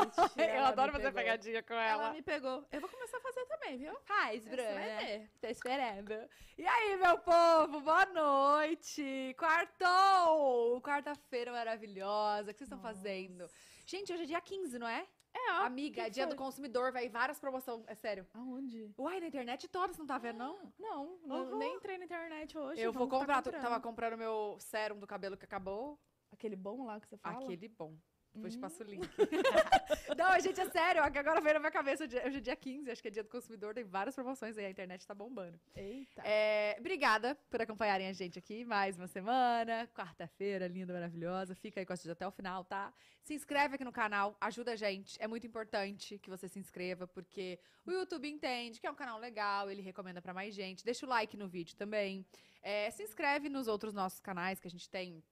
Eu 0.36 0.44
ela 0.44 0.68
adoro 0.68 0.92
fazer 0.92 1.04
pegou. 1.04 1.18
pegadinha 1.20 1.62
com 1.62 1.74
Ela 1.74 1.84
ela. 2.04 2.12
me 2.12 2.22
pegou. 2.22 2.64
Eu 2.72 2.80
vou 2.80 2.88
começar 2.90 3.18
a 3.18 3.20
fazer 3.20 3.44
também, 3.46 3.78
viu? 3.78 3.94
Faz, 4.04 4.42
Você 4.44 4.56
vai 4.56 4.96
ver. 5.06 5.30
Tô 5.40 5.46
esperando. 5.48 6.14
E 6.58 6.66
aí, 6.66 6.96
meu 6.96 7.18
povo, 7.18 7.80
boa 7.80 8.06
noite. 8.06 9.34
Quartou! 9.38 10.80
Quarta-feira 10.82 11.52
maravilhosa. 11.52 12.50
O 12.50 12.54
que 12.54 12.58
vocês 12.58 12.68
estão 12.68 12.80
fazendo? 12.80 13.48
Gente, 13.86 14.12
hoje 14.12 14.22
é 14.22 14.26
dia 14.26 14.40
15, 14.40 14.78
não 14.78 14.86
é? 14.88 15.06
É, 15.32 15.52
ó. 15.52 15.64
Amiga, 15.64 16.10
dia 16.10 16.24
foi? 16.26 16.34
do 16.34 16.38
consumidor, 16.38 16.92
vai 16.92 17.08
várias 17.08 17.38
promoções. 17.38 17.84
É 17.86 17.94
sério. 17.94 18.26
Aonde? 18.34 18.92
Uai, 18.98 19.20
na 19.20 19.28
internet 19.28 19.68
toda, 19.68 19.92
você 19.92 19.98
não 20.00 20.06
tá 20.06 20.18
vendo, 20.18 20.38
não? 20.38 20.72
Não, 20.78 21.18
não 21.24 21.36
Uhum. 21.52 21.58
nem 21.58 21.76
entrei 21.76 21.98
na 21.98 22.04
internet 22.04 22.58
hoje. 22.58 22.80
Eu 22.80 22.92
vou 22.92 23.06
tá 23.08 23.16
comprar, 23.18 23.36
tô- 23.42 23.50
comprando. 23.50 23.62
tava 23.62 23.80
comprando 23.80 24.18
meu 24.18 24.56
sérum 24.58 24.98
do 24.98 25.06
cabelo 25.06 25.36
que 25.36 25.44
acabou. 25.44 25.98
Aquele 26.32 26.56
bom 26.56 26.84
lá 26.84 27.00
que 27.00 27.08
você 27.08 27.16
fala? 27.16 27.36
Aquele 27.44 27.68
bom. 27.68 27.96
Depois 28.34 28.52
te 28.54 28.58
Hum. 28.58 28.60
passo 28.60 28.82
o 28.82 28.86
link. 28.86 29.08
não, 30.16 30.40
gente, 30.40 30.60
é 30.60 30.70
sério. 30.70 31.02
Agora 31.02 31.40
veio 31.40 31.54
na 31.54 31.60
minha 31.60 31.70
cabeça. 31.70 32.04
Hoje 32.04 32.16
é 32.16 32.26
é 32.26 32.40
dia 32.40 32.54
15, 32.56 32.90
acho 32.90 33.02
que 33.02 33.08
é 33.08 33.10
dia 33.10 33.22
do 33.22 33.28
consumidor. 33.28 33.74
Tem 33.74 33.84
várias 33.84 34.14
promoções 34.14 34.56
aí. 34.56 34.66
A 34.66 34.70
internet 34.70 35.06
tá 35.06 35.14
bombando. 35.14 35.58
Eita. 35.74 36.22
É, 36.24 36.76
obrigada 36.78 37.34
por 37.50 37.60
acompanharem 37.60 38.06
a 38.06 38.12
gente 38.12 38.38
aqui 38.38 38.64
mais 38.64 38.96
uma 38.96 39.06
semana. 39.08 39.88
Quarta-feira, 39.94 40.66
linda, 40.68 40.92
maravilhosa. 40.92 41.54
Fica 41.54 41.80
aí 41.80 41.86
com 41.86 41.92
a 41.92 41.96
gente 41.96 42.10
até 42.10 42.26
o 42.26 42.30
final, 42.30 42.64
tá? 42.64 42.92
Se 43.22 43.34
inscreve 43.34 43.74
aqui 43.74 43.84
no 43.84 43.92
canal, 43.92 44.36
ajuda 44.40 44.72
a 44.72 44.76
gente. 44.76 45.16
É 45.20 45.26
muito 45.26 45.46
importante 45.46 46.18
que 46.18 46.30
você 46.30 46.48
se 46.48 46.58
inscreva, 46.58 47.06
porque 47.06 47.58
o 47.84 47.90
YouTube 47.90 48.28
entende 48.28 48.80
que 48.80 48.86
é 48.86 48.90
um 48.90 48.94
canal 48.94 49.18
legal, 49.18 49.68
ele 49.70 49.82
recomenda 49.82 50.22
pra 50.22 50.32
mais 50.32 50.54
gente. 50.54 50.84
Deixa 50.84 51.04
o 51.04 51.08
like 51.08 51.36
no 51.36 51.48
vídeo 51.48 51.76
também. 51.76 52.24
É, 52.62 52.90
se 52.90 53.02
inscreve 53.02 53.48
nos 53.48 53.66
outros 53.66 53.92
nossos 53.92 54.20
canais 54.20 54.60
que 54.60 54.68
a 54.68 54.70
gente 54.70 54.88
tem. 54.88 55.22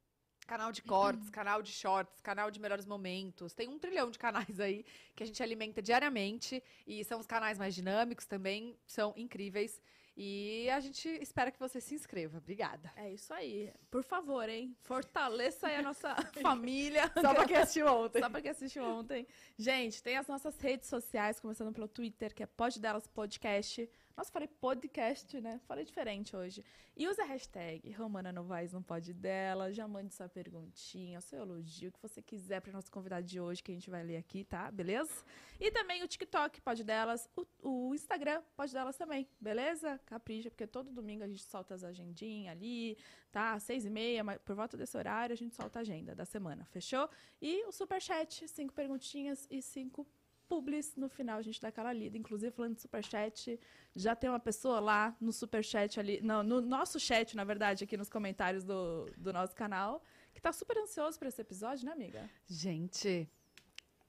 Canal 0.48 0.72
de 0.72 0.80
cortes, 0.80 1.28
canal 1.28 1.60
de 1.60 1.70
shorts, 1.70 2.22
canal 2.22 2.50
de 2.50 2.58
melhores 2.58 2.86
momentos. 2.86 3.52
Tem 3.52 3.68
um 3.68 3.78
trilhão 3.78 4.10
de 4.10 4.18
canais 4.18 4.58
aí 4.58 4.82
que 5.14 5.22
a 5.22 5.26
gente 5.26 5.42
alimenta 5.42 5.82
diariamente. 5.82 6.64
E 6.86 7.04
são 7.04 7.20
os 7.20 7.26
canais 7.26 7.58
mais 7.58 7.74
dinâmicos 7.74 8.24
também, 8.24 8.74
são 8.86 9.12
incríveis. 9.14 9.78
E 10.16 10.68
a 10.70 10.80
gente 10.80 11.06
espera 11.20 11.52
que 11.52 11.58
você 11.60 11.82
se 11.82 11.94
inscreva. 11.94 12.38
Obrigada. 12.38 12.90
É 12.96 13.12
isso 13.12 13.32
aí. 13.34 13.70
Por 13.90 14.02
favor, 14.02 14.48
hein? 14.48 14.74
Fortaleça 14.80 15.68
aí 15.68 15.76
a 15.76 15.82
nossa 15.82 16.16
família. 16.40 17.12
Só 17.20 17.34
pra 17.34 17.44
quem 17.44 17.56
assistiu 17.58 17.86
ontem. 17.86 18.18
Só 18.20 18.30
pra 18.30 18.40
quem 18.40 18.50
assistiu 18.50 18.84
ontem. 18.84 19.26
Gente, 19.58 20.02
tem 20.02 20.16
as 20.16 20.26
nossas 20.26 20.58
redes 20.58 20.88
sociais, 20.88 21.38
começando 21.38 21.74
pelo 21.74 21.86
Twitter, 21.86 22.34
que 22.34 22.42
é 22.42 22.46
Pod 22.46 22.80
Delas 22.80 23.06
Podcast. 23.06 23.88
Nossa, 24.18 24.32
falei 24.32 24.48
podcast, 24.48 25.40
né? 25.40 25.60
Falei 25.68 25.84
diferente 25.84 26.34
hoje. 26.34 26.64
E 26.96 27.06
usa 27.06 27.22
a 27.22 27.24
hashtag 27.24 27.88
Romana 27.92 28.32
Novaes 28.32 28.72
no 28.72 28.82
Pod 28.82 29.14
Dela. 29.14 29.72
Já 29.72 29.86
mande 29.86 30.12
sua 30.12 30.28
perguntinha, 30.28 31.20
seu 31.20 31.42
elogio, 31.42 31.90
o 31.90 31.92
que 31.92 32.02
você 32.02 32.20
quiser 32.20 32.60
para 32.60 32.72
nosso 32.72 32.90
convidado 32.90 33.24
de 33.24 33.38
hoje, 33.38 33.62
que 33.62 33.70
a 33.70 33.74
gente 33.76 33.88
vai 33.88 34.02
ler 34.02 34.16
aqui, 34.16 34.42
tá? 34.42 34.72
Beleza? 34.72 35.24
E 35.60 35.70
também 35.70 36.02
o 36.02 36.08
TikTok 36.08 36.60
Pod 36.60 36.82
Delas, 36.82 37.30
o, 37.36 37.46
o 37.62 37.94
Instagram 37.94 38.42
Pod 38.56 38.72
Delas 38.72 38.96
também, 38.96 39.28
beleza? 39.40 40.00
Capricha, 40.04 40.50
porque 40.50 40.66
todo 40.66 40.90
domingo 40.90 41.22
a 41.22 41.28
gente 41.28 41.44
solta 41.44 41.74
as 41.74 41.84
agendinhas 41.84 42.50
ali, 42.50 42.98
tá? 43.30 43.52
Às 43.52 43.62
seis 43.62 43.84
e 43.84 43.90
meia, 43.90 44.24
por 44.40 44.56
volta 44.56 44.76
desse 44.76 44.98
horário, 44.98 45.32
a 45.32 45.36
gente 45.36 45.54
solta 45.54 45.78
a 45.78 45.82
agenda 45.82 46.12
da 46.12 46.24
semana, 46.24 46.64
fechou? 46.64 47.08
E 47.40 47.64
o 47.66 47.70
Superchat, 47.70 48.48
cinco 48.48 48.74
perguntinhas 48.74 49.46
e 49.48 49.62
cinco 49.62 50.04
publis 50.48 50.96
no 50.96 51.08
final, 51.08 51.38
a 51.38 51.42
gente 51.42 51.60
dá 51.60 51.68
aquela 51.68 51.92
lida. 51.92 52.16
Inclusive, 52.16 52.50
falando 52.50 52.74
de 52.74 52.80
Superchat, 52.80 53.60
já 53.94 54.16
tem 54.16 54.30
uma 54.30 54.40
pessoa 54.40 54.80
lá 54.80 55.14
no 55.20 55.32
Superchat 55.32 56.00
ali, 56.00 56.20
não, 56.22 56.42
no 56.42 56.60
nosso 56.60 56.98
chat, 56.98 57.36
na 57.36 57.44
verdade, 57.44 57.84
aqui 57.84 57.96
nos 57.96 58.08
comentários 58.08 58.64
do, 58.64 59.06
do 59.16 59.32
nosso 59.32 59.54
canal, 59.54 60.02
que 60.32 60.40
tá 60.40 60.52
super 60.52 60.78
ansioso 60.78 61.18
por 61.18 61.28
esse 61.28 61.40
episódio, 61.40 61.84
né, 61.86 61.92
amiga? 61.92 62.28
Gente, 62.46 63.28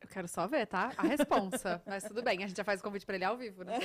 eu 0.02 0.08
quero 0.08 0.28
só 0.28 0.48
ver, 0.48 0.66
tá? 0.66 0.94
A 0.98 1.04
responsa. 1.04 1.82
Mas 1.86 2.04
tudo 2.04 2.24
bem, 2.24 2.44
a 2.44 2.48
gente 2.48 2.58
já 2.58 2.64
faz 2.64 2.80
o 2.80 2.84
convite 2.84 3.06
pra 3.06 3.16
ele 3.16 3.26
ao 3.26 3.38
vivo, 3.38 3.64
né? 3.64 3.80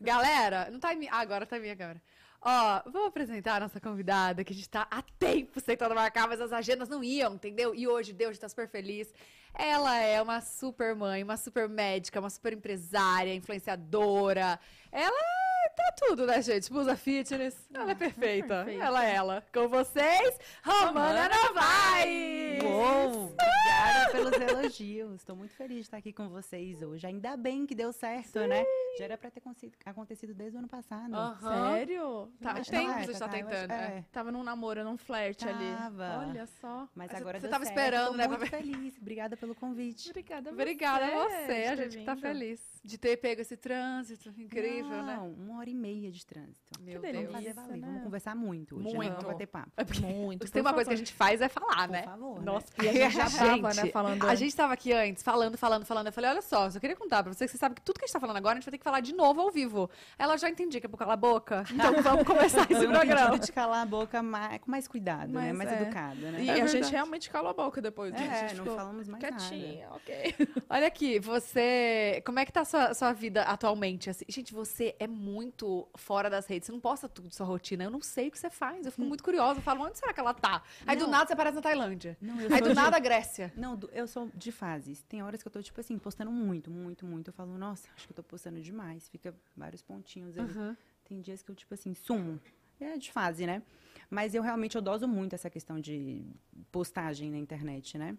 Galera, 0.00 0.70
não 0.70 0.78
tá 0.78 0.92
em 0.92 0.98
mim. 0.98 1.08
Ah, 1.10 1.20
agora 1.20 1.46
tá 1.46 1.56
em 1.56 1.60
minha 1.60 1.76
câmera. 1.76 2.02
Ó, 2.46 2.82
vamos 2.90 3.08
apresentar 3.08 3.56
a 3.56 3.60
nossa 3.60 3.80
convidada, 3.80 4.44
que 4.44 4.52
a 4.52 4.54
gente 4.54 4.68
tá 4.68 4.86
há 4.90 5.00
tempo 5.18 5.62
tentando 5.62 5.94
marcar, 5.94 6.28
mas 6.28 6.42
as 6.42 6.52
agendas 6.52 6.90
não 6.90 7.02
iam, 7.02 7.34
entendeu? 7.34 7.74
E 7.74 7.88
hoje, 7.88 8.12
Deus, 8.12 8.30
a 8.30 8.32
gente 8.34 8.42
tá 8.42 8.48
super 8.50 8.68
feliz. 8.68 9.14
Ela 9.54 9.96
é 9.98 10.20
uma 10.20 10.42
super 10.42 10.94
mãe, 10.94 11.22
uma 11.22 11.38
super 11.38 11.68
médica, 11.70 12.20
uma 12.20 12.28
super 12.28 12.52
empresária, 12.52 13.34
influenciadora. 13.34 14.60
Ela 14.92 15.43
tá 15.76 15.94
tudo, 15.96 16.26
né, 16.26 16.40
gente? 16.42 16.72
Musa 16.72 16.96
Fitness. 16.96 17.56
Ela 17.72 17.90
é 17.90 17.94
perfeita. 17.94 18.56
perfeita. 18.64 18.84
Ela 18.84 19.04
é 19.06 19.14
ela. 19.14 19.44
Com 19.52 19.68
vocês, 19.68 20.38
Romana 20.64 21.28
Novaes! 21.28 22.62
Uou! 22.62 23.24
Obrigada 23.32 24.12
pelos 24.12 24.32
elogios. 24.40 25.14
Estou 25.16 25.36
muito 25.36 25.54
feliz 25.54 25.76
de 25.78 25.82
estar 25.82 25.96
aqui 25.98 26.12
com 26.12 26.28
vocês 26.28 26.82
hoje. 26.82 27.06
Ainda 27.06 27.36
bem 27.36 27.66
que 27.66 27.74
deu 27.74 27.92
certo, 27.92 28.38
né? 28.46 28.64
Já 28.98 29.04
era 29.06 29.18
para 29.18 29.30
ter 29.30 29.42
acontecido 29.84 30.32
desde 30.34 30.56
o 30.56 30.58
ano 30.60 30.68
passado. 30.68 31.14
Aham. 31.14 31.74
Sério? 31.74 32.32
Tá, 32.40 32.54
tem- 32.54 32.64
tempo 32.64 32.90
Ah, 32.90 32.94
que 33.00 33.06
você 33.06 33.12
está 33.12 33.28
tá, 33.28 33.36
acho- 33.36 33.44
tentando, 33.46 33.70
é. 33.72 33.76
né? 33.88 34.04
Tava 34.12 34.30
num 34.32 34.42
namoro, 34.42 34.84
num 34.84 34.96
flerte 34.96 35.48
ali. 35.48 35.74
Tava. 35.76 36.26
Olha 36.28 36.46
só. 36.60 36.88
Mas 36.94 37.10
Mas 37.10 37.20
agora 37.20 37.38
você 37.38 37.42
deu 37.42 37.50
tava 37.50 37.64
certo. 37.64 37.76
esperando, 37.78 38.10
Tô 38.12 38.16
né, 38.16 38.28
muito 38.28 38.40
pra 38.40 38.48
feliz. 38.58 38.96
Obrigada 38.98 39.36
pelo 39.36 39.54
convite. 39.54 40.10
Obrigada 40.10 40.50
a 40.50 40.52
você. 40.52 40.62
Obrigada 40.62 41.04
a 41.06 41.10
você, 41.28 41.52
a 41.52 41.76
gente 41.76 42.04
tá 42.04 42.14
vindo. 42.14 42.22
feliz 42.22 42.60
de 42.84 42.98
ter 42.98 43.16
pego 43.16 43.40
esse 43.40 43.56
trânsito 43.56 44.28
incrível, 44.38 45.02
né? 45.02 45.16
Não, 45.16 45.30
uma 45.30 45.58
hora 45.64 45.70
e 45.70 45.74
meia 45.74 46.10
de 46.10 46.24
trânsito. 46.26 46.80
Meu 46.80 47.00
delícia. 47.00 47.12
Deus. 47.12 47.32
Vamos 47.32 47.46
fazer 47.46 47.54
valer. 47.54 47.76
né? 47.80 47.86
Vamos 47.88 48.02
conversar 48.04 48.34
muito 48.36 48.76
hoje. 48.76 48.84
Muito. 48.84 49.00
Né? 49.00 49.08
Vamos 49.10 49.24
bater 49.24 49.46
papo. 49.46 49.72
É 49.76 49.84
porque 49.84 50.00
Muito. 50.00 50.46
se 50.46 50.52
tem 50.52 50.62
por 50.62 50.68
uma 50.68 50.74
coisa 50.74 50.88
que 50.90 50.94
a 50.94 50.96
favor. 50.96 51.06
gente 51.06 51.14
faz 51.16 51.40
é 51.40 51.48
falar, 51.48 51.88
Por 51.88 51.92
né? 51.92 52.02
favor, 52.02 52.38
né? 52.38 52.44
Nossa, 52.44 52.66
E 52.82 52.88
a 52.88 52.92
gente 52.92 53.12
já 53.16 53.30
tava, 53.30 53.74
né, 53.74 53.86
falando- 53.90 54.28
A 54.28 54.34
gente 54.34 54.54
tava 54.56 54.72
aqui 54.74 54.92
antes, 54.92 55.22
falando, 55.22 55.56
falando, 55.56 55.84
falando. 55.86 56.06
Eu 56.06 56.12
falei, 56.12 56.30
olha 56.30 56.42
só, 56.42 56.70
só 56.70 56.78
queria 56.78 56.96
contar 56.96 57.22
pra 57.22 57.32
você 57.32 57.44
que 57.46 57.50
você 57.50 57.58
sabe 57.58 57.74
que 57.76 57.82
tudo 57.82 57.98
que 57.98 58.04
a 58.04 58.06
gente 58.06 58.12
tá 58.12 58.20
falando 58.20 58.36
agora, 58.36 58.52
a 58.52 58.56
gente 58.56 58.64
vai 58.66 58.72
ter 58.72 58.78
que 58.78 58.84
falar 58.84 59.00
de 59.00 59.14
novo 59.14 59.40
ao 59.40 59.50
vivo. 59.50 59.88
Ela 60.18 60.36
já 60.36 60.48
entendi 60.50 60.80
que 60.80 60.86
é 60.86 60.88
por 60.88 60.98
calar 60.98 61.14
a 61.14 61.16
boca. 61.16 61.64
Então 61.74 62.02
vamos 62.02 62.24
começar 62.24 62.70
esse 62.70 62.86
programa. 62.86 63.38
de 63.38 63.52
calar 63.52 63.82
a 63.82 63.86
boca 63.86 64.22
mais, 64.22 64.58
com 64.60 64.70
mais 64.70 64.86
cuidado, 64.88 65.32
né? 65.32 65.52
Mas 65.52 65.68
Mais 65.68 65.72
é. 65.72 65.82
educada, 65.82 66.30
né? 66.32 66.42
E 66.42 66.48
É 66.50 66.60
a 66.62 66.66
gente 66.66 66.90
realmente 66.90 67.30
calou 67.30 67.50
a 67.50 67.54
boca 67.54 67.80
depois. 67.80 68.12
né? 68.12 68.18
a 68.18 68.22
É, 68.36 68.48
gente 68.48 68.56
não 68.58 68.64
ficou 68.64 68.76
falamos 68.78 69.08
mais 69.08 69.22
nada. 69.22 69.36
quietinha, 69.36 69.88
ok. 69.90 70.34
Olha 70.68 70.86
aqui, 70.86 71.18
você. 71.20 72.22
Como 72.26 72.38
é 72.38 72.44
que 72.44 72.52
tá 72.52 72.60
a 72.62 72.64
sua, 72.64 72.94
sua 72.94 73.12
vida 73.12 73.42
atualmente? 73.42 74.10
assim? 74.10 74.24
gente, 74.28 74.52
você 74.52 74.94
é 74.98 75.06
muito 75.06 75.53
fora 75.96 76.28
das 76.30 76.46
redes. 76.46 76.66
Você 76.66 76.72
não 76.72 76.80
posta 76.80 77.08
tudo 77.08 77.32
sua 77.32 77.46
rotina. 77.46 77.84
Eu 77.84 77.90
não 77.90 78.00
sei 78.00 78.28
o 78.28 78.30
que 78.30 78.38
você 78.38 78.50
faz. 78.50 78.84
Eu 78.86 78.92
fico 78.92 79.04
muito 79.06 79.22
curiosa. 79.22 79.58
Eu 79.58 79.62
falo, 79.62 79.84
onde 79.84 79.98
será 79.98 80.12
que 80.12 80.20
ela 80.20 80.34
tá? 80.34 80.62
Aí 80.86 80.96
do 80.96 81.04
Não. 81.04 81.10
nada 81.10 81.26
você 81.26 81.32
aparece 81.32 81.56
na 81.56 81.62
Tailândia. 81.62 82.16
Não, 82.20 82.36
Aí 82.38 82.60
do 82.60 82.68
de- 82.70 82.74
nada, 82.74 82.98
Grécia. 82.98 83.52
Não, 83.56 83.76
do- 83.76 83.90
eu 83.92 84.06
sou 84.06 84.30
de 84.34 84.50
fases. 84.52 85.02
Tem 85.02 85.22
horas 85.22 85.42
que 85.42 85.48
eu 85.48 85.52
tô, 85.52 85.62
tipo 85.62 85.80
assim, 85.80 85.98
postando 85.98 86.30
muito, 86.30 86.70
muito, 86.70 87.04
muito. 87.06 87.28
Eu 87.28 87.32
falo, 87.34 87.56
nossa, 87.58 87.88
acho 87.96 88.06
que 88.06 88.12
eu 88.12 88.16
tô 88.16 88.22
postando 88.22 88.60
demais. 88.60 89.08
Fica 89.08 89.34
vários 89.56 89.82
pontinhos 89.82 90.36
ali. 90.38 90.76
Tem 91.04 91.20
dias 91.20 91.42
que 91.42 91.50
eu, 91.50 91.54
tipo 91.54 91.72
assim, 91.74 91.94
sumo. 91.94 92.40
É 92.80 92.98
de 92.98 93.12
fase, 93.12 93.46
né? 93.46 93.62
Mas 94.10 94.34
eu 94.34 94.42
realmente, 94.42 94.74
eu 94.76 94.82
doso 94.82 95.06
muito 95.08 95.34
essa 95.34 95.48
questão 95.48 95.80
de 95.80 96.24
postagem 96.72 97.30
na 97.30 97.38
internet, 97.38 97.96
né? 97.96 98.16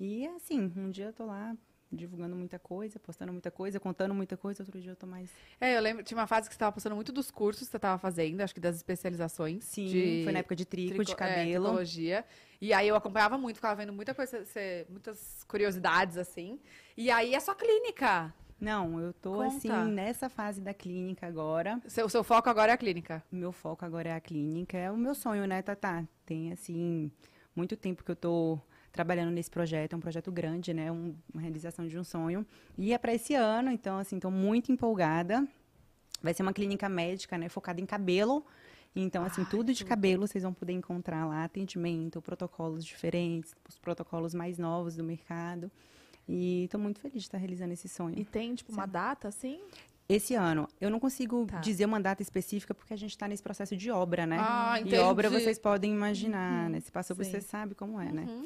E 0.00 0.26
assim, 0.28 0.72
um 0.76 0.90
dia 0.90 1.06
eu 1.06 1.12
tô 1.12 1.26
lá 1.26 1.56
divulgando 1.90 2.36
muita 2.36 2.58
coisa, 2.58 2.98
postando 2.98 3.32
muita 3.32 3.50
coisa, 3.50 3.80
contando 3.80 4.14
muita 4.14 4.36
coisa. 4.36 4.62
Outro 4.62 4.80
dia 4.80 4.92
eu 4.92 4.96
tô 4.96 5.06
mais... 5.06 5.30
É, 5.60 5.76
eu 5.76 5.80
lembro, 5.80 6.02
tinha 6.02 6.18
uma 6.18 6.26
fase 6.26 6.48
que 6.48 6.54
você 6.54 6.58
tava 6.58 6.72
postando 6.72 6.94
muito 6.94 7.12
dos 7.12 7.30
cursos 7.30 7.66
que 7.66 7.70
você 7.72 7.78
tava 7.78 7.98
fazendo, 7.98 8.40
acho 8.42 8.54
que 8.54 8.60
das 8.60 8.76
especializações. 8.76 9.64
Sim, 9.64 9.86
de 9.86 10.20
foi 10.24 10.32
na 10.32 10.40
época 10.40 10.54
de 10.56 10.64
trico, 10.64 10.88
de 10.90 10.94
trico- 11.04 11.12
é, 11.12 11.14
cabelo. 11.14 11.64
tricologia. 11.64 12.24
E 12.60 12.72
aí 12.72 12.88
eu 12.88 12.96
acompanhava 12.96 13.38
muito, 13.38 13.56
ficava 13.56 13.74
vendo 13.76 13.92
muita 13.92 14.14
coisa, 14.14 14.44
você- 14.44 14.86
muitas 14.90 15.44
curiosidades, 15.44 16.16
assim. 16.16 16.58
E 16.96 17.10
aí 17.10 17.34
é 17.34 17.40
sua 17.40 17.54
clínica. 17.54 18.34
Não, 18.60 18.98
eu 19.00 19.12
tô, 19.12 19.34
Conta. 19.34 19.46
assim, 19.56 19.90
nessa 19.92 20.28
fase 20.28 20.60
da 20.60 20.74
clínica 20.74 21.26
agora. 21.28 21.80
Seu, 21.86 22.06
o 22.06 22.10
seu 22.10 22.24
foco 22.24 22.50
agora 22.50 22.72
é 22.72 22.74
a 22.74 22.76
clínica. 22.76 23.22
Meu 23.30 23.52
foco 23.52 23.84
agora 23.84 24.08
é 24.08 24.12
a 24.12 24.20
clínica. 24.20 24.76
É 24.76 24.90
o 24.90 24.96
meu 24.96 25.14
sonho, 25.14 25.46
né, 25.46 25.62
Tatá? 25.62 26.04
Tem, 26.26 26.50
assim, 26.52 27.08
muito 27.54 27.76
tempo 27.76 28.02
que 28.02 28.10
eu 28.10 28.16
tô 28.16 28.58
trabalhando 28.92 29.30
nesse 29.30 29.50
projeto. 29.50 29.92
É 29.92 29.96
um 29.96 30.00
projeto 30.00 30.30
grande, 30.32 30.72
né? 30.74 30.90
Um- 30.90 31.14
uma 31.32 31.40
realização 31.42 31.86
de 31.86 31.98
um 31.98 32.04
sonho. 32.04 32.46
E 32.76 32.92
é 32.92 32.98
para 32.98 33.14
esse 33.14 33.34
ano, 33.34 33.70
então, 33.70 33.98
assim, 33.98 34.18
tô 34.18 34.30
muito 34.30 34.70
empolgada. 34.72 35.46
Vai 36.22 36.34
ser 36.34 36.42
uma 36.42 36.52
clínica 36.52 36.88
médica, 36.88 37.38
né? 37.38 37.48
Focada 37.48 37.80
em 37.80 37.86
cabelo. 37.86 38.44
Então, 38.96 39.22
assim, 39.24 39.44
tudo 39.44 39.72
de 39.72 39.84
cabelo 39.84 40.26
vocês 40.26 40.42
vão 40.42 40.52
poder 40.52 40.72
encontrar 40.72 41.24
lá. 41.26 41.44
Atendimento, 41.44 42.20
protocolos 42.20 42.84
diferentes, 42.84 43.54
os 43.68 43.78
protocolos 43.78 44.34
mais 44.34 44.58
novos 44.58 44.96
do 44.96 45.04
mercado. 45.04 45.70
E 46.26 46.64
estou 46.64 46.80
muito 46.80 47.00
feliz 47.00 47.22
de 47.22 47.28
estar 47.28 47.38
realizando 47.38 47.72
esse 47.72 47.88
sonho. 47.88 48.18
E 48.18 48.24
tem, 48.24 48.54
tipo, 48.54 48.72
uma 48.72 48.86
data, 48.86 49.28
assim? 49.28 49.60
Esse 50.10 50.34
ano, 50.34 50.66
eu 50.80 50.88
não 50.88 50.98
consigo 50.98 51.44
Tá. 51.44 51.58
dizer 51.58 51.84
uma 51.84 52.00
data 52.00 52.22
específica 52.22 52.72
porque 52.72 52.94
a 52.94 52.96
gente 52.96 53.10
está 53.10 53.28
nesse 53.28 53.42
processo 53.42 53.76
de 53.76 53.90
obra, 53.90 54.24
né? 54.24 54.38
Ah, 54.40 54.76
e 54.78 54.80
entendi. 54.80 54.96
obra 54.96 55.28
vocês 55.28 55.58
podem 55.58 55.92
imaginar, 55.92 56.70
né? 56.70 56.80
Se 56.80 56.90
passou 56.90 57.14
por 57.14 57.26
você 57.26 57.42
sabe 57.42 57.74
como 57.74 58.00
é, 58.00 58.10
né? 58.10 58.24
Uhum. 58.26 58.42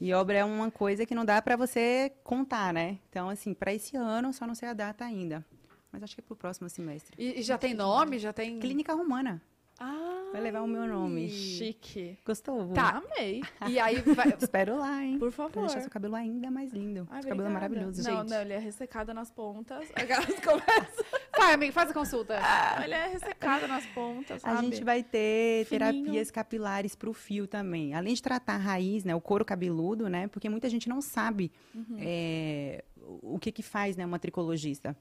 E 0.00 0.12
obra 0.12 0.38
é 0.38 0.44
uma 0.44 0.72
coisa 0.72 1.06
que 1.06 1.14
não 1.14 1.24
dá 1.24 1.40
para 1.40 1.54
você 1.54 2.10
contar, 2.24 2.74
né? 2.74 2.98
Então, 3.10 3.28
assim, 3.28 3.54
para 3.54 3.72
esse 3.72 3.96
ano, 3.96 4.32
só 4.32 4.44
não 4.44 4.56
sei 4.56 4.68
a 4.68 4.72
data 4.72 5.04
ainda. 5.04 5.46
Mas 5.92 6.02
acho 6.02 6.16
que 6.16 6.20
é 6.20 6.24
pro 6.24 6.34
próximo 6.34 6.68
semestre. 6.68 7.14
E, 7.16 7.38
e 7.38 7.42
já 7.44 7.56
tem 7.56 7.74
nome? 7.74 8.18
Já 8.18 8.32
tem. 8.32 8.58
Clínica 8.58 8.92
Romana. 8.92 9.40
Ah, 9.78 10.30
Vai 10.32 10.40
levar 10.40 10.62
o 10.62 10.66
meu 10.68 10.86
nome. 10.86 11.28
Chique. 11.28 12.18
Gostou? 12.24 12.66
Vu? 12.66 12.74
Tá, 12.74 13.02
amei. 13.04 13.42
E 13.68 13.78
aí 13.78 13.96
vai. 14.00 14.28
Espero 14.40 14.78
lá, 14.78 15.02
hein? 15.02 15.18
Por 15.18 15.32
Pra 15.32 15.48
favor. 15.48 15.64
deixar 15.66 15.80
seu 15.80 15.90
cabelo 15.90 16.14
ainda 16.14 16.50
mais 16.50 16.72
lindo. 16.72 17.06
Ai, 17.10 17.20
Esse 17.20 17.28
cabelo 17.28 17.48
é 17.48 17.52
maravilhoso, 17.52 18.02
Não, 18.02 18.18
gente. 18.20 18.30
não, 18.30 18.40
ele 18.40 18.52
é 18.52 18.58
ressecado 18.58 19.12
nas 19.14 19.30
pontas. 19.30 19.88
Aquelas 19.94 20.26
começam. 20.40 21.04
Vai, 21.36 21.54
amigo, 21.54 21.72
faz 21.72 21.90
a 21.90 21.94
consulta. 21.94 22.38
ele 22.84 22.94
é 22.94 23.08
ressecado 23.08 23.66
nas 23.68 23.84
pontas, 23.86 24.44
A 24.44 24.54
sabe? 24.54 24.66
gente 24.66 24.84
vai 24.84 25.02
ter 25.02 25.66
Fininho. 25.66 25.92
terapias 26.04 26.30
capilares 26.30 26.94
pro 26.94 27.12
fio 27.12 27.46
também. 27.46 27.94
Além 27.94 28.14
de 28.14 28.22
tratar 28.22 28.54
a 28.54 28.58
raiz, 28.58 29.04
né, 29.04 29.14
o 29.14 29.20
couro 29.20 29.44
cabeludo, 29.44 30.08
né, 30.08 30.28
porque 30.28 30.48
muita 30.48 30.68
gente 30.68 30.88
não 30.88 31.00
sabe 31.00 31.50
Uhum. 31.74 31.96
é, 32.00 32.84
o 33.22 33.38
que 33.38 33.50
que 33.52 33.62
faz, 33.62 33.96
né, 33.96 34.06
uma 34.06 34.18
tricologista. 34.18 34.96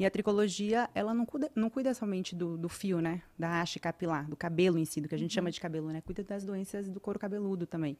E 0.00 0.06
a 0.06 0.10
tricologia, 0.10 0.88
ela 0.94 1.12
não 1.12 1.26
cuida, 1.26 1.50
não 1.54 1.68
cuida 1.68 1.92
somente 1.92 2.34
do, 2.34 2.56
do 2.56 2.70
fio, 2.70 3.02
né, 3.02 3.20
da 3.38 3.60
haste 3.60 3.78
capilar, 3.78 4.26
do 4.26 4.34
cabelo 4.34 4.78
em 4.78 4.84
si, 4.86 4.98
do 4.98 5.06
que 5.06 5.14
a 5.14 5.18
gente 5.18 5.32
Uhum. 5.32 5.34
chama 5.34 5.50
de 5.50 5.60
cabelo, 5.60 5.90
né, 5.90 6.00
cuida 6.00 6.24
das 6.24 6.42
doenças 6.42 6.88
do 6.88 6.98
couro 6.98 7.18
cabeludo 7.18 7.66
também. 7.66 7.98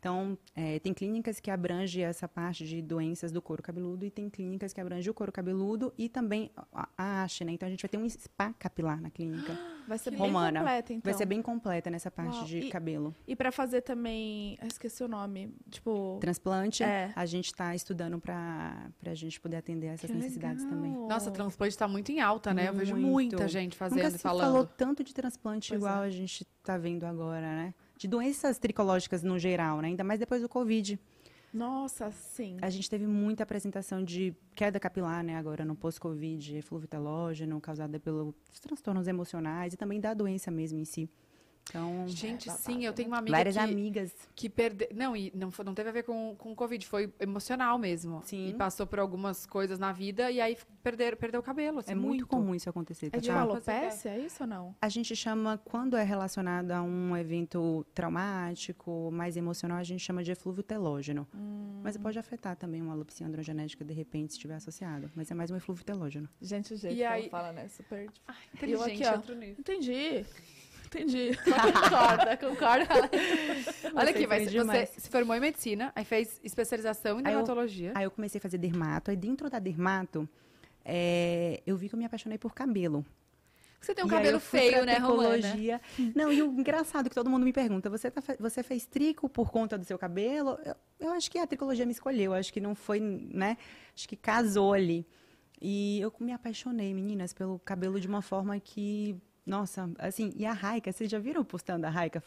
Então, 0.00 0.36
é, 0.56 0.78
tem 0.78 0.94
clínicas 0.94 1.38
que 1.40 1.50
abrangem 1.50 2.02
essa 2.04 2.26
parte 2.26 2.64
de 2.66 2.80
doenças 2.80 3.30
do 3.30 3.42
couro 3.42 3.62
cabeludo 3.62 4.02
e 4.06 4.10
tem 4.10 4.30
clínicas 4.30 4.72
que 4.72 4.80
abrangem 4.80 5.10
o 5.10 5.14
couro 5.14 5.30
cabeludo 5.30 5.92
e 5.98 6.08
também 6.08 6.50
a, 6.56 6.88
a 6.96 7.22
haste, 7.22 7.44
né? 7.44 7.52
Então, 7.52 7.66
a 7.66 7.70
gente 7.70 7.82
vai 7.82 7.88
ter 7.90 7.98
um 7.98 8.08
spa 8.08 8.50
capilar 8.58 8.98
na 9.00 9.10
clínica. 9.10 9.52
Vai 9.90 9.98
ser 9.98 10.10
bem 10.12 10.20
Romana. 10.20 10.60
completa, 10.60 10.92
então. 10.92 11.10
Vai 11.10 11.18
ser 11.18 11.26
bem 11.26 11.42
completa 11.42 11.90
nessa 11.90 12.12
parte 12.12 12.36
Uau, 12.36 12.44
de 12.44 12.58
e- 12.60 12.68
cabelo. 12.70 13.12
E 13.26 13.34
pra 13.34 13.50
fazer 13.50 13.80
também... 13.80 14.56
Esqueci 14.62 15.02
o 15.02 15.08
nome. 15.08 15.52
Tipo... 15.68 16.16
Transplante, 16.20 16.84
É. 16.84 17.12
a 17.16 17.26
gente 17.26 17.46
está 17.46 17.74
estudando 17.74 18.20
para 18.20 18.88
a 19.04 19.14
gente 19.14 19.40
poder 19.40 19.56
atender 19.56 19.88
essas 19.88 20.08
que 20.08 20.16
necessidades 20.16 20.64
também. 20.64 20.92
legal. 20.92 21.08
Nossa, 21.08 21.32
transplante 21.32 21.76
tá 21.76 21.88
muito 21.88 22.12
em 22.12 22.20
alta, 22.20 22.54
né? 22.54 22.68
Eu 22.68 22.74
vejo 22.74 22.94
Muito. 22.94 23.10
muita 23.36 23.48
gente 23.48 23.76
fazendo 23.76 23.98
Nunca 23.98 24.08
e 24.10 24.12
se 24.12 24.18
falando. 24.18 24.44
falou 24.52 24.64
tanto 24.64 25.02
de 25.02 25.12
transplante 25.12 25.70
Pois 25.70 25.80
igual 25.80 26.04
é. 26.04 26.06
a 26.06 26.10
gente 26.10 26.46
está 26.60 26.78
vendo 26.78 27.04
agora, 27.04 27.40
né? 27.40 27.74
De 28.00 28.08
doenças 28.08 28.58
tricológicas 28.58 29.22
no 29.22 29.38
geral, 29.38 29.82
né? 29.82 29.88
Ainda 29.88 30.02
mais 30.02 30.18
depois 30.18 30.40
do 30.40 30.48
Covid. 30.48 30.98
Nossa, 31.52 32.10
sim. 32.10 32.56
A 32.62 32.70
gente 32.70 32.88
teve 32.88 33.06
muita 33.06 33.42
apresentação 33.42 34.02
de 34.02 34.34
queda 34.54 34.80
capilar, 34.80 35.22
né? 35.22 35.36
Agora 35.36 35.66
no 35.66 35.76
pós-Covid, 35.76 36.56
eflúvio 36.56 36.88
telógeno, 36.88 37.60
causada 37.60 38.00
pelos 38.00 38.32
transtornos 38.58 39.06
emocionais 39.06 39.74
e 39.74 39.76
também 39.76 40.00
da 40.00 40.14
doença 40.14 40.50
mesmo 40.50 40.78
em 40.78 40.84
si. 40.86 41.10
Então, 41.68 42.04
Gente, 42.08 42.48
É, 42.48 42.52
sim, 42.52 42.84
eu 42.84 42.90
né? 42.90 42.96
tenho 42.96 43.08
uma 43.08 43.18
amiga 43.18 43.36
várias 43.36 43.54
que, 43.56 43.60
amigas. 43.62 44.12
que 44.34 44.48
perdeu. 44.48 44.88
Não, 44.92 45.16
e 45.16 45.30
não, 45.36 45.52
foi- 45.52 45.64
não 45.64 45.72
teve 45.72 45.88
a 45.88 45.92
ver 45.92 46.02
com, 46.02 46.34
com 46.36 46.52
Covid, 46.52 46.84
foi 46.84 47.12
emocional 47.20 47.78
mesmo. 47.78 48.20
Sim. 48.24 48.48
E 48.48 48.54
passou 48.54 48.88
por 48.88 48.98
algumas 48.98 49.46
coisas 49.46 49.78
na 49.78 49.92
vida 49.92 50.32
e 50.32 50.40
aí 50.40 50.58
perderam, 50.82 51.16
perdeu 51.16 51.38
o 51.40 51.42
cabelo. 51.44 51.78
assim, 51.78 51.92
É 51.92 51.94
muito, 51.94 52.26
comum 52.26 52.56
isso 52.56 52.68
acontecer. 52.68 53.10
É 53.12 53.18
de. 53.20 53.28
Fala. 53.28 53.42
alopecia, 53.52 54.10
é 54.10 54.18
isso 54.18 54.42
ou 54.42 54.48
não? 54.48 54.74
A 54.82 54.88
gente 54.88 55.14
chama, 55.14 55.58
quando 55.64 55.96
é 55.96 56.02
relacionado 56.02 56.72
a 56.72 56.82
um 56.82 57.16
evento 57.16 57.86
traumático, 57.94 59.10
mais 59.12 59.36
emocional, 59.36 59.78
a 59.78 59.82
gente 59.84 60.00
chama 60.00 60.24
de 60.24 60.32
eflúvio 60.32 60.62
telógeno. 60.64 61.26
Hum. 61.34 61.80
Mas 61.84 61.96
pode 61.96 62.18
afetar 62.18 62.56
também 62.56 62.82
uma 62.82 62.94
alopecia 62.94 63.26
androgenética, 63.26 63.84
de 63.84 63.92
repente, 63.94 64.32
se 64.32 64.38
estiver 64.38 64.54
associado. 64.56 65.08
Mas 65.14 65.30
é 65.30 65.34
mais 65.34 65.50
um 65.52 65.56
eflúvio 65.56 65.84
telógeno. 65.84 66.28
Gente, 66.40 66.74
o 66.74 66.76
jeito 66.76 66.94
E 66.94 66.96
que 66.98 67.04
aí- 67.04 67.20
ela 67.22 67.30
fala, 67.30 67.52
né? 67.52 67.68
Super... 67.68 68.10
Inteligente, 68.54 69.02
aqui, 69.02 69.06
ó. 69.06 69.12
outro 69.16 69.34
nível. 69.36 69.56
Entendi. 69.58 70.26
Entendi. 70.92 71.38
Concorda, 71.44 72.36
concorda. 72.36 72.94
Olha 73.94 74.10
aqui, 74.10 74.20
Você 74.22 74.26
mas 74.26 74.42
você 74.44 74.50
demais. 74.50 74.88
se 74.90 75.08
formou 75.08 75.36
em 75.36 75.40
medicina, 75.40 75.92
aí 75.94 76.04
fez 76.04 76.40
especialização 76.42 77.20
em 77.20 77.26
Aí 77.26 77.32
eu- 77.32 77.38
dermatologia. 77.38 77.92
Aí 77.94 78.04
eu 78.04 78.10
comecei 78.10 78.38
a 78.38 78.42
fazer 78.42 78.58
dermato. 78.58 79.10
Aí 79.12 79.16
dentro 79.16 79.48
da 79.48 79.60
dermato, 79.60 80.28
é, 80.84 81.62
eu 81.64 81.76
vi 81.76 81.88
que 81.88 81.94
eu 81.94 81.98
me 81.98 82.04
apaixonei 82.04 82.38
por 82.38 82.52
cabelo. 82.54 83.04
Você 83.80 83.94
tem 83.94 84.04
um 84.04 84.08
E 84.08 84.10
aí 84.10 84.16
cabelo 84.16 84.36
eu 84.36 84.40
fui 84.40 84.58
feio, 84.58 84.84
né, 84.84 84.98
Romana? 84.98 85.54
Não, 86.14 86.30
e 86.32 86.42
o 86.42 86.46
engraçado 86.52 87.06
é 87.06 87.08
que 87.08 87.14
todo 87.14 87.30
mundo 87.30 87.44
me 87.44 87.52
pergunta, 87.52 87.88
você, 87.88 88.10
tá 88.10 88.20
você 88.38 88.62
fez 88.62 88.84
trico 88.84 89.28
por 89.28 89.50
conta 89.50 89.78
do 89.78 89.84
seu 89.84 89.96
cabelo? 89.98 90.58
Eu, 90.64 90.74
eu 90.98 91.12
acho 91.12 91.30
que 91.30 91.38
a 91.38 91.46
tricologia 91.46 91.86
me 91.86 91.92
escolheu, 91.92 92.32
eu 92.32 92.34
acho 92.34 92.52
que 92.52 92.60
não 92.60 92.74
foi, 92.74 92.98
né? 93.00 93.56
Acho 93.94 94.06
que 94.08 94.16
casou 94.16 94.72
ali. 94.74 95.06
E 95.62 96.00
eu 96.00 96.12
me 96.20 96.32
apaixonei, 96.32 96.92
meninas, 96.92 97.32
pelo 97.32 97.58
cabelo 97.60 97.98
de 98.00 98.06
uma 98.08 98.20
forma 98.20 98.58
que, 98.60 99.16
nossa, 99.46 99.90
assim, 99.98 100.32
e 100.36 100.44
a 100.46 100.52
Raika, 100.52 100.92
vocês 100.92 101.10
já 101.10 101.18
viram 101.18 101.42
postando 101.44 101.86
a 101.86 101.90
Raika 101.90 102.22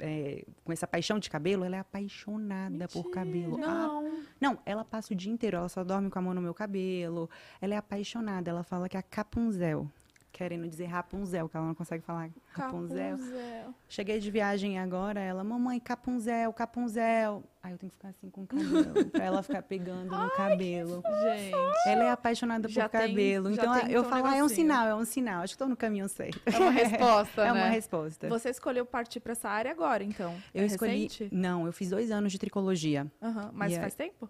é, 0.00 0.44
com 0.64 0.72
essa 0.72 0.86
paixão 0.86 1.18
de 1.18 1.30
cabelo? 1.30 1.64
Ela 1.64 1.76
é 1.76 1.78
apaixonada 1.78 2.88
por 2.88 3.10
cabelo. 3.10 3.58
Ah, 3.62 3.68
Não. 3.68 4.22
não, 4.40 4.58
ela 4.66 4.84
passa 4.84 5.12
o 5.12 5.16
dia 5.16 5.32
inteiro, 5.32 5.56
ela 5.56 5.68
só 5.68 5.84
dorme 5.84 6.10
com 6.10 6.18
a 6.18 6.22
mão 6.22 6.34
no 6.34 6.40
meu 6.42 6.54
cabelo. 6.54 7.28
Ela 7.60 7.74
é 7.74 7.76
apaixonada, 7.76 8.50
ela 8.50 8.62
fala 8.62 8.88
que 8.88 8.96
é 8.96 9.00
a 9.00 9.02
Capunzel. 9.02 9.88
Querendo 10.36 10.66
dizer 10.68 10.86
Rapunzel, 10.86 11.48
que 11.48 11.56
ela 11.56 11.64
não 11.64 11.76
consegue 11.76 12.02
falar 12.04 12.28
Rapunzel. 12.50 13.16
Capunzel. 13.18 13.74
Cheguei 13.88 14.18
de 14.18 14.28
viagem 14.32 14.80
agora, 14.80 15.20
ela, 15.20 15.44
mamãe, 15.44 15.78
Capunzel, 15.78 16.52
Capunzel. 16.52 17.44
Aí 17.62 17.70
eu 17.70 17.78
tenho 17.78 17.88
que 17.88 17.96
ficar 17.96 18.08
assim 18.08 18.28
com 18.30 18.42
o 18.42 18.46
cabelo, 18.48 19.04
pra 19.10 19.24
ela 19.24 19.42
ficar 19.44 19.62
pegando 19.62 20.10
no 20.10 20.30
cabelo. 20.34 21.04
Gente. 21.22 21.54
Ela 21.86 22.04
é 22.06 22.10
apaixonada 22.10 22.68
Já 22.68 22.88
por 22.88 22.98
tem- 22.98 23.08
cabelo. 23.10 23.48
Então 23.52 23.72
tem, 23.74 23.82
eu 23.92 24.00
então, 24.00 24.02
um 24.02 24.10
falo, 24.10 24.26
ah, 24.26 24.36
é 24.36 24.42
um 24.42 24.48
sinal, 24.48 24.86
é 24.88 24.94
um 24.96 25.04
sinal. 25.04 25.36
Acho 25.42 25.52
que 25.52 25.54
estou 25.54 25.68
no 25.68 25.76
caminho 25.76 26.08
certo. 26.08 26.40
É 26.46 26.58
uma 26.58 26.70
resposta, 26.72 27.40
É 27.46 27.52
né? 27.52 27.52
uma 27.52 27.68
resposta. 27.68 28.28
Você 28.28 28.50
escolheu 28.50 28.84
partir 28.84 29.20
pra 29.20 29.32
essa 29.32 29.48
área 29.48 29.70
agora, 29.70 30.02
então? 30.02 30.34
Eu 30.52 30.64
é 30.64 30.66
escolhi. 30.66 31.04
recente? 31.04 31.28
Não, 31.30 31.64
eu 31.64 31.72
fiz 31.72 31.90
dois 31.90 32.10
anos 32.10 32.32
de 32.32 32.40
tricologia. 32.40 33.06
Aham, 33.22 33.50
Mas 33.54 33.70
E 33.70 33.76
aí- 33.76 33.80
faz 33.80 33.94
tempo? 33.94 34.28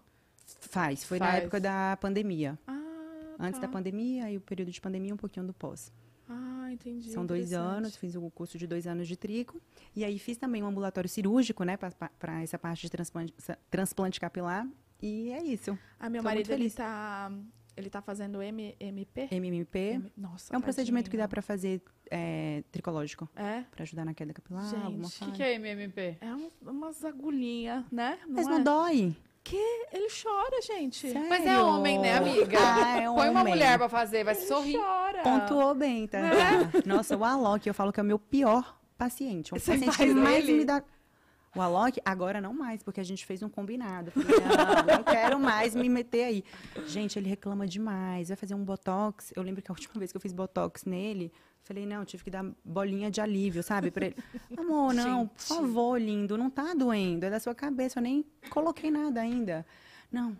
Faz, 0.60 1.02
foi 1.04 1.18
na 1.18 1.26
Faz. 1.26 1.38
época 1.44 1.60
da 1.60 1.96
pandemia. 1.98 2.58
Ah, 2.66 2.83
Antes 3.38 3.60
tá. 3.60 3.66
da 3.66 3.72
pandemia 3.72 4.30
e 4.30 4.36
o 4.36 4.40
período 4.40 4.70
de 4.70 4.80
pandemia 4.80 5.12
um 5.14 5.16
pouquinho 5.16 5.46
do 5.46 5.52
pós. 5.52 5.92
Ah, 6.28 6.68
entendi. 6.72 7.10
São 7.10 7.24
dois 7.26 7.52
anos, 7.52 7.96
fiz 7.96 8.14
o 8.16 8.30
curso 8.30 8.56
de 8.56 8.66
dois 8.66 8.86
anos 8.86 9.06
de 9.06 9.16
trico. 9.16 9.60
E 9.94 10.04
aí 10.04 10.18
fiz 10.18 10.36
também 10.36 10.62
um 10.62 10.66
ambulatório 10.66 11.08
cirúrgico, 11.08 11.64
né, 11.64 11.76
para 11.76 12.42
essa 12.42 12.58
parte 12.58 12.82
de 12.82 12.90
transplante, 12.90 13.34
transplante 13.70 14.18
capilar. 14.18 14.66
E 15.02 15.30
é 15.30 15.42
isso. 15.42 15.78
Ah, 16.00 16.08
meu 16.08 16.22
Tô 16.22 16.28
marido, 16.28 16.50
ele 16.50 16.70
tá... 16.70 17.30
Ele 17.76 17.90
tá 17.90 18.00
fazendo 18.00 18.40
M, 18.40 18.76
MP? 18.78 19.28
MMP 19.32 19.78
M- 19.94 20.12
Nossa, 20.16 20.54
é 20.54 20.56
um 20.56 20.60
procedimento 20.60 21.10
que 21.10 21.16
dá 21.16 21.26
para 21.26 21.42
fazer 21.42 21.82
é, 22.08 22.62
tricológico, 22.70 23.28
É? 23.34 23.62
para 23.62 23.82
ajudar 23.82 24.04
na 24.04 24.14
queda 24.14 24.32
capilar, 24.32 24.64
Gente, 24.70 25.04
O 25.24 25.26
que, 25.26 25.32
que 25.32 25.42
é 25.42 25.54
MMP? 25.54 26.16
É 26.20 26.34
um- 26.36 26.50
umas 26.62 27.04
agulhinhas, 27.04 27.84
né? 27.90 28.16
Mas 28.28 28.46
não 28.46 28.60
não 28.60 28.86
é? 28.86 29.12
Dói. 29.50 29.60
Ele 29.92 30.08
chora, 30.22 30.62
gente. 30.62 31.08
Sério? 31.10 31.28
Mas 31.28 31.46
é 31.46 31.58
homem, 31.58 31.98
né, 31.98 32.16
amiga? 32.16 32.58
Ah, 32.60 32.98
é 32.98 33.04
Põe 33.12 33.28
uma 33.30 33.40
homem. 33.40 33.54
mulher 33.54 33.78
pra 33.78 33.88
fazer, 33.88 34.24
vai 34.24 34.34
Ele 34.36 34.44
sorrir. 34.46 34.76
chora. 34.78 35.22
Pontuou 35.22 35.74
bem, 35.74 36.06
tá? 36.06 36.20
Nossa, 36.86 37.16
o 37.16 37.24
Alok, 37.24 37.66
eu 37.66 37.74
falo 37.74 37.92
que 37.92 38.00
é 38.00 38.02
o 38.02 38.06
meu 38.06 38.18
pior 38.18 38.78
paciente. 38.96 39.52
O 39.54 39.58
Você 39.58 39.72
paciente 39.72 39.96
que 39.96 40.06
mais 40.14 40.44
ele? 40.48 40.58
me 40.58 40.64
dá. 40.64 40.82
O 41.56 41.60
Alok, 41.60 42.00
agora 42.04 42.40
não 42.40 42.52
mais, 42.52 42.82
porque 42.82 43.00
a 43.00 43.04
gente 43.04 43.24
fez 43.24 43.40
um 43.40 43.48
combinado. 43.48 44.10
Falei, 44.10 44.28
não, 44.40 44.96
não 44.96 45.04
quero 45.04 45.38
mais 45.38 45.72
me 45.72 45.88
meter 45.88 46.24
aí. 46.24 46.44
Gente, 46.86 47.16
ele 47.16 47.28
reclama 47.28 47.64
demais. 47.64 48.26
Vai 48.28 48.36
fazer 48.36 48.54
um 48.56 48.64
botox. 48.64 49.32
Eu 49.36 49.42
lembro 49.44 49.62
que 49.62 49.70
a 49.70 49.74
última 49.74 49.94
vez 49.98 50.10
que 50.10 50.16
eu 50.16 50.20
fiz 50.20 50.32
botox 50.32 50.84
nele, 50.84 51.32
falei, 51.64 51.86
não, 51.86 52.04
tive 52.04 52.22
que 52.24 52.30
dar 52.30 52.44
bolinha 52.64 53.10
de 53.10 53.20
alívio, 53.20 53.62
sabe? 53.62 53.90
Pra 53.90 54.06
ele. 54.06 54.16
Amor, 54.56 54.92
não, 54.94 55.26
por 55.26 55.40
Gente. 55.40 55.48
favor, 55.48 56.00
lindo, 56.00 56.36
não 56.38 56.48
tá 56.50 56.74
doendo. 56.74 57.24
É 57.26 57.30
da 57.30 57.40
sua 57.40 57.54
cabeça. 57.54 57.98
Eu 57.98 58.02
nem 58.02 58.24
coloquei 58.50 58.90
nada 58.90 59.20
ainda. 59.20 59.66
Não, 60.12 60.36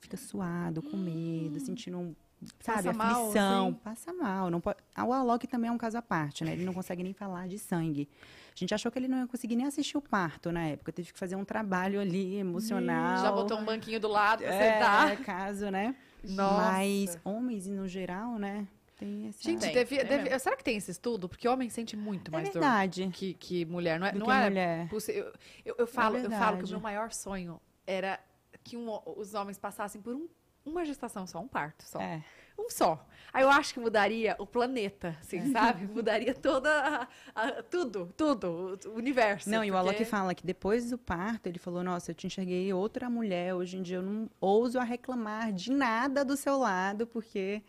fica 0.00 0.16
suado, 0.16 0.82
com 0.82 0.96
medo, 0.96 1.58
sentindo 1.60 1.98
um. 1.98 2.14
Sabe, 2.60 2.84
Passa 2.84 2.92
mal, 2.92 3.22
aflição, 3.22 3.66
assim? 3.68 3.78
passa 3.82 4.12
mal. 4.12 4.48
Não 4.48 4.60
pode... 4.60 4.78
ah, 4.94 5.04
O 5.04 5.12
Alok 5.12 5.44
também 5.48 5.68
é 5.68 5.72
um 5.72 5.78
caso 5.78 5.98
à 5.98 6.02
parte, 6.02 6.44
né? 6.44 6.52
Ele 6.52 6.64
não 6.64 6.72
consegue 6.72 7.02
nem 7.02 7.12
falar 7.12 7.48
de 7.48 7.58
sangue. 7.58 8.08
A 8.54 8.58
gente 8.58 8.72
achou 8.72 8.92
que 8.92 8.98
ele 8.98 9.08
não 9.08 9.18
ia 9.18 9.26
conseguir 9.26 9.56
nem 9.56 9.66
assistir 9.66 9.96
o 9.96 10.00
parto 10.00 10.52
na 10.52 10.64
época. 10.66 10.92
Teve 10.92 11.12
que 11.12 11.18
fazer 11.18 11.34
um 11.34 11.44
trabalho 11.44 12.00
ali 12.00 12.36
emocional. 12.36 13.22
Já 13.22 13.32
botou 13.32 13.58
um 13.58 13.64
banquinho 13.64 13.98
do 13.98 14.06
lado 14.06 14.44
pra 14.44 14.54
é, 14.54 14.72
sentar. 14.74 15.16
caso, 15.24 15.68
né? 15.70 15.96
Nossa. 16.22 16.62
Mas 16.62 17.18
homens, 17.24 17.66
no 17.66 17.88
geral, 17.88 18.38
né? 18.38 18.68
Tem 18.98 19.28
esse. 19.28 19.42
Gente, 19.44 19.60
Tem, 19.60 19.72
tem 19.86 20.04
deve- 20.04 20.24
mesmo. 20.24 20.40
será 20.40 20.56
que 20.56 20.64
tem 20.64 20.76
esse 20.76 20.90
estudo? 20.90 21.28
Porque 21.28 21.46
homem 21.48 21.70
sente 21.70 21.96
muito 21.96 22.28
é 22.30 22.32
mais 22.32 22.48
dor 22.48 22.54
verdade. 22.60 23.08
que, 23.12 23.32
que 23.34 23.64
mulher. 23.64 23.98
Não 24.00 24.06
é, 24.08 24.12
Do 24.12 24.18
não 24.18 24.26
que 24.26 24.32
é 24.32 24.44
mulher. 24.50 24.88
possi- 24.88 25.12
Eu, 25.12 25.32
eu, 25.64 25.74
eu 25.78 25.86
falo, 25.86 26.16
eu 26.18 26.30
falo 26.30 26.58
que 26.58 26.64
o 26.64 26.68
meu 26.68 26.80
maior 26.80 27.12
sonho 27.12 27.60
era 27.86 28.18
que 28.64 28.76
um- 28.76 29.00
os 29.16 29.34
homens 29.34 29.56
passassem 29.58 30.00
por 30.02 30.14
um- 30.14 30.28
uma 30.66 30.84
gestação 30.84 31.26
só, 31.26 31.38
um 31.40 31.48
parto 31.48 31.84
só. 31.84 32.00
É. 32.00 32.22
Um 32.58 32.68
só. 32.68 33.06
Aí 33.32 33.44
eu 33.44 33.50
acho 33.50 33.72
que 33.72 33.78
mudaria 33.78 34.34
o 34.36 34.44
planeta, 34.44 35.16
assim, 35.20 35.38
É. 35.38 35.52
sabe? 35.52 35.86
Mudaria 35.86 36.34
toda. 36.34 36.68
a- 36.68 37.08
a- 37.36 37.62
tudo, 37.62 38.12
tudo, 38.16 38.76
o 38.86 38.94
universo. 38.96 39.48
Não, 39.48 39.62
e 39.64 39.70
o 39.70 39.74
porque- 39.74 39.88
Alok 39.90 40.04
fala 40.06 40.34
que 40.34 40.44
depois 40.44 40.90
do 40.90 40.98
parto, 40.98 41.46
ele 41.46 41.58
falou: 41.60 41.84
Nossa, 41.84 42.10
eu 42.10 42.14
te 42.16 42.26
enxerguei 42.26 42.72
outra 42.72 43.08
mulher. 43.08 43.54
Hoje 43.54 43.76
em 43.78 43.82
dia 43.82 43.98
eu 43.98 44.02
não 44.02 44.28
ouso 44.40 44.76
a 44.76 44.82
reclamar 44.82 45.52
de 45.52 45.70
nada 45.70 46.24
do 46.24 46.36
seu 46.36 46.58
lado, 46.58 47.06
porque 47.06 47.62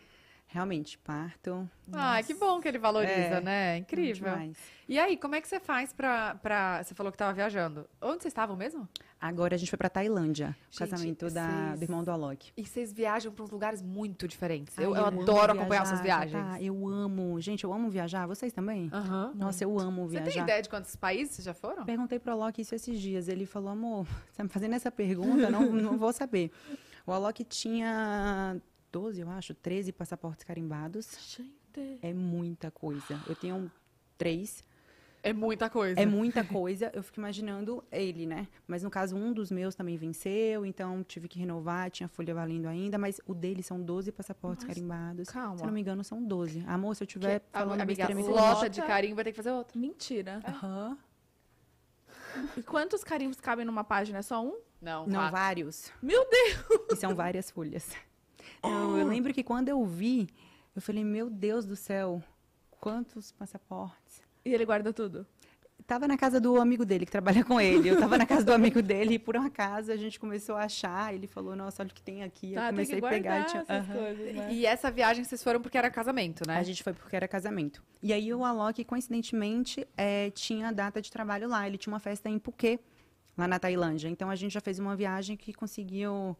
Realmente, 0.51 0.98
parto. 0.98 1.70
Ah, 1.94 2.24
que 2.24 2.34
bom 2.34 2.60
que 2.60 2.68
ele 2.68 2.79
valoriza, 2.79 3.13
É, 3.13 3.39
né? 3.41 3.77
Incrível. 3.77 4.34
E 4.88 4.98
aí, 4.98 5.15
como 5.15 5.36
é 5.36 5.41
que 5.41 5.48
você 5.48 5.60
faz 5.60 5.94
pra, 5.94 6.34
pra... 6.41 6.84
Você 6.84 6.96
falou 6.96 7.12
que 7.12 7.18
tava 7.20 7.32
viajando. 7.34 7.88
Onde 8.01 8.24
vocês 8.24 8.32
estavam 8.32 8.56
mesmo? 8.56 8.89
Agora 9.22 9.53
a 9.53 9.58
gente 9.60 9.70
foi 9.70 9.77
pra 9.77 9.89
Tailândia, 9.89 10.56
Gente, 10.72 10.89
casamento 10.89 11.29
da, 11.29 11.75
do 11.75 11.84
irmão 11.84 12.03
do 12.03 12.10
Alok. 12.10 12.51
E 12.58 12.65
vocês 12.65 12.91
viajam 12.91 13.32
pra 13.32 13.44
uns 13.44 13.51
lugares 13.51 13.79
muito 13.84 14.27
diferentes. 14.27 14.74
Ai, 14.79 14.86
Eu, 14.86 14.96
eu 14.96 15.06
amo 15.06 15.22
adoro 15.22 15.51
acompanhar 15.51 15.84
viajar, 15.84 15.86
suas 15.86 16.01
viagens. 16.01 16.44
Tatá, 16.44 16.62
eu 16.62 16.88
amo. 16.88 17.39
Gente, 17.39 17.63
eu 17.63 17.72
amo 17.72 17.88
viajar. 17.91 18.25
Vocês 18.25 18.51
também? 18.51 18.89
Aham. 18.91 19.34
Nossa, 19.36 19.63
eu 19.63 19.77
amo 19.79 20.06
Você 20.08 20.15
viajar. 20.20 20.32
tem 20.32 20.41
ideia 20.41 20.62
de 20.63 20.70
quantos 20.70 20.96
países 20.96 21.36
vocês 21.36 21.46
já 21.46 21.53
foram? 21.53 21.86
Perguntei 21.86 22.18
pro 22.18 22.32
Alok 22.32 22.60
isso 22.60 22.74
esses 22.74 23.00
dias. 23.00 23.27
Ele 23.27 23.46
falou, 23.46 23.70
amor, 23.70 24.06
você 24.32 24.38
tá 24.38 24.44
me 24.44 24.50
fazendo 24.50 24.74
essa 24.74 24.89
pergunta? 24.89 25.51
Não, 25.51 25.70
não 25.74 25.96
vou 25.98 26.12
saber. 26.12 26.50
O 27.06 27.12
Alok 27.12 27.44
tinha 27.44 28.60
12, 28.91 29.22
eu 29.22 29.29
acho, 29.29 29.53
13 29.53 29.91
passaportes 29.91 30.43
carimbados. 30.43 31.08
Gente. 31.38 32.00
É 32.01 32.13
muita 32.13 32.69
coisa. 32.72 33.19
Eu 33.27 33.36
tenho 33.36 33.72
três. 34.17 34.63
É 35.22 35.34
muita 35.34 35.69
coisa. 35.69 36.00
É 36.00 36.05
muita 36.05 36.43
coisa. 36.46 36.89
Eu 36.93 37.03
fico 37.03 37.19
imaginando 37.19 37.84
ele, 37.91 38.25
né? 38.25 38.48
Mas 38.65 38.84
no 38.84 38.89
caso, 38.89 39.15
um 39.17 39.34
dos 39.34 39.51
meus 39.51 39.75
também 39.75 39.98
venceu, 39.98 40.65
então 40.65 41.03
tive 41.03 41.27
que 41.27 41.38
renovar, 41.38 41.91
tinha 41.91 42.08
folha 42.08 42.34
valendo 42.34 42.67
ainda, 42.67 42.98
mas 42.98 43.19
o 43.25 43.34
dele 43.34 43.62
são 43.62 43.81
12 43.81 44.12
passaportes 44.13 44.65
Mas, 44.65 44.74
carimbados. 44.75 45.29
calma. 45.29 45.58
Se 45.58 45.63
eu 45.63 45.67
não 45.67 45.74
me 45.74 45.81
engano, 45.81 46.03
são 46.05 46.24
12. 46.24 46.63
Amor, 46.65 46.96
se 46.96 47.03
eu 47.03 47.08
tiver 47.08 47.43
A- 47.53 47.60
falando 47.60 47.81
amiga, 47.81 48.08
besteira, 48.08 48.31
lota 48.31 48.69
de 48.69 48.81
carinho 48.81 49.13
vai 49.15 49.24
ter 49.25 49.31
que 49.31 49.38
fazer 49.38 49.51
outra. 49.51 49.77
Mentira. 49.77 50.41
Aham. 50.48 50.98
E 52.55 52.63
quantos 52.63 53.03
carimbos 53.03 53.39
cabem 53.41 53.65
numa 53.65 53.84
página? 53.84 54.19
É 54.19 54.22
só 54.22 54.41
um? 54.43 54.58
Não, 54.81 55.05
Não, 55.05 55.19
quatro. 55.19 55.31
vários. 55.31 55.91
Meu 56.01 56.25
Deus! 56.29 56.88
E 56.93 56.96
são 56.96 57.13
várias 57.13 57.51
folhas. 57.51 57.89
Não, 58.63 58.98
eu 58.98 59.08
lembro 59.08 59.34
que 59.34 59.44
quando 59.44 59.70
eu 59.70 59.84
vi, 59.86 60.28
eu 60.75 60.82
falei, 60.82 61.04
meu 61.04 61.30
Deus 61.30 61.66
do 61.66 61.75
céu, 61.75 62.22
quantos 62.70 63.32
passaportes. 63.32 64.22
E 64.46 64.54
ele 64.54 64.66
guarda 64.66 64.92
tudo. 64.94 65.25
Tava 65.88 66.08
na 66.08 66.18
casa 66.18 66.39
do 66.39 66.62
amigo 66.62 66.86
dele, 66.86 67.04
que 67.06 67.12
trabalha 67.12 67.44
com 67.44 67.60
ele. 67.60 67.89
Eu 67.89 68.00
tava 68.00 68.16
na 68.16 68.25
casa 68.25 68.44
do 68.46 68.54
amigo 68.54 68.80
dele 68.80 69.16
e 69.16 69.20
por 69.20 69.36
um 69.36 69.42
acaso 69.42 69.92
a 69.92 69.96
gente 69.98 70.20
começou 70.20 70.56
a 70.56 70.66
achar. 70.66 71.13
Ele 71.16 71.25
falou, 71.25 71.56
nossa, 71.56 71.82
olha 71.82 71.89
o 71.89 71.94
que 71.96 72.01
tem 72.01 72.22
aqui. 72.22 72.54
Tá, 72.54 72.68
eu 72.68 72.70
comecei 72.70 73.01
tem 73.01 73.01
que 73.01 73.08
a 73.08 73.10
pegar. 73.10 73.44
tinha- 73.46 73.62
essas 73.63 73.89
Aham. 73.89 73.98
coisas, 73.98 74.36
né? 74.36 74.54
E 74.54 74.66
essa 74.68 74.92
viagem 74.92 75.24
vocês 75.24 75.42
foram 75.44 75.60
porque 75.60 75.78
era 75.78 75.89
casamento, 75.89 76.48
né? 76.48 76.58
A 76.58 76.63
gente 76.63 76.84
foi 76.84 76.94
porque 76.94 77.16
era 77.16 77.28
casamento. 77.28 77.82
E 78.04 78.13
aí 78.13 78.32
o 78.32 78.46
Alok, 78.46 78.84
coincidentemente, 78.84 79.88
eh, 79.98 80.30
tinha 80.32 80.68
a 80.68 80.72
data 80.72 81.01
de 81.01 81.10
trabalho 81.12 81.50
lá. 81.50 81.66
Ele 81.68 81.78
tinha 81.78 81.92
uma 81.92 82.00
festa 82.00 82.30
em 82.30 82.38
Phuket, 82.39 82.80
lá 83.36 83.48
na 83.48 83.58
Tailândia. 83.58 84.10
Então 84.10 84.30
a 84.30 84.36
gente 84.36 84.51
já 84.54 84.62
fez 84.62 84.78
uma 84.78 84.96
viagem 84.96 85.36
que 85.36 85.54
conseguiu 85.54 86.38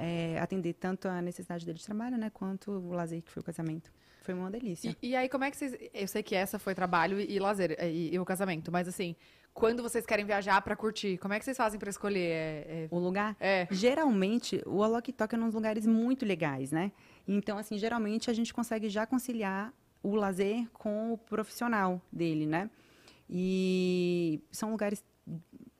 eh, 0.00 0.38
atender 0.40 0.72
tanto 0.74 1.06
a 1.08 1.20
necessidade 1.20 1.64
dele 1.66 1.78
de 1.78 1.84
trabalho, 1.84 2.16
né, 2.16 2.30
quanto 2.30 2.70
o 2.70 2.92
lazer 2.92 3.22
que 3.22 3.30
foi 3.30 3.40
o 3.40 3.44
casamento. 3.44 3.92
Foi 4.22 4.34
uma 4.34 4.50
delícia. 4.50 4.96
E, 5.02 5.10
e 5.10 5.16
aí, 5.16 5.28
como 5.28 5.44
é 5.44 5.50
que 5.50 5.56
vocês. 5.56 5.76
Eu 5.94 6.06
sei 6.08 6.22
que 6.22 6.34
essa 6.34 6.58
foi 6.58 6.74
trabalho 6.74 7.20
e, 7.20 7.34
e 7.34 7.38
lazer, 7.38 7.76
e, 7.82 8.14
e 8.14 8.18
o 8.18 8.24
casamento, 8.24 8.70
mas 8.70 8.86
assim, 8.88 9.14
quando 9.52 9.82
vocês 9.82 10.04
querem 10.06 10.24
viajar 10.24 10.60
pra 10.62 10.76
curtir, 10.76 11.18
como 11.18 11.34
é 11.34 11.38
que 11.38 11.44
vocês 11.44 11.56
fazem 11.56 11.78
pra 11.78 11.90
escolher? 11.90 12.30
É. 12.68 12.88
O 12.90 12.98
lugar 12.98 13.36
é- 13.40 13.62
é- 13.62 13.74
Geralmente, 13.74 14.62
o 14.66 14.82
Alok 14.82 15.12
toca 15.12 15.36
nos 15.36 15.54
lugares 15.54 15.86
muito 15.86 16.24
legais, 16.24 16.70
né? 16.70 16.92
Então, 17.26 17.58
assim, 17.58 17.76
geralmente 17.78 18.30
a 18.30 18.34
gente 18.34 18.52
consegue 18.54 18.88
já 18.88 19.06
conciliar 19.06 19.72
o 20.02 20.14
lazer 20.14 20.66
com 20.72 21.12
o 21.12 21.18
profissional 21.18 22.00
dele, 22.12 22.46
né? 22.46 22.70
E 23.28 24.42
são 24.50 24.70
lugares 24.70 25.04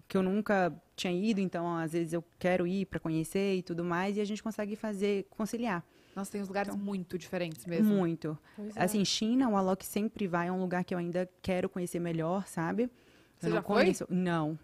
que 0.09 0.17
eu 0.17 0.23
nunca 0.23 0.73
tinha 1.00 1.12
ido, 1.30 1.40
então 1.40 1.76
às 1.76 1.92
vezes 1.92 2.12
eu 2.12 2.23
quero 2.38 2.66
ir 2.66 2.87
para 2.87 3.00
conhecer 3.00 3.57
e 3.57 3.62
tudo 3.62 3.83
mais, 3.85 4.16
e 4.16 4.21
a 4.21 4.25
gente 4.25 4.42
consegue 4.42 4.76
fazer 4.76 5.26
conciliar 5.30 5.83
Nossa, 6.14 6.30
tem 6.33 6.40
uns 6.42 6.49
lugares 6.49 6.73
Então, 6.75 6.85
muito 6.85 7.16
diferentes 7.19 7.64
mesmo. 7.66 7.95
muito. 7.95 8.37
É. 8.76 8.85
Assim, 8.85 9.04
China, 9.04 9.49
o 9.49 9.57
Alok 9.57 9.85
sempre 9.87 10.26
vai, 10.26 10.49
é 10.49 10.52
um 10.52 10.61
lugar 10.61 10.85
que 10.85 10.95
eu 10.95 10.99
ainda 10.99 11.28
quero 11.40 11.69
conhecer 11.69 11.99
melhor, 12.00 12.47
sabe? 12.47 12.90
Você 13.38 13.47
eu 13.47 13.50
já 13.50 13.57
não 13.57 13.62
foi? 13.62 13.83
conheço. 13.83 14.07
Não. 14.11 14.59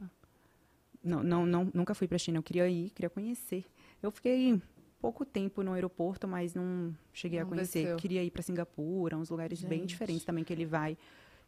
Não, 1.03 1.23
não, 1.23 1.47
não. 1.47 1.71
Nunca 1.73 1.95
fui 1.95 2.09
pra 2.09 2.19
China. 2.19 2.39
Eu 2.39 2.43
queria 2.43 2.69
ir, 2.69 2.91
queria 2.91 3.09
conhecer. 3.09 3.65
Eu 4.03 4.11
fiquei 4.11 4.61
pouco 5.01 5.25
tempo 5.25 5.63
no 5.63 5.73
aeroporto, 5.73 6.27
mas 6.27 6.53
não 6.53 6.93
cheguei 7.13 7.39
Não 7.39 7.47
a 7.47 7.49
conhecer. 7.49 7.81
desceu. 7.83 7.97
Queria 7.97 8.25
ir 8.25 8.31
pra 8.31 8.43
Singapura, 8.43 9.17
uns 9.17 9.31
lugares 9.31 9.63
bem 9.63 9.81
Gente. 9.81 9.91
diferentes 9.91 10.25
também 10.25 10.43
que 10.45 10.53
ele 10.53 10.67
vai. 10.67 10.99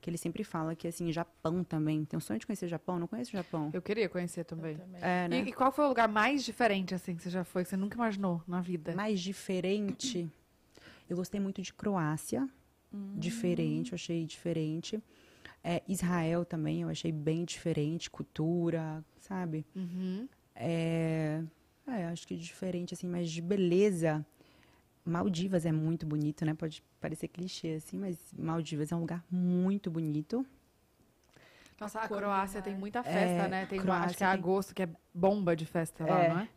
Que 0.01 0.09
ele 0.09 0.17
sempre 0.17 0.45
fala 0.45 0.77
que, 0.77 0.87
assim, 0.87 1.11
Japão 1.11 1.65
também. 1.65 2.05
Tem 2.05 2.17
um 2.17 2.21
sonho 2.21 2.39
de 2.39 2.47
conhecer 2.47 2.67
o 2.67 2.69
Japão? 2.69 2.99
Não 2.99 3.07
conheço 3.07 3.31
o 3.31 3.37
Japão. 3.37 3.71
Eu 3.73 3.83
queria 3.83 4.09
conhecer 4.09 4.45
também. 4.45 4.77
Também. 4.77 5.01
É, 5.03 5.29
né? 5.29 5.43
E, 5.45 5.49
e 5.49 5.53
qual 5.53 5.73
foi 5.73 5.85
o 5.85 5.89
lugar 5.89 6.09
mais 6.09 6.45
diferente, 6.45 6.95
assim, 6.95 7.17
que 7.17 7.23
você 7.23 7.31
já 7.31 7.43
foi, 7.45 7.65
que 7.65 7.71
você 7.71 7.77
nunca 7.77 7.97
imaginou 7.97 8.43
na 8.47 8.61
vida? 8.61 8.95
Mais 8.95 9.21
diferente. 9.21 10.31
Eu 11.09 11.17
gostei 11.17 11.41
muito 11.41 11.61
de 11.63 11.73
Croácia. 11.73 12.49
Hum. 12.93 13.15
Diferente, 13.17 13.93
eu 13.93 13.97
achei 13.97 14.25
diferente. 14.25 15.03
É, 15.63 15.83
Israel 15.89 16.45
também, 16.45 16.83
eu 16.83 16.89
achei 16.89 17.13
bem 17.13 17.45
diferente. 17.45 18.09
Cultura, 18.11 19.05
sabe? 19.21 19.67
Uhum. 19.75 20.29
É, 20.55 21.43
é, 21.87 22.07
acho 22.07 22.27
que 22.27 22.37
diferente, 22.37 22.95
assim, 22.95 23.07
mas 23.07 23.31
de 23.31 23.43
beleza. 23.43 24.25
Maldivas 25.09 25.65
é 25.67 25.73
muito 25.73 26.07
bonito, 26.07 26.45
né? 26.45 26.55
Pode 26.55 26.83
parecer 27.01 27.29
clichê, 27.29 27.75
assim, 27.75 27.99
mas 27.99 28.19
Maldivas 28.37 28.93
é 28.93 28.97
um 28.97 29.01
lugar 29.01 29.25
muito 29.31 29.91
bonito. 29.91 30.45
Nossa, 31.81 32.01
a 32.01 32.09
Croácia 32.09 32.61
tem 32.61 32.77
muita 32.77 33.03
festa, 33.03 33.45
É, 33.45 33.49
né? 33.49 33.67
Tem 33.67 33.79
uma, 33.79 33.85
Croácia 33.85 34.07
acho 34.07 34.17
que 34.19 34.25
é 34.25 34.27
agosto, 34.27 34.75
que 34.75 34.83
é 34.83 34.89
bomba 35.15 35.55
de 35.55 35.65
festa 35.65 36.05
lá, 36.05 36.25
É. 36.25 36.29
não 36.29 36.41
é? 36.41 36.49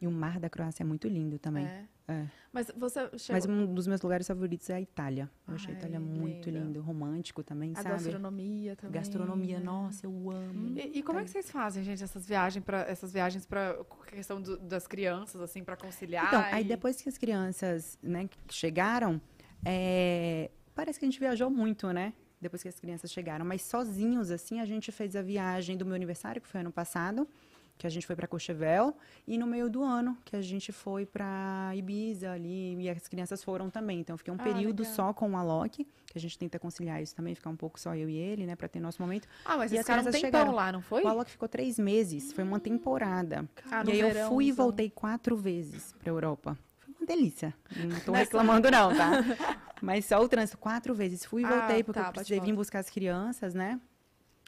E 0.00 0.06
o 0.06 0.10
mar 0.10 0.38
da 0.38 0.48
Croácia 0.48 0.82
é 0.82 0.86
muito 0.86 1.08
lindo 1.08 1.38
também. 1.38 1.66
É. 1.66 1.84
É. 2.06 2.26
Mas 2.52 2.70
você 2.76 3.00
chegou... 3.18 3.34
Mas 3.34 3.46
um 3.46 3.72
dos 3.74 3.86
meus 3.86 4.00
lugares 4.02 4.26
favoritos 4.26 4.68
é 4.68 4.74
a 4.74 4.80
Itália. 4.80 5.30
Eu 5.48 5.54
achei 5.54 5.74
a 5.74 5.78
Itália 5.78 5.98
muito 5.98 6.50
linda. 6.50 6.64
lindo, 6.66 6.80
romântico 6.82 7.42
também, 7.42 7.72
A 7.74 7.76
sabe? 7.82 7.88
gastronomia 7.94 8.76
também. 8.76 8.92
Gastronomia, 8.92 9.58
né? 9.58 9.64
nossa, 9.64 10.04
eu 10.06 10.30
amo. 10.30 10.78
E, 10.78 10.98
e 10.98 11.02
como 11.02 11.18
é 11.18 11.24
que 11.24 11.30
vocês 11.30 11.50
fazem, 11.50 11.82
gente, 11.82 12.04
essas 12.04 12.26
viagens 12.26 12.62
para 12.62 12.80
essas 12.82 13.10
viagens 13.12 13.46
para 13.46 13.78
questão 14.06 14.40
do- 14.42 14.58
das 14.58 14.86
crianças, 14.86 15.40
assim, 15.40 15.64
para 15.64 15.76
conciliar? 15.76 16.26
Então, 16.26 16.40
aí 16.42 16.62
e- 16.62 16.68
depois 16.68 17.00
que 17.00 17.08
as 17.08 17.16
crianças, 17.16 17.98
né, 18.02 18.28
chegaram, 18.50 19.18
é, 19.64 20.50
parece 20.74 20.98
que 20.98 21.04
a 21.04 21.08
gente 21.08 21.18
viajou 21.18 21.48
muito, 21.50 21.90
né? 21.92 22.12
Depois 22.40 22.62
que 22.62 22.68
as 22.68 22.78
crianças 22.78 23.10
chegaram, 23.10 23.46
mas 23.46 23.62
sozinhos, 23.62 24.30
assim, 24.30 24.60
a 24.60 24.66
gente 24.66 24.92
fez 24.92 25.16
a 25.16 25.22
viagem 25.22 25.78
do 25.78 25.86
meu 25.86 25.94
aniversário, 25.94 26.42
que 26.42 26.48
foi 26.48 26.60
ano 26.60 26.70
passado, 26.70 27.26
que 27.76 27.86
a 27.86 27.90
gente 27.90 28.06
foi 28.06 28.14
para 28.16 28.26
Courchevel, 28.28 28.96
e 29.26 29.36
no 29.36 29.46
meio 29.46 29.68
do 29.68 29.82
ano, 29.82 30.16
que 30.24 30.36
a 30.36 30.40
gente 30.40 30.70
foi 30.72 31.04
para 31.04 31.72
Ibiza 31.74 32.30
ali, 32.30 32.76
e 32.80 32.88
as 32.88 33.08
crianças 33.08 33.42
foram 33.42 33.68
também. 33.68 34.00
Então, 34.00 34.14
eu 34.14 34.18
fiquei 34.18 34.32
um 34.32 34.36
Ah, 34.38 34.42
período 34.44 34.80
legal. 34.82 34.94
só 34.94 35.12
com 35.12 35.32
o 35.32 35.36
Alok, 35.36 35.84
que 36.06 36.16
a 36.16 36.20
gente 36.20 36.38
tenta 36.38 36.58
conciliar 36.58 37.02
isso 37.02 37.14
também, 37.16 37.34
ficar 37.34 37.50
um 37.50 37.56
pouco 37.56 37.78
só 37.78 37.94
eu 37.96 38.08
e 38.08 38.16
ele, 38.16 38.46
né, 38.46 38.54
para 38.54 38.68
ter 38.68 38.78
nosso 38.80 39.02
momento. 39.02 39.26
Ah, 39.44 39.56
mas 39.56 39.72
e 39.72 39.78
as 39.78 39.84
um 39.84 39.92
crianças 39.92 40.12
tempão 40.14 40.30
chegaram. 40.30 40.52
lá, 40.52 40.70
não 40.72 40.80
foi? 40.80 41.02
O 41.02 41.08
Alok 41.08 41.30
ficou 41.30 41.48
três 41.48 41.78
meses, 41.78 42.32
foi 42.32 42.44
uma 42.44 42.60
temporada. 42.60 43.48
Ah, 43.70 43.82
no 43.82 43.90
e 43.90 43.94
aí 43.94 44.00
eu 44.00 44.06
verãozão. 44.08 44.28
fui 44.34 44.46
e 44.46 44.52
voltei 44.52 44.88
quatro 44.90 45.36
vezes 45.36 45.92
pra 45.98 46.10
Europa. 46.10 46.56
Foi 46.78 46.94
uma 46.98 47.06
delícia. 47.06 47.52
Não 47.76 48.00
tô 48.00 48.12
reclamando 48.12 48.70
não, 48.70 48.94
tá? 48.94 49.10
Mas 49.82 50.06
só 50.06 50.18
o 50.22 50.28
trânsito, 50.28 50.56
quatro 50.56 50.94
vezes. 50.94 51.24
Fui 51.26 51.42
e 51.42 51.44
Ah, 51.44 51.48
voltei, 51.58 51.82
porque 51.82 52.00
tá, 52.00 52.06
eu 52.06 52.12
precisei 52.12 52.40
vir 52.40 52.54
buscar 52.54 52.78
as 52.78 52.88
crianças, 52.88 53.52
né? 53.52 53.78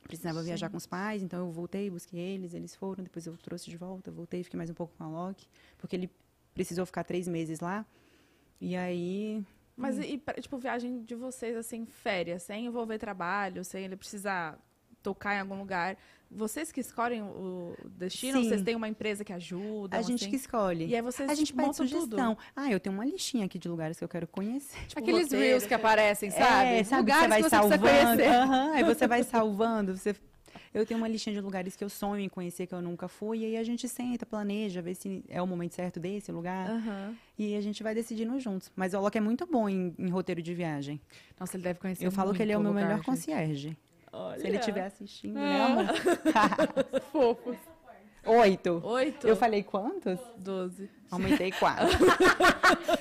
Precisava 0.07 0.43
viajar 0.43 0.69
com 0.71 0.77
os 0.77 0.87
pais, 0.87 1.23
então 1.23 1.41
eu 1.47 1.51
voltei, 1.53 1.91
busquei 1.91 2.19
eles, 2.21 2.55
eles 2.55 2.75
foram, 2.75 3.03
depois 3.03 3.27
eu 3.27 3.37
trouxe 3.39 3.69
de 3.71 3.77
volta, 3.77 4.11
voltei, 4.11 4.43
fiquei 4.45 4.57
mais 4.57 4.71
um 4.71 4.75
pouco 4.75 4.95
com 4.97 5.05
a 5.05 5.07
Alok, 5.07 5.47
porque 5.79 5.97
ele 5.97 6.11
precisou 6.55 6.87
ficar 6.87 7.05
três 7.05 7.27
meses 7.27 7.61
lá. 7.61 7.85
E 8.61 8.77
aí, 8.77 9.45
Mas 9.77 9.99
e, 9.99 10.17
pra- 10.17 10.35
tipo, 10.35 10.57
viagem 10.59 11.03
de 11.03 11.15
vocês, 11.15 11.57
assim, 11.57 11.85
férias, 11.85 12.45
sem 12.45 12.67
envolver 12.67 12.99
trabalho, 12.99 13.65
sem 13.65 13.85
ele 13.85 13.97
precisar 13.97 14.59
tocar 15.03 15.35
em 15.37 15.41
algum 15.41 15.59
lugar. 15.59 15.97
Vocês 16.31 16.73
que 16.73 16.81
escolhem 16.81 17.23
o 17.23 17.75
destino? 17.85 18.43
Sim. 18.43 18.49
Vocês 18.49 18.63
têm 18.63 18.75
uma 18.75 18.89
empresa 18.89 19.25
que 19.25 19.33
ajuda? 19.33 19.97
a 19.97 20.03
gente 20.03 20.23
assim? 20.25 20.31
que 20.31 20.37
escolhe. 20.37 20.87
E 20.87 20.95
aí 20.97 21.01
vocês 21.03 21.29
a 21.31 21.35
gente 21.35 21.53
pede 21.53 21.67
montam 21.67 21.87
sugestão. 21.87 22.35
tudo. 22.35 22.47
Ah, 22.55 22.71
eu 22.71 22.81
tenho 22.81 22.95
uma 22.95 23.05
listinha 23.05 23.47
aqui 23.47 23.59
de 23.59 23.69
lugares 23.69 23.97
que 23.99 24.05
eu 24.05 24.09
quero 24.09 24.27
conhecer. 24.27 24.79
Tipo, 24.89 25.01
Aqueles 25.01 25.23
roteiro, 25.25 25.45
reels 25.45 25.67
que 25.67 25.75
aparecem, 25.75 26.31
sabe? 26.31 26.69
É, 26.71 26.85
sabe, 26.85 27.03
Lugares 27.03 27.23
você 27.23 27.29
vai 27.29 27.43
que 27.43 27.45
você 27.45 27.57
salvando. 27.57 27.81
conhecer. 27.83 28.29
aham, 28.29 28.73
aí 28.73 28.85
você 28.85 29.07
vai 29.07 29.23
salvando. 29.23 29.97
Você... 29.97 30.17
Eu 30.75 30.85
tenho 30.85 30.99
uma 30.99 31.09
listinha 31.09 31.35
de 31.35 31.41
lugares 31.41 31.75
que 31.75 31.83
eu 31.83 31.89
sonho 31.89 32.21
em 32.21 32.29
conhecer, 32.29 32.67
que 32.67 32.75
eu 32.75 32.83
nunca 32.83 33.09
fui. 33.09 33.39
E 33.39 33.45
aí 33.47 33.57
a 33.57 33.63
gente 33.65 33.89
senta, 33.89 34.27
planeja, 34.27 34.83
vê 34.83 34.95
se 34.95 35.25
é 35.29 35.41
o 35.41 35.47
momento 35.47 35.75
certo 35.75 35.99
desse 35.99 36.31
lugar. 36.31 36.69
Aham. 36.69 37.15
E 37.39 37.57
a 37.57 37.61
gente 37.63 37.83
vai 37.83 37.95
decidindo 37.95 38.39
juntos. 38.39 38.71
Mas 38.77 38.93
o 38.93 38.99
Alok 38.99 39.17
é 39.17 39.21
muito 39.21 39.47
bom 39.47 39.69
em, 39.71 39.95
em 39.99 40.09
roteiro 40.11 40.43
de 40.43 40.53
viagem. 40.55 41.01
Nossa, 41.41 41.57
ele 41.57 41.63
deve 41.63 41.79
conhecer 41.79 42.07
eu 42.07 42.13
falo 42.13 42.35
que 42.35 42.43
ele 42.43 42.53
é 42.53 42.59
o 42.59 42.61
meu 42.61 42.73
muito 42.73 42.85
melhor 42.85 42.99
lugar, 42.99 43.15
gente. 43.17 43.27
concierge. 43.27 43.77
Olha. 44.17 44.39
Se 44.41 44.47
ele 44.47 44.57
estiver 44.59 44.87
assistindo, 44.87 45.39
Ah. 45.39 45.41
né, 45.43 45.65
amor? 45.65 45.87
Fofos. 47.13 47.57
Oito. 48.25 48.81
Oito? 48.85 49.27
Eu 49.29 49.37
falei 49.37 49.63
quantos? 49.63 50.19
Doze. 50.37 50.91
Aumentei 51.11 51.53
quatro. 51.53 51.87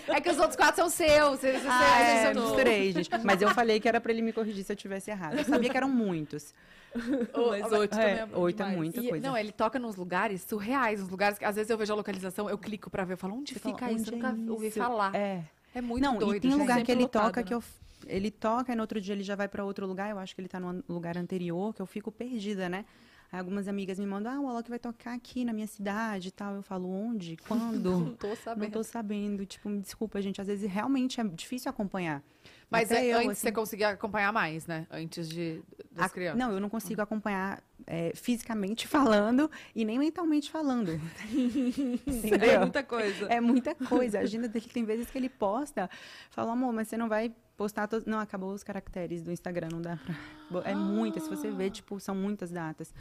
É 0.08 0.22
que 0.22 0.30
os 0.30 0.38
outros 0.38 0.56
quatro 0.56 0.76
são 0.78 0.90
seus. 0.90 1.40
Vocês, 1.40 1.56
vocês- 1.62 1.66
Ah, 1.68 2.00
é, 2.00 2.34
são 2.34 2.42
dos 2.44 2.52
três, 2.54 2.94
gente. 2.94 3.10
Mas 3.24 3.42
eu 3.42 3.50
falei 3.50 3.80
que 3.80 3.88
era 3.90 4.00
pra 4.00 4.12
ele 4.14 4.22
me 4.22 4.32
corrigir 4.32 4.64
se 4.64 4.72
eu 4.72 4.76
tivesse 4.76 5.10
errado. 5.12 5.38
Eu 5.38 5.44
sabia 5.44 5.70
que 5.70 5.76
eram 5.76 5.90
muitos. 5.90 6.54
Mas 6.96 7.72
oito 7.74 7.98
É, 7.98 8.16
também 8.16 8.36
é 8.36 8.38
oito 8.38 8.62
é 8.62 8.66
demais. 8.66 8.78
muito. 8.78 8.94
muita 8.96 9.02
E- 9.02 9.10
coisa. 9.10 9.28
Não, 9.28 9.36
ele 9.38 9.52
toca 9.52 9.78
nos 9.80 9.96
lugares 9.98 10.42
surreais, 10.44 11.02
nos 11.02 11.10
lugares 11.10 11.38
que 11.38 11.44
às 11.44 11.56
vezes 11.56 11.70
eu 11.70 11.78
vejo 11.78 11.92
a 11.92 11.96
localização, 11.96 12.50
eu 12.50 12.58
clico 12.58 12.90
pra 12.90 13.04
ver, 13.04 13.14
eu 13.14 13.18
falo, 13.18 13.36
onde 13.36 13.54
Você 13.54 13.60
fala, 13.60 13.76
fica 13.76 13.92
isso? 13.92 14.10
Eu 14.12 14.16
"Onde 14.18 14.24
nunca 14.28 14.28
é 14.50 14.52
ouvi 14.54 14.68
isso?" 14.68 14.80
falar. 14.80 15.14
É. 15.16 15.44
É 15.74 15.82
muito 15.82 16.02
não, 16.04 16.18
doido, 16.18 16.38
e 16.38 16.40
tem 16.40 16.54
um 16.54 16.60
lugar 16.60 16.82
que 16.84 16.92
ele 16.92 17.02
lotado, 17.02 17.26
toca 17.26 17.42
né? 17.42 17.48
que 17.48 17.54
eu. 17.54 17.64
Ele 18.08 18.30
toca 18.32 18.72
e 18.74 18.76
no 18.76 18.82
outro 18.82 19.00
dia 19.02 19.14
ele 19.16 19.24
já 19.24 19.36
vai 19.36 19.48
pra 19.48 19.64
outro 19.66 19.86
lugar. 19.88 20.10
Eu 20.10 20.20
acho 20.20 20.36
que 20.36 20.42
ele 20.42 20.48
tá 20.48 20.60
no 20.60 20.84
lugar 20.88 21.18
anterior, 21.18 21.74
que 21.74 21.82
eu 21.82 21.86
fico 21.86 22.12
perdida, 22.12 22.68
né? 22.70 22.86
Aí 23.32 23.40
algumas 23.40 23.68
amigas 23.68 23.98
me 24.00 24.06
mandam, 24.06 24.32
ah, 24.32 24.40
o 24.40 24.48
Alok 24.48 24.70
vai 24.70 24.78
tocar 24.78 25.14
aqui 25.16 25.44
na 25.44 25.52
minha 25.52 25.66
cidade 25.66 26.28
e 26.28 26.32
tal. 26.32 26.54
Eu 26.56 26.62
falo, 26.62 26.88
onde? 26.90 27.36
Quando? 27.48 27.92
Não 28.00 28.14
tô 28.16 28.28
Não 28.28 28.36
sabendo. 28.36 28.72
tô 28.72 28.84
sabendo. 28.84 29.46
Tipo, 29.46 29.68
me 29.70 29.82
desculpa, 29.82 30.22
gente. 30.22 30.40
Às 30.40 30.48
vezes 30.48 30.70
realmente 30.70 31.20
é 31.20 31.24
difícil 31.24 31.70
acompanhar. 31.70 32.22
Mas 32.70 32.92
é, 32.92 33.06
eu, 33.06 33.18
antes 33.18 33.32
assim, 33.32 33.42
você 33.42 33.52
conseguia 33.52 33.90
acompanhar 33.90 34.32
mais, 34.32 34.66
né? 34.68 34.86
Antes 34.92 35.28
de, 35.30 35.62
das 35.92 36.06
a- 36.06 36.10
crianças. 36.10 36.38
Não, 36.40 36.52
eu 36.52 36.60
não 36.60 36.70
consigo 36.70 37.02
acompanhar 37.02 37.62
é, 37.88 38.12
fisicamente 38.16 38.88
falando 38.88 39.50
e 39.76 39.84
nem 39.86 39.98
mentalmente 40.00 40.50
falando. 40.52 41.00
É 42.42 42.60
muita 42.60 42.84
coisa. 42.84 43.26
É 43.28 43.42
muita 43.42 43.76
coisa. 43.76 44.20
A 44.20 44.22
agenda 44.22 44.48
dele 44.48 44.68
tem 44.72 44.84
vezes 44.84 45.10
que 45.10 45.18
ele 45.18 45.30
posta, 45.30 45.90
fala, 46.30 46.54
amor, 46.54 46.74
mas 46.74 46.88
você 46.88 46.98
não 46.98 47.08
vai 47.10 47.32
postar 47.56 47.88
todos. 47.88 48.06
Não, 48.06 48.20
acabou 48.20 48.54
os 48.54 48.64
caracteres 48.64 49.22
do 49.22 49.32
Instagram, 49.32 49.70
não 49.72 49.82
dá 49.82 49.98
pra. 49.98 50.70
É 50.70 50.76
muita, 50.76 51.20
se 51.20 51.30
você 51.30 51.50
ver, 51.52 51.72
tipo, 51.72 52.00
são 52.00 52.16
muitas 52.16 52.52
datas. 52.52 52.94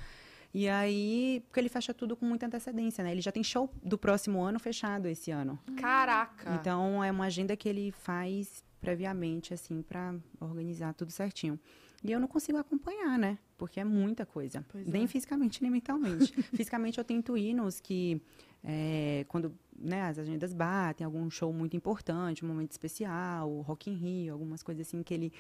E 0.53 0.69
aí, 0.69 1.43
porque 1.47 1.59
ele 1.59 1.69
fecha 1.69 1.93
tudo 1.93 2.17
com 2.17 2.25
muita 2.25 2.47
antecedência, 2.47 3.03
né? 3.03 3.11
Ele 3.11 3.21
já 3.21 3.33
tem 3.33 3.43
show 3.43 3.69
do 3.83 3.99
próximo 3.99 4.41
ano 4.41 4.61
fechado 4.61 5.09
esse 5.09 5.33
ano. 5.33 5.59
Caraca. 5.77 6.55
Então, 6.55 7.03
é 7.03 7.11
uma 7.11 7.25
agenda 7.25 7.57
que 7.57 7.69
ele 7.69 7.91
faz 7.91 8.65
previamente, 8.81 9.53
assim, 9.53 9.83
pra 9.83 10.15
organizar 10.41 10.95
tudo 10.95 11.11
certinho. 11.11 11.59
E 12.05 12.13
eu 12.13 12.21
não 12.21 12.29
consigo 12.29 12.59
acompanhar, 12.59 13.19
né? 13.19 13.39
Porque 13.57 13.81
é 13.81 13.85
muita 13.85 14.25
coisa. 14.27 14.65
Pois 14.69 14.87
nem 14.87 15.05
é. 15.05 15.07
fisicamente, 15.07 15.61
nem 15.61 15.71
mentalmente. 15.71 16.33
fisicamente, 16.55 16.99
eu 16.99 17.05
tento 17.05 17.37
ir 17.37 17.55
nos 17.55 17.81
que, 17.81 18.21
é, 18.65 19.25
quando 19.29 19.55
né, 19.79 20.03
as 20.03 20.19
agendas 20.19 20.53
batem, 20.53 21.05
algum 21.05 21.29
show 21.31 21.53
muito 21.53 21.77
importante, 21.77 22.45
um 22.45 22.49
momento 22.49 22.73
especial, 22.73 23.51
o 23.51 23.61
Rock 23.61 23.91
in 23.91 23.95
Rio, 23.95 24.33
algumas 24.33 24.63
coisas 24.63 24.87
assim 24.87 25.03
que 25.03 25.13
ele 25.13 25.33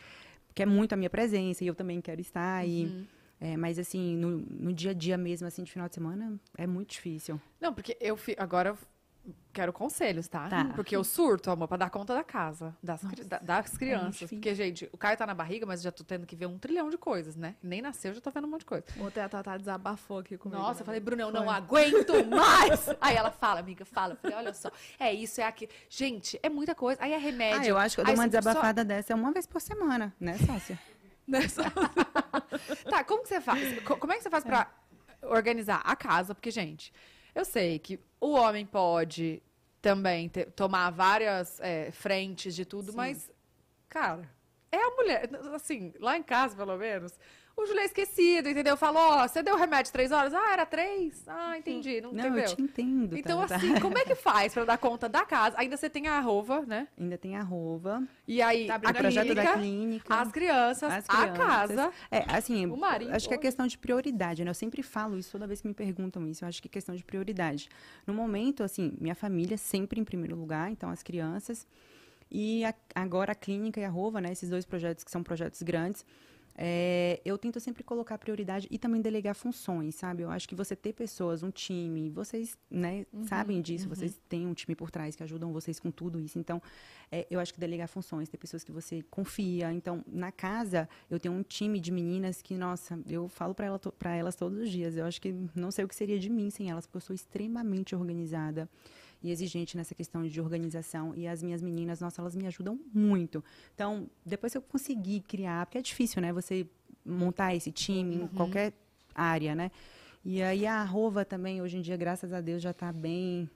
quer 0.54 0.66
muito 0.66 0.92
a 0.92 0.96
minha 0.96 1.10
presença 1.10 1.64
e 1.64 1.66
eu 1.66 1.74
também 1.74 2.00
quero 2.00 2.20
estar. 2.20 2.66
E, 2.66 2.84
Uhum. 2.84 3.06
é, 3.40 3.56
mas, 3.56 3.78
assim, 3.78 4.16
no, 4.16 4.38
no 4.38 4.72
dia 4.72 4.90
a 4.90 4.94
dia 4.94 5.16
mesmo, 5.18 5.46
assim, 5.46 5.62
de 5.64 5.72
final 5.72 5.88
de 5.88 5.94
semana, 5.94 6.38
é 6.56 6.66
muito 6.66 6.90
difícil. 6.90 7.40
Não, 7.60 7.72
porque 7.74 7.96
eu 8.00 8.16
fi... 8.16 8.34
agora 8.38 8.76
quero 9.52 9.72
conselhos, 9.72 10.26
tá? 10.28 10.48
Tá. 10.48 10.64
Porque 10.74 10.94
eu 10.94 11.02
surto, 11.04 11.50
amor, 11.50 11.68
pra 11.68 11.76
dar 11.76 11.88
conta 11.88 12.12
da 12.12 12.24
casa, 12.24 12.76
das, 12.82 13.00
da- 13.26 13.38
das 13.38 13.78
crianças. 13.78 14.12
difícil. 14.14 14.36
porque, 14.38 14.54
gente, 14.54 14.90
o 14.92 14.98
Caio 14.98 15.16
tá 15.16 15.24
na 15.26 15.32
barriga, 15.34 15.64
mas 15.64 15.80
eu 15.80 15.84
já 15.84 15.92
tô 15.92 16.02
tendo 16.04 16.26
que 16.26 16.34
ver 16.36 16.46
um 16.46 16.58
trilhão 16.58 16.90
de 16.90 16.98
coisas, 16.98 17.36
né? 17.36 17.54
Nem 17.62 17.80
nasceu, 17.80 18.12
já 18.12 18.20
tô 18.20 18.30
vendo 18.30 18.46
um 18.46 18.50
monte 18.50 18.60
de 18.60 18.66
coisa. 18.66 18.84
Ontem 19.00 19.20
a 19.20 19.28
Tatá 19.28 19.56
desabafou 19.56 20.18
aqui 20.18 20.36
comigo. 20.36 20.60
Nossa, 20.60 20.80
eu 20.80 20.82
né? 20.82 20.86
falei, 20.86 21.00
Bruna, 21.00 21.22
eu 21.22 21.30
não 21.32 21.44
Foi. 21.44 21.54
aguento 21.54 22.12
mais! 22.28 22.88
Aí 23.00 23.14
ela 23.16 23.30
fala, 23.30 23.60
amiga, 23.60 23.84
fala. 23.84 24.14
Eu 24.14 24.16
falei, 24.16 24.36
olha 24.36 24.52
só, 24.54 24.70
é 24.98 25.12
isso, 25.14 25.40
é 25.40 25.44
aquilo. 25.44 25.70
Gente, 25.88 26.38
é 26.42 26.48
muita 26.48 26.74
coisa. 26.74 27.02
Aí 27.02 27.12
é 27.12 27.18
remédio. 27.18 27.60
Ah, 27.62 27.66
eu 27.66 27.78
acho 27.78 27.94
que 27.96 28.00
eu 28.00 28.06
Aí 28.06 28.12
dou 28.14 28.20
uma 28.22 28.28
você 28.28 28.36
só- 28.36 28.40
desabafada 28.40 28.84
dessa 28.84 29.14
uma 29.14 29.32
vez 29.32 29.46
por 29.46 29.60
semana, 29.60 30.12
né, 30.20 30.36
sócia? 30.38 30.78
Nessa... 31.26 31.62
tá, 32.90 33.02
como 33.04 33.22
que 33.22 33.28
você 33.28 33.40
faz? 33.40 33.80
Co- 33.82 33.96
Como 33.96 34.12
é 34.12 34.16
que 34.16 34.22
você 34.22 34.28
faz 34.30 34.44
pra 34.44 34.68
organizar 35.22 35.80
a 35.84 35.96
casa? 35.96 36.34
Porque, 36.34 36.50
gente, 36.50 36.92
eu 37.34 37.44
sei 37.44 37.78
que 37.78 37.98
o 38.24 38.32
homem 38.32 38.64
pode 38.64 39.42
também 39.82 40.28
ter- 40.30 40.50
tomar 40.52 40.90
várias 40.90 41.60
é, 41.60 41.90
frentes 41.90 42.54
de 42.54 42.64
tudo, 42.64 42.90
Sim. 42.90 42.96
mas, 42.96 43.30
cara, 43.88 44.28
é 44.72 44.78
a 44.78 44.90
mulher. 44.90 45.28
Assim, 45.54 45.92
lá 46.00 46.16
em 46.16 46.22
casa, 46.22 46.56
pelo 46.56 46.76
menos, 46.78 47.18
o 47.56 47.66
Júlio 47.66 47.80
é 47.80 47.84
esquecido, 47.84 48.48
entendeu? 48.48 48.76
Falou, 48.76 49.00
ó, 49.00 49.28
você 49.28 49.42
deu 49.42 49.56
remédio 49.56 49.92
três 49.92 50.10
horas? 50.10 50.34
Ah, 50.34 50.52
era 50.52 50.66
três? 50.66 51.22
Ah, 51.26 51.56
entendi, 51.56 52.00
não, 52.00 52.12
Não, 52.12 52.18
entendeu? 52.20 52.44
eu 52.44 52.56
te 52.56 52.62
entendo. 52.62 53.16
Então, 53.16 53.40
Tata. 53.40 53.56
assim, 53.56 53.78
como 53.80 53.96
é 53.96 54.04
que 54.04 54.14
faz 54.16 54.52
pra 54.52 54.64
dar 54.64 54.76
conta 54.78 55.08
da 55.08 55.24
casa? 55.24 55.56
Ainda 55.58 55.76
você 55.76 55.88
tem 55.88 56.08
a 56.08 56.14
arrova, 56.18 56.62
né? 56.62 56.88
Ainda 56.98 57.16
tem 57.16 57.36
a 57.36 57.42
Rova, 57.42 58.02
E 58.26 58.42
aí, 58.42 58.66
Tá 58.66 58.72
a 58.72 58.76
abrindo 58.76 58.94
o 58.96 58.98
projeto 58.98 59.26
clínica, 59.26 59.42
da 59.44 59.58
clínica. 59.58 60.14
as 60.14 60.32
crianças, 60.32 60.92
as 60.92 61.04
a 61.08 61.16
crianças. 61.28 61.36
casa. 61.46 61.92
É, 62.10 62.24
assim, 62.28 62.66
O 62.66 62.76
marido, 62.76 63.14
acho 63.14 63.28
que 63.28 63.34
é 63.34 63.38
questão 63.38 63.66
de 63.66 63.78
prioridade, 63.78 64.44
né? 64.44 64.50
Eu 64.50 64.54
sempre 64.54 64.82
falo 64.82 65.16
isso 65.18 65.30
toda 65.32 65.46
vez 65.46 65.60
que 65.60 65.68
me 65.68 65.74
perguntam 65.74 66.26
isso. 66.26 66.44
Eu 66.44 66.48
acho 66.48 66.60
que 66.60 66.68
é 66.68 66.70
questão 66.70 66.94
de 66.94 67.04
prioridade. 67.04 67.68
No 68.06 68.12
momento, 68.14 68.62
assim, 68.62 68.92
minha 69.00 69.14
família 69.14 69.56
sempre 69.56 70.00
em 70.00 70.04
primeiro 70.04 70.34
lugar, 70.36 70.70
então 70.70 70.90
as 70.90 71.02
crianças. 71.02 71.66
E 72.30 72.64
a- 72.64 72.74
agora 72.94 73.32
a 73.32 73.34
clínica 73.34 73.78
e 73.80 73.84
a 73.84 73.88
Rova, 73.88 74.20
né? 74.20 74.32
Esses 74.32 74.50
dois 74.50 74.64
projetos 74.64 75.04
que 75.04 75.10
são 75.10 75.22
projetos 75.22 75.62
grandes. 75.62 76.04
É, 76.56 77.20
eu 77.24 77.36
tento 77.36 77.58
sempre 77.58 77.82
colocar 77.82 78.16
prioridade 78.16 78.68
e 78.70 78.78
também 78.78 79.00
delegar 79.00 79.34
funções, 79.34 79.96
sabe? 79.96 80.22
Eu 80.22 80.30
acho 80.30 80.48
que 80.48 80.54
você 80.54 80.76
ter 80.76 80.92
pessoas, 80.92 81.42
um 81.42 81.50
time, 81.50 82.10
vocês, 82.10 82.56
né, 82.70 83.04
sabem 83.26 83.60
disso, 83.60 83.88
vocês 83.88 84.20
têm 84.28 84.46
um 84.46 84.54
time 84.54 84.76
por 84.76 84.90
trás 84.90 85.16
que 85.16 85.22
ajudam 85.22 85.52
vocês 85.52 85.80
com 85.80 85.90
tudo 85.90 86.20
isso. 86.20 86.38
Então, 86.38 86.62
é, 87.10 87.26
eu 87.28 87.40
acho 87.40 87.52
que 87.52 87.58
delegar 87.58 87.88
funções, 87.88 88.28
ter 88.28 88.38
pessoas 88.38 88.62
que 88.62 88.70
você 88.70 89.02
confia. 89.10 89.72
Então, 89.72 90.04
na 90.06 90.30
casa, 90.30 90.88
eu 91.10 91.18
tenho 91.18 91.34
um 91.34 91.42
time 91.42 91.80
de 91.80 91.90
meninas 91.90 92.40
que, 92.40 92.56
nossa, 92.56 93.00
eu 93.08 93.28
falo 93.28 93.54
para 93.54 93.66
ela, 93.66 93.80
elas 94.16 94.36
todos 94.36 94.58
os 94.58 94.70
dias. 94.70 94.96
Eu 94.96 95.06
acho 95.06 95.20
que 95.20 95.34
não 95.54 95.72
sei 95.72 95.84
o 95.84 95.88
que 95.88 95.94
seria 95.94 96.18
de 96.18 96.30
mim 96.30 96.50
sem 96.50 96.70
elas, 96.70 96.86
porque 96.86 96.98
eu 96.98 97.00
sou 97.00 97.14
extremamente 97.14 97.96
organizada 97.96 98.68
e 99.24 99.30
exigente 99.30 99.74
nessa 99.74 99.94
questão 99.94 100.22
de 100.22 100.38
organização. 100.38 101.14
E 101.16 101.26
as 101.26 101.42
minhas 101.42 101.62
meninas, 101.62 101.98
nossa, 101.98 102.20
elas 102.20 102.36
me 102.36 102.46
ajudam 102.46 102.78
muito. 102.92 103.42
Então, 103.74 104.06
depois 104.24 104.52
que 104.52 104.58
eu 104.58 104.62
conseguir 104.62 105.20
criar, 105.20 105.64
porque 105.64 105.78
é 105.78 105.82
difícil, 105.82 106.20
né? 106.20 106.30
Você 106.34 106.66
montar 107.02 107.54
esse 107.54 107.72
time 107.72 108.16
em 108.16 108.28
qualquer 108.28 108.74
área, 109.14 109.54
né? 109.54 109.70
E 110.22 110.42
aí 110.42 110.66
a 110.66 110.84
Rova 110.84 111.24
também, 111.24 111.62
hoje 111.62 111.78
em 111.78 111.80
dia, 111.80 111.96
graças 111.96 112.34
a 112.34 112.42
Deus, 112.42 112.62
já 112.62 112.70
está 112.70 112.92
bem 112.92 113.48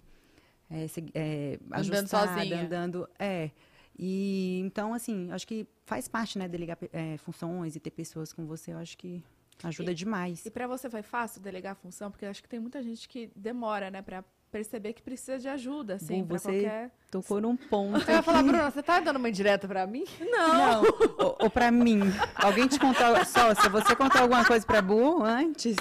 é, 0.71 0.87
é, 1.15 1.59
Andando 1.71 1.97
ajustada, 1.97 2.35
sozinha. 2.35 2.63
andando. 2.63 3.09
É. 3.19 3.51
E 3.99 4.61
então, 4.65 4.95
assim, 4.95 5.31
acho 5.33 5.47
que 5.47 5.67
faz 5.85 6.09
parte, 6.09 6.39
né, 6.39 6.49
delegar 6.49 6.79
é, 6.93 7.19
funções 7.19 7.77
e 7.77 7.81
ter 7.81 7.91
pessoas 7.91 8.33
com 8.33 8.47
você, 8.47 8.73
eu 8.73 8.79
acho 8.79 8.97
que 8.97 9.23
ajuda 9.63 9.95
demais. 9.95 10.47
E 10.47 10.51
pra 10.51 10.67
você 10.67 10.89
foi 10.89 11.03
fácil 11.03 11.43
delegar 11.43 11.73
a 11.73 11.75
função? 11.75 12.11
Porque 12.11 12.25
eu 12.25 12.31
acho 12.31 12.43
que 12.43 12.49
tem 12.49 12.61
muita 12.61 12.83
gente 12.83 13.09
que 13.09 13.31
demora, 13.35 13.91
né, 13.91 14.01
pra 14.01 14.25
perceber 14.51 14.93
que 14.93 15.03
precisa 15.03 15.39
de 15.39 15.49
ajuda, 15.49 15.95
assim, 15.95 16.25
pra 16.25 16.39
você- 16.39 16.51
qualquer... 16.63 16.91
Tocou 17.11 17.41
num 17.41 17.57
ponto. 17.57 18.09
Eu 18.11 18.17
ia 18.17 18.23
falar, 18.23 18.43
Bruna, 18.43 18.71
você 18.71 18.83
tá 18.83 19.01
dando 19.01 19.17
uma 19.17 19.29
indireta 19.31 19.67
pra 19.67 19.87
mim? 19.87 20.05
Não, 20.21 20.83
ou, 21.19 21.37
ou 21.41 21.51
pra 21.51 21.71
mim. 21.71 22.01
Alguém 22.35 22.67
te 22.69 22.79
contou, 22.79 23.25
só, 23.25 23.55
se 23.55 23.69
você 23.71 23.97
contou 23.97 24.21
alguma 24.23 24.45
coisa 24.45 24.67
pra 24.67 24.83
Bu 24.83 25.23
antes. 25.25 25.77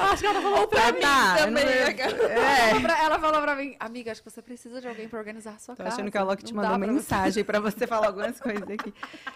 Acho 0.00 0.22
que 0.22 0.26
ela 0.26 0.40
falou 0.40 0.66
pra 0.68 0.92
mim 0.92 1.00
tá, 1.00 1.36
eu 1.40 1.50
não- 1.50 1.60
também. 1.60 1.64
é. 1.64 1.90
Ela, 1.90 2.68
falou 2.70 2.80
pra, 2.82 3.04
ela 3.04 3.18
falou 3.18 3.42
pra 3.42 3.54
mim, 3.56 3.76
amiga, 3.78 4.12
acho 4.12 4.22
que 4.22 4.30
você 4.30 4.40
precisa 4.40 4.80
de 4.80 4.88
alguém 4.88 5.06
pra 5.08 5.18
organizar 5.18 5.52
a 5.52 5.58
sua 5.58 5.76
Tô 5.76 5.82
casa. 5.82 5.96
achando 5.96 6.10
que 6.10 6.16
a 6.16 6.22
Loki 6.22 6.44
te 6.44 6.54
Não 6.54 6.62
mandou 6.62 6.78
pra 6.78 6.86
você- 6.86 6.92
mensagem 6.94 7.44
pra 7.44 7.60
você 7.60 7.86
falar 7.86 8.06
algumas 8.06 8.40
coisas 8.40 8.62
aqui. 8.62 8.94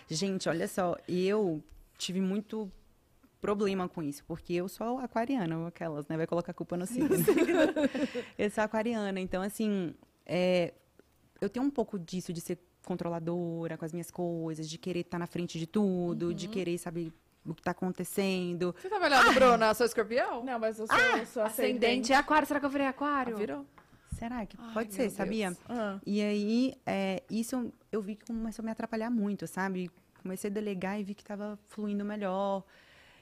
Gente, 0.08 0.48
olha 0.48 0.66
só, 0.66 0.96
eu 1.06 1.62
tive 1.98 2.20
muito 2.22 2.70
problema 3.40 3.88
com 3.88 4.02
isso, 4.02 4.24
porque 4.24 4.52
eu 4.52 4.68
sou 4.68 4.98
aquariana, 4.98 5.68
aquelas, 5.68 6.06
né? 6.08 6.16
Vai 6.16 6.26
colocar 6.26 6.52
a 6.52 6.54
culpa 6.54 6.76
no 6.76 6.86
signo. 6.86 7.08
eu 8.38 8.50
sou 8.50 8.64
aquariana, 8.64 9.18
então 9.20 9.42
assim, 9.42 9.94
é, 10.26 10.74
eu 11.40 11.48
tenho 11.48 11.64
um 11.64 11.70
pouco 11.70 11.98
disso 11.98 12.32
de 12.32 12.40
ser 12.40 12.58
controladora 12.84 13.76
com 13.76 13.84
as 13.84 13.92
minhas 13.92 14.10
coisas, 14.10 14.68
de 14.68 14.78
querer 14.78 15.00
estar 15.00 15.18
na 15.18 15.26
frente 15.26 15.58
de 15.58 15.66
tudo, 15.66 16.34
de 16.34 16.48
querer 16.48 16.78
saber 16.78 17.12
o 17.44 17.54
que 17.54 17.62
tá 17.62 17.70
acontecendo. 17.70 18.74
Você 18.80 18.88
tá 18.88 18.98
melhor, 18.98 19.32
Bruna? 19.34 19.68
Eu 19.68 19.74
sou 19.74 19.86
escorpião? 19.86 20.44
Não, 20.44 20.58
mas 20.58 20.78
eu 20.78 20.86
sou, 20.86 20.96
eu 20.96 21.26
sou 21.26 21.42
Ascendente 21.42 22.12
é 22.12 22.16
aquário. 22.16 22.46
Será 22.46 22.60
que 22.60 22.66
eu 22.66 22.70
virei 22.70 22.86
aquário? 22.86 23.34
Ah, 23.34 23.38
virou? 23.38 23.66
Será 24.18 24.44
que 24.44 24.56
Ai, 24.60 24.74
pode 24.74 24.92
ser, 24.92 25.02
Deus. 25.02 25.14
sabia? 25.14 25.56
Ah. 25.68 25.98
E 26.04 26.20
aí, 26.20 26.74
é, 26.84 27.22
isso 27.30 27.72
eu 27.90 28.02
vi 28.02 28.16
que 28.16 28.26
começou 28.26 28.62
a 28.62 28.66
me 28.66 28.70
atrapalhar 28.70 29.10
muito, 29.10 29.46
sabe? 29.46 29.90
Comecei 30.20 30.50
a 30.50 30.52
delegar 30.52 31.00
e 31.00 31.04
vi 31.04 31.14
que 31.14 31.22
estava 31.22 31.58
fluindo 31.68 32.04
melhor. 32.04 32.62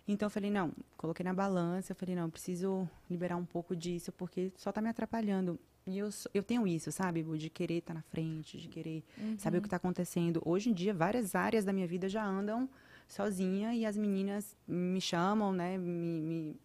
Então, 0.08 0.26
eu 0.26 0.30
falei, 0.30 0.50
não, 0.50 0.72
coloquei 0.96 1.22
na 1.22 1.34
balança. 1.34 1.92
Eu 1.92 1.96
falei, 1.96 2.14
não, 2.16 2.22
eu 2.24 2.30
preciso 2.30 2.88
liberar 3.10 3.36
um 3.36 3.44
pouco 3.44 3.76
disso, 3.76 4.10
porque 4.12 4.50
só 4.56 4.72
tá 4.72 4.80
me 4.80 4.88
atrapalhando. 4.88 5.58
E 5.86 5.98
eu, 5.98 6.08
eu 6.34 6.42
tenho 6.42 6.66
isso, 6.66 6.90
sabe? 6.90 7.22
De 7.36 7.48
querer 7.50 7.78
estar 7.78 7.94
na 7.94 8.02
frente, 8.02 8.58
de 8.58 8.68
querer 8.68 9.04
saber 9.38 9.58
o 9.58 9.60
que 9.60 9.66
está 9.66 9.76
acontecendo. 9.76 10.42
Hoje 10.44 10.70
em 10.70 10.72
dia, 10.74 10.92
várias 10.92 11.34
áreas 11.34 11.64
da 11.64 11.72
minha 11.72 11.86
vida 11.86 12.08
já 12.08 12.24
andam 12.24 12.68
sozinha 13.06 13.74
e 13.74 13.86
as 13.86 13.96
meninas 13.96 14.56
me 14.66 15.00
chamam, 15.00 15.52
né? 15.52 15.78
Me, 15.78 16.20
me- 16.20 16.56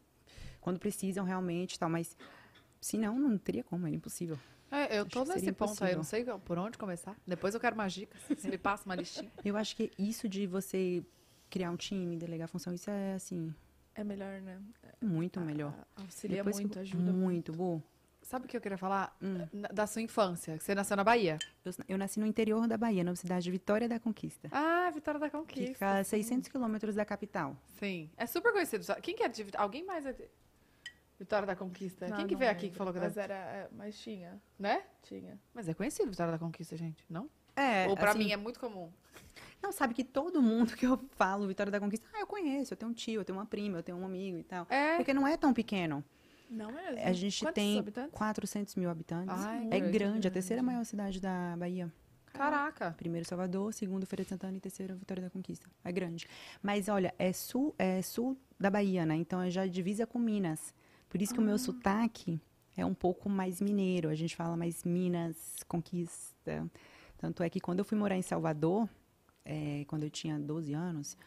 quando 0.59 0.79
precisam 0.79 1.23
realmente 1.25 1.77
tal. 1.79 1.89
Mas, 1.89 2.17
se 2.81 2.97
não, 2.97 3.17
não 3.17 3.37
teria 3.37 3.63
como, 3.63 3.87
é 3.87 3.91
impossível. 3.91 4.37
É, 4.71 4.97
eu 4.97 5.01
Acho 5.03 5.09
tô 5.11 5.23
nesse 5.25 5.51
ponto 5.53 5.83
aí, 5.83 5.91
eu 5.91 5.97
não 5.97 6.03
sei 6.03 6.25
por 6.43 6.57
onde 6.57 6.77
começar. 6.77 7.15
Depois 7.27 7.53
eu 7.53 7.59
quero 7.59 7.75
mais 7.77 7.93
dicas. 7.93 8.19
Você 8.37 8.49
me 8.49 8.57
passa 8.57 8.83
uma 8.85 8.95
listinha. 8.95 9.31
Eu 9.45 9.55
acho 9.55 9.75
que 9.75 9.91
isso 9.99 10.27
de 10.27 10.47
você 10.47 11.03
criar 11.53 11.69
um 11.69 11.75
time, 11.77 12.17
delegar 12.17 12.47
função, 12.47 12.73
isso 12.73 12.89
é, 12.89 13.13
assim, 13.13 13.53
É 13.93 14.03
melhor, 14.03 14.41
né? 14.41 14.59
muito 14.99 15.39
melhor. 15.39 15.71
Ah, 15.95 16.01
Auxilia 16.01 16.37
Depois 16.37 16.55
que- 16.57 16.63
muito, 16.63 16.79
ajuda 16.79 17.11
Muito, 17.13 17.51
Bu. 17.53 17.83
Sabe 18.23 18.45
o 18.45 18.47
que 18.49 18.55
eu 18.57 18.61
queria 18.61 18.77
falar? 18.77 19.15
Hum. 19.21 19.45
Da 19.71 19.85
sua 19.85 20.01
infância, 20.01 20.57
você 20.59 20.73
nasceu 20.73 20.95
na 20.97 21.03
Bahia. 21.03 21.37
Eu, 21.63 21.71
eu 21.89 21.97
nasci 21.97 22.19
no 22.19 22.25
interior 22.25 22.67
da 22.67 22.77
Bahia, 22.77 23.03
na 23.03 23.13
cidade 23.15 23.43
de 23.43 23.51
Vitória 23.51 23.87
da 23.87 23.99
Conquista. 23.99 24.47
Ah, 24.51 24.89
Vitória 24.91 25.19
da 25.19 25.29
Conquista. 25.29 25.73
fica 25.73 25.99
a 25.99 26.03
600 26.03 26.47
quilômetros 26.49 26.95
da 26.95 27.05
capital. 27.05 27.55
Sim. 27.79 28.09
É 28.17 28.25
super 28.25 28.51
conhecido. 28.53 28.83
Quem 29.01 29.13
que 29.15 29.21
é 29.23 29.27
de 29.27 29.43
Vitória? 29.43 29.63
Alguém 29.63 29.83
mais 29.85 30.05
é 30.07 30.13
de 30.13 30.23
Vitória 31.19 31.45
da 31.45 31.55
Conquista. 31.55 32.07
Não, 32.07 32.17
Quem 32.17 32.25
que 32.27 32.35
veio 32.35 32.49
aqui 32.49 32.61
lembro. 32.63 32.71
que 32.71 32.77
falou 32.77 32.93
que 32.93 32.99
Mas 32.99 33.15
era... 33.17 33.33
era. 33.35 33.57
é, 33.57 33.69
Mas 33.73 33.99
tinha. 33.99 34.41
Né? 34.57 34.83
Tinha. 35.03 35.37
Mas 35.53 35.67
é 35.69 35.73
conhecido 35.73 36.09
Vitória 36.09 36.31
da 36.31 36.39
Conquista, 36.39 36.75
gente, 36.77 37.05
não? 37.09 37.29
É, 37.55 37.87
Ou 37.89 37.95
pra 37.95 38.11
assim, 38.11 38.19
mim 38.19 38.31
é 38.31 38.37
muito 38.37 38.59
comum. 38.59 38.89
Não, 39.63 39.71
sabe 39.71 39.93
que 39.93 40.03
todo 40.03 40.41
mundo 40.41 40.75
que 40.75 40.85
eu 40.85 40.99
falo 41.11 41.47
Vitória 41.47 41.71
da 41.71 41.79
Conquista, 41.79 42.05
ah, 42.13 42.19
eu 42.19 42.27
conheço, 42.27 42.73
eu 42.73 42.77
tenho 42.77 42.91
um 42.91 42.93
tio, 42.93 43.21
eu 43.21 43.25
tenho 43.25 43.39
uma 43.39 43.45
prima, 43.45 43.77
eu 43.77 43.83
tenho 43.83 43.97
um 43.97 44.05
amigo 44.05 44.37
e 44.37 44.43
tal. 44.43 44.67
É. 44.69 44.97
Porque 44.97 45.13
não 45.13 45.25
é 45.25 45.37
tão 45.37 45.53
pequeno. 45.53 46.03
Não 46.49 46.69
mesmo. 46.69 46.99
A 46.99 47.13
gente 47.13 47.39
Quantos 47.39 47.55
tem 47.55 47.79
habitantes? 47.79 48.11
400 48.11 48.75
mil 48.75 48.89
habitantes. 48.89 49.33
Ai, 49.39 49.67
é 49.71 49.79
grande, 49.79 49.91
grande, 49.97 50.27
a 50.27 50.31
terceira 50.31 50.61
maior 50.61 50.83
cidade 50.83 51.21
da 51.21 51.55
Bahia. 51.57 51.89
Caraca. 52.33 52.93
Primeiro 52.97 53.25
Salvador, 53.25 53.73
segundo 53.73 54.05
Feira 54.05 54.23
de 54.23 54.29
Santana 54.29 54.57
e 54.57 54.59
terceiro 54.59 54.95
Vitória 54.97 55.23
da 55.23 55.29
Conquista. 55.29 55.65
É 55.83 55.91
grande. 55.93 56.27
Mas 56.61 56.89
olha, 56.89 57.13
é 57.17 57.31
sul, 57.31 57.73
é 57.79 58.01
sul 58.01 58.37
da 58.59 58.69
Bahia, 58.69 59.05
né? 59.05 59.15
Então 59.15 59.41
é 59.41 59.49
já 59.49 59.65
divisa 59.65 60.05
com 60.05 60.19
Minas. 60.19 60.73
Por 61.07 61.21
isso 61.21 61.33
que 61.33 61.39
o 61.39 61.43
meu 61.43 61.57
sotaque 61.57 62.41
é 62.75 62.85
um 62.85 62.93
pouco 62.93 63.29
mais 63.29 63.61
mineiro. 63.61 64.09
A 64.09 64.15
gente 64.15 64.35
fala 64.35 64.57
mais 64.57 64.83
Minas, 64.83 65.37
Conquista. 65.69 66.69
Tanto 67.17 67.43
é 67.43 67.49
que 67.49 67.61
quando 67.61 67.79
eu 67.79 67.85
fui 67.85 67.97
morar 67.97 68.17
em 68.17 68.21
Salvador, 68.21 68.89
é, 69.45 69.83
quando 69.87 70.03
eu 70.03 70.09
tinha 70.09 70.39
12 70.39 70.73
anos, 70.73 71.17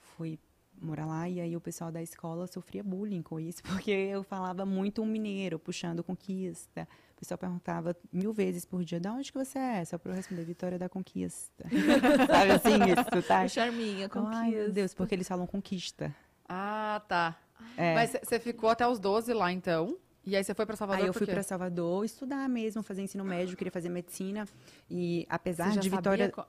fui 0.00 0.38
morar 0.80 1.06
lá 1.06 1.28
e 1.28 1.40
aí 1.40 1.56
o 1.56 1.60
pessoal 1.60 1.90
da 1.90 2.00
escola 2.00 2.46
sofria 2.46 2.84
bullying 2.84 3.20
com 3.22 3.40
isso, 3.40 3.62
porque 3.82 3.90
eu 3.90 4.22
falava 4.22 4.64
muito 4.64 5.02
um 5.02 5.06
mineiro, 5.06 5.58
puxando 5.58 6.04
Conquista. 6.04 6.86
O 7.12 7.18
pessoal 7.18 7.36
perguntava 7.36 7.96
mil 8.12 8.32
vezes 8.32 8.64
por 8.64 8.84
dia, 8.84 9.00
de 9.00 9.08
onde 9.08 9.32
que 9.32 9.36
você 9.38 9.58
é? 9.58 9.84
Só 9.84 9.98
para 9.98 10.12
eu 10.12 10.16
responder, 10.16 10.44
Vitória 10.44 10.78
da 10.78 10.88
Conquista. 10.88 11.64
Sabe 12.30 12.52
assim, 12.52 12.90
esse 12.92 13.00
O 13.16 13.22
sotaque? 13.22 13.48
Charminha, 13.48 14.08
conquista. 14.08 14.36
Ai, 14.38 14.50
meu 14.52 14.70
Deus, 14.72 14.94
porque 14.94 15.16
eles 15.16 15.26
falam 15.26 15.44
conquista. 15.46 16.14
Ah, 16.48 17.02
tá. 17.08 17.36
É. 17.76 17.94
Mas 17.94 18.12
você 18.22 18.38
ficou 18.38 18.70
até 18.70 18.86
os 18.86 19.00
12 19.00 19.32
lá, 19.34 19.50
então? 19.50 19.98
E 20.24 20.36
aí 20.36 20.44
você 20.44 20.54
foi 20.54 20.64
pra 20.64 20.76
Salvador 20.76 21.02
Aí 21.02 21.08
eu 21.08 21.12
fui 21.12 21.26
para 21.26 21.42
Salvador 21.42 22.04
estudar 22.04 22.48
mesmo, 22.48 22.82
fazer 22.84 23.02
ensino 23.02 23.24
médio, 23.24 23.56
queria 23.56 23.72
fazer 23.72 23.88
medicina. 23.88 24.46
E 24.88 25.26
apesar 25.28 25.76
de 25.76 25.88
Vitória. 25.88 26.30
co- 26.30 26.46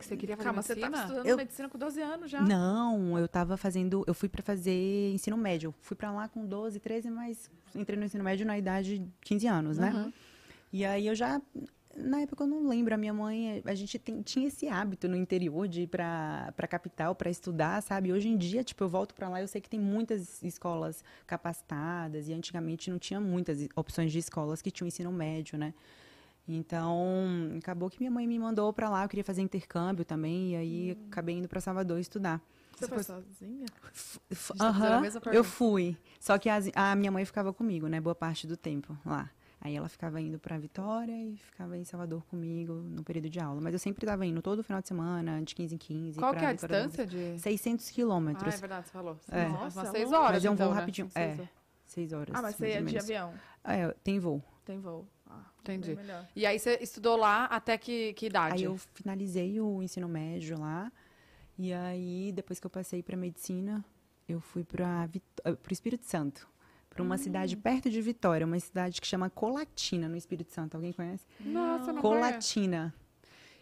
você 0.00 0.16
queria 0.16 0.36
fazer 0.36 0.46
Calma, 0.46 0.62
você 0.62 0.74
medicina? 0.74 0.90
tava 0.96 1.04
estudando 1.08 1.26
Eu- 1.26 1.36
medicina 1.36 1.68
com 1.68 1.78
12 1.78 2.00
anos 2.02 2.30
já. 2.30 2.40
Não, 2.40 3.18
eu 3.18 3.28
tava 3.28 3.56
fazendo. 3.56 4.04
Eu 4.06 4.14
fui 4.14 4.28
para 4.28 4.42
fazer 4.42 5.12
ensino 5.12 5.36
médio. 5.36 5.74
Fui 5.80 5.96
para 5.96 6.10
lá 6.12 6.28
com 6.28 6.46
12, 6.46 6.78
13, 6.80 7.10
mas 7.10 7.50
entrei 7.74 7.98
no 7.98 8.04
ensino 8.04 8.24
médio 8.24 8.46
na 8.46 8.56
idade 8.58 8.98
de 8.98 9.08
15 9.20 9.46
anos, 9.46 9.78
né? 9.78 9.92
Uhum. 9.92 10.12
E 10.72 10.84
aí 10.84 11.06
eu 11.06 11.14
já. 11.14 11.40
Na 11.94 12.20
época 12.22 12.44
eu 12.44 12.48
não 12.48 12.66
lembro, 12.66 12.94
a 12.94 12.96
minha 12.96 13.12
mãe, 13.12 13.60
a 13.66 13.74
gente 13.74 13.98
tem- 13.98 14.22
tinha 14.22 14.48
esse 14.48 14.66
hábito 14.66 15.06
no 15.06 15.14
interior 15.14 15.68
de 15.68 15.82
ir 15.82 15.86
pra, 15.88 16.50
pra 16.56 16.66
capital 16.66 17.14
para 17.14 17.28
estudar, 17.28 17.82
sabe? 17.82 18.10
Hoje 18.10 18.28
em 18.30 18.36
dia, 18.38 18.64
tipo, 18.64 18.82
eu 18.82 18.88
volto 18.88 19.14
para 19.14 19.28
lá, 19.28 19.42
eu 19.42 19.46
sei 19.46 19.60
que 19.60 19.68
tem 19.68 19.78
muitas 19.78 20.42
escolas 20.42 21.04
capacitadas 21.26 22.28
e 22.28 22.32
antigamente 22.32 22.90
não 22.90 22.98
tinha 22.98 23.20
muitas 23.20 23.68
opções 23.76 24.10
de 24.10 24.18
escolas 24.18 24.62
que 24.62 24.70
tinham 24.70 24.88
ensino 24.88 25.12
médio, 25.12 25.58
né? 25.58 25.74
Então, 26.46 27.00
acabou 27.58 27.88
que 27.88 27.98
minha 27.98 28.10
mãe 28.10 28.26
me 28.26 28.38
mandou 28.38 28.72
para 28.72 28.88
lá, 28.90 29.04
eu 29.04 29.08
queria 29.08 29.24
fazer 29.24 29.42
intercâmbio 29.42 30.04
também, 30.04 30.52
e 30.52 30.56
aí 30.56 30.98
acabei 31.08 31.36
indo 31.36 31.48
para 31.48 31.60
Salvador 31.60 31.98
estudar. 31.98 32.40
Você 32.76 32.88
foi 32.88 33.02
foi- 33.02 33.04
sozinha? 33.04 33.66
Tá 34.58 34.64
a 34.64 34.68
Aham, 34.68 35.00
mesma 35.02 35.18
eu 35.18 35.22
pergunta. 35.22 35.44
fui. 35.44 35.96
Só 36.18 36.36
que 36.38 36.48
as- 36.48 36.68
a 36.74 36.96
minha 36.96 37.12
mãe 37.12 37.24
ficava 37.24 37.52
comigo, 37.52 37.86
né? 37.86 38.00
Boa 38.00 38.14
parte 38.14 38.46
do 38.46 38.56
tempo 38.56 38.96
lá. 39.06 39.30
Aí 39.60 39.76
ela 39.76 39.88
ficava 39.88 40.20
indo 40.20 40.40
pra 40.40 40.58
Vitória 40.58 41.12
e 41.24 41.36
ficava 41.36 41.78
em 41.78 41.84
Salvador 41.84 42.24
comigo 42.26 42.72
no 42.74 43.04
período 43.04 43.30
de 43.30 43.38
aula. 43.38 43.60
Mas 43.60 43.72
eu 43.72 43.78
sempre 43.78 44.04
estava 44.04 44.26
indo 44.26 44.42
todo 44.42 44.64
final 44.64 44.82
de 44.82 44.88
semana, 44.88 45.40
de 45.42 45.54
15 45.54 45.76
em 45.76 45.78
15. 45.78 46.18
Qual 46.18 46.32
que 46.34 46.44
é 46.44 46.48
a 46.48 46.52
Vitória 46.52 46.76
distância 46.88 47.06
de... 47.06 47.16
Conquista. 47.16 47.38
600 47.48 47.86
Ah, 47.86 47.90
é 47.90 47.94
quilômetros. 47.94 48.60
verdade, 48.60 48.86
você 48.88 48.92
falou. 48.92 49.20
É. 49.30 49.48
Nossa, 49.48 49.78
umas 49.78 49.88
é 49.88 49.90
seis 49.92 50.04
longe. 50.06 50.16
horas, 50.16 50.32
Mas 50.32 50.44
é 50.44 50.50
um 50.50 50.54
então, 50.54 50.66
voo 50.66 50.74
né? 50.74 50.80
rapidinho. 50.80 51.10
Seis 51.12 51.28
É. 51.28 51.32
horas. 51.40 51.48
6 51.84 52.12
horas. 52.12 52.34
Ah, 52.34 52.42
mas 52.42 52.56
você 52.56 52.68
ia 52.70 52.72
ou 52.72 52.78
de 52.80 52.84
menos. 52.86 53.04
avião. 53.04 53.34
É, 53.62 53.88
tem 54.02 54.18
voo. 54.18 54.42
Tem 54.64 54.80
voo. 54.80 55.06
Entendi. 55.62 55.96
E 56.34 56.44
aí 56.44 56.58
você 56.58 56.78
estudou 56.82 57.16
lá 57.16 57.44
até 57.44 57.78
que, 57.78 58.12
que 58.14 58.26
idade? 58.26 58.54
Aí 58.56 58.64
eu 58.64 58.76
finalizei 58.94 59.60
o 59.60 59.82
ensino 59.82 60.08
médio 60.08 60.58
lá. 60.58 60.90
E 61.58 61.72
aí, 61.72 62.32
depois 62.34 62.58
que 62.58 62.66
eu 62.66 62.70
passei 62.70 63.02
para 63.02 63.16
medicina, 63.16 63.84
eu 64.28 64.40
fui 64.40 64.64
para 64.64 65.08
o 65.46 65.72
Espírito 65.72 66.04
Santo. 66.06 66.48
Para 66.90 67.02
uma 67.02 67.16
cidade 67.16 67.56
perto 67.56 67.88
de 67.88 68.02
Vitória, 68.02 68.46
uma 68.46 68.58
cidade 68.58 69.00
que 69.00 69.06
chama 69.06 69.30
Colatina, 69.30 70.08
no 70.08 70.16
Espírito 70.16 70.52
Santo. 70.52 70.74
Alguém 70.74 70.92
conhece? 70.92 71.24
Nossa, 71.40 71.92
não 71.92 72.02
conheço. 72.02 72.20
Colatina. 72.20 72.94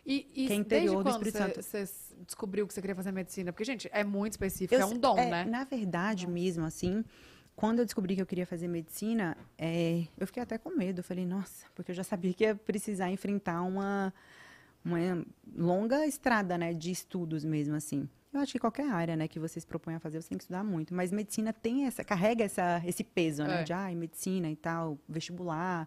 E, 0.04 0.26
e 0.34 0.46
que 0.46 0.52
é 0.52 0.56
interior 0.56 1.04
do 1.04 1.10
Espírito 1.10 1.38
Santo. 1.38 1.62
você 1.62 1.88
descobriu 2.26 2.66
que 2.66 2.74
você 2.74 2.80
queria 2.80 2.96
fazer 2.96 3.12
medicina? 3.12 3.52
Porque, 3.52 3.64
gente, 3.64 3.88
é 3.92 4.02
muito 4.02 4.32
específico, 4.32 4.74
Eu 4.74 4.80
é 4.80 4.86
um 4.86 4.98
dom, 4.98 5.18
é, 5.18 5.30
né? 5.30 5.44
Na 5.44 5.62
verdade 5.62 6.26
mesmo, 6.26 6.64
assim, 6.64 7.04
quando 7.60 7.80
eu 7.80 7.84
descobri 7.84 8.16
que 8.16 8.22
eu 8.22 8.26
queria 8.26 8.46
fazer 8.46 8.66
medicina, 8.68 9.36
é, 9.58 10.06
eu 10.16 10.26
fiquei 10.26 10.42
até 10.42 10.56
com 10.56 10.70
medo. 10.70 11.00
Eu 11.00 11.04
falei, 11.04 11.26
nossa, 11.26 11.66
porque 11.74 11.90
eu 11.90 11.94
já 11.94 12.02
sabia 12.02 12.32
que 12.32 12.42
ia 12.42 12.54
precisar 12.54 13.10
enfrentar 13.10 13.60
uma, 13.60 14.14
uma 14.82 14.98
longa 15.54 16.06
estrada, 16.06 16.56
né, 16.56 16.72
de 16.72 16.90
estudos 16.90 17.44
mesmo, 17.44 17.74
assim. 17.74 18.08
Eu 18.32 18.40
acho 18.40 18.52
que 18.52 18.58
qualquer 18.58 18.88
área, 18.90 19.14
né, 19.14 19.28
que 19.28 19.38
você 19.38 19.60
se 19.60 19.66
propõe 19.66 19.94
a 19.94 20.00
fazer, 20.00 20.22
você 20.22 20.30
tem 20.30 20.38
que 20.38 20.44
estudar 20.44 20.64
muito. 20.64 20.94
Mas 20.94 21.12
medicina 21.12 21.52
tem 21.52 21.84
essa, 21.84 22.02
carrega 22.02 22.42
essa, 22.44 22.80
esse 22.86 23.04
peso, 23.04 23.44
né, 23.44 23.60
É. 23.60 23.64
de, 23.64 23.74
ai, 23.74 23.94
medicina 23.94 24.48
e 24.50 24.56
tal, 24.56 24.98
vestibular. 25.06 25.86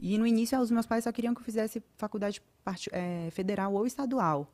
E 0.00 0.18
no 0.18 0.26
início, 0.26 0.58
os 0.58 0.72
meus 0.72 0.86
pais 0.86 1.04
só 1.04 1.12
queriam 1.12 1.32
que 1.34 1.40
eu 1.40 1.44
fizesse 1.44 1.80
faculdade 1.96 2.42
eh, 2.90 3.28
federal 3.30 3.72
ou 3.74 3.86
estadual. 3.86 4.52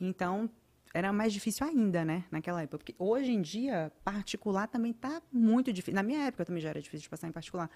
Então, 0.00 0.48
era 0.94 1.12
mais 1.12 1.32
difícil 1.32 1.66
ainda, 1.66 2.04
né, 2.04 2.24
naquela 2.30 2.62
época. 2.62 2.78
Porque 2.78 2.94
hoje 2.98 3.32
em 3.32 3.40
dia, 3.40 3.90
particular 4.04 4.68
também 4.68 4.92
tá 4.92 5.22
muito 5.32 5.72
difícil. 5.72 5.94
Na 5.94 6.02
minha 6.02 6.26
época 6.26 6.44
também 6.44 6.62
já 6.62 6.70
era 6.70 6.80
difícil 6.80 7.04
de 7.04 7.08
passar 7.08 7.28
em 7.28 7.32
particular. 7.32 7.70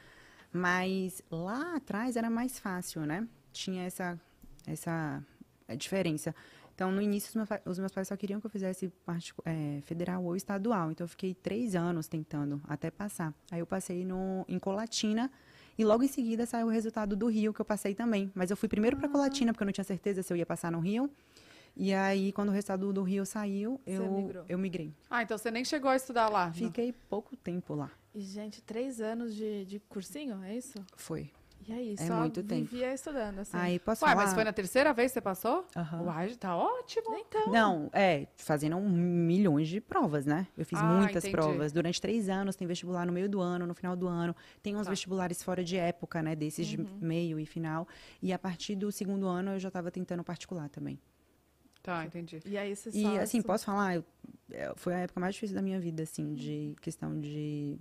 Mas 0.53 1.23
lá 1.31 1.77
atrás 1.77 2.17
era 2.17 2.31
mais 2.31 2.59
fácil, 2.59 3.03
né? 3.03 3.27
Tinha 3.53 3.85
essa, 3.85 4.21
essa 4.67 5.23
eh, 5.69 5.77
diferença. 5.77 6.35
Então, 6.75 6.93
no 6.93 7.01
início, 7.01 7.29
os 7.31 7.35
meus, 7.35 7.49
os 7.65 7.79
meus 7.79 7.93
pais 7.93 8.09
só 8.09 8.17
queriam 8.17 8.39
que 8.39 8.47
eu 8.47 8.51
fizesse 8.51 8.93
eh, 9.47 9.81
federal 9.83 10.23
ou 10.23 10.37
estadual. 10.37 10.91
Então, 10.91 11.05
eu 11.05 11.09
fiquei 11.09 11.35
três 11.35 11.75
anos 11.75 12.07
tentando 12.07 12.61
até 12.69 12.91
passar. 12.91 13.33
Aí, 13.51 13.61
eu 13.61 13.67
passei 13.67 14.05
no, 14.05 14.45
em 14.47 14.59
Colatina. 14.59 15.31
E 15.79 15.85
logo 15.85 16.03
em 16.03 16.09
seguida 16.09 16.47
saiu 16.47 16.67
o 16.67 16.71
resultado 16.71 17.15
do 17.17 17.27
Rio, 17.27 17.53
que 17.53 17.61
eu 17.61 17.65
passei 17.65 17.95
também. 17.95 18.31
Mas 18.35 18.51
eu 18.51 18.57
fui 18.57 18.69
primeiro 18.69 18.97
para 18.97 19.09
Colatina, 19.09 19.53
porque 19.53 19.63
eu 19.63 19.67
não 19.67 19.73
tinha 19.73 19.85
certeza 19.85 20.23
se 20.23 20.33
eu 20.33 20.37
ia 20.37 20.47
passar 20.47 20.71
no 20.71 20.81
Rio. 20.81 21.11
E 21.77 21.93
aí, 21.93 22.33
quando 22.33 22.49
o 22.49 22.53
resultado 22.53 22.91
do 22.93 23.03
Rio 23.03 23.27
saiu, 23.27 23.79
Você 23.85 23.99
eu, 23.99 24.11
migrou. 24.11 24.45
eu 24.49 24.59
migrei. 24.59 24.95
Ah, 25.11 25.23
então 25.23 25.37
você 25.37 25.51
nem 25.51 25.65
chegou 25.65 25.91
a 25.91 25.97
estudar 25.97 26.29
lá. 26.31 26.51
Fiquei 26.53 26.91
pouco 26.93 27.37
tempo 27.37 27.75
lá. 27.75 27.91
E, 28.15 28.21
gente, 28.23 28.63
três 28.63 28.99
anos 29.01 29.35
de, 29.35 29.67
de 29.67 29.79
cursinho, 29.81 30.43
é 30.43 30.57
isso? 30.57 30.79
Foi. 30.97 31.31
E 31.69 31.73
aí, 31.73 31.95
É 31.99 32.07
só 32.07 32.15
muito 32.21 32.43
tempo. 32.45 32.63
vivia 32.71 32.95
estudando, 32.95 33.41
assim. 33.41 33.57
Aí, 33.57 33.79
posso 33.79 34.05
Ué, 34.05 34.11
falar? 34.13 34.25
mas 34.25 34.33
foi 34.35 34.45
na 34.45 34.53
terceira 34.53 34.93
vez 34.95 35.11
que 35.11 35.15
você 35.15 35.21
passou? 35.21 35.67
Aham. 35.77 36.03
Uai, 36.05 36.35
tá 36.37 36.57
ótimo. 36.57 37.15
Então, 37.17 37.51
Não, 37.53 37.91
é, 37.93 38.29
fazendo 38.37 38.79
milhões 38.81 39.69
de 39.69 39.81
provas, 39.81 40.25
né? 40.25 40.47
Eu 40.57 40.65
fiz 40.65 40.79
Ah, 40.79 40.85
muitas 40.85 41.25
entendi. 41.25 41.33
provas. 41.33 41.73
Durante 41.73 42.01
três 42.01 42.29
anos, 42.31 42.57
tem 42.57 42.67
vestibular 42.67 43.05
no 43.05 43.13
meio 43.13 43.29
do 43.29 43.41
ano, 43.41 43.67
no 43.67 43.75
final 43.75 43.95
do 43.97 44.07
ano. 44.07 44.35
Tem 44.63 44.77
uns 44.77 44.85
Tá. 44.85 44.91
vestibulares 44.91 45.43
fora 45.43 45.63
de 45.65 45.77
época, 45.77 46.23
né? 46.23 46.35
Desses 46.37 46.67
de 46.67 46.79
meio 46.79 47.39
e 47.39 47.45
final. 47.45 47.87
E 48.23 48.33
a 48.33 48.39
partir 48.39 48.77
do 48.77 48.91
segundo 48.93 49.27
ano, 49.27 49.53
eu 49.53 49.59
já 49.59 49.69
estava 49.69 49.91
tentando 49.91 50.23
particular 50.25 50.69
também. 50.71 50.99
Tá, 51.87 52.05
entendi. 52.05 52.41
e 52.45 52.59
aí 52.59 52.75
você 52.75 52.91
E, 52.93 53.19
assim, 53.19 53.41
posso 53.41 53.65
falar? 53.65 53.95
eu- 53.97 54.05
é, 54.51 54.73
foi 54.77 54.93
a 54.95 54.99
época 54.99 55.21
mais 55.21 55.35
difícil 55.35 55.55
da 55.57 55.63
minha 55.63 55.79
vida, 55.81 56.03
assim, 56.03 56.35
de 56.35 56.75
questão 56.81 57.19
de... 57.19 57.79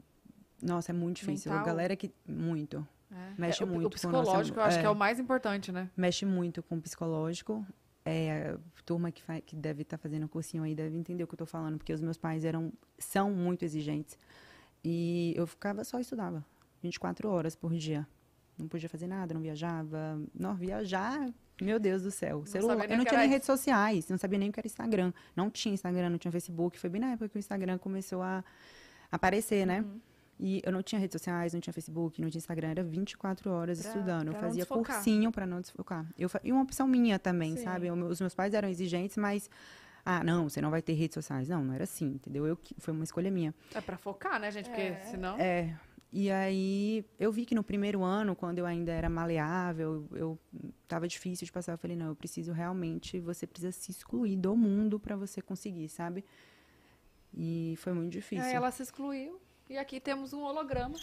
Nossa, 0.62 0.92
é 0.92 0.94
muito 0.94 1.18
difícil. 1.18 1.52
A 1.52 1.56
Mental? 1.56 1.66
galera 1.74 1.96
que... 1.96 2.12
Muito. 2.28 2.88
É. 3.12 3.34
Mexe 3.38 3.64
É, 3.64 3.66
muito 3.66 3.80
o 3.80 3.82
com 3.84 3.88
o 3.88 3.90
psicológico, 3.90 4.60
eu 4.60 4.64
acho 4.64 4.78
é. 4.78 4.82
que 4.82 4.86
é 4.86 4.90
o 4.90 4.96
mais 4.96 5.20
importante, 5.20 5.72
né? 5.72 5.90
mexe 5.98 6.26
muito 6.26 6.62
com 6.64 6.78
o 6.78 6.82
psicológico. 6.82 7.66
É, 8.08 8.56
a 8.56 8.82
turma 8.86 9.12
que, 9.12 9.22
fa- 9.24 9.42
que 9.42 9.56
deve 9.56 9.82
estar 9.82 9.98
fazendo 9.98 10.28
cursinho 10.28 10.62
aí 10.64 10.76
deve 10.76 10.96
entender 10.96 11.24
o 11.24 11.28
que 11.28 11.34
eu 11.34 11.38
estou 11.38 11.48
falando, 11.48 11.78
porque 11.80 11.92
os 11.92 12.02
meus 12.02 12.18
pais 12.18 12.46
eram, 12.46 12.72
são 13.00 13.32
muito 13.32 13.66
exigentes. 13.66 14.18
E 14.84 15.34
eu 15.36 15.48
ficava 15.48 15.84
só 15.84 16.00
estudava, 16.00 16.46
24 16.84 17.28
horas 17.30 17.56
por 17.56 17.74
dia. 17.74 18.08
Não 18.58 18.68
podia 18.68 18.88
fazer 18.90 19.08
nada, 19.08 19.34
não 19.34 19.42
viajava. 19.42 20.20
Não, 20.34 20.56
viajar, 20.56 21.30
meu 21.62 21.80
Deus 21.80 22.04
do 22.04 22.12
céu. 22.12 22.46
Celular, 22.46 22.74
sabia 22.76 22.88
nem 22.88 22.96
eu 22.96 22.98
não 23.00 23.06
tinha 23.06 23.20
nem 23.20 23.30
redes 23.30 23.46
sociais, 23.46 24.08
não 24.10 24.18
sabia 24.18 24.40
nem 24.40 24.50
o 24.50 24.52
que 24.54 24.60
era 24.60 24.68
Instagram. 24.68 25.14
Não 25.36 25.50
tinha 25.50 25.74
Instagram, 25.74 26.10
não 26.10 26.18
tinha 26.18 26.32
Facebook. 26.32 26.80
Foi 26.80 26.90
bem 26.90 27.02
na 27.02 27.12
época 27.12 27.30
que 27.30 27.38
o 27.38 27.40
Instagram 27.40 27.78
começou 27.78 28.22
a 28.22 28.44
aparecer, 29.12 29.66
né? 29.66 29.82
Uhum. 29.82 30.00
E 30.38 30.62
eu 30.66 30.72
não 30.72 30.84
tinha 30.84 31.00
redes 31.00 31.14
sociais, 31.14 31.54
não 31.54 31.62
tinha 31.62 31.74
Facebook, 31.74 32.22
não 32.22 32.30
tinha 32.30 32.40
Instagram, 32.40 32.68
era 32.70 32.84
24 32.84 33.50
horas 33.52 33.80
Pra- 33.82 33.90
estudando. 33.90 34.28
Eu 34.28 34.34
pra 34.34 34.42
não 34.42 34.48
fazia 34.50 34.66
cursinho 34.66 35.32
para 35.32 35.46
não 35.46 35.62
desfocar. 35.62 36.06
Eu, 36.18 36.30
e 36.44 36.52
uma 36.52 36.62
opção 36.64 36.86
minha 36.88 37.18
também, 37.18 37.56
Sim. 37.56 37.64
sabe? 37.64 37.90
O 37.90 37.96
meu- 37.96 38.08
Os 38.08 38.20
meus 38.20 38.36
pais 38.36 38.54
eram 38.54 38.68
exigentes, 38.68 39.16
mas. 39.18 39.50
Ah, 40.08 40.24
não, 40.24 40.48
você 40.50 40.62
não 40.62 40.70
vai 40.70 40.82
ter 40.84 40.94
redes 40.94 41.16
sociais. 41.16 41.48
Não, 41.50 41.64
não 41.64 41.74
era 41.74 41.84
assim, 41.86 42.06
entendeu? 42.08 42.46
Eu, 42.46 42.58
foi 42.78 42.94
uma 42.94 43.04
escolha 43.04 43.32
minha. 43.32 43.56
É 43.74 43.82
pra 43.82 43.98
focar, 43.98 44.40
né, 44.40 44.52
gente? 44.52 44.68
Porque 44.70 44.82
É. 44.82 45.00
senão... 45.10 45.36
É. 45.40 45.74
E 46.18 46.32
aí, 46.32 47.04
eu 47.20 47.30
vi 47.30 47.46
que 47.46 47.54
no 47.54 47.62
primeiro 47.62 48.02
ano, 48.02 48.38
quando 48.38 48.58
eu 48.58 48.66
ainda 48.66 48.90
era 48.90 49.10
maleável, 49.10 50.08
eu 50.14 50.40
tava 50.88 51.10
difícil 51.10 51.44
de 51.46 51.52
passar. 51.52 51.74
Eu 51.74 51.78
falei, 51.78 51.98
não, 51.98 52.06
eu 52.08 52.16
preciso 52.16 52.54
realmente, 52.54 53.20
você 53.20 53.46
precisa 53.46 53.74
se 53.74 53.92
excluir 53.92 54.38
do 54.38 54.56
mundo 54.56 54.98
para 54.98 55.18
você 55.18 55.42
conseguir, 55.42 55.90
sabe? 55.90 56.24
E 57.38 57.76
foi 57.80 57.92
muito 57.92 58.14
difícil. 58.14 58.46
Aí 58.46 58.54
ela 58.54 58.72
se 58.72 58.82
excluiu. 58.82 59.42
E 59.70 59.78
aqui 59.78 60.00
temos 60.00 60.32
um 60.32 60.40
holograma 60.44 60.96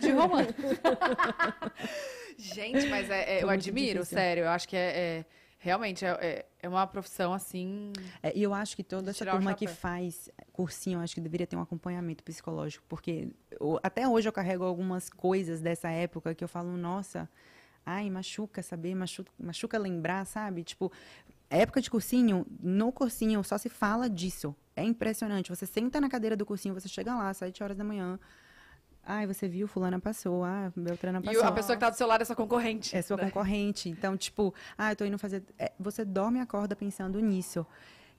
de 0.00 0.10
romano. 0.10 0.48
Gente, 2.36 2.88
mas 2.88 3.08
é, 3.08 3.36
é- 3.38 3.42
eu 3.44 3.48
admiro, 3.48 4.00
difícil. 4.00 4.16
sério. 4.16 4.42
Eu 4.42 4.48
acho 4.48 4.68
que 4.68 4.76
é, 4.76 4.98
é- 5.20 5.24
realmente 5.58 6.04
é, 6.04 6.08
é- 6.20 6.46
é 6.62 6.68
uma 6.68 6.86
profissão 6.86 7.32
assim. 7.32 7.92
É, 8.22 8.36
e 8.36 8.42
eu 8.42 8.52
acho 8.54 8.76
que 8.76 8.82
toda 8.82 9.10
essa 9.10 9.24
turma 9.36 9.54
que 9.54 9.66
faz 9.80 10.28
cursinho, 10.52 10.98
eu 10.98 11.02
acho 11.02 11.14
que 11.14 11.20
deveria 11.20 11.46
ter 11.46 11.56
um 11.56 11.60
acompanhamento 11.60 12.22
psicológico, 12.24 12.84
porque 12.88 13.30
eu- 13.60 13.78
até 13.82 14.06
hoje 14.08 14.28
eu 14.28 14.32
carrego 14.32 14.64
algumas 14.64 15.08
coisas 15.08 15.60
dessa 15.60 15.88
época 15.90 16.34
que 16.34 16.42
eu 16.44 16.48
falo, 16.48 16.76
nossa, 16.76 17.28
ai, 17.84 18.10
machuca 18.10 18.62
saber, 18.62 18.94
machuca, 18.94 19.30
machuca 19.38 19.78
lembrar, 19.78 20.24
sabe? 20.26 20.64
Tipo, 20.64 20.90
época 21.48 21.80
de 21.80 21.90
cursinho, 21.90 22.44
no 22.60 22.90
cursinho 22.92 23.42
só 23.44 23.56
se 23.58 23.68
fala 23.68 24.10
disso. 24.10 24.54
É 24.74 24.82
impressionante. 24.84 25.48
Você 25.50 25.64
senta 25.66 26.00
na 26.00 26.08
cadeira 26.08 26.36
do 26.36 26.44
cursinho, 26.44 26.74
você 26.74 26.88
chega 26.88 27.14
lá 27.14 27.30
às 27.30 27.36
7 27.38 27.62
horas 27.62 27.76
da 27.76 27.84
manhã. 27.84 28.18
Ai, 29.06 29.26
você 29.26 29.46
viu, 29.46 29.68
fulana 29.68 30.00
passou, 30.00 30.42
ah, 30.44 30.72
Beltrana 30.76 31.20
E 31.20 31.26
passou. 31.26 31.44
a 31.44 31.52
pessoa 31.52 31.76
que 31.76 31.80
tá 31.80 31.90
do 31.90 31.96
seu 31.96 32.06
lado 32.08 32.22
é 32.22 32.24
sua 32.24 32.34
concorrente. 32.34 32.96
É 32.96 33.00
sua 33.00 33.16
né? 33.16 33.24
concorrente. 33.26 33.88
Então, 33.88 34.16
tipo, 34.16 34.52
ah, 34.76 34.90
eu 34.92 34.96
tô 34.96 35.04
indo 35.04 35.16
fazer. 35.16 35.44
é, 35.58 35.72
você 35.78 36.04
dorme 36.04 36.38
e 36.40 36.42
acorda 36.42 36.74
pensando 36.74 37.20
nisso. 37.20 37.64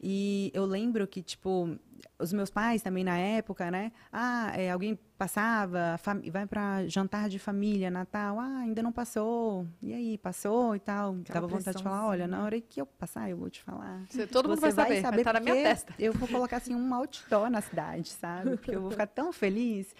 E 0.01 0.51
eu 0.53 0.63
lembro 0.63 1.07
que, 1.07 1.23
tipo, 1.23 1.75
os 2.19 2.31
meus 2.31 2.49
pais 2.51 2.81
também 2.83 3.03
na 3.03 3.17
época, 3.17 3.71
né? 3.71 3.91
Ah, 4.13 4.51
é, 4.55 4.71
alguém 4.71 4.97
passava, 5.17 5.97
fam- 5.97 6.21
vai 6.31 6.45
pra 6.45 6.87
jantar 6.87 7.27
de 7.27 7.39
família, 7.39 7.89
Natal, 7.89 8.39
ah, 8.39 8.59
ainda 8.59 8.83
não 8.83 8.91
passou. 8.91 9.65
E 9.81 9.91
aí, 9.93 10.17
passou 10.19 10.75
e 10.75 10.79
tal. 10.79 11.15
Dava 11.15 11.47
vontade 11.47 11.77
de 11.77 11.83
falar, 11.83 12.05
olha, 12.07 12.27
na 12.27 12.43
hora 12.43 12.61
que 12.61 12.79
eu 12.79 12.85
passar, 12.85 13.29
eu 13.29 13.37
vou 13.37 13.49
te 13.49 13.61
falar. 13.61 14.05
Você- 14.07 14.27
todo 14.27 14.47
mundo 14.47 14.59
Você 14.61 14.71
vai 14.71 15.01
saber, 15.01 15.01
vai 15.09 15.19
estar 15.19 15.33
na 15.33 15.39
minha 15.39 15.55
testa. 15.55 15.93
Eu 15.97 16.13
vou 16.13 16.27
colocar 16.27 16.57
assim 16.57 16.75
um 16.75 16.93
outdoor 16.93 17.49
na 17.49 17.59
cidade, 17.61 18.09
sabe? 18.09 18.51
Porque 18.51 18.75
eu 18.75 18.81
vou 18.81 18.91
ficar 18.91 19.07
tão 19.07 19.33
feliz. 19.33 19.93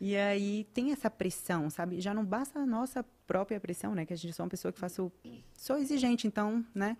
E 0.00 0.14
aí 0.16 0.64
tem 0.74 0.92
essa 0.92 1.08
pressão, 1.10 1.70
sabe? 1.70 2.00
Já 2.00 2.12
não 2.12 2.24
basta 2.24 2.58
a 2.58 2.66
nossa 2.66 3.04
própria 3.26 3.58
pressão, 3.58 3.94
né? 3.94 4.04
Que 4.04 4.12
a 4.12 4.16
gente 4.16 4.34
sou 4.34 4.44
uma 4.44 4.50
pessoa 4.50 4.70
que 4.72 4.78
faço. 4.78 5.10
Sou 5.54 5.78
exigente, 5.78 6.26
então, 6.26 6.64
né? 6.74 6.96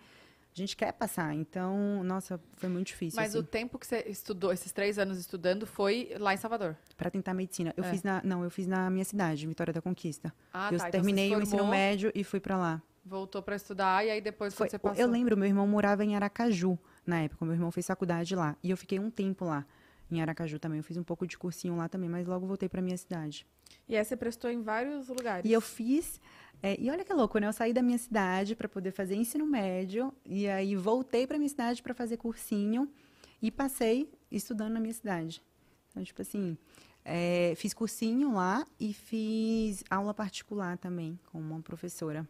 A 0.51 0.59
gente 0.59 0.75
quer 0.75 0.91
passar. 0.93 1.35
Então, 1.35 2.03
nossa, 2.03 2.39
foi 2.55 2.67
muito 2.67 2.87
difícil. 2.87 3.21
Mas 3.21 3.29
assim, 3.35 3.37
o 3.37 3.43
tempo 3.43 3.77
que 3.77 3.85
você 3.85 4.03
estudou, 4.07 4.51
esses 4.51 4.71
três 4.71 4.97
anos 4.97 5.19
estudando, 5.19 5.67
foi 5.67 6.15
lá 6.19 6.33
em 6.33 6.37
Salvador. 6.37 6.75
Pra 6.97 7.11
tentar 7.11 7.35
medicina. 7.35 7.71
Eu 7.77 7.83
É. 7.83 7.91
fiz 7.91 8.01
na. 8.01 8.21
Não, 8.23 8.43
eu 8.43 8.49
fiz 8.49 8.65
na 8.65 8.89
minha 8.89 9.05
cidade, 9.05 9.45
Vitória 9.45 9.71
da 9.71 9.81
Conquista. 9.83 10.33
Ah, 10.51 10.69
eu 10.71 10.79
tá. 10.79 10.87
Então 10.87 10.91
terminei 10.91 11.29
você 11.29 11.35
o 11.35 11.41
ensino 11.43 11.67
médio 11.67 12.11
e 12.15 12.23
fui 12.23 12.39
pra 12.39 12.57
lá. 12.57 12.81
Voltou 13.05 13.41
pra 13.43 13.55
estudar 13.55 14.03
e 14.03 14.09
aí 14.09 14.19
depois 14.19 14.55
Foi- 14.55 14.67
você 14.67 14.79
passou. 14.79 14.99
eu 14.99 15.07
lembro, 15.07 15.37
meu 15.37 15.47
irmão 15.47 15.67
morava 15.67 16.03
em 16.03 16.15
Aracaju 16.15 16.77
na 17.05 17.21
época. 17.21 17.45
Meu 17.45 17.53
irmão 17.53 17.71
fez 17.71 17.85
faculdade 17.85 18.35
lá. 18.35 18.57
E 18.63 18.71
eu 18.71 18.75
fiquei 18.75 18.97
um 18.99 19.11
tempo 19.11 19.45
lá, 19.45 19.63
em 20.09 20.21
Aracaju 20.21 20.59
também. 20.59 20.77
Eu 20.79 20.83
fiz 20.83 20.97
um 20.97 21.03
pouco 21.03 21.25
de 21.27 21.37
cursinho 21.37 21.75
lá 21.75 21.87
também, 21.89 22.09
mas 22.09 22.25
logo 22.27 22.45
voltei 22.45 22.69
pra 22.69 22.81
minha 22.81 22.97
cidade. 22.97 23.45
E 23.87 23.95
aí 23.95 24.03
você 24.03 24.15
prestou 24.15 24.49
em 24.49 24.61
vários 24.61 25.07
lugares. 25.07 25.49
E 25.49 25.53
eu 25.53 25.61
fiz. 25.61 26.19
é, 26.61 26.79
e 26.79 26.89
olha 26.89 27.03
que 27.03 27.13
louco, 27.13 27.37
né? 27.39 27.47
Eu 27.47 27.53
saí 27.53 27.73
da 27.73 27.81
minha 27.81 27.97
cidade 27.97 28.55
para 28.55 28.67
poder 28.67 28.91
fazer 28.91 29.15
ensino 29.15 29.45
médio. 29.45 30.13
E 30.25 30.47
aí 30.47 30.75
voltei 30.75 31.25
para 31.27 31.37
minha 31.37 31.49
cidade 31.49 31.81
para 31.81 31.93
fazer 31.93 32.17
cursinho. 32.17 32.89
E 33.41 33.51
passei 33.51 34.11
estudando 34.31 34.73
na 34.73 34.79
minha 34.79 34.93
cidade. 34.93 35.43
Então, 35.89 36.03
tipo 36.03 36.21
assim, 36.21 36.57
é, 37.05 37.53
fiz 37.55 37.73
cursinho 37.73 38.33
lá 38.33 38.65
e 38.79 38.93
fiz 38.93 39.83
aula 39.89 40.13
particular 40.13 40.77
também 40.77 41.19
com 41.31 41.39
uma 41.39 41.61
professora 41.61 42.27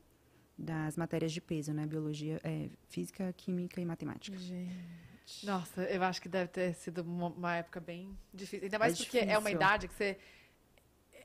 das 0.58 0.98
matérias 0.98 1.32
de 1.32 1.40
peso, 1.40 1.74
né? 1.74 1.86
Biologia, 1.86 2.40
é, 2.44 2.70
física, 2.90 3.32
química 3.34 3.80
e 3.80 3.86
matemática. 3.86 4.38
Gente. 4.38 5.07
Nossa, 5.44 5.84
eu 5.84 6.02
acho 6.04 6.22
que 6.22 6.30
deve 6.30 6.48
ter 6.48 6.74
sido 6.76 7.02
uma, 7.02 7.56
época 7.58 7.80
bem 7.80 8.18
difícil. 8.34 8.64
Ainda 8.66 8.80
mais 8.80 8.94
É 8.94 8.98
porque 9.04 9.18
é 9.20 9.24
uma 9.24 9.50
difícil. 9.50 9.56
idade 9.56 9.88
que 9.88 9.94
você. 9.94 10.18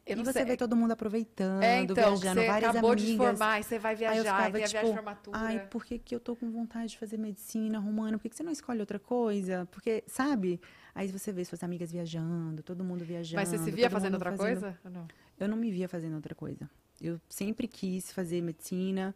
Eu 0.04 0.18
e 0.18 0.24
você 0.24 0.32
sei. 0.32 0.44
vê 0.44 0.56
todo 0.56 0.74
mundo 0.74 0.90
aproveitando, 0.90 1.62
é, 1.62 1.82
então, 1.82 1.94
viajando, 1.94 2.40
você 2.40 2.46
várias 2.48 2.70
acabou 2.70 2.90
amigas. 2.90 3.08
de 3.12 3.16
formar 3.16 3.60
e 3.60 3.62
você 3.62 3.78
vai 3.78 3.92
Aí 3.92 3.98
viajar, 3.98 4.16
e 4.18 4.22
ficava, 4.22 4.38
tem 4.42 4.46
a 4.46 4.50
viagem 4.56 4.80
de 4.80 4.86
tipo, 4.86 4.94
formatura. 4.96 5.38
Ai, 5.38 5.66
por 5.68 5.84
que, 5.84 5.96
que 6.00 6.12
eu 6.12 6.18
tô 6.18 6.34
com 6.34 6.50
vontade 6.50 6.88
de 6.90 6.98
fazer 6.98 7.16
medicina 7.18 7.78
romana? 7.78 8.18
Por 8.18 8.22
que, 8.22 8.30
que 8.30 8.34
você 8.36 8.42
não 8.42 8.50
escolhe 8.50 8.80
outra 8.80 8.98
coisa? 8.98 9.68
Porque, 9.70 10.02
sabe? 10.08 10.60
Aí 10.92 11.06
você 11.06 11.30
vê 11.30 11.44
suas 11.44 11.62
amigas 11.62 11.92
viajando, 11.92 12.64
todo 12.64 12.82
mundo 12.82 13.04
viajando. 13.04 13.36
Mas 13.36 13.48
você 13.48 13.58
se 13.58 13.70
via 13.70 13.88
fazendo 13.88 14.14
outra 14.14 14.32
fazendo- 14.36 14.60
coisa? 14.60 14.78
Não? 14.90 15.06
Eu 15.38 15.46
não 15.48 15.56
me 15.56 15.70
via 15.70 15.88
fazendo 15.88 16.16
outra 16.16 16.34
coisa. 16.34 16.68
Eu 17.00 17.20
sempre 17.28 17.68
quis 17.68 18.10
fazer 18.10 18.42
medicina. 18.42 19.14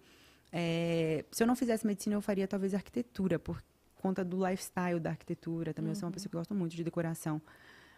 É, 0.52 1.24
se 1.32 1.42
eu 1.42 1.48
não 1.48 1.56
fizesse 1.56 1.84
medicina, 1.84 2.14
eu 2.14 2.20
faria 2.20 2.46
talvez 2.46 2.74
arquitetura, 2.74 3.40
por 3.40 3.60
conta 4.06 4.24
do 4.24 4.36
lifestyle 4.46 5.00
da 5.00 5.10
arquitetura. 5.10 5.74
Também 5.74 5.90
eu 5.90 5.96
sou 5.96 6.06
uma 6.06 6.12
pessoa 6.12 6.30
que 6.30 6.36
gosta 6.36 6.54
muito 6.54 6.76
de 6.76 6.84
decoração. 6.84 7.40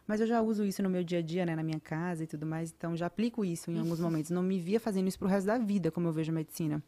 Mas 0.06 0.20
eu 0.20 0.26
já 0.26 0.40
uso 0.40 0.64
isso 0.64 0.82
no 0.82 0.88
meu 0.88 1.04
dia 1.04 1.18
a 1.18 1.22
dia, 1.22 1.44
né, 1.44 1.54
na 1.54 1.62
minha 1.62 1.80
casa 1.80 2.24
e 2.24 2.26
tudo 2.26 2.46
mais, 2.46 2.72
então 2.76 2.96
já 2.96 3.06
aplico 3.06 3.44
isso 3.44 3.70
em 3.70 3.78
alguns 3.78 4.00
momentos. 4.00 4.30
Não 4.30 4.42
me 4.42 4.58
via 4.58 4.80
fazendo 4.80 5.06
isso 5.06 5.18
pro 5.18 5.28
resto 5.28 5.46
da 5.46 5.58
vida, 5.58 5.90
como 5.90 6.08
eu 6.08 6.12
vejo 6.12 6.32
a 6.32 6.34
medicina. 6.34 6.82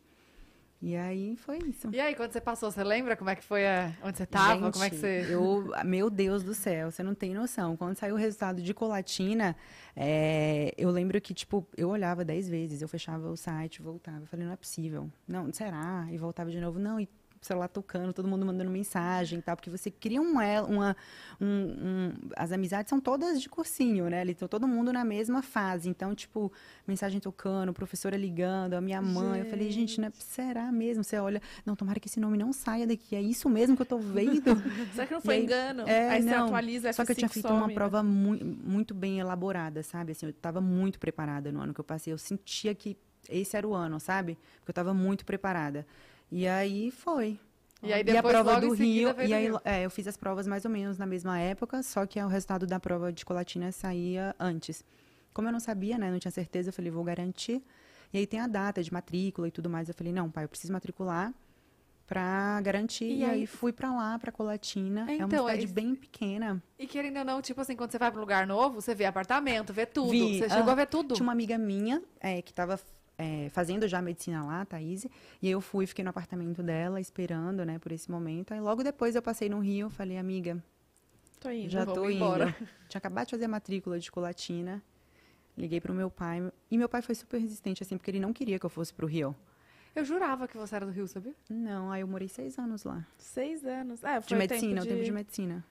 E 0.83 0.97
aí 0.97 1.37
foi 1.37 1.59
isso. 1.59 1.91
E 1.93 2.01
aí, 2.01 2.15
quando 2.15 2.33
você 2.33 2.41
passou, 2.41 2.71
você 2.71 2.83
lembra 2.83 3.15
como 3.15 3.29
é 3.29 3.37
que 3.37 3.45
foi 3.45 3.67
a... 3.67 3.93
onde 4.03 4.17
você 4.17 4.25
tava? 4.25 4.65
Gente, 4.65 4.73
como 4.73 4.85
é 4.85 4.89
que 4.89 4.97
você. 4.97 5.27
Eu, 5.29 5.71
meu 5.85 6.09
Deus 6.09 6.43
do 6.43 6.55
céu, 6.55 6.91
você 6.91 7.03
não 7.03 7.15
tem 7.15 7.35
noção. 7.35 7.77
Quando 7.77 7.95
saiu 7.97 8.15
o 8.15 8.19
resultado 8.19 8.63
de 8.63 8.73
colatina, 8.73 9.55
é, 9.95 10.73
eu 10.79 10.89
lembro 10.89 11.21
que, 11.21 11.35
tipo, 11.35 11.69
eu 11.77 11.91
olhava 11.91 12.25
dez 12.25 12.49
vezes, 12.49 12.81
eu 12.81 12.89
fechava 12.89 13.29
o 13.29 13.37
site, 13.37 13.83
voltava. 13.83 14.21
Eu 14.21 14.27
falei, 14.27 14.47
não 14.47 14.55
é 14.55 14.57
possível. 14.57 15.11
Não, 15.29 15.53
será? 15.53 16.09
E 16.11 16.17
voltava 16.17 16.51
de 16.51 16.59
novo. 16.59 16.79
Não, 16.79 16.99
e 16.99 17.07
celular 17.40 17.68
tocando, 17.68 18.12
todo 18.12 18.29
mundo 18.29 18.44
mandando 18.44 18.70
mensagem 18.70 19.38
e 19.38 19.42
tal, 19.42 19.57
porque 19.57 19.70
você 19.70 19.90
cria 19.90 20.20
um, 20.20 20.33
uma, 20.33 20.96
um, 21.40 21.46
um- 21.46 22.12
as 22.37 22.53
amizades 22.53 22.90
são 22.90 23.00
todas 23.00 23.40
de 23.40 23.48
cursinho, 23.48 24.09
né? 24.11 24.24
Tá 24.35 24.46
todo 24.46 24.68
mundo 24.68 24.92
na 24.92 25.05
mesma 25.05 25.42
fase. 25.42 25.88
Então, 25.88 26.14
tipo, 26.14 26.53
mensagem 26.87 27.18
tocando, 27.18 27.72
professora 27.72 28.16
ligando, 28.16 28.74
a 28.74 28.81
minha 28.81 29.00
mãe. 29.00 29.40
Eu 29.40 29.46
falei, 29.46 29.70
gente, 29.70 29.98
não 30.00 30.09
é- 30.09 30.12
será 30.18 30.70
mesmo? 30.70 31.03
Você 31.03 31.16
olha, 31.18 31.40
não, 31.64 31.74
tomara 31.74 31.98
que 31.98 32.09
esse 32.09 32.20
nome 32.20 32.37
não 32.37 32.53
saia 32.53 32.87
daqui. 32.87 33.16
É 33.16 33.22
isso 33.22 33.48
mesmo 33.48 33.74
que 33.74 33.83
eu 33.83 33.87
tô 33.87 33.98
vendo? 33.98 34.42
Será 34.94 35.07
que 35.07 35.14
não 35.14 35.20
foi 35.22 35.37
aí- 35.37 35.42
engano? 35.42 35.88
É, 35.88 36.11
aí 36.11 36.22
você 36.22 36.31
não. 36.37 36.44
atualiza 36.46 36.92
Só 36.92 37.05
que 37.07 37.12
eu 37.12 37.16
tinha 37.16 37.29
F5 37.29 37.33
feito 37.33 37.48
some, 37.48 37.59
uma 37.61 37.68
né? 37.68 37.74
prova 37.74 38.03
mui- 38.03 38.44
muito 38.44 38.92
bem 38.94 39.18
elaborada, 39.18 39.83
sabe? 39.83 40.12
Assim, 40.12 40.26
eu 40.26 40.31
estava 40.31 40.61
muito 40.61 40.98
preparada 40.98 41.50
no 41.50 41.61
ano 41.62 41.72
que 41.72 41.81
eu 41.81 41.85
passei. 41.85 42.12
Eu 42.12 42.18
sentia 42.18 42.74
que 42.74 42.98
esse 43.31 43.57
era 43.57 43.66
o 43.66 43.74
ano, 43.74 43.98
sabe? 43.98 44.37
Porque 44.59 44.70
eu 44.70 44.72
estava 44.72 44.92
muito 44.92 45.24
preparada. 45.24 45.87
E 46.31 46.47
aí 46.47 46.90
foi. 46.90 47.38
E 47.83 47.93
aí 47.93 48.01
a 48.01 48.05
depois, 48.05 48.35
prova 48.35 48.53
logo 48.55 48.66
do 48.69 48.75
em 48.75 48.77
seguida, 48.77 49.12
Rio, 49.12 49.25
e 49.25 49.29
do 49.29 49.35
aí 49.35 49.61
é, 49.64 49.85
eu 49.87 49.90
fiz 49.90 50.07
as 50.07 50.16
provas 50.16 50.47
mais 50.47 50.64
ou 50.66 50.71
menos 50.71 50.99
na 50.99 51.07
mesma 51.07 51.38
época, 51.38 51.83
só 51.83 52.05
que 52.05 52.21
o 52.21 52.29
resultado 52.29 52.66
da 52.66 52.79
prova 52.79 53.11
de 53.12 53.25
colatina 53.25 53.73
saía 53.73 54.35
antes. 54.38 54.85
Como 55.33 55.49
eu 55.49 55.53
não 55.53 55.61
sabia, 55.61 55.97
né, 55.97 56.11
não 56.11 56.19
tinha 56.19 56.31
certeza, 56.31 56.69
eu 56.69 56.73
falei, 56.73 56.90
vou 56.90 57.03
garantir. 57.05 57.62
E 58.12 58.19
aí 58.19 58.27
tem 58.27 58.38
a 58.40 58.47
data 58.47 58.83
de 58.83 58.93
matrícula 58.93 59.49
e 59.49 59.51
tudo 59.51 59.71
mais. 59.71 59.88
Eu 59.88 59.95
falei, 59.95 60.12
não, 60.12 60.29
pai, 60.31 60.45
eu 60.45 60.49
preciso 60.49 60.73
matricular 60.73 61.33
pra 62.07 62.61
garantir. 62.61 63.05
E 63.05 63.21
E, 63.21 63.25
aí- 63.25 63.31
aí 63.31 63.47
fui 63.47 63.73
pra 63.73 63.93
lá, 63.95 64.19
pra 64.19 64.33
Colatina. 64.33 65.07
É, 65.09 65.12
É, 65.12 65.14
então, 65.14 65.29
uma 65.29 65.37
é 65.37 65.38
cidade 65.55 65.64
isso- 65.66 65.75
bem 65.75 65.95
pequena. 65.95 66.61
E 66.79 66.87
querendo 66.87 67.19
ou 67.21 67.25
não, 67.25 67.40
tipo 67.40 67.61
assim, 67.61 67.77
quando 67.77 67.93
você 67.93 67.99
vai 67.99 68.11
pra 68.11 68.19
um 68.19 68.23
lugar 68.23 68.47
novo, 68.47 68.81
você 68.81 68.95
vê 68.95 69.05
apartamento, 69.05 69.73
vê 69.73 69.87
tudo. 69.87 70.11
Vi, 70.11 70.38
você 70.40 70.49
chegou 70.51 70.71
ah, 70.71 70.73
a 70.73 70.75
ver 70.75 70.87
tudo. 70.88 71.14
Tinha 71.14 71.23
uma 71.25 71.33
amiga 71.33 71.57
minha 71.57 72.03
é, 72.21 72.43
que 72.43 72.51
estava 72.51 72.79
fazendo 73.53 73.87
já 73.89 74.01
medicina 74.01 74.45
lá, 74.45 74.65
Thaís. 74.65 75.07
E 75.43 75.49
eu 75.51 75.61
fui, 75.61 75.87
fiquei 75.87 76.03
no 76.05 76.11
apartamento 76.11 76.63
dela, 76.63 77.01
esperando, 77.01 77.65
né, 77.65 77.79
por 77.79 77.93
esse 77.93 78.11
momento. 78.11 78.53
Aí 78.53 78.61
logo 78.61 78.83
depois 78.83 79.15
eu 79.15 79.23
passei 79.23 79.49
no 79.49 79.59
Rio, 79.61 79.91
falei, 79.91 80.19
amiga, 80.19 80.63
Tô 81.41 81.51
indo. 81.51 81.71
já 81.71 81.85
tô 81.87 82.05
indo. 82.05 82.13
embora. 82.13 82.55
Tinha 82.89 82.99
acabado 82.99 83.27
de 83.27 83.31
fazer 83.33 83.45
a 83.47 83.49
matrícula 83.49 83.99
de 83.99 84.11
colatina. 84.11 84.83
Liguei 85.57 85.81
pro 85.81 85.93
meu 85.93 86.11
pai. 86.11 86.51
E 86.71 86.79
meu 86.79 86.89
pai 86.89 87.03
foi 87.03 87.15
super 87.15 87.39
resistente, 87.41 87.83
assim, 87.83 87.97
porque 87.97 88.11
ele 88.11 88.21
não 88.21 88.33
queria 88.33 88.59
que 88.59 88.65
eu 88.67 88.71
fosse 88.71 88.93
pro 88.95 89.07
Rio. 89.07 89.35
Eu 89.95 90.05
jurava 90.05 90.47
que 90.47 90.57
você 90.57 90.77
era 90.77 90.87
do 90.87 90.93
Rio, 90.93 91.09
sabia? 91.09 91.35
Não, 91.49 91.91
aí 91.91 92.01
eu 92.03 92.07
morei 92.07 92.29
seis 92.29 92.59
anos 92.59 92.85
lá. 92.85 93.05
Seis 93.19 93.65
anos. 93.65 94.05
É, 94.05 94.21
De 94.21 94.27
foi 94.29 94.37
o 94.37 94.39
medicina, 94.39 94.81
tempo 94.81 94.85
o 94.85 94.89
tempo 94.89 95.05
de 95.05 95.13
medicina. 95.13 95.65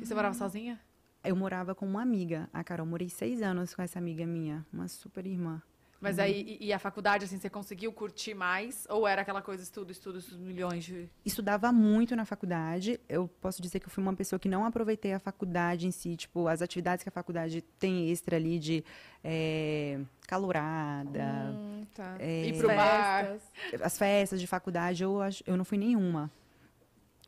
E 0.00 0.04
você 0.06 0.14
morava 0.14 0.34
sozinha? 0.34 0.80
Eu 1.22 1.36
morava 1.36 1.74
com 1.74 1.86
uma 1.86 2.02
amiga, 2.02 2.48
a 2.52 2.64
Carol. 2.64 2.84
Morei 2.86 3.08
seis 3.08 3.42
anos 3.42 3.74
com 3.74 3.82
essa 3.82 3.98
amiga 3.98 4.26
minha, 4.26 4.66
uma 4.72 4.88
super 4.88 5.24
irmã. 5.26 5.62
Mas 6.00 6.16
Uhum. 6.16 6.24
aí, 6.24 6.56
e, 6.58 6.66
e 6.68 6.72
a 6.72 6.78
faculdade, 6.78 7.26
assim, 7.26 7.38
você 7.38 7.50
conseguiu 7.50 7.92
curtir 7.92 8.32
mais? 8.32 8.86
Ou 8.88 9.06
era 9.06 9.20
aquela 9.20 9.42
coisa, 9.42 9.62
estudo, 9.62 9.92
estudo, 9.92 10.18
estudo, 10.18 10.40
milhões 10.40 10.82
de... 10.84 11.10
Estudava 11.26 11.70
muito 11.70 12.16
na 12.16 12.24
faculdade. 12.24 12.98
Eu 13.06 13.28
posso 13.40 13.60
dizer 13.60 13.80
que 13.80 13.86
eu 13.86 13.90
fui 13.90 14.02
uma 14.02 14.14
pessoa 14.14 14.40
que 14.40 14.48
não 14.48 14.64
aproveitei 14.64 15.12
a 15.12 15.18
faculdade 15.18 15.86
em 15.86 15.90
si, 15.90 16.16
tipo, 16.16 16.48
as 16.48 16.62
atividades 16.62 17.02
que 17.02 17.08
a 17.10 17.12
faculdade 17.12 17.60
tem 17.78 18.10
extra 18.10 18.36
ali 18.36 18.58
de 18.58 18.82
é, 19.22 20.00
calorada, 20.26 21.50
Hum, 21.54 21.82
tá. 21.94 22.16
é, 22.18 22.46
Ir 22.46 22.56
pro 22.56 22.68
bar. 22.68 23.36
As 23.82 23.98
festas 23.98 24.40
de 24.40 24.46
faculdade, 24.46 25.02
eu, 25.02 25.18
eu 25.46 25.56
não 25.56 25.66
fui 25.66 25.76
nenhuma. 25.76 26.30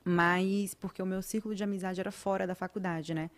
Mas 0.04 0.74
porque 0.74 1.02
o 1.02 1.06
meu 1.06 1.20
círculo 1.22 1.54
de 1.54 1.62
amizade 1.62 2.00
era 2.00 2.10
fora 2.10 2.46
da 2.46 2.54
faculdade, 2.54 3.12
né? 3.14 3.30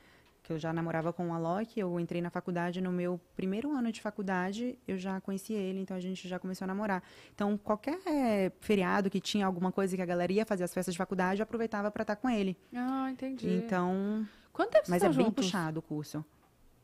Que 0.44 0.52
eu 0.52 0.59
já 0.59 0.74
namorava 0.74 1.11
com 1.11 1.30
o 1.30 1.33
Alok, 1.33 1.80
eu 1.80 1.98
entrei 1.98 2.20
na 2.20 2.28
faculdade 2.28 2.78
no 2.78 2.92
meu 2.92 3.18
primeiro 3.35 3.72
ano 3.74 3.90
de 3.90 4.02
faculdade, 4.02 4.78
eu 4.87 4.98
já 4.98 5.18
conheci 5.22 5.54
ele, 5.54 5.80
então 5.80 5.96
a 5.96 6.00
gente 6.00 6.28
já 6.28 6.38
começou 6.38 6.66
a 6.66 6.68
namorar. 6.68 7.02
Então, 7.35 7.57
qualquer 7.57 7.98
eh, 8.07 8.52
feriado 8.61 9.09
que 9.09 9.20
tinha 9.20 9.46
alguma 9.46 9.72
coisa 9.72 9.96
que 9.96 10.02
a 10.02 10.04
galera 10.07 10.30
ia 10.30 10.44
fazer 10.44 10.62
as 10.64 10.74
festas 10.74 10.92
de 10.92 10.98
faculdade, 10.98 11.40
eu 11.40 11.44
aproveitava 11.44 11.90
para 11.90 12.02
estar 12.02 12.16
com 12.16 12.28
ele. 12.28 12.54
Ah, 12.76 13.09
entendi. 13.11 13.48
Então, 13.54 14.28
Quanto 14.52 14.70
tempo 14.72 14.85
mas 14.90 15.02
é 15.02 15.07
estão 15.07 15.16
bem 15.16 15.24
juntos? 15.24 15.46
puxado 15.46 15.78
o 15.80 15.83
curso. 15.83 16.22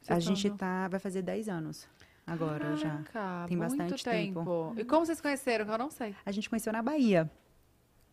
Você 0.01 0.11
A 0.15 0.19
gente 0.19 0.49
tá- 0.53 0.57
tá, 0.57 0.89
vai 0.89 0.99
fazer 0.99 1.21
10 1.21 1.47
anos 1.51 1.87
agora 2.27 2.75
já. 2.79 3.03
Caraca, 3.13 3.47
Tem 3.47 3.59
muito 3.59 3.77
bastante 3.77 4.03
tempo. 4.03 4.73
E 4.79 4.85
como 4.87 5.05
vocês 5.05 5.21
conheceram? 5.21 5.71
Eu 5.71 5.77
não 5.79 5.91
sei. 5.91 6.17
A 6.25 6.33
gente 6.33 6.49
conheceu 6.49 6.73
na 6.73 6.81
Bahia, 6.83 7.31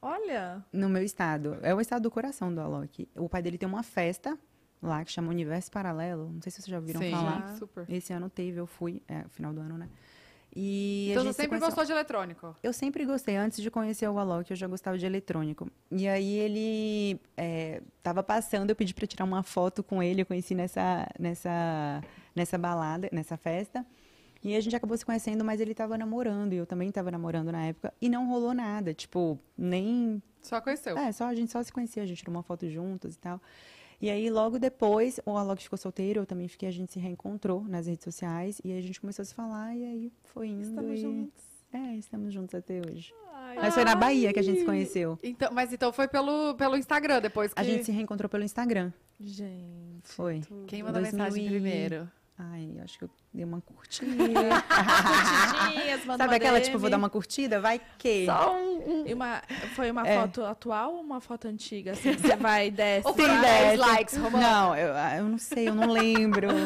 Olha, 0.02 0.64
no 0.74 0.90
meu 0.90 1.02
estado. 1.04 1.58
É 1.62 1.74
o 1.74 1.80
estado 1.82 2.04
do 2.04 2.12
coração 2.12 2.54
do 2.54 2.60
Alok. 2.62 3.08
O 3.16 3.28
pai 3.30 3.42
dele 3.42 3.58
tem 3.58 3.68
uma 3.68 3.82
festa 3.82 4.38
lá 4.82 5.04
que 5.04 5.12
chama 5.12 5.30
Universo 5.30 5.72
Paralelo. 5.72 6.32
Não 6.34 6.42
sei 6.42 6.52
se 6.52 6.58
vocês 6.62 6.68
já 6.68 6.78
ouviram 6.78 7.02
Sim, 7.02 7.12
falar. 7.12 7.56
super. 7.58 7.86
Esse 7.90 8.14
ano 8.14 8.30
teve, 8.30 8.60
eu 8.60 8.68
fui, 8.68 9.02
é, 9.08 9.24
final 9.30 9.54
do 9.54 9.60
ano, 9.62 9.78
né? 9.78 9.90
E 10.56 11.10
Então 11.12 11.24
você 11.24 11.34
se 11.34 11.36
sempre 11.36 11.50
conheceu- 11.50 11.68
gostou 11.68 11.86
de 11.86 11.92
eletrônico? 11.92 12.56
Eu 12.64 12.74
sempre 12.74 13.06
gostei, 13.06 13.36
antes 13.36 13.62
de 13.62 13.70
conhecer 13.70 14.08
o 14.10 14.18
Alok, 14.18 14.50
eu 14.50 14.58
já 14.58 14.66
gostava 14.66 14.98
de 14.98 15.06
eletrônico. 15.06 15.70
E 15.92 16.08
aí 16.08 16.34
ele 16.36 17.20
é, 17.36 17.82
tava 18.02 18.24
passando, 18.24 18.70
eu 18.72 18.76
pedi 18.76 18.94
para 18.94 19.06
tirar 19.06 19.26
uma 19.26 19.44
foto 19.44 19.84
com 19.84 20.02
ele, 20.02 20.22
eu 20.22 20.26
conheci 20.26 20.56
nessa, 20.56 21.08
nessa, 21.20 22.02
nessa 22.36 22.58
balada, 22.58 23.08
nessa 23.12 23.38
festa. 23.38 23.86
E 24.44 24.56
a 24.56 24.62
gente 24.62 24.76
acabou 24.76 24.98
se 24.98 25.06
conhecendo, 25.06 25.44
mas 25.44 25.60
ele 25.60 25.76
tava 25.76 25.98
namorando, 25.98 26.54
e 26.54 26.58
eu 26.58 26.66
também 26.66 26.92
tava 26.92 27.12
namorando 27.12 27.52
na 27.52 27.66
época, 27.66 27.94
e 28.02 28.08
não 28.08 28.28
rolou 28.30 28.54
nada, 28.54 28.94
tipo, 28.94 29.38
nem 29.58 30.22
Só 30.42 30.62
conheceu. 30.62 30.98
é, 30.98 31.12
só 31.12 31.26
a 31.26 31.36
gente 31.36 31.52
só 31.52 31.62
se 31.62 31.72
conhecia, 31.74 32.02
a 32.02 32.06
gente 32.06 32.20
tirou 32.20 32.34
uma 32.36 32.44
foto 32.44 32.68
juntos 32.70 33.16
e 33.16 33.20
tal. 33.20 33.42
E 34.00 34.10
aí, 34.10 34.30
logo 34.30 34.60
depois, 34.60 35.20
o 35.26 35.36
Alok 35.38 35.64
ficou 35.64 35.78
solteiro, 35.78 36.22
eu 36.22 36.26
também 36.26 36.48
fiquei, 36.48 36.70
a 36.70 36.72
gente 36.72 36.94
se 36.94 37.00
reencontrou 37.00 37.64
nas 37.64 37.88
redes 37.88 38.04
sociais, 38.04 38.62
e 38.64 38.72
a 38.72 38.82
gente 38.82 39.02
começou 39.02 39.24
a 39.24 39.26
se 39.26 39.34
falar, 39.34 39.76
e 39.76 39.84
aí 39.84 40.12
foi 40.24 40.50
indo. 40.50 40.62
estamos 40.62 41.00
e... 41.00 41.02
juntos. 41.02 41.44
É, 41.74 41.96
estamos 41.96 42.34
juntos 42.34 42.56
até 42.56 42.80
hoje. 42.80 43.14
Ai, 43.34 43.56
Mas 43.58 43.74
foi 43.74 43.84
na 43.84 43.96
Bahia 43.96 44.32
que 44.32 44.40
a 44.40 44.42
gente 44.44 44.60
se 44.60 44.66
conheceu. 44.66 45.20
Então, 45.22 45.52
mas 45.52 45.74
então 45.74 45.92
foi 45.92 46.08
pelo, 46.08 46.56
pelo 46.56 46.78
Instagram 46.78 47.22
depois 47.22 47.54
que... 47.54 47.60
A 47.60 47.64
gente 47.64 47.84
se 47.84 47.92
reencontrou 47.92 48.30
pelo 48.30 48.44
Instagram. 48.44 48.92
Gente. 49.20 50.04
Foi. 50.04 50.40
tudo. 50.42 50.66
Quem 50.66 50.82
mandou 50.82 51.02
2000 51.02 51.20
mensagem 51.20 51.48
primeiro? 51.50 52.10
Ai, 52.38 52.78
acho 52.84 53.00
que 53.00 53.04
eu 53.06 53.10
dei 53.38 53.46
uma 53.46 53.62
curtida. 53.62 54.12
Curtidinhas, 54.18 56.04
Sabe 56.04 56.24
uma 56.24 56.36
aquela, 56.36 56.60
DM. 56.60 56.66
tipo, 56.66 56.80
vou 56.80 56.90
dar 56.90 56.98
uma 56.98 57.10
curtida? 57.10 57.60
Vai 57.62 57.80
que. 57.98 58.26
Só 58.26 58.56
um... 58.56 59.06
uma, 59.14 59.42
foi 59.76 59.92
uma 59.92 60.08
É. 60.08 60.20
foto 60.20 60.44
atual 60.44 60.96
ou 60.96 61.02
uma 61.02 61.22
foto 61.22 61.48
antiga? 61.48 61.92
Assim, 61.92 62.14
você 62.14 62.36
vai 62.36 62.68
e 62.68 62.72
desce. 62.72 63.08
Ou 63.08 63.14
Sim, 63.14 63.22
foram 63.22 63.42
desce. 63.42 63.78
10 63.78 63.80
likes, 63.80 64.18
Romana? 64.18 64.48
Não, 64.52 64.76
eu, 64.76 64.94
ah, 64.96 65.18
eu 65.18 65.24
não 65.26 65.38
sei, 65.38 65.70
eu 65.70 65.76
não 65.76 65.92
lembro. 65.92 66.48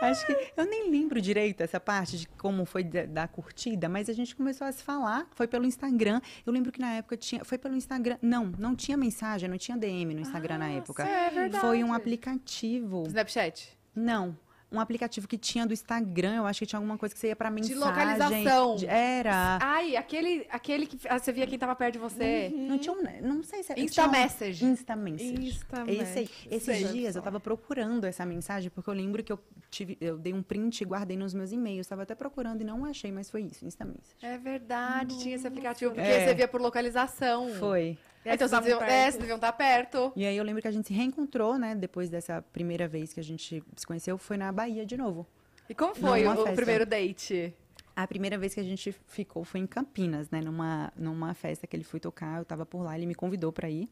Acho 0.00 0.26
que 0.26 0.52
eu 0.56 0.66
nem 0.66 0.90
lembro 0.90 1.20
direito 1.20 1.60
essa 1.62 1.78
parte 1.78 2.18
de 2.18 2.26
como 2.28 2.64
foi 2.64 2.82
da, 2.82 3.06
da 3.06 3.28
curtida, 3.28 3.88
mas 3.88 4.08
a 4.08 4.12
gente 4.12 4.34
começou 4.34 4.66
a 4.66 4.72
se 4.72 4.82
falar, 4.82 5.26
foi 5.30 5.46
pelo 5.46 5.64
Instagram. 5.64 6.20
Eu 6.44 6.52
lembro 6.52 6.72
que 6.72 6.80
na 6.80 6.94
época 6.94 7.16
tinha, 7.16 7.44
foi 7.44 7.56
pelo 7.56 7.76
Instagram. 7.76 8.18
Não, 8.20 8.46
não 8.58 8.74
tinha 8.74 8.96
mensagem, 8.96 9.48
não 9.48 9.56
tinha 9.56 9.76
DM 9.78 10.14
no 10.14 10.20
Instagram 10.20 10.58
na 10.58 10.70
época. 10.70 11.04
É 11.04 11.30
verdade. 11.30 11.60
Foi 11.60 11.84
um 11.84 11.92
aplicativo. 11.94 13.04
Snapchat. 13.06 13.78
Não. 13.94 14.36
Um 14.70 14.78
aplicativo 14.78 15.26
que 15.26 15.38
tinha 15.38 15.66
do 15.66 15.72
Instagram, 15.72 16.36
eu 16.36 16.46
acho 16.46 16.58
que 16.58 16.66
tinha 16.66 16.78
alguma 16.78 16.98
coisa 16.98 17.14
que 17.14 17.18
você 17.20 17.28
ia 17.28 17.36
pra 17.36 17.50
mensagem. 17.50 17.78
localização. 17.78 18.76
de- 18.76 18.86
Era. 18.86 19.58
Ai, 19.62 19.96
aquele, 19.96 20.46
aquele 20.50 20.86
que 20.86 20.98
ah, 21.08 21.18
você 21.18 21.32
via 21.32 21.46
quem 21.46 21.58
tava 21.58 21.74
perto 21.74 21.94
de 21.94 21.98
você. 21.98 22.52
Não 22.54 22.76
tinha 22.78 22.92
um. 22.94 23.02
Não 23.26 23.42
sei 23.42 23.62
se 23.62 23.72
Insta 23.72 24.02
tinha 24.02 24.06
um- 24.06 24.10
Message. 24.10 24.64
Insta 24.66 24.94
Message. 24.94 25.48
Insta 25.48 25.84
Esse 25.90 26.18
aí. 26.18 26.28
Esses 26.50 26.62
Sei. 26.64 26.84
dias 26.84 27.16
eu 27.16 27.22
tava 27.22 27.40
procurando 27.40 28.04
essa 28.04 28.26
mensagem, 28.26 28.68
porque 28.68 28.90
eu 28.90 28.94
lembro 28.94 29.24
que 29.24 29.32
eu 29.32 29.38
tive, 29.70 29.96
eu 30.02 30.18
dei 30.18 30.34
um 30.34 30.42
print 30.42 30.82
e 30.82 30.84
guardei 30.84 31.16
nos 31.16 31.32
meus 31.32 31.50
e-mails. 31.50 31.86
Tava 31.86 32.02
até 32.02 32.14
procurando 32.14 32.60
e 32.60 32.64
não 32.64 32.84
achei, 32.84 33.10
mas 33.10 33.30
foi 33.30 33.42
isso, 33.44 33.64
Insta 33.64 33.86
Message. 33.86 34.16
É 34.20 34.36
verdade, 34.36 35.18
tinha 35.18 35.34
esse 35.34 35.46
aplicativo, 35.46 35.94
porque 35.94 36.06
É. 36.06 36.26
você 36.26 36.34
via 36.34 36.46
por 36.46 36.60
localização. 36.60 37.48
Foi. 37.54 37.96
É, 38.30 38.34
então 38.34 38.48
vocês 38.48 38.60
deviam, 38.62 38.82
é, 38.82 39.02
vocês 39.02 39.16
deviam 39.16 39.36
estar 39.36 39.52
perto. 39.52 40.12
E 40.14 40.26
aí 40.26 40.36
eu 40.36 40.44
lembro 40.44 40.60
que 40.62 40.68
a 40.68 40.70
gente 40.70 40.88
se 40.88 40.94
reencontrou, 40.94 41.58
né? 41.58 41.74
Depois 41.74 42.08
dessa 42.10 42.42
primeira 42.52 42.86
vez 42.88 43.12
que 43.12 43.20
a 43.20 43.24
gente 43.24 43.62
se 43.76 43.86
conheceu, 43.86 44.16
foi 44.18 44.36
na 44.36 44.50
Bahia 44.52 44.84
de 44.84 44.96
novo. 44.96 45.26
E 45.68 45.74
como 45.74 45.94
foi 45.94 46.26
o, 46.26 46.34
festa. 46.36 46.52
primeiro 46.52 46.86
date? 46.86 47.52
A 47.94 48.06
primeira 48.06 48.38
vez 48.38 48.54
que 48.54 48.60
a 48.60 48.64
gente 48.64 48.92
ficou 49.08 49.44
foi 49.44 49.60
em 49.60 49.66
Campinas, 49.66 50.30
né? 50.30 50.40
Numa, 50.40 50.92
numa 50.96 51.34
festa 51.34 51.66
que 51.66 51.74
ele 51.76 51.84
foi 51.84 51.98
tocar, 52.00 52.38
eu 52.38 52.44
tava 52.44 52.64
por 52.64 52.82
lá, 52.82 52.96
ele 52.96 53.06
me 53.06 53.14
convidou 53.14 53.52
pra 53.52 53.68
ir. 53.68 53.88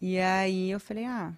E 0.00 0.18
aí 0.18 0.70
eu 0.70 0.80
falei, 0.80 1.04
ah, 1.04 1.32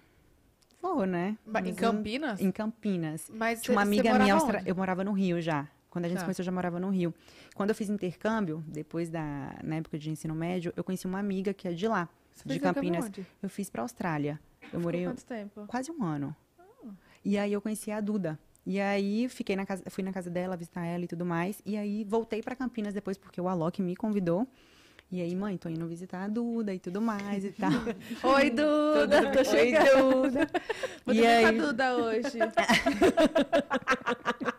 vou, 0.81 1.05
né? 1.05 1.37
Em 1.45 1.51
Mas 1.51 1.67
eu- 1.67 1.75
Campinas? 1.75 2.39
Em 2.41 2.51
Campinas. 2.51 3.29
Mas 3.29 3.61
Tinha 3.61 3.75
uma 3.75 3.81
amiga 3.81 4.17
minha, 4.17 4.37
onde? 4.37 4.69
eu 4.69 4.75
morava 4.75 5.03
no 5.03 5.11
Rio 5.11 5.41
já. 5.41 5.67
Quando 5.93 6.05
a 6.05 6.07
gente 6.07 6.17
Tá. 6.17 6.21
se 6.21 6.25
conheceu, 6.25 6.41
eu 6.41 6.45
já 6.47 6.51
morava 6.51 6.79
no 6.79 6.89
Rio. 6.89 7.13
Quando 7.53 7.69
eu 7.69 7.75
fiz 7.75 7.87
intercâmbio, 7.87 8.63
depois 8.67 9.11
da, 9.11 9.55
na 9.63 9.75
época 9.75 9.99
de 9.99 10.09
ensino 10.09 10.33
médio, 10.33 10.73
eu 10.75 10.83
conheci 10.83 11.05
uma 11.05 11.19
amiga 11.19 11.53
que 11.53 11.67
é 11.67 11.71
de 11.71 11.87
lá, 11.87 12.09
Você 12.33 12.49
de 12.49 12.59
Campinas. 12.59 13.11
Eu 13.43 13.47
fiz 13.47 13.69
pra 13.69 13.83
Austrália. 13.83 14.39
Eu 14.73 14.79
morei 14.79 15.05
Quanto 15.05 15.23
tempo? 15.23 15.67
quase 15.67 15.91
um 15.91 16.03
ano. 16.03 16.35
Ah. 16.57 16.63
E 17.23 17.37
aí 17.37 17.53
eu 17.53 17.61
conheci 17.61 17.91
a 17.91 18.01
Duda. 18.01 18.39
E 18.65 18.79
aí 18.81 19.29
fiquei 19.29 19.55
na 19.55 19.67
casa, 19.67 19.83
fui 19.91 20.03
na 20.03 20.11
casa 20.11 20.31
dela 20.31 20.57
visitar 20.57 20.83
ela 20.83 21.03
e 21.03 21.07
tudo 21.07 21.27
mais. 21.27 21.61
E 21.63 21.77
aí 21.77 22.03
voltei 22.05 22.41
pra 22.41 22.55
Campinas 22.55 22.95
depois 22.95 23.15
porque 23.15 23.39
o 23.39 23.47
Alok 23.47 23.79
me 23.79 23.95
convidou. 23.95 24.47
E 25.11 25.21
aí, 25.21 25.35
mãe, 25.35 25.57
tô 25.57 25.69
indo 25.69 25.85
visitar 25.87 26.23
a 26.23 26.27
Duda 26.27 26.73
e 26.73 26.79
tudo 26.79 26.99
mais 26.99 27.45
e 27.45 27.51
tal. 27.51 27.69
Oi, 28.33 28.49
Duda, 28.49 29.31
tô 29.31 29.37
Oi, 29.39 29.45
chegando. 29.45 30.23
Duda. 30.23 30.47
Vou 31.05 31.13
E 31.13 31.21
com 31.21 31.27
a 31.27 31.29
aí, 31.29 31.57
Duda 31.59 31.95
hoje. 31.97 32.39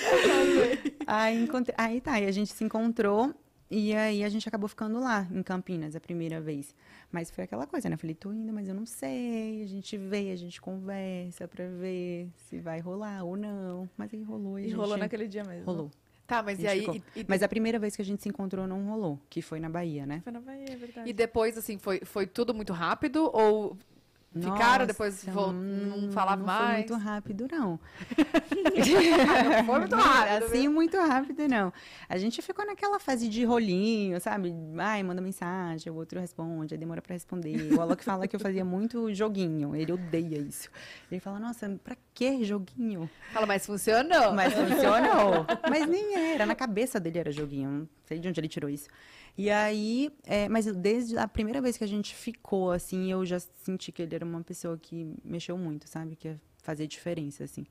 Aí, 1.06 1.36
encontrei- 1.36 1.74
aí 1.78 2.00
tá, 2.00 2.20
e 2.20 2.26
a 2.26 2.32
gente 2.32 2.52
se 2.52 2.64
encontrou 2.64 3.34
e 3.70 3.94
aí 3.94 4.22
a 4.22 4.28
gente 4.28 4.46
acabou 4.46 4.68
ficando 4.68 5.00
lá, 5.00 5.26
em 5.30 5.42
Campinas, 5.42 5.96
a 5.96 6.00
primeira 6.00 6.40
vez. 6.40 6.74
Mas 7.10 7.30
foi 7.30 7.44
aquela 7.44 7.66
coisa, 7.66 7.88
né? 7.88 7.94
Eu 7.94 7.98
falei, 7.98 8.14
tô 8.14 8.30
indo, 8.32 8.52
mas 8.52 8.68
eu 8.68 8.74
não 8.74 8.84
sei. 8.84 9.62
A 9.62 9.66
gente 9.66 9.96
vê, 9.96 10.30
a 10.30 10.36
gente 10.36 10.60
conversa 10.60 11.48
pra 11.48 11.66
ver 11.66 12.28
se 12.36 12.58
vai 12.58 12.80
rolar 12.80 13.24
ou 13.24 13.34
não. 13.36 13.88
Mas 13.96 14.12
aí 14.12 14.22
rolou 14.22 14.58
e, 14.58 14.66
E 14.68 14.70
rolou 14.72 14.96
naquele 14.98 15.26
dia 15.26 15.42
mesmo. 15.42 15.64
Rolou. 15.64 15.90
Tá, 16.26 16.42
mas 16.42 16.58
A 16.58 16.62
e 16.62 16.66
aí? 16.66 16.80
ficou. 16.80 16.94
E, 17.16 17.20
e- 17.20 17.24
Mas 17.26 17.42
a 17.42 17.48
primeira 17.48 17.78
vez 17.78 17.96
que 17.96 18.02
a 18.02 18.04
gente 18.04 18.22
se 18.22 18.28
encontrou 18.28 18.66
não 18.66 18.84
rolou, 18.88 19.18
que 19.30 19.40
foi 19.40 19.58
na 19.58 19.70
Bahia, 19.70 20.04
né? 20.04 20.20
Foi 20.22 20.32
na 20.32 20.40
Bahia, 20.40 20.66
é 20.70 20.76
verdade. 20.76 21.08
e 21.08 21.12
depois, 21.12 21.56
assim, 21.56 21.78
foi, 21.78 22.00
foi 22.04 22.26
tudo 22.26 22.52
muito 22.52 22.72
rápido? 22.74 23.30
Ou 23.32 23.76
Ficaram, 24.34 24.86
depois 24.86 25.24
Nossa, 25.26 25.30
vol- 25.38 25.52
não 25.52 26.10
falava 26.10 26.36
não 26.38 26.46
mais? 26.46 26.62
Foi 26.64 26.74
muito 26.76 26.94
rápido, 26.94 27.48
não. 27.52 27.78
não 28.16 29.64
foi 29.66 29.78
muito 29.78 29.96
rápido? 29.96 30.44
Assim, 30.44 30.68
muito 30.68 30.96
rápido, 30.96 31.48
não. 31.48 31.72
A 32.08 32.16
gente 32.16 32.40
ficou 32.40 32.64
naquela 32.64 32.98
fase 32.98 33.28
de 33.28 33.44
rolinho, 33.44 34.20
sabe? 34.20 34.54
Ai, 34.78 35.02
manda 35.02 35.20
mensagem, 35.20 35.92
o 35.92 35.96
outro 35.96 36.18
responde, 36.18 36.74
aí 36.74 36.78
demora 36.78 37.02
pra 37.02 37.12
responder. 37.12 37.72
O 37.74 37.80
Alok 37.80 38.02
fala 38.02 38.26
que 38.26 38.34
eu 38.34 38.40
fazia 38.40 38.64
muito 38.64 39.12
joguinho, 39.14 39.76
ele 39.76 39.92
odeia 39.92 40.38
isso. 40.38 40.70
Ele 41.10 41.20
fala, 41.20 41.38
nossa, 41.38 41.78
pra 41.84 41.96
que 42.14 42.44
joguinho? 42.44 43.08
Fala, 43.32 43.46
mas 43.46 43.66
funcionou. 43.66 44.32
Mas 44.32 44.52
funcionou. 44.54 45.46
Mas 45.68 45.86
nem 45.86 46.14
era, 46.32 46.46
na 46.46 46.54
cabeça 46.54 46.98
dele 46.98 47.18
era 47.18 47.30
joguinho, 47.32 47.70
não 47.70 47.88
sei 48.06 48.18
de 48.18 48.28
onde 48.28 48.40
ele 48.40 48.48
tirou 48.48 48.70
isso. 48.70 48.88
E 49.36 49.48
aí, 49.50 50.10
é, 50.24 50.48
mas 50.48 50.66
desde 50.66 51.16
a 51.16 51.26
primeira 51.26 51.60
vez 51.60 51.76
que 51.76 51.84
a 51.84 51.86
gente 51.86 52.14
ficou, 52.14 52.70
assim, 52.70 53.10
eu 53.10 53.24
já 53.24 53.40
senti 53.40 53.90
que 53.90 54.02
ele 54.02 54.14
era 54.14 54.24
uma 54.24 54.42
pessoa 54.42 54.76
que 54.76 55.14
mexeu 55.24 55.56
muito, 55.56 55.88
sabe? 55.88 56.16
Que 56.16 56.28
ia 56.28 56.40
fazer 56.58 56.86
diferença, 56.86 57.44
assim. 57.44 57.66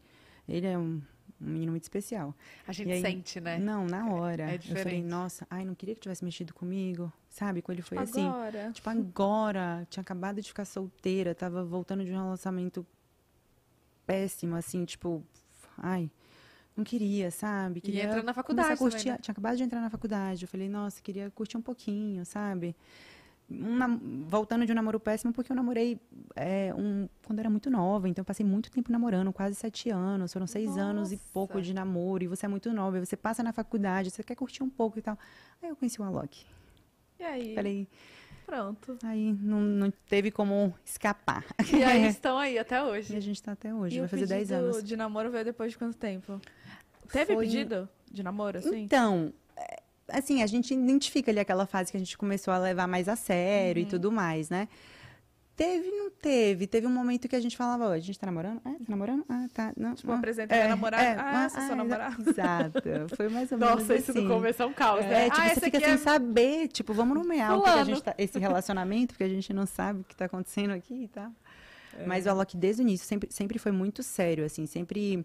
Ele 0.49 0.65
é 0.65 0.75
um, 0.77 1.01
um 1.39 1.45
menino 1.45 1.71
muito 1.71 1.83
especial. 1.83 2.35
A 2.67 2.71
gente 2.73 2.91
aí- 2.91 3.01
sente, 3.01 3.39
né? 3.39 3.59
Não, 3.59 3.85
na 3.85 4.11
hora. 4.11 4.43
é 4.51 4.55
eu 4.55 4.61
falei, 4.61 4.75
diferente. 4.75 5.05
nossa, 5.05 5.45
ai, 5.49 5.63
não 5.63 5.75
queria 5.75 5.93
que 5.93 6.01
tivesse 6.01 6.25
mexido 6.25 6.51
comigo, 6.53 7.13
sabe? 7.29 7.61
Quando 7.61 7.77
ele 7.77 7.83
foi 7.83 7.99
assim. 7.99 8.25
Agora. 8.27 8.71
Tipo, 8.71 8.89
agora, 8.89 9.87
tinha 9.89 10.01
acabado 10.01 10.41
de 10.41 10.47
ficar 10.47 10.65
solteira, 10.65 11.35
tava 11.35 11.63
voltando 11.63 12.03
de 12.03 12.11
um 12.11 12.23
relacionamento 12.23 12.85
péssimo, 14.05 14.55
assim, 14.55 14.83
tipo, 14.83 15.23
ai, 15.77 16.09
não 16.75 16.83
queria, 16.83 17.29
sabe? 17.31 17.79
E 17.79 17.81
Queria 17.81 18.03
entra 18.03 18.15
na 18.17 18.21
começar 18.21 18.33
faculdade 18.33 18.79
curtir, 18.79 18.97
também, 18.99 19.11
né? 19.13 19.19
tinha 19.21 19.31
acabado 19.33 19.57
de 19.57 19.63
entrar 19.63 19.81
na 19.81 19.89
faculdade, 19.89 20.43
eu 20.43 20.47
falei, 20.47 20.69
nossa, 20.69 21.01
queria 21.01 21.29
curtir 21.31 21.57
um 21.57 21.61
pouquinho, 21.61 22.25
sabe? 22.25 22.75
Um 23.49 24.25
voltando 24.27 24.65
de 24.65 24.71
um 24.71 24.75
namoro 24.75 24.97
péssimo, 24.97 25.33
porque 25.33 25.51
eu 25.51 25.55
namorei 25.57 25.99
é, 26.37 26.73
um, 26.73 27.09
quando 27.25 27.39
eu 27.39 27.41
era 27.41 27.49
muito 27.49 27.69
nova, 27.69 28.07
então 28.07 28.21
eu 28.21 28.25
passei 28.25 28.45
muito 28.45 28.71
tempo 28.71 28.89
namorando, 28.89 29.33
quase 29.33 29.55
sete 29.55 29.89
anos, 29.89 30.31
foram 30.31 30.47
seis 30.47 30.77
anos 30.77 31.11
e 31.11 31.17
pouco 31.33 31.55
Nossa. 31.55 31.65
de 31.65 31.73
namoro, 31.73 32.23
e 32.23 32.27
você 32.27 32.45
é 32.45 32.49
muito 32.49 32.71
nova, 32.71 32.97
e 32.97 33.05
você 33.05 33.17
passa 33.17 33.43
na 33.43 33.51
faculdade, 33.51 34.09
você 34.09 34.23
quer 34.23 34.35
curtir 34.35 34.63
um 34.63 34.69
pouco 34.69 34.97
e 34.97 35.01
tal. 35.01 35.19
Aí 35.61 35.67
eu 35.69 35.75
conheci 35.75 35.99
o 35.99 36.03
Alok. 36.05 36.45
E 37.19 37.23
aí? 37.25 37.53
Falei, 37.53 37.87
Pronto. 38.45 38.97
aí 39.03 39.33
não, 39.41 39.59
não 39.59 39.91
teve 40.07 40.31
como 40.31 40.73
escapar. 40.85 41.45
E 41.73 41.83
aí 41.83 42.07
estão 42.07 42.37
aí 42.37 42.57
até 42.57 42.77
E 42.79 42.81
hoje. 42.83 43.15
a 43.15 43.19
gente 43.19 43.43
tá 43.43 43.51
até 43.51 43.73
hoje, 43.75 43.95
e 43.97 43.99
vai 43.99 44.05
o 44.07 44.09
fazer 44.09 44.27
10 44.27 44.47
pedido 44.49 44.65
anos. 44.65 44.83
de 44.83 44.95
namoro 44.95 45.29
veio 45.29 45.43
depois 45.43 45.73
de 45.73 45.77
quanto 45.77 45.97
tempo? 45.97 46.39
Teve 47.11 47.33
Foi- 47.33 47.45
pedido 47.45 47.87
de 48.11 48.23
namoro, 48.23 48.57
assim? 48.59 48.81
Então, 48.81 49.33
é, 49.57 49.81
assim, 50.09 50.41
a 50.43 50.47
gente 50.47 50.73
identifica 50.73 51.31
ali 51.31 51.39
aquela 51.39 51.65
fase 51.65 51.91
que 51.91 51.97
a 51.97 51.99
gente 51.99 52.17
começou 52.17 52.53
a 52.53 52.57
levar 52.57 52.87
mais 52.87 53.07
a 53.09 53.15
sério 53.15 53.81
Uhum. 53.81 53.87
e 53.87 53.89
tudo 53.89 54.11
mais, 54.11 54.49
né? 54.49 54.67
Teve, 55.55 55.91
não 55.91 56.09
teve. 56.09 56.65
Teve 56.65 56.87
um 56.87 56.91
momento 56.91 57.27
que 57.27 57.35
a 57.35 57.39
gente 57.39 57.55
falava, 57.55 57.89
ó, 57.89 57.91
a 57.91 57.99
gente 57.99 58.17
tá 58.17 58.25
namorando? 58.25 58.59
Ah, 58.65 58.71
tá 58.71 58.85
namorando? 58.87 59.23
Ah, 59.29 59.47
tá. 59.53 59.73
Não, 59.77 59.93
Tipo, 59.93 60.11
ah, 60.11 60.15
apresenta 60.15 60.55
minha 60.55 60.69
namorada. 60.69 61.21
Ah, 61.21 61.43
essa 61.45 61.57
é 61.57 61.61
sua 61.61 61.65
exa- 61.67 61.75
namorada. 61.75 62.29
Exato. 62.29 63.15
Foi 63.15 63.29
mais 63.29 63.51
ou 63.51 63.57
menos 63.59 63.75
Nossa, 63.75 63.95
isso 63.95 64.11
assim. 64.11 64.21
no 64.21 64.33
começo 64.33 64.63
é 64.63 64.65
um 64.65 64.73
caos, 64.73 65.01
né? 65.05 65.27
É, 65.27 65.29
tipo, 65.29 65.41
ah, 65.41 65.49
você 65.53 65.59
fica 65.61 65.79
sem 65.79 65.89
é... 65.89 65.97
saber, 65.97 66.67
tipo, 66.69 66.93
vamos 66.93 67.15
nomear 67.15 67.57
o 67.59 67.61
que, 67.63 67.69
a 67.69 67.83
gente 67.83 68.01
tá, 68.01 68.15
esse 68.17 68.39
relacionamento, 68.39 69.13
porque 69.13 69.23
a 69.25 69.29
gente 69.29 69.53
não 69.53 69.67
sabe 69.67 69.99
o 70.01 70.03
que 70.03 70.15
tá 70.15 70.25
acontecendo 70.25 70.71
aqui 70.71 71.03
e 71.03 71.07
tal. 71.09 71.31
Mas 72.07 72.25
o 72.25 72.29
Alok, 72.29 72.57
desde 72.57 72.81
o 72.81 72.83
início, 72.83 73.05
sempre, 73.05 73.29
sempre 73.31 73.59
foi 73.59 73.71
muito 73.73 74.01
sério, 74.01 74.45
assim, 74.45 74.65
sempre 74.65 75.23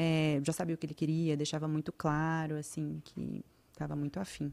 é, 0.00 0.40
já 0.44 0.52
sabia 0.52 0.76
o 0.76 0.78
que 0.78 0.86
ele 0.86 0.94
queria, 0.94 1.36
deixava 1.36 1.66
muito 1.66 1.90
claro, 1.90 2.54
assim, 2.54 3.00
que 3.02 3.44
estava 3.72 3.96
muito 3.96 4.20
afim. 4.20 4.52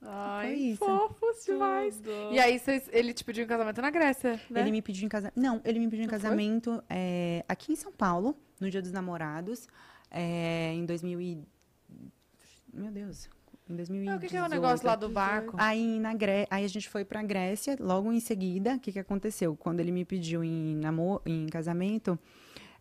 Ai, 0.00 0.54
isso. 0.54 0.78
fofos 0.78 1.44
demais. 1.44 2.00
E 2.32 2.38
aí, 2.38 2.58
vocês, 2.58 2.88
ele 2.90 3.12
te 3.12 3.22
pediu 3.22 3.44
em 3.44 3.46
casamento 3.46 3.82
na 3.82 3.90
Grécia, 3.90 4.40
né? 4.48 4.62
Ele 4.62 4.70
me 4.70 4.80
pediu 4.80 5.04
em 5.04 5.10
casamento. 5.10 5.38
Não, 5.38 5.60
ele 5.62 5.78
me 5.78 5.88
pediu 5.90 6.06
em 6.06 6.08
casamento 6.08 6.82
é, 6.88 7.44
aqui 7.46 7.72
em 7.72 7.76
São 7.76 7.92
Paulo, 7.92 8.34
no 8.58 8.70
Dia 8.70 8.80
dos 8.80 8.92
Namorados, 8.92 9.68
é, 10.10 10.72
em 10.72 10.86
2000 10.86 11.20
e... 11.20 11.38
Meu 12.72 12.90
Deus, 12.90 13.28
em 13.68 13.76
2018. 13.76 14.10
Ah, 14.10 14.16
o 14.16 14.20
que, 14.20 14.28
que 14.28 14.36
é 14.38 14.42
o 14.42 14.48
negócio 14.48 14.86
lá 14.86 14.96
do 14.96 15.10
barco? 15.10 15.54
Aí, 15.58 16.00
na 16.00 16.14
Gré... 16.14 16.46
Aí 16.50 16.64
a 16.64 16.68
gente 16.68 16.88
foi 16.88 17.04
pra 17.04 17.22
Grécia, 17.22 17.76
logo 17.78 18.10
em 18.10 18.20
seguida, 18.20 18.76
o 18.76 18.80
que, 18.80 18.90
que 18.90 18.98
aconteceu? 18.98 19.54
Quando 19.54 19.80
ele 19.80 19.92
me 19.92 20.06
pediu 20.06 20.42
em, 20.42 20.76
namor... 20.76 21.20
em 21.26 21.46
casamento, 21.46 22.18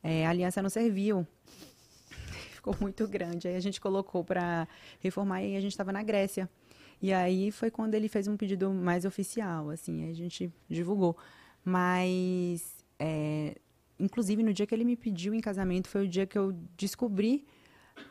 é, 0.02 0.26
a 0.26 0.30
aliança 0.30 0.62
não 0.62 0.70
serviu. 0.70 1.28
Ficou 2.62 2.76
muito 2.80 3.08
grande. 3.08 3.48
Aí 3.48 3.56
a 3.56 3.60
gente 3.60 3.82
colocou 3.82 4.24
pra 4.24 4.68
reformar 5.00 5.42
e 5.42 5.56
a 5.56 5.60
gente 5.60 5.72
estava 5.72 5.92
na 5.92 6.04
Grécia. 6.04 6.48
E 7.02 7.12
aí 7.12 7.52
foi 7.52 7.72
quando 7.72 7.96
ele 7.96 8.08
fez 8.08 8.28
um 8.28 8.38
pedido 8.38 8.72
mais 8.72 9.04
oficial, 9.04 9.72
assim, 9.72 10.08
a 10.08 10.14
gente 10.14 10.54
divulgou. 10.70 11.18
Mas, 11.66 12.86
é, 13.00 13.58
inclusive, 14.00 14.44
no 14.44 14.54
dia 14.54 14.68
que 14.68 14.76
ele 14.76 14.86
me 14.86 14.96
pediu 14.96 15.34
em 15.34 15.42
casamento, 15.42 15.88
foi 15.88 16.06
o 16.06 16.08
dia 16.08 16.28
que 16.28 16.38
eu 16.38 16.52
descobri 16.78 17.48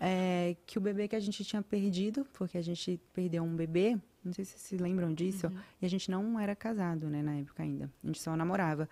é, 0.01 0.57
que 0.67 0.79
o 0.79 0.81
bebê 0.81 1.07
que 1.07 1.15
a 1.15 1.21
gente 1.21 1.45
tinha 1.45 1.63
perdido, 1.63 2.27
porque 2.33 2.59
a 2.59 2.63
gente 2.63 3.01
perdeu 3.13 3.45
um 3.45 3.55
bebê, 3.55 3.97
não 4.25 4.33
sei 4.33 4.45
se 4.45 4.59
vocês 4.59 4.63
se 4.63 4.77
lembram 4.77 5.15
disso, 5.15 5.49
e 5.81 5.87
a 5.87 5.89
gente 5.89 6.11
não 6.11 6.41
era 6.41 6.57
casado, 6.57 7.09
né, 7.09 7.23
na 7.23 7.37
época 7.37 7.63
ainda. 7.63 7.89
A 8.03 8.07
gente 8.09 8.21
só 8.21 8.37
namorava. 8.37 8.89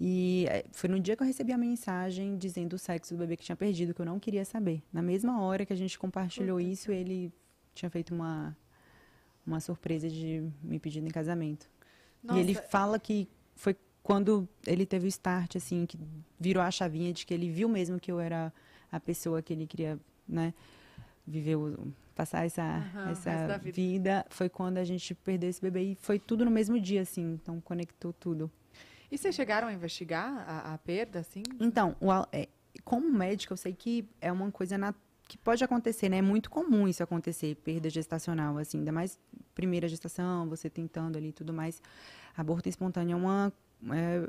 E 0.00 0.46
é, 0.48 0.64
foi 0.72 0.88
no 0.88 1.00
dia 1.00 1.16
que 1.16 1.22
eu 1.22 1.26
recebi 1.26 1.52
a 1.52 1.58
mensagem 1.58 2.36
dizendo 2.36 2.74
o 2.74 2.78
sexo 2.78 3.14
do 3.14 3.18
bebê 3.18 3.36
que 3.36 3.44
tinha 3.44 3.56
perdido, 3.56 3.92
que 3.92 4.00
eu 4.00 4.06
não 4.06 4.18
queria 4.20 4.44
saber. 4.44 4.82
Na 4.92 5.02
mesma 5.02 5.40
hora 5.42 5.66
que 5.66 5.72
a 5.72 5.76
gente 5.76 5.98
compartilhou 5.98 6.60
isso, 6.60 6.92
ele 6.92 7.32
tinha 7.74 7.90
feito 7.90 8.14
uma, 8.14 8.56
uma 9.46 9.58
surpresa 9.60 10.08
de 10.08 10.48
me 10.62 10.78
pedindo 10.78 11.06
em 11.06 11.10
casamento. 11.10 11.68
Nossa, 12.22 12.38
E 12.38 12.42
ele 12.42 12.54
fala 12.54 12.98
que 12.98 13.28
foi 13.56 13.76
quando 14.02 14.48
ele 14.66 14.86
teve 14.86 15.06
o 15.06 15.08
start, 15.08 15.56
assim, 15.56 15.84
que 15.84 15.98
virou 16.38 16.62
a 16.62 16.70
chavinha 16.70 17.12
de 17.12 17.26
que 17.26 17.34
ele 17.34 17.50
viu 17.50 17.68
mesmo 17.68 17.98
que 17.98 18.10
eu 18.10 18.20
era 18.20 18.52
a 18.90 19.00
pessoa 19.00 19.42
que 19.42 19.52
ele 19.52 19.66
queria, 19.66 19.98
né, 20.28 20.54
viver, 21.26 21.56
o- 21.56 21.92
passar 22.14 22.46
essa, 22.46 22.62
o 23.04 23.08
essa 23.10 23.58
vida. 23.58 23.72
vida. 23.76 24.26
Foi 24.30 24.48
quando 24.48 24.78
a 24.78 24.84
gente 24.84 25.12
perdeu 25.14 25.50
esse 25.50 25.60
bebê 25.60 25.82
e 25.82 25.94
foi 25.96 26.18
tudo 26.18 26.44
no 26.44 26.50
mesmo 26.50 26.80
dia, 26.80 27.02
assim, 27.02 27.34
então 27.34 27.60
conectou 27.60 28.12
tudo. 28.12 28.50
E 29.10 29.16
vocês 29.16 29.34
chegaram 29.34 29.68
a 29.68 29.72
investigar 29.72 30.44
a, 30.48 30.74
a 30.74 30.78
perda, 30.78 31.20
assim? 31.20 31.42
Então, 31.58 31.96
o 32.00 32.10
é, 32.32 32.48
como 32.84 33.10
médica, 33.10 33.52
eu 33.52 33.56
sei 33.56 33.72
que 33.72 34.08
é 34.20 34.30
uma 34.30 34.50
coisa 34.50 34.76
na- 34.76 34.94
que 35.26 35.36
pode 35.38 35.62
acontecer, 35.64 36.08
né? 36.08 36.18
É 36.18 36.22
muito 36.22 36.50
comum 36.50 36.86
isso 36.88 37.02
acontecer, 37.02 37.54
perda 37.56 37.90
gestacional, 37.90 38.56
assim, 38.58 38.78
ainda 38.78 38.92
mais 38.92 39.18
primeira 39.54 39.88
gestação, 39.88 40.48
você 40.48 40.70
tentando 40.70 41.16
ali 41.18 41.32
tudo 41.32 41.52
mais. 41.52 41.82
Aborto 42.36 42.68
espontâneo 42.68 43.14
é 43.14 43.16
uma. 43.16 43.52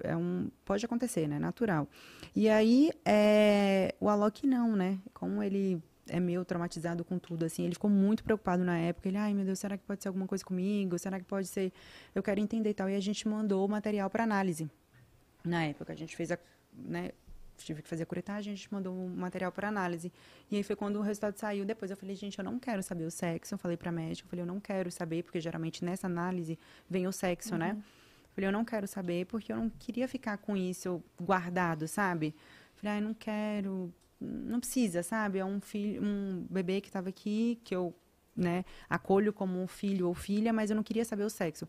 É, 0.03 0.11
é 0.11 0.15
um, 0.17 0.49
pode 0.63 0.85
acontecer, 0.85 1.27
né? 1.27 1.39
Natural. 1.39 1.87
E 2.35 2.47
aí, 2.49 2.91
é, 3.05 3.95
o 3.99 4.07
Alok 4.09 4.45
não, 4.45 4.75
né? 4.75 4.99
Como 5.13 5.41
ele 5.41 5.81
é 6.09 6.19
meio 6.19 6.43
traumatizado 6.43 7.03
com 7.03 7.17
tudo, 7.17 7.45
assim, 7.45 7.63
ele 7.63 7.73
ficou 7.73 7.89
muito 7.89 8.23
preocupado 8.23 8.63
na 8.63 8.77
época. 8.77 9.07
Ele, 9.07 9.17
ai 9.17 9.33
meu 9.33 9.45
Deus, 9.45 9.59
será 9.59 9.77
que 9.77 9.83
pode 9.83 10.01
ser 10.01 10.09
alguma 10.09 10.27
coisa 10.27 10.43
comigo? 10.43 10.97
Será 10.97 11.19
que 11.19 11.25
pode 11.25 11.47
ser. 11.47 11.71
Eu 12.13 12.23
quero 12.23 12.39
entender 12.39 12.69
e 12.69 12.73
tal. 12.73 12.89
E 12.89 12.95
a 12.95 12.99
gente 12.99 13.27
mandou 13.27 13.65
o 13.65 13.69
material 13.69 14.09
para 14.09 14.23
análise. 14.23 14.69
Na 15.43 15.63
época, 15.65 15.93
a 15.93 15.95
gente 15.95 16.15
fez 16.15 16.31
a. 16.31 16.37
Né, 16.73 17.11
tive 17.63 17.81
que 17.81 17.89
fazer 17.89 18.03
a 18.03 18.05
curetagem, 18.05 18.53
a 18.53 18.55
gente 18.55 18.71
mandou 18.71 18.93
o 18.93 19.09
material 19.09 19.51
para 19.51 19.67
análise. 19.67 20.11
E 20.49 20.55
aí 20.55 20.63
foi 20.63 20.75
quando 20.75 20.97
o 20.97 21.01
resultado 21.01 21.37
saiu. 21.37 21.65
Depois 21.65 21.91
eu 21.91 21.97
falei, 21.97 22.15
gente, 22.15 22.37
eu 22.39 22.43
não 22.43 22.59
quero 22.59 22.81
saber 22.81 23.03
o 23.03 23.11
sexo. 23.11 23.53
Eu 23.53 23.57
falei 23.57 23.77
para 23.77 23.91
médica, 23.91 24.25
eu 24.25 24.29
falei, 24.29 24.43
eu 24.43 24.47
não 24.47 24.59
quero 24.59 24.91
saber, 24.91 25.23
porque 25.23 25.39
geralmente 25.39 25.83
nessa 25.83 26.07
análise 26.07 26.57
vem 26.89 27.07
o 27.07 27.11
sexo, 27.11 27.57
né? 27.57 27.75
Eu 27.77 28.33
falei, 28.33 28.47
eu 28.47 28.51
não 28.53 28.63
quero 28.63 28.87
saber, 28.87 29.25
porque 29.25 29.51
eu 29.51 29.57
não 29.57 29.69
queria 29.69 30.07
ficar 30.07 30.37
com 30.37 30.55
isso 30.55 31.03
guardado, 31.19 31.87
sabe? 31.87 32.27
Eu 32.27 32.81
falei, 32.81 32.95
ai, 32.95 33.01
não 33.01 33.13
quero, 33.13 33.93
não 34.19 34.59
precisa, 34.59 35.01
sabe? 35.03 35.39
É 35.39 35.45
um 35.45 35.59
filho, 35.61 36.01
um 36.03 36.45
bebê 36.49 36.81
que 36.81 36.87
estava 36.89 37.09
aqui, 37.09 37.59
que 37.63 37.75
eu, 37.75 37.93
né, 38.35 38.65
acolho 38.89 39.31
como 39.33 39.61
um 39.61 39.67
filho 39.67 40.07
ou 40.07 40.13
filha, 40.13 40.51
mas 40.53 40.69
eu 40.69 40.75
não 40.75 40.83
queria 40.83 41.05
saber 41.05 41.23
o 41.23 41.29
sexo. 41.29 41.67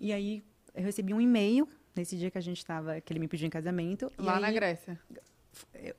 E 0.00 0.12
aí 0.12 0.42
eu 0.74 0.82
recebi 0.82 1.12
um 1.14 1.20
e-mail 1.20 1.68
nesse 1.94 2.16
dia 2.16 2.30
que 2.30 2.38
a 2.38 2.40
gente 2.40 2.58
estava, 2.58 3.00
que 3.00 3.12
ele 3.12 3.20
me 3.20 3.28
pediu 3.28 3.46
em 3.46 3.50
casamento. 3.50 4.10
Lá 4.18 4.40
na 4.40 4.48
aí- 4.48 4.54
Grécia. 4.54 4.98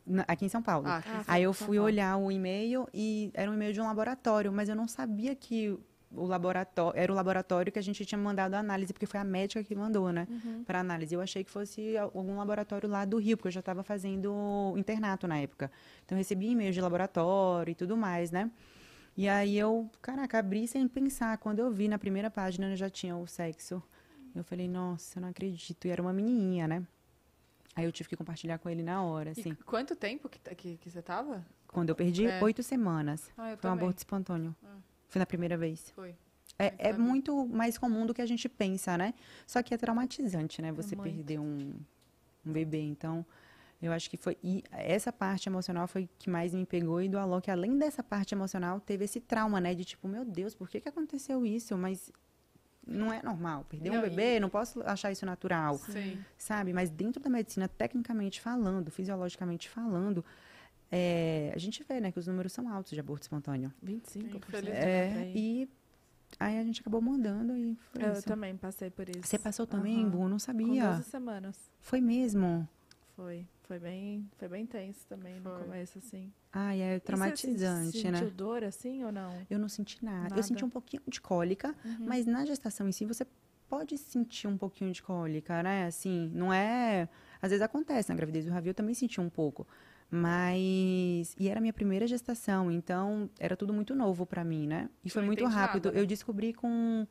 na- 0.06 0.26
aqui 0.28 0.46
em 0.46 0.50
São 0.50 0.62
Paulo. 0.62 0.86
Ah, 0.88 0.98
aqui 0.98 1.10
em 1.10 1.24
Aí 1.28 1.44
eu 1.44 1.54
fui 1.54 1.80
olhar 1.80 2.18
o 2.18 2.30
e-mail 2.32 2.88
e 2.94 3.32
era 3.34 3.50
um 3.50 3.54
e-mail 3.54 3.72
de 3.72 3.80
um 3.80 3.86
laboratório, 3.86 4.52
mas 4.52 4.68
eu 4.68 4.76
não 4.76 4.88
sabia 4.88 5.34
que 5.34 5.78
o 6.16 6.26
laboratório 6.26 7.00
era 7.00 7.12
o 7.12 7.16
laboratório 7.16 7.72
que 7.72 7.80
a 7.80 7.82
gente 7.82 8.06
tinha 8.06 8.18
mandado 8.18 8.54
a 8.56 8.60
análise, 8.60 8.92
porque 8.94 9.06
foi 9.06 9.20
a 9.20 9.24
médica 9.24 9.64
que 9.64 9.76
mandou, 9.76 10.12
né, 10.12 10.28
para 10.66 10.80
análise. 10.80 11.14
Eu 11.14 11.22
achei 11.22 11.44
que 11.44 11.52
fosse 11.52 11.98
al- 11.98 12.12
algum 12.16 12.38
laboratório 12.38 12.88
lá 12.90 13.06
do 13.06 13.18
Rio, 13.18 13.38
porque 13.38 13.48
eu 13.48 13.52
já 13.52 13.60
estava 13.60 13.84
fazendo 13.84 14.74
internato 14.78 15.28
na 15.28 15.38
época. 15.40 15.72
Então 16.06 16.16
eu 16.16 16.20
recebi 16.20 16.50
e-mail 16.50 16.72
de 16.72 16.82
laboratório 16.82 17.72
e 17.72 17.76
tudo 17.76 17.96
mais, 17.98 18.32
né? 18.32 18.50
E 19.18 19.30
aí 19.30 19.58
eu, 19.58 19.90
caraca, 20.02 20.40
abri 20.40 20.68
sem 20.68 20.88
pensar. 20.88 21.38
Quando 21.38 21.60
eu 21.60 21.72
vi 21.72 21.88
na 21.88 21.98
primeira 21.98 22.30
página 22.30 22.76
já 22.76 22.90
tinha 22.90 23.16
o 23.16 23.26
sexo. 23.28 23.82
Eu 24.36 24.44
falei, 24.44 24.68
nossa, 24.68 25.18
eu 25.18 25.22
não 25.22 25.30
acredito. 25.30 25.86
E 25.88 25.90
era 25.90 26.02
uma 26.02 26.12
menininha, 26.12 26.68
né? 26.68 26.84
Aí 27.74 27.86
eu 27.86 27.92
tive 27.92 28.10
que 28.10 28.16
compartilhar 28.18 28.58
com 28.58 28.70
ele 28.70 28.84
na 28.84 29.02
hora, 29.04 29.32
assim. 29.32 29.52
E 29.52 29.64
quanto 29.64 29.96
tempo 29.96 30.28
que, 30.28 30.40
que, 30.56 30.78
que 30.78 30.90
você 30.90 31.02
tava? 31.02 31.46
Quando 31.68 31.90
eu 31.90 31.96
perdi, 31.96 32.26
É. 32.26 32.42
oito 32.44 32.62
semanas. 32.64 33.30
Ah, 33.38 33.52
eu 33.52 33.58
Foi 33.58 33.70
um 33.70 33.74
também. 33.74 33.84
aborto 33.86 33.98
espontâneo. 34.00 34.56
Ah. 34.64 34.76
Foi 35.08 35.20
na 35.20 35.26
primeira 35.26 35.58
vez. 35.58 35.92
Foi. 35.96 36.16
É, 36.58 36.90
é 36.90 36.94
muito 36.94 37.46
mais 37.48 37.78
comum 37.78 38.06
do 38.06 38.14
que 38.14 38.22
a 38.22 38.26
gente 38.26 38.48
pensa, 38.48 38.98
né? 38.98 39.14
Só 39.46 39.62
que 39.62 39.74
é 39.74 39.78
traumatizante, 39.78 40.62
né? 40.62 40.72
Você 40.72 40.96
muito. 40.96 41.14
perder 41.14 41.40
um, 41.40 41.74
um 42.46 42.52
bebê. 42.52 42.82
Então, 42.82 43.26
eu 43.82 43.92
acho 43.92 44.10
que 44.10 44.16
foi. 44.16 44.38
E 44.42 44.64
essa 44.72 45.12
parte 45.12 45.50
emocional 45.50 45.88
foi 45.88 46.10
que 46.18 46.30
mais 46.30 46.54
me 46.54 46.66
pegou. 46.66 47.02
E 47.02 47.10
do 47.10 47.18
Alok, 47.18 47.52
além 47.52 47.78
dessa 47.78 48.02
parte 48.02 48.34
emocional, 48.34 48.80
teve 48.80 49.04
esse 49.04 49.20
trauma, 49.20 49.60
né? 49.60 49.74
De 49.76 49.84
tipo, 49.84 50.08
meu 50.08 50.24
Deus, 50.24 50.56
por 50.56 50.70
que, 50.70 50.80
que 50.80 50.88
aconteceu 50.88 51.46
isso? 51.46 51.78
Mas 51.78 52.12
não 52.88 53.12
é 53.12 53.22
normal. 53.22 53.66
Perder 53.68 53.90
um 53.90 53.96
Não, 53.96 54.06
e- 54.06 54.10
bebê, 54.10 54.40
não 54.40 54.50
posso 54.50 54.82
achar 54.84 55.12
isso 55.12 55.26
natural 55.26 55.78
Sim. 55.80 56.24
sabe? 56.38 56.72
Mas 56.72 56.90
dentro 56.90 57.22
da 57.22 57.30
medicina, 57.30 57.68
tecnicamente 57.68 58.40
falando, 58.40 58.92
fisiologicamente 58.92 59.68
falando, 59.68 60.24
é, 60.92 61.52
a 61.54 61.58
gente 61.58 61.84
vê, 61.84 62.00
né, 62.00 62.12
que 62.12 62.20
os 62.20 62.28
números 62.28 62.52
são 62.54 62.68
altos 62.72 62.92
de 62.92 63.00
aborto 63.00 63.24
espontâneo. 63.24 63.74
25%. 63.84 64.36
Infelizmente. 64.36 64.78
É, 64.78 65.14
aí. 65.18 65.34
e 65.36 65.70
aí 66.40 66.60
a 66.60 66.64
gente 66.64 66.82
acabou 66.82 67.02
mandando 67.02 67.56
e 67.58 67.76
foi 67.92 68.04
Eu 68.04 68.14
isso. 68.14 68.24
também 68.24 68.56
passei 68.56 68.90
por 68.90 69.08
isso. 69.10 69.24
Você 69.24 69.38
passou 69.40 69.66
também, 69.66 70.02
Aham. 70.02 70.10
Bu? 70.10 70.24
Não 70.24 70.32
Com 70.32 70.40
sabia. 70.40 70.90
12 70.92 71.04
semanas. 71.04 71.58
Foi 71.80 72.00
mesmo. 72.02 72.68
Foi. 73.16 73.46
Foi 73.64 73.80
bem, 73.80 74.30
foi 74.38 74.48
bem 74.48 74.64
tenso 74.66 75.08
também 75.08 75.40
no 75.40 75.50
Foi. 75.50 75.64
começo, 75.64 75.98
assim. 75.98 76.32
Ai, 76.54 76.82
é 76.82 76.92
E 76.92 77.00
você 77.00 77.00
traumatizante, 77.00 77.92
sentiu 77.98 78.12
né? 78.12 78.26
dor 78.30 78.64
assim 78.64 79.04
ou 79.04 79.12
não? 79.12 79.32
Eu 79.50 79.58
não 79.58 79.68
senti 79.68 80.06
nada. 80.06 80.22
Nada. 80.30 80.36
Eu 80.40 80.44
senti 80.44 80.64
um 80.64 80.70
pouquinho 80.70 81.02
de 81.08 81.20
cólica, 81.20 81.74
Uhum. 81.84 82.06
mas 82.06 82.28
na 82.28 82.46
gestação 82.46 82.88
em 82.88 82.92
si 82.92 83.06
você 83.06 83.26
pode 83.68 83.98
sentir 83.98 84.46
um 84.48 84.56
pouquinho 84.56 84.92
de 84.92 85.02
cólica, 85.02 85.64
né? 85.64 85.88
Assim, 85.88 86.30
não 86.32 86.54
é. 86.54 87.10
Às 87.42 87.50
vezes 87.50 87.64
acontece, 87.64 88.10
na 88.10 88.16
gravidez 88.16 88.46
do 88.46 88.52
Ravi 88.52 88.68
eu 88.70 88.74
também 88.76 88.94
senti 88.94 89.20
um 89.20 89.30
pouco. 89.32 89.66
Mas. 90.16 91.36
E 91.40 91.48
era 91.50 91.60
a 91.60 91.62
minha 91.62 91.74
primeira 91.74 92.08
gestação, 92.08 92.72
então 92.72 93.30
era 93.40 93.56
tudo 93.56 93.74
muito 93.74 93.94
novo 93.94 94.26
pra 94.26 94.44
mim, 94.44 94.66
né? 94.68 94.90
E 95.04 95.10
foi 95.10 95.22
muito 95.24 95.46
rápido. 95.46 95.86
nada, 95.88 95.96
né? 95.96 96.02
Eu 96.02 96.06
descobri 96.08 96.54
com 96.54 97.06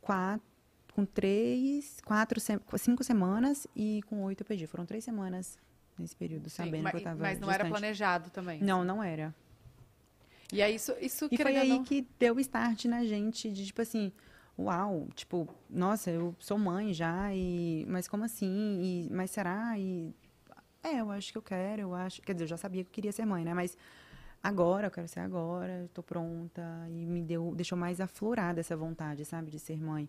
quatro. 0.00 0.48
Com 0.92 1.04
três, 1.06 2.00
quatro, 2.04 2.40
cinco 2.76 3.04
semanas 3.04 3.66
e 3.76 4.02
com 4.06 4.22
oito 4.24 4.40
eu 4.42 4.44
perdi. 4.46 4.66
Foram 4.66 4.84
três 4.84 5.04
semanas 5.04 5.56
nesse 5.96 6.16
período, 6.16 6.50
Sim, 6.50 6.64
sabendo 6.64 6.82
mas, 6.82 6.90
que 6.90 6.96
eu 6.98 7.02
tava 7.04 7.22
mas 7.22 7.38
não 7.40 7.50
era 7.50 7.64
planejado 7.64 8.28
também. 8.30 8.60
Não, 8.60 8.84
não 8.84 9.02
era. 9.02 9.32
E 10.52 10.60
aí, 10.60 10.74
isso, 10.74 10.92
isso 11.00 11.28
E 11.30 11.36
foi 11.36 11.56
aí 11.56 11.68
não- 11.68 11.84
que 11.84 12.04
deu 12.18 12.38
start 12.40 12.86
na 12.86 13.04
gente 13.04 13.52
de 13.52 13.66
tipo 13.66 13.80
assim, 13.80 14.10
uau, 14.58 15.06
tipo, 15.14 15.48
nossa, 15.70 16.10
eu 16.10 16.34
sou 16.40 16.58
mãe 16.58 16.92
já 16.92 17.32
e 17.32 17.86
mas 17.88 18.08
como 18.08 18.24
assim? 18.24 19.06
E 19.06 19.08
mas 19.12 19.30
será? 19.30 19.78
E 19.78 20.12
é, 20.82 21.00
eu 21.00 21.10
acho 21.10 21.32
que 21.32 21.38
eu 21.38 21.42
quero, 21.42 21.82
eu 21.82 21.94
acho, 21.94 22.22
quer 22.22 22.32
dizer, 22.32 22.44
eu 22.44 22.48
já 22.48 22.56
sabia 22.56 22.82
que 22.82 22.88
eu 22.88 22.92
queria 22.92 23.12
ser 23.12 23.24
mãe, 23.24 23.44
né? 23.44 23.54
Mas 23.54 23.76
agora, 24.42 24.86
eu 24.86 24.90
quero 24.90 25.08
ser 25.08 25.20
agora, 25.20 25.88
tô 25.92 26.02
pronta 26.02 26.62
e 26.88 27.06
me 27.06 27.22
deu, 27.22 27.52
deixou 27.54 27.76
mais 27.76 28.00
aflorada 28.00 28.60
essa 28.60 28.76
vontade, 28.76 29.24
sabe, 29.24 29.50
de 29.50 29.58
ser 29.58 29.80
mãe 29.80 30.08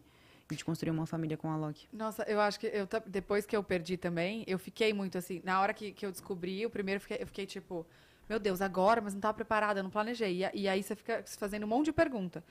e 0.49 0.55
de 0.55 0.63
construir 0.65 0.91
uma 0.91 1.05
família 1.05 1.38
com 1.38 1.49
a 1.49 1.55
Loki. 1.55 1.88
Nossa, 1.91 2.24
eu 2.24 2.39
acho 2.39 2.59
que 2.59 2.67
eu 2.67 2.88
depois 3.05 3.45
que 3.45 3.55
eu 3.55 3.63
perdi 3.63 3.97
também, 3.97 4.43
eu 4.47 4.59
fiquei 4.59 4.93
muito 4.93 5.17
assim. 5.17 5.41
Na 5.43 5.61
hora 5.61 5.74
que, 5.74 5.91
que 5.91 6.05
eu 6.05 6.11
descobri, 6.11 6.65
o 6.65 6.69
primeiro 6.69 6.97
eu 6.97 7.01
fiquei, 7.01 7.17
eu 7.22 7.28
fiquei 7.28 7.45
tipo, 7.45 7.86
meu 8.30 8.39
Deus, 8.39 8.61
agora, 8.61 9.01
mas 9.01 9.13
não 9.13 9.22
tava 9.22 9.34
preparada, 9.34 9.84
não 9.84 9.89
planejei. 9.89 10.43
E, 10.43 10.61
e 10.61 10.67
aí 10.67 10.82
você 10.82 10.95
fica 10.95 11.24
fazendo 11.26 11.63
um 11.63 11.67
monte 11.67 11.86
de 11.86 11.93
pergunta. 11.93 12.43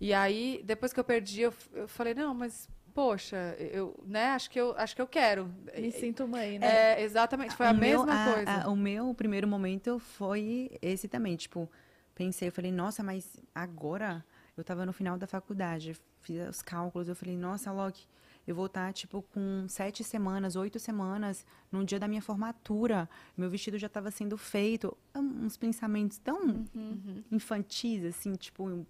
E 0.00 0.12
aí, 0.14 0.62
depois 0.64 0.92
que 0.92 1.00
eu 1.00 1.04
perdi, 1.04 1.42
eu, 1.42 1.54
eu 1.72 1.88
falei, 1.88 2.14
não, 2.14 2.32
mas 2.32 2.68
poxa, 2.94 3.54
eu, 3.58 3.98
né, 4.06 4.26
acho 4.28 4.50
que 4.50 4.58
eu, 4.60 4.74
acho 4.76 4.94
que 4.94 5.02
eu 5.02 5.06
quero. 5.06 5.50
Me 5.76 5.90
sinto 5.92 6.26
mãe, 6.26 6.58
né? 6.58 6.66
É, 7.00 7.02
exatamente, 7.02 7.54
foi 7.54 7.66
a 7.66 7.70
O 7.70 7.74
meu- 7.74 8.04
mesma 8.04 8.22
a- 8.30 8.32
coisa. 8.34 8.50
a- 8.64 8.68
o 8.68 8.76
meu 8.76 9.14
primeiro 9.14 9.46
momento 9.46 9.98
foi 9.98 10.70
esse 10.82 11.08
também. 11.08 11.36
Tipo, 11.36 11.70
pensei, 12.14 12.48
eu 12.48 12.52
falei, 12.52 12.72
nossa, 12.72 13.02
mas 13.02 13.36
agora 13.54 14.24
eu 14.56 14.64
tava 14.64 14.84
no 14.84 14.92
final 14.92 15.16
da 15.16 15.26
faculdade, 15.26 15.96
fiz 16.20 16.48
os 16.48 16.62
cálculos, 16.62 17.08
eu 17.08 17.14
falei, 17.16 17.36
nossa, 17.36 17.70
Loki, 17.70 18.06
eu 18.46 18.54
vou 18.54 18.66
estar, 18.66 18.92
tipo, 18.94 19.20
com 19.22 19.66
sete 19.68 20.02
semanas, 20.02 20.56
oito 20.56 20.78
semanas, 20.78 21.44
no 21.70 21.84
dia 21.84 22.00
da 22.00 22.08
minha 22.08 22.22
formatura. 22.22 23.08
Meu 23.36 23.50
vestido 23.50 23.76
já 23.78 23.86
estava 23.88 24.10
sendo 24.10 24.36
feito. 24.38 24.96
É 25.14 25.18
um- 25.18 25.44
Uns 25.44 25.56
pensamentos 25.56 26.18
tão 26.18 26.66
Uhum. 26.74 27.22
infantis, 27.30 28.02
assim, 28.04 28.32
tipo, 28.34 28.86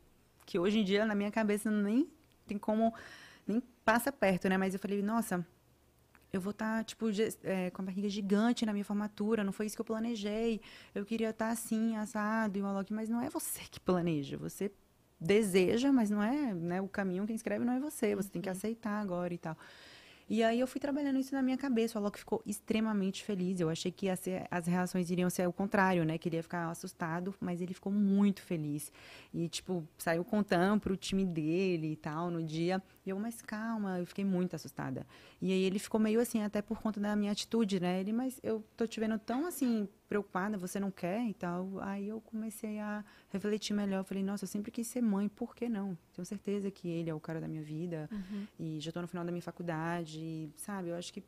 que 0.47 0.59
hoje 0.59 0.79
em 0.79 0.85
dia 0.85 1.05
na 1.05 1.15
minha 1.15 1.31
cabeça 1.31 1.71
nem 1.71 2.09
tem 2.47 2.57
como, 2.57 2.95
passa 3.89 4.13
perto, 4.13 4.51
né? 4.51 4.59
Mas 4.59 4.75
eu 4.75 4.81
falei, 4.81 5.01
nossa, 5.01 5.47
eu 6.31 6.43
vou 6.43 6.51
estar, 6.51 6.85
tipo, 6.85 7.11
ge- 7.11 7.35
é, 7.43 7.71
com 7.71 7.81
a 7.81 7.85
barriga 7.87 8.07
gigante 8.11 8.67
na 8.67 8.73
minha 8.75 8.85
formatura, 8.85 9.43
não 9.43 9.53
foi 9.53 9.65
isso 9.65 9.75
que 9.77 9.81
eu 9.81 9.85
planejei. 9.93 10.61
Eu 10.95 11.07
queria 11.07 11.31
estar 11.31 11.49
assim, 11.51 11.97
assado, 11.97 12.59
e 12.59 12.63
o 12.63 12.67
Alok, 12.67 12.93
mas 12.93 13.09
não 13.09 13.23
é 13.23 13.31
você 13.31 13.63
que 13.71 13.81
planeja, 13.81 14.37
você 14.37 14.71
deseja, 15.19 15.91
mas 15.91 16.11
não 16.11 16.23
é, 16.23 16.53
né? 16.53 16.83
O 16.83 16.89
caminho 16.89 17.27
quem 17.27 17.35
escreve 17.35 17.65
não 17.65 17.73
é 17.73 17.81
você, 17.81 18.15
você 18.15 18.29
tem 18.29 18.43
que 18.43 18.51
aceitar 18.51 19.01
agora 19.01 19.33
e 19.33 19.39
tal. 19.39 19.57
E 20.29 20.43
aí 20.43 20.61
eu 20.61 20.67
fui 20.67 20.81
trabalhando 20.81 21.19
isso 21.19 21.35
na 21.35 21.41
minha 21.41 21.57
cabeça. 21.57 21.99
O 21.99 22.03
Alok 22.03 22.19
ficou 22.19 22.43
extremamente 22.45 23.25
feliz. 23.25 23.61
Eu 23.61 23.71
achei 23.71 23.91
que 23.91 24.15
ser- 24.17 24.47
as 24.51 24.67
reações 24.67 25.11
iriam 25.11 25.31
ser 25.31 25.49
o 25.49 25.53
contrário, 25.53 26.05
né? 26.05 26.19
Que 26.19 26.29
ele 26.29 26.37
ia 26.37 26.43
ficar 26.43 26.69
assustado, 26.71 27.35
mas 27.41 27.61
ele 27.63 27.73
ficou 27.73 27.91
muito 27.91 28.43
feliz. 28.43 28.93
E, 29.33 29.49
tipo, 29.49 29.87
saiu 29.97 30.25
contando 30.25 30.81
pro 30.81 30.97
time 30.97 31.25
dele 31.25 31.93
e 31.93 31.97
tal 31.97 32.31
no 32.31 32.43
dia. 32.43 32.83
E 33.07 33.11
eu, 33.11 33.19
mas 33.19 33.41
calma, 33.41 33.99
eu 33.99 34.07
fiquei 34.07 34.25
muito 34.25 34.55
assustada. 34.55 35.07
E 35.41 35.51
aí 35.53 35.63
ele 35.63 35.79
ficou 35.79 35.99
meio 35.99 36.21
assim, 36.21 36.43
até 36.43 36.61
por 36.61 36.79
conta 36.81 37.01
da 37.01 37.17
minha 37.17 37.33
atitude, 37.33 37.81
né? 37.81 38.01
Ele, 38.01 38.13
mas 38.13 38.39
eu 38.43 38.63
tô 38.77 38.87
te 38.87 39.01
vendo 39.01 39.19
tão 39.19 39.47
assim, 39.47 39.89
preocupada, 40.09 40.57
você 40.57 40.81
não 40.81 40.91
quer 40.91 41.23
e 41.25 41.35
tal. 41.35 41.79
Aí 41.81 42.09
eu 42.09 42.21
comecei 42.21 42.79
a 42.79 43.05
refletir 43.31 43.75
melhor. 43.75 43.99
Eu 43.99 44.05
falei, 44.05 44.23
nossa, 44.23 44.45
eu 44.45 44.49
sempre 44.49 44.71
quis 44.71 44.87
ser 44.87 45.03
mãe, 45.03 45.29
por 45.29 45.55
que 45.55 45.69
não? 45.69 45.97
Tenho 46.15 46.25
certeza 46.25 46.71
que 46.71 46.89
ele 46.89 47.11
é 47.11 47.15
o 47.15 47.21
cara 47.21 47.41
da 47.41 47.49
minha 47.49 47.63
vida. 47.63 48.09
E 48.59 48.81
já 48.81 48.91
tô 48.91 49.01
no 49.01 49.09
final 49.09 49.25
da 49.25 49.31
minha 49.31 49.43
faculdade, 49.43 50.19
e, 50.19 50.53
sabe? 50.57 50.89
Eu 50.89 50.97
acho 50.97 51.13
que 51.13 51.23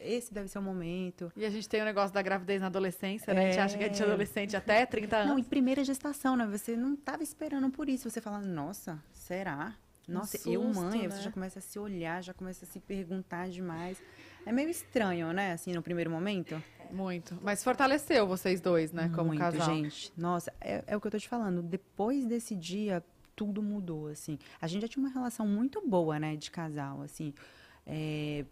esse 0.00 0.34
deve 0.34 0.48
ser 0.48 0.58
o 0.58 0.62
momento. 0.62 1.32
E 1.36 1.44
a 1.44 1.50
gente 1.50 1.68
tem 1.68 1.80
o 1.80 1.84
negócio 1.84 2.12
da 2.12 2.20
gravidez 2.20 2.60
na 2.60 2.66
adolescência, 2.66 3.32
né? 3.32 3.46
A 3.46 3.50
gente 3.50 3.60
acha 3.60 3.78
que 3.78 3.84
a 3.84 3.86
gente 3.86 4.02
é 4.02 4.04
adolescente 4.04 4.56
até 4.56 4.84
30 4.84 5.24
Não, 5.24 5.32
anos. 5.32 5.46
e 5.46 5.48
primeira 5.48 5.82
gestação, 5.84 6.36
né? 6.36 6.46
Você 6.46 6.76
não 6.76 6.94
tava 6.96 7.22
esperando 7.22 7.70
por 7.70 7.88
isso. 7.88 8.10
Você 8.10 8.20
fala, 8.20 8.40
nossa, 8.40 9.02
será? 9.12 9.74
Nossa, 10.06 10.36
eu 10.48 10.62
susto, 10.62 10.82
mãe, 10.82 11.00
aí 11.00 11.08
né? 11.08 11.14
você 11.14 11.22
já 11.22 11.32
começa 11.32 11.58
a 11.58 11.62
se 11.62 11.78
olhar, 11.78 12.22
já 12.22 12.34
começa 12.34 12.64
a 12.66 12.68
se 12.68 12.78
perguntar 12.78 13.48
demais. 13.48 14.02
É 14.46 14.52
meio 14.52 14.68
estranho, 14.68 15.32
né? 15.32 15.52
Assim, 15.52 15.72
no 15.72 15.82
primeiro 15.82 16.10
momento. 16.10 16.62
Muito. 16.90 17.36
Mas 17.42 17.64
fortaleceu 17.64 18.26
vocês 18.26 18.60
dois, 18.60 18.92
né? 18.92 19.10
Como 19.14 19.28
Muito, 19.28 19.40
casal. 19.40 19.66
gente. 19.74 20.12
Nossa, 20.16 20.52
é, 20.60 20.84
é 20.86 20.96
o 20.96 21.00
que 21.00 21.06
eu 21.06 21.10
tô 21.10 21.18
te 21.18 21.28
falando. 21.28 21.62
Depois 21.62 22.24
desse 22.24 22.54
dia, 22.54 23.02
tudo 23.34 23.62
mudou, 23.62 24.08
assim. 24.08 24.38
A 24.60 24.66
gente 24.66 24.82
já 24.82 24.88
tinha 24.88 25.04
uma 25.04 25.12
relação 25.12 25.46
muito 25.46 25.80
boa, 25.86 26.18
né, 26.18 26.36
de 26.36 26.50
casal, 26.50 27.02
assim. 27.02 27.34
É, 27.86 28.44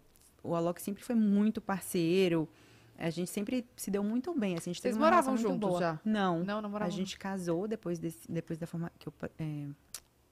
o 0.43 0.55
Alok 0.55 0.81
sempre 0.81 1.03
foi 1.03 1.15
muito 1.15 1.61
parceiro. 1.61 2.49
A 2.97 3.09
gente 3.09 3.31
sempre 3.31 3.65
se 3.75 3.89
deu 3.89 4.03
muito 4.03 4.33
bem, 4.37 4.55
assim. 4.55 4.69
A 4.69 4.73
gente 4.73 4.81
Vocês 4.81 4.97
moravam 4.97 5.35
juntos 5.37 5.79
já? 5.79 5.99
Não. 6.03 6.39
Não, 6.39 6.61
não 6.61 6.69
A 6.69 6.71
moravam. 6.71 6.95
gente 6.95 7.17
casou 7.17 7.67
depois, 7.67 7.97
desse, 7.97 8.29
depois 8.31 8.59
da 8.59 8.67
forma, 8.67 8.91
que 8.99 9.07
eu, 9.07 9.13
é, 9.39 9.67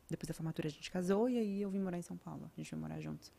depois 0.09 0.27
da 0.27 0.33
formatura 0.33 0.67
a 0.67 0.71
gente 0.71 0.91
casou 0.91 1.29
e 1.29 1.37
aí 1.37 1.61
eu 1.61 1.69
vim 1.69 1.79
morar 1.79 1.97
em 1.97 2.01
São 2.03 2.17
Paulo. 2.17 2.49
A 2.53 2.55
gente 2.57 2.69
foi 2.69 2.77
morar 2.77 2.99
juntos. 2.99 3.31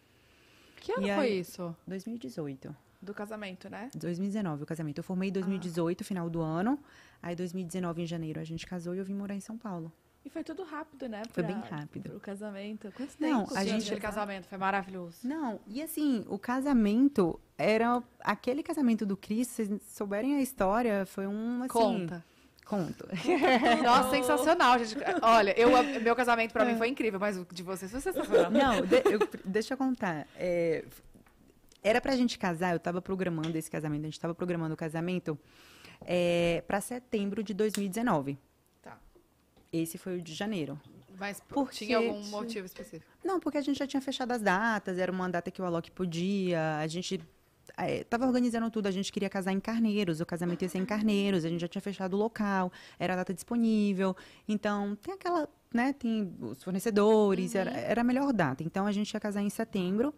Que 0.82 0.92
ano 0.92 1.06
E 1.06 1.14
foi 1.14 1.26
aí- 1.26 1.38
isso? 1.40 1.74
2018. 1.86 2.74
Do 3.00 3.14
casamento, 3.14 3.68
né? 3.68 3.88
2019 3.94 4.62
o 4.64 4.66
casamento. 4.66 4.98
Eu 4.98 5.04
formei 5.04 5.28
em 5.28 5.32
2018, 5.32 6.04
final 6.04 6.28
do 6.28 6.40
ano. 6.40 6.78
Aí 7.22 7.34
2019 7.36 8.02
em 8.02 8.06
janeiro 8.06 8.40
a 8.40 8.44
gente 8.44 8.66
casou 8.66 8.94
e 8.94 8.98
eu 8.98 9.04
vim 9.04 9.14
morar 9.14 9.34
em 9.34 9.40
São 9.40 9.56
Paulo. 9.56 9.92
E 10.24 10.30
foi 10.30 10.44
tudo 10.44 10.62
rápido, 10.64 11.08
né? 11.08 11.22
Foi 11.30 11.42
pra- 11.42 11.52
bem 11.52 11.62
rápido. 11.68 12.10
Pro 12.10 12.20
casamento. 12.20 12.92
Quanto 12.96 13.14
Não, 13.20 13.44
tempo? 13.44 13.58
a 13.58 13.64
gente- 13.64 13.86
Aquele 13.86 14.00
casamento 14.00 14.46
foi 14.46 14.58
maravilhoso. 14.58 15.16
Não, 15.24 15.58
e 15.66 15.82
assim, 15.82 16.24
o 16.28 16.38
casamento 16.38 17.38
era 17.58 18.02
aquele 18.20 18.62
casamento 18.62 19.04
do 19.04 19.16
Cristo, 19.16 19.50
se 19.52 19.64
vocês 19.66 19.82
souberem 19.82 20.36
a 20.36 20.40
história, 20.42 21.04
foi 21.06 21.26
um 21.26 21.58
assim, 21.64 21.68
Conta. 21.68 22.24
Conto. 22.64 23.06
Nossa, 23.82 24.10
sensacional, 24.10 24.78
gente. 24.78 24.96
Olha, 25.22 25.58
eu, 25.58 25.70
meu 26.00 26.16
casamento 26.16 26.52
pra 26.52 26.64
mim 26.64 26.76
foi 26.76 26.88
incrível, 26.88 27.18
mas 27.20 27.36
o 27.36 27.46
de 27.52 27.62
vocês 27.62 27.90
foi 27.90 28.00
sensacional. 28.00 28.50
Não, 28.50 28.80
de- 28.86 29.02
eu- 29.04 29.28
deixa 29.44 29.74
eu 29.74 29.78
contar. 29.78 30.26
É, 30.36 30.84
era 31.82 32.00
pra 32.00 32.16
gente 32.16 32.38
casar, 32.38 32.72
eu 32.72 32.80
tava 32.80 33.02
programando 33.02 33.56
esse 33.58 33.70
casamento, 33.70 34.02
a 34.02 34.04
gente 34.06 34.20
tava 34.20 34.34
programando 34.34 34.74
o 34.74 34.76
casamento 34.76 35.38
é, 36.04 36.62
para 36.66 36.80
setembro 36.80 37.42
de 37.42 37.52
2019. 37.52 38.38
Tá. 38.80 38.96
Esse 39.72 39.98
foi 39.98 40.16
o 40.18 40.22
de 40.22 40.32
janeiro. 40.34 40.80
Mas 41.18 41.40
Porque- 41.48 41.84
tinha 41.84 41.98
algum 41.98 42.24
motivo 42.28 42.64
específico? 42.66 43.04
Não, 43.22 43.38
porque 43.38 43.58
a 43.58 43.60
gente 43.60 43.78
já 43.78 43.86
tinha 43.86 44.00
fechado 44.00 44.32
as 44.32 44.40
datas, 44.40 44.98
era 44.98 45.12
uma 45.12 45.28
data 45.28 45.50
que 45.50 45.60
o 45.60 45.64
Alok 45.64 45.90
podia, 45.90 46.78
a 46.78 46.86
gente 46.86 47.20
é, 47.76 48.04
tava 48.04 48.26
organizando 48.26 48.70
tudo, 48.70 48.86
a 48.86 48.90
gente 48.90 49.12
queria 49.12 49.28
casar 49.28 49.52
em 49.52 49.60
Carneiros, 49.60 50.20
o 50.20 50.26
casamento 50.26 50.62
ia 50.62 50.68
ser 50.68 50.78
em 50.78 50.84
Carneiros, 50.84 51.44
a 51.44 51.48
gente 51.48 51.60
já 51.60 51.68
tinha 51.68 51.82
fechado 51.82 52.14
o 52.14 52.18
local, 52.18 52.72
era 52.98 53.14
a 53.14 53.16
data 53.16 53.32
disponível, 53.32 54.16
então 54.48 54.96
tem 54.96 55.14
aquela, 55.14 55.48
né, 55.72 55.92
tem 55.92 56.34
os 56.40 56.62
fornecedores, 56.62 57.54
era, 57.54 57.70
era 57.70 58.00
a 58.00 58.04
melhor 58.04 58.32
data, 58.32 58.62
então 58.62 58.86
a 58.86 58.92
gente 58.92 59.12
ia 59.12 59.20
casar 59.20 59.42
em 59.42 59.50
setembro, 59.50 60.14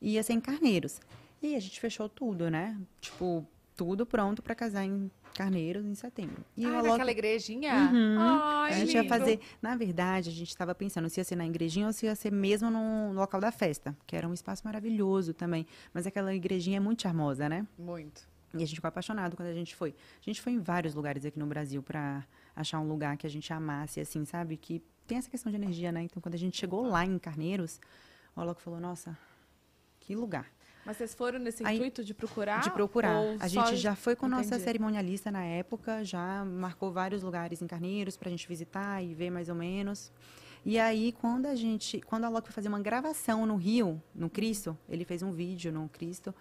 e 0.00 0.14
ia 0.14 0.22
ser 0.22 0.32
em 0.32 0.40
Carneiros. 0.40 1.00
E 1.40 1.54
a 1.54 1.60
gente 1.60 1.80
fechou 1.80 2.08
tudo, 2.08 2.50
né, 2.50 2.76
tipo, 3.00 3.46
tudo 3.76 4.04
pronto 4.04 4.42
para 4.42 4.54
casar 4.54 4.84
em 4.84 5.10
Carneiros 5.34 5.84
em 5.86 5.94
setembro. 5.94 6.44
E 6.56 6.64
Ah, 6.66 6.82
igrejinha? 7.10 7.90
Uhum. 7.92 8.16
Ai, 8.18 8.72
a 8.72 8.76
gente 8.78 8.94
ia 8.94 9.02
lindo. 9.02 9.08
fazer. 9.08 9.40
Na 9.60 9.74
verdade, 9.76 10.28
a 10.28 10.32
gente 10.32 10.48
estava 10.48 10.74
pensando 10.74 11.08
se 11.08 11.20
ia 11.20 11.24
ser 11.24 11.36
na 11.36 11.46
igrejinha 11.46 11.86
ou 11.86 11.92
se 11.92 12.06
ia 12.06 12.14
ser 12.14 12.30
mesmo 12.30 12.70
no 12.70 13.12
local 13.12 13.40
da 13.40 13.50
festa, 13.50 13.96
que 14.06 14.14
era 14.14 14.28
um 14.28 14.34
espaço 14.34 14.62
maravilhoso 14.64 15.32
também. 15.32 15.66
Mas 15.92 16.06
aquela 16.06 16.34
igrejinha 16.34 16.76
é 16.76 16.80
muito 16.80 17.02
charmosa, 17.02 17.48
né? 17.48 17.66
Muito. 17.78 18.30
E 18.54 18.58
a 18.58 18.66
gente 18.66 18.74
ficou 18.74 18.88
apaixonado 18.88 19.34
quando 19.34 19.48
a 19.48 19.54
gente 19.54 19.74
foi. 19.74 19.94
A 20.20 20.24
gente 20.24 20.42
foi 20.42 20.52
em 20.52 20.58
vários 20.58 20.94
lugares 20.94 21.24
aqui 21.24 21.38
no 21.38 21.46
Brasil 21.46 21.82
para 21.82 22.22
achar 22.54 22.78
um 22.80 22.86
lugar 22.86 23.16
que 23.16 23.26
a 23.26 23.30
gente 23.30 23.50
amasse, 23.52 23.98
assim, 24.00 24.26
sabe? 24.26 24.58
Que 24.58 24.82
tem 25.06 25.16
essa 25.16 25.30
questão 25.30 25.50
de 25.50 25.56
energia, 25.56 25.90
né? 25.90 26.02
Então, 26.02 26.20
quando 26.20 26.34
a 26.34 26.38
gente 26.38 26.58
chegou 26.58 26.86
lá 26.86 27.04
em 27.06 27.18
Carneiros, 27.18 27.80
o 28.36 28.40
Alok 28.40 28.60
falou: 28.60 28.78
Nossa, 28.78 29.16
que 30.00 30.14
lugar. 30.14 30.46
Mas 30.84 30.96
vocês 30.96 31.14
foram 31.14 31.38
nesse 31.38 31.64
Aí- 31.64 31.76
intuito 31.76 32.02
de 32.04 32.12
procurar? 32.12 32.60
de 32.62 32.70
procurar. 32.70 33.16
A 33.40 33.48
só- 33.48 33.66
gente 33.66 33.76
já 33.80 33.94
foi 33.94 34.16
com 34.16 34.26
nossa 34.26 34.48
Entendi. 34.48 34.64
cerimonialista 34.64 35.30
na 35.30 35.44
época, 35.44 36.04
já 36.04 36.44
marcou 36.44 36.90
vários 36.92 37.22
lugares 37.22 37.62
em 37.62 37.66
Carneiros 37.66 38.16
pra 38.16 38.28
gente 38.30 38.48
visitar 38.48 39.02
e 39.02 39.14
ver 39.14 39.30
mais 39.30 39.48
ou 39.48 39.54
menos. 39.54 40.10
E 40.64 40.78
aí, 40.78 41.12
quando 41.12 41.46
a 41.46 41.54
gente, 41.54 42.00
quando 42.00 42.24
a 42.24 42.28
Loki 42.28 42.48
foi 42.48 42.54
fazer 42.54 42.68
uma 42.68 42.80
gravação 42.80 43.46
no 43.46 43.56
Rio, 43.56 44.00
no 44.14 44.28
Cristo, 44.30 44.76
ele 44.88 45.04
fez 45.04 45.22
um 45.22 45.32
vídeo 45.32 45.72
no 45.72 45.88
Cristo, 45.88 46.34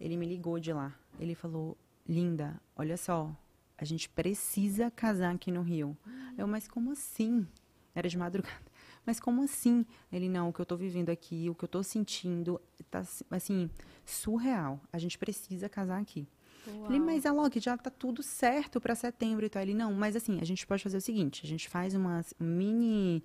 ele 0.00 0.16
me 0.16 0.26
ligou 0.26 0.58
de 0.58 0.72
lá. 0.72 0.92
Ele 1.18 1.34
falou: 1.34 1.76
"Linda, 2.08 2.60
olha 2.76 2.96
só, 2.96 3.34
a 3.78 3.84
gente 3.84 4.08
precisa 4.08 4.90
casar 4.90 5.34
aqui 5.34 5.50
no 5.50 5.62
Rio". 5.62 5.96
Eu, 6.36 6.46
mas 6.46 6.66
como 6.68 6.92
assim? 6.92 7.46
Era 7.94 8.08
de 8.08 8.18
madrugada. 8.18 8.73
Mas 9.06 9.20
como 9.20 9.42
assim? 9.42 9.84
Ele, 10.12 10.28
não, 10.28 10.48
o 10.48 10.52
que 10.52 10.60
eu 10.60 10.66
tô 10.66 10.76
vivendo 10.76 11.10
aqui, 11.10 11.48
o 11.50 11.54
que 11.54 11.64
eu 11.64 11.68
tô 11.68 11.82
sentindo, 11.82 12.60
tá 12.90 13.02
assim, 13.30 13.68
surreal. 14.04 14.80
A 14.92 14.98
gente 14.98 15.18
precisa 15.18 15.68
casar 15.68 16.00
aqui. 16.00 16.26
Uau. 16.66 16.84
Falei, 16.86 17.00
mas 17.00 17.26
Alok, 17.26 17.60
já 17.60 17.76
tá 17.76 17.90
tudo 17.90 18.22
certo 18.22 18.80
para 18.80 18.94
setembro 18.94 19.44
e 19.44 19.48
tal. 19.50 19.62
Ele, 19.62 19.74
não, 19.74 19.92
mas 19.92 20.16
assim, 20.16 20.38
a 20.40 20.44
gente 20.44 20.66
pode 20.66 20.82
fazer 20.82 20.96
o 20.96 21.00
seguinte, 21.00 21.42
a 21.44 21.48
gente 21.48 21.68
faz 21.68 21.94
uma 21.94 22.22
mini, 22.40 23.22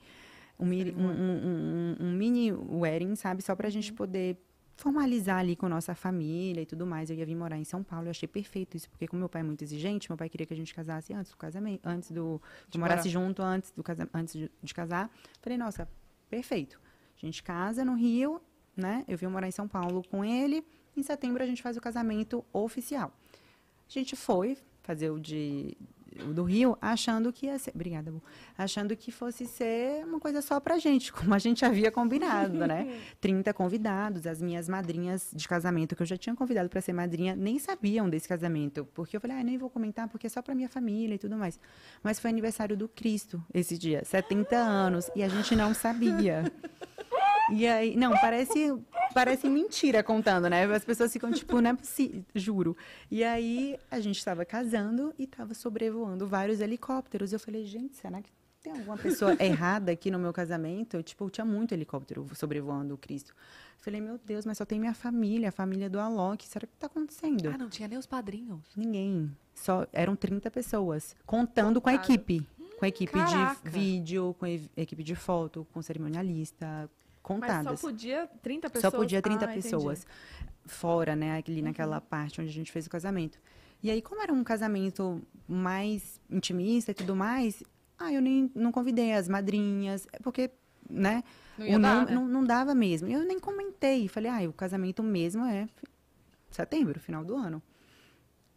um, 0.59 0.65
mini- 0.65 0.91
um, 0.91 1.07
um- 1.07 1.95
um- 2.01 2.05
um 2.07 2.11
mini 2.13 2.51
wedding, 2.51 3.15
sabe? 3.15 3.41
Só 3.41 3.55
pra 3.55 3.69
gente 3.69 3.93
poder 3.93 4.37
formalizar 4.79 5.39
ali 5.39 5.55
com 5.55 5.67
nossa 5.67 5.93
família 5.93 6.61
e 6.61 6.65
tudo 6.65 6.85
mais. 6.85 7.09
Eu 7.09 7.17
ia 7.17 7.25
vir 7.25 7.35
morar 7.35 7.57
em 7.57 7.63
São 7.65 7.83
Paulo, 7.83 8.07
eu 8.07 8.11
achei 8.11 8.27
perfeito 8.27 8.77
isso, 8.77 8.89
porque 8.89 9.07
como 9.07 9.19
meu 9.19 9.29
pai 9.29 9.41
é 9.41 9.43
muito 9.43 9.61
exigente, 9.61 10.09
meu 10.09 10.17
pai 10.17 10.29
queria 10.29 10.47
que 10.47 10.53
a 10.53 10.57
gente 10.57 10.73
casasse 10.73 11.13
antes 11.13 11.31
do 11.31 11.37
casamento, 11.37 11.85
antes 11.85 12.11
do, 12.11 12.41
que 12.65 12.71
De 12.71 12.79
morasse 12.79 13.09
morar. 13.09 13.25
junto 13.25 13.41
antes 13.41 13.71
do 13.71 13.83
casa, 13.83 14.09
antes 14.13 14.33
de, 14.33 14.49
de 14.63 14.73
casar. 14.73 15.11
Falei, 15.41 15.57
nossa, 15.57 15.87
perfeito. 16.29 16.79
A 17.21 17.25
gente 17.25 17.43
casa 17.43 17.83
no 17.83 17.95
Rio, 17.95 18.41
né? 18.75 19.03
Eu 19.07 19.17
vim 19.17 19.27
morar 19.27 19.47
em 19.47 19.51
São 19.51 19.67
Paulo 19.67 20.01
com 20.09 20.23
ele. 20.23 20.65
Em 20.95 21.03
setembro 21.03 21.43
a 21.43 21.45
gente 21.45 21.61
faz 21.61 21.75
o 21.75 21.81
casamento 21.81 22.45
oficial. 22.53 23.11
A 23.87 23.91
gente 23.91 24.15
foi 24.15 24.57
fazer 24.81 25.09
o 25.09 25.19
de 25.19 25.75
do 26.33 26.43
Rio, 26.43 26.77
achando 26.81 27.31
que 27.31 27.45
ia 27.45 27.57
ser, 27.59 27.71
obrigada, 27.73 28.11
Bu, 28.11 28.21
achando 28.57 28.95
que 28.95 29.11
fosse 29.11 29.45
ser 29.45 30.05
uma 30.05 30.19
coisa 30.19 30.41
só 30.41 30.59
pra 30.59 30.77
gente, 30.77 31.11
como 31.13 31.33
a 31.33 31.39
gente 31.39 31.63
havia 31.65 31.91
combinado, 31.91 32.65
né? 32.67 32.99
30 33.19 33.53
convidados, 33.53 34.25
as 34.25 34.41
minhas 34.41 34.67
madrinhas 34.67 35.29
de 35.33 35.47
casamento 35.47 35.95
que 35.95 36.01
eu 36.01 36.05
já 36.05 36.17
tinha 36.17 36.35
convidado 36.35 36.69
para 36.69 36.81
ser 36.81 36.93
madrinha, 36.93 37.35
nem 37.35 37.59
sabiam 37.59 38.09
desse 38.09 38.27
casamento, 38.27 38.87
porque 38.93 39.15
eu 39.15 39.21
falei, 39.21 39.37
ah, 39.37 39.43
nem 39.43 39.57
vou 39.57 39.69
comentar 39.69 40.07
porque 40.07 40.27
é 40.27 40.29
só 40.29 40.41
pra 40.41 40.55
minha 40.55 40.69
família 40.69 41.15
e 41.15 41.19
tudo 41.19 41.37
mais. 41.37 41.59
Mas 42.03 42.19
foi 42.19 42.29
aniversário 42.29 42.75
do 42.75 42.87
Cristo 42.87 43.43
esse 43.53 43.77
dia, 43.77 44.03
70 44.03 44.55
anos, 44.55 45.09
e 45.15 45.23
a 45.23 45.27
gente 45.27 45.55
não 45.55 45.73
sabia. 45.73 46.43
E 47.51 47.67
aí, 47.67 47.95
não, 47.95 48.11
parece, 48.11 48.77
parece 49.13 49.49
mentira 49.49 50.03
contando, 50.03 50.49
né? 50.49 50.65
As 50.65 50.85
pessoas 50.85 51.11
ficam 51.11 51.31
tipo, 51.31 51.59
não 51.61 51.71
é 51.71 51.73
possível, 51.73 52.23
juro. 52.35 52.77
E 53.09 53.23
aí, 53.23 53.77
a 53.89 53.99
gente 53.99 54.17
estava 54.17 54.45
casando 54.45 55.13
e 55.17 55.23
estava 55.23 55.53
sobrevoando 55.53 56.27
vários 56.27 56.59
helicópteros. 56.59 57.33
Eu 57.33 57.39
falei, 57.39 57.65
gente, 57.65 57.95
será 57.97 58.21
que 58.21 58.29
tem 58.61 58.73
alguma 58.73 58.97
pessoa 58.97 59.35
errada 59.39 59.91
aqui 59.91 60.11
no 60.11 60.19
meu 60.19 60.33
casamento? 60.33 61.01
Tipo, 61.01 61.29
tinha 61.29 61.45
muito 61.45 61.73
helicóptero 61.73 62.27
sobrevoando 62.35 62.93
o 62.93 62.97
Cristo. 62.97 63.33
Eu 63.77 63.83
falei, 63.83 64.01
meu 64.01 64.19
Deus, 64.23 64.45
mas 64.45 64.57
só 64.57 64.65
tem 64.65 64.79
minha 64.79 64.93
família, 64.93 65.49
a 65.49 65.51
família 65.51 65.89
do 65.89 65.99
Alok. 65.99 66.45
Será 66.45 66.67
que 66.67 66.77
tá 66.77 66.87
acontecendo? 66.87 67.49
Ah, 67.49 67.57
não 67.57 67.69
tinha 67.69 67.87
nem 67.87 67.97
os 67.97 68.05
padrinhos. 68.05 68.59
Ninguém. 68.75 69.31
Só 69.55 69.87
eram 69.93 70.15
30 70.15 70.51
pessoas, 70.51 71.15
contando 71.25 71.79
com 71.79 71.89
a 71.89 71.93
equipe. 71.93 72.45
Com 72.77 72.85
a 72.85 72.87
equipe 72.87 73.11
caraca. 73.11 73.61
de 73.63 73.69
vídeo, 73.69 74.35
com 74.39 74.45
a 74.45 74.49
equipe 74.49 75.03
de 75.03 75.15
foto, 75.15 75.67
com 75.73 75.81
cerimonialista, 75.81 76.89
Mas 77.37 77.39
contadas. 77.51 77.79
só 77.79 77.87
podia 77.87 78.27
30 78.41 78.69
pessoas? 78.69 78.91
Só 78.91 78.97
podia 78.97 79.21
30 79.21 79.45
Ah, 79.45 79.51
entendi. 79.55 79.63
pessoas. 79.75 80.07
Fora, 80.65 81.15
né, 81.15 81.41
ali 81.45 81.59
Uhum. 81.59 81.65
naquela 81.67 81.99
parte 82.01 82.39
onde 82.41 82.49
a 82.49 82.53
gente 82.53 82.71
fez 82.71 82.85
o 82.85 82.89
casamento. 82.89 83.39
E 83.81 83.89
aí, 83.89 84.01
como 84.01 84.21
era 84.21 84.31
um 84.33 84.43
casamento 84.43 85.21
mais 85.47 86.19
intimista 86.29 86.91
e 86.91 86.93
tudo 86.93 87.15
mais, 87.15 87.63
ah, 87.97 88.11
eu 88.11 88.21
nem 88.21 88.51
não 88.53 88.71
convidei 88.71 89.13
as 89.13 89.27
madrinhas, 89.29 90.05
é 90.11 90.19
porque, 90.19 90.51
né, 90.89 91.23
Não 91.57 91.79
dar, 91.79 91.95
não, 91.95 92.05
né? 92.05 92.11
não, 92.13 92.27
não 92.27 92.43
dava 92.43 92.75
mesmo. 92.75 93.07
Eu 93.07 93.23
nem 93.23 93.39
comentei. 93.39 94.07
Falei, 94.07 94.29
ah, 94.29 94.49
o 94.49 94.53
casamento 94.53 95.01
mesmo 95.01 95.45
é 95.45 95.67
setembro, 96.51 96.99
final 96.99 97.23
do 97.23 97.35
ano. 97.35 97.61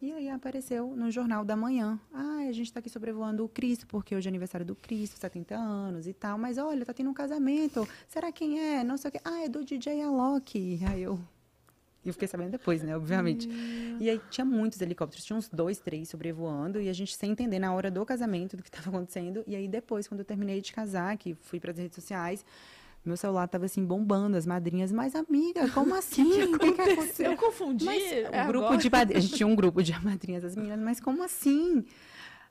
E 0.02 0.10
aí 0.10 0.28
apareceu 0.28 0.96
no 0.96 1.12
Jornal 1.12 1.44
da 1.44 1.54
Manhã. 1.54 1.96
Ah, 2.12 2.46
a 2.48 2.52
gente 2.52 2.66
está 2.66 2.80
aqui 2.80 2.90
sobrevoando 2.90 3.44
o 3.44 3.48
Cristo, 3.48 3.86
porque 3.86 4.16
hoje 4.16 4.26
é 4.26 4.30
aniversário 4.30 4.66
do 4.66 4.74
Cristo, 4.74 5.16
70 5.16 5.54
anos 5.54 6.08
e 6.08 6.12
tal. 6.12 6.36
Mas 6.36 6.58
olha, 6.58 6.84
tá 6.84 6.92
tendo 6.92 7.08
um 7.08 7.14
casamento. 7.14 7.88
Será 8.08 8.32
quem 8.32 8.58
é? 8.58 8.82
Não 8.82 8.96
sei 8.96 9.10
o 9.10 9.12
quê. 9.12 9.20
Ah, 9.24 9.44
é 9.44 9.48
do 9.48 9.64
DJ 9.64 10.02
Alok. 10.02 10.80
Aí 10.90 11.02
eu... 11.02 11.20
Eu 12.04 12.12
fiquei 12.12 12.26
sabendo 12.26 12.50
depois, 12.50 12.82
né? 12.82 12.96
Obviamente. 12.96 13.48
E 14.00 14.10
aí 14.10 14.20
tinha 14.28 14.44
muitos 14.44 14.80
helicópteros. 14.80 15.24
Tinha 15.24 15.36
uns 15.36 15.48
dois, 15.48 15.78
três 15.78 16.08
sobrevoando. 16.08 16.80
E 16.80 16.88
a 16.88 16.92
gente 16.92 17.16
sem 17.16 17.30
entender 17.30 17.60
na 17.60 17.72
hora 17.72 17.88
do 17.88 18.04
casamento 18.04 18.56
do 18.56 18.62
que 18.64 18.70
estava 18.70 18.88
acontecendo. 18.88 19.44
E 19.46 19.54
aí 19.54 19.68
depois, 19.68 20.08
quando 20.08 20.18
eu 20.18 20.26
terminei 20.26 20.60
de 20.60 20.72
casar, 20.72 21.16
que 21.16 21.34
fui 21.34 21.60
para 21.60 21.70
as 21.70 21.78
redes 21.78 21.94
sociais... 21.94 22.44
Meu 23.04 23.16
celular 23.16 23.48
tava 23.48 23.64
assim 23.66 23.84
bombando, 23.84 24.36
as 24.36 24.46
madrinhas, 24.46 24.92
mas 24.92 25.14
amiga, 25.16 25.68
como 25.70 25.94
assim? 25.96 26.42
O 26.44 26.58
que, 26.58 26.72
que 26.72 26.80
aconteceu? 26.80 27.32
Eu 27.32 27.36
confundi. 27.36 27.84
Mas 27.84 28.02
é 28.02 28.44
grupo 28.46 28.66
agora? 28.66 28.76
de 28.80 28.90
madrinhas, 28.90 29.24
a 29.24 29.26
gente 29.26 29.36
tinha 29.36 29.46
um 29.46 29.56
grupo 29.56 29.82
de 29.82 29.92
madrinhas 30.04 30.42
das 30.42 30.54
meninas, 30.54 30.78
mas 30.78 31.00
como 31.00 31.22
assim? 31.22 31.84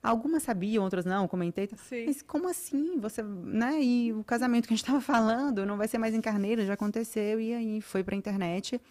Algumas 0.04 0.42
sabiam, 0.44 0.84
outras 0.84 1.06
não, 1.06 1.28
comentei. 1.28 1.70
Sim. 1.88 2.06
Mas 2.08 2.22
como 2.24 2.50
assim? 2.50 2.98
Você, 3.00 3.22
né? 3.24 3.82
E 3.82 4.12
o 4.12 4.24
casamento 4.24 4.68
que 4.68 4.74
a 4.74 4.76
gente 4.76 4.84
estava 4.84 5.00
falando 5.00 5.64
não 5.66 5.78
vai 5.78 5.88
ser 5.88 6.00
mais 6.00 6.14
em 6.16 6.20
Carneiro, 6.22 6.66
já 6.66 6.74
aconteceu 6.74 7.40
e 7.40 7.54
aí 7.54 7.82
foi 7.82 8.04
pra 8.04 8.16
internet. 8.16 8.82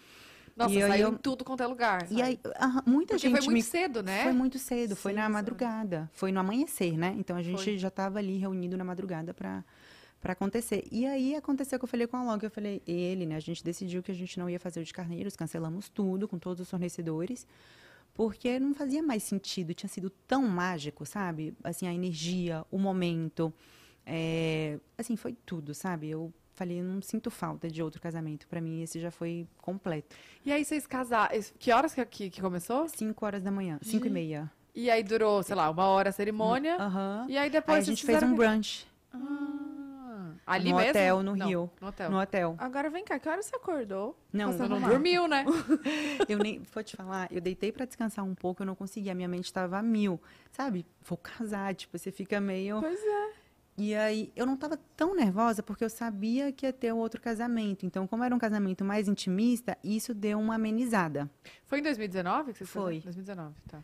Nossa, 0.55 0.73
E 0.73 0.81
aí 0.81 0.89
saiu 0.89 1.07
eu- 1.09 1.13
em 1.13 1.17
tudo 1.17 1.43
quanto 1.45 1.63
é 1.63 1.67
lugar. 1.67 2.03
E 2.03 2.15
sabe? 2.15 2.21
aí 2.23 2.39
ah, 2.55 2.81
muita 2.85 3.13
Porque 3.15 3.27
gente 3.27 3.37
foi 3.37 3.45
muito 3.45 3.53
me 3.53 3.61
cedo, 3.63 4.01
né? 4.01 4.23
foi 4.23 4.31
muito 4.33 4.57
cedo, 4.57 4.95
foi 4.95 5.11
Sim, 5.11 5.15
na 5.17 5.21
sabe. 5.23 5.33
madrugada, 5.33 6.09
foi 6.13 6.31
no 6.31 6.39
amanhecer, 6.39 6.97
né? 6.97 7.13
Então 7.17 7.35
a 7.35 7.41
gente 7.41 7.63
Foi. 7.63 7.77
já 7.77 7.87
estava 7.89 8.19
ali 8.19 8.37
reunido 8.37 8.77
na 8.77 8.83
madrugada 8.83 9.33
para 9.33 9.63
para 10.21 10.33
acontecer. 10.33 10.87
E 10.91 11.05
aí 11.05 11.35
aconteceu 11.35 11.79
que 11.79 11.85
eu 11.85 11.89
falei 11.89 12.05
com 12.05 12.15
a 12.15 12.23
Log, 12.23 12.43
eu 12.43 12.51
falei, 12.51 12.81
ele, 12.85 13.25
né? 13.25 13.35
A 13.35 13.39
gente 13.39 13.63
decidiu 13.63 14.03
que 14.03 14.11
a 14.11 14.15
gente 14.15 14.37
não 14.39 14.49
ia 14.49 14.59
fazer 14.59 14.79
o 14.79 14.83
de 14.83 14.93
Carneiros, 14.93 15.35
cancelamos 15.35 15.89
tudo 15.89 16.27
com 16.27 16.37
todos 16.37 16.61
os 16.61 16.69
fornecedores, 16.69 17.47
porque 18.13 18.59
não 18.59 18.73
fazia 18.73 19.01
mais 19.01 19.23
sentido, 19.23 19.73
tinha 19.73 19.89
sido 19.89 20.09
tão 20.27 20.47
mágico, 20.47 21.05
sabe? 21.05 21.55
Assim, 21.63 21.87
a 21.87 21.93
energia, 21.93 22.63
o 22.69 22.77
momento, 22.77 23.51
é, 24.05 24.79
assim, 24.97 25.15
foi 25.15 25.35
tudo, 25.45 25.73
sabe? 25.73 26.09
Eu 26.09 26.31
falei, 26.53 26.79
eu 26.79 26.83
não 26.83 27.01
sinto 27.01 27.31
falta 27.31 27.67
de 27.67 27.81
outro 27.81 27.99
casamento. 27.99 28.47
Para 28.47 28.61
mim, 28.61 28.83
esse 28.83 28.99
já 28.99 29.09
foi 29.09 29.47
completo. 29.57 30.15
E 30.45 30.51
aí 30.51 30.63
vocês 30.63 30.85
casaram. 30.85 31.35
Que 31.57 31.71
horas 31.71 31.95
que, 31.95 32.29
que, 32.29 32.41
começou? 32.41 32.87
Cinco 32.87 33.25
horas 33.25 33.41
da 33.41 33.49
manhã, 33.49 33.79
cinco 33.81 34.05
e 34.05 34.09
meia. 34.09 34.51
E 34.75 34.89
aí 34.89 35.03
durou, 35.03 35.41
sei 35.41 35.55
lá, 35.55 35.69
uma 35.69 35.87
hora 35.87 36.09
a 36.09 36.13
cerimônia. 36.13 36.75
Aham. 36.75 37.25
E 37.27 37.37
aí 37.37 37.49
depois 37.49 37.77
Aí 37.77 37.81
a 37.81 37.85
gente 37.85 38.05
fez 38.05 38.21
um 38.23 38.35
brunch 38.35 38.87
Ah, 39.11 39.71
ali 40.45 40.69
no 40.71 40.77
mesmo? 40.77 40.89
hotel, 40.91 41.23
no 41.23 41.35
Não, 41.35 41.47
Rio. 41.47 41.71
No 41.79 41.87
hotel. 41.87 42.11
No 42.11 42.19
hotel. 42.19 42.55
Agora 42.57 42.89
vem 42.89 43.03
cá, 43.03 43.19
que 43.19 43.27
hora 43.29 43.41
você 43.41 43.55
acordou? 43.55 44.17
Não, 44.31 44.51
Você 44.51 44.67
não 44.67 44.79
mal. 44.79 44.89
dormiu, 44.89 45.27
né? 45.27 45.45
eu 46.27 46.37
nem. 46.37 46.61
Vou 46.73 46.83
te 46.83 46.95
falar, 46.95 47.27
eu 47.31 47.41
deitei 47.41 47.71
pra 47.71 47.85
descansar 47.85 48.23
um 48.25 48.35
pouco, 48.35 48.61
eu 48.61 48.65
não 48.65 48.75
conseguia, 48.75 49.13
minha 49.15 49.27
mente 49.27 49.51
tava 49.51 49.77
a 49.77 49.83
mil. 49.83 50.19
Sabe? 50.51 50.85
Vou 51.03 51.17
casar, 51.17 51.73
tipo, 51.75 51.97
você 51.97 52.11
fica 52.11 52.39
meio. 52.41 52.79
Pois 52.79 52.99
é. 52.99 53.31
E 53.77 53.95
aí, 53.95 54.31
eu 54.35 54.45
não 54.45 54.57
tava 54.57 54.77
tão 54.95 55.15
nervosa 55.15 55.63
porque 55.63 55.83
eu 55.83 55.89
sabia 55.89 56.51
que 56.51 56.65
ia 56.65 56.73
ter 56.73 56.91
outro 56.93 57.19
casamento. 57.21 57.85
Então, 57.85 58.05
como 58.05 58.23
era 58.23 58.35
um 58.35 58.37
casamento 58.37 58.83
mais 58.83 59.07
intimista, 59.07 59.77
isso 59.83 60.13
deu 60.13 60.37
uma 60.39 60.55
amenizada. 60.55 61.29
Foi 61.65 61.79
em 61.79 61.81
2019 61.81 62.51
que 62.51 62.57
vocês 62.59 62.69
Foi. 62.69 62.95
casaram? 62.99 63.03
2019, 63.05 63.55
tá. 63.67 63.83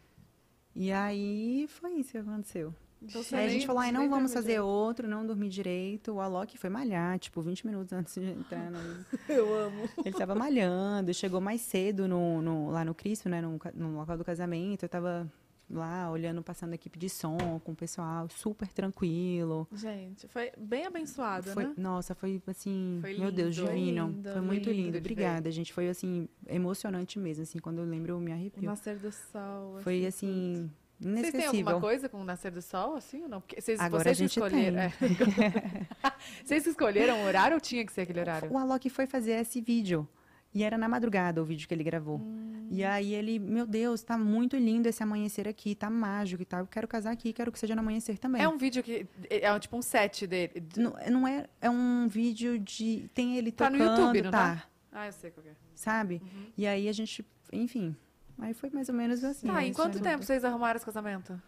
E 0.76 0.92
aí, 0.92 1.66
foi 1.70 1.94
isso 1.94 2.12
que 2.12 2.18
aconteceu. 2.20 2.76
Então, 3.02 3.22
aí 3.34 3.46
a 3.46 3.50
gente 3.50 3.66
falou, 3.68 3.82
ai, 3.82 3.92
não 3.92 4.10
vamos 4.10 4.34
fazer 4.34 4.60
outro, 4.60 5.08
não 5.08 5.26
dormir 5.26 5.50
direito. 5.50 6.14
O 6.14 6.20
Alok 6.20 6.58
foi 6.58 6.70
malhar, 6.70 7.18
tipo, 7.20 7.42
20 7.42 7.66
minutos 7.68 7.94
antes 7.94 8.14
de 8.16 8.26
entrar 8.32 8.72
no, 8.72 8.80
direito. 8.80 9.20
Eu 9.30 9.54
amo. 9.54 9.90
Ele 10.00 10.10
estava 10.10 10.34
malhando, 10.34 11.14
chegou 11.14 11.40
mais 11.40 11.62
cedo 11.62 12.08
no, 12.08 12.42
no- 12.42 12.70
lá 12.72 12.84
no 12.84 12.96
Cristo, 12.96 13.30
né, 13.30 13.42
no, 13.42 13.60
no 13.76 13.98
local 13.98 14.18
do 14.18 14.24
casamento. 14.26 14.84
Eu 14.84 14.88
estava 14.88 15.32
lá 15.70 16.10
olhando, 16.10 16.42
passando 16.42 16.72
a 16.72 16.76
equipe 16.76 16.98
de 16.98 17.10
som 17.10 17.38
com 17.64 17.74
o 17.74 17.76
pessoal, 17.76 18.28
super 18.30 18.68
tranquilo. 18.70 19.68
Gente, 19.74 20.28
foi 20.30 20.52
bem 20.58 20.86
abençoado, 20.86 21.52
Foi, 21.52 21.66
né? 21.66 21.74
Nossa, 21.78 22.16
foi 22.16 22.42
assim, 22.48 23.00
Foi 23.02 23.18
meu 23.18 23.32
Deus, 23.32 23.56
lindo. 23.56 23.68
Foi 23.68 23.76
divino. 23.78 24.08
lindo, 24.08 24.32
Foi 24.32 24.42
muito 24.42 24.70
lindo 24.72 24.82
lindo. 24.86 24.98
Obrigada, 24.98 25.52
gente. 25.52 25.72
Foi 25.74 25.90
assim 25.90 26.28
emocionante 26.48 27.20
mesmo, 27.20 27.44
assim, 27.44 27.60
quando 27.60 27.80
eu 27.80 27.86
lembro 27.86 28.14
eu 28.14 28.20
me 28.20 28.32
O 28.32 28.34
arrepio. 28.34 28.64
nascer 28.64 28.98
do 28.98 29.12
sol. 29.12 29.80
Foi 29.82 29.98
tudo. 29.98 30.08
assim 30.08 30.72
Vocês 31.00 31.32
têm 31.32 31.46
alguma 31.46 31.80
coisa 31.80 32.10
com 32.10 32.20
o 32.22 32.24
nascer 32.24 32.52
do 32.52 32.62
sol, 32.62 32.96
assim 32.96 33.24
ou 33.24 33.30
não? 33.30 33.40
Porque 33.42 33.62
vocês, 33.62 33.80
Agora 33.80 34.04
vocês 34.04 34.18
a 34.18 34.20
gente 34.20 34.32
escolheram. 34.32 34.80
é. 34.80 34.92
vocês 36.44 36.66
escolheram 36.66 37.22
o 37.22 37.26
horário 37.26 37.56
ou 37.56 37.62
tinha 37.62 37.86
que 37.86 37.92
ser 37.92 38.02
aquele 38.02 38.20
horário? 38.20 38.52
O 38.52 38.58
Alok 38.58 38.90
foi 38.90 39.06
fazer 39.06 39.34
esse 39.34 39.62
vídeo. 39.62 40.08
E 40.54 40.64
era 40.64 40.78
na 40.78 40.88
madrugada 40.90 41.40
o 41.42 41.46
vídeo 41.46 41.68
que 41.68 41.74
ele 41.74 41.84
gravou. 41.84 42.18
Hum. 42.18 42.68
E 42.72 42.84
aí 42.84 43.14
ele, 43.14 43.38
meu 43.38 43.66
Deus, 43.68 44.02
tá 44.02 44.18
muito 44.18 44.56
lindo 44.58 44.88
esse 44.88 45.04
amanhecer 45.04 45.48
aqui, 45.48 45.76
tá 45.76 45.90
mágico 45.90 46.42
e 46.42 46.46
tal. 46.46 46.62
Eu 46.62 46.68
quero 46.68 46.88
casar 46.88 47.12
aqui, 47.12 47.32
quero 47.32 47.52
que 47.52 47.60
seja 47.60 47.76
no 47.76 47.82
amanhecer 47.82 48.18
também. 48.18 48.42
É 48.42 48.48
um 48.48 48.58
vídeo 48.58 48.82
que. 48.82 49.06
É 49.30 49.54
um, 49.54 49.60
tipo 49.60 49.78
um 49.78 49.82
set 49.82 50.26
dele. 50.26 50.60
de- 50.62 50.80
Não, 50.80 50.96
não 51.12 51.28
é, 51.28 51.46
é 51.62 51.70
um 51.70 52.08
vídeo 52.08 52.58
de. 52.58 53.08
Tem 53.14 53.38
ele 53.38 53.52
Tá 53.52 53.70
no 53.70 53.78
tocando, 53.78 54.00
YouTube, 54.00 54.22
não 54.24 54.32
tá? 54.32 54.56
tá? 54.56 54.64
Ah, 54.92 55.06
eu 55.08 55.12
sei 55.14 55.30
qual 55.30 55.46
é. 55.46 55.52
Sabe? 55.76 56.22
E 56.58 56.66
aí 56.66 56.90
a 56.90 56.94
gente, 56.94 57.24
enfim. 57.54 57.96
Aí 58.40 58.54
foi 58.54 58.70
mais 58.70 58.88
ou 58.90 58.96
menos 58.96 59.24
assim. 59.24 59.48
Tá, 59.48 59.64
em 59.66 59.74
quanto 59.74 60.00
tempo 60.00 60.24
vocês 60.24 60.44
arrumaram 60.46 60.78
esse 60.78 60.86
casamento? 60.86 61.40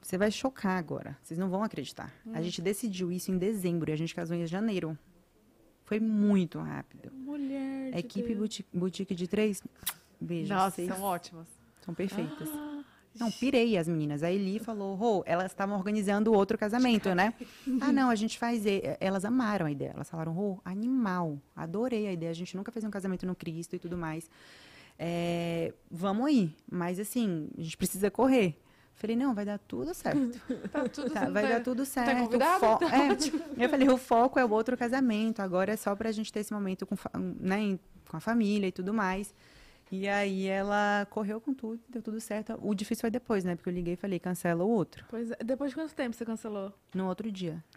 Você 0.00 0.16
vai 0.18 0.30
chocar 0.30 0.76
agora. 0.78 1.16
Vocês 1.22 1.38
não 1.38 1.48
vão 1.48 1.62
acreditar. 1.62 2.12
Hum. 2.26 2.32
A 2.34 2.42
gente 2.42 2.60
decidiu 2.60 3.12
isso 3.12 3.30
em 3.30 3.38
dezembro 3.38 3.90
e 3.90 3.92
a 3.92 3.96
gente 3.96 4.14
casou 4.14 4.36
em 4.36 4.46
janeiro. 4.46 4.98
Foi 5.84 6.00
muito 6.00 6.58
rápido. 6.58 7.12
Mulher. 7.12 7.92
De 7.92 7.98
equipe 7.98 8.34
boutique, 8.34 8.68
boutique 8.76 9.14
de 9.14 9.26
três. 9.28 9.62
Beijo. 10.20 10.52
Nossa, 10.52 10.76
vocês 10.76 10.88
são 10.88 11.02
ótimas. 11.02 11.46
são 11.84 11.92
perfeitas. 11.94 12.48
Ah, 12.48 12.82
Não, 13.18 13.30
pirei 13.30 13.76
as 13.76 13.88
meninas. 13.88 14.22
A 14.22 14.30
Eli 14.30 14.58
falou, 14.58 14.94
Rô, 14.94 15.22
elas 15.26 15.46
estavam 15.52 15.76
organizando 15.76 16.32
outro 16.32 16.56
casamento, 16.56 17.12
né? 17.14 17.34
ah, 17.80 17.92
não, 17.92 18.08
a 18.10 18.14
gente 18.14 18.38
faz. 18.38 18.64
e- 18.66 18.82
Elas 19.00 19.24
amaram 19.24 19.66
a 19.66 19.70
ideia. 19.70 19.90
Elas 19.94 20.08
falaram, 20.08 20.32
Rô, 20.32 20.60
animal. 20.64 21.38
Adorei 21.56 22.06
a 22.06 22.12
ideia. 22.12 22.30
A 22.30 22.34
gente 22.34 22.56
nunca 22.56 22.70
fez 22.72 22.84
um 22.84 22.90
casamento 22.90 23.26
no 23.26 23.34
Cristo 23.34 23.74
e 23.74 23.78
tudo 23.78 23.96
mais. 23.98 24.30
É, 25.02 25.72
vamos 25.90 26.26
aí. 26.26 26.54
Mas 26.70 26.98
assim, 27.00 27.48
a 27.56 27.62
gente 27.62 27.76
precisa 27.78 28.10
correr. 28.10 28.60
Falei, 28.94 29.16
não, 29.16 29.34
vai 29.34 29.46
dar 29.46 29.58
tudo 29.58 29.94
certo. 29.94 30.38
Tá 30.70 30.86
tudo 30.86 31.10
Tá, 31.10 31.20
certo. 31.20 31.32
vai 31.32 31.48
dar 31.48 31.62
tudo 31.62 31.86
certo. 31.86 32.18
o 32.18 32.24
convidada? 32.26 32.58
fo- 32.78 32.84
é, 32.84 33.64
eu 33.64 33.68
falei, 33.70 33.88
o 33.88 33.96
foco 33.96 34.38
é 34.38 34.44
o 34.44 34.50
outro 34.50 34.76
casamento. 34.76 35.40
Agora 35.40 35.72
é 35.72 35.76
só 35.76 35.96
pra 35.96 36.12
gente 36.12 36.30
ter 36.30 36.40
esse 36.40 36.52
momento 36.52 36.84
com, 36.86 36.94
né, 37.40 37.78
com 38.10 38.16
a 38.18 38.20
família 38.20 38.66
e 38.66 38.72
tudo 38.72 38.92
mais. 38.92 39.34
E 39.90 40.06
aí 40.06 40.46
ela 40.46 41.06
correu 41.10 41.40
com 41.40 41.54
tudo, 41.54 41.80
deu 41.88 42.02
tudo 42.02 42.20
certo. 42.20 42.58
O 42.62 42.74
difícil 42.74 43.00
foi 43.00 43.10
depois, 43.10 43.42
né? 43.42 43.56
Porque 43.56 43.70
eu 43.70 43.74
liguei 43.74 43.94
e 43.94 43.96
falei, 43.96 44.20
cancela 44.20 44.62
o 44.64 44.68
outro. 44.68 45.04
Pois 45.08 45.30
é. 45.30 45.36
Depois 45.42 45.70
de 45.70 45.76
quanto 45.76 45.94
tempo 45.94 46.14
você 46.14 46.24
cancelou? 46.26 46.70
No 46.94 47.06
outro 47.08 47.32
dia. 47.32 47.64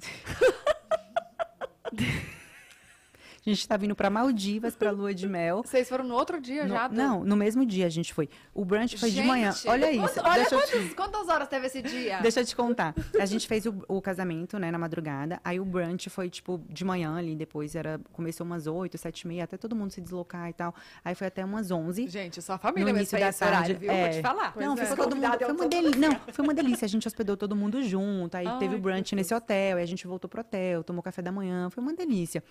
A 3.45 3.49
gente 3.49 3.67
tá 3.67 3.75
vindo 3.75 3.93
pra 3.93 4.09
Maldivas, 4.09 4.73
pra 4.75 4.89
lua 4.89 5.13
de 5.13 5.27
mel. 5.27 5.63
Vocês 5.67 5.89
foram 5.89 6.05
no 6.05 6.13
outro 6.15 6.39
dia 6.39 6.63
No- 6.63 6.73
já? 6.75 6.87
do- 6.87 6.95
não, 6.95 7.23
no 7.25 7.35
mesmo 7.35 7.65
dia 7.65 7.85
a 7.85 7.89
gente 7.89 8.13
foi. 8.13 8.29
O 8.53 8.63
brunch 8.63 8.97
foi 8.97 9.11
de 9.11 9.21
manhã. 9.21 9.51
Gente, 9.51 9.67
Olha 9.67 9.91
isso. 9.91 10.19
Olha 10.23 10.41
eu 10.41 10.45
te- 10.45 10.49
quantos- 10.71 10.93
quantas 10.93 11.27
horas 11.27 11.47
teve 11.49 11.67
esse 11.67 11.81
dia? 11.81 12.19
Deixa 12.21 12.39
eu 12.39 12.45
te 12.45 12.55
contar. 12.55 12.95
A 13.19 13.25
gente 13.25 13.45
fez 13.45 13.65
o, 13.65 13.83
o 13.87 14.01
casamento, 14.01 14.57
né, 14.57 14.71
na 14.71 14.77
madrugada. 14.79 15.41
Aí 15.43 15.59
o 15.59 15.65
brunch 15.65 16.09
foi, 16.09 16.29
tipo, 16.29 16.63
de 16.69 16.85
manhã 16.85 17.15
ali. 17.17 17.35
Depois 17.35 17.75
era, 17.75 17.99
começou 18.13 18.45
umas 18.45 18.65
8, 18.65 18.97
7 18.97 19.21
e 19.21 19.27
meia, 19.27 19.43
até 19.43 19.57
todo 19.57 19.75
mundo 19.75 19.91
se 19.91 19.99
deslocar 19.99 20.49
e 20.49 20.53
tal. 20.53 20.73
Aí 21.03 21.13
foi 21.13 21.27
até 21.27 21.43
umas 21.43 21.69
11. 21.69 22.07
Gente, 22.07 22.41
sua 22.41 22.57
família 22.57 22.91
No 22.93 22.97
início 22.97 23.19
da 23.19 23.27
esse 23.27 23.43
horário, 23.43 23.67
tarde, 23.67 23.79
viu? 23.79 23.91
é. 23.91 24.03
Vou 24.03 24.09
te 24.13 24.21
falar. 24.21 24.53
Pois 24.53 24.65
não, 24.65 24.73
é. 24.73 24.77
ficou 24.85 24.95
todo 24.97 25.15
mundo. 25.17 25.37
Foi 25.37 25.51
uma, 25.51 25.67
delícia. 25.67 25.99
Não, 25.99 26.19
foi 26.31 26.45
uma 26.45 26.53
delícia. 26.53 26.85
A 26.85 26.89
gente 26.89 27.05
hospedou 27.07 27.35
todo 27.35 27.55
mundo 27.57 27.83
junto. 27.83 28.35
Aí 28.35 28.47
Ai, 28.47 28.57
teve 28.59 28.75
o 28.75 28.79
brunch 28.79 29.13
nesse 29.15 29.33
hotel. 29.33 29.75
Aí 29.77 29.83
a 29.83 29.87
gente 29.87 30.07
voltou 30.07 30.29
pro 30.29 30.39
hotel, 30.39 30.81
tomou 30.81 31.03
café 31.03 31.21
da 31.21 31.31
manhã. 31.31 31.69
Foi 31.69 31.83
uma 31.83 31.93
delícia. 31.93 32.41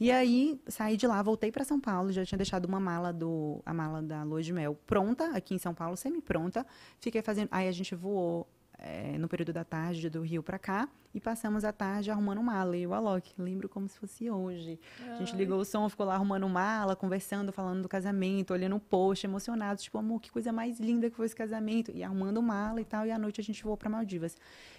E 0.00 0.10
aí 0.10 0.37
aí 0.38 0.60
saí 0.68 0.96
de 0.96 1.06
lá, 1.06 1.20
voltei 1.22 1.50
para 1.50 1.64
São 1.64 1.80
Paulo, 1.80 2.12
já 2.12 2.24
tinha 2.24 2.38
deixado 2.38 2.64
uma 2.64 2.78
mala 2.78 3.12
do 3.12 3.60
a 3.66 3.74
mala 3.74 4.00
da 4.00 4.22
lua 4.22 4.42
de 4.42 4.52
mel 4.52 4.78
pronta 4.86 5.36
aqui 5.36 5.54
em 5.54 5.58
São 5.58 5.74
Paulo, 5.74 5.96
semi 5.96 6.20
pronta. 6.20 6.66
Fiquei 7.00 7.22
fazendo, 7.22 7.48
aí 7.50 7.68
a 7.68 7.72
gente 7.72 7.94
voou 7.94 8.46
é, 8.78 9.18
no 9.18 9.28
período 9.28 9.52
da 9.52 9.64
tarde 9.64 10.08
do 10.08 10.22
Rio 10.22 10.42
para 10.42 10.58
cá 10.58 10.88
e 11.12 11.20
passamos 11.20 11.64
a 11.64 11.72
tarde 11.72 12.10
arrumando 12.10 12.40
mala 12.42 12.76
e 12.76 12.86
o 12.86 12.94
Alok, 12.94 13.34
lembro 13.36 13.68
como 13.68 13.88
se 13.88 13.98
fosse 13.98 14.30
hoje. 14.30 14.78
A 15.08 15.16
gente 15.16 15.34
ligou 15.34 15.58
o 15.58 15.64
som, 15.64 15.88
ficou 15.88 16.06
lá 16.06 16.14
arrumando 16.14 16.48
mala, 16.48 16.94
conversando, 16.94 17.52
falando 17.52 17.82
do 17.82 17.88
casamento, 17.88 18.52
olhando 18.52 18.76
o 18.76 18.80
post, 18.80 19.26
emocionados, 19.26 19.82
tipo, 19.82 19.98
amor, 19.98 20.20
que 20.20 20.30
coisa 20.30 20.52
mais 20.52 20.78
linda 20.78 21.10
que 21.10 21.16
foi 21.16 21.26
esse 21.26 21.34
casamento 21.34 21.90
e 21.92 22.04
arrumando 22.04 22.40
mala 22.40 22.80
e 22.80 22.84
tal, 22.84 23.04
e 23.04 23.10
à 23.10 23.18
noite 23.18 23.40
a 23.40 23.44
gente 23.44 23.64
voou 23.64 23.76
para 23.76 23.90
Maldivas. 23.90 24.36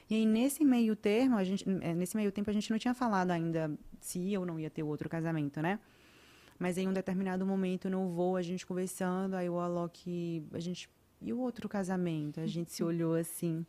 E 0.10 0.16
aí 0.16 0.26
nesse 0.26 0.64
meio 0.64 0.96
termo, 0.96 1.38
a 1.38 1.44
gente 1.44 1.66
é, 1.82 1.94
nesse 1.94 2.16
meio 2.16 2.32
tempo 2.32 2.50
a 2.50 2.54
gente 2.54 2.72
não 2.72 2.80
tinha 2.80 2.94
falado 2.94 3.32
ainda 3.32 3.72
se 4.00 4.38
ou 4.38 4.46
não 4.46 4.58
ia 4.60 4.70
ter 4.70 4.84
outro 4.84 5.10
casamento, 5.10 5.62
né? 5.62 5.78
Mas 6.58 6.78
em 6.78 6.88
um 6.88 6.94
determinado 6.94 7.46
momento 7.46 7.90
no 7.90 8.10
voo, 8.10 8.36
a 8.38 8.42
gente 8.42 8.66
conversando, 8.66 9.36
aí 9.36 9.50
o 9.50 9.60
Alok, 9.60 10.46
a 10.54 10.60
gente 10.60 10.90
e 11.22 11.34
o 11.34 11.40
outro 11.40 11.68
casamento? 11.68 12.40
A 12.40 12.48
gente 12.48 12.72
se 12.72 12.84
olhou 12.84 13.16
assim. 13.16 13.66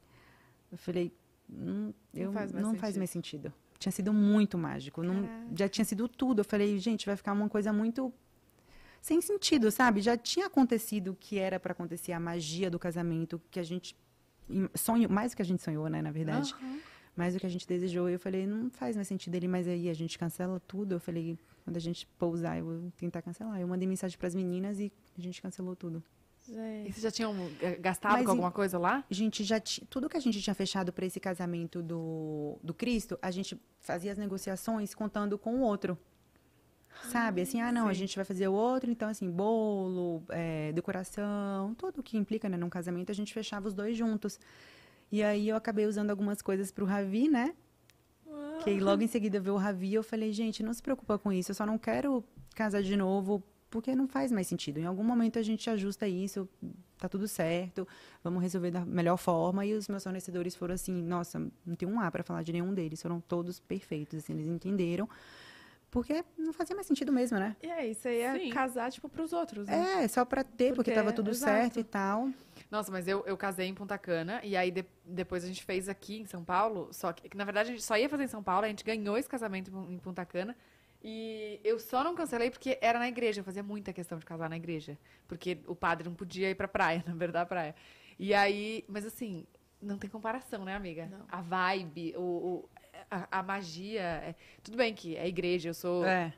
Eu 0.71 0.79
falei, 0.79 1.12
hum, 1.51 1.93
eu, 2.14 2.27
não, 2.27 2.33
faz 2.33 2.53
mais, 2.53 2.66
não 2.66 2.75
faz 2.75 2.97
mais 2.97 3.11
sentido. 3.11 3.53
Tinha 3.79 3.93
sido 3.93 4.12
muito 4.12 4.59
mágico. 4.59 5.03
Não, 5.03 5.27
já 5.57 5.68
tinha 5.68 5.85
sido 5.85 6.07
tudo. 6.07 6.41
Eu 6.41 6.45
falei, 6.45 6.79
gente, 6.79 7.07
vai 7.07 7.16
ficar 7.16 7.33
uma 7.33 7.49
coisa 7.49 7.73
muito 7.73 8.12
sem 9.01 9.21
sentido, 9.21 9.71
sabe? 9.71 10.01
Já 10.01 10.16
tinha 10.16 10.47
acontecido 10.47 11.12
o 11.12 11.16
que 11.16 11.39
era 11.39 11.59
para 11.59 11.73
acontecer, 11.73 12.12
a 12.12 12.21
magia 12.21 12.71
do 12.71 12.79
casamento, 12.79 13.41
que 13.51 13.59
a 13.59 13.62
gente 13.62 13.97
sonhou, 14.75 15.11
mais 15.11 15.33
do 15.33 15.37
que 15.37 15.43
a 15.43 15.45
gente 15.45 15.62
sonhou, 15.62 15.89
né, 15.89 16.03
na 16.03 16.11
verdade. 16.11 16.55
Uhum. 16.61 16.81
Mais 17.16 17.35
do 17.35 17.41
que 17.41 17.47
a 17.47 17.49
gente 17.49 17.66
desejou. 17.66 18.09
Eu 18.09 18.18
falei, 18.18 18.47
não 18.47 18.71
faz 18.71 18.97
mais 18.97 19.09
sentido 19.09 19.35
ele, 19.35 19.49
mas 19.49 19.66
aí 19.66 19.89
a 19.89 19.95
gente 19.95 20.18
cancela 20.18 20.61
tudo. 20.61 20.93
Eu 20.93 21.01
falei, 21.01 21.39
quando 21.64 21.77
a 21.77 21.81
gente 21.81 22.07
pousar, 22.18 22.59
eu 22.59 22.64
vou 22.64 22.93
tentar 22.97 23.23
cancelar. 23.23 23.61
Eu 23.61 23.66
mandei 23.66 23.89
mensagem 23.89 24.16
para 24.16 24.29
as 24.29 24.35
meninas 24.35 24.79
e 24.79 24.93
a 25.18 25.21
gente 25.21 25.41
cancelou 25.43 25.75
tudo. 25.75 26.03
Gente. 26.51 26.88
E 26.88 26.92
vocês 26.92 27.03
já 27.03 27.11
tinham 27.12 27.34
eh, 27.61 27.76
gastado 27.76 28.12
Mas, 28.12 28.24
com 28.24 28.30
alguma 28.32 28.51
coisa 28.51 28.76
lá? 28.76 29.05
Gente, 29.09 29.44
já 29.44 29.61
tudo 29.88 30.09
que 30.09 30.16
a 30.16 30.20
gente 30.20 30.42
tinha 30.42 30.55
fechado 30.55 30.92
para 30.92 31.07
esse 31.07 31.20
casamento 31.20 31.80
do, 31.80 32.59
do 32.62 32.74
Cristo, 32.74 33.16
a 33.22 33.30
gente 33.30 33.61
fazia 33.78 34.11
as 34.11 34.18
negociações 34.18 34.92
contando 34.92 35.38
com 35.38 35.57
o 35.57 35.61
outro. 35.61 35.96
Sabe? 37.05 37.42
Assim, 37.42 37.61
ah, 37.61 37.70
não, 37.70 37.84
Sim. 37.84 37.90
a 37.90 37.92
gente 37.92 38.16
vai 38.16 38.24
fazer 38.24 38.48
o 38.48 38.53
outro, 38.53 38.90
então, 38.90 39.09
assim, 39.09 39.30
bolo, 39.30 40.22
é, 40.28 40.72
decoração, 40.72 41.72
tudo 41.74 42.03
que 42.03 42.18
implica, 42.18 42.48
né, 42.48 42.57
num 42.57 42.68
casamento, 42.68 43.11
a 43.11 43.14
gente 43.14 43.32
fechava 43.32 43.68
os 43.68 43.72
dois 43.72 43.96
juntos. 43.96 44.38
E 45.11 45.22
aí 45.22 45.48
eu 45.48 45.57
acabei 45.57 45.86
usando 45.86 46.11
algumas 46.11 46.42
coisas 46.42 46.70
pro 46.72 46.84
Ravi, 46.84 47.28
né? 47.28 47.55
Que 48.64 48.78
logo 48.78 49.03
em 49.03 49.07
seguida 49.07 49.40
veio 49.40 49.55
o 49.55 49.59
Ravi, 49.59 49.94
eu 49.94 50.03
falei, 50.03 50.32
gente, 50.32 50.62
não 50.62 50.74
se 50.74 50.82
preocupa 50.82 51.18
com 51.18 51.32
isso, 51.32 51.53
eu 51.53 51.55
só 51.55 51.64
não 51.64 51.78
quero 51.78 52.22
casar 52.55 52.82
de 52.82 52.96
novo 52.96 53.42
porque 53.71 53.95
não 53.95 54.09
faz 54.09 54.33
mais 54.33 54.47
sentido. 54.47 54.79
Em 54.79 54.85
algum 54.85 55.05
momento 55.05 55.39
a 55.39 55.43
gente 55.43 55.71
ajusta 55.71 56.09
isso, 56.09 56.49
tá 56.99 57.09
tudo 57.09 57.29
certo, 57.29 57.87
vamos 58.23 58.43
resolver 58.43 58.71
da 58.71 58.85
melhor 58.85 59.16
forma. 59.16 59.64
E 59.64 59.75
os 59.75 59.89
meus 59.89 60.03
fornecedores 60.03 60.55
foram 60.55 60.75
assim, 60.75 60.93
nossa, 60.93 61.39
não 61.64 61.77
tem 61.77 61.89
um 61.89 62.01
A 62.01 62.11
para 62.11 62.23
falar 62.23 62.43
de 62.43 62.53
nenhum 62.53 62.75
deles, 62.75 63.01
foram 63.01 63.21
todos 63.21 63.61
perfeitos, 63.61 64.18
assim, 64.18 64.33
eles 64.35 64.47
entenderam. 64.47 65.09
Porque 65.91 66.25
não 66.39 66.53
fazia 66.53 66.75
mais 66.75 66.87
sentido 66.87 67.12
mesmo, 67.12 67.37
né? 67.37 67.57
E 67.61 67.68
aí, 67.68 67.95
você 67.95 68.21
ia 68.21 68.39
Sim. 68.39 68.51
casar, 68.51 68.93
tipo, 68.93 69.09
pros 69.09 69.33
outros, 69.33 69.66
né? 69.66 70.05
É, 70.05 70.09
só 70.09 70.25
pra 70.25 70.45
ter, 70.45 70.68
porque, 70.68 70.75
porque 70.75 70.93
tava 70.93 71.12
tudo 71.12 71.31
exato. 71.31 71.53
certo 71.53 71.81
e 71.81 71.85
tal. 71.85 72.31
Nossa, 72.71 72.93
mas 72.93 73.09
eu, 73.09 73.25
eu 73.27 73.37
casei 73.37 73.66
em 73.66 73.75
Punta 73.75 73.99
Cana, 73.99 74.41
e 74.45 74.57
aí 74.57 74.71
de, 74.71 74.85
depois 75.05 75.43
a 75.43 75.49
gente 75.49 75.64
fez 75.64 75.89
aqui 75.89 76.21
em 76.21 76.27
São 76.27 76.45
Paulo, 76.45 76.89
só 76.93 77.12
que, 77.12 77.37
na 77.37 77.43
verdade, 77.45 77.71
a 77.71 77.73
gente 77.73 77.83
só 77.83 77.97
ia 77.97 78.09
fazer 78.09 78.23
em 78.23 78.29
São 78.29 78.41
Paulo, 78.41 78.66
a 78.66 78.68
gente 78.68 78.85
ganhou 78.85 79.18
esse 79.18 79.29
casamento 79.29 79.68
em 79.91 79.99
Punta 79.99 80.25
Cana, 80.25 80.57
e 81.03 81.59
eu 81.64 81.78
só 81.78 82.05
não 82.05 82.14
cancelei 82.14 82.51
porque 82.51 82.78
era 82.80 82.98
na 82.98 83.09
igreja. 83.09 83.40
Eu 83.40 83.44
fazia 83.44 83.62
muita 83.62 83.92
questão 83.92 84.18
de 84.18 84.24
casar 84.24 84.51
na 84.51 84.57
igreja. 84.57 84.98
Porque 85.26 85.59
o 85.66 85.74
padre 85.74 86.09
não 86.09 86.14
podia 86.14 86.51
ir 86.51 86.55
pra 86.55 86.68
praia, 86.68 87.03
na 87.07 87.14
verdade, 87.14 87.48
praia. 87.48 87.74
E 88.18 88.34
aí, 88.34 88.84
mas 88.86 89.07
assim, 89.07 89.46
não 89.80 89.96
tem 89.96 90.11
comparação, 90.11 90.64
né, 90.64 90.74
amiga? 90.74 91.07
Não. 91.07 91.24
A 91.28 91.40
vibe, 91.40 92.14
o, 92.16 92.20
o 92.20 92.68
a, 93.11 93.38
a, 93.38 93.42
magia. 93.42 94.03
É, 94.03 94.34
tudo 94.62 94.76
bem 94.76 94.94
que 94.94 95.16
é 95.16 95.26
igreja, 95.26 95.70
eu 95.70 95.74
sou. 95.74 96.05
É. 96.05 96.34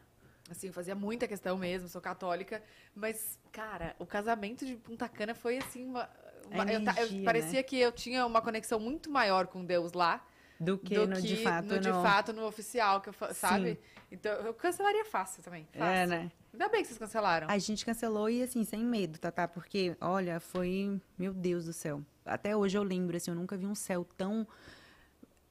Assim, 0.48 0.68
eu 0.68 0.72
fazia 0.72 0.94
muita 0.94 1.26
questão 1.26 1.56
mesmo, 1.58 1.88
sou 1.88 2.00
católica. 2.00 2.62
Mas, 2.94 3.38
cara, 3.50 3.96
o 3.98 4.06
casamento 4.06 4.64
de 4.64 4.76
Punta 4.76 5.08
Cana 5.08 5.34
foi 5.34 5.58
assim. 5.58 5.86
Uma, 5.86 6.08
uma, 6.50 6.62
energia, 6.62 7.02
eu, 7.02 7.18
eu, 7.18 7.24
parecia 7.24 7.60
né? 7.60 7.62
que 7.62 7.78
eu 7.78 7.90
tinha 7.90 8.24
uma 8.26 8.40
conexão 8.40 8.78
muito 8.78 9.10
maior 9.10 9.48
com 9.48 9.64
Deus 9.64 9.92
lá 9.92 10.24
do 10.62 10.78
que 10.78 10.94
do 10.94 11.06
no 11.06 11.16
que 11.16 11.22
de 11.22 11.36
fato 11.36 11.66
no, 11.66 11.74
no 11.74 11.80
de 11.80 11.90
fato 11.90 12.32
no 12.32 12.46
oficial 12.46 13.00
que 13.00 13.08
eu, 13.08 13.14
sabe? 13.34 13.78
Então 14.10 14.32
eu 14.32 14.54
cancelaria 14.54 15.04
fácil 15.04 15.42
também 15.42 15.66
é, 15.72 15.78
fácil. 15.78 15.94
é 15.94 16.06
né? 16.06 16.32
Ainda 16.52 16.68
bem 16.68 16.82
que 16.82 16.88
vocês 16.88 16.98
cancelaram. 16.98 17.48
A 17.50 17.58
gente 17.58 17.84
cancelou 17.84 18.30
e 18.30 18.42
assim 18.42 18.64
sem 18.64 18.84
medo 18.84 19.18
tá 19.18 19.30
tá? 19.30 19.48
Porque 19.48 19.96
olha 20.00 20.38
foi 20.38 21.00
meu 21.18 21.32
Deus 21.32 21.64
do 21.64 21.72
céu. 21.72 22.00
Até 22.24 22.56
hoje 22.56 22.78
eu 22.78 22.82
lembro 22.82 23.16
assim 23.16 23.30
eu 23.30 23.34
nunca 23.34 23.56
vi 23.56 23.66
um 23.66 23.74
céu 23.74 24.06
tão 24.16 24.46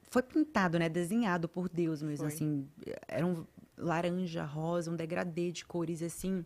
foi 0.10 0.22
pintado 0.24 0.80
né? 0.80 0.88
Desenhado 0.88 1.50
por 1.50 1.68
Deus 1.68 2.02
mesmo 2.02 2.30
foi. 2.30 2.36
assim. 2.36 2.70
Era 3.08 3.26
um 3.26 3.46
laranja 3.78 4.46
rosa 4.46 4.92
um 4.92 4.96
degradê 4.96 5.52
de 5.52 5.66
cores 5.66 6.02
assim 6.02 6.46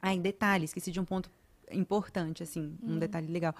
ah, 0.00 0.14
em 0.14 0.20
detalhe 0.20 0.64
esqueci 0.64 0.90
de 0.90 1.00
um 1.00 1.04
ponto 1.04 1.30
importante 1.70 2.42
assim 2.42 2.78
hum. 2.82 2.94
um 2.94 2.98
detalhe 2.98 3.30
legal. 3.30 3.54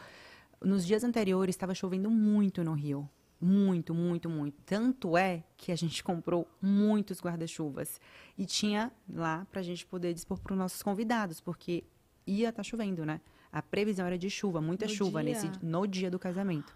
Nos 0.61 0.87
dias 0.87 1.05
anteriores 1.05 1.55
estava 1.55 1.75
chovendo 1.75 2.11
muito 2.11 2.65
no 2.65 2.73
Rio 2.73 3.09
muito, 3.41 3.95
muito, 3.95 4.29
muito. 4.29 4.61
Tanto 4.63 5.17
é 5.17 5.45
que 5.57 5.71
a 5.71 5.77
gente 5.77 6.03
comprou 6.03 6.49
muitos 6.61 7.21
guarda-chuvas. 7.21 8.01
E 8.37 8.45
tinha 8.45 8.93
lá 9.09 9.47
para 9.51 9.61
a 9.61 9.63
gente 9.63 9.87
poder 9.87 10.13
dispor 10.13 10.39
para 10.39 10.53
os 10.53 10.59
nossos 10.59 10.83
convidados, 10.83 11.41
porque 11.41 11.85
ia 12.27 12.49
estar 12.49 12.59
tá 12.59 12.63
chovendo, 12.63 13.05
né? 13.07 13.21
A 13.51 13.63
previsão 13.63 14.07
era 14.07 14.19
de 14.19 14.29
chuva, 14.29 14.61
muita 14.61 14.87
no 14.87 14.93
chuva 14.93 15.23
dia. 15.23 15.33
nesse 15.33 15.51
no 15.65 15.87
dia 15.87 16.11
do 16.11 16.19
casamento. 16.19 16.75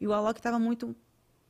E 0.00 0.06
o 0.06 0.12
Alok 0.12 0.38
estava 0.38 0.58
muito 0.58 0.94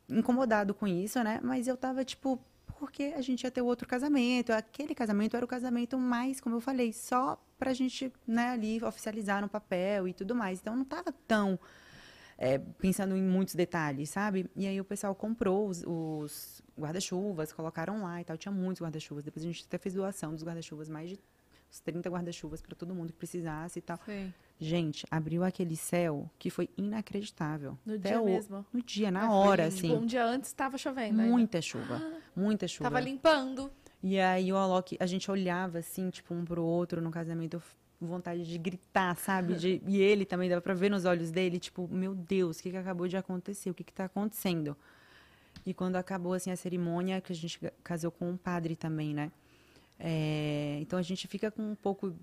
incomodado 0.09 0.72
com 0.72 0.86
isso, 0.86 1.22
né? 1.22 1.40
Mas 1.42 1.66
eu 1.66 1.74
estava 1.74 2.05
tipo, 2.05 2.40
porque 2.78 3.14
a 3.16 3.20
gente 3.20 3.42
ia 3.42 3.51
ter 3.51 3.62
outro 3.62 3.86
casamento. 3.86 4.53
Aquele 4.53 4.94
casamento 4.94 5.36
era 5.36 5.44
o 5.44 5.49
casamento 5.49 5.99
mais, 5.99 6.40
como 6.40 6.57
eu 6.57 6.61
falei, 6.61 6.92
só 6.92 7.42
para 7.59 7.70
a 7.70 7.74
gente, 7.74 8.12
né, 8.26 8.51
ali 8.51 8.82
oficializar 8.82 9.40
no 9.40 9.49
papel 9.49 10.07
e 10.09 10.14
tudo 10.14 10.34
mais. 10.34 10.61
Então 10.61 10.74
não 10.74 10.82
estava 10.82 11.12
tão 11.26 11.59
é, 12.39 12.59
pensando 12.59 13.16
em 13.16 13.22
muitos 13.22 13.55
detalhes, 13.55 14.11
sabe? 14.11 14.51
E 14.55 14.66
aí 14.66 14.80
o 14.80 14.84
pessoal 14.84 15.14
comprou 15.14 15.68
os, 15.68 15.82
os 15.87 16.62
guarda-chuvas, 16.78 17.53
colocaram 17.53 18.03
lá 18.03 18.20
e 18.20 18.24
tal. 18.24 18.37
Tinha 18.37 18.53
muitos 18.53 18.82
guarda-chuvas. 18.82 19.24
Depois 19.24 19.45
a 19.45 19.49
gente 19.49 19.64
até 19.66 19.78
fez 19.78 19.95
doação 19.95 20.32
dos 20.32 20.45
guarda-chuvas, 20.45 20.89
mais 20.89 21.11
de 21.11 21.18
uns 21.70 21.80
30 21.80 22.09
guarda-chuvas 22.11 22.61
para 22.61 22.74
todo 22.74 22.95
mundo 22.95 23.12
que 23.12 23.18
precisasse 23.18 23.78
e 23.78 23.82
tal. 23.82 23.99
Sim. 24.05 24.32
Gente, 24.59 25.07
abriu 25.11 25.45
aquele 25.45 25.76
céu 25.76 26.30
que 26.39 26.51
foi 26.51 26.68
inacreditável. 26.76 27.78
No 27.84 27.95
Até 27.95 28.11
dia 28.11 28.20
o, 28.20 28.24
mesmo? 28.26 28.66
No 28.72 28.82
dia, 28.82 29.11
na 29.11 29.32
hora, 29.32 29.66
assim. 29.66 29.89
Tipo, 29.89 29.95
um 30.03 30.07
dia 30.07 30.24
antes 30.24 30.51
estava 30.51 30.78
chovendo. 30.78 31.14
Muita 31.22 31.59
ainda. 31.59 31.62
chuva. 31.62 32.03
Ah, 32.03 32.20
muita 32.37 32.68
chuva. 32.68 32.91
Tava 32.91 33.01
limpando. 33.01 33.70
E 34.03 34.20
aí 34.20 34.53
o 34.53 34.57
Alok, 34.57 34.97
a 35.01 35.07
gente 35.07 35.30
olhava 35.30 35.78
assim, 35.78 36.11
tipo, 36.11 36.34
um 36.34 36.45
pro 36.45 36.62
outro 36.62 37.01
no 37.01 37.11
casamento 37.11 37.61
vontade 38.01 38.44
de 38.44 38.59
gritar, 38.59 39.16
sabe? 39.16 39.55
De, 39.55 39.82
e 39.86 39.99
ele 39.99 40.24
também 40.24 40.49
dava 40.49 40.61
para 40.61 40.74
ver 40.74 40.90
nos 40.90 41.05
olhos 41.05 41.30
dele, 41.30 41.59
tipo, 41.59 41.88
meu 41.88 42.14
Deus, 42.14 42.59
o 42.59 42.62
que, 42.62 42.70
que 42.70 42.76
acabou 42.76 43.09
de 43.09 43.16
acontecer? 43.16 43.70
O 43.70 43.74
que 43.74 43.82
está 43.82 44.05
acontecendo? 44.05 44.76
E 45.64 45.72
quando 45.72 45.97
acabou 45.97 46.34
assim 46.34 46.51
a 46.51 46.57
cerimônia, 46.57 47.20
que 47.20 47.32
a 47.32 47.36
gente 47.36 47.59
casou 47.82 48.11
com 48.11 48.30
um 48.30 48.36
padre 48.36 48.76
também, 48.76 49.14
né? 49.14 49.32
É, 49.99 50.78
então 50.80 50.99
a 50.99 51.03
gente 51.03 51.26
fica 51.26 51.51
com 51.51 51.70
um 51.70 51.74
pouco. 51.74 52.14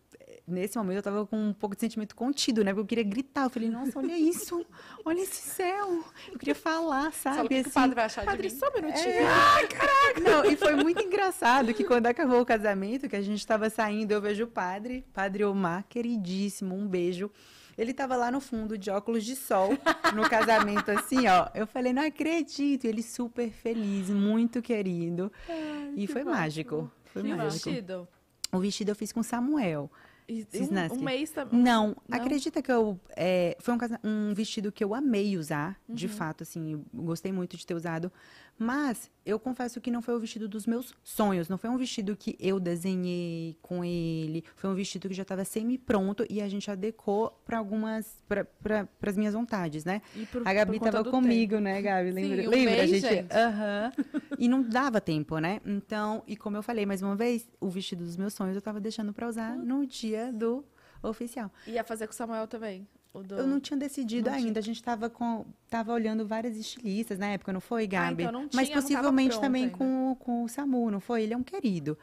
Nesse 0.48 0.78
momento 0.78 0.98
eu 0.98 1.04
tava 1.04 1.26
com 1.26 1.38
um 1.38 1.54
pouco 1.54 1.76
de 1.76 1.82
sentimento 1.82 2.16
contido, 2.16 2.64
né? 2.64 2.72
Porque 2.72 2.82
eu 2.82 2.86
queria 2.86 3.04
gritar. 3.04 3.46
Eu 3.46 3.50
falei, 3.50 3.70
nossa, 3.70 3.98
olha 3.98 4.18
isso! 4.18 4.66
Olha 5.04 5.22
esse 5.22 5.42
céu! 5.42 6.04
Eu 6.32 6.38
queria 6.38 6.56
falar, 6.56 7.12
sabe? 7.14 7.48
Que, 7.48 7.56
assim, 7.56 7.64
que 7.64 7.70
o 7.70 7.74
padre 7.74 7.96
vai 7.96 8.06
achar 8.06 8.26
padre, 8.26 8.48
de 8.48 8.54
mim? 8.54 8.60
só 8.60 8.70
um 8.70 8.74
minutinho. 8.74 9.10
É, 9.10 9.26
ah, 9.26 9.68
caraca! 9.68 10.20
Não, 10.20 10.46
e 10.46 10.56
foi 10.56 10.76
muito 10.76 11.02
engraçado 11.02 11.74
que 11.74 11.84
quando 11.84 12.06
acabou 12.06 12.42
o 12.42 12.46
casamento, 12.46 13.10
que 13.10 13.16
a 13.16 13.22
gente 13.22 13.46
tava 13.46 13.70
saindo, 13.70 14.12
eu 14.12 14.22
vejo 14.22 14.44
o 14.44 14.48
padre, 14.48 15.06
padre 15.12 15.44
Omar, 15.44 15.86
queridíssimo, 15.90 16.76
um 16.76 16.88
beijo. 16.88 17.32
Ele 17.76 17.92
tava 17.92 18.16
lá 18.16 18.30
no 18.30 18.40
fundo 18.40 18.78
de 18.78 18.92
óculos 18.92 19.26
de 19.26 19.36
sol, 19.36 19.72
no 20.14 20.30
casamento, 20.30 20.92
assim, 20.92 21.28
ó. 21.28 21.48
Eu 21.56 21.66
falei, 21.66 21.92
não 21.92 22.06
acredito. 22.06 22.86
Ele 22.86 23.02
super 23.02 23.50
feliz, 23.50 24.10
muito 24.10 24.62
querido. 24.62 25.32
Ai, 25.50 25.94
e 25.96 26.08
foi 26.08 26.24
mágico. 26.24 26.92
Foi 27.14 27.22
e 27.22 27.36
mágico. 27.36 27.70
o 27.70 27.72
vestido? 27.72 28.08
O 28.52 28.60
vestido 28.60 28.90
eu 28.90 28.96
fiz 28.96 29.12
com 29.12 29.22
Samuel. 29.22 29.90
E, 30.28 30.48
um, 30.56 31.00
um, 31.00 31.04
mês 31.04 31.32
também? 31.32 31.60
Não, 31.60 31.96
não, 32.08 32.18
acredita 32.18 32.62
que 32.62 32.72
eu. 32.72 33.00
É, 33.10 33.58
foi 33.60 33.74
um, 33.74 33.78
um, 34.04 34.34
vestido 34.34 34.72
que 34.72 34.84
eu 34.84 34.96
amei 34.96 35.38
usar, 35.38 35.78
uhum. 35.88 35.96
de 35.96 36.08
fato, 36.08 36.44
assim, 36.44 36.84
gostei 36.94 37.32
muito 37.32 37.58
de 37.58 37.66
ter 37.66 37.74
usado. 37.74 38.12
Mas 38.58 39.10
eu 39.26 39.40
confesso 39.40 39.82
que 39.82 39.90
não 39.90 40.02
foi 40.02 40.14
o 40.16 40.20
vestido 40.20 40.48
dos 40.48 40.66
meus 40.66 40.94
sonhos. 41.04 41.50
Não 41.50 41.58
foi 41.58 41.70
um 41.70 41.78
vestido 41.78 42.16
que 42.16 42.36
eu 42.40 42.60
desenhei 42.60 43.58
com 43.62 43.84
ele. 43.84 44.44
Foi 44.56 44.70
um 44.70 44.76
vestido 44.76 45.08
que 45.08 45.14
já 45.14 45.24
estava 45.24 45.44
semi-pronto 45.44 46.26
e 46.30 46.42
a 46.42 46.48
gente 46.48 46.70
adequou 46.70 47.32
para 47.46 47.58
algumas. 47.58 48.24
para 48.28 48.88
as 49.02 49.18
minhas 49.18 49.34
vontades, 49.34 49.84
né? 49.84 50.02
Por, 50.32 50.48
a 50.48 50.54
Gabi 50.54 50.78
estava 50.78 51.04
comigo, 51.04 51.54
tempo. 51.54 51.64
né, 51.64 51.82
Gabi? 51.82 52.12
Lembra? 52.12 52.42
Sim, 52.42 52.48
um 52.48 52.52
lembra? 52.52 52.76
mês, 52.76 53.04
a 53.04 53.10
gente. 53.10 53.34
Aham. 53.34 53.92
e 54.38 54.48
não 54.48 54.62
dava 54.62 55.02
tempo, 55.02 55.40
né? 55.40 55.60
Então, 55.66 56.24
e 56.28 56.36
como 56.36 56.58
eu 56.58 56.64
falei 56.64 56.86
mais 56.86 57.02
uma 57.02 57.16
vez, 57.16 57.50
o 57.60 57.70
vestido 57.70 58.04
dos 58.04 58.18
meus 58.18 58.34
sonhos 58.34 58.56
eu 58.56 58.62
tava 58.62 58.80
deixando 58.80 59.14
pra 59.14 59.28
usar 59.28 59.58
no 59.58 59.86
dia 59.86 60.32
do 60.32 60.64
oficial. 61.02 61.52
Ia 61.68 61.84
fazer 61.84 62.08
com 62.08 62.14
o 62.14 62.16
Samuel 62.16 62.48
também. 62.48 62.88
Do... 63.22 63.36
Eu 63.36 63.46
não 63.46 63.60
tinha 63.60 63.78
decidido 63.78 64.30
Não 64.30 64.36
ainda, 64.38 64.60
a 64.60 64.64
gente 64.64 64.82
tava 64.82 65.08
com 65.10 65.46
tava 65.70 65.94
olhando 65.94 66.26
várias 66.26 66.58
estilistas 66.58 67.20
na 67.20 67.28
época, 67.28 67.54
não 67.54 67.62
foi, 67.62 67.86
Gabi? 67.86 68.24
então 68.24 68.32
não 68.32 68.42
Mas 68.54 68.68
tinha, 68.68 68.70
tava 68.70 68.82
possivelmente 68.82 69.40
também 69.40 69.64
ainda. 69.66 69.78
com, 69.78 70.12
o- 70.12 70.16
com 70.16 70.44
o 70.44 70.50
Samu, 70.50 70.90
não 70.90 71.00
foi? 71.00 71.22
Ele 71.24 71.34
é 71.34 71.38
um 71.38 71.44
querido. 71.44 71.96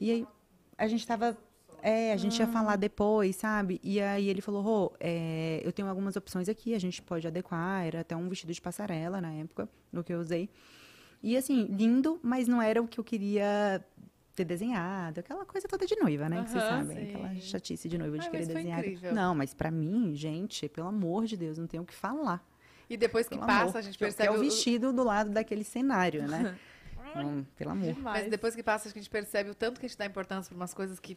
E 0.00 0.10
aí 0.10 0.26
a 0.78 0.86
gente 0.88 1.06
tava 1.06 1.36
é, 1.82 2.14
a 2.14 2.16
gente 2.16 2.38
ia 2.38 2.46
Ah. 2.46 2.48
falar 2.48 2.76
depois, 2.76 3.36
sabe? 3.36 3.78
E 3.82 4.00
aí 4.00 4.26
ele 4.26 4.40
falou, 4.40 4.62
Rô, 4.62 4.92
é, 4.98 5.60
eu 5.62 5.70
tenho 5.70 5.86
algumas 5.86 6.16
opções 6.16 6.48
aqui, 6.48 6.74
a 6.74 6.78
gente 6.80 7.02
pode 7.02 7.26
adequar. 7.26 7.84
Era 7.84 8.00
até 8.00 8.16
um 8.16 8.26
vestido 8.26 8.54
de 8.54 8.60
passarela 8.62 9.20
na 9.20 9.30
época, 9.34 9.68
no 9.92 10.02
que 10.02 10.10
eu 10.14 10.18
usei. 10.18 10.48
E 11.22 11.36
assim, 11.36 11.64
lindo, 11.66 12.18
mas 12.22 12.48
não 12.48 12.62
era 12.62 12.80
o 12.80 12.88
que 12.88 12.98
eu 12.98 13.04
queria 13.04 13.84
ter 14.34 14.44
desenhado. 14.44 15.20
Aquela 15.20 15.44
coisa 15.44 15.66
toda 15.68 15.86
de 15.86 15.96
noiva, 15.96 16.28
né? 16.28 16.42
que 16.42 16.50
vocês 16.50 16.62
sabem. 16.64 16.96
sim. 16.96 17.14
Aquela 17.14 17.34
chatice 17.36 17.88
de 17.88 17.96
noiva 17.98 18.18
de 18.18 18.24
Ai, 18.24 18.30
querer 18.30 18.46
desenhar. 18.46 18.78
incrível. 18.80 19.14
Não, 19.14 19.34
mas 19.34 19.54
pra 19.54 19.70
mim, 19.70 20.14
gente, 20.14 20.68
pelo 20.68 20.88
amor 20.88 21.24
de 21.26 21.36
Deus, 21.36 21.56
não 21.58 21.66
tenho 21.66 21.82
o 21.82 21.86
que 21.86 21.94
falar. 21.94 22.44
E 22.90 22.96
depois 22.96 23.26
que 23.28 23.34
Pelo 23.34 23.46
passa, 23.46 23.62
amor, 23.62 23.76
a 23.78 23.82
gente 23.82 23.94
é- 23.96 23.98
percebe. 23.98 24.28
que 24.28 24.34
é 24.34 24.36
o 24.36 24.40
o- 24.40 24.44
vestido 24.44 24.92
do 24.92 25.02
lado 25.02 25.30
daquele 25.30 25.64
cenário, 25.64 26.26
né? 26.28 26.56
Hum, 27.16 27.44
pelo 27.56 27.70
amor. 27.70 27.92
Demais. 27.94 28.22
Mas 28.22 28.30
depois 28.30 28.56
que 28.56 28.62
passa, 28.62 28.88
a 28.88 28.90
gente 28.92 29.08
percebe 29.08 29.48
o 29.48 29.54
tanto 29.54 29.78
que 29.78 29.86
a 29.86 29.88
gente 29.88 29.96
dá 29.96 30.04
importância 30.04 30.48
pra 30.48 30.56
umas 30.56 30.74
coisas 30.74 30.98
que. 30.98 31.16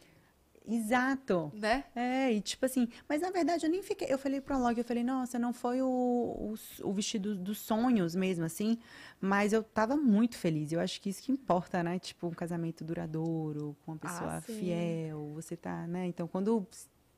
Exato. 0.68 1.50
Né? 1.54 1.84
É, 1.96 2.32
e 2.32 2.40
tipo 2.40 2.66
assim, 2.66 2.88
mas 3.08 3.22
na 3.22 3.30
verdade 3.30 3.64
eu 3.66 3.70
nem 3.70 3.82
fiquei. 3.82 4.06
Eu 4.12 4.18
falei 4.18 4.40
pro 4.40 4.58
Log, 4.58 4.76
eu 4.78 4.84
falei, 4.84 5.02
nossa, 5.02 5.38
não 5.38 5.52
foi 5.52 5.80
o, 5.80 5.86
o, 5.86 6.54
o 6.88 6.92
vestido 6.92 7.34
dos 7.34 7.58
sonhos 7.58 8.14
mesmo, 8.14 8.44
assim, 8.44 8.78
mas 9.20 9.52
eu 9.52 9.62
tava 9.62 9.96
muito 9.96 10.36
feliz. 10.36 10.70
Eu 10.72 10.80
acho 10.80 11.00
que 11.00 11.08
isso 11.08 11.22
que 11.22 11.32
importa, 11.32 11.82
né? 11.82 11.98
Tipo, 11.98 12.26
um 12.26 12.32
casamento 12.32 12.84
duradouro, 12.84 13.76
com 13.84 13.92
uma 13.92 13.98
pessoa 13.98 14.36
Ah, 14.36 14.40
fiel, 14.42 15.32
você 15.34 15.56
tá, 15.56 15.86
né? 15.86 16.06
Então, 16.06 16.28
quando. 16.28 16.66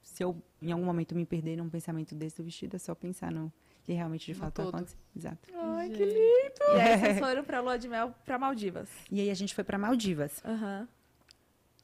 Se 0.02 0.24
eu 0.24 0.42
em 0.60 0.72
algum 0.72 0.84
momento 0.84 1.14
me 1.14 1.24
perder 1.24 1.56
num 1.56 1.68
pensamento 1.68 2.14
desse, 2.14 2.40
o 2.40 2.44
vestido 2.44 2.74
é 2.74 2.78
só 2.78 2.94
pensar 2.94 3.30
no 3.30 3.52
que 3.84 3.92
realmente 3.92 4.26
de 4.26 4.32
No 4.32 4.38
fato 4.44 4.54
todo. 4.54 4.68
aconteceu. 4.74 4.98
Exato. 5.16 5.48
Ai, 5.54 5.88
que 5.90 5.96
Gente. 5.98 6.14
lindo! 6.14 6.50
E 6.76 6.80
aí 6.80 6.90
É. 6.92 6.98
vocês 6.98 7.18
foram 7.18 7.44
pra 7.44 7.60
lua 7.60 7.78
de 7.78 7.88
mel 7.88 8.14
pra 8.24 8.38
Maldivas. 8.38 8.88
E 9.10 9.20
aí 9.20 9.30
a 9.30 9.34
gente 9.34 9.54
foi 9.54 9.62
pra 9.64 9.78
Maldivas. 9.78 10.40
Aham. 10.44 10.88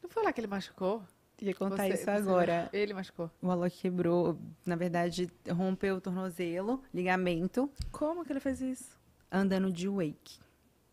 Não 0.03 0.11
foi 0.11 0.23
lá 0.25 0.33
que 0.33 0.41
ele 0.41 0.47
machucou? 0.47 1.03
Ia 1.41 1.55
contar 1.55 1.77
Você- 1.85 1.95
isso 1.95 2.05
você- 2.05 2.11
agora. 2.11 2.69
Ele 2.73 2.95
machucou. 2.95 3.31
O 3.43 3.51
Alok 3.51 3.77
quebrou, 3.79 4.39
na 4.65 4.75
verdade, 4.75 5.31
rompeu 5.51 5.97
o 5.97 6.01
tornozelo, 6.01 6.83
ligamento, 6.95 7.71
Como 7.93 8.25
que 8.25 8.33
ele 8.33 8.41
fez 8.41 8.61
isso? 8.61 8.99
andando 9.31 9.71
de 9.71 9.87
wake. 9.89 10.39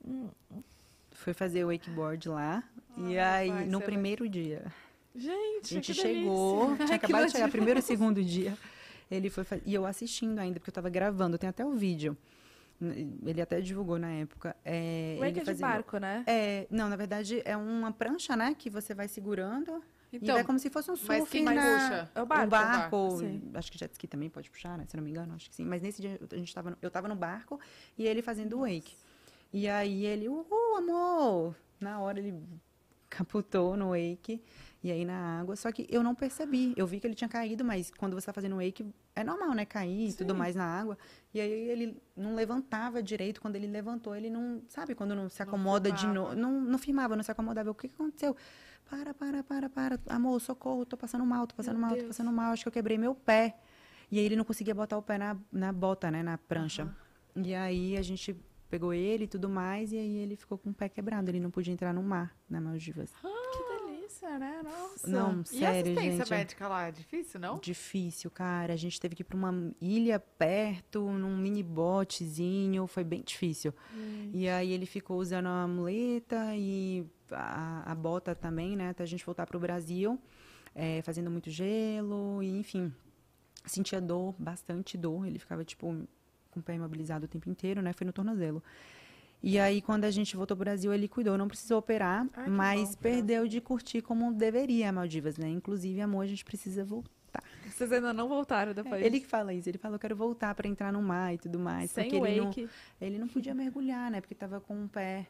Hum. 0.06 0.28
Foi 1.12 1.34
fazer 1.34 1.64
o 1.64 1.68
wakeboard 1.70 2.28
lá. 2.30 2.64
e 2.98 3.18
Ai, 3.18 3.44
aí, 3.44 3.50
vai, 3.50 3.66
no 3.66 3.80
você 3.80 3.86
primeiro 3.86 4.28
dia, 4.30 4.64
a 5.16 5.18
Gente, 5.18 5.76
gente 5.76 5.94
que 5.94 6.00
chegou, 6.02 6.66
delícia. 6.76 6.86
tinha 6.86 6.96
acabado 6.98 7.26
de 7.28 7.32
chegar, 7.32 7.50
primeiro 7.50 7.80
e 7.80 7.82
segundo 7.82 8.22
dia. 8.24 8.58
Ele 9.10 9.30
foi 9.30 9.44
fazer, 9.44 9.64
e 9.66 9.74
eu 9.74 9.86
assistindo 9.86 10.40
ainda, 10.40 10.60
porque 10.60 10.70
eu 10.70 10.74
tava 10.74 10.90
gravando, 10.90 11.38
tem 11.38 11.50
até 11.50 11.66
o 11.66 11.72
vídeo. 11.72 12.18
Ele 13.26 13.42
até 13.42 13.62
divulgou 13.62 13.98
na 13.98 14.12
época. 14.12 14.56
É, 14.66 15.16
Wake 15.20 15.32
ele 15.32 15.40
é 15.40 15.42
de 15.42 15.46
fazia- 15.46 15.68
barco, 15.68 15.98
né? 15.98 16.24
É, 16.28 16.68
não, 16.70 16.90
na 16.90 16.96
verdade 16.98 17.42
é 17.46 17.56
uma 17.56 17.92
prancha, 17.94 18.36
né, 18.36 18.54
que 18.58 18.70
você 18.70 18.94
vai 18.94 19.08
segurando. 19.08 19.82
E 20.14 20.18
Então, 20.24 20.36
vai 20.36 20.44
como 20.44 20.60
se 20.60 20.70
fosse 20.70 20.90
um 20.92 20.96
surf 20.96 21.42
na... 21.42 21.52
puxa? 21.54 22.12
É 22.16 22.20
o 22.22 22.24
Um 22.24 22.28
barco. 22.28 22.50
barco, 22.50 23.18
sim. 23.20 23.42
acho 23.54 23.72
que 23.72 23.78
jet 23.78 23.92
ski 23.94 24.08
também 24.08 24.30
pode 24.30 24.50
puxar, 24.50 24.78
né? 24.78 24.86
Se 24.88 24.96
não 24.96 25.04
me 25.04 25.10
engano, 25.10 25.34
acho 25.36 25.50
que 25.50 25.56
sim. 25.56 25.66
Mas 25.66 25.82
nesse 25.82 26.02
dia 26.02 26.20
a 26.32 26.36
gente 26.36 26.54
tava, 26.54 26.72
no- 26.72 26.78
eu 26.82 26.90
tava 26.92 27.08
no 27.08 27.16
barco 27.16 27.60
e 27.98 28.06
ele 28.06 28.22
fazendo 28.22 28.60
wake. 28.60 28.96
E 29.52 29.68
aí 29.70 30.06
ele, 30.06 30.28
uhul, 30.30 30.78
amor! 30.78 31.56
Na 31.80 32.00
hora 32.00 32.20
ele 32.20 32.42
capotou 33.10 33.78
no 33.78 33.90
wake 33.92 34.42
e 34.84 34.92
aí 34.92 35.06
na 35.06 35.40
água. 35.40 35.56
Só 35.56 35.72
que 35.72 35.86
eu 35.90 36.02
não 36.02 36.16
percebi. 36.16 36.74
Eu 36.76 36.88
vi 36.88 37.00
que 37.00 37.06
ele 37.08 37.14
tinha 37.14 37.30
caído, 37.30 37.64
mas 37.64 37.92
quando 37.92 38.14
você 38.20 38.26
tá 38.26 38.34
fazendo 38.34 38.56
wake, 38.58 38.86
é 39.16 39.24
normal, 39.24 39.54
né? 39.54 39.66
Cair 39.66 40.10
e 40.10 40.14
tudo 40.14 40.34
mais 40.34 40.56
na 40.56 40.66
água. 40.66 40.98
E 41.34 41.40
aí 41.40 41.52
ele 41.52 42.02
não 42.18 42.34
levantava 42.34 43.02
direito. 43.04 43.40
Quando 43.40 43.56
ele 43.56 43.68
levantou, 43.68 44.16
ele 44.16 44.30
não. 44.30 44.62
Sabe 44.68 44.96
quando 44.96 45.14
não 45.16 45.30
se 45.30 45.40
Não 45.40 45.48
acomoda 45.48 45.92
de 45.92 46.00
firmava. 46.02 46.20
novo? 46.20 46.36
Não, 46.36 46.62
não 46.62 46.78
firmava, 46.80 47.16
não 47.16 47.24
se 47.24 47.32
acomodava. 47.32 47.70
O 47.70 47.76
que, 47.76 47.88
que 47.88 47.94
aconteceu? 47.96 48.36
Para, 48.90 49.14
para, 49.14 49.44
para, 49.44 49.70
para. 49.70 50.00
Amor, 50.08 50.40
socorro, 50.40 50.86
tô 50.86 50.96
passando 50.98 51.26
mal, 51.26 51.48
tô 51.48 51.56
passando 51.56 51.78
Meu 51.78 51.82
mal, 51.82 51.90
tô 51.92 51.96
Deus. 51.98 52.08
passando 52.10 52.32
mal. 52.32 52.52
Acho 52.54 52.64
que 52.64 52.68
eu 52.68 52.72
quebrei 52.74 52.98
meu 52.98 53.16
pé. 53.16 53.58
E 54.12 54.20
aí 54.20 54.26
ele 54.26 54.36
não 54.36 54.44
conseguia 54.46 54.76
botar 54.76 54.98
o 54.98 55.02
pé 55.02 55.18
na, 55.18 55.36
na 55.52 55.72
bota, 55.74 56.12
né? 56.12 56.22
Na 56.22 56.38
prancha. 56.38 56.88
E 57.36 57.54
aí 57.56 57.98
a 57.98 58.02
gente 58.02 58.36
pegou 58.70 58.94
ele 58.94 59.24
e 59.24 59.28
tudo 59.28 59.50
mais. 59.50 59.92
E 59.92 59.98
aí 59.98 60.18
ele 60.18 60.36
ficou 60.36 60.58
com 60.58 60.70
o 60.70 60.74
pé 60.74 60.88
quebrado. 60.88 61.30
Ele 61.30 61.40
não 61.40 61.50
podia 61.50 61.74
entrar 61.74 61.94
no 61.94 62.04
mar, 62.04 62.36
na 62.50 62.62
Maldivas. 62.62 63.12
Que 63.12 63.64
né? 64.40 64.62
Nossa. 64.64 65.08
Não, 65.08 65.42
E 65.42 65.48
sério, 65.48 65.92
assistência 65.92 66.26
gente. 66.26 66.30
médica 66.30 66.68
lá? 66.68 66.88
É 66.88 66.92
difícil, 66.92 67.40
não? 67.40 67.60
Difícil, 67.60 68.32
cara. 68.32 68.74
A 68.74 68.76
gente 68.76 69.00
teve 69.00 69.16
que 69.16 69.22
ir 69.22 69.26
pra 69.26 69.38
uma 69.38 69.72
ilha 69.82 70.20
perto, 70.20 71.02
num 71.12 71.38
mini 71.38 71.62
botezinho. 71.64 72.88
Foi 72.88 73.04
bem 73.04 73.22
difícil. 73.22 73.74
E 74.34 74.48
aí 74.50 74.72
ele 74.72 74.86
ficou 74.86 75.18
usando 75.20 75.48
a 75.48 75.68
muleta 75.68 76.56
e 76.56 77.06
a, 77.32 77.92
a 77.92 77.96
bota 77.96 78.34
também, 78.36 78.76
né? 78.76 78.90
Até 78.90 79.04
a 79.04 79.08
gente 79.08 79.26
voltar 79.26 79.46
pro 79.46 79.60
Brasil, 79.60 80.20
eh, 80.76 81.02
fazendo 81.04 81.30
muito 81.30 81.50
gelo, 81.50 82.42
e 82.42 82.50
enfim. 82.60 82.94
Sentia 83.66 84.02
dor, 84.02 84.36
bastante 84.38 84.98
dor. 84.98 85.26
Ele 85.26 85.40
ficava, 85.40 85.64
tipo, 85.64 85.88
com 86.52 86.60
o 86.60 86.64
pé 86.64 86.76
imobilizado 86.76 87.26
o 87.26 87.28
tempo 87.28 87.50
inteiro, 87.50 87.82
né? 87.82 87.94
Foi 87.94 88.06
no 88.06 88.12
tornozelo. 88.14 88.62
E 89.44 89.60
aí, 89.60 89.82
quando 89.82 90.06
a 90.06 90.12
gente 90.12 90.38
voltou 90.38 90.56
pro 90.56 90.64
Brasil, 90.64 90.94
ele 90.94 91.06
cuidou, 91.06 91.38
não 91.38 91.50
precisou 91.50 91.78
operar, 91.78 92.26
Ai, 92.34 92.50
mas 92.50 92.96
bom. 92.96 93.02
perdeu 93.02 93.46
de 93.46 93.60
curtir 93.60 94.02
como 94.02 94.32
deveria 94.32 94.88
a 94.88 94.92
Maldivas, 94.94 95.38
né? 95.38 95.50
Inclusive, 95.50 96.00
amor, 96.00 96.24
a 96.24 96.28
gente 96.28 96.46
precisa 96.46 96.86
voltar. 96.86 97.44
Vocês 97.66 97.92
ainda 97.92 98.14
não 98.14 98.30
voltaram 98.30 98.74
depois. 98.74 99.04
Ele 99.04 99.20
que 99.20 99.28
fala 99.28 99.54
isso, 99.54 99.68
ele 99.68 99.78
falou, 99.78 100.00
quero 100.00 100.16
voltar 100.16 100.56
para 100.56 100.66
entrar 100.68 100.94
no 100.94 101.02
mar 101.02 101.34
e 101.34 101.38
tudo 101.38 101.60
mais. 101.60 101.92
Sem 101.92 102.06
porque 102.06 102.16
ele 102.16 102.40
não, 102.40 102.56
ele 103.02 103.18
não 103.18 103.28
podia 103.28 103.54
mergulhar, 103.54 104.10
né? 104.10 104.22
Porque 104.22 104.34
tava 104.34 104.62
com 104.62 104.86
o 104.86 104.88
pé 104.88 105.28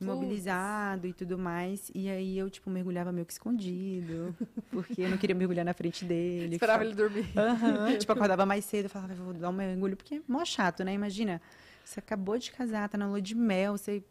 imobilizado 0.00 1.06
e 1.06 1.12
tudo 1.12 1.38
mais. 1.38 1.90
E 1.94 2.08
aí 2.08 2.36
eu, 2.36 2.50
tipo, 2.50 2.68
mergulhava 2.68 3.12
meio 3.12 3.24
que 3.24 3.32
escondido, 3.32 4.34
porque 4.70 5.02
eu 5.02 5.08
não 5.10 5.16
queria 5.16 5.36
mergulhar 5.36 5.64
na 5.64 5.72
frente 5.72 6.04
dele. 6.04 6.56
Esperava 6.56 6.84
ele 6.84 6.94
dormir. 6.94 7.26
Aham, 7.36 7.96
tipo, 7.96 8.10
acordava 8.12 8.44
mais 8.44 8.64
cedo, 8.64 8.86
eu 8.86 8.90
falava, 8.90 9.14
vou 9.14 9.32
dar 9.32 9.50
um 9.50 9.52
mergulho, 9.52 9.96
porque 9.96 10.16
é 10.16 10.20
mó 10.26 10.44
chato, 10.44 10.82
né? 10.84 10.92
Imagina, 10.92 11.40
você 11.92 12.00
acabou 12.00 12.38
de 12.38 12.50
casar, 12.50 12.88
tá 12.88 12.96
na 12.98 13.06
lua 13.06 13.20
de 13.20 13.34
mel, 13.34 13.76
você 13.76 14.02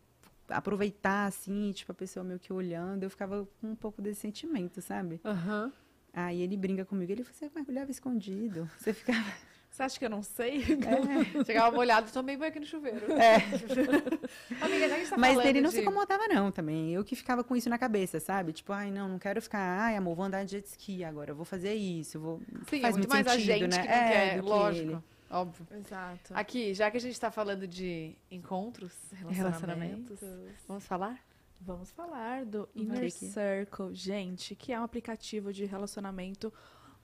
aproveitar, 0.47 1.25
assim, 1.25 1.71
tipo, 1.71 1.91
a 1.91 1.95
pessoa 1.95 2.23
meio 2.23 2.39
que 2.39 2.51
olhando, 2.51 3.03
eu 3.03 3.09
ficava 3.09 3.47
com 3.59 3.67
um 3.71 3.75
pouco 3.75 4.01
desse 4.01 4.21
sentimento, 4.21 4.81
sabe? 4.81 5.19
Aham. 5.23 5.71
Aí 6.13 6.41
ele 6.41 6.57
brinca 6.57 6.83
comigo, 6.83 7.11
ele, 7.11 7.23
você 7.23 7.49
mergulhava 7.55 7.89
escondido, 7.89 8.69
você 8.77 8.93
ficava... 8.93 9.23
Você 9.71 9.83
acha 9.83 9.97
que 9.97 10.03
eu 10.03 10.09
não 10.09 10.21
sei? 10.21 10.57
É. 10.63 10.65
Chegava 11.47 11.73
molhado, 11.73 12.11
tomei 12.11 12.35
banho 12.35 12.49
aqui 12.49 12.59
no 12.59 12.65
chuveiro. 12.65 13.05
É. 13.13 13.37
Amiga, 14.59 14.87
que 14.87 14.93
a 14.93 14.97
gente 14.97 15.09
tá 15.09 15.17
Mas 15.17 15.45
ele 15.45 15.61
não 15.61 15.69
de... 15.69 15.77
se 15.77 15.81
incomodava, 15.81 16.27
não, 16.27 16.51
também. 16.51 16.93
Eu 16.93 17.05
que 17.05 17.15
ficava 17.15 17.41
com 17.41 17.55
isso 17.55 17.69
na 17.69 17.77
cabeça, 17.77 18.19
sabe? 18.19 18.51
Tipo, 18.51 18.73
ai, 18.73 18.91
não, 18.91 19.07
não 19.07 19.17
quero 19.17 19.41
ficar, 19.41 19.59
ai, 19.79 19.95
amor, 19.95 20.13
vou 20.13 20.25
andar 20.25 20.43
de 20.43 20.51
jet 20.51 20.65
ski 20.67 21.05
agora, 21.05 21.31
eu 21.31 21.35
vou 21.37 21.45
fazer 21.45 21.73
isso, 21.73 22.19
vou. 22.19 22.41
Sim, 22.69 22.79
é 22.79 22.81
Faz 22.81 22.97
muito 22.97 23.07
muito 23.09 23.09
mais 23.13 23.27
a 23.27 23.29
sentido, 23.31 23.47
gente 23.47 23.61
né? 23.77 23.81
que 23.81 23.87
não 23.87 23.93
É, 23.95 24.09
quer, 24.11 24.33
que 24.33 24.41
lógico. 24.41 24.91
ele. 24.91 24.99
Óbvio. 25.31 25.65
Exato. 25.71 26.33
Aqui, 26.33 26.73
já 26.73 26.91
que 26.91 26.97
a 26.97 27.01
gente 27.01 27.19
tá 27.19 27.31
falando 27.31 27.65
de 27.65 28.15
encontros, 28.29 28.93
relacionamentos, 29.29 30.19
vamos 30.67 30.85
falar? 30.85 31.19
Vamos 31.59 31.91
falar 31.91 32.43
do 32.43 32.67
Inner. 32.75 33.11
Circle, 33.11 33.93
gente, 33.93 34.55
que 34.55 34.73
é 34.73 34.79
um 34.79 34.83
aplicativo 34.83 35.53
de 35.53 35.63
relacionamento 35.65 36.51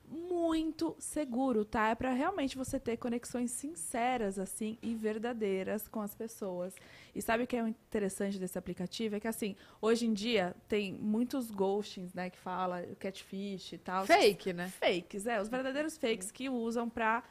muito 0.09 0.95
seguro, 0.99 1.65
tá? 1.65 1.89
É 1.89 1.95
pra 1.95 2.11
realmente 2.13 2.57
você 2.57 2.79
ter 2.79 2.97
conexões 2.97 3.51
sinceras, 3.51 4.39
assim, 4.39 4.77
e 4.81 4.95
verdadeiras 4.95 5.87
com 5.87 6.01
as 6.01 6.15
pessoas. 6.15 6.73
E 7.13 7.21
sabe 7.21 7.43
o 7.43 7.47
que 7.47 7.57
é 7.57 7.67
interessante 7.67 8.39
desse 8.39 8.57
aplicativo? 8.57 9.15
É 9.15 9.19
que, 9.19 9.27
assim, 9.27 9.55
hoje 9.81 10.05
em 10.05 10.13
dia 10.13 10.55
tem 10.67 10.93
muitos 10.93 11.51
ghostings, 11.51 12.13
né, 12.13 12.29
que 12.29 12.37
fala 12.37 12.83
catfish 12.99 13.73
e 13.73 13.77
tal. 13.77 14.05
Fake, 14.05 14.53
né? 14.53 14.69
Fakes, 14.69 15.27
é, 15.27 15.41
os 15.41 15.49
verdadeiros 15.49 15.97
fakes 15.97 16.31
que 16.31 16.49
usam 16.49 16.89
pra, 16.89 17.23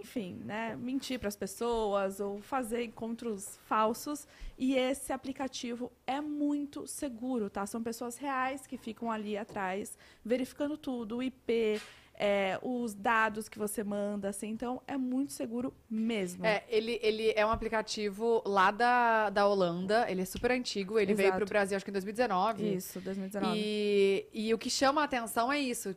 enfim, 0.00 0.40
né, 0.44 0.76
mentir 0.76 1.18
pras 1.18 1.36
pessoas 1.36 2.20
ou 2.20 2.40
fazer 2.40 2.84
encontros 2.84 3.58
falsos. 3.64 4.26
E 4.58 4.74
esse 4.74 5.12
aplicativo 5.12 5.90
é 6.06 6.20
muito 6.20 6.86
seguro, 6.86 7.50
tá? 7.50 7.66
São 7.66 7.82
pessoas 7.82 8.16
reais 8.16 8.66
que 8.66 8.76
ficam 8.76 9.10
ali 9.10 9.36
atrás, 9.36 9.98
verificando 10.24 10.76
tudo, 10.76 11.16
o 11.16 11.22
IP, 11.22 11.80
é, 12.16 12.58
os 12.62 12.94
dados 12.94 13.48
que 13.48 13.58
você 13.58 13.82
manda, 13.82 14.28
assim. 14.28 14.48
Então, 14.48 14.80
é 14.86 14.96
muito 14.96 15.32
seguro 15.32 15.74
mesmo. 15.90 16.46
É, 16.46 16.64
ele, 16.68 16.98
ele 17.02 17.32
é 17.34 17.44
um 17.44 17.50
aplicativo 17.50 18.42
lá 18.46 18.70
da, 18.70 19.30
da 19.30 19.46
Holanda, 19.46 20.06
ele 20.08 20.22
é 20.22 20.24
super 20.24 20.52
antigo, 20.52 20.98
ele 20.98 21.14
veio 21.14 21.28
Exato. 21.28 21.38
pro 21.38 21.48
Brasil 21.48 21.76
acho 21.76 21.84
que 21.84 21.90
em 21.90 21.92
2019. 21.92 22.76
Isso, 22.76 23.00
2019. 23.00 23.58
E, 23.58 24.26
e 24.32 24.54
o 24.54 24.58
que 24.58 24.70
chama 24.70 25.00
a 25.00 25.04
atenção 25.04 25.52
é 25.52 25.58
isso. 25.58 25.96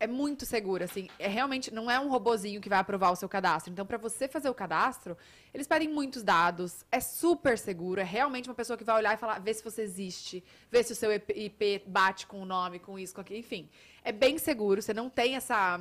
É 0.00 0.06
muito 0.06 0.46
seguro, 0.46 0.82
assim. 0.82 1.08
É 1.18 1.28
realmente, 1.28 1.72
não 1.72 1.90
é 1.90 2.00
um 2.00 2.08
robozinho 2.08 2.58
que 2.58 2.70
vai 2.70 2.78
aprovar 2.78 3.12
o 3.12 3.16
seu 3.16 3.28
cadastro. 3.28 3.70
Então, 3.70 3.84
pra 3.84 3.98
você 3.98 4.26
fazer 4.26 4.48
o 4.48 4.54
cadastro, 4.54 5.14
eles 5.52 5.66
pedem 5.66 5.88
muitos 5.88 6.22
dados. 6.22 6.86
É 6.90 7.00
super 7.00 7.58
seguro. 7.58 8.00
É 8.00 8.04
realmente 8.04 8.48
uma 8.48 8.54
pessoa 8.54 8.78
que 8.78 8.84
vai 8.84 8.96
olhar 8.96 9.12
e 9.12 9.18
falar, 9.18 9.38
ver 9.40 9.52
se 9.52 9.62
você 9.62 9.82
existe, 9.82 10.42
ver 10.70 10.84
se 10.84 10.94
o 10.94 10.96
seu 10.96 11.12
IP 11.12 11.34
IP 11.36 11.82
bate 11.86 12.26
com 12.26 12.40
o 12.40 12.46
nome, 12.46 12.78
com 12.78 12.98
isso, 12.98 13.14
com 13.14 13.20
aquilo. 13.20 13.38
Enfim, 13.38 13.68
é 14.04 14.12
bem 14.12 14.38
seguro. 14.38 14.80
Você 14.82 14.92
não 14.94 15.08
tem 15.10 15.36
essa, 15.36 15.80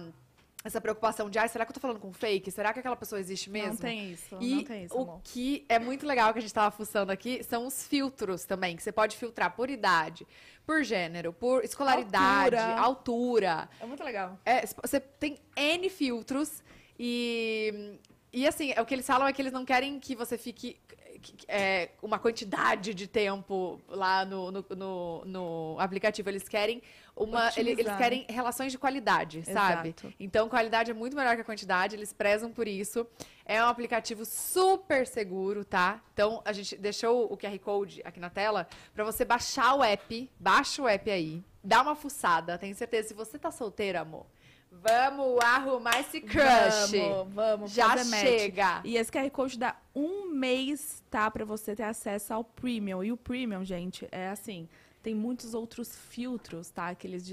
essa 0.63 0.81
preocupação 0.81 1.29
de, 1.29 1.37
ai, 1.39 1.47
será 1.47 1.65
que 1.65 1.71
eu 1.71 1.73
tô 1.73 1.79
falando 1.79 1.99
com 1.99 2.11
fake? 2.11 2.49
Será 2.51 2.73
que 2.73 2.79
aquela 2.79 2.95
pessoa 2.95 3.19
existe 3.19 3.49
mesmo? 3.49 3.69
Não 3.73 3.77
tem 3.77 4.11
isso, 4.11 4.37
E 4.41 4.55
não 4.55 4.63
tem 4.63 4.83
isso, 4.85 4.97
o 4.97 5.01
amor. 5.01 5.21
que 5.23 5.65
é 5.69 5.79
muito 5.79 6.05
legal 6.05 6.31
que 6.33 6.39
a 6.39 6.41
gente 6.41 6.53
tava 6.53 6.71
fuçando 6.71 7.11
aqui 7.11 7.43
são 7.43 7.65
os 7.67 7.85
filtros 7.87 8.43
também, 8.45 8.75
que 8.75 8.83
você 8.83 8.91
pode 8.91 9.15
filtrar 9.17 9.55
por 9.55 9.69
idade, 9.69 10.27
por 10.65 10.83
gênero, 10.83 11.31
por 11.31 11.63
escolaridade, 11.63 12.55
Altura. 12.55 12.79
altura. 12.81 13.69
É 13.79 13.85
muito 13.85 14.03
legal. 14.03 14.37
É, 14.45 14.65
você 14.65 14.99
tem 14.99 15.37
N 15.55 15.89
filtros 15.89 16.61
e, 16.99 17.97
e 18.33 18.45
assim, 18.47 18.73
é 18.75 18.81
o 18.81 18.85
que 18.85 18.93
eles 18.93 19.05
falam 19.07 19.27
é 19.27 19.31
que 19.33 19.41
eles 19.41 19.53
não 19.53 19.63
querem 19.63 19.99
que 19.99 20.15
você 20.15 20.37
fique 20.37 20.77
que- 21.21 21.33
que- 21.33 21.45
é, 21.47 21.89
uma 22.01 22.19
quantidade 22.19 22.93
de 22.93 23.07
tempo 23.07 23.81
lá 23.87 24.23
no, 24.23 24.51
no, 24.51 24.65
no- 24.75 25.25
no 25.25 25.75
aplicativo. 25.79 26.29
Eles 26.29 26.47
querem 26.47 26.81
uma. 27.17 27.51
ele- 27.57 27.71
Eles, 27.71 27.95
querem 27.97 28.25
relações 28.29 28.71
de 28.71 28.77
qualidade, 28.77 29.43
sabe? 29.45 29.89
Exato. 29.89 30.13
Então, 30.19 30.47
qualidade 30.47 30.91
é 30.91 30.93
muito 30.93 31.15
melhor 31.15 31.35
que 31.35 31.41
a 31.41 31.45
quantidade, 31.45 31.95
eles 31.95 32.13
prezam 32.13 32.51
por 32.51 32.67
isso. 32.67 33.05
É 33.45 33.63
um 33.63 33.67
aplicativo 33.67 34.25
super 34.25 35.05
seguro, 35.07 35.63
tá? 35.65 36.01
Então, 36.13 36.41
a 36.45 36.51
gente 36.53 36.75
deixou 36.77 37.31
o 37.31 37.37
QR 37.37 37.57
Code 37.59 38.01
aqui 38.05 38.19
na 38.19 38.29
tela 38.29 38.67
para 38.93 39.03
você 39.03 39.23
baixar 39.25 39.73
o 39.75 39.83
app. 39.83 40.29
Baixa 40.39 40.81
o 40.81 40.87
app 40.87 41.09
aí, 41.09 41.43
dá 41.63 41.81
uma 41.81 41.95
fuçada. 41.95 42.57
Tenho 42.57 42.75
certeza, 42.75 43.07
se 43.09 43.13
você 43.13 43.39
tá 43.39 43.49
solteiro, 43.51 43.99
amor, 43.99 44.25
vamos 44.69 45.39
arrumar 45.43 45.99
esse 46.01 46.19
crush. 46.21 46.91
Vamos, 46.91 47.33
vamos. 47.33 47.71
Já 47.71 47.89
fazer 47.89 48.09
match. 48.09 48.21
chega. 48.27 48.81
E 48.83 48.97
esse 48.97 49.11
QR 49.11 49.29
Code 49.31 49.57
dá 49.57 49.75
um 49.95 50.29
mês, 50.29 51.01
tá? 51.09 51.31
Pra 51.31 51.45
você 51.45 51.75
ter 51.75 51.83
acesso 51.83 52.33
ao 52.33 52.43
Premium. 52.43 53.03
E 53.03 53.11
o 53.11 53.17
Premium, 53.17 53.63
gente, 53.63 54.07
é 54.11 54.27
assim. 54.29 54.67
Tem 55.07 55.15
muitos 55.15 55.53
outros 55.53 55.95
filtros, 55.95 56.69
tá? 56.69 56.93
Que 56.93 57.07
eles 57.07 57.25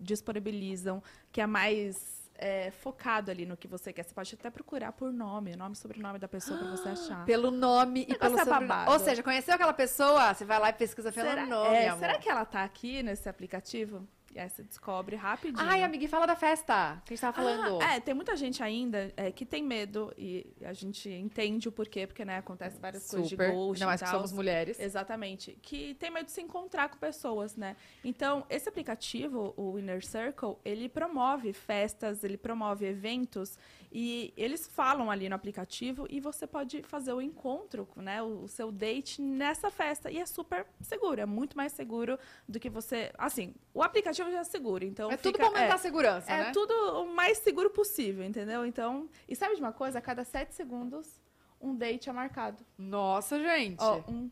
disponibilizam, 0.00 1.02
que 1.30 1.38
é 1.38 1.46
mais 1.46 2.30
é, 2.34 2.70
focado 2.70 3.30
ali 3.30 3.44
no 3.44 3.58
que 3.58 3.68
você 3.68 3.92
quer. 3.92 4.04
Você 4.04 4.14
pode 4.14 4.34
até 4.34 4.48
procurar 4.48 4.92
por 4.92 5.12
nome, 5.12 5.54
nome 5.54 5.74
e 5.74 5.76
sobrenome 5.76 6.18
da 6.18 6.26
pessoa 6.26 6.58
pra 6.58 6.70
você 6.70 6.88
achar. 6.88 7.26
Pelo 7.26 7.50
nome 7.50 8.04
e 8.04 8.12
Negócio 8.12 8.36
pelo 8.36 8.40
é 8.40 8.44
sobrenome. 8.54 8.90
Ou 8.90 8.98
seja, 9.00 9.22
conheceu 9.22 9.54
aquela 9.54 9.74
pessoa, 9.74 10.32
você 10.32 10.46
vai 10.46 10.58
lá 10.58 10.70
e 10.70 10.72
pesquisa 10.72 11.12
pelo 11.12 11.28
será, 11.28 11.44
nome, 11.44 11.76
é, 11.76 11.94
será 11.98 12.18
que 12.18 12.30
ela 12.30 12.46
tá 12.46 12.64
aqui 12.64 13.02
nesse 13.02 13.28
aplicativo? 13.28 14.08
E 14.32 14.38
aí 14.38 14.48
você 14.48 14.62
descobre 14.62 15.16
rapidinho. 15.16 15.68
Ai, 15.68 15.82
amiga, 15.82 16.06
fala 16.06 16.26
da 16.26 16.36
festa 16.36 17.02
que 17.04 17.12
a 17.12 17.16
gente 17.16 17.20
tava 17.20 17.36
falando. 17.36 17.80
Ah, 17.82 17.96
é, 17.96 18.00
tem 18.00 18.14
muita 18.14 18.36
gente 18.36 18.62
ainda 18.62 19.12
é, 19.16 19.32
que 19.32 19.44
tem 19.44 19.62
medo 19.62 20.12
e 20.16 20.46
a 20.62 20.72
gente 20.72 21.10
entende 21.10 21.68
o 21.68 21.72
porquê, 21.72 22.06
porque 22.06 22.24
né, 22.24 22.38
acontece 22.38 22.78
várias 22.78 23.08
coisas 23.08 23.28
de 23.28 23.34
Super. 23.34 23.52
ghost 23.52 23.84
que 23.84 23.98
tal. 23.98 24.08
somos 24.08 24.32
mulheres. 24.32 24.78
Exatamente. 24.78 25.58
Que 25.60 25.94
tem 25.94 26.10
medo 26.10 26.26
de 26.26 26.32
se 26.32 26.40
encontrar 26.40 26.88
com 26.88 26.98
pessoas, 26.98 27.56
né? 27.56 27.76
Então, 28.04 28.46
esse 28.48 28.68
aplicativo, 28.68 29.52
o 29.56 29.76
Inner 29.78 30.04
Circle, 30.04 30.56
ele 30.64 30.88
promove 30.88 31.52
festas, 31.52 32.22
ele 32.22 32.36
promove 32.36 32.86
eventos 32.86 33.58
e 33.92 34.32
eles 34.36 34.68
falam 34.68 35.10
ali 35.10 35.28
no 35.28 35.34
aplicativo 35.34 36.06
e 36.08 36.20
você 36.20 36.46
pode 36.46 36.82
fazer 36.84 37.12
o 37.12 37.20
encontro, 37.20 37.88
né? 37.96 38.22
O, 38.22 38.44
o 38.44 38.48
seu 38.48 38.70
date 38.70 39.20
nessa 39.20 39.68
festa. 39.68 40.10
E 40.10 40.18
é 40.18 40.26
super 40.26 40.64
seguro, 40.80 41.20
é 41.20 41.26
muito 41.26 41.56
mais 41.56 41.72
seguro 41.72 42.18
do 42.48 42.60
que 42.60 42.70
você. 42.70 43.12
Assim, 43.18 43.54
o 43.74 43.82
aplicativo 43.82 44.30
já 44.30 44.38
é 44.38 44.44
seguro, 44.44 44.84
então. 44.84 45.10
é 45.10 45.16
tudo 45.16 45.32
fica, 45.32 45.38
pra 45.38 45.46
aumentar 45.46 45.74
é, 45.74 45.76
a 45.76 45.78
segurança, 45.78 46.30
é 46.30 46.44
né? 46.44 46.52
tudo 46.52 46.72
o 47.02 47.14
mais 47.14 47.38
seguro 47.38 47.70
possível, 47.70 48.22
entendeu? 48.24 48.64
Então, 48.64 49.08
e 49.28 49.34
sabe 49.34 49.56
de 49.56 49.60
uma 49.60 49.72
coisa? 49.72 49.98
A 49.98 50.02
cada 50.02 50.24
sete 50.24 50.54
segundos, 50.54 51.20
um 51.60 51.74
date 51.74 52.08
é 52.08 52.12
marcado. 52.12 52.64
Nossa, 52.78 53.40
gente. 53.40 53.82
Ó, 53.82 54.02
um, 54.08 54.30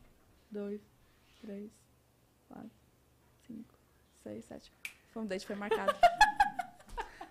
dois, 0.49 0.81
três, 1.41 1.69
quatro, 2.47 2.71
cinco, 3.45 3.73
seis, 4.23 4.45
sete. 4.45 4.71
Foi 5.09 5.21
um 5.21 5.25
date 5.25 5.45
foi 5.45 5.55
marcado. 5.57 5.93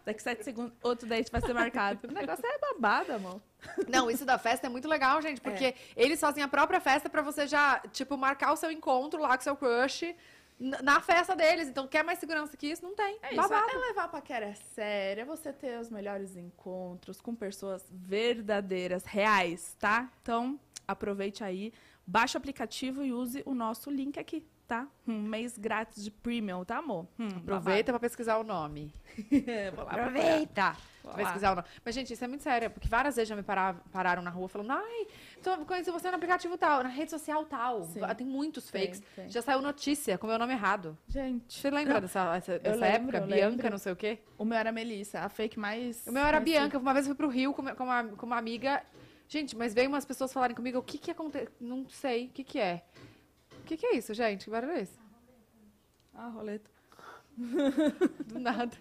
Daqui 0.08 0.22
sete 0.22 0.42
segundos, 0.42 0.72
outro 0.82 1.06
date 1.06 1.30
vai 1.30 1.38
ser 1.42 1.52
marcado. 1.52 2.08
O 2.08 2.10
negócio 2.10 2.42
é 2.42 2.58
babado, 2.58 3.12
amor. 3.12 3.42
Não, 3.86 4.10
isso 4.10 4.24
da 4.24 4.38
festa 4.38 4.66
é 4.66 4.70
muito 4.70 4.88
legal, 4.88 5.20
gente, 5.20 5.38
porque 5.38 5.74
eles 5.94 6.18
fazem 6.18 6.42
a 6.42 6.48
própria 6.48 6.80
festa 6.80 7.10
pra 7.10 7.20
você 7.20 7.46
já, 7.46 7.78
tipo, 7.92 8.16
marcar 8.16 8.52
o 8.52 8.56
seu 8.56 8.70
encontro 8.72 9.20
lá 9.20 9.36
com 9.36 9.42
o 9.42 9.44
seu 9.44 9.54
crush 9.54 10.16
na 10.58 10.98
festa 11.02 11.36
deles. 11.36 11.68
Então, 11.68 11.86
quer 11.86 12.02
mais 12.02 12.18
segurança 12.18 12.56
que 12.56 12.68
isso? 12.68 12.82
Não 12.82 12.94
tem. 12.94 13.18
É 13.22 13.34
isso, 13.34 13.36
Babado. 13.36 13.70
é 13.70 13.76
levar 13.76 14.04
a 14.04 14.08
paquera 14.08 14.54
séria, 14.74 15.20
é 15.20 15.24
você 15.26 15.52
ter 15.52 15.78
os 15.78 15.90
melhores 15.90 16.38
encontros 16.38 17.20
com 17.20 17.34
pessoas 17.34 17.84
verdadeiras, 17.90 19.04
reais, 19.04 19.76
tá? 19.78 20.10
Então, 20.22 20.58
aproveite 20.86 21.44
aí, 21.44 21.70
baixe 22.06 22.34
o 22.34 22.38
aplicativo 22.38 23.04
e 23.04 23.12
use 23.12 23.42
o 23.44 23.52
nosso 23.52 23.90
link 23.90 24.18
aqui, 24.18 24.42
tá? 24.68 24.86
Um 25.06 25.22
mês 25.22 25.56
grátis 25.56 26.04
de 26.04 26.10
premium, 26.10 26.62
tá, 26.64 26.76
amor? 26.76 27.06
Hum, 27.18 27.26
Aproveita 27.38 27.90
pra 27.90 27.98
pesquisar 27.98 28.36
o 28.36 28.44
nome. 28.44 28.92
lá. 29.76 29.82
Aproveita! 29.82 30.76
Vou 31.02 31.12
lá. 31.12 31.16
Pesquisar 31.18 31.52
o 31.52 31.54
nome. 31.56 31.66
Mas, 31.82 31.94
gente, 31.94 32.12
isso 32.12 32.22
é 32.22 32.28
muito 32.28 32.42
sério, 32.42 32.70
porque 32.70 32.86
várias 32.86 33.16
vezes 33.16 33.28
já 33.30 33.34
me 33.34 33.42
para- 33.42 33.74
pararam 33.90 34.20
na 34.22 34.28
rua 34.28 34.46
falando, 34.46 34.72
ai, 34.72 35.06
tô, 35.42 35.56
conheci 35.64 35.90
você 35.90 36.10
no 36.10 36.16
aplicativo 36.16 36.58
tal, 36.58 36.82
na 36.82 36.90
rede 36.90 37.10
social 37.10 37.46
tal. 37.46 37.84
Sim. 37.84 38.00
Tem 38.16 38.26
muitos 38.26 38.68
fakes. 38.68 39.02
tem. 39.16 39.30
Já 39.30 39.40
saiu 39.40 39.62
notícia 39.62 40.18
com 40.18 40.26
o 40.26 40.30
meu 40.30 40.38
nome 40.38 40.52
errado. 40.52 40.96
Gente, 41.08 41.58
Você 41.58 41.70
lembra 41.70 41.94
Não. 41.94 42.00
dessa, 42.02 42.36
essa- 42.36 42.58
dessa 42.58 42.76
lembro, 42.76 43.16
época? 43.16 43.34
Bianca, 43.34 43.48
lembro. 43.56 43.70
não 43.70 43.78
sei 43.78 43.92
o 43.92 43.96
quê? 43.96 44.18
o 44.36 44.44
meu 44.44 44.58
era 44.58 44.70
Melissa, 44.70 45.20
a 45.20 45.28
fake 45.30 45.58
mais. 45.58 46.06
O 46.06 46.12
meu 46.12 46.22
era. 46.22 46.38
Bianca. 46.38 46.78
Uma 46.78 46.92
vez 46.92 47.06
eu 47.06 47.14
fui 47.14 47.16
pro 47.16 47.28
Rio 47.28 47.54
com, 47.54 47.64
com, 47.74 47.84
uma, 47.84 48.04
com 48.04 48.26
uma 48.26 48.36
amiga. 48.36 48.82
Gente, 49.30 49.56
mas 49.56 49.72
veio 49.74 49.88
umas 49.88 50.04
pessoas 50.06 50.32
falarem 50.32 50.54
comigo, 50.56 50.78
o 50.78 50.82
que 50.82 50.96
que 50.96 51.10
aconteceu? 51.10 51.48
Não 51.60 51.86
sei, 51.88 52.26
o 52.26 52.28
que 52.30 52.42
que 52.44 52.58
é? 52.58 52.82
O 53.68 53.70
que 53.70 53.76
que 53.76 53.86
é 53.86 53.96
isso, 53.96 54.14
gente? 54.14 54.46
Que 54.46 54.50
barulho 54.50 54.72
é 54.72 54.80
esse? 54.80 54.98
Ah, 56.14 56.28
roleta. 56.28 56.70
Do 58.26 58.38
nada. 58.38 58.74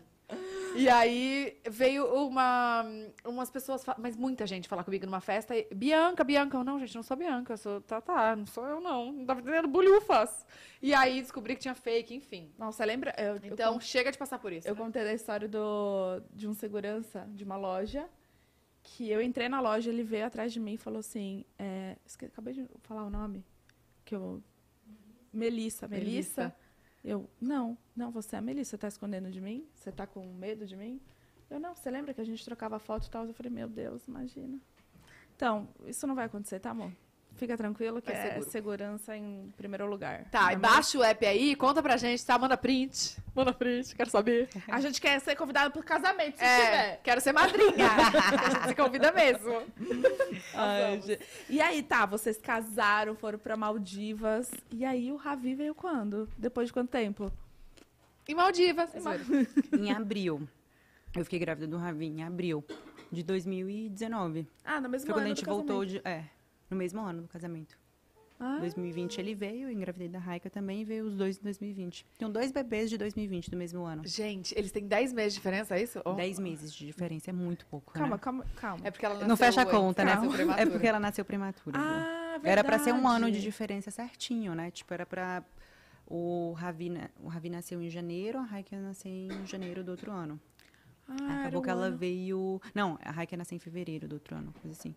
E 0.75 0.88
aí 0.89 1.57
veio 1.69 2.05
uma, 2.25 2.83
umas 3.25 3.49
pessoas, 3.49 3.85
mas 3.97 4.15
muita 4.15 4.47
gente 4.47 4.67
falar 4.69 4.85
comigo 4.85 5.05
numa 5.05 5.19
festa. 5.19 5.53
E, 5.55 5.67
Bianca, 5.73 6.23
Bianca. 6.23 6.57
Eu, 6.57 6.63
não, 6.63 6.79
gente, 6.79 6.95
não 6.95 7.03
sou 7.03 7.17
Bianca. 7.17 7.53
Eu 7.53 7.57
sou 7.57 7.81
Tatá, 7.81 8.33
não 8.35 8.45
sou 8.45 8.65
eu, 8.65 8.79
não. 8.79 9.11
Não 9.11 9.25
tava 9.25 9.41
entendendo 9.41 9.67
bulhufas. 9.67 10.45
E 10.81 10.93
aí 10.93 11.21
descobri 11.21 11.55
que 11.55 11.61
tinha 11.61 11.75
fake, 11.75 12.13
enfim. 12.15 12.49
Nossa, 12.57 12.85
lembra? 12.85 13.13
Eu, 13.17 13.35
eu 13.35 13.41
Então, 13.43 13.73
con- 13.73 13.79
chega 13.81 14.09
de 14.09 14.17
passar 14.17 14.39
por 14.39 14.53
isso. 14.53 14.67
eu, 14.67 14.73
né? 14.75 14.81
contei 14.81 15.03
da 15.03 15.13
história 15.13 15.47
do, 15.49 16.21
de 16.33 16.47
um 16.47 16.53
segurança 16.53 17.27
de 17.33 17.43
uma 17.43 17.57
loja. 17.57 18.07
Que 18.83 19.09
eu 19.09 19.21
entrei 19.21 19.49
na 19.49 19.59
loja, 19.59 19.89
ele 19.89 20.03
veio 20.03 20.25
atrás 20.25 20.53
de 20.53 20.59
mim 20.61 20.75
e 20.75 20.77
falou 20.77 20.99
assim: 20.99 21.43
é, 21.59 21.97
acabei 22.23 22.53
de 22.53 22.65
falar 22.83 23.03
o 23.03 23.09
nome. 23.09 23.43
Que 24.05 24.15
eu. 24.15 24.41
Melissa, 25.38 25.88
Melissa. 25.88 26.41
Melissa. 26.41 26.55
Eu, 27.03 27.29
não, 27.39 27.77
não, 27.95 28.11
você 28.11 28.35
é 28.35 28.39
a 28.39 28.41
Melissa, 28.41 28.71
você 28.71 28.77
tá 28.77 28.88
escondendo 28.88 29.31
de 29.31 29.39
mim? 29.39 29.65
Você 29.73 29.91
tá 29.91 30.05
com 30.05 30.25
medo 30.33 30.65
de 30.65 30.75
mim? 30.75 30.99
Eu, 31.49 31.59
não, 31.59 31.73
você 31.73 31.89
lembra 31.89 32.13
que 32.13 32.19
a 32.19 32.25
gente 32.25 32.43
trocava 32.43 32.77
foto 32.79 33.07
e 33.07 33.09
tal? 33.09 33.25
Eu 33.25 33.33
falei, 33.33 33.51
meu 33.51 33.69
Deus, 33.69 34.07
imagina. 34.07 34.59
Então, 35.35 35.69
isso 35.85 36.05
não 36.05 36.15
vai 36.15 36.25
acontecer, 36.25 36.59
tá, 36.59 36.71
amor? 36.71 36.91
Fica 37.38 37.55
tranquilo 37.55 38.01
que 38.01 38.11
É 38.11 38.39
é 38.39 38.41
segurança 38.41 39.15
em 39.15 39.53
primeiro 39.55 39.85
lugar. 39.85 40.25
Tá, 40.31 40.51
é 40.51 40.53
e 40.53 40.57
baixa 40.57 40.97
o 40.97 41.03
app 41.03 41.25
aí, 41.25 41.55
conta 41.55 41.81
pra 41.83 41.95
gente, 41.95 42.25
tá? 42.25 42.38
Manda 42.38 42.57
print. 42.57 43.15
Manda 43.35 43.53
print, 43.53 43.95
quero 43.95 44.09
saber. 44.09 44.49
A 44.67 44.81
gente 44.81 44.99
quer 44.99 45.19
ser 45.21 45.35
convidado 45.35 45.71
pro 45.71 45.83
casamento, 45.83 46.38
se 46.38 46.43
É, 46.43 46.65
tiver. 46.65 47.01
quero 47.03 47.21
ser 47.21 47.31
madrinha. 47.33 47.88
a 47.93 48.49
gente 48.49 48.67
se 48.69 48.75
convida 48.75 49.11
mesmo. 49.11 49.61
Ai. 50.53 50.99
E 51.49 51.61
aí, 51.61 51.83
tá, 51.83 52.05
vocês 52.05 52.38
casaram, 52.38 53.15
foram 53.15 53.38
pra 53.38 53.55
Maldivas. 53.55 54.49
E 54.71 54.83
aí 54.83 55.11
o 55.11 55.15
Ravi 55.15 55.53
veio 55.53 55.75
quando? 55.75 56.27
Depois 56.38 56.67
de 56.67 56.73
quanto 56.73 56.89
tempo? 56.89 57.31
Em 58.27 58.33
Maldivas. 58.35 58.89
Em 59.77 59.91
abril. 59.91 60.47
Eu 61.15 61.23
fiquei 61.23 61.39
grávida 61.39 61.67
do 61.67 61.77
Ravi 61.77 62.05
em 62.07 62.23
abril 62.23 62.63
de 63.11 63.23
2019. 63.23 64.47
Ah, 64.65 64.81
no 64.81 64.89
mesmo 64.89 65.05
Foi 65.05 65.13
quando 65.15 65.23
a 65.25 65.27
ano 65.27 65.35
gente 65.35 65.45
voltou 65.45 65.81
casamento. 65.81 66.03
de. 66.03 66.07
É, 66.09 66.23
no 66.70 66.76
mesmo 66.78 67.01
ano 67.01 67.22
do 67.22 67.28
casamento. 67.28 67.78
Ah, 68.39 68.57
2020 68.59 69.18
ele 69.20 69.34
veio, 69.34 69.68
eu 69.68 69.72
engravidei 69.72 70.07
da 70.07 70.20
Raika 70.20 70.47
também 70.47 70.82
e 70.82 70.86
veio 70.86 71.05
os 71.05 71.15
dois 71.15 71.39
em 71.39 71.41
2020. 71.41 72.05
Tem 72.20 72.32
dois 72.32 72.51
bebês 72.51 72.88
de 72.88 72.95
2020 72.95 73.49
do 73.49 73.57
mesmo 73.57 73.84
ano. 73.84 74.03
Gente, 74.05 74.53
eles 74.55 74.72
têm 74.72 74.86
10 74.86 75.11
meses 75.11 75.34
de 75.34 75.39
diferença, 75.39 75.76
é 75.76 75.82
isso? 75.82 75.99
Oh. 76.05 76.13
10 76.13 76.38
meses 76.38 76.72
de 76.72 76.86
diferença, 76.86 77.32
é 77.32 77.34
muito 77.34 77.65
pouco. 77.65 77.93
calma, 77.93 78.15
né? 78.15 78.22
calma, 78.22 78.45
calma. 78.55 78.82
É 78.88 78.91
porque 78.91 79.05
ela 79.07 79.15
nasceu 79.15 79.28
Não 79.28 79.38
fecha 79.38 79.61
a 79.61 79.65
conta, 79.65 80.05
né? 80.05 80.11
É 80.11 80.15
prematura. 80.36 80.70
porque 80.70 80.88
ela 80.88 80.99
nasceu 80.99 81.26
prematura. 81.26 81.80
Ah, 81.80 82.39
Era 82.43 82.63
pra 82.63 82.78
ser 82.78 82.93
um 82.93 83.07
ano 83.07 83.32
de 83.32 83.41
diferença 83.41 83.89
certinho, 83.89 84.53
né? 84.53 84.70
Tipo, 84.70 84.93
era 84.93 85.05
pra. 85.05 85.43
O 86.09 86.53
Ravi, 86.53 86.91
o 87.22 87.28
Ravi 87.28 87.49
nasceu 87.49 87.82
em 87.82 87.89
janeiro, 87.89 88.38
a 88.38 88.43
Raika 88.43 88.80
nasceu 88.80 89.11
em 89.11 89.45
janeiro 89.45 89.84
do 89.84 89.91
outro 89.91 90.11
ano. 90.11 90.39
Ah, 91.09 91.41
Acabou 91.41 91.59
um 91.59 91.63
que 91.63 91.70
ela 91.70 91.88
ano. 91.88 91.97
veio. 91.97 92.61
Não, 92.74 92.97
a 93.03 93.11
Raika 93.11 93.36
nasceu 93.36 93.55
em 93.55 93.59
fevereiro 93.59 94.07
do 94.07 94.13
outro 94.13 94.36
ano, 94.36 94.53
coisa 94.61 94.78
assim. 94.78 94.95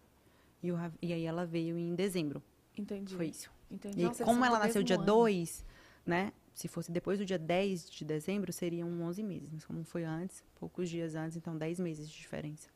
E, 0.62 0.70
o 0.72 0.76
e 1.00 1.12
aí 1.12 1.24
ela 1.24 1.46
veio 1.46 1.78
em 1.78 1.94
dezembro. 1.94 2.42
Entendi. 2.76 3.14
Foi 3.14 3.26
isso. 3.26 3.50
Entendi. 3.70 4.00
E 4.00 4.04
Nossa, 4.04 4.24
como 4.24 4.44
ela 4.44 4.58
nasceu 4.58 4.82
dia 4.82 4.96
ano. 4.96 5.04
2, 5.04 5.64
né? 6.04 6.32
se 6.60 6.68
fosse 6.68 6.92
depois 6.92 7.18
do 7.18 7.24
dia 7.24 7.38
10 7.38 7.90
de 7.90 8.04
dezembro, 8.04 8.52
seriam 8.52 8.88
11 9.02 9.22
meses. 9.22 9.48
Mas 9.50 9.64
como 9.64 9.82
foi 9.82 10.04
antes, 10.04 10.44
poucos 10.56 10.90
dias 10.90 11.14
antes, 11.14 11.36
então 11.36 11.56
10 11.56 11.80
meses 11.80 12.08
de 12.08 12.14
diferença. 12.16 12.68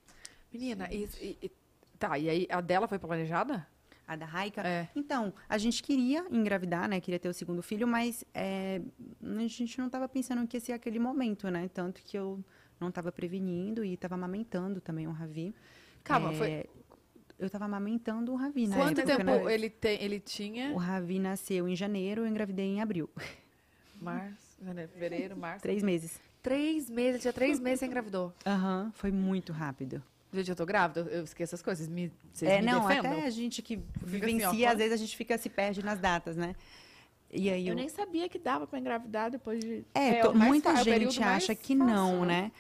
Menina, 0.51 0.89
e, 0.91 1.05
e- 1.21 1.39
e- 1.43 1.53
tá, 1.99 2.19
e 2.19 2.31
aí 2.31 2.47
a 2.51 2.61
dela 2.61 2.89
foi 2.89 2.99
planejada? 2.99 3.67
A 4.07 4.17
da 4.17 4.27
Raika, 4.27 4.61
É. 4.63 4.89
Então, 4.95 5.33
a 5.49 5.57
gente 5.59 5.83
queria 5.83 6.27
engravidar, 6.31 6.89
né? 6.89 7.01
Queria 7.01 7.19
ter 7.19 7.29
o 7.29 7.35
segundo 7.35 7.63
filho, 7.63 7.87
mas 7.87 8.25
é, 8.35 8.81
a 9.23 9.49
gente 9.49 9.79
não 9.79 9.87
estava 9.87 10.09
pensando 10.09 10.47
que 10.47 10.57
ia 10.57 10.61
ser 10.61 10.73
aquele 10.73 10.99
momento, 10.99 11.51
né? 11.51 11.69
Tanto 11.69 12.03
que 12.03 12.17
eu 12.17 12.43
não 12.79 12.89
estava 12.89 13.11
prevenindo 13.11 13.83
e 13.85 13.95
estava 13.95 14.15
amamentando 14.15 14.81
também 14.81 15.07
o 15.07 15.11
Ravi. 15.11 15.55
Calma, 16.03 16.33
É, 16.33 16.37
foi. 16.37 16.71
Eu 17.39 17.47
estava 17.47 17.65
amamentando 17.65 18.33
o 18.33 18.37
Ravi, 18.37 18.67
né? 18.67 18.77
Quanto 18.77 19.01
época, 19.01 19.17
tempo 19.17 19.45
né? 19.45 19.55
ele, 19.55 19.69
tem, 19.71 20.01
ele 20.03 20.21
tinha? 20.21 20.71
O 20.73 20.77
Ravi 20.77 21.19
nasceu 21.19 21.69
em 21.69 21.75
janeiro, 21.75 22.23
eu 22.23 22.27
engravidei 22.29 22.67
em 22.67 22.81
abril. 22.81 23.11
Março, 24.01 24.57
janeiro, 24.63 24.91
fevereiro, 24.93 25.37
março. 25.37 25.63
Três 25.63 25.83
meses. 25.83 26.21
Três 26.43 26.91
meses, 26.91 27.23
tinha 27.23 27.33
três 27.33 27.59
meses 27.59 27.81
você 27.81 27.87
engravidou. 27.87 28.33
Aham, 28.45 28.93
foi 28.95 29.11
muito 29.11 29.53
rápido. 29.53 30.03
Gente, 30.33 30.51
eu 30.51 30.57
tô 30.57 30.67
grávida, 30.67 31.09
eu- 31.11 31.25
esqueço 31.25 31.55
as 31.55 31.63
coisas. 31.63 31.89
Me, 31.89 32.13
vocês 32.33 32.51
é, 32.51 32.61
me 32.61 32.67
não, 32.67 32.87
defendam? 32.87 33.13
até 33.13 33.25
a 33.27 33.31
gente 33.31 33.63
que 33.63 33.75
assim, 33.77 33.85
vivencia, 34.03 34.69
ó, 34.69 34.73
às 34.73 34.77
vezes 34.79 34.93
a 34.93 34.97
gente 34.97 35.17
fica 35.17 35.39
se 35.39 35.49
perde 35.49 35.83
nas 35.83 35.99
datas, 35.99 36.37
né? 36.37 36.55
E 37.33 37.49
aí 37.51 37.67
Eu 37.67 37.73
eu- 37.73 37.77
nem 37.77 37.89
sabia 37.89 38.29
que 38.29 38.39
dava 38.39 38.67
pra 38.67 38.79
engravidar 38.79 39.31
depois 39.31 39.59
de. 39.61 39.85
É, 39.95 40.19
É 40.19 40.29
mais 40.33 40.49
muita 40.51 40.71
é 40.71 40.85
gente 40.85 41.23
acha 41.23 41.55
que 41.55 41.77
fácil, 41.77 41.95
não, 41.95 42.25
né? 42.25 42.53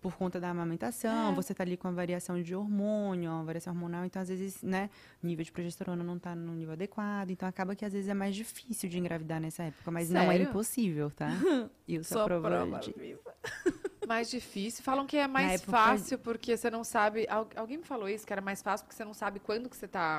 Por 0.00 0.16
conta 0.16 0.40
da 0.40 0.50
amamentação, 0.50 1.32
É. 1.32 1.34
você 1.34 1.54
tá 1.54 1.62
ali 1.62 1.76
com 1.76 1.88
a 1.88 1.90
variação 1.90 2.42
de 2.42 2.54
hormônio, 2.54 3.30
uma 3.30 3.44
variação 3.44 3.72
hormonal, 3.72 4.04
então 4.04 4.20
às 4.22 4.28
vezes, 4.28 4.62
né, 4.62 4.90
o 5.22 5.26
nível 5.26 5.44
de 5.44 5.52
progesterona 5.52 6.02
não 6.04 6.18
tá 6.18 6.34
no 6.34 6.54
nível 6.54 6.72
adequado, 6.72 7.30
então 7.30 7.48
acaba 7.48 7.74
que 7.76 7.84
às 7.84 7.92
vezes 7.92 8.08
é 8.08 8.14
mais 8.14 8.34
difícil 8.34 8.88
de 8.88 8.98
engravidar 8.98 9.40
nessa 9.40 9.62
época, 9.64 9.90
mas 9.90 10.10
não 10.10 10.20
é 10.22 10.26
Sério? 10.26 10.48
impossível, 10.48 11.10
tá? 11.10 11.28
E 11.86 11.96
eu 11.96 12.04
Sou 12.04 12.14
sou 12.16 12.22
a 12.22 12.24
prova 12.24 12.48
prova 12.48 12.78
de... 12.80 12.92
viva. 12.92 13.34
Mais 14.08 14.30
difícil. 14.30 14.84
Falam 14.84 15.06
que 15.06 15.16
é 15.16 15.26
mais 15.26 15.62
época- 15.62 15.72
fácil 15.72 16.18
porque 16.18 16.56
você 16.56 16.70
não 16.70 16.84
sabe. 16.84 17.26
al- 17.28 17.48
Alguém 17.56 17.78
me 17.78 17.84
falou 17.84 18.06
isso, 18.06 18.26
que 18.26 18.32
era 18.34 18.42
mais 18.42 18.60
fácil 18.60 18.84
porque 18.84 18.94
você 18.96 19.04
não 19.04 19.14
sabe 19.14 19.40
quando 19.40 19.68
que 19.68 19.74
você 19.76 19.88
tá. 19.88 20.18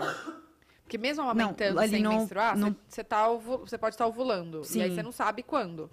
Porque 0.83 0.97
mesmo 0.97 1.21
amamentando 1.23 1.79
ali 1.79 1.89
sem 1.91 2.01
não- 2.03 2.17
menstruar, 2.19 2.57
não- 2.57 2.75
você, 2.87 3.03
tá 3.03 3.27
você 3.29 3.77
pode 3.77 3.93
estar 3.93 4.07
ovulando. 4.07 4.61
E 4.73 4.81
aí 4.81 4.89
Sim. 4.89 4.95
você 4.95 5.03
não 5.03 5.11
sabe 5.11 5.43
quando. 5.43 5.89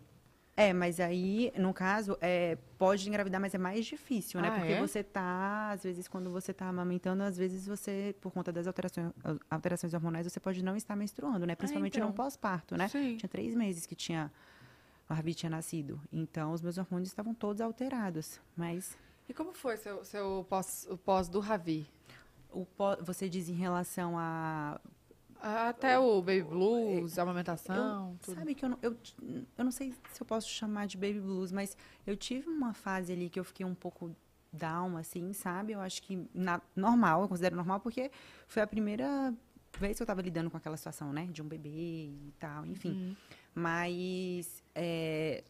É, 0.55 0.73
mas 0.73 1.01
aí, 1.01 1.51
no 1.57 1.73
caso, 1.73 2.17
é, 2.21 2.59
pode 2.77 3.09
engravidar, 3.09 3.41
mas 3.41 3.55
é 3.55 3.59
mais 3.59 3.87
difícil, 3.87 4.39
né? 4.41 4.49
Ah, 4.49 4.59
Porque 4.59 4.73
é? 4.75 4.81
você 4.81 5.03
tá, 5.03 5.71
às 5.71 5.83
vezes, 5.83 6.07
quando 6.07 6.31
você 6.31 6.53
tá 6.53 6.67
amamentando, 6.69 7.23
às 7.23 7.39
vezes 7.39 7.67
você, 7.67 8.15
por 8.21 8.31
conta 8.33 8.53
das 8.53 8.67
alterações, 8.67 9.11
alterações 9.51 9.95
hormonais, 9.95 10.27
você 10.31 10.39
pode 10.39 10.63
não 10.63 10.77
estar 10.77 10.95
menstruando, 10.95 11.47
né? 11.47 11.55
Principalmente 11.55 11.97
então. 11.97 12.09
no 12.09 12.15
pós-parto, 12.15 12.77
né? 12.77 12.87
Sim. 12.89 13.17
Tinha 13.17 13.29
três 13.31 13.55
meses 13.55 13.87
que 13.87 13.95
tinha 13.95 14.31
o 15.09 15.13
Harvey 15.15 15.35
tinha 15.35 15.49
nascido. 15.51 16.01
Então, 16.13 16.53
os 16.53 16.61
meus 16.63 16.77
hormônios 16.79 17.09
estavam 17.09 17.35
todos 17.35 17.61
alterados. 17.61 18.39
Mas 18.57 18.97
E 19.29 19.33
como 19.35 19.53
foi 19.55 19.77
seu, 19.79 20.05
seu 20.05 20.47
pós, 20.49 20.87
o 20.91 20.97
pós 20.99 21.29
do 21.29 21.41
Ravi? 21.41 21.87
o 22.51 22.67
pó- 22.67 22.97
você 23.01 23.27
diz 23.29 23.49
em 23.49 23.55
relação 23.55 24.19
a. 24.19 24.79
Até 25.45 25.99
o 25.99 26.21
baby 26.23 26.43
blues, 26.43 27.19
a 27.19 27.23
amamentação, 27.23 28.17
tudo. 28.23 28.37
Sabe 28.37 28.55
que 28.55 28.65
eu 28.65 28.69
não, 28.69 28.79
eu, 28.81 28.97
eu 29.59 29.65
não 29.65 29.73
sei 29.73 29.93
se 30.13 30.23
eu 30.23 30.25
posso 30.25 30.49
chamar 30.49 30.87
de 30.87 30.97
baby 30.97 31.19
blues, 31.19 31.51
mas 31.51 31.77
eu 32.07 32.17
tive 32.17 32.49
uma 32.49 32.73
fase 32.73 33.13
ali 33.13 33.29
que 33.29 33.41
eu 33.41 33.45
fiquei 33.45 33.67
um 33.67 33.75
pouco 33.75 34.15
down, 34.53 34.97
assim, 34.97 35.33
sabe? 35.33 35.73
Eu 35.73 35.81
acho 35.81 36.01
que 36.03 36.29
na- 36.33 36.63
normal, 36.77 37.23
eu 37.23 37.29
considero 37.29 37.57
normal, 37.57 37.81
porque 37.81 38.09
foi 38.47 38.63
a 38.63 38.67
primeira 38.69 39.35
vez 39.79 39.97
que 39.97 40.03
eu 40.03 40.07
tava 40.07 40.23
lidando 40.23 40.49
com 40.49 40.57
aquela 40.57 40.77
situação, 40.77 41.13
né? 41.13 41.27
De 41.27 41.43
um 41.43 41.49
bebê 41.49 41.69
e 41.71 42.33
tal, 42.39 42.65
enfim. 42.65 42.93
Uhum. 42.93 43.17
Mas 43.53 44.63
é, 44.77 45.43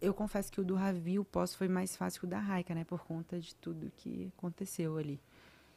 eu 0.00 0.12
confesso 0.12 0.50
que 0.50 0.60
o 0.60 0.64
do 0.64 0.74
Ravi, 0.74 1.20
o 1.20 1.24
pós, 1.24 1.54
foi 1.54 1.68
mais 1.68 1.94
fácil 1.96 2.18
que 2.20 2.26
o 2.26 2.28
da 2.28 2.40
Raika, 2.40 2.74
né? 2.74 2.82
Por 2.82 3.04
conta 3.04 3.38
de 3.38 3.54
tudo 3.54 3.92
que 3.96 4.32
aconteceu 4.36 4.96
ali 4.96 5.20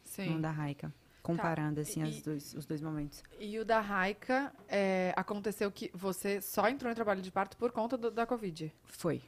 Sim. 0.04 0.36
no 0.36 0.42
da 0.42 0.50
Raika. 0.50 0.92
Comparando, 1.24 1.80
assim, 1.80 2.02
e- 2.02 2.04
as 2.04 2.22
dois, 2.22 2.54
os 2.54 2.66
dois 2.66 2.82
momentos. 2.82 3.24
E 3.40 3.58
o 3.58 3.64
da 3.66 3.80
Raika, 3.80 4.54
é, 4.68 5.14
aconteceu 5.16 5.72
que 5.72 5.90
você 5.94 6.42
só 6.42 6.68
entrou 6.70 6.92
em 6.92 6.96
trabalho 6.96 7.22
de 7.22 7.32
parto 7.32 7.56
por 7.58 7.72
conta 7.72 7.98
do- 7.98 8.12
da 8.12 8.26
Covid. 8.26 8.72
Foi. 8.84 9.22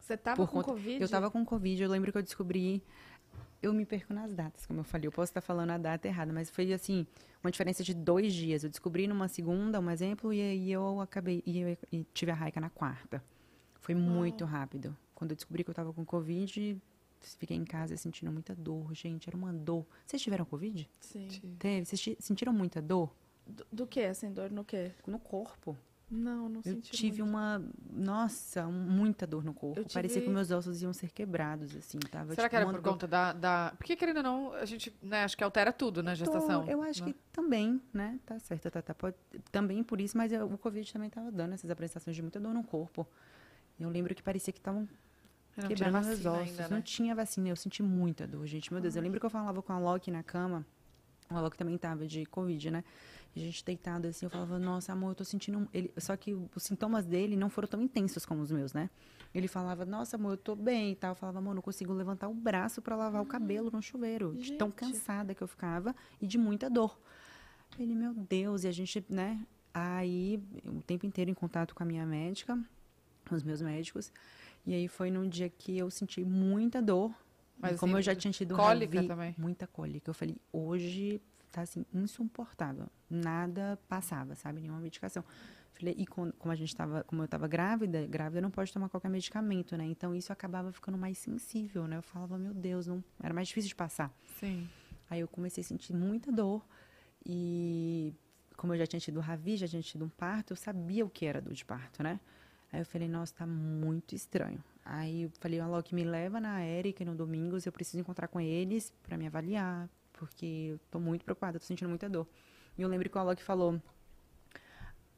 Você 0.00 0.16
tava 0.16 0.36
Por 0.36 0.48
com 0.48 0.54
conta- 0.56 0.68
Covid? 0.72 1.00
Eu 1.00 1.08
tava 1.08 1.30
com 1.30 1.44
Covid, 1.44 1.80
eu 1.82 1.88
lembro 1.88 2.10
que 2.10 2.18
eu 2.18 2.22
descobri. 2.22 2.82
Eu 3.62 3.72
me 3.72 3.84
perco 3.86 4.12
nas 4.12 4.34
datas, 4.34 4.66
como 4.66 4.80
eu 4.80 4.84
falei. 4.84 5.06
Eu 5.06 5.12
posso 5.12 5.30
estar 5.30 5.40
falando 5.42 5.70
a 5.70 5.78
data 5.78 6.08
errada, 6.08 6.32
mas 6.32 6.50
foi 6.50 6.72
assim, 6.72 7.06
uma 7.44 7.50
diferença 7.50 7.84
de 7.84 7.94
dois 7.94 8.32
dias. 8.34 8.64
Eu 8.64 8.70
descobri 8.70 9.06
numa 9.06 9.28
segunda, 9.28 9.78
um 9.78 9.88
exemplo, 9.90 10.32
e 10.32 10.40
aí 10.40 10.72
eu 10.72 11.00
acabei. 11.00 11.42
E, 11.46 11.60
eu, 11.60 11.76
e 11.92 12.04
tive 12.12 12.32
a 12.32 12.34
raica 12.34 12.58
na 12.60 12.70
quarta. 12.70 13.22
Foi 13.78 13.94
muito 13.94 14.44
rápido. 14.44 14.96
Quando 15.14 15.30
eu 15.32 15.36
descobri 15.36 15.62
que 15.62 15.70
eu 15.70 15.74
tava 15.74 15.92
com 15.92 16.04
Covid, 16.04 16.76
fiquei 17.38 17.56
em 17.56 17.64
casa 17.64 17.96
sentindo 17.96 18.30
muita 18.32 18.54
dor, 18.54 18.94
gente. 18.94 19.28
Era 19.28 19.36
uma 19.36 19.52
dor. 19.52 19.86
Vocês 20.06 20.20
tiveram 20.22 20.44
Covid? 20.44 20.88
Sim. 21.00 21.28
Teve? 21.58 21.84
Vocês 21.86 22.00
ti- 22.00 22.16
sentiram 22.20 22.52
muita 22.52 22.80
dor? 22.82 23.14
Do, 23.46 23.66
do 23.72 23.86
que, 23.86 24.00
assim, 24.00 24.32
dor 24.32 24.50
no 24.50 24.64
quê? 24.64 24.92
No 25.06 25.18
corpo. 25.18 25.76
Não, 26.12 26.48
não 26.48 26.56
Eu 26.64 26.72
senti 26.74 26.90
tive 26.90 27.22
muito. 27.22 27.30
uma. 27.36 27.62
Nossa, 27.88 28.66
um- 28.66 28.72
muita 28.72 29.26
dor 29.28 29.44
no 29.44 29.54
corpo. 29.54 29.78
Eu 29.78 29.86
Parecia 29.92 30.16
tive- 30.20 30.26
que 30.26 30.30
meus 30.34 30.50
ossos 30.50 30.82
iam 30.82 30.92
ser 30.92 31.12
quebrados, 31.12 31.76
assim. 31.76 31.98
Tava, 32.00 32.34
Será 32.34 32.48
tipo, 32.48 32.50
que 32.50 32.56
era 32.56 32.66
por 32.66 32.80
dor 32.80 32.92
conta 32.92 33.06
da, 33.06 33.32
da... 33.32 33.74
Porque, 33.78 33.94
querendo 33.94 34.16
ou 34.16 34.22
não, 34.24 34.52
a 34.54 34.64
gente, 34.64 34.92
né, 35.00 35.22
acho 35.22 35.36
que 35.36 35.44
altera 35.44 35.72
tudo 35.72 36.02
na 36.02 36.16
gestação. 36.16 36.64
Tô- 36.64 36.70
eu 36.72 36.82
acho 36.82 37.04
né? 37.04 37.12
que 37.12 37.18
também, 37.32 37.80
né? 37.92 38.18
Tá 38.26 38.40
certo, 38.40 38.68
tá, 38.70 38.82
tá, 38.82 38.92
pode, 38.92 39.14
também 39.52 39.84
por 39.84 40.00
isso, 40.00 40.16
mas 40.16 40.32
eu- 40.32 40.46
o 40.46 40.58
Covid 40.58 40.92
também 40.92 41.08
tava 41.08 41.30
dando 41.30 41.54
essas 41.54 41.70
apresentações 41.70 42.16
de 42.16 42.22
muita 42.22 42.40
dor 42.40 42.52
no 42.54 42.64
corpo. 42.64 43.06
Eu 43.78 43.88
lembro 43.88 44.12
que 44.12 44.22
parecia 44.22 44.52
que 44.52 44.58
estavam 44.58 44.88
Não 45.62 45.68
quebrando 45.68 45.92
vacina 45.92 46.32
ossos. 46.32 46.48
ainda, 46.48 46.68
Não 46.68 46.76
né? 46.78 46.82
tinha 46.82 47.14
vacina, 47.14 47.48
eu 47.48 47.56
senti 47.56 47.82
muita 47.82 48.26
dor, 48.26 48.46
gente. 48.46 48.72
Meu 48.72 48.80
Deus, 48.82 48.96
eu 48.96 49.02
lembro 49.02 49.18
que 49.20 49.26
eu 49.26 49.30
falava 49.30 49.62
com 49.62 49.72
a 49.72 49.78
Loki 49.78 50.10
na 50.10 50.22
cama. 50.22 50.64
O 51.30 51.36
Alok 51.36 51.56
também 51.56 51.78
tava 51.78 52.06
de 52.06 52.26
Covid, 52.26 52.70
né? 52.70 52.84
E 53.36 53.40
a 53.40 53.44
gente 53.44 53.64
deitado 53.64 54.08
assim, 54.08 54.26
eu 54.26 54.30
falava, 54.30 54.58
nossa, 54.58 54.92
amor, 54.92 55.10
eu 55.10 55.14
tô 55.14 55.24
sentindo. 55.24 55.60
um-" 55.60 55.68
Ele... 55.72 55.92
Só 55.96 56.16
que 56.16 56.34
os 56.34 56.62
sintomas 56.64 57.06
dele 57.06 57.36
não 57.36 57.48
foram 57.48 57.68
tão 57.68 57.80
intensos 57.80 58.26
como 58.26 58.42
os 58.42 58.50
meus, 58.50 58.72
né? 58.72 58.90
Ele 59.32 59.46
falava, 59.46 59.86
nossa, 59.86 60.16
amor, 60.16 60.32
eu 60.32 60.36
tô 60.36 60.56
bem 60.56 60.90
e 60.90 60.96
tal. 60.96 61.12
Eu 61.12 61.14
falava, 61.14 61.38
amor, 61.38 61.54
não 61.54 61.62
consigo 61.62 61.92
levantar 61.92 62.28
o 62.28 62.34
braço 62.34 62.82
pra 62.82 62.96
lavar 62.96 63.22
o 63.22 63.26
cabelo 63.26 63.70
no 63.70 63.80
chuveiro. 63.80 64.34
De 64.34 64.54
tão 64.54 64.68
Gente. 64.68 64.76
cansada 64.78 65.32
que 65.32 65.42
eu 65.42 65.46
ficava 65.46 65.94
e 66.20 66.26
de 66.26 66.36
muita 66.36 66.68
dor. 66.68 66.98
Ele, 67.78 67.94
meu 67.94 68.12
Deus, 68.12 68.64
e 68.64 68.68
a 68.68 68.72
gente, 68.72 69.04
né? 69.08 69.46
Aí, 69.72 70.42
o 70.64 70.82
tempo 70.82 71.06
inteiro 71.06 71.30
em 71.30 71.34
contato 71.34 71.76
com 71.76 71.84
a 71.84 71.86
minha 71.86 72.04
médica, 72.04 72.58
com 73.28 73.36
os 73.36 73.44
meus 73.44 73.62
médicos. 73.62 74.12
E 74.66 74.74
aí 74.74 74.88
foi 74.88 75.10
num 75.10 75.28
dia 75.28 75.48
que 75.48 75.76
eu 75.76 75.90
senti 75.90 76.24
muita 76.24 76.80
dor. 76.82 77.14
Mas, 77.58 77.78
como 77.78 77.92
assim, 77.92 77.98
eu 77.98 78.02
já 78.02 78.14
tinha 78.14 78.32
tido 78.32 78.54
cólica 78.56 78.96
Ravi, 78.96 79.08
também? 79.08 79.34
muita 79.36 79.66
cólica. 79.66 80.10
Eu 80.10 80.14
falei, 80.14 80.36
hoje 80.52 81.20
tá 81.52 81.62
assim, 81.62 81.84
insuportável. 81.92 82.86
Nada 83.08 83.78
passava, 83.88 84.34
sabe? 84.34 84.60
Nenhuma 84.60 84.80
medicação. 84.80 85.24
Falei, 85.74 85.94
e 85.96 86.06
com- 86.06 86.32
como 86.32 86.52
a 86.52 86.54
gente 86.54 86.74
tava, 86.76 87.02
como 87.04 87.22
eu 87.22 87.28
tava 87.28 87.48
grávida, 87.48 88.06
grávida 88.06 88.40
não 88.40 88.50
pode 88.50 88.72
tomar 88.72 88.88
qualquer 88.88 89.08
medicamento, 89.08 89.76
né? 89.76 89.84
Então 89.84 90.14
isso 90.14 90.32
acabava 90.32 90.70
ficando 90.72 90.96
mais 90.98 91.18
sensível, 91.18 91.86
né? 91.86 91.96
Eu 91.96 92.02
falava, 92.02 92.38
meu 92.38 92.52
Deus, 92.54 92.86
não, 92.86 93.02
era 93.22 93.32
mais 93.34 93.48
difícil 93.48 93.68
de 93.68 93.74
passar. 93.74 94.14
Sim. 94.38 94.68
Aí 95.08 95.20
eu 95.20 95.28
comecei 95.28 95.62
a 95.62 95.64
sentir 95.64 95.92
muita 95.94 96.30
dor 96.30 96.64
e 97.26 98.14
como 98.56 98.74
eu 98.74 98.78
já 98.78 98.86
tinha 98.86 99.00
tido 99.00 99.20
Ravi, 99.20 99.56
já 99.56 99.66
tinha 99.66 99.82
tido 99.82 100.04
um 100.04 100.08
parto, 100.08 100.52
eu 100.52 100.56
sabia 100.56 101.04
o 101.04 101.10
que 101.10 101.24
era 101.24 101.40
dor 101.40 101.52
de 101.54 101.64
parto, 101.64 102.02
né? 102.02 102.20
Aí 102.72 102.80
eu 102.80 102.86
falei, 102.86 103.08
nossa, 103.08 103.34
tá 103.34 103.46
muito 103.46 104.14
estranho. 104.14 104.62
Aí 104.84 105.22
eu 105.22 105.30
falei, 105.40 105.58
Alok, 105.60 105.94
me 105.94 106.04
leva 106.04 106.40
na 106.40 106.64
Erika 106.64 107.04
no 107.04 107.14
Domingos, 107.14 107.66
eu 107.66 107.72
preciso 107.72 107.98
encontrar 108.00 108.28
com 108.28 108.40
eles 108.40 108.92
para 109.02 109.16
me 109.16 109.26
avaliar, 109.26 109.88
porque 110.12 110.68
eu 110.72 110.80
tô 110.90 110.98
muito 111.00 111.24
preocupada, 111.24 111.58
tô 111.58 111.64
sentindo 111.66 111.88
muita 111.88 112.08
dor. 112.08 112.26
E 112.78 112.82
eu 112.82 112.88
lembro 112.88 113.08
que 113.10 113.16
o 113.16 113.20
Alok 113.20 113.42
falou, 113.42 113.80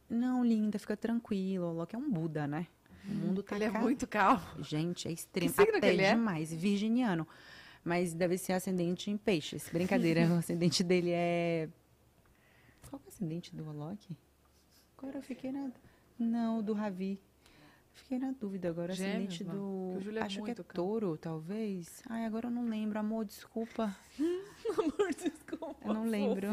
não, 0.08 0.44
linda, 0.44 0.78
fica 0.78 0.96
tranquilo, 0.96 1.66
o 1.66 1.68
Alok 1.70 1.94
é 1.94 1.98
um 1.98 2.10
Buda, 2.10 2.46
né? 2.46 2.66
O 3.08 3.14
mundo 3.14 3.42
tá 3.42 3.56
Ele 3.56 3.64
é 3.64 3.70
ca- 3.70 3.80
muito 3.80 4.06
calmo. 4.06 4.42
Gente, 4.62 5.08
é 5.08 5.12
extremo. 5.12 5.52
Até 5.58 5.94
é? 5.96 6.10
demais. 6.14 6.52
Virginiano. 6.52 7.26
Mas 7.84 8.14
deve 8.14 8.38
ser 8.38 8.52
ascendente 8.52 9.10
em 9.10 9.16
peixes. 9.16 9.68
Brincadeira. 9.72 10.26
o 10.28 10.34
ascendente 10.38 10.84
dele 10.84 11.10
é. 11.10 11.68
Qual 12.88 13.00
é 13.02 13.04
o 13.04 13.08
ascendente 13.08 13.54
do 13.56 13.68
Alok? 13.68 14.16
Agora 14.96 15.18
eu 15.18 15.22
fiquei 15.22 15.50
na. 15.50 15.68
Não, 16.16 16.62
do 16.62 16.72
Ravi. 16.74 17.18
Fiquei 17.94 18.18
na 18.18 18.32
dúvida 18.32 18.68
agora. 18.68 18.92
Gêmeos, 18.94 19.34
ascendente 19.34 19.44
do. 19.44 19.98
É 20.16 20.22
Acho 20.22 20.36
que 20.36 20.40
é 20.40 20.44
muito 20.46 20.64
calmo. 20.64 20.90
touro, 20.90 21.16
talvez. 21.18 22.02
Ai, 22.08 22.24
agora 22.24 22.46
eu 22.46 22.50
não 22.50 22.68
lembro. 22.68 22.98
Amor, 22.98 23.24
desculpa. 23.24 23.94
Amor, 24.78 25.14
desculpa. 25.14 25.76
Eu 25.88 25.94
não 25.94 26.04
lembro. 26.06 26.48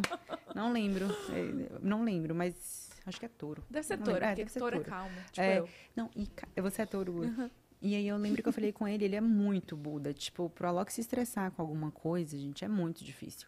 Não 0.54 0.72
lembro. 0.72 1.06
É, 1.32 1.80
Não 1.82 2.04
lembro, 2.04 2.36
mas 2.36 2.90
acho 3.06 3.20
que 3.20 3.26
é 3.26 3.30
touro. 3.30 3.64
Deve 3.70 3.86
ser 3.88 3.98
Não 3.98 4.04
touro. 4.04 4.24
É, 4.24 4.28
porque 4.28 4.42
deve 4.42 4.52
ser 4.52 4.60
touro 4.60 4.78
é 4.78 4.84
calmo. 4.84 5.16
Tipo 5.32 5.42
É. 5.42 5.60
eu. 5.60 5.70
Não, 5.96 6.10
e 6.16 6.62
você 6.62 6.82
é 6.82 6.86
touro. 6.86 7.14
Gu. 7.14 7.50
E 7.82 7.96
aí 7.96 8.06
eu 8.08 8.18
lembro 8.18 8.44
que 8.44 8.50
eu 8.50 8.54
falei 8.54 8.74
com 8.74 8.86
ele, 8.86 9.06
ele 9.06 9.16
é 9.16 9.22
muito 9.22 9.78
Buda. 9.78 10.14
Tipo, 10.14 10.50
pro 10.50 10.68
Alok 10.68 10.92
se 10.92 11.00
estressar 11.00 11.52
com 11.52 11.62
alguma 11.62 11.92
coisa, 11.92 12.38
gente, 12.38 12.66
é 12.66 12.68
muito 12.68 13.06
difícil. 13.06 13.48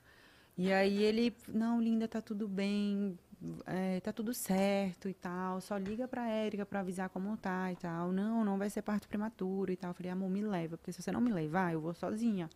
E 0.57 0.71
aí 0.71 1.03
ele, 1.03 1.35
não, 1.49 1.81
linda, 1.81 2.07
tá 2.07 2.21
tudo 2.21 2.47
bem, 2.47 3.17
é, 3.65 3.99
tá 3.99 4.13
tudo 4.13 4.33
certo 4.33 5.09
e 5.09 5.13
tal, 5.13 5.59
só 5.61 5.77
liga 5.77 6.07
pra 6.07 6.27
Érica 6.27 6.65
pra 6.65 6.81
avisar 6.81 7.09
como 7.09 7.35
tá 7.37 7.71
e 7.71 7.75
tal. 7.75 8.11
Não, 8.11 8.45
não 8.45 8.57
vai 8.57 8.69
ser 8.69 8.81
parto 8.81 9.07
prematuro 9.07 9.71
e 9.71 9.75
tal. 9.75 9.91
Eu 9.91 9.95
falei, 9.95 10.11
amor, 10.11 10.29
me 10.29 10.41
leva, 10.41 10.77
porque 10.77 10.91
se 10.91 11.01
você 11.01 11.11
não 11.11 11.21
me 11.21 11.31
levar, 11.31 11.73
eu 11.73 11.81
vou 11.81 11.93
sozinha. 11.93 12.49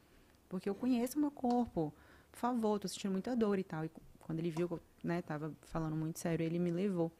Porque 0.47 0.69
eu 0.69 0.75
conheço 0.75 1.17
o 1.17 1.21
meu 1.21 1.31
corpo. 1.31 1.93
Por 2.31 2.37
favor, 2.37 2.79
tô 2.79 2.87
sentindo 2.87 3.11
muita 3.11 3.35
dor 3.35 3.57
e 3.57 3.63
tal. 3.63 3.85
E 3.85 3.91
quando 4.19 4.39
ele 4.39 4.51
viu 4.51 4.67
que 4.67 4.73
eu, 4.75 4.81
né, 5.03 5.21
tava 5.21 5.51
falando 5.63 5.95
muito 5.95 6.19
sério, 6.19 6.45
ele 6.45 6.59
me 6.59 6.71
levou. 6.71 7.11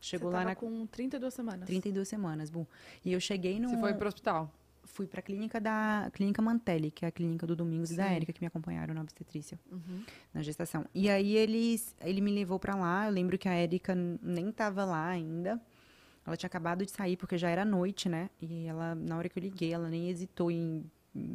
Chegou 0.00 0.30
Você 0.30 0.36
lá 0.36 0.44
na 0.44 0.54
com 0.54 0.86
32 0.86 1.34
semanas. 1.34 1.66
32 1.66 2.08
semanas, 2.08 2.48
bom. 2.48 2.66
E 3.04 3.12
eu 3.12 3.20
cheguei 3.20 3.60
no 3.60 3.68
Você 3.68 3.78
foi 3.78 3.92
pro 3.92 4.08
hospital. 4.08 4.50
Fui 4.92 5.06
pra 5.06 5.22
clínica 5.22 5.60
da 5.60 6.10
clínica 6.12 6.42
Mantelli, 6.42 6.90
que 6.90 7.04
é 7.04 7.08
a 7.08 7.10
clínica 7.10 7.46
do 7.46 7.54
Domingos 7.56 7.90
e 7.90 7.96
da 7.96 8.08
Sim. 8.08 8.14
Érica 8.14 8.32
que 8.32 8.40
me 8.40 8.46
acompanharam 8.46 8.92
na 8.94 9.00
obstetrícia 9.00 9.58
Uhum. 9.70 10.02
na 10.34 10.42
gestação. 10.42 10.84
E 10.94 11.08
aí 11.08 11.36
eles, 11.36 11.94
ele 12.00 12.20
me 12.20 12.30
levou 12.32 12.58
pra 12.58 12.74
lá. 12.74 13.06
Eu 13.06 13.12
lembro 13.12 13.38
que 13.38 13.48
a 13.48 13.54
Érica 13.54 13.94
nem 13.94 14.50
tava 14.52 14.84
lá 14.84 15.06
ainda. 15.06 15.60
Ela 16.26 16.36
tinha 16.36 16.48
acabado 16.48 16.84
de 16.84 16.90
sair 16.90 17.16
porque 17.16 17.38
já 17.38 17.48
era 17.48 17.64
noite, 17.64 18.08
né? 18.08 18.28
E 18.40 18.66
ela, 18.66 18.94
na 18.94 19.16
hora 19.16 19.28
que 19.28 19.38
eu 19.38 19.42
liguei, 19.42 19.72
ela 19.72 19.88
nem 19.88 20.08
hesitou 20.10 20.50
em 20.50 20.84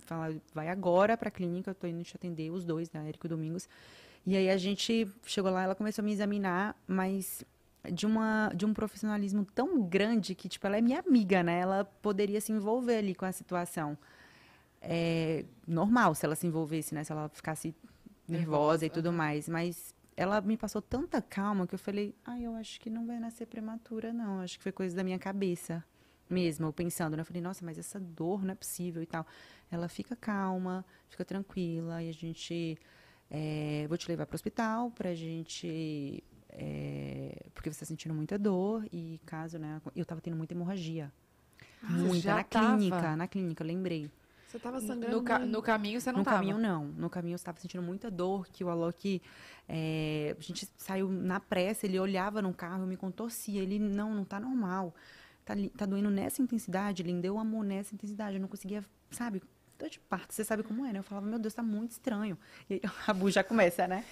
falar, 0.01 0.33
vai 0.53 0.69
agora 0.69 1.17
pra 1.17 1.29
clínica, 1.31 1.71
eu 1.71 1.75
tô 1.75 1.85
indo 1.87 2.03
te 2.03 2.15
atender, 2.15 2.49
os 2.51 2.63
dois, 2.65 2.89
né? 2.91 3.01
A 3.01 3.03
Érica 3.07 3.25
e 3.25 3.27
o 3.27 3.29
Domingos. 3.29 3.67
E 4.25 4.35
aí 4.35 4.49
a 4.49 4.57
gente 4.57 5.07
chegou 5.25 5.51
lá, 5.51 5.63
ela 5.63 5.75
começou 5.75 6.01
a 6.01 6.05
me 6.05 6.11
examinar, 6.11 6.75
mas 6.87 7.43
de 7.91 8.05
uma 8.05 8.51
de 8.55 8.65
um 8.65 8.73
profissionalismo 8.73 9.45
tão 9.45 9.81
grande 9.83 10.35
que 10.35 10.47
tipo 10.49 10.65
ela 10.67 10.77
é 10.77 10.81
minha 10.81 10.99
amiga, 10.99 11.43
né? 11.43 11.59
Ela 11.59 11.85
poderia 11.85 12.41
se 12.41 12.51
envolver 12.51 12.97
ali 12.97 13.15
com 13.15 13.25
a 13.25 13.31
situação. 13.31 13.97
É 14.81 15.45
normal 15.67 16.13
se 16.15 16.25
ela 16.25 16.35
se 16.35 16.45
envolvesse, 16.45 16.93
né? 16.93 17.03
Se 17.03 17.11
ela 17.11 17.29
ficasse 17.29 17.75
nervosa, 18.27 18.39
Nervosa, 18.39 18.85
e 18.85 18.89
tudo 18.89 19.11
mais, 19.11 19.47
mas 19.49 19.93
ela 20.17 20.41
me 20.41 20.57
passou 20.57 20.81
tanta 20.81 21.21
calma 21.21 21.67
que 21.67 21.75
eu 21.75 21.79
falei, 21.79 22.15
ai, 22.25 22.43
eu 22.45 22.55
acho 22.55 22.79
que 22.79 22.89
não 22.89 23.05
vai 23.05 23.19
nascer 23.19 23.45
prematura 23.45 24.13
não, 24.13 24.39
acho 24.39 24.57
que 24.57 24.63
foi 24.63 24.71
coisa 24.71 24.95
da 24.95 25.03
minha 25.03 25.19
cabeça 25.19 25.83
mesmo, 26.29 26.65
eu 26.65 26.73
pensando, 26.73 27.15
né? 27.15 27.21
Eu 27.21 27.25
falei, 27.25 27.41
nossa, 27.41 27.63
mas 27.63 27.77
essa 27.77 27.99
dor 27.99 28.43
não 28.43 28.51
é 28.51 28.55
possível 28.55 29.01
e 29.01 29.05
tal. 29.05 29.25
Ela 29.69 29.87
fica 29.87 30.15
calma, 30.15 30.83
fica 31.07 31.23
tranquila 31.23 32.01
e 32.01 32.09
a 32.09 32.13
gente 32.13 32.77
é, 33.29 33.85
vou 33.87 33.97
te 33.97 34.07
levar 34.07 34.25
para 34.25 34.33
o 34.33 34.37
hospital 34.37 34.91
pra 34.91 35.13
gente 35.13 36.23
é, 36.57 37.47
porque 37.53 37.69
você 37.69 37.75
está 37.75 37.85
sentindo 37.85 38.13
muita 38.13 38.37
dor 38.39 38.85
e 38.91 39.19
caso, 39.25 39.57
né? 39.59 39.81
Eu 39.95 40.05
tava 40.05 40.21
tendo 40.21 40.35
muita 40.37 40.53
hemorragia. 40.53 41.11
você 41.81 41.97
muita 41.97 42.35
na 42.35 42.43
tava? 42.43 42.77
clínica, 42.77 43.15
na 43.15 43.27
clínica, 43.27 43.63
eu 43.63 43.67
lembrei. 43.67 44.09
Você 44.47 44.59
tava 44.59 44.79
sangrando 44.79 45.17
No, 45.17 45.23
ca- 45.23 45.39
no 45.39 45.61
caminho 45.61 45.99
você 45.99 46.11
não 46.11 46.19
no 46.19 46.25
tava. 46.25 46.37
caminho, 46.37 46.57
não. 46.57 46.85
No 46.85 47.09
caminho, 47.09 47.33
eu 47.33 47.37
estava 47.37 47.59
sentindo 47.59 47.83
muita 47.83 48.09
dor, 48.09 48.47
que 48.47 48.63
o 48.63 48.69
Alok... 48.69 49.21
é, 49.67 50.35
a 50.37 50.41
gente 50.41 50.67
saiu 50.77 51.09
na 51.09 51.39
pressa, 51.41 51.85
ele 51.85 51.99
olhava 51.99 52.41
no 52.41 52.53
carro, 52.53 52.83
eu 52.83 52.87
me 52.87 52.95
contorcia. 52.95 53.61
Ele, 53.61 53.77
não, 53.79 54.13
não 54.15 54.23
tá 54.23 54.39
normal. 54.39 54.95
Tá, 55.43 55.53
tá 55.77 55.85
doendo 55.85 56.09
nessa 56.09 56.41
intensidade, 56.41 57.03
ele 57.03 57.13
deu 57.19 57.37
amor 57.37 57.65
nessa 57.65 57.93
intensidade. 57.93 58.35
Eu 58.37 58.41
não 58.41 58.47
conseguia, 58.47 58.83
sabe... 59.11 59.41
Tô 59.77 59.89
de 59.89 59.99
parto, 59.99 60.33
você 60.33 60.41
sabe 60.45 60.63
como 60.63 60.85
é, 60.85 60.93
né? 60.93 60.99
Eu 60.99 61.03
falava, 61.03 61.27
meu 61.27 61.37
Deus, 61.37 61.53
tá 61.53 61.61
muito 61.61 61.91
estranho. 61.91 62.37
E 62.69 62.75
aí, 62.75 62.81
a 63.05 63.13
Bu 63.13 63.29
já 63.29 63.43
começa, 63.43 63.85
né? 63.85 64.05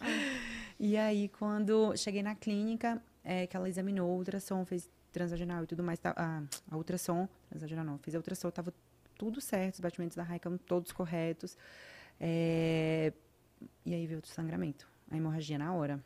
E 0.84 0.96
aí, 0.96 1.28
quando 1.28 1.96
cheguei 1.96 2.24
na 2.24 2.34
clínica, 2.34 3.00
é, 3.22 3.46
que 3.46 3.56
ela 3.56 3.68
examinou 3.68 4.10
o 4.10 4.16
ultrassom, 4.16 4.64
fez 4.64 4.90
transvaginal 5.12 5.62
e 5.62 5.66
tudo 5.68 5.80
mais, 5.80 6.00
tá, 6.00 6.12
a, 6.16 6.42
a 6.68 6.76
ultrassom, 6.76 7.28
transvaginal 7.48 7.84
não, 7.84 7.98
fez 7.98 8.16
a 8.16 8.18
ultrassom, 8.18 8.50
tava 8.50 8.74
tudo 9.16 9.40
certo, 9.40 9.74
os 9.74 9.80
batimentos 9.80 10.16
da 10.16 10.24
Raika 10.24 10.50
todos 10.66 10.90
corretos. 10.90 11.56
É, 12.18 13.12
e 13.86 13.94
aí 13.94 14.08
veio 14.08 14.18
o 14.18 14.26
sangramento, 14.26 14.88
a 15.08 15.16
hemorragia 15.16 15.56
na 15.56 15.72
hora. 15.72 16.02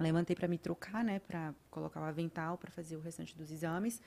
Levantei 0.00 0.34
para 0.34 0.48
me 0.48 0.56
trocar, 0.56 1.04
né, 1.04 1.18
para 1.18 1.54
colocar 1.70 2.00
o 2.00 2.04
avental 2.04 2.56
para 2.56 2.70
fazer 2.70 2.96
o 2.96 3.00
restante 3.00 3.36
dos 3.36 3.50
exames. 3.50 4.00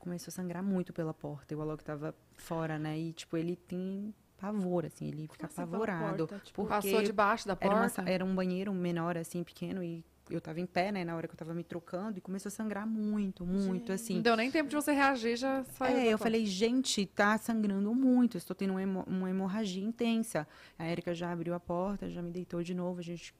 Começou 0.00 0.32
a 0.32 0.34
sangrar 0.34 0.64
muito 0.64 0.92
pela 0.92 1.14
porta. 1.14 1.54
E 1.54 1.56
o 1.56 1.76
tava 1.76 2.12
fora, 2.34 2.76
né? 2.76 2.98
E 2.98 3.12
tipo, 3.12 3.36
ele 3.36 3.54
tem 3.54 4.12
pavor 4.40 4.86
assim, 4.86 5.08
ele 5.08 5.28
fica 5.28 5.46
pela 5.48 5.64
apavorado. 5.64 6.26
porta? 6.26 6.44
Tipo, 6.44 6.64
Passou 6.66 7.02
debaixo 7.02 7.46
da 7.46 7.56
era, 7.60 7.74
uma 7.74 7.88
porta. 7.90 8.10
era 8.10 8.24
um 8.24 8.34
banheiro 8.34 8.72
menor, 8.72 9.16
assim, 9.18 9.44
pequeno, 9.44 9.82
e 9.82 10.02
eu 10.30 10.40
tava 10.40 10.60
em 10.60 10.66
pé, 10.66 10.92
né, 10.92 11.04
na 11.04 11.16
hora 11.16 11.26
que 11.26 11.34
eu 11.34 11.38
tava 11.38 11.52
me 11.52 11.64
trocando, 11.64 12.18
e 12.18 12.20
começou 12.20 12.48
a 12.48 12.52
sangrar 12.52 12.86
muito, 12.86 13.44
muito, 13.44 13.62
Gente. 13.88 13.92
assim. 13.92 14.14
Não 14.14 14.22
deu 14.22 14.36
nem 14.36 14.50
tempo 14.50 14.68
de 14.68 14.76
você 14.76 14.92
reagir, 14.92 15.36
já 15.36 15.64
saiu. 15.64 15.96
É, 15.96 16.04
eu 16.06 16.10
porta. 16.12 16.24
falei, 16.24 16.46
gente, 16.46 17.04
tá 17.06 17.36
sangrando 17.36 17.92
muito, 17.94 18.36
estou 18.38 18.54
tendo 18.54 18.70
uma, 18.70 18.82
hemo- 18.82 19.04
uma 19.08 19.28
hemorragia 19.28 19.82
intensa. 19.84 20.46
A 20.78 20.88
Erika 20.88 21.12
já 21.14 21.32
abriu 21.32 21.52
a 21.52 21.58
porta, 21.60 22.08
já 22.08 22.22
me 22.22 22.30
deitou 22.30 22.62
de 22.62 22.74
novo, 22.74 23.00
a 23.00 23.02
gente 23.02 23.34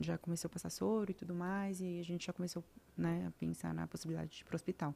já 0.00 0.16
começou 0.18 0.48
a 0.48 0.52
passar 0.52 0.70
soro 0.70 1.10
e 1.10 1.14
tudo 1.14 1.34
mais, 1.34 1.80
e 1.80 1.98
a 2.00 2.04
gente 2.04 2.26
já 2.26 2.32
começou, 2.32 2.62
né, 2.96 3.26
a 3.28 3.30
pensar 3.32 3.72
na 3.74 3.86
possibilidade 3.86 4.30
de 4.36 4.42
ir 4.42 4.44
pro 4.44 4.54
hospital. 4.56 4.94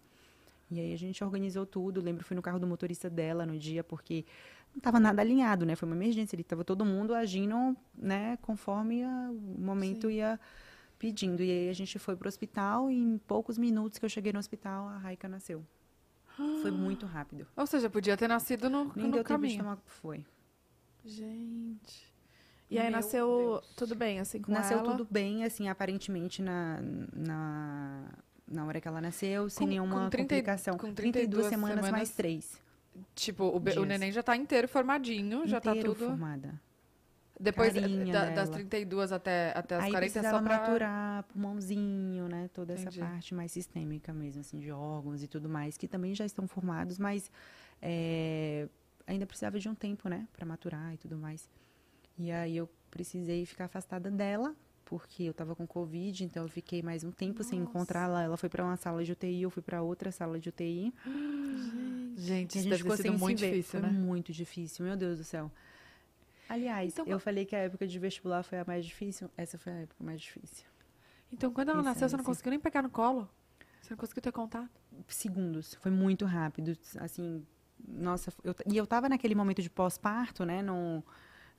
E 0.70 0.78
aí 0.80 0.92
a 0.92 0.98
gente 0.98 1.22
organizou 1.24 1.64
tudo, 1.64 2.00
lembro, 2.00 2.24
fui 2.24 2.36
no 2.36 2.42
carro 2.42 2.58
do 2.58 2.66
motorista 2.66 3.08
dela 3.08 3.46
no 3.46 3.58
dia, 3.58 3.82
porque 3.82 4.24
não 4.72 4.78
estava 4.78 5.00
nada 5.00 5.22
alinhado, 5.22 5.64
né, 5.64 5.74
foi 5.74 5.88
uma 5.88 5.96
emergência, 5.96 6.34
ele 6.36 6.42
estava 6.42 6.62
todo 6.62 6.84
mundo 6.84 7.14
agindo, 7.14 7.74
né, 7.96 8.36
conforme 8.42 9.02
a- 9.02 9.30
o 9.30 9.60
momento 9.60 10.08
Sim. 10.08 10.14
ia 10.16 10.38
pedindo. 10.98 11.42
E 11.42 11.50
aí 11.50 11.68
a 11.70 11.72
gente 11.72 11.98
foi 11.98 12.14
pro 12.16 12.28
hospital, 12.28 12.90
e 12.90 12.94
em 12.98 13.16
poucos 13.18 13.56
minutos 13.56 13.98
que 13.98 14.04
eu 14.04 14.08
cheguei 14.10 14.32
no 14.32 14.38
hospital, 14.38 14.88
a 14.88 14.98
Raika 14.98 15.26
nasceu. 15.26 15.64
Foi 16.62 16.70
muito 16.70 17.04
rápido. 17.06 17.46
Ou 17.56 17.66
seja, 17.66 17.88
podia 17.90 18.16
ter 18.16 18.28
nascido 18.28 18.68
no, 18.70 18.84
Nem 18.94 19.06
no 19.06 19.12
deu 19.12 19.24
tempo 19.24 19.24
de 19.24 19.56
caminho. 19.56 19.58
tomar. 19.58 19.78
Foi. 19.86 20.24
Gente. 21.04 22.06
E 22.70 22.78
aí 22.78 22.84
Meu 22.84 22.92
nasceu 22.92 23.60
Deus. 23.62 23.74
tudo 23.76 23.94
bem, 23.94 24.20
assim, 24.20 24.40
com 24.42 24.52
nasceu 24.52 24.78
ela? 24.78 24.90
tudo 24.92 25.08
bem, 25.10 25.42
assim, 25.44 25.68
aparentemente 25.68 26.42
na, 26.42 26.78
na, 27.12 28.04
na 28.50 28.64
hora 28.64 28.80
que 28.80 28.88
ela 28.88 29.00
nasceu, 29.00 29.48
sem 29.50 29.66
Com- 29.66 29.70
nenhuma 29.70 30.04
com 30.04 30.10
30 30.10 30.22
complicação. 30.34 30.76
com 30.78 30.92
32 30.92 31.12
32 31.12 31.46
semanas, 31.48 31.76
semanas, 31.76 31.90
mais 31.90 32.10
3. 32.10 32.60
Tipo, 33.14 33.44
o, 33.44 33.60
be- 33.60 33.78
o 33.78 33.84
neném 33.84 34.10
já 34.10 34.22
tá 34.22 34.34
inteiro 34.36 34.66
formadinho, 34.66 35.46
já 35.46 35.60
tá 35.60 35.70
inteiro 35.70 35.94
tudo. 35.94 36.06
formada. 36.08 36.60
Depois 37.40 37.72
da- 37.72 37.80
das 38.30 38.48
dela. 38.48 38.56
32 38.58 39.12
até, 39.12 39.52
até 39.56 39.76
as 39.76 39.84
Aí 39.84 39.90
40 39.92 40.18
é 40.18 40.22
só 40.22 40.42
pra. 40.42 40.58
maturar 40.58 41.22
pulmãozinho, 41.24 42.26
né? 42.26 42.50
Toda 42.52 42.72
Entendi. 42.72 42.88
essa 43.00 43.06
parte 43.08 43.32
mais 43.32 43.52
sistêmica 43.52 44.12
mesmo, 44.12 44.40
assim, 44.40 44.58
de 44.58 44.72
órgãos 44.72 45.22
e 45.22 45.28
tudo 45.28 45.48
mais, 45.48 45.76
que 45.76 45.86
também 45.86 46.12
já 46.16 46.24
estão 46.26 46.48
formados, 46.48 46.98
mas 46.98 47.30
é, 47.80 48.68
ainda 49.06 49.24
precisava 49.24 49.56
de 49.60 49.68
um 49.68 49.74
tempo, 49.74 50.08
né? 50.08 50.26
Pra 50.32 50.44
maturar 50.44 50.92
e 50.94 50.96
tudo 50.96 51.16
mais. 51.16 51.48
E 52.18 52.32
aí 52.32 52.56
eu 52.56 52.68
precisei 52.90 53.46
ficar 53.46 53.66
afastada 53.66 54.10
dela, 54.10 54.56
porque 54.88 55.24
eu 55.24 55.34
tava 55.34 55.54
com 55.54 55.66
Covid, 55.66 56.24
então 56.24 56.44
eu 56.44 56.48
fiquei 56.48 56.82
mais 56.82 57.04
um 57.04 57.10
tempo 57.10 57.44
sem 57.44 57.60
Nossa. 57.60 57.70
encontrá-la. 57.70 58.22
Ela 58.22 58.38
foi 58.38 58.48
pra 58.48 58.64
uma 58.64 58.74
sala 58.78 59.04
de 59.04 59.12
UTI, 59.12 59.42
eu 59.42 59.50
fui 59.50 59.62
pra 59.62 59.82
outra 59.82 60.10
sala 60.10 60.40
de 60.40 60.48
UTI. 60.48 60.94
Gente, 62.16 62.26
E 62.26 62.32
a 62.32 62.40
isso 62.42 62.52
gente 62.54 62.68
deve 62.70 62.76
ficou 62.82 62.96
ter 62.96 63.02
sido 63.02 63.18
muito 63.18 63.38
difícil, 63.38 63.80
Foi 63.80 63.80
né? 63.80 63.90
muito 63.90 64.32
difícil, 64.32 64.86
meu 64.86 64.96
Deus 64.96 65.18
do 65.18 65.24
céu. 65.24 65.52
Aliás, 66.48 66.90
Então, 66.94 67.04
eu 67.06 67.20
falei 67.20 67.44
que 67.44 67.54
a 67.54 67.58
época 67.58 67.86
de 67.86 67.98
vestibular 67.98 68.42
foi 68.42 68.60
a 68.60 68.64
mais 68.64 68.86
difícil. 68.86 69.30
Essa 69.36 69.58
foi 69.58 69.72
a 69.74 69.76
época 69.80 70.02
mais 70.02 70.22
difícil. 70.22 70.64
Então, 71.30 71.52
quando 71.52 71.68
ela 71.68 71.82
nasceu, 71.82 72.08
você 72.08 72.16
não 72.16 72.22
assim. 72.22 72.30
conseguiu 72.30 72.50
nem 72.50 72.58
pegar 72.58 72.80
no 72.80 72.88
colo? 72.88 73.28
Você 73.82 73.90
não 73.90 73.98
conseguiu 73.98 74.22
ter 74.22 74.32
contato? 74.32 74.70
segundos, 75.06 75.74
foi 75.74 75.90
muito 75.92 76.24
rápido, 76.24 76.76
assim, 76.98 77.46
nossa, 77.86 78.32
eu, 78.42 78.54
e 78.66 78.76
eu 78.76 78.84
tava 78.86 79.08
naquele 79.08 79.34
momento 79.34 79.62
de 79.62 79.70
pós-parto, 79.70 80.44
né, 80.44 80.60
no, 80.60 81.04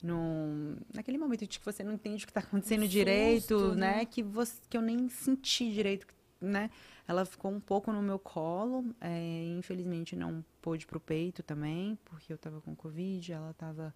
no, 0.02 0.76
naquele 0.94 1.18
momento 1.18 1.46
de 1.46 1.58
que 1.58 1.64
você 1.64 1.82
não 1.82 1.92
entende 1.92 2.24
o 2.24 2.26
que 2.26 2.32
tá 2.32 2.40
acontecendo 2.40 2.84
Um 2.84 2.88
direito, 2.88 3.58
susto, 3.58 3.74
né, 3.74 3.96
né? 3.96 4.04
que, 4.04 4.22
você, 4.22 4.60
que 4.68 4.76
eu 4.76 4.82
nem 4.82 5.08
senti 5.08 5.72
direito, 5.72 6.06
né, 6.40 6.70
ela 7.06 7.24
ficou 7.24 7.50
um 7.50 7.60
pouco 7.60 7.92
no 7.92 8.02
meu 8.02 8.18
colo, 8.18 8.94
é, 9.00 9.44
infelizmente 9.58 10.16
não 10.16 10.44
pôde 10.62 10.86
pro 10.86 11.00
peito 11.00 11.42
também, 11.42 11.98
porque 12.04 12.32
eu 12.32 12.38
tava 12.38 12.60
com 12.60 12.74
Covid, 12.74 13.32
ela 13.32 13.52
tava, 13.54 13.94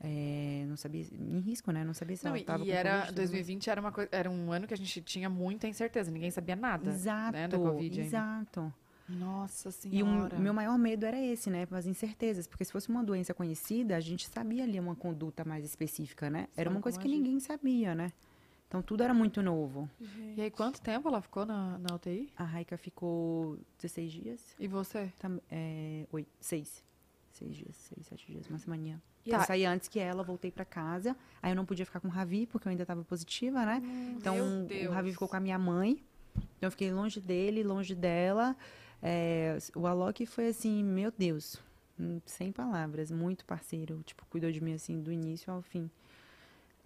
é, 0.00 0.64
não 0.66 0.76
sabia, 0.76 1.06
em 1.12 1.38
risco, 1.40 1.70
né, 1.70 1.84
não 1.84 1.94
sabia 1.94 2.16
se 2.16 2.24
Não, 2.24 2.32
ela 2.32 2.40
e 2.40 2.44
tava 2.44 2.64
e 2.64 2.66
com 2.66 2.72
era 2.72 2.90
Covid, 2.90 3.06
tudo 3.08 3.18
mais. 3.18 3.30
2020 3.30 3.70
era, 3.70 3.80
uma 3.80 3.92
era 4.10 4.30
um 4.30 4.52
ano 4.52 4.66
que 4.66 4.74
a 4.74 4.76
gente 4.76 5.00
tinha 5.02 5.28
muita 5.28 5.68
incerteza, 5.68 6.10
ninguém 6.10 6.30
sabia 6.30 6.56
nada. 6.56 6.90
Exato, 6.90 7.32
né, 7.32 7.46
da 7.46 7.58
Covid 7.58 8.00
ainda. 8.00 8.72
Nossa 9.08 9.68
E 9.68 10.02
o 10.02 10.06
senhora. 10.06 10.38
meu 10.38 10.52
maior 10.52 10.76
medo 10.78 11.04
era 11.06 11.18
esse, 11.18 11.48
né? 11.50 11.66
As 11.70 11.86
incertezas. 11.86 12.46
Porque 12.46 12.64
se 12.64 12.72
fosse 12.72 12.88
uma 12.88 13.02
doença 13.02 13.32
conhecida, 13.32 13.96
a 13.96 14.00
gente 14.00 14.28
sabia 14.28 14.64
ali 14.64 14.78
uma 14.78 14.94
conduta 14.94 15.44
mais 15.44 15.64
específica, 15.64 16.28
né? 16.28 16.48
Era 16.56 16.68
uma 16.68 16.80
coisa 16.80 16.98
que 16.98 17.06
agir. 17.08 17.16
ninguém 17.16 17.40
sabia, 17.40 17.94
né? 17.94 18.12
Então 18.68 18.82
tudo 18.82 19.02
era 19.02 19.14
muito 19.14 19.40
novo. 19.42 19.88
E 20.36 20.42
aí, 20.42 20.50
quanto 20.50 20.78
tempo 20.82 21.08
ela 21.08 21.22
ficou 21.22 21.46
na, 21.46 21.78
na 21.78 21.94
UTI? 21.94 22.30
A 22.36 22.44
Raika 22.44 22.76
ficou 22.76 23.58
16 23.80 24.12
dias. 24.12 24.44
E 24.58 24.68
você? 24.68 25.10
Tam- 25.18 25.40
é, 25.50 26.04
oito, 26.12 26.28
seis. 26.38 26.84
Seis 27.32 27.54
dias, 27.56 27.76
seis, 27.76 28.06
sete 28.06 28.26
dias, 28.30 28.46
uma 28.48 28.58
semaninha. 28.58 29.00
Tá. 29.24 29.36
Eu 29.36 29.40
saí 29.44 29.64
antes 29.64 29.88
que 29.88 29.98
ela, 30.00 30.22
voltei 30.22 30.50
pra 30.50 30.64
casa. 30.64 31.16
Aí 31.40 31.52
eu 31.52 31.56
não 31.56 31.64
podia 31.64 31.86
ficar 31.86 32.00
com 32.00 32.08
o 32.08 32.10
Ravi, 32.10 32.46
porque 32.46 32.66
eu 32.68 32.70
ainda 32.70 32.84
tava 32.84 33.04
positiva, 33.04 33.64
né? 33.64 33.80
Então 34.16 34.34
Meu 34.34 34.66
Deus. 34.66 34.88
o 34.88 34.92
Ravi 34.92 35.12
ficou 35.12 35.28
com 35.28 35.36
a 35.36 35.40
minha 35.40 35.58
mãe. 35.58 36.02
Então 36.56 36.66
eu 36.66 36.70
fiquei 36.70 36.92
longe 36.92 37.20
dele, 37.20 37.62
longe 37.62 37.94
dela. 37.94 38.54
É, 39.02 39.56
o 39.76 39.86
Alok 39.86 40.26
foi 40.26 40.48
assim, 40.48 40.82
meu 40.82 41.12
Deus, 41.16 41.56
hum, 41.98 42.20
sem 42.26 42.50
palavras, 42.52 43.10
muito 43.10 43.44
parceiro. 43.44 44.02
Tipo, 44.04 44.24
cuidou 44.26 44.50
de 44.50 44.60
mim 44.60 44.74
assim 44.74 45.00
do 45.00 45.12
início 45.12 45.52
ao 45.52 45.62
fim. 45.62 45.90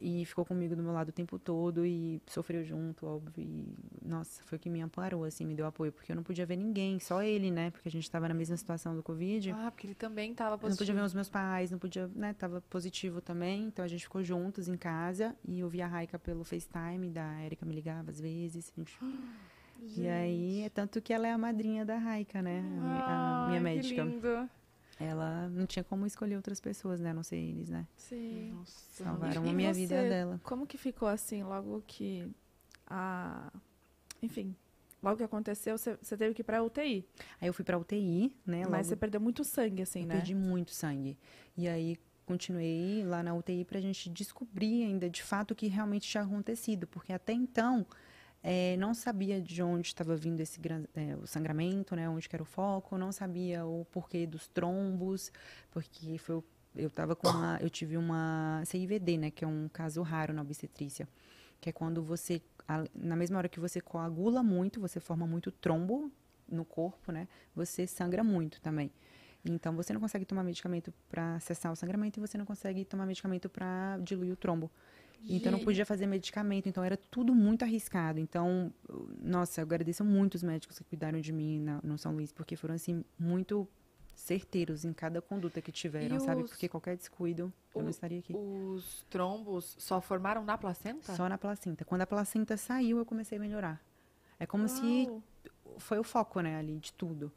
E 0.05 0.25
ficou 0.25 0.45
comigo 0.45 0.75
do 0.75 0.83
meu 0.83 0.93
lado 0.93 1.11
o 1.11 1.13
tempo 1.13 1.39
todo 1.39 1.87
e 1.87 2.21
sofreu 2.27 2.65
junto, 2.65 3.07
óbvio. 3.07 3.33
E, 3.45 3.65
nossa, 4.05 4.43
foi 4.43 4.59
o 4.59 4.61
que 4.61 4.69
me 4.69 4.81
amparou, 4.81 5.23
assim, 5.23 5.47
me 5.47 5.55
deu 5.55 5.65
apoio. 5.65 5.93
Porque 5.93 6.11
eu 6.11 6.17
não 6.17 6.25
podia 6.25 6.45
ver 6.45 6.57
ninguém, 6.57 6.99
só 6.99 7.23
ele, 7.23 7.53
né? 7.53 7.71
Porque 7.71 7.89
a 7.89 7.91
gente 7.91 8.11
tava 8.11 8.27
na 8.27 8.35
mesma 8.35 8.57
situação 8.57 8.97
do 8.97 9.03
Covid. 9.03 9.53
Ah, 9.53 9.71
porque 9.71 9.87
ele 9.87 9.95
também 9.95 10.35
tava 10.35 10.51
Eu 10.51 10.53
não 10.55 10.59
podia 10.59 10.71
positivo. 10.77 10.99
ver 10.99 11.05
os 11.05 11.15
meus 11.15 11.29
pais, 11.29 11.71
não 11.71 11.79
podia, 11.79 12.09
né? 12.17 12.35
Tava 12.35 12.61
positivo 12.63 13.21
também. 13.21 13.67
Então 13.67 13.85
a 13.85 13.89
gente 13.89 14.03
ficou 14.03 14.25
juntos 14.25 14.67
em 14.67 14.77
casa 14.77 15.37
e 15.47 15.61
eu 15.61 15.69
via 15.69 15.85
a 15.85 15.89
Raika 15.89 16.19
pelo 16.19 16.43
FaceTime, 16.43 17.09
da 17.09 17.41
Erika 17.45 17.65
me 17.65 17.73
ligava 17.73 18.11
às 18.11 18.21
vezes. 18.21 18.73
a 18.77 18.81
gente- 18.81 18.99
E 19.97 20.07
aí, 20.09 20.63
é 20.63 20.69
tanto 20.69 21.01
que 21.03 21.13
ela 21.13 21.27
é 21.27 21.33
a 21.33 21.39
madrinha 21.39 21.85
da 21.85 21.99
Raika, 21.99 22.41
né? 22.41 22.61
A, 22.61 22.63
mi- 22.63 23.03
a 23.03 23.45
minha 23.49 23.61
médica. 23.61 24.03
Que 24.05 24.09
lindo. 24.11 24.49
Ela 25.01 25.49
não 25.49 25.67
tinha 25.67 25.83
como 25.83 26.07
escolher 26.07 26.37
outras 26.37 26.61
pessoas, 26.61 27.01
né? 27.01 27.11
A 27.11 27.15
não 27.15 27.23
ser 27.23 27.37
eles, 27.37 27.69
né? 27.69 27.87
Sim. 27.97 28.53
Nossa. 28.53 29.05
Salvaram 29.05 29.45
E 29.45 29.49
a 29.49 29.53
minha 29.53 29.75
você? 29.75 29.81
vida 29.81 30.03
dela. 30.09 30.41
Como 30.45 30.67
que 30.67 30.79
ficou 30.79 31.09
assim, 31.09 31.43
logo 31.43 31.83
que 31.87 32.29
a. 32.87 33.53
Enfim, 34.23 34.55
logo 35.03 35.17
que 35.17 35.25
aconteceu, 35.25 35.77
você 35.77 36.17
teve 36.17 36.33
que 36.35 36.43
ir 36.43 36.45
pra 36.45 36.63
UTI. 36.63 37.05
Aí 37.41 37.49
eu 37.49 37.53
fui 37.53 37.65
pra 37.65 37.77
UTI, 37.79 38.33
né? 38.47 38.61
Mas 38.61 38.71
logo 38.71 38.85
você 38.85 38.97
perdeu 38.97 39.21
muito 39.21 39.43
sangue, 39.43 39.83
assim, 39.83 40.03
Eu 40.03 40.07
né? 40.07 40.15
perdi 40.17 40.35
muito 40.35 40.71
sangue. 40.71 41.19
E 41.57 41.67
aí 41.67 41.99
continuei 42.25 43.03
lá 43.05 43.23
na 43.23 43.35
UTI 43.35 43.65
pra 43.65 43.81
gente 43.81 44.09
descobrir 44.09 44.85
ainda 44.85 45.11
de 45.11 45.23
fato 45.23 45.51
o 45.51 45.55
que 45.57 45.67
realmente 45.67 46.09
tinha 46.09 46.23
acontecido, 46.23 46.87
porque 46.87 47.13
até 47.13 47.33
então 47.33 47.85
eh, 48.43 48.77
não 48.79 48.95
sabia 48.95 49.41
de 49.41 49.63
onde 49.63 49.89
estava 49.89 50.17
vindo 50.17 50.41
esse 50.41 50.61
eh, 50.95 51.17
o 51.17 51.27
sangramento, 51.27 51.95
né, 51.95 52.09
onde 52.09 52.29
era 52.33 52.43
o 52.43 52.47
foco, 52.47 52.99
não 52.99 53.13
sabia 53.13 53.65
o 53.65 53.85
porquê 53.87 54.27
dos 54.27 54.49
trombos, 54.49 55.31
porque 55.71 56.19
foi 56.19 56.43
eu 56.75 56.89
tava 56.89 57.15
com 57.15 57.29
uma, 57.29 57.59
eu 57.61 57.69
tive 57.69 57.99
uma 57.99 58.63
CIVD, 58.65 59.19
né, 59.19 59.31
que 59.31 59.45
é 59.45 59.49
um 59.49 59.69
caso 59.69 60.01
raro 60.03 60.33
na 60.33 60.41
obstetrícia, 60.41 61.07
que 61.61 61.69
é 61.69 61.73
quando 61.73 62.03
você 62.03 62.41
na 62.95 63.17
mesma 63.17 63.39
hora 63.39 63.49
que 63.49 63.61
você 63.61 63.81
coagula 63.81 64.43
muito, 64.43 64.81
você 64.81 65.01
forma 65.01 65.27
muito 65.27 65.51
trombo 65.51 66.11
no 66.49 66.65
corpo, 66.65 67.11
né? 67.13 67.29
Você 67.55 67.87
sangra 67.87 68.23
muito 68.23 68.61
também. 68.61 68.91
Então 69.45 69.75
você 69.75 69.93
não 69.93 70.01
consegue 70.01 70.25
tomar 70.25 70.45
medicamento 70.45 70.93
para 71.09 71.41
cessar 71.41 71.73
o 71.73 71.77
sangramento 71.77 72.19
e 72.19 72.21
você 72.21 72.39
não 72.39 72.45
consegue 72.45 72.85
tomar 72.85 73.07
medicamento 73.07 73.49
para 73.49 73.99
diluir 74.03 74.33
o 74.33 74.37
trombo. 74.37 74.71
Então 75.29 75.53
não 75.53 75.59
podia 75.61 75.87
fazer 75.87 76.07
medicamento, 76.07 76.69
então 76.69 76.83
era 76.85 76.97
tudo 76.97 77.35
muito 77.35 77.63
arriscado. 77.63 78.19
Então, 78.19 78.73
nossa, 79.21 79.61
eu 79.61 79.65
agradeço 79.65 80.05
muito 80.05 80.35
os 80.35 80.43
médicos 80.43 80.79
que 80.79 80.85
cuidaram 80.85 81.21
de 81.21 81.33
mim 81.33 81.61
na- 81.61 81.81
no 81.83 81.97
São 81.97 82.13
Luís, 82.13 82.33
porque 82.33 82.57
foram 82.57 82.75
assim 82.75 83.05
muito 83.19 83.69
certeiros 84.15 84.85
em 84.85 84.93
cada 84.93 85.21
conduta 85.23 85.61
que 85.63 85.73
tiveram, 85.73 86.21
sabe? 86.21 86.45
Porque 86.45 86.69
qualquer 86.69 86.97
descuido, 86.97 87.53
eu 87.75 87.81
não 87.81 87.89
o- 87.89 87.91
estaria 87.91 88.19
aqui. 88.19 88.35
Os 88.35 89.05
trombos 89.09 89.75
só 89.79 90.01
formaram 90.01 90.45
na 90.45 90.59
placenta? 90.59 91.15
Só 91.15 91.29
na 91.29 91.39
placenta. 91.39 91.85
Quando 91.85 92.03
a 92.03 92.07
placenta 92.07 92.57
saiu, 92.57 92.99
eu 92.99 93.07
comecei 93.07 93.39
a 93.39 93.41
melhorar. 93.41 93.81
É 94.39 94.47
como 94.47 94.69
se 94.69 95.07
Uau. 95.09 95.23
foi 95.79 95.99
o 95.99 96.05
foco, 96.05 96.41
né, 96.41 96.57
ali, 96.57 96.79
de 96.79 96.93
tudo. 96.93 97.33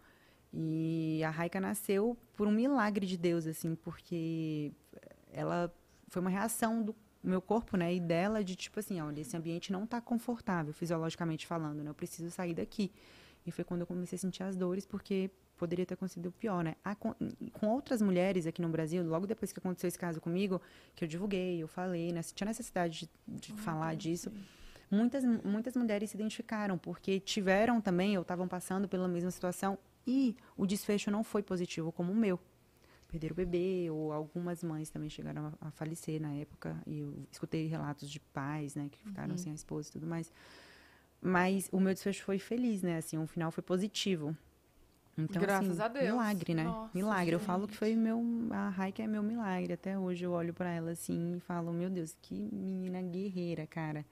E 0.53 1.21
a 1.23 1.29
Raika 1.29 1.59
nasceu 1.59 2.17
por 2.35 2.47
um 2.47 2.51
milagre 2.51 3.05
de 3.05 3.17
Deus, 3.17 3.45
assim, 3.47 3.75
porque 3.75 4.71
ela 5.31 5.73
foi 6.07 6.21
uma 6.21 6.29
reação 6.29 6.81
do 6.83 6.95
meu 7.27 7.41
corpo, 7.41 7.75
né, 7.77 7.93
e 7.93 7.99
dela 7.99 8.43
de 8.43 8.55
tipo 8.55 8.79
assim, 8.79 8.99
olha, 9.01 9.19
esse 9.21 9.35
ambiente 9.35 9.71
não 9.71 9.85
tá 9.85 9.99
confortável, 10.01 10.73
fisiologicamente 10.73 11.45
falando, 11.47 11.83
né, 11.83 11.89
eu 11.89 11.93
preciso 11.93 12.29
sair 12.31 12.53
daqui. 12.53 12.91
E 13.45 13.51
foi 13.51 13.63
quando 13.63 13.81
eu 13.81 13.87
comecei 13.87 14.15
a 14.15 14.19
sentir 14.19 14.41
as 14.43 14.55
dores, 14.55 14.85
porque 14.85 15.29
poderia 15.57 15.85
ter 15.85 15.93
acontecido 15.93 16.31
pior, 16.31 16.63
né. 16.63 16.75
A- 16.83 16.95
com, 16.95 17.13
com 17.53 17.67
outras 17.67 18.01
mulheres 18.01 18.45
aqui 18.47 18.61
no 18.61 18.69
Brasil, 18.69 19.03
logo 19.03 19.25
depois 19.27 19.51
que 19.53 19.59
aconteceu 19.59 19.87
esse 19.87 19.99
caso 19.99 20.19
comigo, 20.19 20.59
que 20.95 21.03
eu 21.03 21.07
divulguei, 21.07 21.61
eu 21.61 21.67
falei, 21.67 22.11
né, 22.11 22.21
tinha 22.33 22.45
necessidade 22.47 23.09
de, 23.27 23.37
de 23.37 23.53
falar 23.53 23.95
disso, 23.95 24.31
muitas, 24.89 25.23
muitas 25.43 25.75
mulheres 25.75 26.09
se 26.09 26.15
identificaram, 26.17 26.77
porque 26.77 27.19
tiveram 27.19 27.79
também, 27.79 28.17
ou 28.17 28.21
estavam 28.23 28.47
passando 28.47 28.87
pela 28.87 29.07
mesma 29.07 29.31
situação, 29.31 29.77
e 30.07 30.35
o 30.57 30.65
desfecho 30.65 31.09
não 31.09 31.23
foi 31.23 31.41
positivo 31.41 31.91
como 31.91 32.11
o 32.11 32.15
meu. 32.15 32.39
Perderam 33.19 33.33
o 33.33 33.35
bebê, 33.35 33.89
ou 33.89 34.11
algumas 34.11 34.63
mães 34.63 34.89
também 34.89 35.09
chegaram 35.09 35.53
a, 35.61 35.67
a 35.67 35.71
falecer 35.71 36.21
na 36.21 36.33
época, 36.33 36.75
e 36.85 36.99
eu 36.99 37.13
escutei 37.31 37.67
relatos 37.67 38.09
de 38.09 38.19
pais, 38.19 38.75
né, 38.75 38.87
que 38.91 38.99
ficaram 38.99 39.37
sem 39.37 39.51
a 39.51 39.55
esposa 39.55 39.89
e 39.89 39.91
tudo 39.91 40.07
mais. 40.07 40.31
Mas 41.21 41.69
o 41.71 41.79
meu 41.79 41.93
desfecho 41.93 42.23
foi 42.23 42.37
feliz, 42.39 42.81
né, 42.81 42.97
assim, 42.97 43.17
o 43.17 43.25
final 43.27 43.51
foi 43.51 43.63
positivo. 43.63 44.35
Então, 45.17 45.41
Graças 45.41 45.79
assim, 45.79 45.81
a 45.81 45.87
Deus. 45.87 46.11
milagre, 46.11 46.53
né? 46.53 46.65
Nossa, 46.65 46.91
milagre. 46.93 47.33
Eu 47.35 47.39
falo 47.39 47.61
gente. 47.61 47.71
que 47.71 47.77
foi 47.77 47.95
meu, 47.95 48.21
a 48.51 48.67
Raika 48.67 49.01
é 49.01 49.07
meu 49.07 49.23
milagre. 49.23 49.71
Até 49.71 49.97
hoje 49.97 50.25
eu 50.25 50.31
olho 50.33 50.53
pra 50.53 50.69
ela 50.69 50.91
assim 50.91 51.37
e 51.37 51.39
falo, 51.39 51.71
meu 51.71 51.89
Deus, 51.89 52.17
que 52.21 52.35
menina 52.51 53.01
guerreira, 53.01 53.65
cara. 53.65 54.05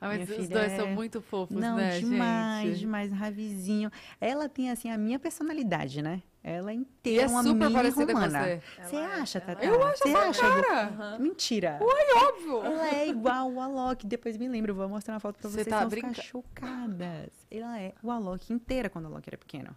Ah, 0.00 0.08
mas 0.08 0.28
os 0.28 0.48
dois 0.48 0.72
é- 0.72 0.76
são 0.76 0.88
muito 0.88 1.22
fofos, 1.22 1.56
Não, 1.56 1.76
né, 1.76 1.98
demais, 2.00 2.70
gente? 2.70 2.80
demais, 2.80 3.12
Ravizinho. 3.12 3.90
Ela 4.20 4.48
tem, 4.48 4.68
assim, 4.70 4.90
a 4.90 4.98
minha 4.98 5.18
personalidade, 5.18 6.02
né? 6.02 6.22
Ela 6.42 6.70
é 6.70 6.74
E 6.74 6.76
inteira 6.78 7.24
é 7.24 7.26
uma 7.26 7.42
super 7.42 7.54
mini 7.58 7.72
parecida 7.74 8.12
romana. 8.12 8.38
com 8.38 8.44
você. 8.84 8.96
É- 8.96 9.04
acha, 9.04 9.38
é- 9.38 9.40
Tata? 9.40 9.64
Eu 9.64 9.82
acho 9.82 9.98
Você 9.98 10.08
essa 10.08 10.28
acha? 10.28 10.62
cara. 10.62 11.18
Mentira. 11.18 11.78
Óbvio. 11.82 12.64
Ela 12.64 12.94
é 12.94 13.08
igual 13.08 13.50
o 13.52 13.60
Alok. 13.60 14.06
Depois 14.06 14.36
me 14.36 14.48
lembro, 14.48 14.74
vou 14.74 14.88
mostrar 14.88 15.14
uma 15.14 15.20
foto 15.20 15.36
pra 15.38 15.48
Você 15.50 15.56
vocês. 15.56 15.66
tá 15.66 15.80
vão 15.80 15.88
brinca- 15.88 16.08
ficar 16.10 16.22
chocadas. 16.22 17.30
Ela 17.50 17.80
é 17.80 17.92
o 18.02 18.10
Alok 18.10 18.52
inteira 18.52 18.88
quando 18.88 19.06
o 19.06 19.08
Alok 19.08 19.28
era 19.28 19.36
pequeno. 19.36 19.74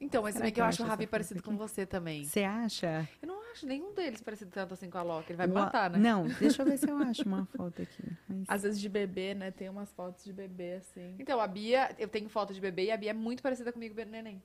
Então, 0.00 0.22
mas 0.22 0.34
também 0.36 0.52
que 0.52 0.60
eu 0.60 0.64
eu 0.64 0.68
acho 0.68 0.82
o 0.82 0.86
Ravi 0.86 1.06
parecido 1.08 1.42
com 1.42 1.56
você 1.56 1.84
também. 1.84 2.24
Você 2.24 2.44
acha? 2.44 3.08
Eu 3.20 3.26
não 3.26 3.50
acho 3.50 3.66
nenhum 3.66 3.92
deles 3.94 4.20
parecido 4.20 4.50
tanto 4.50 4.74
assim 4.74 4.88
com 4.88 4.96
a 4.98 5.02
Loki. 5.02 5.30
Ele 5.32 5.36
vai 5.36 5.46
me 5.48 5.54
matar, 5.54 5.90
né? 5.90 5.98
Não, 5.98 6.24
deixa 6.38 6.62
eu 6.62 6.66
ver 6.66 6.76
se 6.78 6.88
eu 6.88 6.96
acho 6.98 7.22
uma 7.24 7.44
foto 7.46 7.82
aqui. 7.82 8.04
Mas- 8.28 8.44
Às 8.46 8.62
vezes 8.62 8.80
de 8.80 8.88
bebê, 8.88 9.34
né? 9.34 9.50
Tem 9.50 9.68
umas 9.68 9.90
fotos 9.92 10.24
de 10.24 10.32
bebê, 10.32 10.74
assim. 10.74 11.16
Então, 11.18 11.40
a 11.40 11.46
Bia, 11.48 11.90
eu 11.98 12.06
tenho 12.06 12.28
foto 12.28 12.54
de 12.54 12.60
bebê 12.60 12.84
e 12.84 12.90
a 12.92 12.96
Bia 12.96 13.10
é 13.10 13.14
muito 13.14 13.42
parecida 13.42 13.72
comigo, 13.72 13.92
bebê 13.94 14.10
neném. 14.12 14.40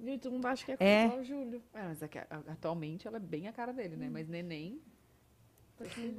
E 0.00 0.16
todo 0.18 0.32
mundo 0.32 0.46
acha 0.46 0.64
que 0.64 0.72
é, 0.72 0.76
É. 0.78 1.04
igual 1.06 1.18
o 1.20 1.24
Júlio. 1.24 1.62
É, 1.74 1.82
mas 1.82 2.02
é 2.02 2.08
que, 2.08 2.18
atualmente 2.18 3.06
ela 3.08 3.16
é 3.16 3.20
bem 3.20 3.48
a 3.48 3.52
cara 3.52 3.72
dele, 3.72 3.96
né? 3.96 4.08
Mas 4.10 4.28
neném. 4.28 4.80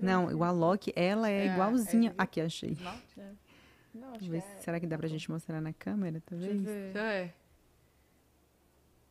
Não, 0.02 0.28
o 0.36 0.44
Alok, 0.44 0.92
ela 0.96 1.30
é, 1.30 1.48
É, 1.48 1.54
igualzinha. 1.54 2.10
é- 2.12 2.14
Aqui, 2.22 2.40
achei. 2.42 2.72
esmalte? 2.72 3.02
Não, 3.94 4.14
acho 4.14 4.26
eu 4.26 4.30
ver 4.32 4.42
que 4.42 4.48
se- 4.48 4.54
é. 4.54 4.60
Será 4.60 4.80
que 4.80 4.88
dá 4.88 4.98
pra 4.98 5.08
gente 5.08 5.30
mostrar 5.32 5.60
na 5.62 5.74
câmera, 5.74 6.22
talvez? 6.26 6.62
Deixa 6.62 6.70
eu 6.80 6.94
ver. 6.94 6.98
É. 7.00 7.34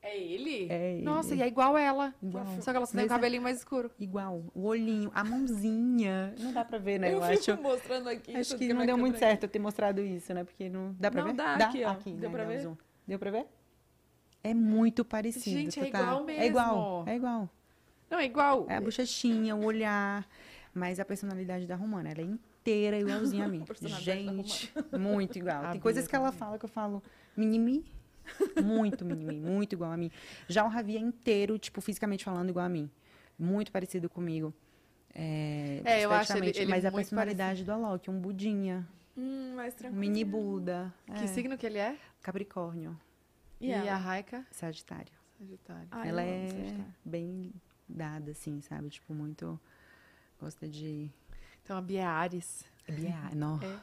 É 0.01 0.17
ele? 0.17 0.69
É 0.71 1.01
Nossa, 1.03 1.33
ele. 1.35 1.41
e 1.41 1.45
é 1.45 1.49
igual 1.49 1.77
ela. 1.77 2.15
Igual. 2.23 2.47
Só 2.63 2.71
que 2.71 2.77
ela 2.77 2.87
só 2.87 2.97
tem 2.97 3.05
o 3.05 3.09
cabelinho 3.09 3.43
mais 3.43 3.59
escuro. 3.59 3.91
Igual. 3.99 4.43
O 4.55 4.67
olhinho, 4.67 5.11
a 5.15 5.25
mãozinha. 5.25 6.35
Não 6.39 6.53
dá 6.53 6.65
pra 6.65 6.79
ver, 6.79 6.99
né? 7.01 7.13
Eu, 7.13 7.23
acho. 7.23 7.43
fico 7.43 7.63
mostrando 7.63 8.09
aqui. 8.09 8.35
Acho 8.37 8.57
que 8.57 8.73
não 8.73 8.87
deu 8.87 8.97
muito 8.97 9.15
câmera- 9.15 9.33
certo 9.33 9.43
eu 9.45 9.49
ter 9.49 9.59
mostrado 9.59 10.01
isso, 10.01 10.33
né? 10.33 10.45
Porque 10.45 10.69
não. 10.69 10.95
Dá 10.99 11.11
pra 11.11 11.23
Não, 11.23 11.29
ver? 11.31 11.37
dá 11.37 11.55
aqui, 11.57 11.85
ó. 11.85 11.95
Deu 11.95 12.15
né? 12.15 12.29
pra 12.31 12.45
Dá 12.45 12.49
ver? 12.51 12.61
zoom. 12.61 12.77
Deu 13.07 13.19
pra 13.19 13.31
ver? 13.31 13.47
É 14.51 14.55
muito 14.55 15.05
parecido. 15.05 15.45
Gente, 15.57 15.79
é 15.81 15.85
Tatá. 15.91 15.99
igual 16.03 16.29
É 16.31 16.47
igual. 16.47 16.97
mesmo. 17.05 17.11
É 17.11 17.17
igual. 17.17 17.51
Não, 18.11 18.19
é 18.19 18.25
igual. 18.25 18.67
É 18.69 18.77
a 18.77 18.81
bochechinha, 18.81 19.55
o 19.55 19.65
olhar. 19.65 20.27
Mas 20.75 20.99
a 21.01 21.05
personalidade 21.05 21.67
da 21.67 21.75
Romana, 21.77 22.11
ela 22.11 22.21
é 22.21 22.25
inteira 22.25 22.99
igualzinha 22.99 23.45
a 23.45 23.49
mim. 23.49 23.65
Gente, 24.01 24.73
muito 24.99 25.39
igual. 25.39 25.65
A 25.65 25.73
Tem 25.73 25.81
coisas 25.81 26.07
que 26.07 26.15
ela 26.15 26.31
fala 26.33 26.59
que 26.59 26.65
eu 26.65 26.69
falo, 26.69 27.03
minimi. 27.37 27.85
Muito 28.63 29.05
minimi, 29.05 29.41
muito 29.41 29.73
igual 29.75 29.91
a 29.91 29.97
mim. 29.97 30.11
Já 30.49 30.63
o 30.65 30.69
Ravi 30.69 30.97
é 30.97 31.01
inteiro, 31.01 31.59
tipo, 31.59 31.81
fisicamente 31.81 32.25
falando, 32.25 32.51
igual 32.51 32.67
a 32.67 32.69
mim. 32.69 32.91
Muito 33.39 33.73
parecido 33.73 34.09
comigo. 34.09 34.53
É, 35.15 35.81
É, 35.85 36.05
eu 36.05 36.13
acho 36.13 36.37
ele- 36.37 36.51
ele 36.55 36.67
Mas 36.67 36.85
a 36.85 36.93
personalidade 36.93 37.65
do 37.65 37.73
Alok, 37.73 38.11
um 38.11 38.21
budinha, 38.21 38.87
Hum, 39.17 39.55
mais 39.57 39.73
um 39.75 39.77
tranquilo. 39.79 40.01
mini 40.01 40.25
Buda. 40.25 40.93
Que 41.07 41.25
é, 41.25 41.27
signo 41.27 41.57
que 41.57 41.67
ele 41.67 41.79
é? 41.79 41.97
Capricórnio, 42.23 42.97
E, 43.61 43.69
E, 43.71 43.89
a 43.89 43.97
Raika? 43.97 44.47
Sagitário. 44.51 45.13
Sagitário. 45.39 45.89
Ai, 45.91 46.09
ela 46.09 46.23
é 46.23 46.47
Sagitário. 46.49 46.95
bem 47.05 47.53
dada, 47.89 48.31
assim, 48.33 48.61
sabe? 48.61 48.89
Tipo, 48.91 49.15
muito. 49.15 49.59
Gosta 50.41 50.69
de. 50.69 51.11
Então 51.65 51.77
a 51.77 51.81
Bia 51.83 52.01
é 52.03 52.05
Ares. 52.05 52.65
Bia- 52.89 53.31
Não. 53.35 53.61
É. 53.63 53.77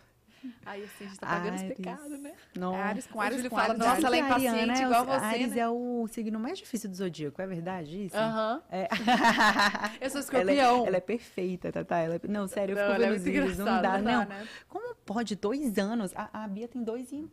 Aí 0.64 0.84
assim, 0.84 1.06
a 1.06 1.08
gente 1.08 1.20
tá 1.20 1.26
pagando 1.28 1.56
os 1.56 1.62
Ares. 1.64 1.76
pecados, 1.78 2.20
né? 2.20 2.34
Não. 2.56 2.76
Ares 2.76 3.08
com 3.08 3.20
Ares 3.20 3.42
com 3.48 3.56
fala, 3.56 3.70
Ares. 3.74 3.78
nossa, 3.80 4.06
ela 4.08 4.16
é 4.16 4.20
impaciente 4.20 4.48
Ariana 4.50 4.74
é 4.74 4.78
o- 4.78 4.86
igual 4.90 5.06
você, 5.06 5.26
Ares 5.26 5.50
né? 5.52 5.60
é 5.60 5.70
o 5.70 6.08
signo 6.08 6.40
mais 6.40 6.60
difícil 6.60 6.88
do 6.90 6.96
zodíaco, 6.96 7.42
é 7.42 7.48
verdade 7.48 8.06
isso? 8.06 8.16
Aham. 8.18 8.62
É. 8.70 8.88
Eu 10.02 10.10
sou 10.12 10.22
ela, 10.32 10.52
é, 10.52 10.54
escorpião. 10.54 10.86
ela 10.88 10.98
é 10.98 11.02
perfeita, 11.02 11.72
Tatá. 11.72 11.98
Ela 11.98 12.16
é- 12.16 12.28
Não, 12.28 12.48
sério, 12.48 12.78
eu 12.78 12.84
Não, 12.86 12.92
fico 12.94 13.02
é 13.04 13.08
vendo 13.08 13.18
os 13.18 13.24
vídeos, 13.24 13.58
não 13.58 13.66
dá, 13.66 13.98
não 13.98 14.12
não. 14.12 14.20
dá, 14.20 14.26
né? 14.26 14.48
Como 14.68 14.96
pode? 14.98 15.36
Dois 15.36 15.78
anos? 15.80 16.14
A, 16.16 16.44
a 16.44 16.48
Bia 16.48 16.68
tem 16.68 16.84
dois 16.84 17.12
e 17.12 17.28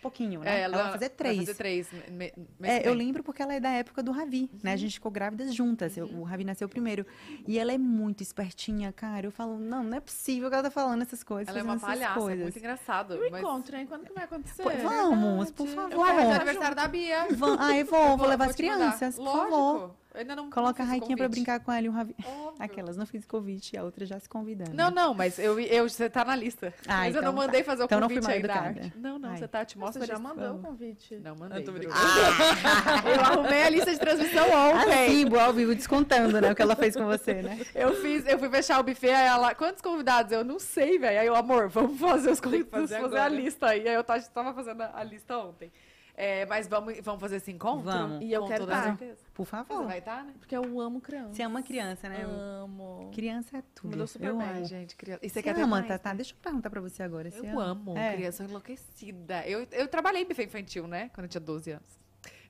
pouquinho, 0.00 0.40
né? 0.40 0.58
É, 0.58 0.60
ela, 0.62 0.82
vai 0.84 0.92
fazer 0.92 1.08
três. 1.10 1.36
Vai 1.36 1.46
fazer 1.46 1.58
três. 1.58 1.88
me- 2.10 2.32
me- 2.58 2.68
É, 2.68 2.80
que 2.80 2.88
eu 2.88 2.94
lembro 2.94 3.22
porque 3.22 3.42
ela 3.42 3.54
é 3.54 3.60
da 3.60 3.70
época 3.70 4.02
do 4.02 4.10
Ravi, 4.12 4.50
né? 4.62 4.70
A 4.70 4.74
Uhum. 4.74 4.78
gente 4.78 4.94
ficou 4.94 5.10
grávidas 5.10 5.54
juntas. 5.54 5.96
eu- 5.96 6.06
o 6.06 6.22
Ravi 6.22 6.44
nasceu 6.44 6.68
primeiro. 6.68 7.04
E 7.46 7.58
ela 7.58 7.72
é 7.72 7.78
muito 7.78 8.22
espertinha, 8.22 8.92
cara. 8.92 9.26
Eu 9.26 9.30
falo, 9.30 9.58
não, 9.58 9.82
não 9.82 9.96
é 9.96 10.00
possível 10.00 10.48
que 10.48 10.54
ela 10.54 10.62
tá 10.64 10.70
falando 10.70 11.02
essas 11.02 11.22
coisas. 11.22 11.48
Ela 11.48 11.60
é 11.60 11.62
uma 11.62 11.74
essas 11.74 11.88
palhaça, 11.88 12.12
é 12.18 12.22
coisas. 12.22 12.42
muito 12.42 12.58
engraçado. 12.58 13.14
E 13.14 13.28
o 13.28 13.30
mas- 13.30 13.40
encontro, 13.42 13.76
hein? 13.76 13.86
Quando 13.86 14.04
que 14.06 14.12
vai 14.12 14.24
acontecer? 14.24 14.62
Pô, 14.62 14.70
vamos, 14.70 15.50
por 15.50 15.66
favor. 15.68 15.90
Eu 15.92 15.98
vou 15.98 16.06
aniversário 16.34 16.76
da 16.76 16.86
Bia. 16.88 17.26
Vão- 17.32 17.56
Ai, 17.58 17.84
vou, 17.84 18.16
vou, 18.16 18.26
levar 18.28 18.48
as 18.50 18.56
te 18.56 18.62
mandar. 18.62 18.76
crianças, 18.76 19.16
por 19.16 19.24
favor. 19.32 19.94
Ainda 20.18 20.34
não 20.34 20.50
Coloca 20.50 20.82
a 20.82 20.84
não 20.86 20.90
Raiquinha 20.90 21.16
pra 21.16 21.26
convite. 21.26 21.44
brincar 21.44 21.60
com 21.60 21.72
ela 21.72 21.86
e 21.86 21.88
o 21.88 21.92
Ravi. 21.92 22.14
Aquelas, 22.58 22.96
não 22.96 23.06
fiz 23.06 23.24
convite, 23.24 23.76
a 23.76 23.84
outra 23.84 24.04
já 24.04 24.18
se 24.18 24.28
convidando. 24.28 24.74
Não, 24.74 24.90
não, 24.90 25.14
mas 25.14 25.38
eu, 25.38 25.58
eu, 25.60 25.88
você 25.88 26.10
tá 26.10 26.24
na 26.24 26.34
lista. 26.34 26.74
Ah, 26.86 26.98
mas 26.98 27.14
eu 27.14 27.22
não 27.22 27.30
então 27.30 27.40
tá. 27.40 27.46
mandei 27.46 27.62
fazer 27.62 27.82
o 27.82 27.84
Então 27.84 28.00
não 28.00 28.08
fui 28.08 28.20
convite 28.20 28.46
mal 28.46 28.56
ainda. 28.64 28.70
educada. 28.80 28.92
Não, 28.96 29.18
não, 29.18 29.30
Ai. 29.30 29.36
você 29.38 29.48
tá, 29.48 29.64
te 29.64 29.78
mostro 29.78 30.04
Você 30.04 30.10
a 30.10 30.14
já 30.16 30.20
mandou 30.20 30.56
o 30.56 30.58
convite. 30.60 31.16
Não 31.16 31.36
mandei. 31.36 31.60
Eu 31.60 31.64
tô 31.64 31.72
brincando. 31.72 32.00
eu 33.14 33.20
arrumei 33.20 33.62
a 33.62 33.70
lista 33.70 33.92
de 33.92 33.98
transmissão 34.00 34.46
ontem. 34.50 35.04
Assim, 35.06 35.26
boa 35.26 35.44
ao 35.44 35.52
vivo, 35.52 35.74
descontando, 35.74 36.40
né? 36.40 36.52
O 36.52 36.54
que 36.56 36.62
ela 36.62 36.74
fez 36.76 36.96
com 36.96 37.04
você, 37.06 37.34
né? 37.42 37.60
Eu 37.74 37.94
fiz, 38.02 38.26
eu 38.26 38.38
fui 38.38 38.48
fechar 38.50 38.80
o 38.80 38.82
buffet, 38.82 39.10
aí 39.10 39.26
ela, 39.26 39.54
quantos 39.54 39.80
convidados? 39.80 40.32
Eu 40.32 40.44
não 40.44 40.58
sei, 40.58 40.98
velho. 40.98 41.20
Aí 41.20 41.26
eu, 41.26 41.34
amor, 41.36 41.68
vamos 41.68 41.98
fazer 42.00 42.30
os 42.30 42.40
convidados, 42.40 42.90
fazer 42.90 43.00
fazer, 43.00 43.18
a 43.18 43.28
lista 43.28 43.66
aí. 43.68 43.88
Aí 43.88 43.94
eu 43.94 44.04
tava, 44.04 44.52
fazendo 44.52 44.82
a 44.82 45.04
lista 45.04 45.38
ontem. 45.38 45.70
É, 46.20 46.44
mas 46.46 46.66
vamos, 46.66 46.98
vamos 47.00 47.20
fazer 47.20 47.36
esse 47.36 47.52
encontro? 47.52 47.84
Vamos. 47.84 48.20
E 48.20 48.32
eu 48.32 48.42
Com 48.42 48.48
quero 48.48 48.64
toda 48.64 48.72
tá. 48.76 48.82
certeza. 48.82 49.20
Por 49.32 49.44
Você 49.46 49.50
favor. 49.52 49.86
vai 49.86 49.98
estar, 50.00 50.24
né? 50.24 50.34
Porque 50.36 50.56
eu 50.56 50.80
amo 50.80 51.00
criança. 51.00 51.32
Você 51.32 51.42
ama 51.44 51.62
criança, 51.62 52.08
né? 52.08 52.24
Amo. 52.24 53.12
Criança 53.14 53.58
é 53.58 53.62
tudo. 53.72 53.90
Mudou 53.92 54.06
super 54.08 54.26
eu 54.30 54.36
bem. 54.36 54.46
amo. 54.48 54.56
Ai, 54.56 54.64
gente, 54.64 54.96
criança. 54.96 55.20
E 55.24 55.28
você 55.28 55.34
Você 55.34 55.42
quer 55.44 55.54
ter 55.54 55.60
ama, 55.62 55.76
mais, 55.76 55.86
Tatá? 55.86 56.08
né? 56.10 56.16
Deixa 56.16 56.32
eu 56.34 56.38
perguntar 56.42 56.70
pra 56.70 56.80
você 56.80 57.04
agora. 57.04 57.30
Você 57.30 57.38
Eu 57.38 57.50
ama? 57.60 57.62
amo 57.66 57.96
É. 57.96 58.16
criança 58.16 58.42
enlouquecida. 58.42 59.46
Eu, 59.46 59.64
eu 59.70 59.86
trabalhei 59.86 60.22
em 60.22 60.26
buffet 60.26 60.46
infantil, 60.46 60.88
né? 60.88 61.08
Quando 61.14 61.26
eu 61.26 61.28
tinha 61.30 61.40
12 61.40 61.70
anos. 61.70 62.00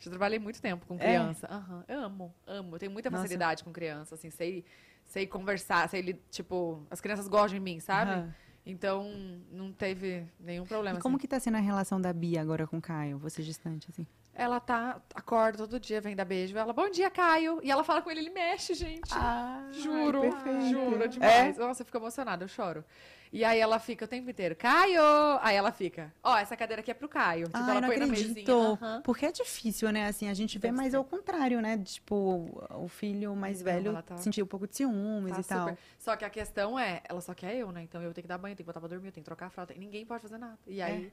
Já 0.01 0.09
trabalhei 0.11 0.39
muito 0.39 0.63
tempo 0.63 0.87
com 0.87 0.95
É? 0.95 0.99
criança. 0.99 1.47
Aham, 1.51 1.85
eu 1.89 2.01
amo, 2.01 2.35
amo. 2.47 2.75
Eu 2.77 2.79
tenho 2.79 2.91
muita 2.93 3.11
Nossa. 3.11 3.23
facilidade 3.25 3.63
com 3.65 3.71
criança, 3.71 4.15
assim, 4.15 4.31
sei, 4.31 4.65
sei 5.05 5.27
conversar, 5.27 5.87
sei, 5.91 6.15
tipo, 6.31 6.87
as 6.91 7.03
crianças 7.03 7.29
gostam 7.29 7.59
de 7.59 7.61
mim, 7.61 7.81
sabe? 7.81 8.13
Aham. 8.13 8.35
Então, 8.71 9.11
não 9.51 9.73
teve 9.73 10.27
nenhum 10.39 10.67
problema. 10.67 10.99
E 10.99 11.03
como 11.03 11.17
assim. 11.17 11.23
que 11.23 11.27
tá 11.27 11.41
sendo 11.41 11.57
a 11.57 11.61
relação 11.61 11.99
da 11.99 12.13
Bia 12.13 12.43
agora 12.43 12.67
com 12.67 12.77
o 12.77 12.83
Caio? 12.83 13.17
Você 13.19 13.43
distante, 13.43 13.89
assim? 13.91 14.07
Ela 14.35 14.61
tá, 14.61 15.01
acorda 15.15 15.57
todo 15.59 15.81
dia, 15.81 16.01
vem 16.03 16.15
dar 16.15 16.27
beijo. 16.27 16.57
Ela, 16.57 16.73
bom 16.73 16.89
dia, 16.91 17.11
Caio. 17.11 17.61
E 17.63 17.71
ela 17.71 17.83
fala 17.83 18.03
com 18.03 18.11
ele, 18.11 18.21
ele 18.21 18.31
mexe, 18.31 18.75
gente. 18.75 19.11
Ah, 19.13 19.67
Juro, 19.73 20.21
perfeito. 20.21 20.69
juro, 20.69 21.03
É? 21.03 21.09
demais. 21.09 21.57
Nossa, 21.57 21.81
eu 21.83 21.87
fico 21.87 21.97
emocionada, 21.99 22.45
eu 22.45 22.49
choro. 22.49 22.85
E 23.33 23.45
aí 23.45 23.59
ela 23.61 23.79
fica 23.79 24.05
o 24.05 24.09
tempo 24.09 24.31
inteiro, 24.31 24.57
Caio! 24.57 25.03
Aí 25.43 25.55
ela 25.55 25.71
fica, 25.71 26.13
ó, 26.23 26.37
essa 26.39 26.57
cadeira 26.57 26.81
aqui 26.81 26.91
é 26.91 26.95
pro 26.95 27.09
Caio. 27.09 27.47
Tipo, 27.47 27.59
Ai, 27.59 27.71
ela 27.71 27.81
não 27.83 27.89
põe 27.89 27.99
na 27.99 28.05
acredito. 28.07 28.51
aham. 28.53 29.03
Porque 29.03 29.27
é 29.27 29.33
difícil, 29.33 29.93
né? 29.93 30.07
Assim, 30.07 30.29
a 30.29 30.35
gente 30.35 30.59
vê 30.59 30.71
mais 30.73 30.93
ser. 30.93 30.97
ao 30.97 31.05
contrário, 31.05 31.61
né? 31.61 31.77
Tipo, 31.79 32.49
o 32.71 32.89
filho 32.89 33.37
mais 33.37 33.61
velho 33.61 34.03
tá- 34.03 34.17
sentir 34.17 34.43
um 34.43 34.47
pouco 34.47 34.67
de 34.67 34.77
ciúmes 34.77 35.33
Tá 35.35 35.41
e 35.41 35.45
tal. 35.45 35.69
super. 35.69 35.79
Só 35.99 36.17
que 36.17 36.25
a 36.25 36.31
questão 36.31 36.79
é, 36.79 37.03
ela 37.09 37.21
só 37.21 37.35
quer 37.35 37.55
eu, 37.55 37.71
né? 37.71 37.83
Então 37.83 38.01
eu 38.03 38.15
tenho 38.15 38.23
que 38.23 38.29
dar 38.29 38.39
banho, 38.39 38.57
tenho 38.57 38.65
que 38.65 38.69
botar 38.69 38.81
pra 38.81 38.89
dormir, 38.89 39.09
eu 39.09 39.13
tenho 39.13 39.23
que 39.25 39.29
trocar 39.29 39.47
a 39.47 39.51
fralda. 39.51 39.75
Ninguém 39.77 40.07
pode 40.07 40.23
fazer 40.23 40.39
nada. 40.39 40.59
E 40.67 40.81
aí, 40.81 41.13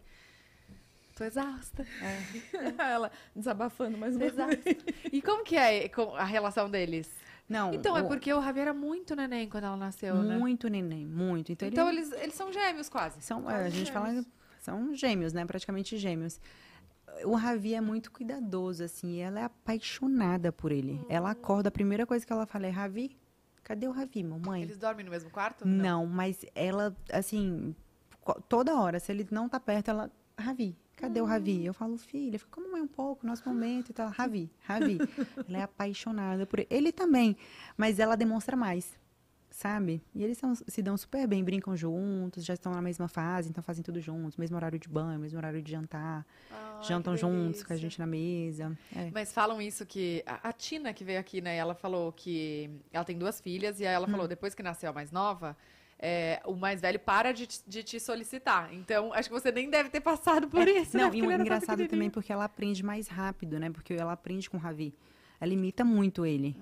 tô 1.15 1.23
exausta. 1.25 1.85
Ela 2.79 3.11
desabafando 3.35 3.97
mais 3.97 4.15
uma 4.15 4.29
vez. 4.29 4.59
E 5.11 5.21
como 5.21 5.43
que 5.43 5.57
é 5.57 5.89
a 6.17 6.23
relação 6.23 6.69
deles? 6.69 7.09
Não, 7.47 7.73
Então, 7.73 7.95
é 7.95 8.01
o- 8.01 8.07
porque 8.07 8.33
o 8.33 8.41
Javier 8.41 8.63
era 8.67 8.73
muito 8.73 9.15
neném 9.15 9.47
quando 9.47 9.65
ela 9.65 9.77
nasceu, 9.77 10.15
né? 10.23 10.37
muito 10.37 10.67
neném, 10.67 11.05
muito. 11.05 11.51
Então, 11.51 11.67
Então 11.67 11.89
ele- 11.89 11.99
eles, 11.99 12.11
eles 12.13 12.33
são 12.35 12.51
gêmeos 12.51 12.89
quase. 12.89 13.21
São, 13.21 13.49
é, 13.49 13.65
a 13.65 13.69
gente 13.69 13.91
fala, 13.91 14.25
são 14.59 14.93
gêmeos, 14.95 15.31
né? 15.31 15.45
Praticamente 15.45 15.95
gêmeos. 15.97 16.39
O 17.23 17.35
Ravi 17.35 17.75
é 17.75 17.81
muito 17.81 18.11
cuidadoso, 18.11 18.83
assim, 18.83 19.17
e 19.17 19.19
ela 19.19 19.39
é 19.39 19.43
apaixonada 19.43 20.51
por 20.51 20.71
ele. 20.71 20.99
Ela 21.07 21.29
acorda, 21.31 21.69
a 21.69 21.71
primeira 21.71 22.05
coisa 22.05 22.25
que 22.25 22.33
ela 22.33 22.45
fala 22.47 22.65
é, 22.65 22.69
Ravi, 22.71 23.15
cadê 23.63 23.87
o 23.87 23.91
Ravi, 23.91 24.23
mamãe? 24.23 24.63
Eles 24.63 24.77
dormem 24.77 25.05
no 25.05 25.11
mesmo 25.11 25.29
quarto? 25.29 25.65
Não, 25.67 26.05
mas 26.07 26.43
ela, 26.55 26.95
assim, 27.13 27.75
toda 28.49 28.73
hora, 28.79 28.99
se 28.99 29.11
ele 29.11 29.25
não 29.31 29.47
tá 29.47 29.59
perto, 29.59 29.89
ela, 29.91 30.11
Ravi, 30.37 30.75
cadê 30.95 31.21
o 31.21 31.25
Ravi? 31.25 31.65
Eu 31.65 31.73
falo, 31.73 31.97
filha, 31.97 32.37
fica 32.39 32.51
com 32.51 32.61
a 32.61 32.63
mamãe 32.65 32.81
um 32.81 32.87
pouco, 32.87 33.25
nosso 33.25 33.47
momento 33.47 33.89
e 33.89 33.93
tal. 33.93 34.09
Ravi, 34.09 34.49
Ravi. 34.61 34.97
ela 35.47 35.57
é 35.59 35.63
apaixonada 35.63 36.45
por 36.45 36.59
ele. 36.59 36.67
Ele 36.69 36.91
também, 36.91 37.35
mas 37.77 37.99
ela 37.99 38.15
demonstra 38.15 38.55
mais, 38.55 38.97
sabe? 39.49 40.01
E 40.13 40.23
eles 40.23 40.37
são- 40.37 40.53
se 40.55 40.81
dão 40.81 40.97
super 40.97 41.25
bem, 41.27 41.43
brincam 41.43 41.75
juntos, 41.75 42.43
já 42.43 42.53
estão 42.53 42.71
na 42.73 42.81
mesma 42.81 43.07
fase, 43.07 43.49
então 43.49 43.63
fazem 43.63 43.83
tudo 43.83 43.99
juntos, 44.01 44.37
mesmo 44.37 44.55
horário 44.55 44.77
de 44.79 44.87
banho, 44.89 45.19
mesmo 45.19 45.37
horário 45.37 45.61
de 45.61 45.71
jantar, 45.71 46.25
Ai, 46.51 46.83
jantam 46.83 47.15
juntos 47.15 47.63
com 47.63 47.71
a 47.73 47.75
gente 47.77 47.97
na 47.99 48.05
mesa. 48.05 48.77
É. 48.95 49.09
Mas 49.13 49.31
falam 49.33 49.61
isso 49.61 49.85
que. 49.85 50.23
A, 50.25 50.49
a 50.49 50.53
Tina 50.53 50.93
que 50.93 51.03
veio 51.03 51.19
aqui, 51.19 51.39
né? 51.41 51.55
Ela 51.55 51.73
falou 51.73 52.11
que 52.11 52.69
ela 52.91 53.05
tem 53.05 53.17
duas 53.17 53.39
filhas, 53.39 53.79
e 53.79 53.85
aí 53.87 53.93
ela 53.93 54.07
Hum. 54.07 54.11
falou, 54.11 54.27
depois 54.27 54.53
que 54.53 54.61
nasceu 54.63 54.89
a 54.89 54.93
mais 54.93 55.11
nova, 55.11 55.55
é, 56.07 56.39
o 56.45 56.53
mais 56.55 56.81
velho 56.81 56.99
para 56.99 57.31
de, 57.31 57.47
te- 57.47 57.63
de 57.67 57.81
te 57.83 57.99
solicitar. 57.99 58.71
Então, 58.73 59.11
acho 59.11 59.27
que 59.29 59.33
você 59.33 59.51
nem 59.51 59.69
deve 59.69 59.89
ter 59.89 60.01
passado 60.01 60.47
por 60.47 60.67
isso, 60.67 60.95
né? 60.95 61.03
Não, 61.03 61.09
Porque 61.09 61.25
e 61.25 61.27
o 61.27 61.31
engraçado 61.31 61.87
também 61.87 62.09
porque 62.11 62.31
ela 62.31 62.43
aprende 62.45 62.83
mais 62.83 63.07
rápido, 63.07 63.59
né? 63.59 63.71
Porque 63.71 63.93
ela 63.93 64.11
aprende 64.13 64.47
com 64.49 64.57
o 64.57 64.59
Ravi. 64.59 64.93
Ela 65.41 65.51
imita 65.53 65.83
muito 65.83 66.23
ele. 66.25 66.55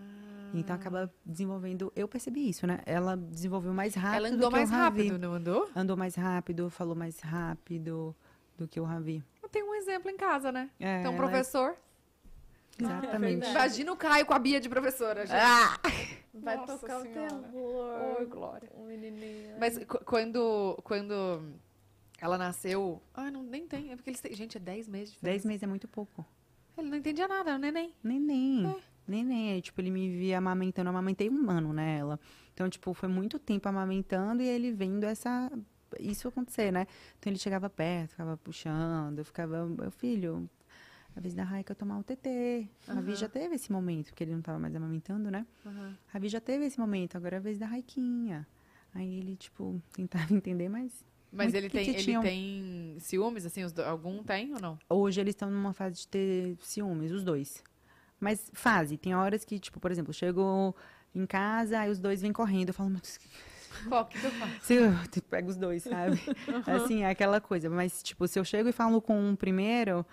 Então 0.54 0.76
acaba 0.76 1.12
desenvolvendo. 1.26 1.92
Eu 1.96 2.08
percebi 2.08 2.48
isso, 2.48 2.66
né? 2.68 2.80
Ela 2.86 3.18
desenvolveu 3.18 3.74
mais 3.74 3.96
rápido. 3.96 4.18
Ela 4.18 4.30
do 4.30 4.36
andou 4.36 4.52
mais 4.52 4.70
rápido, 4.70 5.18
não 5.20 5.34
andou? 5.34 5.70
Andou 5.76 5.98
mais 5.98 6.16
rápido, 6.16 6.70
falou 6.70 6.96
mais 6.96 7.20
rápido 7.20 8.16
do 8.58 8.68
que 8.68 8.80
o 8.80 8.84
Ravi. 8.84 9.24
Eu 9.42 9.50
tenho 9.50 9.66
um 9.70 9.76
exemplo 9.76 10.10
em 10.10 10.16
casa, 10.16 10.52
né? 10.52 10.70
É, 10.80 11.00
Então, 11.02 11.16
professor. 11.16 11.76
Exatamente. 12.80 13.40
verdade. 13.42 13.52
Imagina 13.52 13.92
o 13.94 13.96
Caio 13.98 14.26
com 14.26 14.34
a 14.34 14.40
Bia 14.40 14.60
de 14.60 14.68
professora, 14.70 15.26
gente. 15.26 15.38
Ah! 15.40 15.78
Vai 16.34 16.58
Nossa 16.58 16.78
tocar 16.80 17.02
Senhora. 17.02 17.36
o 17.36 17.44
terror. 17.44 18.16
Oi, 18.20 18.26
Glória. 18.26 18.70
O 18.74 18.86
menininho. 18.86 19.56
Mas 19.60 19.78
qu- 19.86 20.04
quando, 20.04 20.80
quando 20.84 21.44
ela 22.20 22.38
nasceu. 22.38 23.02
Ah, 23.14 23.30
não, 23.30 23.44
nem 23.44 23.68
tem. 23.68 23.92
É 23.92 23.96
porque 23.96 24.10
eles 24.10 24.20
têm. 24.20 24.34
Gente, 24.34 24.58
é 24.58 24.60
10 24.60 24.88
meses 24.88 25.14
de 25.14 25.22
Dez 25.22 25.36
diferença. 25.36 25.48
meses 25.48 25.64
é 25.64 25.68
muito 25.68 25.88
pouco. 25.88 26.26
Ele 26.76 26.90
não 26.90 26.98
entendia 26.98 27.28
nada, 27.28 27.52
era 27.52 27.58
um 27.58 27.62
neném. 27.62 27.94
Neném. 28.04 28.66
É. 28.68 28.76
Neném. 29.08 29.52
Aí, 29.54 29.62
tipo, 29.62 29.80
ele 29.80 29.92
me 29.92 30.10
via 30.10 30.40
amamentando. 30.40 30.88
Eu 30.88 30.92
amamentei 30.92 31.30
um 31.30 31.48
ano, 31.52 31.72
né, 31.72 31.98
ela. 32.00 32.20
Então, 32.54 32.68
tipo, 32.68 32.94
foi 32.96 33.08
muito 33.10 33.38
tempo 33.38 33.70
amamentando 33.70 34.42
e 34.42 34.48
ele 34.48 34.72
vendo 34.72 35.04
essa... 35.04 35.52
Isso 36.00 36.28
acontecer, 36.28 36.72
né? 36.72 36.88
Então, 37.20 37.30
ele 37.32 37.38
chegava 37.38 37.70
perto, 37.70 38.12
ficava 38.12 38.36
puxando. 38.38 39.20
Eu 39.20 39.26
ficava... 39.26 39.68
Meu 39.68 39.92
filho, 39.92 40.50
a 41.16 41.20
vez 41.20 41.34
da 41.34 41.44
Raika 41.44 41.76
tomar 41.76 42.00
o 42.00 42.04
TT. 42.04 42.68
A 42.88 42.94
Ravi 42.94 43.12
Aham. 43.12 43.18
já 43.18 43.30
teve 43.30 43.56
esse 43.56 43.72
momento, 43.72 44.08
porque 44.08 44.24
ele 44.24 44.34
não 44.34 44.42
tava 44.42 44.60
mais 44.60 44.76
amamentando, 44.76 45.30
né? 45.30 45.46
A 45.66 46.14
Ravi 46.14 46.28
já 46.30 46.42
teve 46.42 46.66
esse 46.66 46.80
momento, 46.80 47.16
agora 47.16 47.36
é 47.36 47.40
a 47.40 47.42
vez 47.42 47.58
da 47.60 47.66
Raiquinha. 47.66 48.48
Aí 48.94 49.20
ele, 49.20 49.36
tipo, 49.36 49.82
tentava 49.94 50.34
entender, 50.34 50.70
mas 50.70 51.06
Mas 51.32 51.54
ele 51.54 51.70
tem, 51.70 51.90
ele 51.90 52.20
tem 52.20 52.98
ciúmes, 53.00 53.46
assim? 53.46 53.64
Os 53.64 53.78
algum 53.80 54.24
tem 54.24 54.54
ou 54.54 54.60
não? 54.60 54.80
hoje 54.90 55.20
eles 55.20 55.34
estão 55.34 55.50
numa 55.50 55.74
fase 55.74 56.02
de 56.02 56.08
ter 56.08 56.58
ciúmes, 56.62 57.12
os 57.12 57.24
dois. 57.24 57.64
Mas 58.20 58.50
fase, 58.54 58.98
tem 58.98 59.14
horas 59.14 59.44
que, 59.44 59.60
tipo, 59.60 59.80
por 59.80 59.92
exemplo, 59.92 60.12
eu 60.12 60.14
chego 60.14 60.76
em 61.14 61.26
casa, 61.26 61.80
aí 61.80 61.90
os 61.92 62.00
dois 62.00 62.22
vêm 62.22 62.32
correndo, 62.32 62.70
eu 62.70 62.74
falo, 62.74 62.90
mas 62.90 63.20
Qual 63.90 64.06
que 64.06 64.18
tu 64.20 64.32
faz? 64.32 64.52
se 64.64 64.76
eu 64.76 65.08
te 65.08 65.22
pego 65.22 65.50
os 65.50 65.58
dois, 65.58 65.84
sabe? 65.84 66.20
Assim, 66.66 67.04
é 67.04 67.10
aquela 67.10 67.42
coisa. 67.42 67.70
Mas, 67.70 68.02
tipo, 68.02 68.28
se 68.28 68.40
eu 68.40 68.46
chego 68.46 68.70
e 68.70 68.72
falo 68.72 69.02
com 69.02 69.20
um 69.20 69.36
primeiro, 69.36 70.06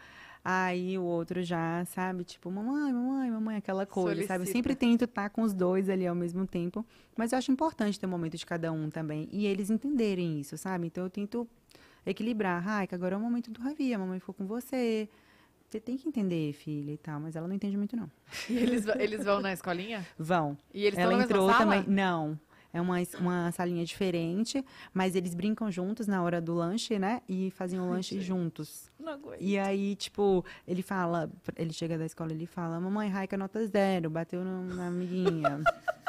aí 0.44 0.98
o 0.98 1.02
outro 1.02 1.42
já, 1.42 1.84
sabe? 1.86 2.24
Tipo, 2.24 2.50
mamãe, 2.50 2.92
mamãe, 2.92 3.30
mamãe, 3.30 3.56
aquela 3.56 3.86
coisa, 3.86 4.22
sabe? 4.22 4.42
Eu 4.42 4.46
Solicita. 4.46 4.58
sempre 4.58 4.74
tento 4.74 5.04
estar 5.04 5.30
com 5.30 5.42
os 5.42 5.52
dois 5.52 5.88
ali 5.88 6.06
ao 6.06 6.14
mesmo 6.14 6.46
tempo. 6.46 6.84
Mas 7.16 7.32
eu 7.32 7.38
acho 7.38 7.52
importante 7.52 7.98
ter 7.98 8.06
um 8.06 8.10
momento 8.10 8.36
de 8.36 8.46
cada 8.46 8.72
um 8.72 8.90
também. 8.90 9.28
E 9.30 9.46
eles 9.46 9.70
entenderem 9.70 10.40
isso, 10.40 10.56
sabe? 10.56 10.86
Então 10.86 11.04
eu 11.04 11.10
tento 11.10 11.46
equilibrar. 12.04 12.66
Ai, 12.66 12.86
que 12.86 12.94
agora 12.94 13.14
é 13.14 13.18
o 13.18 13.20
momento 13.20 13.50
do 13.50 13.60
Ravi, 13.60 13.92
a 13.92 13.98
mamãe 13.98 14.18
ficou 14.18 14.34
com 14.34 14.46
você. 14.46 15.08
Você 15.68 15.78
tem 15.78 15.96
que 15.96 16.08
entender, 16.08 16.52
filha 16.52 16.92
e 16.92 16.98
tal. 16.98 17.20
Mas 17.20 17.36
ela 17.36 17.46
não 17.46 17.54
entende 17.54 17.76
muito, 17.76 17.94
não. 17.96 18.10
E 18.48 18.56
eles, 18.56 18.86
eles 18.98 19.24
vão 19.24 19.40
na 19.40 19.52
escolinha? 19.52 20.04
Vão. 20.18 20.58
E 20.74 20.84
eles 20.84 20.98
Ela 20.98 21.22
entrou 21.22 21.48
também. 21.52 21.84
Não. 21.86 22.38
É 22.72 22.80
uma, 22.80 22.96
uma 23.18 23.50
salinha 23.52 23.84
diferente, 23.84 24.64
mas 24.94 25.16
eles 25.16 25.34
brincam 25.34 25.70
juntos 25.70 26.06
na 26.06 26.22
hora 26.22 26.40
do 26.40 26.54
lanche, 26.54 26.98
né? 26.98 27.20
E 27.28 27.50
fazem 27.50 27.80
o 27.80 27.88
lanche 27.88 28.20
juntos. 28.20 28.90
Não 28.98 29.12
aguento. 29.12 29.40
E 29.40 29.58
aí, 29.58 29.96
tipo, 29.96 30.44
ele 30.68 30.82
fala, 30.82 31.28
ele 31.56 31.72
chega 31.72 31.98
da 31.98 32.06
escola, 32.06 32.32
ele 32.32 32.46
fala, 32.46 32.78
mamãe, 32.80 33.08
Raika 33.08 33.36
nota 33.36 33.66
zero, 33.66 34.08
bateu 34.08 34.44
no- 34.44 34.74
na 34.74 34.86
amiguinha. 34.86 35.60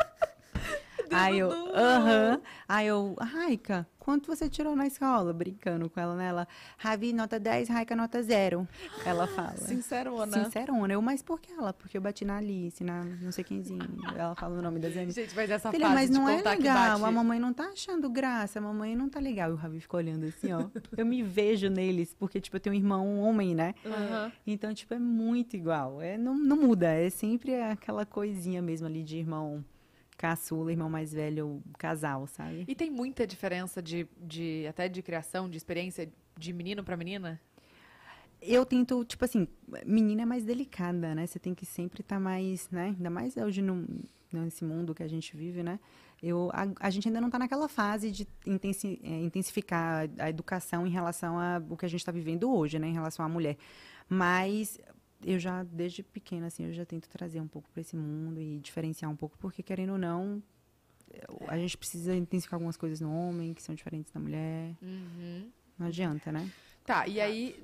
aí 1.11 1.39
eu, 1.39 1.51
aham. 1.75 2.41
Aí 2.67 2.87
eu, 2.87 3.15
Raika, 3.19 3.87
quanto 3.99 4.27
você 4.27 4.49
tirou 4.49 4.75
na 4.75 4.87
escola? 4.87 5.31
Brincando 5.33 5.89
com 5.89 5.99
ela, 5.99 6.15
né? 6.15 6.27
Ela, 6.27 6.47
Ravi, 6.77 7.13
nota 7.13 7.39
10, 7.39 7.69
Raika, 7.69 7.95
nota 7.95 8.21
zero. 8.23 8.67
Ela 9.05 9.27
fala. 9.27 9.57
Sincerona. 9.57 10.43
Sincerona. 10.43 10.93
Eu, 10.93 11.01
mas 11.01 11.21
por 11.21 11.39
que 11.39 11.51
ela? 11.53 11.73
Porque 11.73 11.97
eu 11.97 12.01
bati 12.01 12.25
na 12.25 12.37
Alice, 12.37 12.83
na 12.83 13.03
não 13.03 13.31
sei 13.31 13.43
quemzinho. 13.43 13.81
Ela 14.15 14.35
fala 14.35 14.59
o 14.59 14.61
nome 14.61 14.79
das 14.79 14.95
amigas. 14.95 15.15
Gente, 15.15 15.35
mas 15.35 15.49
essa 15.49 15.71
Filha, 15.71 15.85
fase 15.87 15.95
mas 15.95 16.09
de 16.09 16.17
não 16.17 16.29
é 16.29 16.41
legal. 16.41 17.05
A 17.05 17.11
mamãe 17.11 17.39
não 17.39 17.53
tá 17.53 17.65
achando 17.65 18.09
graça. 18.09 18.59
A 18.59 18.61
mamãe 18.61 18.95
não 18.95 19.09
tá 19.09 19.19
legal. 19.19 19.49
E 19.51 19.53
o 19.53 19.55
Ravi 19.55 19.79
ficou 19.79 19.99
olhando 19.99 20.25
assim, 20.25 20.51
ó. 20.51 20.65
eu 20.97 21.05
me 21.05 21.21
vejo 21.21 21.69
neles, 21.69 22.15
porque, 22.17 22.39
tipo, 22.41 22.55
eu 22.55 22.59
tenho 22.59 22.75
um 22.75 22.77
irmão 22.79 23.19
homem, 23.19 23.53
né? 23.53 23.75
Então, 24.45 24.73
tipo, 24.73 24.93
é 24.93 24.99
muito 24.99 25.55
igual. 25.55 26.01
É, 26.01 26.17
não, 26.17 26.35
não 26.35 26.57
muda. 26.57 26.87
É 26.87 27.09
sempre 27.09 27.55
aquela 27.61 28.05
coisinha 28.05 28.61
mesmo 28.61 28.87
ali 28.87 29.03
de 29.03 29.17
irmão 29.17 29.63
caçula, 30.21 30.71
irmão 30.71 30.89
mais 30.89 31.11
velho, 31.11 31.63
casal, 31.77 32.27
sabe? 32.27 32.65
E 32.67 32.75
tem 32.75 32.91
muita 32.91 33.25
diferença 33.25 33.81
de, 33.81 34.07
de 34.17 34.65
até 34.69 34.87
de 34.87 35.01
criação, 35.01 35.49
de 35.49 35.57
experiência 35.57 36.07
de 36.37 36.53
menino 36.53 36.83
pra 36.83 36.95
menina? 36.95 37.41
eu 38.41 38.65
tento, 38.65 39.05
tipo 39.05 39.23
assim, 39.23 39.47
menina 39.85 40.23
é 40.23 40.25
mais 40.25 40.43
delicada, 40.43 41.13
né? 41.13 41.27
Você 41.27 41.37
tem 41.37 41.53
que 41.53 41.65
sempre 41.65 42.01
estar 42.01 42.19
mais, 42.19 42.67
né? 42.71 42.95
Ainda 42.97 43.09
mais 43.09 43.37
hoje 43.37 43.61
no, 43.61 43.87
nesse 44.33 44.65
mundo 44.65 44.95
que 44.95 45.03
a 45.03 45.07
gente 45.07 45.37
vive, 45.37 45.61
né? 45.61 45.79
Eu, 46.21 46.49
a, 46.51 46.67
a 46.79 46.89
gente 46.89 47.07
ainda 47.07 47.21
não 47.21 47.27
está 47.27 47.37
naquela 47.37 47.67
fase 47.67 48.09
de 48.09 48.27
intensi, 48.45 48.99
é, 49.03 49.21
intensificar 49.21 50.09
a, 50.17 50.25
a 50.25 50.29
educação 50.29 50.87
em 50.87 50.89
relação 50.89 51.37
ao 51.39 51.77
que 51.77 51.85
a 51.85 51.89
gente 51.89 52.01
está 52.01 52.11
vivendo 52.11 52.51
hoje, 52.51 52.79
né? 52.79 52.87
Em 52.87 52.93
relação 52.93 53.23
à 53.23 53.29
mulher. 53.29 53.57
Mas 54.09 54.79
eu 55.23 55.39
já, 55.39 55.63
desde 55.63 56.03
pequena, 56.03 56.47
assim, 56.47 56.65
eu 56.65 56.73
já 56.73 56.85
tento 56.85 57.07
trazer 57.09 57.39
um 57.39 57.47
pouco 57.47 57.69
para 57.69 57.81
esse 57.81 57.95
mundo 57.95 58.39
e 58.39 58.59
diferenciar 58.59 59.09
um 59.11 59.15
pouco, 59.15 59.37
porque 59.37 59.61
querendo 59.63 59.93
ou 59.93 59.97
não, 59.97 60.41
a 61.47 61.57
gente 61.57 61.77
precisa 61.77 62.15
intensificar 62.15 62.57
algumas 62.57 62.77
coisas 62.77 62.99
no 63.01 63.13
homem 63.13 63.53
que 63.53 63.61
são 63.61 63.75
diferentes 63.75 64.11
da 64.11 64.19
mulher. 64.19 64.75
Uhum. 64.81 65.49
Não 65.77 65.87
adianta, 65.87 66.31
né? 66.31 66.49
Tá, 66.85 67.07
e 67.07 67.19
aí, 67.19 67.63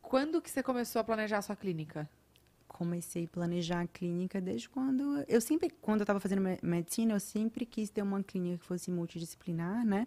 quando 0.00 0.40
que 0.40 0.50
você 0.50 0.62
começou 0.62 1.00
a 1.00 1.04
planejar 1.04 1.38
a 1.38 1.42
sua 1.42 1.56
clínica? 1.56 2.08
Comecei 2.68 3.24
a 3.24 3.28
planejar 3.28 3.80
a 3.82 3.86
clínica 3.86 4.40
desde 4.40 4.68
quando. 4.68 5.24
Eu 5.28 5.40
sempre, 5.40 5.68
quando 5.70 6.00
eu 6.00 6.04
estava 6.04 6.20
fazendo 6.20 6.40
me- 6.40 6.58
medicina, 6.62 7.12
eu 7.12 7.20
sempre 7.20 7.66
quis 7.66 7.90
ter 7.90 8.02
uma 8.02 8.22
clínica 8.22 8.58
que 8.58 8.64
fosse 8.64 8.90
multidisciplinar, 8.90 9.84
né? 9.84 10.06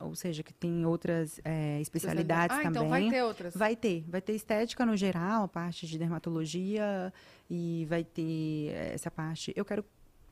Ou 0.00 0.14
seja, 0.14 0.42
que 0.42 0.52
tem 0.52 0.84
outras 0.84 1.40
é, 1.44 1.80
especialidades 1.80 2.56
ah, 2.56 2.62
também. 2.62 2.70
então 2.70 2.88
vai 2.88 3.08
ter 3.08 3.22
outras. 3.22 3.54
Vai 3.54 3.76
ter, 3.76 4.04
vai 4.08 4.20
ter 4.20 4.32
estética 4.34 4.84
no 4.84 4.96
geral, 4.96 5.44
a 5.44 5.48
parte 5.48 5.86
de 5.86 5.98
dermatologia 5.98 7.12
e 7.48 7.86
vai 7.88 8.04
ter 8.04 8.68
essa 8.92 9.10
parte. 9.10 9.52
Eu 9.56 9.64
quero 9.64 9.84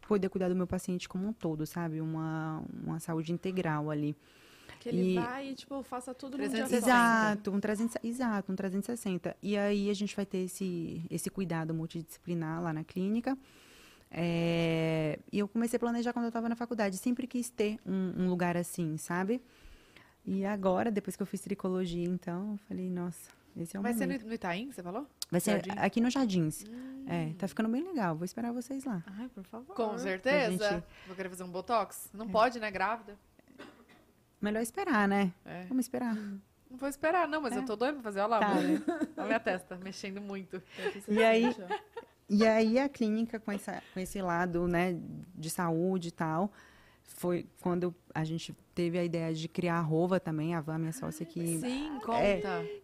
poder 0.07 0.29
cuidar 0.29 0.49
do 0.49 0.55
meu 0.57 0.67
paciente 0.67 1.09
como 1.09 1.27
um 1.27 1.33
todo, 1.33 1.67
sabe? 1.67 2.01
Uma, 2.01 2.63
uma 2.85 3.01
saúde 3.01 3.33
integral 3.33 3.91
ali. 3.91 4.17
Que 4.81 4.89
ele 4.89 5.13
E- 5.13 5.15
vai 5.15 5.49
e, 5.51 5.55
tipo, 5.55 5.83
faça 5.83 6.15
tudo 6.15 6.37
num 6.37 6.45
dia 6.49 6.67
360. 6.67 6.81
só. 6.81 6.87
Exato, 6.87 7.51
um 7.51 7.61
300, 7.61 7.97
exato, 8.05 8.53
um 8.53 8.57
360. 8.57 9.37
E 9.43 9.57
aí 9.57 9.91
a 9.91 9.95
gente 9.95 10.15
vai 10.15 10.27
ter 10.27 10.39
esse, 10.39 11.05
esse 11.11 11.31
cuidado 11.31 11.75
multidisciplinar 11.75 12.63
lá 12.63 12.73
na 12.73 12.85
clínica. 12.85 13.37
É, 14.11 15.19
e 15.33 15.39
eu 15.39 15.49
comecei 15.49 15.77
a 15.77 15.81
planejar 15.81 16.13
quando 16.13 16.25
eu 16.25 16.29
estava 16.31 16.49
na 16.49 16.57
faculdade. 16.57 16.97
Sempre 16.99 17.27
quis 17.27 17.51
ter 17.51 17.79
um, 17.85 18.15
um 18.25 18.29
lugar 18.29 18.57
assim, 18.57 18.97
sabe? 18.97 19.43
E 20.25 20.45
agora, 20.45 20.91
depois 20.91 21.17
que 21.17 21.23
eu 21.23 21.27
fiz 21.27 21.41
tricologia, 21.41 22.05
então, 22.05 22.53
eu 22.53 22.59
falei, 22.69 22.91
nossa, 22.91 23.31
esse 23.57 23.77
é 23.77 23.81
o 23.81 23.83
Vai 23.83 23.93
ser 23.95 24.07
momento. 24.07 24.23
no, 24.23 24.29
no 24.29 24.35
Itaim, 24.35 24.71
você 24.73 24.83
falou? 24.83 25.07
Vai 25.31 25.41
ser 25.41 25.53
Jardim? 25.53 25.71
aqui 25.79 26.01
no 26.01 26.11
Jardins. 26.11 26.65
É, 27.07 27.33
tá 27.39 27.47
ficando 27.47 27.69
bem 27.69 27.83
legal. 27.85 28.17
Vou 28.17 28.25
esperar 28.25 28.53
vocês 28.53 28.85
lá. 28.85 29.03
Ai, 29.19 29.29
por 29.29 29.45
favor. 29.45 29.75
Com 29.75 29.97
certeza. 29.99 30.71
gente- 30.71 30.85
Vou 31.07 31.15
querer 31.17 31.29
fazer 31.29 31.45
um 31.45 31.51
botox? 31.51 32.11
Não 32.13 32.29
pode, 32.29 32.59
né? 32.59 32.71
Grávida. 32.71 33.17
Melhor 34.41 34.61
esperar, 34.61 35.07
né? 35.09 35.33
É. 35.45 35.65
Vamos 35.67 35.85
esperar. 35.85 36.15
Não 36.15 36.77
vou 36.77 36.89
esperar, 36.89 37.29
não, 37.29 37.41
mas 37.41 37.55
É. 37.55 37.59
eu 37.59 37.65
tô 37.65 37.77
doida 37.77 37.95
pra 37.95 38.03
fazer. 38.03 38.21
Olha 38.21 38.27
lá, 38.29 38.41
Tá, 38.41 38.55
né? 38.55 38.83
Olha 38.89 39.11
a 39.17 39.25
minha 39.27 39.41
testa, 39.41 39.77
mexendo 39.77 40.21
muito. 40.21 40.61
E 41.09 41.23
aí, 41.23 41.45
E 42.29 42.45
aí 42.47 42.79
a 42.79 42.89
clínica 42.89 43.39
com, 43.39 43.53
essa, 43.53 43.83
com 43.95 44.01
esse 44.01 44.21
lado, 44.21 44.67
né, 44.67 44.97
de 45.35 45.49
saúde 45.49 46.09
e 46.09 46.11
tal, 46.11 46.53
foi 47.05 47.47
quando 47.61 47.95
a 48.15 48.25
gente 48.25 48.53
teve 48.75 48.99
a 48.99 49.05
ideia 49.05 49.33
de 49.33 49.47
criar 49.49 49.77
a 49.77 49.81
Rova 49.81 50.19
também, 50.19 50.55
a 50.55 50.61
Van, 50.61 50.77
minha 50.79 50.93
sócia, 50.93 51.25
que 51.25 51.59
Sim, 51.59 52.01
conta. 52.05 52.19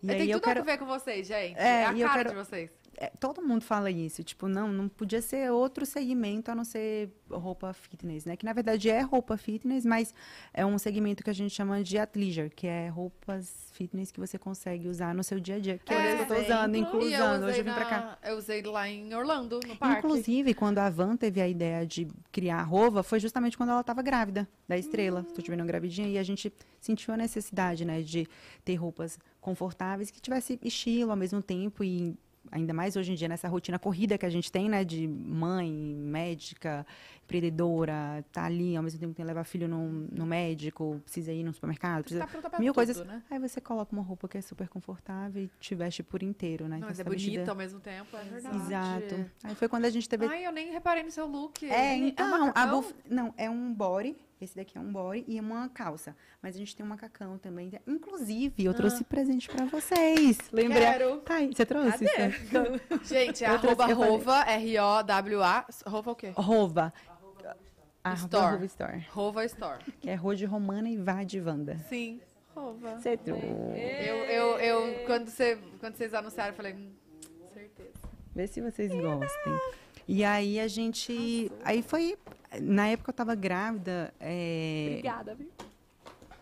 e 0.00 0.08
É, 0.08 0.12
aí 0.12 0.18
tem 0.18 0.30
eu 0.30 0.38
tudo 0.40 0.50
a 0.50 0.54
quero- 0.54 0.64
ver 0.64 0.78
com 0.78 0.86
vocês, 0.86 1.26
gente. 1.26 1.58
É, 1.58 1.82
É, 1.82 1.86
a 1.86 1.92
e 1.92 2.00
eu 2.00 2.08
cara 2.08 2.22
quero- 2.24 2.30
de 2.38 2.44
vocês. 2.44 2.70
É, 3.02 3.10
todo 3.18 3.42
mundo 3.42 3.64
fala 3.64 3.90
isso, 3.90 4.22
tipo, 4.22 4.46
não, 4.46 4.68
não 4.72 4.88
podia 4.88 5.20
ser 5.20 5.50
outro 5.50 5.84
segmento 5.84 6.52
a 6.52 6.54
não 6.54 6.62
ser 6.62 7.10
roupa 7.28 7.72
fitness, 7.72 8.24
né? 8.24 8.36
Que 8.36 8.44
na 8.44 8.52
verdade 8.52 8.88
é 8.88 9.00
roupa 9.00 9.36
fitness, 9.36 9.84
mas 9.84 10.14
é 10.54 10.64
um 10.64 10.78
segmento 10.78 11.24
que 11.24 11.28
a 11.28 11.32
gente 11.32 11.52
chama 11.52 11.82
de 11.82 11.98
athleisure, 11.98 12.48
que 12.48 12.64
é 12.64 12.86
roupas 12.86 13.72
fitness 13.72 14.12
que 14.12 14.20
você 14.20 14.38
consegue 14.38 14.86
usar 14.86 15.16
no 15.16 15.24
seu 15.24 15.40
dia 15.40 15.56
a 15.56 15.58
dia. 15.58 15.78
Que 15.78 15.92
é, 15.92 16.20
eu 16.20 16.26
tô 16.28 16.34
usando, 16.34 16.76
E 16.76 16.78
eu 16.78 16.84
inclusando. 16.84 17.42
Hoje 17.46 17.50
usei, 17.50 17.60
eu 17.60 17.64
vim 17.64 17.72
pra 17.72 17.84
cá. 17.86 18.18
eu 18.22 18.36
usei 18.36 18.62
lá 18.62 18.88
em 18.88 19.12
Orlando, 19.12 19.58
no 19.66 19.74
parque. 19.74 19.98
Inclusive, 19.98 20.54
quando 20.54 20.78
a 20.78 20.88
Van 20.88 21.16
teve 21.16 21.40
a 21.40 21.48
ideia 21.48 21.84
de 21.84 22.06
criar 22.30 22.60
a 22.60 22.62
Rova, 22.62 23.02
foi 23.02 23.18
justamente 23.18 23.56
quando 23.56 23.70
ela 23.70 23.80
estava 23.80 24.00
grávida 24.00 24.48
da 24.68 24.78
estrela. 24.78 25.24
Estou 25.26 25.42
te 25.42 25.50
vendo 25.50 25.64
gravidinha. 25.64 26.06
E 26.06 26.18
a 26.18 26.22
gente 26.22 26.52
sentiu 26.80 27.12
a 27.12 27.16
necessidade, 27.16 27.84
né, 27.84 28.00
de 28.00 28.28
ter 28.64 28.76
roupas 28.76 29.18
confortáveis 29.40 30.08
que 30.08 30.20
tivesse 30.20 30.56
estilo 30.62 31.10
ao 31.10 31.16
mesmo 31.16 31.42
tempo 31.42 31.82
e 31.82 32.16
ainda 32.50 32.72
mais 32.72 32.96
hoje 32.96 33.12
em 33.12 33.14
dia 33.14 33.28
nessa 33.28 33.48
rotina 33.48 33.78
corrida 33.78 34.18
que 34.18 34.26
a 34.26 34.30
gente 34.30 34.50
tem, 34.50 34.68
né, 34.68 34.84
de 34.84 35.06
mãe, 35.06 35.70
médica, 35.70 36.86
empreendedora, 37.36 38.24
tá 38.32 38.44
ali 38.44 38.76
ao 38.76 38.82
mesmo 38.82 38.98
tempo 39.00 39.12
que 39.12 39.16
tem 39.16 39.24
que 39.24 39.28
levar 39.28 39.44
filho 39.44 39.66
no, 39.66 39.88
no 40.12 40.26
médico, 40.26 41.00
precisa 41.02 41.32
ir 41.32 41.42
no 41.42 41.52
supermercado, 41.52 42.02
precisa 42.02 42.26
tá 42.26 42.58
mil 42.58 42.72
tudo, 42.72 42.74
coisas. 42.74 43.06
né? 43.06 43.22
Aí 43.30 43.38
você 43.38 43.60
coloca 43.60 43.92
uma 43.92 44.02
roupa 44.02 44.28
que 44.28 44.38
é 44.38 44.40
super 44.40 44.68
confortável 44.68 45.42
e 45.44 45.50
te 45.58 45.74
veste 45.74 46.02
por 46.02 46.22
inteiro, 46.22 46.68
né? 46.68 46.78
Não, 46.78 46.88
mas 46.88 46.96
você 46.96 47.02
é 47.02 47.04
tá 47.04 47.10
vestida- 47.10 47.32
bonita 47.36 47.50
ao 47.52 47.56
mesmo 47.56 47.80
tempo, 47.80 48.16
é 48.16 48.22
verdade. 48.24 48.56
Exato. 48.56 49.30
Aí 49.44 49.54
foi 49.54 49.68
quando 49.68 49.84
a 49.86 49.90
gente 49.90 50.08
teve 50.08 50.26
Ai, 50.26 50.46
eu 50.46 50.52
nem 50.52 50.70
reparei 50.70 51.02
no 51.02 51.10
seu 51.10 51.26
look. 51.26 51.64
é, 51.64 51.96
então, 51.96 52.26
a 52.26 52.38
macacão? 52.38 52.82
buf... 52.82 52.94
não, 53.08 53.34
é 53.36 53.48
um 53.48 53.72
body, 53.72 54.16
esse 54.40 54.56
daqui 54.56 54.76
é 54.76 54.80
um 54.80 54.92
body 54.92 55.24
e 55.26 55.38
uma 55.40 55.68
calça. 55.68 56.16
Mas 56.42 56.56
a 56.56 56.58
gente 56.58 56.74
tem 56.74 56.84
um 56.84 56.88
macacão 56.88 57.38
também. 57.38 57.70
Inclusive, 57.86 58.64
eu 58.64 58.74
trouxe 58.74 59.04
presente 59.04 59.48
pra 59.48 59.64
vocês. 59.66 60.38
Lembrei. 60.52 60.82
Quero. 60.82 61.18
Tá 61.18 61.36
aí, 61.36 61.48
você 61.54 61.64
trouxe? 61.64 62.04
Cadê? 62.04 62.28
isso? 62.28 63.04
Gente, 63.14 63.44
é 63.44 63.46
arroba 63.46 63.86
rova, 63.86 64.40
R-O-W-A. 64.42 65.66
Rova 65.86 66.10
o 66.10 66.16
quê? 66.16 66.32
Rova. 66.34 66.92
Arroba 68.04 68.26
Store. 68.26 68.52
Rova 68.52 68.64
Store. 68.66 69.06
Rova 69.10 69.44
Store. 69.44 69.84
Que 70.00 70.10
é 70.10 70.14
Rô 70.14 70.34
de 70.34 70.44
Romana 70.44 70.88
e 70.90 70.96
Vá 70.96 71.22
de 71.22 71.40
Wanda. 71.40 71.78
Sim. 71.88 72.20
Rova. 72.54 72.98
Você 72.98 73.16
trouxe. 73.16 73.46
Eu, 73.46 74.16
eu, 74.26 74.58
eu, 74.58 75.06
quando, 75.06 75.28
você, 75.28 75.58
quando 75.80 75.94
vocês 75.94 76.12
anunciaram, 76.12 76.50
eu 76.50 76.56
falei, 76.56 76.74
hum, 76.74 76.92
certeza. 77.54 77.90
Vê 78.34 78.46
se 78.46 78.60
vocês 78.60 78.90
gostem. 78.92 79.52
E 80.08 80.24
aí 80.24 80.58
a 80.58 80.66
gente. 80.68 81.50
Aí 81.64 81.82
foi. 81.82 82.18
Na 82.60 82.88
época 82.88 83.10
eu 83.10 83.14
tava 83.14 83.34
grávida. 83.34 84.12
É, 84.20 84.88
Obrigada, 84.98 85.34
viu? 85.34 85.50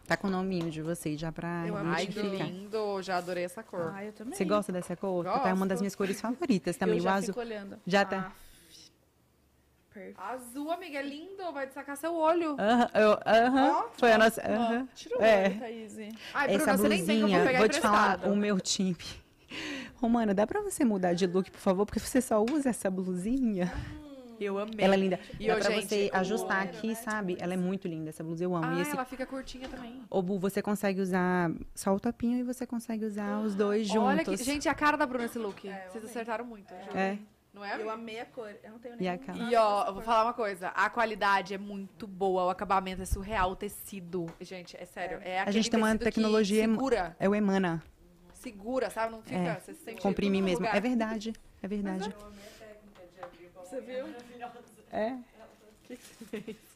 tá 0.07 0.17
com 0.17 0.27
o 0.27 0.31
nominho 0.31 0.69
de 0.73 0.83
vocês 0.83 1.21
já 1.21 1.31
pra 1.31 1.65
Eu 1.69 1.77
Ai, 1.77 2.05
que 2.07 2.21
lindo. 2.21 3.01
Já 3.01 3.19
adorei 3.19 3.45
essa 3.45 3.63
cor. 3.63 3.93
Ah, 3.95 4.05
eu 4.05 4.13
também. 4.13 4.35
Você 4.35 4.45
gosta 4.45 4.73
dessa 4.73 4.97
cor? 4.97 5.25
Porque 5.25 5.39
Tá 5.39 5.55
uma 5.55 5.67
das 5.67 5.77
Gosto. 5.77 5.81
minhas 5.83 5.95
cores 5.95 6.21
favoritas 6.21 6.77
também. 6.77 6.97
Eu 6.97 7.01
o 7.01 7.05
já 7.05 7.15
azul. 7.15 7.27
fico 7.29 7.39
olhando. 7.41 7.79
Já 7.87 8.05
tá. 8.05 8.33
Ah, 9.91 9.93
Perfeito. 9.93 10.21
Azul, 10.21 10.71
amiga, 10.71 10.99
é 10.99 11.03
lindo. 11.03 11.53
Vai 11.53 11.67
destacar 11.67 11.97
seu 11.97 12.15
olho. 12.15 12.57
Aham, 12.59 12.89
eu- 12.95 13.19
aham, 13.27 13.85
foi 13.99 14.13
a 14.13 14.19
nossa. 14.19 14.41
aham. 14.43 14.89
Tira 14.95 15.19
o 15.19 15.23
É. 15.23 15.47
olho, 15.49 15.59
Thaís. 15.61 15.99
Ai, 15.99 16.49
Bruna, 16.49 16.63
Essa 16.63 16.77
você 16.77 16.89
nem 16.89 17.01
eu 17.01 17.07
vou 17.07 17.17
blusinha, 17.29 17.69
te 17.69 17.81
falar, 17.81 18.21
o 18.27 18.37
meu 18.37 18.61
time. 18.61 18.97
Romana, 19.97 20.33
dá 20.33 20.47
pra 20.47 20.61
você 20.63 20.85
mudar 20.85 21.13
de 21.13 21.27
look, 21.27 21.51
por 21.51 21.59
favor? 21.61 21.85
Porque 21.85 21.99
você 21.99 22.21
só 22.23 22.43
usa 22.43 22.71
essa 22.71 22.89
blusinha. 22.91 23.73
Eu 24.41 24.59
amei. 24.59 24.77
Ela 24.79 24.95
é 24.95 24.97
linda. 24.97 25.21
E, 25.39 25.49
dá 25.49 25.57
ô, 25.57 25.59
pra 25.59 25.71
gente, 25.71 25.87
você 25.87 26.11
ajustar 26.15 26.63
aqui, 26.63 26.95
sabe? 26.95 27.37
Ela 27.39 27.53
é 27.53 27.57
muito 27.59 27.87
linda, 27.87 28.09
essa 28.09 28.25
blusa 28.25 28.43
eu 28.45 28.55
amo. 28.57 28.65
Ah, 28.65 28.75
e 28.79 28.81
esse 28.81 28.93
ela 28.93 29.05
fica 29.05 29.27
curtinha 29.27 29.69
também. 29.69 30.01
obu, 30.09 30.39
você 30.39 30.63
consegue 30.63 30.99
usar 31.01 31.51
só 31.75 31.95
o 31.95 32.01
topinho 32.01 32.39
e 32.39 32.43
você 32.43 32.65
consegue 32.67 33.05
usar 33.05 33.41
os 33.41 33.55
dois 33.55 33.87
juntos. 33.87 34.03
Olha 34.09 34.25
que... 34.25 34.35
Gente, 34.39 34.67
a 34.67 34.75
cara 34.75 34.97
da 34.97 35.05
Bruna 35.05 35.27
esse 35.27 35.39
look. 35.39 35.69
É, 35.69 35.71
eu 35.71 35.91
Vocês 35.91 35.97
amei. 36.05 36.11
acertaram 36.11 36.45
muito. 36.47 36.73
juro. 36.87 36.97
É. 36.97 37.19
Não 37.53 37.65
é, 37.65 37.81
Eu 37.81 37.91
amei 37.91 38.21
a 38.21 38.27
cor. 38.27 38.55
Eu 38.63 38.71
não 38.71 38.79
tenho 38.79 38.95
E 39.01 39.09
a 39.09 39.17
nem. 39.17 39.51
E 39.51 39.57
ó, 39.57 39.87
eu 39.87 39.95
vou 39.95 40.03
falar 40.03 40.25
uma 40.25 40.33
coisa. 40.33 40.69
A 40.69 40.89
qualidade 40.89 41.53
é 41.53 41.59
muito 41.59 42.07
boa, 42.07 42.45
o 42.45 42.51
acabamento 42.51 43.03
é 43.03 43.05
surreal, 43.05 43.51
o 43.51 43.57
tecido. 43.57 44.27
Gente, 44.41 44.77
é 44.77 44.85
sério. 44.85 45.21
É 45.23 45.41
A 45.41 45.51
gente 45.51 45.69
tem 45.69 45.79
uma 45.81 45.93
que 45.99 46.05
tecnologia 46.05 46.65
segura, 46.65 47.17
É 47.19 47.29
o 47.29 47.35
Emana, 47.35 47.83
segura, 48.35 48.89
sabe? 48.89 49.13
Não 49.13 49.23
fica, 49.23 49.37
É, 49.37 49.55
você 49.61 49.75
se 49.75 49.83
sente 49.85 50.01
comprime 50.01 50.41
mesmo. 50.41 50.65
lugar. 50.65 50.77
É 50.77 50.81
verdade, 50.81 51.33
é 51.63 51.69
verdade. 51.69 52.15
Você 53.57 53.81
viu? 53.81 54.07
É. 54.93 55.17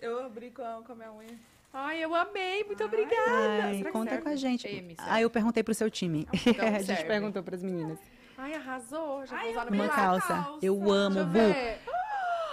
Eu 0.01 0.25
abri 0.27 0.51
com 0.51 0.63
a, 0.63 0.83
com 0.83 0.93
a 0.93 0.95
minha 0.97 1.13
unha. 1.13 1.39
Ai, 1.73 2.05
eu 2.05 2.15
amei, 2.15 2.63
muito 2.65 2.85
obrigada. 2.85 3.65
Ai, 3.65 3.83
que 3.83 3.91
conta 3.91 4.11
serve? 4.11 4.23
com 4.25 4.29
a 4.29 4.37
gente. 4.37 4.63
Serve. 4.63 4.95
Ah, 4.99 5.21
eu 5.21 5.29
perguntei 5.29 5.63
pro 5.63 5.75
seu 5.75 5.91
time. 5.91 6.27
Então 6.47 6.67
a 6.75 6.81
gente 6.83 7.05
perguntou 7.05 7.43
pras 7.43 7.63
meninas. 7.63 7.99
Ai, 8.37 8.55
arrasou. 8.55 9.25
Já 9.27 9.37
Ai, 9.37 9.43
vou 9.45 9.53
usar 9.53 9.65
no 9.67 9.71
meu 9.77 9.89
calça. 9.89 10.27
calça. 10.29 10.59
Eu 10.63 10.91
amo, 10.93 11.25
Deixa 11.25 11.49
eu 11.49 11.77
Bu. 11.79 11.95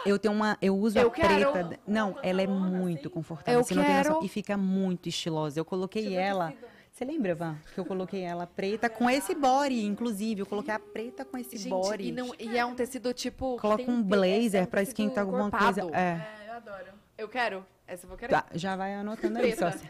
Eu 0.03 0.17
tenho 0.19 0.33
uma, 0.33 0.57
eu 0.61 0.75
uso 0.75 0.97
Eu 0.97 1.09
a 1.09 1.11
quero. 1.11 1.51
preta. 1.51 1.79
Não, 1.85 2.17
ela 2.23 2.41
é 2.41 2.47
muito 2.47 3.09
confortável. 3.09 3.59
Eu 3.59 3.63
você 3.63 3.75
não 3.75 3.83
tem 3.83 3.95
noção. 3.97 4.13
quero. 4.15 4.25
E 4.25 4.29
fica 4.29 4.57
muito 4.57 5.07
estilosa. 5.09 5.59
Eu 5.59 5.65
coloquei 5.65 6.15
ela. 6.15 6.53
Você 6.91 7.05
lembra, 7.05 7.33
Van? 7.35 7.55
Que 7.73 7.79
eu 7.79 7.85
coloquei 7.85 8.21
ela 8.21 8.45
preta 8.47 8.89
com 8.89 9.09
esse 9.09 9.33
body, 9.35 9.85
inclusive. 9.85 10.41
Eu 10.41 10.45
coloquei 10.45 10.73
a 10.73 10.79
preta 10.79 11.23
com 11.23 11.37
esse 11.37 11.55
Gente, 11.57 11.69
body. 11.69 12.07
e, 12.09 12.11
não, 12.11 12.33
e 12.39 12.57
é 12.57 12.65
um 12.65 12.73
tecido 12.75 13.13
tipo. 13.13 13.57
Coloca 13.57 13.89
um 13.89 14.01
blazer 14.03 14.61
é 14.61 14.63
um 14.63 14.65
pra 14.65 14.81
esquentar 14.81 15.23
alguma 15.23 15.47
encorpado. 15.47 15.81
coisa. 15.81 15.95
É. 15.97 16.01
É, 16.47 16.49
eu 16.49 16.53
adoro. 16.55 16.85
Eu 17.17 17.29
quero. 17.29 17.65
Essa 17.87 18.05
eu 18.05 18.09
vou 18.09 18.17
querer. 18.17 18.31
Tá, 18.31 18.45
já 18.53 18.75
vai 18.75 18.93
anotando 18.95 19.37
aí, 19.37 19.55
Preta. 19.55 19.71
sócia. 19.71 19.89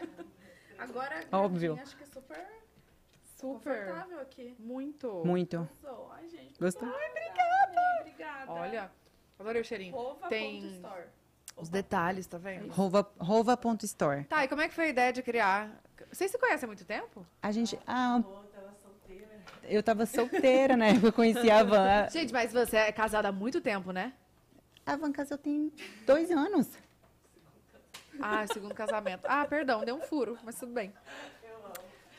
Agora, 0.78 1.14
Óbvio. 1.32 1.78
acho 1.80 1.96
que 1.96 2.02
é 2.02 2.06
super 3.42 3.90
aqui. 4.20 4.56
Muito. 4.58 5.22
Muito. 5.24 5.56
Arrasou. 5.82 6.10
Ai, 6.12 6.28
gente. 6.28 6.58
Gostou? 6.58 6.88
Ai, 6.88 7.10
obrigada. 7.10 8.00
Obrigada. 8.00 8.52
Olha, 8.52 8.90
adorei 9.38 9.60
o 9.60 9.64
cheirinho. 9.64 9.94
Rova 9.94 10.28
Tem- 10.28 10.64
store. 10.76 11.04
Os 11.56 11.68
detalhes, 11.68 12.26
tá 12.26 12.38
vendo? 12.38 12.72
Rova, 12.72 13.10
Rova.store. 13.18 14.24
Tá, 14.24 14.44
e 14.44 14.48
como 14.48 14.62
é 14.62 14.68
que 14.68 14.74
foi 14.74 14.84
a 14.86 14.88
ideia 14.88 15.12
de 15.12 15.22
criar? 15.22 15.70
Vocês 16.10 16.30
se 16.30 16.38
conhecem 16.38 16.64
há 16.64 16.66
muito 16.66 16.84
tempo? 16.84 17.26
A 17.42 17.52
gente. 17.52 17.78
Ah, 17.86 18.22
eu 19.64 19.82
tava 19.82 20.06
solteira, 20.06 20.76
né? 20.76 20.92
Eu 21.02 21.12
conheci 21.12 21.50
a 21.50 21.62
Van. 21.62 22.08
Gente, 22.10 22.32
mas 22.32 22.52
você 22.52 22.76
é 22.76 22.92
casada 22.92 23.28
há 23.28 23.32
muito 23.32 23.60
tempo, 23.60 23.92
né? 23.92 24.12
A 24.84 24.96
Van 24.96 25.12
casou 25.12 25.38
tem 25.38 25.72
dois 26.06 26.30
anos. 26.30 26.68
Ah, 28.20 28.46
segundo 28.46 28.74
casamento. 28.74 29.24
Ah, 29.24 29.44
perdão, 29.44 29.84
deu 29.84 29.94
um 29.94 30.00
furo, 30.00 30.38
mas 30.42 30.58
tudo 30.58 30.72
bem. 30.72 30.92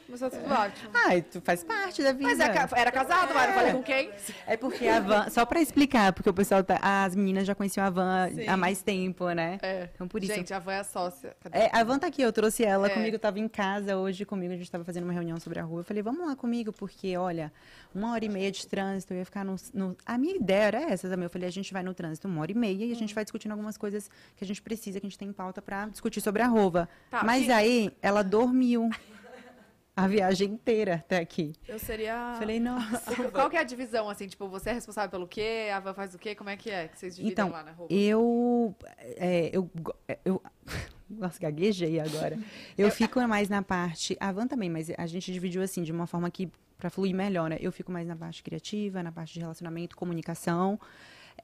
Mas 0.10 0.20
tá 0.20 0.30
tudo 0.30 0.52
ótimo. 0.54 0.90
Ai, 0.94 1.22
tu 1.22 1.42
faz 1.42 1.64
parte 1.64 2.04
da 2.04 2.12
vida. 2.12 2.30
Mas 2.30 2.40
é 2.40 2.80
era 2.80 2.92
casado, 2.92 3.34
não 3.34 3.54
falei 3.54 3.74
com 3.74 3.84
quem? 3.84 4.12
É 4.46 4.58
porque 4.58 4.88
a 4.88 5.00
Van, 5.00 5.30
só 5.30 5.46
pra 5.46 5.62
explicar, 5.62 6.14
porque 6.14 6.30
o 6.30 6.34
pessoal 6.34 6.64
tá, 6.64 6.80
as 6.82 7.16
meninas 7.16 7.48
já 7.48 7.56
conheciam 7.56 7.86
a 7.86 7.90
Van 7.90 8.30
Sim. 8.30 8.48
há 8.48 8.56
mais 8.58 8.82
tempo, 8.82 9.30
né? 9.32 9.58
É. 9.62 9.90
Então 9.94 10.08
por 10.08 10.24
isso. 10.24 10.34
Gente, 10.34 10.54
a 10.54 10.60
van 10.60 10.74
é 10.74 10.84
sócia. 10.84 11.36
Cadê? 11.42 11.58
É, 11.58 11.70
a 11.74 11.84
Van 11.84 11.98
tá 11.98 12.08
aqui, 12.08 12.22
eu 12.22 12.32
trouxe 12.34 12.64
ela 12.64 12.88
É. 12.88 12.90
comigo, 12.90 13.16
eu 13.16 13.20
tava 13.20 13.40
em 13.40 13.48
casa 13.48 13.98
hoje 13.98 14.26
comigo, 14.26 14.54
a 14.54 14.58
gente 14.58 14.70
tava 14.70 14.84
fazendo 14.84 15.04
uma 15.06 15.14
reunião 15.14 15.40
sobre 15.40 15.60
a 15.60 15.64
rua. 15.64 15.80
Eu 15.82 15.84
falei, 15.84 16.04
vamos 16.04 16.28
lá 16.28 16.36
comigo, 16.36 16.72
porque, 16.74 17.16
olha, 17.18 17.52
uma 17.94 18.12
hora 18.14 18.26
e 18.26 18.30
meia 18.30 18.52
de 18.52 18.68
trânsito, 18.68 19.14
eu 19.14 19.18
ia 19.20 19.26
ficar 19.26 19.44
no, 19.46 19.56
no- 19.74 19.96
A 20.06 20.18
minha 20.18 20.36
ideia 20.36 20.64
era 20.64 20.82
essa 20.92 21.10
também. 21.10 21.24
Eu 21.26 21.30
falei, 21.30 21.48
a 21.48 21.52
gente 21.52 21.72
vai 21.74 21.82
no 21.84 21.94
trânsito 21.94 22.28
uma 22.28 22.42
hora 22.42 22.52
e 22.52 22.56
meia 22.56 22.86
e 22.86 22.92
a 22.92 22.96
gente 22.96 23.14
vai 23.16 23.24
discutindo 23.24 23.52
algumas 23.52 23.78
coisas 23.78 24.10
que 24.36 24.44
a 24.44 24.48
gente 24.48 24.62
precisa, 24.62 25.00
que 25.00 25.06
a 25.06 25.10
gente 25.10 25.18
tem 25.18 25.30
em 25.30 25.34
pauta 25.34 25.62
pra 25.62 25.86
discutir 25.88 26.22
sobre 26.22 26.42
a 26.42 26.48
Rova. 26.48 26.88
Tá, 27.10 27.24
Mas 27.24 27.50
aí, 27.50 27.92
ela 28.02 28.22
dormiu 28.24 28.90
a 29.96 30.08
viagem 30.08 30.50
inteira 30.50 30.96
até 30.96 31.18
aqui. 31.18 31.54
Eu 31.68 31.78
seria. 31.78 32.36
Falei, 32.40 32.60
nossa. 32.60 33.16
Qual 33.32 33.50
que 33.50 33.56
é 33.58 33.60
a 33.60 33.64
divisão, 33.64 34.10
assim? 34.10 34.28
Tipo, 34.28 34.48
você 34.48 34.72
é 34.72 34.74
responsável 34.74 35.10
pelo 35.10 35.28
quê? 35.28 35.70
A 35.74 35.80
van 35.80 35.94
faz 35.94 36.16
o 36.16 36.20
quê? 36.20 36.34
Como 36.34 36.50
é 36.50 36.58
que 36.58 36.70
é 36.70 36.88
que 36.88 36.98
vocês 36.98 37.16
dividem 37.16 37.32
Então, 37.32 37.50
lá 37.50 37.64
na 37.64 37.72
roupa? 37.72 37.94
Eu, 37.94 38.76
é, 38.98 39.50
eu, 39.54 39.70
é, 40.08 40.18
eu, 40.26 40.42
nossa, 41.10 41.40
gaguejei 41.40 42.00
agora. 42.00 42.40
Eu 42.78 42.90
fico 42.90 43.22
mais 43.28 43.50
na 43.50 43.62
parte, 43.62 44.18
a 44.20 44.32
Van 44.32 44.48
também, 44.48 44.70
mas 44.70 44.90
a 44.98 45.06
gente 45.06 45.32
dividiu 45.32 45.62
assim, 45.62 45.84
de 45.84 45.92
uma 45.92 46.08
forma 46.08 46.30
que, 46.32 46.52
para 46.78 46.90
fluir 46.90 47.16
melhor, 47.16 47.50
né? 47.50 47.58
Eu 47.62 47.72
fico 47.72 47.92
mais 47.92 48.08
na 48.08 48.16
parte 48.16 48.42
criativa, 48.42 49.04
na 49.04 49.12
parte 49.12 49.34
de 49.34 49.40
relacionamento, 49.40 49.96
comunicação. 49.96 50.80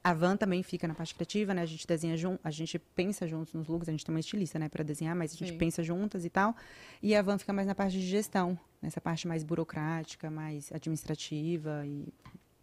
A 0.03 0.13
Van 0.13 0.37
também 0.37 0.63
fica 0.63 0.87
na 0.87 0.93
parte 0.95 1.13
criativa, 1.13 1.53
né? 1.53 1.61
A 1.61 1.65
gente 1.65 1.85
desenha 1.85 2.15
junto, 2.15 2.39
a 2.43 2.51
gente 2.51 2.79
pensa 2.79 3.27
juntos 3.27 3.53
nos 3.53 3.67
looks, 3.67 3.89
a 3.89 3.91
gente 3.91 4.05
tem 4.05 4.13
uma 4.13 4.19
estilista, 4.19 4.57
né, 4.57 4.69
para 4.69 4.83
desenhar, 4.83 5.15
mas 5.15 5.33
a 5.33 5.35
gente 5.35 5.51
Sim. 5.51 5.57
pensa 5.57 5.83
juntas 5.83 6.23
e 6.25 6.29
tal. 6.29 6.55
E 7.01 7.15
a 7.15 7.21
Van 7.21 7.37
fica 7.37 7.51
mais 7.51 7.67
na 7.67 7.75
parte 7.75 7.93
de 7.99 8.05
gestão, 8.07 8.57
nessa 8.81 9.01
parte 9.01 9.27
mais 9.27 9.43
burocrática, 9.43 10.29
mais 10.31 10.71
administrativa 10.71 11.83
e 11.85 12.07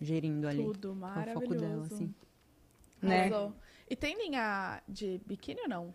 gerindo 0.00 0.48
ali. 0.48 0.62
Tudo 0.64 0.88
É 0.88 0.92
o 0.92 0.94
maravilhoso. 0.94 1.40
foco 1.46 1.54
dela, 1.54 1.84
assim. 1.86 2.14
Né? 3.02 3.30
E 3.88 3.94
tem 3.94 4.16
linha 4.16 4.82
de 4.88 5.20
biquíni 5.26 5.60
ou 5.62 5.68
não? 5.68 5.94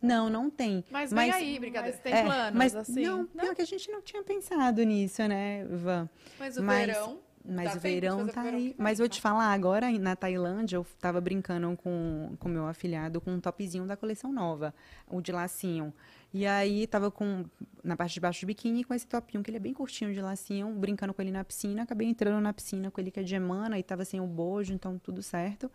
Não, 0.00 0.30
não 0.30 0.48
tem. 0.48 0.84
Mas 0.90 1.10
vem 1.10 1.28
mas- 1.28 1.34
aí, 1.34 1.58
brincadeira. 1.58 1.96
Mas 1.96 2.02
tem 2.02 2.12
É, 2.14 2.24
planos, 2.24 2.56
mas 2.58 2.74
assim? 2.76 3.02
Não, 3.02 3.26
pior 3.26 3.54
que 3.54 3.62
a 3.62 3.66
gente 3.66 3.90
não 3.90 4.00
tinha 4.00 4.22
pensado 4.22 4.82
nisso, 4.84 5.26
né, 5.26 5.64
Van? 5.66 6.08
Mas 6.38 6.56
o 6.56 6.62
mas- 6.62 6.86
verão... 6.86 7.20
Mas 7.50 7.64
Dá 7.64 7.70
o 7.70 7.74
de 7.74 7.80
verão 7.80 8.26
tá 8.26 8.42
aí. 8.42 8.74
Mas 8.76 8.98
vou 8.98 9.08
tá? 9.08 9.14
te 9.14 9.20
falar, 9.22 9.52
agora 9.52 9.90
na 9.98 10.14
Tailândia, 10.14 10.76
eu 10.76 10.86
tava 11.00 11.18
brincando 11.20 11.74
com 11.78 12.36
o 12.44 12.48
meu 12.48 12.66
afilhado 12.66 13.20
com 13.22 13.32
um 13.32 13.40
topzinho 13.40 13.86
da 13.86 13.96
coleção 13.96 14.30
nova, 14.30 14.74
o 15.06 15.20
de 15.22 15.32
lacinho. 15.32 15.92
E 16.32 16.46
aí 16.46 16.86
tava 16.86 17.10
com, 17.10 17.46
na 17.82 17.96
parte 17.96 18.12
de 18.14 18.20
baixo 18.20 18.42
do 18.42 18.48
biquíni, 18.48 18.84
com 18.84 18.92
esse 18.92 19.06
topinho, 19.06 19.42
que 19.42 19.48
ele 19.50 19.56
é 19.56 19.60
bem 19.60 19.72
curtinho 19.72 20.12
de 20.12 20.20
lacinho, 20.20 20.68
brincando 20.74 21.14
com 21.14 21.22
ele 21.22 21.30
na 21.30 21.42
piscina. 21.42 21.84
Acabei 21.84 22.06
entrando 22.06 22.38
na 22.42 22.52
piscina 22.52 22.90
com 22.90 23.00
ele 23.00 23.10
que 23.10 23.20
é 23.20 23.22
de 23.22 23.34
emana 23.34 23.78
e 23.78 23.82
tava 23.82 24.04
sem 24.04 24.20
o 24.20 24.26
bojo, 24.26 24.74
então 24.74 24.98
tudo 24.98 25.22
certo. 25.22 25.70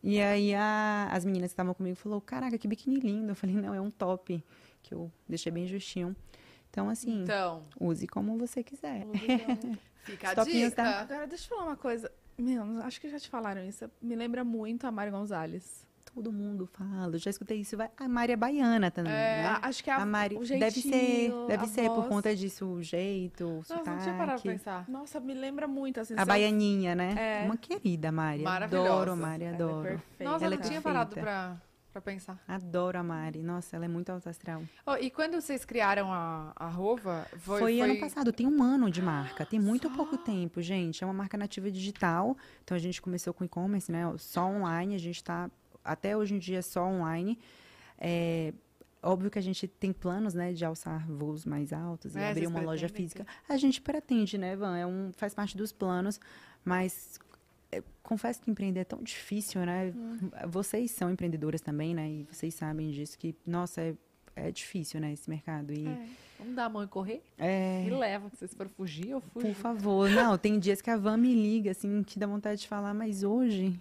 E 0.00 0.20
aí 0.20 0.54
a- 0.54 1.08
as 1.10 1.24
meninas 1.24 1.50
que 1.50 1.54
estavam 1.54 1.74
comigo 1.74 1.96
falou, 1.96 2.20
caraca, 2.20 2.56
que 2.56 2.68
biquíni 2.68 3.00
lindo. 3.00 3.32
Eu 3.32 3.34
falei, 3.34 3.56
não, 3.56 3.74
é 3.74 3.80
um 3.80 3.90
top, 3.90 4.40
que 4.84 4.94
eu 4.94 5.10
deixei 5.28 5.50
bem 5.50 5.66
justinho. 5.66 6.14
Então, 6.70 6.88
assim, 6.88 7.22
Então, 7.22 7.64
use 7.80 8.06
como 8.06 8.38
você 8.38 8.62
quiser. 8.62 9.04
Fica 10.02 10.28
a 10.28 10.30
Os 10.30 10.34
topinhos 10.36 10.70
dica. 10.70 10.82
tá- 10.82 11.00
Agora, 11.00 11.26
deixa 11.26 11.44
eu 11.44 11.48
falar 11.56 11.70
uma 11.70 11.76
coisa. 11.76 12.10
Meu, 12.38 12.62
acho 12.82 13.00
que 13.00 13.08
já 13.08 13.18
te 13.18 13.28
falaram 13.28 13.64
isso. 13.64 13.90
Me 14.00 14.14
lembra 14.14 14.44
muito 14.44 14.86
a 14.86 14.90
Mari 14.92 15.10
Gonzalez. 15.10 15.86
Todo 16.14 16.32
mundo 16.32 16.66
fala, 16.72 17.14
eu 17.14 17.18
já 17.18 17.30
escutei 17.30 17.58
isso. 17.60 17.76
vai- 17.76 17.90
A 17.96 18.08
Mari 18.08 18.32
é 18.32 18.36
baiana 18.36 18.90
também, 18.90 19.12
É, 19.12 19.42
né? 19.42 19.58
Acho 19.62 19.84
que 19.84 19.90
a, 19.90 19.96
A 19.98 20.06
Mari 20.06 20.36
o 20.36 20.40
deve 20.40 20.70
ser, 20.80 20.90
jeitinho, 20.90 21.46
deve 21.46 21.64
a 21.64 21.68
ser 21.68 21.86
por 21.88 21.96
voz. 21.96 22.08
conta 22.08 22.34
disso, 22.34 22.66
o 22.66 22.82
jeito, 22.82 23.44
o 23.46 23.56
Nossa, 23.58 23.74
não 23.76 23.82
tinha 23.84 24.14
parado 24.14 24.16
pra 24.16 24.26
sotaque. 24.38 24.48
pensar. 24.48 24.88
Nossa, 24.88 25.20
me 25.20 25.34
lembra 25.34 25.68
muito, 25.68 26.00
assim. 26.00 26.14
A 26.16 26.24
baianinha, 26.24 26.94
né? 26.94 27.42
É. 27.42 27.44
Uma 27.44 27.56
querida, 27.56 28.10
Mari. 28.10 28.42
Maravilhosa. 28.42 28.88
Adoro 28.90 29.12
a 29.12 29.16
Mari, 29.16 29.44
Ela 29.44 29.52
é 29.52 29.54
adoro. 29.54 29.82
perfeita. 29.82 30.24
Nossa, 30.24 30.44
Ela 30.46 30.56
não 30.56 30.62
é 30.64 30.66
tinha 30.68 30.80
parado 30.80 31.14
pra, 31.14 31.56
pra 32.00 32.12
pensar. 32.12 32.42
Adoro 32.46 32.98
a 32.98 33.02
Mari. 33.02 33.42
Nossa, 33.42 33.76
ela 33.76 33.84
é 33.84 33.88
muito 33.88 34.10
alta 34.10 34.30
astral. 34.30 34.62
Oh, 34.86 34.94
e 34.96 35.10
quando 35.10 35.40
vocês 35.40 35.64
criaram 35.64 36.12
a, 36.12 36.52
a 36.56 36.68
Rova, 36.68 37.26
foi, 37.38 37.60
Foi, 37.60 37.80
ano 37.80 37.92
foi- 37.94 38.00
passado, 38.00 38.32
tem 38.32 38.46
um 38.46 38.62
ano 38.62 38.90
de 38.90 39.02
marca. 39.02 39.44
Tem 39.46 39.58
muito 39.60 39.90
pouco 39.90 40.16
tempo, 40.18 40.60
gente. 40.62 41.02
É 41.02 41.06
uma 41.06 41.12
marca 41.14 41.36
nativa 41.36 41.70
digital. 41.70 42.36
Então 42.64 42.76
a 42.76 42.80
gente 42.80 43.00
começou 43.02 43.32
com 43.34 43.44
e-commerce, 43.44 43.90
né? 43.90 44.02
Só 44.18 44.46
online. 44.46 44.94
A 44.94 44.98
gente 44.98 45.22
tá 45.22 45.50
até 45.84 46.16
hoje 46.16 46.34
em 46.34 46.38
dia 46.38 46.62
só 46.62 46.84
online. 46.84 47.38
É 47.98 48.52
óbvio 49.02 49.30
que 49.30 49.38
a 49.38 49.42
gente 49.42 49.66
tem 49.68 49.92
planos, 49.92 50.34
né, 50.34 50.52
de 50.52 50.64
alçar 50.64 51.06
voos 51.06 51.44
mais 51.46 51.72
altos 51.72 52.16
e 52.16 52.18
É, 52.18 52.30
abrir 52.30 52.46
uma 52.48 52.60
loja 52.60 52.88
física. 52.88 53.24
A 53.48 53.56
gente 53.56 53.80
pretende, 53.80 54.36
né, 54.36 54.56
Van? 54.56 54.76
É 54.76 54.84
um, 54.84 55.12
faz 55.16 55.32
parte 55.32 55.56
dos 55.56 55.70
planos, 55.70 56.20
mas 56.64 57.18
confesso 58.02 58.40
que 58.40 58.50
empreender 58.50 58.80
é 58.80 58.84
tão 58.84 59.02
difícil, 59.02 59.64
né? 59.64 59.92
Vocês 60.48 60.90
são 60.90 61.10
empreendedoras 61.10 61.60
também, 61.60 61.94
né? 61.94 62.08
E 62.08 62.22
vocês 62.30 62.54
sabem 62.54 62.90
disso 62.90 63.18
que, 63.18 63.34
nossa, 63.46 63.80
é, 63.82 63.94
é 64.34 64.50
difícil, 64.50 65.00
né, 65.00 65.12
esse 65.12 65.28
mercado. 65.28 65.72
E 65.72 65.86
É. 65.86 66.06
Vamos 66.38 66.54
dar 66.54 66.66
a 66.66 66.68
mão 66.68 66.84
e 66.84 66.86
correr? 66.86 67.20
é, 67.36 67.82
Me 67.84 67.90
leva, 67.90 68.30
que 68.30 68.36
vocês 68.36 68.54
foram 68.54 68.70
fugir, 68.70 69.10
eu 69.10 69.20
fujo. 69.20 69.44
por 69.44 69.54
favor. 69.56 70.08
Não, 70.08 70.38
tem 70.38 70.56
dias 70.58 70.80
que 70.80 70.88
a 70.88 70.96
Van 70.96 71.16
me 71.16 71.34
liga, 71.34 71.72
assim, 71.72 72.02
que 72.04 72.16
dá 72.16 72.28
vontade 72.28 72.60
de 72.60 72.68
falar, 72.68 72.94
mas 72.94 73.24
hoje 73.24 73.76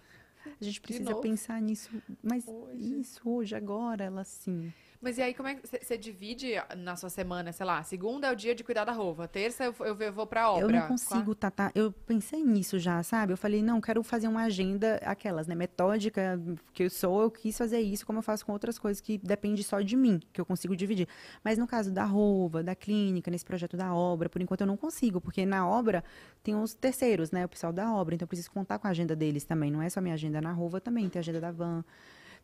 a 0.59 0.63
gente 0.63 0.81
precisa 0.81 1.13
pensar 1.17 1.61
nisso. 1.61 1.91
Mas 2.23 2.47
Hoje. 2.47 2.99
isso, 2.99 3.21
hoje, 3.29 3.53
agora, 3.55 4.05
ela 4.05 4.23
sim. 4.23 4.73
Mas 4.99 5.17
e 5.17 5.21
aí, 5.21 5.33
como 5.33 5.47
é 5.47 5.55
que 5.55 5.67
você 5.67 5.97
divide 5.97 6.53
na 6.75 6.95
sua 6.95 7.09
semana, 7.09 7.51
sei 7.51 7.65
lá, 7.65 7.83
segunda 7.83 8.27
é 8.27 8.31
o 8.31 8.35
dia 8.35 8.55
de 8.55 8.63
cuidar 8.63 8.83
da 8.83 8.91
roupa, 8.91 9.27
terça 9.27 9.63
eu, 9.63 9.75
eu, 9.79 9.95
eu 9.99 10.13
vou 10.13 10.25
pra 10.25 10.49
obra. 10.49 10.65
Eu 10.65 10.69
não 10.69 10.87
consigo, 10.87 11.35
Tata. 11.35 11.71
Eu 11.75 11.91
pensei 11.91 12.43
nisso 12.43 12.79
já, 12.79 13.01
sabe? 13.03 13.33
Eu 13.33 13.37
falei, 13.37 13.61
não, 13.61 13.79
quero 13.79 14.01
fazer 14.01 14.27
uma 14.27 14.43
agenda, 14.43 14.95
aquelas, 15.03 15.45
né? 15.45 15.53
Metódica, 15.53 16.39
que 16.73 16.83
eu 16.83 16.89
sou, 16.89 17.21
eu 17.21 17.31
quis 17.31 17.55
fazer 17.55 17.79
isso, 17.79 18.05
como 18.05 18.19
eu 18.19 18.23
faço 18.23 18.45
com 18.45 18.51
outras 18.51 18.79
coisas 18.79 18.99
que 18.99 19.17
depende 19.19 19.63
só 19.63 19.81
de 19.81 19.95
mim, 19.95 20.19
que 20.33 20.41
eu 20.41 20.45
consigo 20.45 20.75
dividir. 20.75 21.07
Mas 21.43 21.57
no 21.57 21.67
caso 21.67 21.91
da 21.91 22.03
roupa, 22.03 22.63
da 22.63 22.73
clínica, 22.73 23.29
nesse 23.29 23.45
projeto 23.45 23.77
da 23.77 23.93
obra, 23.93 24.27
por 24.27 24.41
enquanto 24.41 24.61
eu 24.61 24.67
não 24.67 24.77
consigo, 24.77 25.21
porque 25.21 25.45
na 25.45 25.67
obra 25.67 26.03
tem 26.41 26.55
os 26.55 26.73
terceiros, 26.73 27.31
né? 27.31 27.45
O 27.45 27.49
pessoal 27.49 27.71
da 27.71 27.93
obra, 27.93 28.15
então 28.15 28.25
eu 28.25 28.29
preciso 28.29 28.49
contar 28.51 28.79
com 28.79 28.87
a 28.87 28.89
agenda 28.89 29.15
deles 29.15 29.43
também. 29.43 29.69
Não 29.69 29.81
é 29.81 29.89
só 29.89 30.01
minha 30.01 30.15
agenda 30.15 30.41
na 30.41 30.51
roupa, 30.51 30.81
também 30.81 31.07
tem 31.07 31.19
a 31.19 31.21
agenda 31.21 31.39
da 31.39 31.51
van. 31.51 31.83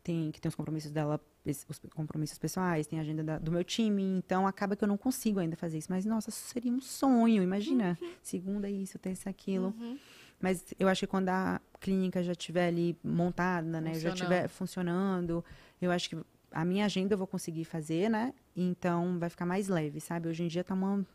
Tem, 0.03 0.31
que 0.31 0.41
tem 0.41 0.49
os 0.49 0.55
compromissos 0.55 0.91
dela, 0.91 1.17
os 1.45 1.79
compromissos 1.95 2.37
pessoais, 2.37 2.85
tem 2.85 2.99
a 2.99 3.01
agenda 3.03 3.23
da- 3.23 3.37
do 3.37 3.51
meu 3.51 3.63
time, 3.63 4.03
então 4.03 4.45
acaba 4.45 4.75
que 4.75 4.83
eu 4.83 4.87
não 4.87 4.97
consigo 4.97 5.39
ainda 5.39 5.55
fazer 5.55 5.77
isso. 5.77 5.87
Mas, 5.89 6.03
nossa, 6.05 6.29
isso 6.29 6.45
seria 6.49 6.71
um 6.73 6.81
sonho, 6.81 7.41
imagina. 7.41 7.97
Segunda 8.21 8.69
isso, 8.69 8.99
terça 8.99 9.29
aquilo. 9.29 9.73
Uhum. 9.79 9.97
Mas 10.41 10.65
eu 10.77 10.89
acho 10.89 10.99
que 11.01 11.07
quando 11.07 11.29
a 11.29 11.61
clínica 11.79 12.21
já 12.21 12.33
estiver 12.33 12.67
ali 12.67 12.97
montada, 13.01 13.79
né, 13.79 13.93
já 13.93 14.09
estiver 14.13 14.47
funcionando, 14.49 15.43
eu 15.81 15.89
acho 15.89 16.09
que 16.09 16.17
a 16.51 16.65
minha 16.65 16.83
agenda 16.85 17.13
eu 17.13 17.17
vou 17.17 17.25
conseguir 17.27 17.63
fazer, 17.63 18.09
né? 18.09 18.33
Então 18.55 19.17
vai 19.19 19.29
ficar 19.29 19.45
mais 19.45 19.69
leve, 19.69 20.01
sabe? 20.01 20.27
Hoje 20.27 20.43
em 20.43 20.47
dia 20.49 20.65
tá 20.65 20.73
uma 20.73 21.05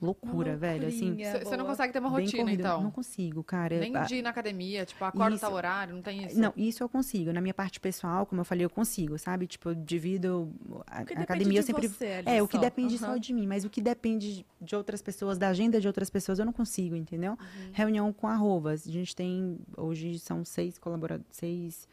loucura, 0.00 0.56
velho, 0.56 0.86
assim. 0.86 1.16
Você 1.42 1.56
não 1.56 1.64
consegue 1.66 1.92
ter 1.92 1.98
uma 2.00 2.08
rotina, 2.10 2.42
corrido. 2.44 2.60
então? 2.60 2.82
Não 2.82 2.90
consigo, 2.90 3.42
cara. 3.42 3.78
Nem 3.78 3.96
A- 3.96 4.02
de 4.04 4.16
ir 4.16 4.22
na 4.22 4.30
academia, 4.30 4.84
tipo, 4.84 5.02
acorda 5.04 5.38
tal 5.38 5.52
horário, 5.54 5.94
não 5.94 6.02
tem 6.02 6.24
isso? 6.26 6.38
Não, 6.38 6.52
isso 6.56 6.82
eu 6.82 6.88
consigo. 6.88 7.32
Na 7.32 7.40
minha 7.40 7.54
parte 7.54 7.80
pessoal, 7.80 8.26
como 8.26 8.40
eu 8.40 8.44
falei, 8.44 8.64
eu 8.64 8.70
consigo, 8.70 9.18
sabe? 9.18 9.46
Tipo, 9.46 9.70
eu 9.70 9.74
divido 9.74 10.52
a, 10.86 11.02
O 11.02 11.04
que 11.06 11.14
academia, 11.14 11.60
eu 11.60 11.62
sempre 11.62 11.88
você 11.88 12.22
É, 12.26 12.42
o 12.42 12.48
que 12.48 12.56
só. 12.56 12.62
depende 12.62 12.98
só 12.98 13.06
Aham. 13.12 13.18
de 13.18 13.32
mim, 13.32 13.46
mas 13.46 13.64
o 13.64 13.70
que 13.70 13.80
depende 13.80 14.44
de 14.60 14.76
outras 14.76 15.00
pessoas, 15.00 15.38
da 15.38 15.48
agenda 15.48 15.80
de 15.80 15.86
outras 15.86 16.10
pessoas, 16.10 16.38
eu 16.38 16.44
não 16.44 16.52
consigo, 16.52 16.94
entendeu? 16.94 17.32
Uhum. 17.32 17.70
Reunião 17.72 18.12
com 18.12 18.26
arrobas. 18.28 18.86
A 18.86 18.90
gente 18.90 19.16
tem, 19.16 19.58
hoje 19.76 20.18
são 20.18 20.44
seis 20.44 20.78
colaboradores, 20.78 21.26
seis, 21.32 21.88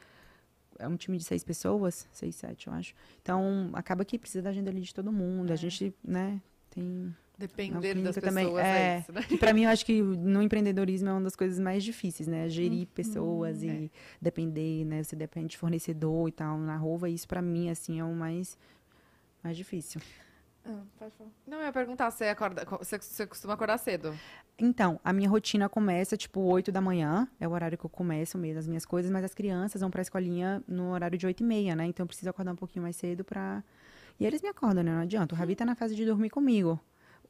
é 0.80 0.88
um 0.88 0.98
time 0.98 1.18
de 1.18 1.24
seis 1.24 1.44
pessoas, 1.44 2.08
seis, 2.12 2.36
sete, 2.36 2.68
eu 2.68 2.74
acho. 2.74 2.94
Então, 3.22 3.70
acaba 3.74 4.04
que 4.04 4.20
precisa 4.20 4.42
da 4.42 4.50
agenda 4.50 4.70
ali 4.70 4.82
de 4.82 4.94
todo 4.94 5.12
mundo. 5.12 5.52
É. 5.52 5.54
A 5.54 5.56
gente, 5.56 5.94
né, 6.04 6.42
tem... 6.70 7.16
Depender 7.48 8.04
das 8.04 8.16
pessoas, 8.16 8.34
também, 8.34 8.58
é 8.58 8.96
é. 8.96 9.00
isso, 9.00 9.12
né? 9.12 9.26
E 9.30 9.38
pra 9.38 9.54
mim, 9.54 9.64
eu 9.64 9.70
acho 9.70 9.86
que 9.86 10.02
no 10.02 10.42
empreendedorismo 10.42 11.10
é 11.10 11.12
uma 11.14 11.22
das 11.22 11.36
coisas 11.36 11.60
mais 11.60 11.84
difíceis, 11.84 12.28
né? 12.28 12.50
Gerir 12.50 12.88
pessoas 12.88 13.64
e 13.64 13.92
depender, 14.22 14.86
né? 14.86 15.04
Você 15.04 15.16
depende 15.16 15.50
de 15.50 15.58
fornecedor 15.58 16.28
e 16.28 16.32
tal. 16.32 16.58
Na 16.58 16.78
Rova, 16.78 17.10
isso 17.10 17.28
pra 17.28 17.42
mim, 17.42 17.70
assim, 17.70 18.00
é 18.00 18.04
o 18.04 18.14
mais, 18.14 18.58
mais 19.44 19.58
difícil. 19.58 20.02
Ah, 20.66 20.82
pode 20.98 21.12
falar. 21.18 21.30
Não, 21.46 21.60
eu 21.60 21.66
ia 21.66 21.74
perguntar, 21.74 22.10
você, 22.10 22.26
acorda, 22.26 22.66
você, 22.80 22.98
você 22.98 23.28
costuma 23.28 23.54
acordar 23.54 23.78
cedo? 23.78 24.18
Então, 24.58 25.00
a 25.04 25.12
minha 25.12 25.28
rotina 25.28 25.68
começa, 25.68 26.16
tipo, 26.16 26.40
8 26.40 26.72
da 26.72 26.80
manhã. 26.80 27.28
É 27.40 27.48
o 27.48 27.52
horário 27.52 27.78
que 27.78 27.86
eu 27.86 27.90
começo 27.90 28.38
mesmo 28.38 28.60
as 28.60 28.68
minhas 28.68 28.86
coisas. 28.86 29.12
Mas 29.12 29.26
as 29.26 29.34
crianças 29.34 29.82
vão 29.82 29.92
pra 29.92 30.02
escolinha 30.02 30.64
no 30.68 30.92
horário 30.92 31.18
de 31.18 31.26
8 31.26 31.42
e 31.42 31.44
meia, 31.46 31.76
né? 31.76 31.86
Então, 31.86 32.04
eu 32.04 32.08
preciso 32.08 32.30
acordar 32.30 32.54
um 32.54 32.56
pouquinho 32.56 32.84
mais 32.84 32.96
cedo 32.96 33.24
pra... 33.24 33.64
E 34.20 34.26
eles 34.26 34.42
me 34.42 34.48
acordam, 34.48 34.84
né? 34.84 34.92
Não 34.92 35.02
adianta. 35.02 35.36
O 35.36 35.38
Ravi 35.38 35.56
tá 35.56 35.66
na 35.66 35.76
fase 35.76 35.96
de 35.96 36.06
dormir 36.06 36.30
comigo. 36.30 36.80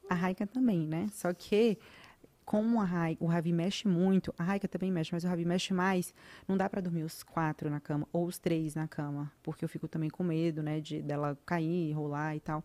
A 0.08 0.14
Raika 0.14 0.46
também, 0.46 0.86
né? 0.86 1.08
Só 1.12 1.32
que 1.32 1.78
como 2.44 2.80
a 2.80 2.84
Rai, 2.84 3.16
o 3.20 3.26
Ravi 3.26 3.52
mexe 3.52 3.88
muito, 3.88 4.34
a 4.38 4.42
Raika 4.42 4.68
também 4.68 4.92
mexe, 4.92 5.10
mas 5.12 5.24
o 5.24 5.28
Ravi 5.28 5.44
mexe 5.44 5.72
mais, 5.72 6.12
não 6.46 6.56
dá 6.56 6.68
pra 6.68 6.80
dormir 6.80 7.02
os 7.02 7.22
quatro 7.22 7.70
na 7.70 7.80
cama, 7.80 8.06
ou 8.12 8.26
os 8.26 8.38
três 8.38 8.74
na 8.74 8.86
cama, 8.86 9.32
porque 9.42 9.64
eu 9.64 9.68
fico 9.68 9.88
também 9.88 10.10
com 10.10 10.22
medo, 10.22 10.62
né, 10.62 10.80
de 10.80 11.00
dela 11.00 11.38
cair, 11.46 11.92
rolar 11.92 12.36
e 12.36 12.40
tal. 12.40 12.62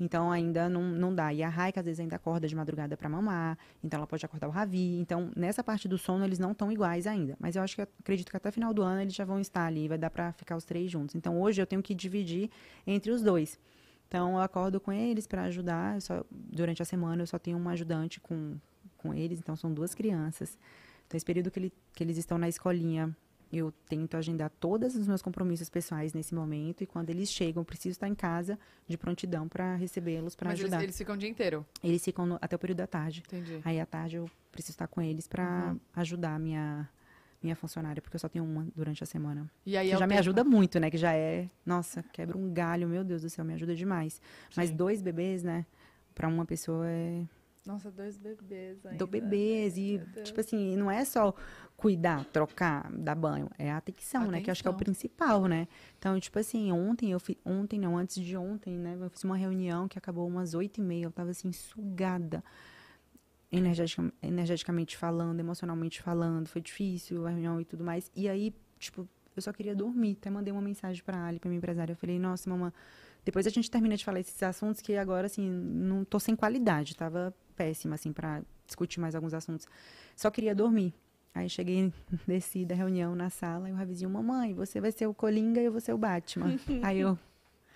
Então 0.00 0.30
ainda 0.30 0.68
não, 0.68 0.82
não 0.82 1.14
dá. 1.14 1.32
E 1.32 1.42
a 1.42 1.48
Raika 1.48 1.80
às 1.80 1.86
vezes 1.86 2.00
ainda 2.00 2.16
acorda 2.16 2.48
de 2.48 2.56
madrugada 2.56 2.96
pra 2.96 3.08
mamar, 3.08 3.58
então 3.82 3.98
ela 3.98 4.06
pode 4.06 4.24
acordar 4.24 4.48
o 4.48 4.50
Ravi. 4.50 4.98
Então, 4.98 5.30
nessa 5.36 5.62
parte 5.62 5.86
do 5.88 5.98
sono, 5.98 6.24
eles 6.24 6.38
não 6.38 6.52
estão 6.52 6.72
iguais 6.72 7.06
ainda. 7.06 7.36
Mas 7.38 7.56
eu 7.56 7.62
acho 7.62 7.76
que 7.76 7.82
acredito 7.82 8.30
que 8.30 8.36
até 8.36 8.50
final 8.50 8.72
do 8.72 8.82
ano 8.82 9.02
eles 9.02 9.14
já 9.14 9.24
vão 9.24 9.40
estar 9.40 9.66
ali, 9.66 9.88
vai 9.88 9.98
dar 9.98 10.10
pra 10.10 10.32
ficar 10.32 10.56
os 10.56 10.64
três 10.64 10.90
juntos. 10.90 11.14
Então, 11.14 11.40
hoje 11.40 11.60
eu 11.60 11.66
tenho 11.66 11.82
que 11.82 11.94
dividir 11.94 12.50
entre 12.86 13.10
os 13.10 13.22
dois. 13.22 13.58
Então, 14.08 14.32
eu 14.32 14.38
acordo 14.40 14.80
com 14.80 14.90
eles 14.92 15.26
para 15.26 15.42
ajudar. 15.44 16.00
só- 16.00 16.24
durante 16.30 16.80
a 16.82 16.84
semana, 16.84 17.22
eu 17.22 17.26
só 17.26 17.38
tenho 17.38 17.56
uma 17.58 17.72
ajudante 17.72 18.18
com, 18.20 18.56
com 18.96 19.12
eles. 19.14 19.38
Então, 19.38 19.54
são 19.54 19.72
duas 19.72 19.94
crianças. 19.94 20.58
Então, 21.06 21.16
esse 21.16 21.24
período 21.26 21.50
que, 21.50 21.58
ele- 21.58 21.72
que 21.94 22.02
eles 22.02 22.16
estão 22.16 22.38
na 22.38 22.48
escolinha, 22.48 23.14
eu 23.52 23.72
tento 23.88 24.14
agendar 24.16 24.50
todos 24.60 24.94
os 24.96 25.06
meus 25.06 25.22
compromissos 25.22 25.68
pessoais 25.70 26.12
nesse 26.12 26.34
momento. 26.34 26.82
E 26.82 26.86
quando 26.86 27.10
eles 27.10 27.30
chegam, 27.30 27.62
preciso 27.64 27.92
estar 27.92 28.08
em 28.08 28.14
casa 28.14 28.58
de 28.86 28.96
prontidão 28.98 29.46
para 29.48 29.74
recebê-los, 29.76 30.34
para 30.34 30.50
eles, 30.50 30.60
ajudar. 30.60 30.76
Eles, 30.78 30.84
eles 30.84 30.98
ficam 30.98 31.14
o 31.14 31.18
dia 31.18 31.28
inteiro. 31.28 31.66
ficam 32.04 32.26
no- 32.26 32.38
até 32.40 32.56
o 32.56 32.58
período 32.58 32.78
da 32.78 32.86
tarde. 32.86 33.22
Entendi. 33.26 33.60
Aí, 33.64 33.78
à 33.80 33.86
tarde, 33.86 34.16
eu 34.16 34.30
preciso 34.52 34.72
estar 34.72 34.86
com 34.86 35.00
eles 35.02 35.26
para 35.26 35.76
ajudar 35.96 36.34
a 36.34 36.38
minha, 36.38 36.88
minha 37.42 37.54
funcionária, 37.56 38.02
porque 38.02 38.16
eu 38.16 38.20
só 38.20 38.28
tenho 38.28 38.44
uma 38.44 38.66
durante 38.74 39.02
a 39.02 39.06
semana. 39.06 39.48
E 39.64 39.76
aí 39.76 39.88
Que 39.88 39.94
é 39.94 39.98
já 39.98 40.06
me 40.06 40.10
tempo- 40.10 40.20
ajuda 40.20 40.44
muito, 40.44 40.78
né? 40.80 40.90
Que 40.90 40.96
já 40.98 41.12
é, 41.14 41.48
nossa, 41.64 42.02
quebra 42.12 42.36
um 42.36 42.52
galho, 42.52 42.88
meu 42.88 43.04
Deus 43.04 43.22
do 43.22 43.30
céu, 43.30 43.44
me 43.44 43.54
ajuda 43.54 43.74
demais. 43.74 44.20
Mas 44.56 44.70
Sim. 44.70 44.76
dois 44.76 45.00
bebês, 45.00 45.42
né? 45.42 45.64
Pra 46.14 46.26
uma 46.28 46.44
pessoa 46.44 46.86
é 46.88 47.24
Nossa, 47.64 47.90
dois 47.90 48.16
bebês 48.16 48.84
ainda. 48.84 48.98
do 48.98 49.06
bebês 49.06 49.76
e 49.76 49.98
Meu 49.98 50.06
Deus. 50.06 50.28
tipo 50.28 50.40
assim, 50.40 50.76
não 50.76 50.90
é 50.90 51.04
só 51.04 51.32
cuidar, 51.76 52.24
trocar, 52.32 52.90
dar 52.90 53.14
banho, 53.14 53.48
é 53.56 53.70
a 53.70 53.76
atenção, 53.76 54.30
né? 54.32 54.40
Que 54.40 54.50
eu 54.50 54.52
acho 54.52 54.62
que 54.62 54.66
é 54.66 54.70
o 54.70 54.74
Atenção. 54.74 54.92
principal, 54.94 55.46
né? 55.46 55.68
Então, 55.96 56.18
tipo 56.18 56.38
assim, 56.40 56.72
ontem 56.72 57.12
eu 57.12 57.20
fiz, 57.20 57.36
ontem 57.44 57.78
não, 57.78 57.96
antes 57.96 58.16
de 58.20 58.36
ontem, 58.36 58.76
né? 58.76 58.96
Eu 59.00 59.08
fiz 59.10 59.22
uma 59.22 59.36
reunião 59.36 59.86
que 59.86 59.96
acabou 59.96 60.26
umas 60.26 60.54
oito 60.54 60.78
e 60.78 60.82
meia, 60.82 61.04
eu 61.04 61.12
tava 61.12 61.30
assim 61.30 61.52
sugada. 61.52 62.42
Energetica, 63.50 64.12
energeticamente 64.22 64.96
falando, 64.96 65.40
emocionalmente 65.40 66.02
falando, 66.02 66.48
foi 66.48 66.60
difícil 66.60 67.26
a 67.26 67.30
reunião 67.30 67.60
e 67.60 67.64
tudo 67.64 67.82
mais. 67.82 68.10
E 68.14 68.28
aí, 68.28 68.54
tipo, 68.78 69.08
eu 69.34 69.42
só 69.42 69.52
queria 69.52 69.74
dormir. 69.74 70.16
Até 70.20 70.28
mandei 70.30 70.52
uma 70.52 70.60
mensagem 70.60 71.02
pra 71.02 71.24
Ali, 71.24 71.38
pra 71.38 71.48
minha 71.48 71.58
empresária. 71.58 71.92
Eu 71.92 71.96
falei, 71.96 72.18
nossa, 72.18 72.48
mamãe, 72.50 72.72
depois 73.24 73.46
a 73.46 73.50
gente 73.50 73.70
termina 73.70 73.96
de 73.96 74.04
falar 74.04 74.20
esses 74.20 74.42
assuntos 74.42 74.80
que 74.82 74.96
agora, 74.96 75.26
assim, 75.26 75.48
não 75.48 76.04
tô 76.04 76.20
sem 76.20 76.36
qualidade. 76.36 76.94
Tava 76.96 77.34
péssima, 77.56 77.94
assim, 77.94 78.12
pra 78.12 78.42
discutir 78.66 79.00
mais 79.00 79.14
alguns 79.14 79.32
assuntos. 79.32 79.66
Só 80.14 80.30
queria 80.30 80.54
dormir. 80.54 80.92
Aí 81.34 81.48
cheguei, 81.48 81.92
desci 82.26 82.64
da 82.64 82.74
reunião 82.74 83.14
na 83.14 83.30
sala 83.30 83.68
e 83.68 83.72
o 83.72 83.76
Ravizinho, 83.76 84.10
mamãe, 84.10 84.54
você 84.54 84.80
vai 84.80 84.92
ser 84.92 85.06
o 85.06 85.14
Colinga 85.14 85.60
e 85.60 85.66
eu 85.66 85.72
vou 85.72 85.80
ser 85.80 85.92
o 85.92 85.98
Batman. 85.98 86.56
Aí 86.82 87.00
eu, 87.00 87.18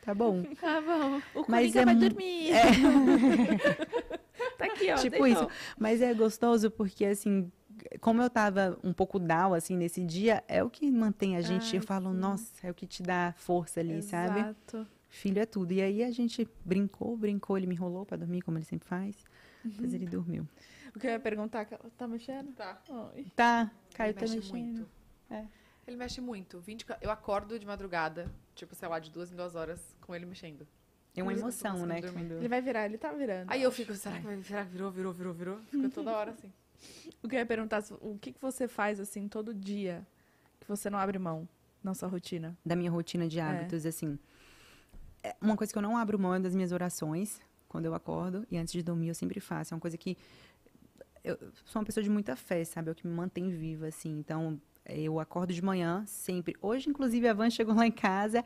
tá 0.05 0.15
bom. 0.15 0.43
Tá 0.61 0.81
bom. 0.81 1.21
O 1.35 1.45
Mas 1.49 1.73
Coringa 1.73 1.81
é 1.81 1.85
vai 1.85 1.95
dormir. 1.95 2.51
tá 4.59 4.65
aqui, 4.67 4.91
ó. 4.91 4.97
tipo 4.97 5.27
isso. 5.27 5.49
Mas 5.79 6.01
é 6.03 6.13
gostoso 6.15 6.71
porque, 6.71 7.05
assim, 7.05 7.51
como 8.01 8.23
eu 8.23 8.31
tava 8.31 8.79
um 8.85 8.93
pouco 8.93 9.19
down, 9.19 9.55
assim, 9.55 9.77
nesse 9.77 10.03
dia, 10.05 10.43
é 10.49 10.63
o 10.63 10.71
que 10.71 10.91
mantém 10.91 11.37
a 11.37 11.41
gente. 11.41 11.71
Ai, 11.73 11.79
eu 11.79 11.83
falo, 11.83 12.11
sim. 12.13 12.19
nossa, 12.19 12.67
é 12.67 12.71
o 12.71 12.75
que 12.75 12.87
te 12.87 13.03
dá 13.03 13.35
força 13.37 13.81
ali, 13.81 14.03
sabe? 14.03 14.41
Exato. 14.41 14.87
Filho 15.09 15.41
é 15.41 15.47
tudo. 15.47 15.73
E 15.73 15.83
aí 15.83 16.03
a 16.03 16.11
gente 16.11 16.49
brincou, 16.65 17.17
brincou, 17.17 17.57
ele 17.59 17.67
me 17.67 17.75
enrolou 17.75 18.07
pra 18.07 18.17
dormir, 18.17 18.41
como 18.43 18.57
ele 18.59 18.65
sempre 18.65 18.89
faz. 18.89 19.15
Uhum. 19.65 19.71
Depois 19.73 19.95
ele 19.95 20.07
dormiu. 20.07 20.49
O 20.95 20.99
que 20.99 21.07
eu 21.07 21.11
ia 21.11 21.21
perguntar, 21.21 21.67
tá 21.97 22.07
mexendo? 22.09 22.53
Tá. 22.55 22.81
Oi. 23.15 23.27
Tá, 23.37 23.71
Caio 23.95 24.09
Ele 24.11 24.15
tá 24.15 24.21
mexe 24.23 24.37
mexendo. 24.37 24.55
muito. 24.55 24.89
É. 25.31 25.45
Ele 25.87 25.97
mexe 25.97 26.21
muito. 26.21 26.61
20 26.61 26.85
ca- 26.85 26.99
Eu 27.01 27.11
acordo 27.11 27.59
de 27.59 27.67
madrugada, 27.67 28.31
tipo, 28.55 28.75
sei 28.75 28.89
lá, 28.89 28.99
de 28.99 29.11
duas 29.11 29.33
em 29.33 29.37
duas 29.37 29.55
horas, 29.55 29.81
com 30.01 30.15
ele 30.15 30.25
mexendo. 30.27 30.67
É 31.15 31.23
uma 31.23 31.33
emoção, 31.33 31.85
né? 31.85 32.01
Ele 32.01 32.49
vai 32.49 32.63
virar, 32.63 32.87
ele 32.87 32.97
tá 32.97 33.13
virando. 33.13 33.51
Aí 33.51 33.63
eu 33.63 33.71
fico, 33.71 33.95
será 33.95 34.19
que, 34.19 34.25
vai, 34.25 34.37
que 34.39 34.53
virou, 34.71 34.91
virou, 34.91 35.13
virou, 35.13 35.35
virou? 35.35 35.59
Fico 35.71 35.91
toda 35.91 36.13
hora 36.13 36.31
assim. 36.31 36.51
O 37.23 37.29
que 37.29 37.37
eu 37.37 37.39
ia 37.39 37.47
perguntar, 37.47 37.85
o 38.01 38.19
que, 38.19 38.33
que 38.33 38.41
você 38.41 38.67
faz, 38.67 38.99
assim, 38.99 39.29
todo 39.29 39.55
dia 39.55 40.07
que 40.61 40.67
você 40.67 40.89
não 40.89 40.99
abre 40.99 41.19
mão 41.19 41.49
na 41.83 41.95
sua 41.95 42.09
rotina? 42.09 42.57
da 42.65 42.75
minha 42.75 42.91
rotina 42.91 43.29
de 43.29 43.39
hábitos, 43.39 43.85
assim. 43.87 44.19
É 45.23 45.37
uma 45.41 45.57
coisa 45.57 45.73
que 45.73 45.79
eu 45.79 45.83
não 45.83 45.97
abro 45.97 46.19
mão 46.19 46.35
é 46.35 46.41
das 46.41 46.55
minhas 46.55 46.73
orações, 46.73 47.41
quando 47.69 47.87
eu 47.87 47.95
acordo, 47.95 48.47
e 48.51 48.59
antes 48.59 48.73
de 48.73 48.83
dormir 48.83 49.09
eu 49.09 49.15
sempre 49.15 49.39
faço. 49.39 49.73
É 49.73 49.77
uma 49.77 49.81
coisa 49.81 49.97
que. 49.97 50.17
Eu 51.23 51.39
sou 51.65 51.81
uma 51.81 51.87
pessoa 51.87 52.03
de 52.03 52.11
muita 52.11 52.35
fé, 52.35 52.65
sabe? 52.65 52.89
É 52.89 52.93
o 52.93 52.95
que 52.95 53.07
me 53.07 53.15
mantém 53.15 53.49
viva, 53.49 53.87
assim. 53.87 54.19
Então, 54.19 54.61
eu 54.85 55.21
acordo 55.21 55.53
de 55.53 55.63
manhã, 55.63 56.05
sempre. 56.07 56.57
Hoje, 56.61 56.91
inclusive, 56.91 57.29
a 57.29 57.33
Van 57.33 57.49
chegou 57.49 57.75
lá 57.75 57.87
em 57.87 57.93
casa. 57.93 58.45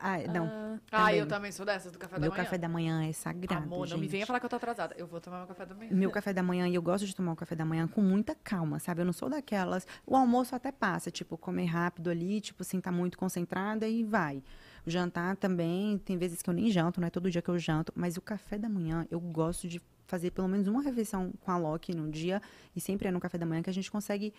Ah, 0.00 0.18
não. 0.32 0.46
Ah, 0.46 0.78
Ah, 0.90 0.98
Também. 1.04 1.16
eu 1.18 1.26
também 1.26 1.52
sou 1.52 1.64
dessas, 1.64 1.92
do 1.92 1.98
café 1.98 2.18
meu 2.18 2.30
da 2.30 2.36
manhã. 2.36 2.44
café 2.44 2.58
da 2.58 2.68
manhã 2.68 3.04
é 3.08 3.12
sagrado. 3.12 3.62
Amor, 3.64 3.88
não 3.88 3.96
me 3.96 4.02
gente. 4.04 4.10
venha 4.12 4.26
falar 4.26 4.40
que 4.40 4.46
eu 4.46 4.50
tô 4.50 4.56
atrasada. 4.56 4.94
Eu 4.98 5.06
vou 5.06 5.20
tomar 5.20 5.38
meu 5.38 5.46
café 5.46 5.64
da 5.66 5.74
manhã. 5.74 5.90
Meu 5.92 6.10
café 6.10 6.32
da 6.32 6.42
manhã, 6.42 6.68
e 6.68 6.74
eu 6.74 6.82
gosto 6.82 7.06
de 7.06 7.14
tomar 7.14 7.32
o 7.32 7.36
café 7.36 7.54
da 7.54 7.64
manhã 7.64 7.86
com 7.86 8.00
muita 8.00 8.34
calma, 8.34 8.78
sabe? 8.78 9.00
Eu 9.00 9.04
não 9.04 9.12
sou 9.12 9.28
daquelas. 9.28 9.86
O 10.06 10.16
almoço 10.16 10.54
até 10.54 10.70
passa, 10.72 11.10
tipo, 11.10 11.36
comer 11.38 11.66
rápido 11.66 12.10
ali, 12.10 12.40
tipo, 12.40 12.62
sem 12.64 12.78
estar 12.78 12.92
muito 12.92 13.16
concentrada 13.18 13.86
e 13.88 14.02
vai. 14.04 14.42
O 14.86 14.90
jantar 14.90 15.36
também, 15.36 15.96
tem 15.98 16.18
vezes 16.18 16.42
que 16.42 16.50
eu 16.50 16.54
nem 16.54 16.70
janto, 16.70 17.00
não 17.00 17.06
é 17.06 17.10
todo 17.10 17.30
dia 17.30 17.40
que 17.40 17.48
eu 17.48 17.58
janto, 17.58 17.92
mas 17.96 18.16
o 18.16 18.20
café 18.20 18.58
da 18.58 18.68
manhã, 18.68 19.06
eu 19.10 19.18
gosto 19.18 19.66
de 19.66 19.80
fazer 20.06 20.30
pelo 20.32 20.46
menos 20.46 20.66
uma 20.68 20.82
refeição 20.82 21.32
com 21.40 21.50
a 21.50 21.56
Loki 21.56 21.94
no 21.96 22.10
dia, 22.10 22.42
e 22.76 22.80
sempre 22.80 23.08
é 23.08 23.10
no 23.10 23.18
café 23.18 23.38
da 23.38 23.46
manhã 23.46 23.62
que 23.62 23.70
a 23.70 23.72
gente 23.72 23.90
consegue 23.90 24.34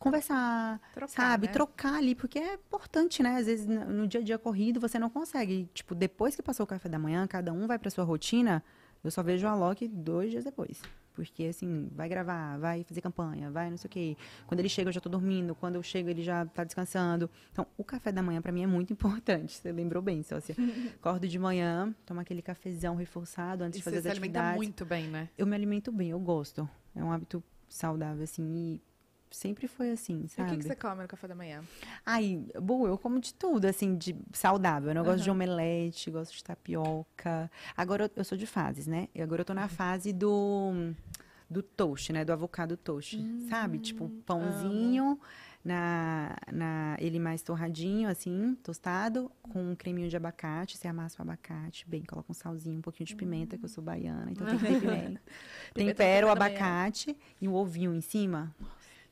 conversar, 0.00 0.80
trocar, 0.92 1.08
sabe? 1.08 1.46
né? 1.46 1.52
Trocar 1.52 1.94
ali, 1.94 2.14
porque 2.14 2.38
é 2.38 2.54
importante, 2.54 3.22
né? 3.22 3.36
Às 3.36 3.46
vezes 3.46 3.66
no 3.66 4.06
dia 4.06 4.20
a 4.20 4.24
dia 4.24 4.38
corrido 4.38 4.80
você 4.80 4.98
não 4.98 5.10
consegue. 5.10 5.68
Tipo, 5.72 5.94
depois 5.94 6.34
que 6.34 6.42
passou 6.42 6.64
o 6.64 6.66
café 6.66 6.88
da 6.88 6.98
manhã, 6.98 7.26
cada 7.26 7.52
um 7.52 7.66
vai 7.66 7.78
pra 7.78 7.90
sua 7.90 8.04
rotina. 8.04 8.62
Eu 9.04 9.10
só 9.10 9.22
vejo 9.22 9.46
a 9.46 9.54
Loki 9.54 9.88
dois 9.88 10.30
dias 10.30 10.44
depois. 10.44 10.82
Porque, 11.14 11.44
assim, 11.44 11.88
vai 11.94 12.08
gravar, 12.08 12.56
vai 12.58 12.84
fazer 12.84 13.00
campanha, 13.00 13.50
vai 13.50 13.68
não 13.68 13.76
sei 13.76 13.88
o 13.88 13.90
quê. 13.90 14.16
Quando 14.46 14.60
ele 14.60 14.68
chega, 14.68 14.88
eu 14.88 14.92
já 14.92 15.00
tô 15.00 15.08
dormindo. 15.08 15.54
Quando 15.54 15.74
eu 15.74 15.82
chego, 15.82 16.08
ele 16.08 16.22
já 16.22 16.46
tá 16.46 16.64
descansando. 16.64 17.28
Então, 17.52 17.66
o 17.76 17.84
café 17.84 18.12
da 18.12 18.22
manhã, 18.22 18.40
pra 18.40 18.52
mim, 18.52 18.62
é 18.62 18.66
muito 18.66 18.92
importante. 18.94 19.52
Você 19.54 19.72
lembrou 19.72 20.02
bem, 20.02 20.22
sócia. 20.22 20.54
Acordo 21.00 21.26
de 21.28 21.38
manhã, 21.38 21.94
tomo 22.06 22.20
aquele 22.20 22.40
cafezão 22.40 22.94
reforçado 22.94 23.64
antes 23.64 23.78
E 23.78 23.80
de 23.80 23.84
fazer 23.84 23.96
você 24.00 24.08
as 24.08 24.14
se 24.14 24.18
alimenta 24.18 24.38
atividades. 24.38 24.56
muito 24.56 24.84
bem, 24.86 25.08
né? 25.08 25.28
Eu 25.36 25.46
me 25.46 25.54
alimento 25.54 25.90
bem, 25.90 26.10
eu 26.10 26.20
gosto. 26.20 26.68
É 26.94 27.02
um 27.02 27.10
hábito 27.10 27.42
saudável, 27.68 28.22
assim. 28.22 28.44
E 28.54 28.82
sempre 29.30 29.68
foi 29.68 29.90
assim, 29.90 30.22
E 30.22 30.24
o 30.24 30.28
sabe? 30.28 30.50
que, 30.50 30.56
que 30.58 30.64
você 30.64 30.74
come 30.76 31.02
no 31.02 31.08
café 31.08 31.28
da 31.28 31.34
manhã? 31.34 31.62
Ai, 32.04 32.44
boa, 32.60 32.88
eu 32.88 32.98
como 32.98 33.20
de 33.20 33.32
tudo, 33.34 33.64
assim, 33.66 33.96
de 33.96 34.16
saudável. 34.32 34.92
né? 34.94 35.00
Eu 35.00 35.04
gosto 35.04 35.22
de 35.22 35.30
omelete, 35.30 36.10
gosto 36.10 36.34
de 36.34 36.42
tapioca. 36.44 37.50
Agora 37.76 38.04
eu, 38.04 38.10
eu 38.16 38.24
sou 38.24 38.36
de 38.36 38.46
fases, 38.46 38.86
né? 38.86 39.08
E 39.14 39.22
agora 39.22 39.40
eu 39.42 39.44
tô 39.44 39.54
na 39.54 39.62
Uhum. 39.62 39.68
fase 39.68 40.12
do, 40.12 40.92
do 41.48 41.62
toast, 41.62 42.12
né? 42.12 42.24
Do 42.24 42.32
avocado 42.32 42.76
toast, 42.76 43.24
sabe? 43.48 43.78
Tipo, 43.78 44.10
pãozinho, 44.26 45.18
na, 45.64 46.36
na, 46.50 46.96
ele 46.98 47.18
mais 47.18 47.42
torradinho, 47.42 48.08
assim, 48.08 48.56
tostado, 48.62 49.30
com 49.42 49.62
um 49.72 49.76
creminho 49.76 50.08
de 50.08 50.16
abacate. 50.16 50.76
Você 50.78 50.88
amassa 50.88 51.16
o 51.18 51.22
abacate, 51.22 51.86
bem, 51.88 52.02
coloca 52.02 52.30
um 52.30 52.34
salzinho, 52.34 52.78
um 52.78 52.82
pouquinho 52.82 53.06
de 53.06 53.14
pimenta, 53.14 53.58
que 53.58 53.64
eu 53.64 53.68
sou 53.68 53.82
baiana, 53.84 54.30
então 54.30 54.46
tem 54.46 54.58
que 54.58 54.66
ter 54.66 54.80
pimenta. 54.80 55.20
Tempero 55.74 56.26
o 56.28 56.30
abacate 56.30 57.16
e 57.40 57.46
o 57.46 57.54
ovinho 57.54 57.94
em 57.94 58.00
cima. 58.00 58.54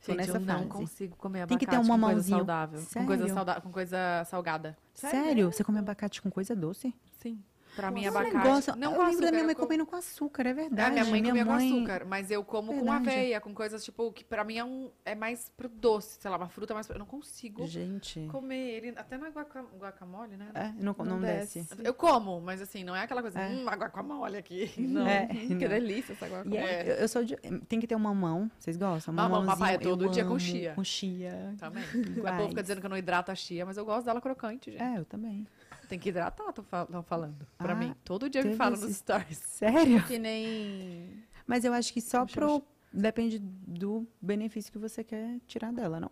Tô 0.08 0.12
Gente, 0.14 0.26
nessa 0.26 0.38
eu 0.38 0.40
não 0.40 0.54
fase. 0.58 0.68
consigo 0.70 1.16
comer 1.16 1.46
Tem 1.46 1.56
abacate 1.56 1.58
que 1.66 1.66
ter 1.70 1.76
um 1.76 1.80
com 1.82 1.86
coisa 1.88 1.98
mamãozinho. 1.98 2.36
saudável. 2.38 2.80
Com 2.94 3.06
coisa, 3.06 3.28
sauda 3.28 3.60
com 3.60 3.70
coisa 3.70 4.24
salgada. 4.24 4.76
Sério? 4.94 5.52
Você 5.52 5.62
come 5.62 5.78
abacate 5.78 6.22
com 6.22 6.30
coisa 6.30 6.56
doce? 6.56 6.94
Sim. 7.20 7.38
Pra 7.78 7.90
mim, 7.92 8.00
Esse 8.00 8.08
abacate... 8.08 8.36
negócio- 8.36 8.76
não 8.76 8.90
eu 8.92 8.96
com 8.98 9.04
lembro 9.04 9.20
da 9.20 9.30
minha 9.30 9.42
açúcar, 9.42 9.44
mãe 9.44 9.50
eu 9.52 9.56
como- 9.56 9.66
comendo 9.68 9.86
com 9.86 9.96
açúcar, 9.96 10.46
é 10.46 10.50
É, 10.50 10.54
verdade. 10.54 10.90
minha 10.92 11.04
mãe 11.04 11.22
comia 11.22 11.44
mãe- 11.44 11.70
com 11.70 11.76
açúcar, 11.76 12.04
mas 12.06 12.30
eu 12.30 12.44
como 12.44 12.68
com 12.72 12.74
Verdade. 12.84 13.08
aveia, 13.10 13.40
com 13.40 13.54
coisas, 13.54 13.84
tipo, 13.84 14.10
que 14.12 14.24
pra 14.24 14.42
mim 14.42 14.58
é, 14.58 14.64
um, 14.64 14.90
é 15.04 15.14
mais 15.14 15.50
pro 15.56 15.68
doce, 15.68 16.18
sei 16.20 16.30
lá, 16.30 16.36
uma 16.36 16.48
fruta 16.48 16.74
mais... 16.74 16.88
Eu 16.90 16.98
não 16.98 17.06
consigo 17.06 17.66
Gente. 17.66 18.26
comer 18.32 18.56
ele, 18.76 18.94
até 18.96 19.16
na 19.16 19.28
guaca, 19.28 19.64
guacamole, 19.78 20.36
né? 20.36 20.48
É, 20.54 20.72
não, 20.82 20.94
não, 20.98 21.04
Não 21.04 21.20
desce. 21.20 21.60
desce. 21.60 21.76
Eu 21.84 21.94
como, 21.94 22.40
mas 22.40 22.60
assim, 22.60 22.82
não 22.82 22.96
é 22.96 23.02
aquela 23.02 23.22
coisa, 23.22 23.40
É. 23.40 23.48
hum, 23.48 23.64
guacamole 23.64 24.36
aqui. 24.36 24.70
Não. 24.78 25.06
É, 25.06 25.26
que 25.28 25.48
não. 25.54 25.68
delícia 25.68 26.12
essa 26.14 26.26
guacamole. 26.26 26.56
E 26.56 26.58
é, 26.58 26.82
É. 26.88 26.92
eu, 26.92 26.94
eu 26.96 27.08
sou 27.08 27.22
de. 27.24 27.36
Tem 27.68 27.78
que 27.78 27.86
ter 27.86 27.94
um 27.94 27.98
mamão. 28.00 28.50
Vocês 28.58 28.76
gostam? 28.76 29.14
Mamão, 29.14 29.46
papai, 29.46 29.74
é 29.74 29.78
todo 29.78 30.08
dia 30.08 30.24
com 30.24 30.38
chia. 30.38 30.72
Com 30.74 30.82
chia. 30.82 31.54
Também. 31.58 31.84
O 32.18 32.36
povo 32.38 32.48
fica 32.48 32.62
dizendo 32.62 32.80
que 32.80 32.86
eu 32.86 32.90
não 32.90 32.96
hidrato 32.96 33.30
a 33.30 33.34
chia, 33.34 33.64
mas 33.64 33.76
eu 33.76 33.84
gosto 33.84 34.04
dela 34.06 34.20
crocante, 34.20 34.70
gente. 34.72 34.82
É, 34.82 34.98
eu 34.98 35.04
também. 35.04 35.46
Tem 35.88 35.98
que 35.98 36.10
hidratar, 36.10 36.52
tô 36.52 36.62
fal- 36.62 36.86
falando. 37.04 37.46
Pra 37.56 37.72
Ah, 37.72 37.76
mim. 37.76 37.94
Todo 38.04 38.28
dia 38.28 38.42
me 38.44 38.54
falam 38.54 38.78
nos 38.78 38.94
stories. 38.96 39.38
Sério? 39.38 40.04
Que 40.06 40.18
nem... 40.18 41.24
Mas 41.46 41.64
eu 41.64 41.72
acho 41.72 41.92
que 41.92 42.00
só 42.00 42.26
pro. 42.26 42.62
Depende 42.92 43.38
do 43.38 44.06
benefício 44.20 44.70
que 44.72 44.78
você 44.78 45.02
quer 45.04 45.38
tirar 45.46 45.72
dela, 45.72 45.98
não? 46.00 46.10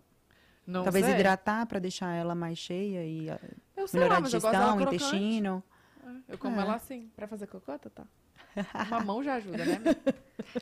Não 0.66 0.82
Talvez 0.82 1.04
sei. 1.06 1.14
hidratar 1.14 1.64
pra 1.66 1.78
deixar 1.78 2.12
ela 2.14 2.34
mais 2.34 2.58
cheia 2.58 3.04
e 3.06 3.30
ah, 3.30 3.38
Eu 3.76 3.86
sei 3.86 4.00
melhorar 4.00 4.14
lá, 4.16 4.20
a 4.20 4.24
digestão, 4.24 4.80
intestino. 4.80 5.62
É, 6.28 6.32
Eu 6.34 6.38
como 6.38 6.58
É. 6.58 6.62
ela 6.62 6.74
assim. 6.74 7.10
Pra 7.14 7.26
fazer 7.28 7.46
cocô, 7.46 7.78
tá? 7.78 8.04
Mamão 8.90 9.22
já 9.22 9.34
ajuda, 9.34 9.64
né? 9.64 9.78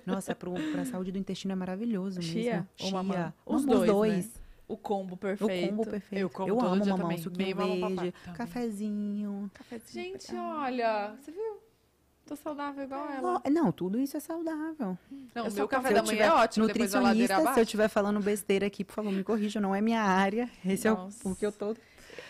Nossa, 0.05 0.35
pro, 0.35 0.53
pra 0.73 0.85
saúde 0.85 1.13
do 1.13 1.19
intestino 1.19 1.53
é 1.53 1.55
maravilhoso 1.57 2.19
mesmo. 2.19 2.33
Chia 2.33 2.69
ou 2.83 2.91
mamão? 2.91 3.13
Chia. 3.17 3.35
Os 3.47 3.65
Mamão, 3.65 3.87
dois, 3.87 4.27
né? 4.27 4.33
O 4.67 4.77
combo 4.77 5.15
O 5.15 5.17
perfeito. 5.19 5.69
combo 5.71 5.85
perfeito. 5.85 6.21
Eu 6.23 6.31
como 6.31 6.55
todo 6.57 6.67
amo 6.67 6.83
dia 6.83 6.93
mamão, 6.93 7.07
também. 7.09 7.19
suquinho 7.23 7.57
Meio 7.57 7.81
verde, 7.97 8.15
cafezinho. 8.35 9.51
Cafezinho. 9.53 10.05
Gente, 10.05 10.35
olha, 10.35 11.15
você 11.21 11.31
viu? 11.31 11.63
Tô 12.25 12.35
saudável 12.35 12.85
igual 12.85 13.07
ela. 13.11 13.43
Não, 13.51 13.71
tudo 13.71 14.01
isso 14.01 14.17
é 14.17 14.21
saudável. 14.21 14.97
Não, 15.35 15.43
eu 15.43 15.45
o 15.45 15.51
sou 15.51 15.59
meu 15.59 15.69
café 15.69 15.93
da 15.93 16.01
eu 16.01 16.07
manhã 16.07 16.25
é 16.25 16.33
ótimo, 16.33 16.67
nutricionista, 16.67 17.53
se 17.53 17.61
eu 17.61 17.65
estiver 17.65 17.89
falando 17.89 18.19
besteira 18.21 18.67
aqui, 18.67 18.83
por 18.83 18.95
favor, 18.95 19.13
me 19.13 19.23
corrija, 19.23 19.61
não 19.61 19.75
é 19.75 19.83
minha 19.83 20.01
área. 20.01 20.49
Esse 20.65 20.89
é 20.89 20.93
o, 20.93 20.97
Nossa. 20.97 21.29
o 21.29 21.37
que 21.37 21.45
eu 21.45 21.53
tô. 21.53 21.77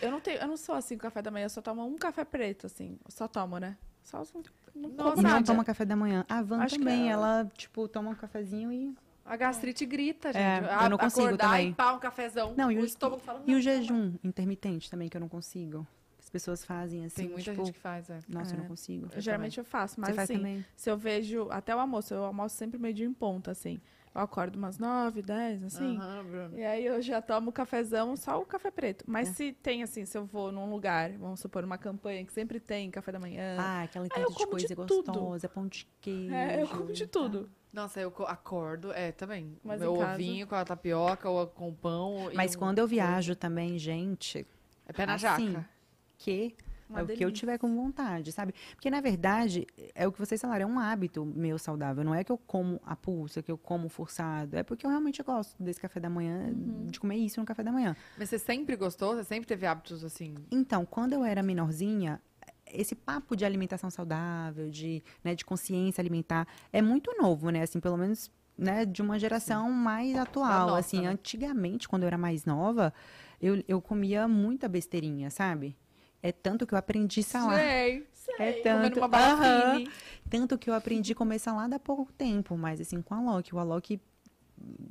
Eu 0.02 0.10
não 0.10 0.20
tenho, 0.20 0.40
eu 0.40 0.48
não 0.48 0.56
sou 0.56 0.74
assim 0.74 0.96
com 0.96 1.02
café 1.02 1.22
da 1.22 1.30
manhã, 1.30 1.44
eu 1.44 1.50
só 1.50 1.62
tomo 1.62 1.86
um 1.86 1.96
café 1.96 2.24
preto, 2.24 2.66
assim. 2.66 2.98
Eu 3.04 3.10
só 3.12 3.28
tomo, 3.28 3.58
né? 3.58 3.76
Só 4.02 4.22
um- 4.34 4.42
não 4.74 4.90
Nossa, 4.90 5.22
Não 5.22 5.42
toma 5.44 5.64
café 5.64 5.84
da 5.84 5.94
manhã. 5.94 6.26
A 6.28 6.42
Van 6.42 6.58
Acho 6.58 6.74
que 6.74 6.80
também, 6.80 7.12
ela- 7.12 7.38
ela, 7.42 7.50
tipo, 7.56 7.86
toma 7.86 8.10
um 8.10 8.14
cafezinho 8.16 8.72
e. 8.72 8.92
A 9.24 9.36
gastrite 9.36 9.86
grita, 9.86 10.32
gente. 10.32 10.42
É, 10.42 10.84
eu 10.84 10.90
não 10.90 10.98
consigo 10.98 11.26
acordar 11.26 11.50
também. 11.50 11.70
e 11.70 11.74
pá, 11.74 11.92
um 11.94 11.98
cafezão. 11.98 12.54
Não, 12.56 12.70
e 12.70 12.76
o 12.76 12.82
o- 12.82 12.84
estômago 12.84 13.22
fala, 13.22 13.42
E 13.46 13.50
não, 13.52 13.58
o 13.58 13.60
jejum 13.62 14.14
intermitente 14.22 14.90
também, 14.90 15.08
que 15.08 15.16
eu 15.16 15.20
não 15.20 15.28
consigo. 15.28 15.86
As 16.18 16.28
pessoas 16.30 16.64
fazem 16.64 17.04
assim, 17.04 17.22
Tem 17.22 17.28
muita 17.30 17.50
tipo, 17.52 17.64
gente 17.64 17.74
que 17.74 17.78
faz, 17.80 18.08
é. 18.10 18.18
nossa, 18.28 18.52
eu 18.52 18.58
É. 18.58 18.60
não 18.62 18.68
consigo. 18.68 19.08
Eu, 19.14 19.20
geralmente 19.20 19.58
eu 19.58 19.64
faço, 19.64 20.00
mas 20.00 20.10
Você 20.10 20.14
faz 20.16 20.30
assim, 20.30 20.38
também? 20.40 20.64
se 20.76 20.90
eu 20.90 20.96
vejo 20.96 21.48
até 21.50 21.74
o 21.74 21.78
almoço, 21.78 22.12
eu 22.14 22.24
almoço 22.24 22.56
sempre 22.56 22.78
meio 22.78 22.94
dia 22.94 23.06
em 23.06 23.12
ponta, 23.12 23.50
assim. 23.50 23.80
Eu 24.14 24.20
acordo 24.20 24.56
umas 24.56 24.78
nove, 24.78 25.20
dez, 25.22 25.62
assim. 25.64 25.96
Aham, 25.98 26.24
Bruno. 26.24 26.58
E 26.58 26.64
aí 26.64 26.86
eu 26.86 27.02
já 27.02 27.20
tomo 27.20 27.50
cafezão, 27.50 28.16
só 28.16 28.40
o 28.40 28.46
café 28.46 28.70
preto. 28.70 29.04
Mas 29.08 29.28
É. 29.28 29.32
se 29.32 29.52
tem, 29.52 29.82
assim, 29.82 30.04
se 30.04 30.16
eu 30.16 30.24
vou 30.24 30.52
num 30.52 30.70
lugar, 30.70 31.10
vamos 31.12 31.40
supor, 31.40 31.64
uma 31.64 31.76
campanha 31.76 32.24
que 32.24 32.32
sempre 32.32 32.60
tem 32.60 32.90
café 32.90 33.10
da 33.12 33.18
manhã. 33.18 33.56
Ah, 33.58 33.82
aquela 33.82 34.06
eu 34.06 34.28
de 34.30 34.46
coisa 34.46 34.68
de 34.68 34.74
tudo. 34.76 35.12
gostosa, 35.12 35.48
pão 35.48 35.66
de 35.66 35.86
queijo. 36.00 36.32
é, 36.32 36.62
eu 36.62 36.68
como 36.68 36.92
de 36.92 37.06
tá? 37.06 37.48
Nossa, 37.74 38.00
eu 38.00 38.10
co- 38.10 38.22
acordo, 38.24 38.92
é, 38.92 39.10
também. 39.10 39.58
Mas 39.64 39.80
Meu 39.80 39.94
ovinho 39.94 40.46
com 40.46 40.54
a 40.54 40.64
tapioca 40.64 41.28
ou 41.28 41.46
com 41.48 41.68
o 41.70 41.74
pão. 41.74 42.30
e 42.30 42.34
Mas 42.36 42.54
um- 42.54 42.58
quando 42.60 42.78
eu 42.78 42.86
viajo 42.86 43.34
também, 43.34 43.76
gente, 43.78 44.46
É 44.86 44.92
pé 44.92 45.04
na 45.04 45.14
assim, 45.14 45.52
jaca. 45.54 45.68
que 46.16 46.54
Uma 46.88 47.00
é 47.00 47.02
o 47.02 47.06
que 47.06 47.12
eu 47.14 47.16
delícia. 47.18 47.32
tiver 47.32 47.58
com 47.58 47.74
vontade, 47.74 48.30
sabe? 48.30 48.54
Porque, 48.76 48.88
na 48.88 49.00
verdade, 49.00 49.66
é 49.92 50.06
o 50.06 50.12
que 50.12 50.18
vocês 50.20 50.40
falaram, 50.40 50.68
é 50.70 50.72
um 50.72 50.78
hábito 50.78 51.24
meu 51.24 51.58
saudável. 51.58 52.04
Não 52.04 52.14
é 52.14 52.22
que 52.22 52.30
eu 52.30 52.38
como 52.38 52.80
a 52.86 52.94
pulsa, 52.94 53.42
que 53.42 53.50
eu 53.50 53.58
como 53.58 53.88
forçado. 53.88 54.56
É 54.56 54.62
porque 54.62 54.86
eu 54.86 54.90
realmente 54.90 55.20
gosto 55.24 55.60
desse 55.60 55.80
café 55.80 55.98
da 55.98 56.08
manhã, 56.08 56.50
Uhum. 56.52 56.86
de 56.86 57.00
comer 57.00 57.16
isso 57.16 57.40
no 57.40 57.46
café 57.46 57.64
da 57.64 57.72
manhã. 57.72 57.96
Mas 58.16 58.28
você 58.28 58.38
sempre 58.38 58.76
gostou? 58.76 59.16
Você 59.16 59.24
sempre 59.24 59.48
teve 59.48 59.66
hábitos 59.66 60.04
assim? 60.04 60.34
Então, 60.48 60.86
quando 60.86 61.12
eu 61.14 61.24
era 61.24 61.42
menorzinha, 61.42 62.22
esse 62.66 62.94
papo 62.94 63.36
de 63.36 63.44
alimentação 63.44 63.90
saudável, 63.90 64.70
de, 64.70 65.02
né, 65.22 65.34
de 65.34 65.44
consciência 65.44 66.00
alimentar, 66.00 66.46
é 66.72 66.82
muito 66.82 67.14
novo, 67.20 67.50
né? 67.50 67.62
Assim, 67.62 67.80
pelo 67.80 67.96
menos 67.96 68.30
né, 68.56 68.84
de 68.84 69.02
uma 69.02 69.18
geração 69.18 69.70
mais 69.70 70.16
atual. 70.16 70.68
nossa, 70.68 70.78
assim, 70.78 71.02
né? 71.02 71.08
antigamente, 71.08 71.88
quando 71.88 72.04
eu 72.04 72.06
era 72.06 72.18
mais 72.18 72.44
nova, 72.44 72.92
eu, 73.40 73.62
eu 73.66 73.80
comia 73.80 74.26
muita 74.28 74.68
besteirinha, 74.68 75.30
sabe? 75.30 75.76
É 76.22 76.32
tanto 76.32 76.66
que 76.66 76.72
eu 76.72 76.78
aprendi 76.78 77.22
salada. 77.22 77.58
Sei, 77.58 78.06
sei. 78.14 78.34
É 78.38 78.52
tanto. 78.62 78.98
uma 78.98 79.74
fine. 79.76 79.90
Tanto 80.30 80.56
que 80.56 80.70
eu 80.70 80.74
aprendi 80.74 81.12
a 81.12 81.14
comer 81.14 81.38
salada 81.38 81.76
há 81.76 81.78
pouco 81.78 82.10
tempo, 82.14 82.56
mas 82.56 82.80
assim, 82.80 83.02
com 83.02 83.14
a 83.14 83.20
Loki. 83.20 83.54
O 83.54 83.58
Alok, 83.58 84.00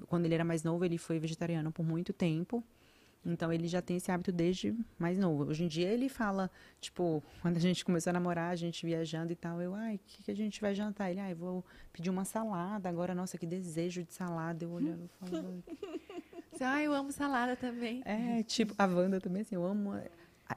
quando 0.08 0.26
ele 0.26 0.36
era 0.36 0.46
mais 0.46 0.64
novo, 0.64 0.86
ele 0.86 1.00
foi 1.00 1.18
vegetariano 1.18 1.72
por 1.72 1.84
muito 1.84 2.14
tempo. 2.14 2.64
Então 3.26 3.52
ele 3.54 3.68
já 3.68 3.82
tem 3.82 3.98
esse 3.98 4.12
hábito 4.12 4.32
desde 4.32 4.76
mais 5.00 5.18
novo. 5.18 5.46
Hoje 5.46 5.64
em 5.64 5.68
dia 5.68 5.88
ele 5.88 6.10
fala, 6.10 6.52
tipo, 6.82 7.24
quando 7.42 7.58
a 7.58 7.60
gente 7.60 7.86
começou 7.86 8.10
a 8.12 8.14
namorar, 8.14 8.52
a 8.52 8.56
gente 8.56 8.86
viajando 8.86 9.32
e 9.32 9.36
tal, 9.36 9.62
eu, 9.62 9.74
ai, 9.74 9.96
o 9.96 10.00
que, 10.06 10.24
que 10.24 10.32
a 10.32 10.36
gente 10.36 10.60
vai 10.60 10.76
jantar? 10.76 11.10
Ele, 11.10 11.20
ai, 11.20 11.34
vou 11.34 11.64
pedir 11.92 12.10
uma 12.10 12.26
salada. 12.26 12.90
Agora, 12.90 13.16
nossa, 13.16 13.38
que 13.38 13.46
desejo 13.46 14.04
de 14.04 14.14
salada. 14.14 14.64
Eu 14.64 14.72
olhando 14.72 15.06
e 15.06 15.08
falando. 15.08 15.64
Ai, 16.62 16.86
eu 16.86 16.94
amo 16.94 17.12
salada 17.12 17.58
também. 17.58 18.02
É, 18.06 18.42
tipo, 18.44 18.74
a 18.78 18.86
Wanda 18.86 19.20
também, 19.20 19.42
assim, 19.42 19.56
eu 19.56 19.66
amo. 19.66 19.92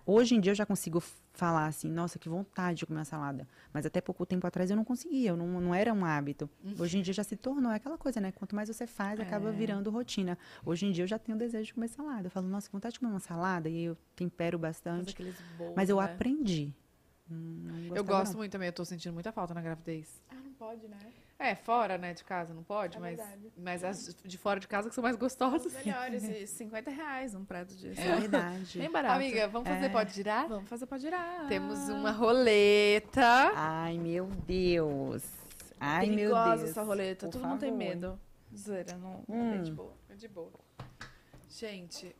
Hoje 0.04 0.34
em 0.34 0.40
dia 0.40 0.50
eu 0.52 0.54
já 0.56 0.66
consigo 0.66 1.00
falar 1.32 1.66
assim, 1.66 1.90
nossa, 1.90 2.18
que 2.18 2.28
vontade 2.28 2.78
de 2.78 2.86
comer 2.86 2.98
uma 2.98 3.04
salada. 3.04 3.46
Mas 3.72 3.86
até 3.86 4.00
pouco 4.00 4.26
tempo 4.26 4.46
atrás 4.46 4.70
eu 4.70 4.76
não 4.76 4.84
conseguia, 4.84 5.30
eu 5.30 5.36
não, 5.36 5.60
não 5.60 5.74
era 5.74 5.92
um 5.92 6.04
hábito. 6.04 6.48
Hoje 6.78 6.98
em 6.98 7.02
dia 7.02 7.14
já 7.14 7.22
se 7.24 7.36
tornou 7.36 7.70
é 7.72 7.76
aquela 7.76 7.96
coisa, 7.96 8.20
né? 8.20 8.32
Quanto 8.32 8.54
mais 8.54 8.68
você 8.68 8.86
faz, 8.86 9.18
acaba 9.20 9.48
É. 9.48 9.52
virando 9.52 9.90
rotina. 9.90 10.36
Hoje 10.64 10.86
em 10.86 10.92
dia 10.92 11.04
eu 11.04 11.08
já 11.08 11.18
tenho 11.18 11.36
desejo 11.38 11.66
de 11.66 11.74
comer 11.74 11.88
salada. 11.88 12.26
Eu 12.26 12.30
falo, 12.30 12.48
nossa, 12.48 12.68
que 12.68 12.72
vontade 12.72 12.94
de 12.94 13.00
comer 13.00 13.12
uma 13.12 13.20
salada, 13.20 13.68
e 13.68 13.84
eu 13.84 13.96
tempero 14.14 14.58
bastante. 14.58 15.14
bolos, 15.56 15.74
Mas 15.76 15.88
eu 15.88 15.98
né? 15.98 16.04
aprendi. 16.04 16.72
Hum, 17.30 17.90
Eu 17.94 18.04
gosto 18.04 18.32
não. 18.32 18.38
muito 18.38 18.52
também, 18.52 18.68
eu 18.68 18.72
tô 18.72 18.84
sentindo 18.84 19.12
muita 19.12 19.32
falta 19.32 19.52
na 19.54 19.60
gravidez. 19.60 20.20
Ah, 20.30 20.34
não 20.34 20.52
pode, 20.52 20.86
né? 20.88 20.98
É, 21.38 21.54
fora, 21.54 21.98
né, 21.98 22.14
de 22.14 22.24
casa, 22.24 22.54
não 22.54 22.62
pode, 22.62 22.96
É 22.96 23.00
mas, 23.00 23.16
verdade. 23.18 23.52
mas 23.58 23.84
as 23.84 24.16
de 24.24 24.38
fora 24.38 24.58
de 24.58 24.66
casa 24.66 24.88
que 24.88 24.94
são 24.94 25.02
mais 25.02 25.14
Os 25.16 25.20
gostosas. 25.20 25.70
melhores, 25.84 26.22
e 26.24 26.46
50 26.46 26.90
reais 26.90 27.34
um 27.34 27.44
prato 27.44 27.74
disso. 27.74 28.00
É 28.00 28.16
verdade. 28.16 28.78
Bem 28.78 28.90
barato. 28.90 29.14
Amiga, 29.16 29.46
vamos 29.48 29.68
fazer 29.68 29.84
É. 29.86 29.88
pode 29.90 30.14
girar? 30.14 30.48
Vamos 30.48 30.68
fazer 30.68 30.86
pra 30.86 30.96
girar. 30.98 31.46
Temos 31.48 31.78
uma 31.90 32.10
roleta. 32.10 33.52
Ai, 33.54 33.98
meu 33.98 34.26
Deus. 34.46 35.22
Ai, 35.78 36.06
meu 36.08 36.34
Deus. 36.34 36.62
essa 36.70 36.82
roleta. 36.82 37.26
Por 37.26 37.32
Todo 37.32 37.46
mundo 37.46 37.60
tem 37.60 37.70
favor. 37.70 37.78
medo. 37.84 38.20
Zoeira, 38.56 38.96
não. 38.96 39.22
Hum. 39.28 39.54
É 39.54 39.58
de 39.58 39.72
boa. 39.72 39.92
É 40.08 40.14
de 40.14 40.28
boa. 40.28 40.52
Gente, 41.50 42.14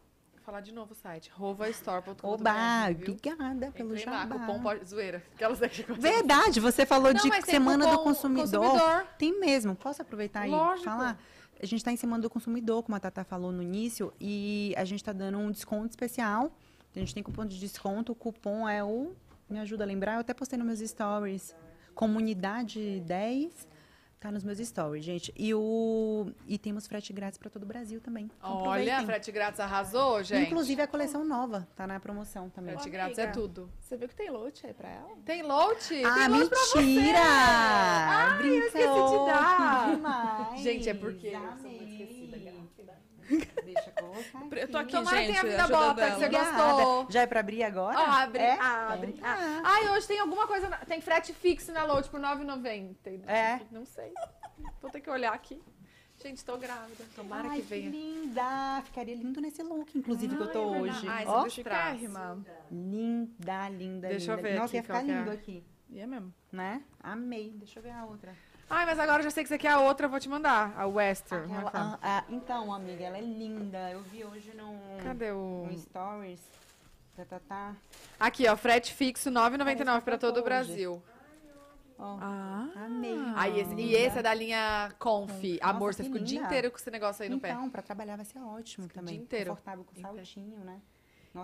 falar 0.47 0.60
de 0.60 0.73
novo 0.73 0.93
o 0.93 0.94
site, 0.94 1.28
rovastore.com.br, 1.35 2.24
Oba, 2.24 2.86
viu? 2.90 3.14
obrigada 3.14 3.73
pelo 3.73 3.97
Entrei 3.97 4.06
lá, 4.06 4.23
jabá. 4.23 4.39
cupom 4.39 4.62
pode... 4.62 4.89
Zoeira. 4.89 5.20
Aquelas 5.35 5.59
que 5.59 5.93
Verdade, 5.94 6.60
você 6.60 6.86
falou 6.86 7.12
Não, 7.12 7.20
de 7.20 7.43
Semana 7.44 7.85
do 7.85 7.90
cupom 7.98 8.05
consumidor. 8.05 9.06
Tem 9.18 9.39
mesmo. 9.40 9.74
Posso 9.74 10.02
aproveitar 10.02 10.47
e 10.47 10.51
falar? 10.85 11.18
A 11.60 11.66
gente 11.66 11.78
está 11.78 11.90
em 11.90 11.97
Semana 11.97 12.23
do 12.23 12.31
Consumidor, 12.31 12.85
como 12.85 12.94
a 12.94 13.01
Tata 13.01 13.24
falou 13.24 13.51
no 13.51 13.60
início, 13.60 14.12
e 14.20 14.73
a 14.77 14.85
gente 14.85 15.01
está 15.01 15.12
dando 15.12 15.39
um 15.39 15.51
desconto 15.51 15.89
especial. 15.90 16.52
A 16.94 16.98
gente 16.98 17.12
tem 17.12 17.24
cupom 17.24 17.44
de 17.44 17.59
desconto, 17.59 18.12
o 18.12 18.14
cupom 18.14 18.68
é 18.68 18.85
o... 18.85 19.16
Me 19.51 19.59
ajuda 19.59 19.82
a 19.82 19.86
lembrar, 19.86 20.14
eu 20.14 20.20
até 20.20 20.32
postei 20.32 20.56
nos 20.59 20.66
meus 20.66 20.90
stories. 20.90 21.56
Comunidade 21.93 23.01
10, 23.01 23.66
tá 24.18 24.30
nos 24.32 24.43
meus 24.43 24.59
stories, 24.59 25.05
gente. 25.05 25.32
E, 25.36 25.55
o... 25.55 26.30
e 26.47 26.59
temos 26.59 26.86
frete 26.86 27.12
grátis 27.12 27.38
para 27.38 27.51
todo 27.51 27.62
o 27.62 27.66
Brasil 27.66 28.01
também. 28.01 28.30
Então, 28.38 28.56
Olha, 28.62 29.05
frete 29.05 29.30
grátis 29.30 29.60
arrasou, 29.60 30.22
gente. 30.22 30.47
Inclusive 30.47 30.82
a 30.82 30.86
coleção 30.86 31.24
nova, 31.24 31.66
tá 31.76 31.86
na 31.86 32.01
promoção 32.01 32.48
também. 32.51 32.74
Frete 32.74 32.90
grátis 32.90 33.18
é 33.18 33.26
tudo. 33.28 33.70
Você 33.80 33.97
viu 33.97 34.09
que 34.09 34.16
tem 34.16 34.30
lote 34.30 34.66
aí 34.66 34.74
pra 34.74 34.88
ela? 34.88 35.10
Tem 35.24 35.43
lote? 35.43 36.02
Ah, 36.05 36.14
tem 36.14 36.28
lote 36.28 36.48
pra 36.48 36.59
você. 36.59 36.82
mentira! 36.82 37.18
Ai, 37.18 38.48
eu 38.48 38.66
esqueci 38.66 38.78
de 38.78 39.26
dar. 39.26 39.90
Demais. 39.94 40.60
Gente, 40.60 40.88
é 40.88 40.94
porque 40.94 41.28
Amei. 41.28 42.15
Deixa 43.28 43.90
eu 43.97 44.03
colocar 44.05 44.39
aqui. 44.39 44.59
Eu 44.61 44.69
tô 44.70 44.78
aqui, 44.78 44.93
Tomara 44.93 45.16
que 45.19 45.23
gente, 45.27 45.40
tenha 45.40 45.43
vindo 45.43 45.61
a 45.61 45.66
bota, 45.69 46.11
que 46.11 46.16
você 46.19 46.28
gostou. 46.28 47.07
Já 47.11 47.23
é 47.23 47.27
pra 47.27 47.40
abrir 47.40 47.62
agora? 47.65 47.98
Ó, 47.98 48.03
abre, 48.05 48.43
É? 48.43 48.59
abre. 48.61 49.11
Então 49.12 49.28
Ah. 49.31 49.36
tá. 49.36 49.62
Ai, 49.65 49.89
hoje 49.90 50.07
tem 50.07 50.19
alguma 50.20 50.47
coisa. 50.47 50.69
na- 50.69 50.78
Tem 50.78 51.01
frete 51.01 51.32
fixo 51.32 51.73
na 51.73 51.85
load 51.85 52.09
por 52.09 52.20
R$ 52.20 52.27
9,90. 52.27 53.31
É? 53.31 53.61
Não 53.70 53.85
sei. 53.85 54.12
Vou 54.81 54.90
ter 54.90 55.01
que 55.01 55.11
olhar 55.11 55.32
aqui. 55.32 55.61
Gente, 56.23 56.43
tô 56.44 56.57
grávida. 56.57 57.05
Tomara 57.15 57.48
Ai, 57.51 57.57
que 57.61 57.62
venha. 57.66 57.90
linda! 57.90 58.82
Ficaria 58.86 59.15
lindo 59.15 59.39
nesse 59.40 59.62
look, 59.62 59.97
inclusive, 59.98 60.35
que 60.35 60.43
eu 60.43 60.47
Ai, 60.47 60.53
tô 60.53 60.74
é 60.74 60.78
hoje. 60.81 61.09
Ai, 61.09 61.24
Ó, 61.27 61.43
você. 61.43 61.51
Chiquérrima. 61.51 62.43
linda, 62.70 63.69
linda, 63.69 64.09
Deixa 64.09 64.32
eu 64.32 64.36
linda. 64.36 64.48
ver 64.48 64.55
Nossa, 64.55 64.65
aqui 64.66 64.77
ia 64.77 64.82
ficar 64.82 65.05
que 65.05 65.11
é. 65.11 65.15
lindo 65.19 65.31
aqui, 65.31 65.65
E 65.90 66.01
é 66.01 66.07
mesmo. 66.07 66.32
né? 66.51 66.82
Amei. 67.01 67.53
Deixa 67.57 67.78
eu 67.78 67.82
ver 67.82 67.90
a 67.90 68.05
outra. 68.07 68.35
Ai, 68.68 68.84
mas 68.84 68.98
agora 68.98 69.20
eu 69.20 69.24
já 69.24 69.30
sei 69.30 69.43
que 69.44 69.48
você 69.48 69.59
quer 69.59 69.68
a 69.70 69.80
outra, 69.80 70.06
eu 70.06 70.10
vou 70.10 70.18
te 70.18 70.28
mandar. 70.28 70.74
A 70.76 70.86
Western. 70.86 71.44
Aquela- 71.44 71.60
é 71.60 71.64
que 71.66 71.70
fala? 71.70 71.98
ah, 72.02 72.18
ah, 72.18 72.24
então, 72.28 72.72
amiga, 72.74 73.05
ela 73.05 73.16
é 73.18 73.20
linda. 73.20 73.90
Eu 73.90 74.02
vi 74.02 74.24
hoje 74.24 74.52
no, 74.56 74.74
Cadê 75.02 75.30
o. 75.30 75.66
no 75.70 75.78
Stories. 75.78 76.40
Tá, 77.14 77.24
tá, 77.24 77.40
tá. 77.48 77.74
Aqui, 78.18 78.47
ó, 78.48 78.56
frete 78.56 78.93
fixo 78.93 79.28
R$ 79.30 79.34
9,99 79.36 79.84
pra 80.05 80.18
Parece 80.18 80.20
todo 80.20 80.36
o 80.36 80.38
eu 80.38 80.43
tô 80.43 80.44
Brasil. 80.44 81.02
Ó, 81.98 82.18
Ah. 82.20 82.68
amei. 82.76 83.16
Aí, 83.36 83.60
esse- 83.60 83.74
e 83.74 83.94
esse 83.94 84.18
é 84.18 84.22
da 84.22 84.34
linha 84.34 84.93
Conf. 84.98 85.30
Nossa, 85.32 85.59
Amor, 85.64 85.94
você 85.94 86.05
fica 86.05 86.16
o 86.16 86.20
dia 86.20 86.36
linda. 86.40 86.47
inteiro 86.48 86.70
com 86.70 86.76
esse 86.76 86.90
negócio 86.90 87.22
aí 87.22 87.28
no 87.30 87.40
pé. 87.40 87.52
Então, 87.52 87.70
pra 87.70 87.80
trabalhar 87.80 88.16
vai 88.16 88.24
ser 88.26 88.38
ótimo 88.40 88.86
Fica 88.88 88.98
o 89.01 89.02
também. 89.02 89.14
dia 89.14 89.22
inteiro 89.24 89.51
Confortável 89.51 89.84
com 89.84 89.94
pé. 89.94 90.01
saltinho, 90.02 90.59
né? 90.59 90.78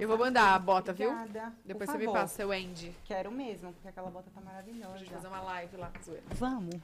Eu 0.01 0.09
vou 0.09 0.17
mandar 0.19 0.55
a 0.55 0.59
bota, 0.59 0.93
viu? 0.93 1.11
Obrigada. 1.11 1.53
Depois 1.65 1.87
Por 1.89 1.93
você 1.93 1.99
me 1.99 2.05
favor. 2.07 2.21
passa 2.21 2.35
seu 2.37 2.51
Andy. 2.51 2.95
Quero 3.05 3.31
mesmo, 3.31 3.73
porque 3.75 3.89
aquela 3.89 4.11
bota 4.11 4.31
tá 4.35 4.41
maravilhosa. 4.41 4.99
gente 4.99 5.11
fazer 5.13 5.29
uma 5.29 5.41
live 5.43 5.77
lá, 5.77 5.91
zoeira. 6.05 6.25
Vamos. 6.31 6.75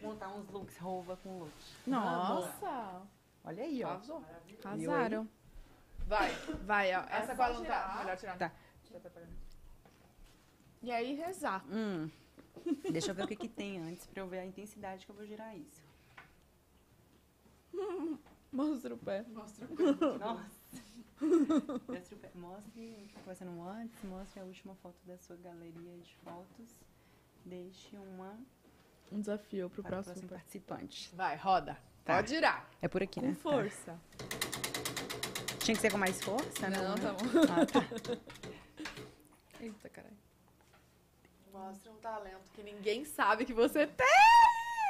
Montar 0.00 0.28
uns 0.28 0.48
looks, 0.50 0.76
roupa 0.78 1.16
com 1.16 1.38
look. 1.40 1.52
Nossa. 1.86 3.02
Olha 3.44 3.62
aí, 3.62 3.84
ó. 3.84 3.88
Arrasou. 3.88 4.24
Arrasaram. 4.64 5.28
Vai. 6.06 6.30
Vai, 6.64 6.94
ó. 6.94 7.00
Essa 7.10 7.34
qual 7.34 7.48
pode 7.48 7.60
não 7.60 7.66
tá? 7.66 7.80
tirar. 7.80 7.98
Melhor 7.98 8.16
tirar. 8.16 8.38
Tá. 8.38 8.52
E 10.82 10.90
aí 10.92 11.14
rezar. 11.14 11.64
Hum. 11.70 12.10
Deixa 12.92 13.10
eu 13.10 13.14
ver 13.14 13.24
o 13.24 13.28
que, 13.28 13.36
que 13.36 13.48
tem 13.48 13.80
antes 13.80 14.06
pra 14.06 14.22
eu 14.22 14.28
ver 14.28 14.38
a 14.38 14.46
intensidade 14.46 15.04
que 15.04 15.10
eu 15.10 15.16
vou 15.16 15.26
girar 15.26 15.56
isso. 15.56 15.82
Mostra 18.52 18.94
o 18.94 18.98
pé. 18.98 19.24
Mostra 19.28 19.66
Nossa. 20.18 20.50
Mostre 21.88 22.14
o 22.14 22.18
pé. 22.18 22.30
Mostre 22.34 22.68
o 22.68 23.08
que 23.08 23.14
tá 23.14 23.20
passando 23.24 23.62
antes, 23.62 24.02
mostre 24.04 24.40
a 24.40 24.44
última 24.44 24.74
foto 24.76 24.96
da 25.04 25.16
sua 25.18 25.36
galeria 25.36 25.98
de 25.98 26.14
fotos. 26.16 26.80
Deixe 27.44 27.96
uma 27.96 28.38
Um 29.12 29.20
desafio 29.20 29.68
pro 29.70 29.82
para 29.82 29.88
o 29.88 29.92
próximo. 29.92 30.14
próximo 30.14 30.28
participante. 30.30 31.10
Vai, 31.14 31.36
roda. 31.36 31.76
Tá. 32.04 32.16
Pode 32.16 32.30
girar. 32.30 32.68
É 32.82 32.88
por 32.88 33.02
aqui, 33.02 33.20
Com 33.20 33.26
né? 33.26 33.32
Tá. 33.34 33.40
força. 33.40 33.98
Tinha 35.60 35.74
que 35.74 35.80
ser 35.80 35.90
com 35.90 35.98
mais 35.98 36.20
força, 36.22 36.68
né? 36.68 36.76
Não, 36.78 36.94
tá 36.94 37.12
bom. 37.12 37.24
Ah, 37.50 37.64
tá. 37.66 37.80
Eita, 39.60 39.88
caralho. 39.88 40.14
Mostra 41.52 41.90
um 41.92 41.96
talento 41.96 42.50
que 42.54 42.62
ninguém 42.62 43.04
sabe 43.04 43.44
que 43.46 43.54
você 43.54 43.86
tem. 43.86 44.06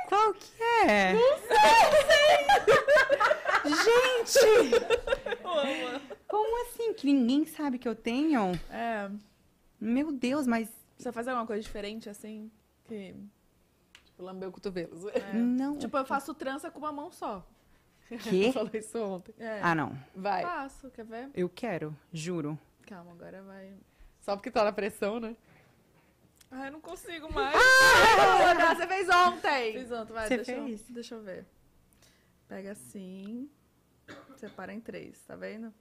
Qual 0.09 0.35
que 0.35 0.63
é? 0.63 1.13
Não 1.13 1.39
sei! 1.39 1.55
Gente! 3.85 4.85
Como 6.29 6.63
assim? 6.63 6.93
Que 6.95 7.07
ninguém 7.07 7.47
sabe 7.47 7.79
que 7.79 7.89
eu 7.89 7.95
tenho? 7.95 8.53
É, 8.71 9.09
Meu 9.81 10.11
Deus, 10.13 10.47
mas 10.47 10.69
você 11.05 11.13
faz 11.13 11.29
alguma 11.29 11.47
coisa 11.47 11.63
diferente 11.63 12.09
assim? 12.09 12.51
Que... 12.85 13.15
Tipo, 14.05 14.23
lamber 14.23 14.49
o 14.49 14.53
cotovelo. 14.53 15.11
não. 15.35 15.77
Tipo, 15.77 15.99
eu 15.99 16.07
faço 16.07 16.35
trança 16.35 16.71
com 16.71 16.79
uma 16.79 16.93
mão 16.93 17.13
só. 17.13 17.47
Quê? 18.23 18.51
Falou 18.55 18.71
isso 18.73 18.99
ontem. 18.99 19.35
É. 19.39 19.61
Ah, 19.63 19.75
não. 19.75 19.99
Vai. 20.15 20.43
Faço, 20.43 20.91
quer 20.91 21.05
ver? 21.05 21.31
Eu 21.35 21.49
quero, 21.49 21.97
juro. 22.13 22.59
Calma, 22.87 23.13
agora 23.13 23.43
vai. 23.43 23.75
Só 24.21 24.35
porque 24.37 24.51
tá 24.51 24.65
na 24.65 24.73
pressão, 24.73 25.21
né? 25.21 25.37
Ai, 26.51 26.69
eu 26.69 26.73
não 26.73 26.81
consigo 26.81 27.31
mais. 27.33 27.55
Ah, 27.55 28.75
você 28.75 28.87
fez 28.87 29.09
ontem. 29.09 29.73
Fiz 29.73 29.91
ontem, 29.91 30.13
vai, 30.13 30.29
Você 30.29 30.37
deixa, 30.37 30.53
eu- 30.53 30.65
fez? 30.65 30.83
deixa 30.89 31.15
eu 31.17 31.23
ver. 31.23 31.47
Pega 32.49 32.73
assim, 32.73 33.51
separa 34.37 34.73
em 34.73 34.81
três, 34.81 35.21
tá 35.23 35.35
vendo? 35.35 35.73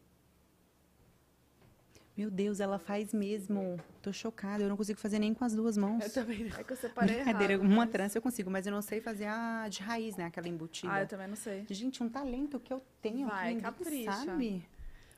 Meu 2.16 2.30
Deus, 2.30 2.60
ela 2.60 2.78
faz 2.78 3.12
mesmo. 3.12 3.80
Tô 4.02 4.14
chocada, 4.14 4.62
eu 4.64 4.70
não 4.70 4.78
consigo 4.78 5.00
fazer 5.00 5.18
nem 5.18 5.34
com 5.34 5.44
as 5.44 5.56
duas 5.56 5.76
mãos. 5.76 6.04
Eu 6.04 6.14
também 6.14 6.44
não. 6.48 6.58
É 6.60 6.64
que 6.64 6.72
eu 6.72 6.78
separei 6.78 7.16
Brincadeira, 7.16 7.54
errado, 7.54 7.66
uma 7.66 7.76
mas- 7.78 7.90
trança 7.92 8.18
eu 8.18 8.22
consigo, 8.22 8.52
mas 8.52 8.68
eu 8.68 8.72
não 8.72 8.84
sei 8.84 9.02
fazer 9.02 9.26
a 9.26 9.68
de 9.68 9.82
raiz, 9.82 10.16
né? 10.16 10.26
Aquela 10.26 10.48
embutida. 10.48 10.94
Ah, 10.94 11.02
eu 11.02 11.08
também 11.08 11.28
não 11.28 11.36
sei. 11.36 11.66
Gente, 11.70 12.04
um 12.04 12.10
talento 12.10 12.60
que 12.60 12.72
eu 12.72 12.84
tenho 13.02 13.28
Vai, 13.28 13.48
ninguém 13.56 13.64
capricha. 13.64 14.12
sabe. 14.12 14.64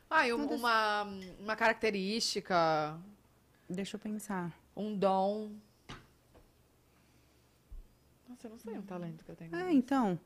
Ah, 0.09 0.25
e 0.25 0.31
um- 0.33 0.37
Todas- 0.43 0.59
uma, 0.59 1.03
uma 1.39 1.55
característica, 1.57 2.97
Deixa 3.69 3.95
eu 3.97 3.99
pensar. 3.99 4.57
um 4.75 4.95
dom. 4.97 5.51
Nossa, 8.29 8.47
eu 8.47 8.51
não 8.51 8.57
sei 8.59 8.77
um 8.77 8.81
talento 8.83 9.23
que 9.25 9.31
eu 9.31 9.35
tenho. 9.35 9.51
Ah, 9.53 9.71
então, 9.73 10.17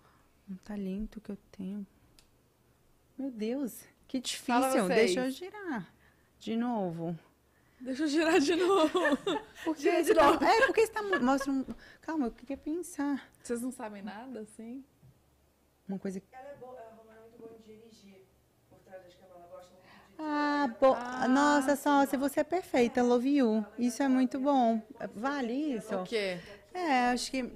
um 0.50 0.56
talento 0.58 1.20
que 1.20 1.32
eu 1.32 1.38
tenho. 1.52 1.86
Meu 3.18 3.32
Deus, 3.32 3.82
que 4.08 4.22
Fala 4.38 4.68
difícil. 4.68 4.86
vocês. 4.88 5.16
Deixa 5.16 5.26
eu 5.26 5.32
girar. 5.32 5.94
De 6.40 6.56
novo. 6.56 7.18
Deixa 7.82 8.04
eu 8.04 8.08
girar 8.08 8.40
de 8.40 8.56
novo. 8.56 9.00
Porque 9.64 9.82
Gira 9.84 10.02
de 10.02 10.08
você 10.08 10.16
tá- 10.16 10.32
novo. 10.32 10.44
É, 10.44 10.66
porque 10.68 10.86
você 10.86 10.92
tá 10.92 11.02
mo- 11.02 11.20
mostra 11.22 11.52
um... 11.52 11.66
Calma, 12.02 12.28
eu 12.28 12.32
queria 12.32 12.58
pensar. 12.58 13.30
Vocês 13.42 13.62
não 13.62 13.72
sabem 13.72 14.02
nada, 14.02 14.42
assim? 14.42 14.84
Uma 15.88 15.98
coisa 16.00 16.20
que... 16.20 16.28
Ela 16.34 16.50
é, 16.50 16.56
boa, 16.56 16.78
a 16.80 16.96
Romana 16.96 17.18
é 17.20 17.22
muito 17.22 17.38
boa 17.38 17.52
de 17.58 17.64
dirigir 17.64 18.26
por 18.70 18.80
trás 18.80 19.02
das 19.04 19.16
câmeras, 19.16 19.38
ela 19.38 19.48
gosta 19.50 19.72
muito 19.74 19.84
de 19.86 19.90
dirigir. 19.92 20.20
Ah, 20.20 20.76
bo... 20.80 20.94
Ah, 20.94 21.28
nossa, 21.28 21.76
sócia, 21.78 22.18
você 22.18 22.42
é 22.42 22.44
perfeita, 22.44 23.02
love 23.02 23.30
you. 23.38 23.66
Isso 23.78 24.04
é 24.04 24.08
muito 24.10 24.40
bom. 24.40 24.82
Vale 25.16 25.54
isso? 25.76 25.96
O 25.96 26.04
quê? 26.04 26.38
É, 26.74 27.10
acho 27.12 27.32
que. 27.32 27.50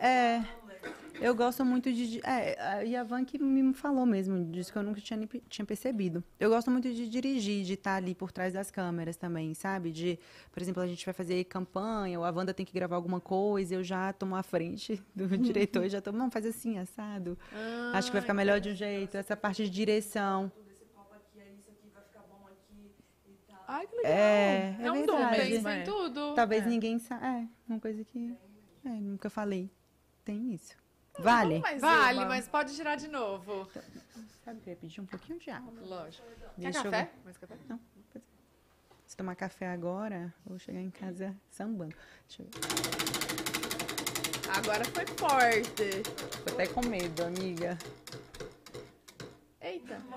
É. 0.00 0.40
Eu 1.20 1.34
gosto 1.34 1.64
muito 1.64 1.92
de. 1.92 2.20
É, 2.24 2.60
a 2.60 2.80
Yavan 2.82 3.24
que 3.24 3.38
me 3.38 3.74
falou 3.74 4.06
mesmo, 4.06 4.44
disso 4.52 4.72
que 4.72 4.78
eu 4.78 4.82
nunca 4.82 5.00
tinha, 5.00 5.28
tinha 5.48 5.64
percebido. 5.64 6.22
Eu 6.38 6.48
gosto 6.48 6.70
muito 6.70 6.92
de 6.92 7.08
dirigir, 7.08 7.64
de 7.64 7.74
estar 7.74 7.96
ali 7.96 8.14
por 8.14 8.30
trás 8.30 8.52
das 8.52 8.70
câmeras 8.70 9.16
também, 9.16 9.52
sabe? 9.54 9.90
De, 9.90 10.18
por 10.52 10.62
exemplo, 10.62 10.82
a 10.82 10.86
gente 10.86 11.04
vai 11.04 11.12
fazer 11.12 11.42
campanha, 11.44 12.18
ou 12.18 12.24
a 12.24 12.30
Wanda 12.30 12.54
tem 12.54 12.64
que 12.64 12.72
gravar 12.72 12.96
alguma 12.96 13.20
coisa, 13.20 13.74
eu 13.74 13.82
já 13.82 14.12
tomo 14.12 14.36
a 14.36 14.42
frente 14.42 15.02
do 15.14 15.26
diretor 15.36 15.84
e 15.84 15.88
já 15.88 16.00
tomo, 16.00 16.16
não, 16.18 16.30
faz 16.30 16.46
assim, 16.46 16.78
assado. 16.78 17.36
Acho 17.92 18.08
que 18.08 18.12
vai 18.12 18.20
ficar 18.22 18.34
melhor 18.34 18.60
de 18.60 18.70
um 18.70 18.74
jeito. 18.74 19.16
Essa 19.16 19.36
parte 19.36 19.64
de 19.64 19.70
direção. 19.70 20.50
Tudo 20.54 20.70
esse 20.70 20.84
papo 20.84 21.14
aqui, 21.14 21.40
aí 21.40 21.56
isso 21.58 21.70
aqui 21.70 21.88
vai 21.92 22.02
ficar 22.04 22.20
bom 22.28 22.46
aqui 22.46 22.92
e 23.26 23.34
tal. 23.48 23.64
Ai, 23.66 23.86
que 23.86 23.96
legal. 23.96 24.12
É, 24.12 24.76
é 24.80 24.86
É 24.86 24.92
um 24.92 25.04
dom 25.04 25.28
Pensa 25.30 25.74
em 25.74 25.80
é. 25.80 25.82
tudo. 25.82 26.34
Talvez 26.34 26.64
É. 26.64 26.68
ninguém 26.68 26.98
saiba. 27.00 27.26
É, 27.26 27.48
uma 27.68 27.80
coisa 27.80 28.04
que. 28.04 28.32
É, 28.84 28.88
nunca 28.88 29.28
falei. 29.28 29.68
Tem 30.24 30.52
isso. 30.54 30.76
Vale? 31.18 31.62
Vale, 31.80 32.18
uma. 32.18 32.26
mas 32.26 32.48
pode 32.48 32.72
girar 32.74 32.96
de 32.96 33.08
novo. 33.08 33.68
Sabe 34.44 34.60
que 34.60 34.70
eu 34.70 34.72
ia 34.72 34.76
pedir 34.78 35.00
um 35.00 35.06
pouquinho 35.06 35.38
de 35.38 35.50
água. 35.50 35.72
Lógico. 35.82 36.26
Quer 36.26 36.70
Deixa 36.70 36.78
eu 36.78 36.84
café? 36.90 37.10
Mais 37.24 37.36
café? 37.36 37.56
Se 39.06 39.16
tomar 39.16 39.34
café 39.36 39.68
agora, 39.68 40.32
eu 40.46 40.50
vou 40.50 40.58
chegar 40.58 40.80
em 40.80 40.90
casa 40.90 41.34
sambando. 41.50 41.94
Deixa 42.28 42.42
eu 42.42 42.46
ver. 42.46 42.60
Agora 44.56 44.84
foi 44.84 45.06
forte. 45.06 46.02
Tô 46.44 46.52
até 46.52 46.66
com 46.66 46.84
medo, 46.86 47.24
amiga. 47.24 47.76
Eita. 49.60 50.00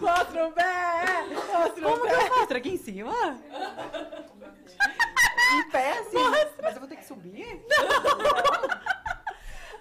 Mostra 0.00 0.48
o 0.48 0.52
pé! 0.52 1.04
Mostra 1.52 1.82
Como 1.82 2.02
que 2.06 2.12
eu 2.12 2.28
mostro 2.36 2.56
aqui 2.56 2.70
em 2.70 2.76
cima? 2.76 3.12
em 5.54 5.70
pé, 5.70 5.98
assim? 5.98 6.16
Mas 6.62 6.74
eu 6.74 6.80
vou 6.80 6.88
ter 6.88 6.96
que 6.96 7.04
subir? 7.04 7.66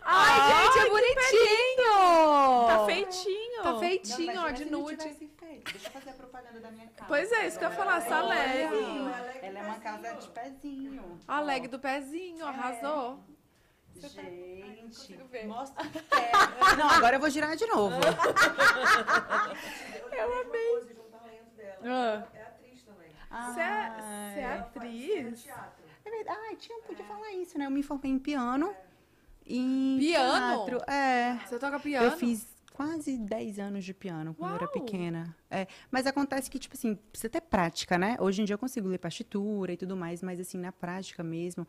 Ai, 0.04 0.40
gente, 0.50 0.80
é 0.80 0.90
bonitinho! 0.90 1.94
Tá 2.68 2.86
feitinho. 2.86 3.64
Tá 3.64 3.80
feitinho, 3.80 4.42
ó, 4.42 4.50
de 4.50 4.66
nude. 4.66 4.98
Deixa 4.98 5.88
eu 5.88 5.92
fazer 5.92 6.10
a 6.10 6.14
propaganda 6.14 6.60
da 6.60 6.72
minha 6.72 6.88
casa. 6.88 7.06
Pois 7.08 7.32
é, 7.32 7.46
isso 7.48 7.60
que 7.60 7.66
eu 7.66 7.70
ia 7.70 7.76
falar, 7.76 7.98
essa 7.98 8.20
leg. 8.22 8.64
Ela 9.44 9.60
é 9.60 9.62
uma 9.62 9.80
casa 9.80 10.14
de 10.16 10.28
pezinho. 10.30 11.20
A 11.28 11.40
leg 11.40 11.68
do 11.68 11.78
pezinho, 11.80 12.46
arrasou. 12.46 13.24
Gente, 13.96 15.14
ver. 15.30 15.46
mostra 15.46 15.86
o 15.86 15.90
pé. 15.92 16.32
Não, 16.78 16.90
agora 16.90 17.18
eu 17.18 17.20
vou 17.20 17.30
girar 17.30 17.56
de 17.56 17.68
novo. 17.68 17.96
Eu 20.12 20.42
amei. 20.42 20.74
Pose 20.74 20.94
de 20.94 21.00
um 21.00 21.10
talento 21.10 21.52
dela. 21.56 21.80
Ah. 21.84 22.28
É 22.34 22.42
atriz 22.42 22.84
também. 22.84 23.12
Você 23.30 23.60
é, 23.60 23.92
você 24.34 24.40
é 24.40 24.54
atriz? 24.54 25.44
Teatro. 25.44 25.81
É 26.06 26.10
verdade. 26.10 26.40
Ai, 26.50 26.56
tinha, 26.56 26.80
podia 26.82 27.06
falar 27.06 27.32
isso, 27.34 27.58
né? 27.58 27.66
Eu 27.66 27.72
me 27.72 27.84
formei 27.84 28.12
em 28.12 28.20
piano. 28.20 28.74
Em 29.46 29.98
Piano? 30.00 30.66
teatro. 30.66 30.92
É. 30.92 31.38
Você 31.48 31.60
toca 31.60 31.80
piano? 31.80 32.06
Eu 32.06 32.12
fiz 32.18 32.48
quase 32.74 33.18
10 33.18 33.60
anos 33.60 33.84
de 33.84 33.94
piano 33.94 34.34
quando 34.34 34.52
eu 34.52 34.56
era 34.56 34.66
Uau! 34.66 34.74
pequena. 34.74 35.36
É, 35.50 35.68
mas 35.90 36.08
acontece 36.08 36.50
que, 36.50 36.58
tipo 36.60 36.76
assim, 36.76 36.96
precisa 36.96 37.30
ter 37.30 37.42
prática, 37.42 37.98
né? 37.98 38.16
Hoje 38.20 38.42
em 38.42 38.46
dia 38.46 38.54
eu 38.54 38.60
consigo 38.60 38.88
ler 38.88 38.98
partitura 38.98 39.74
e 39.74 39.78
tudo 39.78 39.96
mais, 39.98 40.22
mas 40.24 40.40
assim, 40.40 40.58
na 40.58 40.72
prática 40.72 41.24
mesmo, 41.24 41.68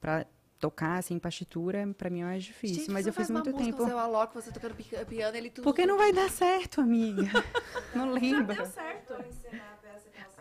pra 0.00 0.26
tocar, 0.58 0.98
assim, 0.98 1.18
partitura, 1.18 1.86
pra 1.96 2.10
mim 2.10 2.20
é 2.20 2.24
mais 2.24 2.44
difícil. 2.44 2.76
Gente, 2.80 2.90
mas 2.90 3.04
você 3.04 3.10
eu 3.10 3.14
fiz 3.14 3.30
muito 3.30 3.52
tempo. 3.52 3.86
seu 3.86 3.98
Alok, 3.98 4.34
você 4.34 4.50
tocando 4.52 4.74
pi- 4.74 5.04
piano, 5.08 5.36
ele 5.36 5.48
tudo... 5.50 5.64
Porque 5.64 5.86
não 5.86 5.96
vai 5.96 6.12
dar 6.12 6.28
certo, 6.30 6.80
amiga. 6.82 7.30
Não 7.94 8.10
lembro. 8.12 8.54
Deu 8.54 8.66
certo. 8.66 9.14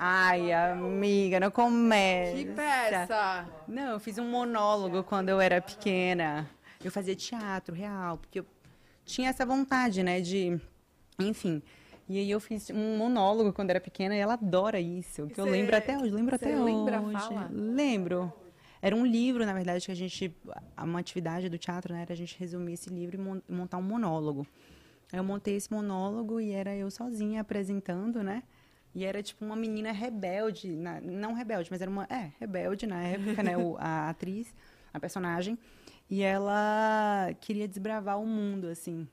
Ai, 0.02 0.54
amiga, 0.54 1.42
não 1.42 1.52
começa. 1.52 2.38
Que 2.38 2.46
peça! 2.46 3.46
Não, 3.68 3.92
eu 3.92 4.00
fiz 4.00 4.18
um 4.18 4.24
monólogo 4.30 5.04
quando 5.04 5.28
eu 5.28 5.42
era 5.42 5.62
pequena. 5.62 6.50
Eu 6.82 6.90
fazia 6.90 7.14
teatro 7.14 7.76
real, 7.76 8.18
porque 8.18 8.40
eu 8.40 8.46
tinha 9.04 9.30
essa 9.30 9.46
vontade, 9.46 10.02
né, 10.02 10.22
de... 10.22 10.58
Enfim. 11.20 11.62
E 12.08 12.18
aí 12.18 12.32
eu 12.32 12.40
fiz 12.40 12.70
um 12.70 12.98
monólogo 12.98 13.52
quando 13.52 13.72
era 13.72 13.82
pequena 13.82 14.16
e 14.16 14.20
ela 14.20 14.34
adora 14.36 14.80
isso. 14.80 15.28
Que 15.28 15.42
eu 15.42 15.46
lembro 15.46 15.76
até 15.76 15.98
hoje, 15.98 16.12
lembro 16.12 16.40
cê 16.40 16.46
até 16.46 16.56
lembra 16.58 17.02
hoje. 17.02 17.14
fala? 17.20 17.50
Lembro. 17.52 18.32
Era 18.82 18.96
um 18.96 19.06
livro, 19.06 19.46
na 19.46 19.52
verdade, 19.54 19.86
que 19.86 19.92
a 19.92 19.96
gente... 19.96 20.34
Uma 20.82 21.00
atividade 21.02 21.50
do 21.50 21.58
teatro, 21.58 21.94
né, 21.94 22.04
era 22.04 22.14
a 22.14 22.16
gente 22.16 22.40
resumir 22.40 22.74
esse 22.74 22.90
livro 22.90 23.18
e 23.18 23.20
mon- 23.20 23.42
montar 23.50 23.78
um 23.78 23.82
monólogo. 23.84 24.48
Eu 25.12 25.26
montei 25.26 25.58
esse 25.58 25.70
monólogo 25.74 26.40
e 26.40 26.52
era 26.52 26.74
eu 26.74 26.90
sozinha 26.90 27.42
apresentando, 27.42 28.24
né? 28.24 28.44
E 28.94 29.06
era 29.06 29.22
tipo 29.22 29.46
uma 29.46 29.56
menina 29.56 29.92
rebelde, 29.92 30.76
na- 30.76 31.00
não 31.02 31.34
rebelde, 31.34 31.70
mas 31.72 31.82
era 31.82 31.90
uma, 31.92 32.06
é, 32.10 32.32
rebelde 32.40 32.88
na 32.88 33.02
época, 33.04 33.44
né, 33.44 33.56
o- 33.58 33.78
a 33.80 34.10
atriz, 34.10 34.54
a 34.94 35.00
personagem, 35.00 35.58
e 36.10 36.22
ela 36.24 37.30
queria 37.40 37.68
desbravar 37.68 38.20
o 38.20 38.26
mundo, 38.26 38.68
assim. 38.68 39.08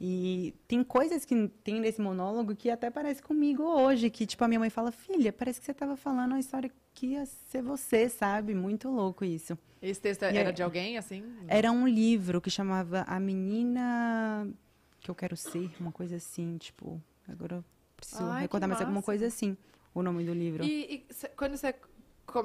E 0.00 0.52
tem 0.66 0.82
coisas 0.82 1.24
que 1.24 1.46
tem 1.62 1.80
nesse 1.80 2.00
monólogo 2.00 2.56
que 2.56 2.68
até 2.68 2.90
parece 2.90 3.22
comigo 3.22 3.62
hoje, 3.62 4.10
que 4.10 4.26
tipo 4.26 4.42
a 4.42 4.48
minha 4.48 4.58
mãe 4.58 4.68
fala: 4.70 4.90
"Filha, 4.90 5.32
parece 5.32 5.60
que 5.60 5.66
você 5.66 5.70
estava 5.70 5.96
falando 5.96 6.32
uma 6.32 6.40
história 6.40 6.68
que 6.92 7.06
ia 7.08 7.24
ser 7.24 7.62
você, 7.62 8.08
sabe? 8.08 8.52
Muito 8.52 8.88
louco 8.90 9.24
isso". 9.24 9.56
Esse 9.80 10.00
texto 10.00 10.22
E 10.22 10.36
era 10.36 10.48
aí- 10.48 10.54
de 10.54 10.62
alguém, 10.62 10.98
assim? 10.98 11.22
Era 11.46 11.70
um 11.70 11.86
livro 11.86 12.40
que 12.40 12.50
chamava 12.50 13.02
A 13.06 13.20
Menina 13.20 14.48
que 15.00 15.10
eu 15.10 15.14
quero 15.14 15.36
ser, 15.36 15.70
uma 15.80 15.90
coisa 15.92 16.16
assim, 16.16 16.56
tipo, 16.58 17.00
agora 17.28 17.56
eu 17.56 17.64
preciso 18.06 18.24
Ai, 18.24 18.42
recordar 18.42 18.68
mais 18.68 18.80
alguma 18.80 18.96
massa. 18.96 19.06
coisa 19.06 19.26
assim, 19.26 19.56
o 19.94 20.02
nome 20.02 20.24
do 20.24 20.32
livro. 20.34 20.64
E, 20.64 21.06
e 21.08 21.14
cê- 21.14 21.28
quando 21.28 21.56
você, 21.56 21.74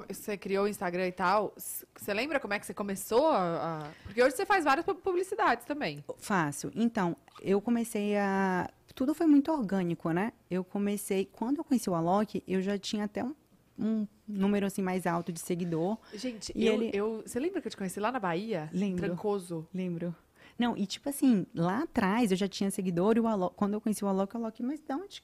você 0.10 0.38
criou 0.38 0.66
o 0.66 0.68
Instagram 0.68 1.08
e 1.08 1.12
tal, 1.12 1.54
você 1.96 2.14
lembra 2.14 2.40
como 2.40 2.54
é 2.54 2.60
que 2.60 2.66
você 2.66 2.74
começou 2.74 3.28
a... 3.32 3.90
Porque 4.04 4.22
hoje 4.22 4.36
você 4.36 4.46
faz 4.46 4.64
várias 4.66 4.86
pu- 4.86 4.96
publicidades 4.96 5.66
também. 5.66 6.04
Fácil. 6.18 6.72
Então, 6.76 7.16
eu 7.42 7.60
comecei 7.62 8.18
a. 8.18 8.70
Tudo 8.96 9.14
foi 9.14 9.28
muito 9.28 9.52
orgânico, 9.52 10.12
né? 10.12 10.34
Eu 10.50 10.64
comecei. 10.64 11.26
Quando 11.32 11.58
eu 11.60 11.64
conheci 11.64 11.90
o 11.90 11.94
Alok, 11.96 12.44
eu 12.48 12.62
já 12.62 12.78
tinha 12.80 13.04
até 13.06 13.24
um, 13.24 13.36
um 13.78 14.08
número 14.28 14.66
assim 14.66 14.82
mais 14.82 15.06
alto 15.06 15.32
de 15.32 15.40
seguidor. 15.40 15.98
Gente, 16.14 16.52
E 16.56 16.66
eu, 16.66 16.74
ele- 16.74 16.90
eu- 16.94 17.22
Você 17.26 17.40
lembra 17.40 17.62
que 17.62 17.68
eu 17.68 17.72
te 17.72 17.78
conheci 17.78 18.00
lá 18.00 18.12
na 18.12 18.20
Bahia? 18.20 18.70
Lembro. 18.74 19.06
Trancoso. 19.06 19.68
Lembro. 19.74 20.16
Não, 20.58 20.76
e 20.76 20.88
tipo 20.88 21.08
assim, 21.08 21.46
lá 21.54 21.84
atrás 21.84 22.32
eu 22.32 22.38
já 22.38 22.48
tinha 22.48 22.72
seguidor 22.72 23.16
e 23.16 23.20
o 23.20 23.28
Alok, 23.28 23.56
quando 23.56 23.76
eu 23.76 23.82
conheci 23.82 24.04
o 24.04 24.08
Alok, 24.08 24.36
o 24.36 24.40
Alok, 24.40 24.64
mas 24.64 24.80
de 24.82 24.92
onde? 24.94 25.24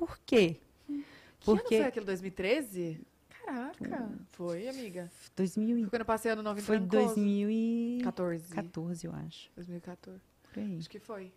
Por 0.00 0.18
quê? 0.24 0.56
Que 0.86 0.92
ano 0.94 1.04
Porque 1.44 1.76
foi 1.76 1.84
aquele 1.86 2.06
2013? 2.06 3.00
Caraca. 3.28 4.10
Foi, 4.30 4.66
amiga. 4.66 5.10
2000 5.36 5.76
e- 5.76 5.80
Foi 5.82 5.90
quando 5.90 6.00
eu 6.00 6.06
passei 6.06 6.30
ano 6.32 6.42
novo 6.42 6.58
em 6.58 6.62
foi 6.62 6.78
Trancoso. 6.78 7.14
2014, 7.16 8.54
14. 8.54 9.06
eu 9.06 9.12
acho. 9.12 9.50
2014. 9.54 10.20
Por 10.54 10.58
aí. 10.58 10.78
Acho 10.78 10.88
que 10.88 10.98
foi. 10.98 11.30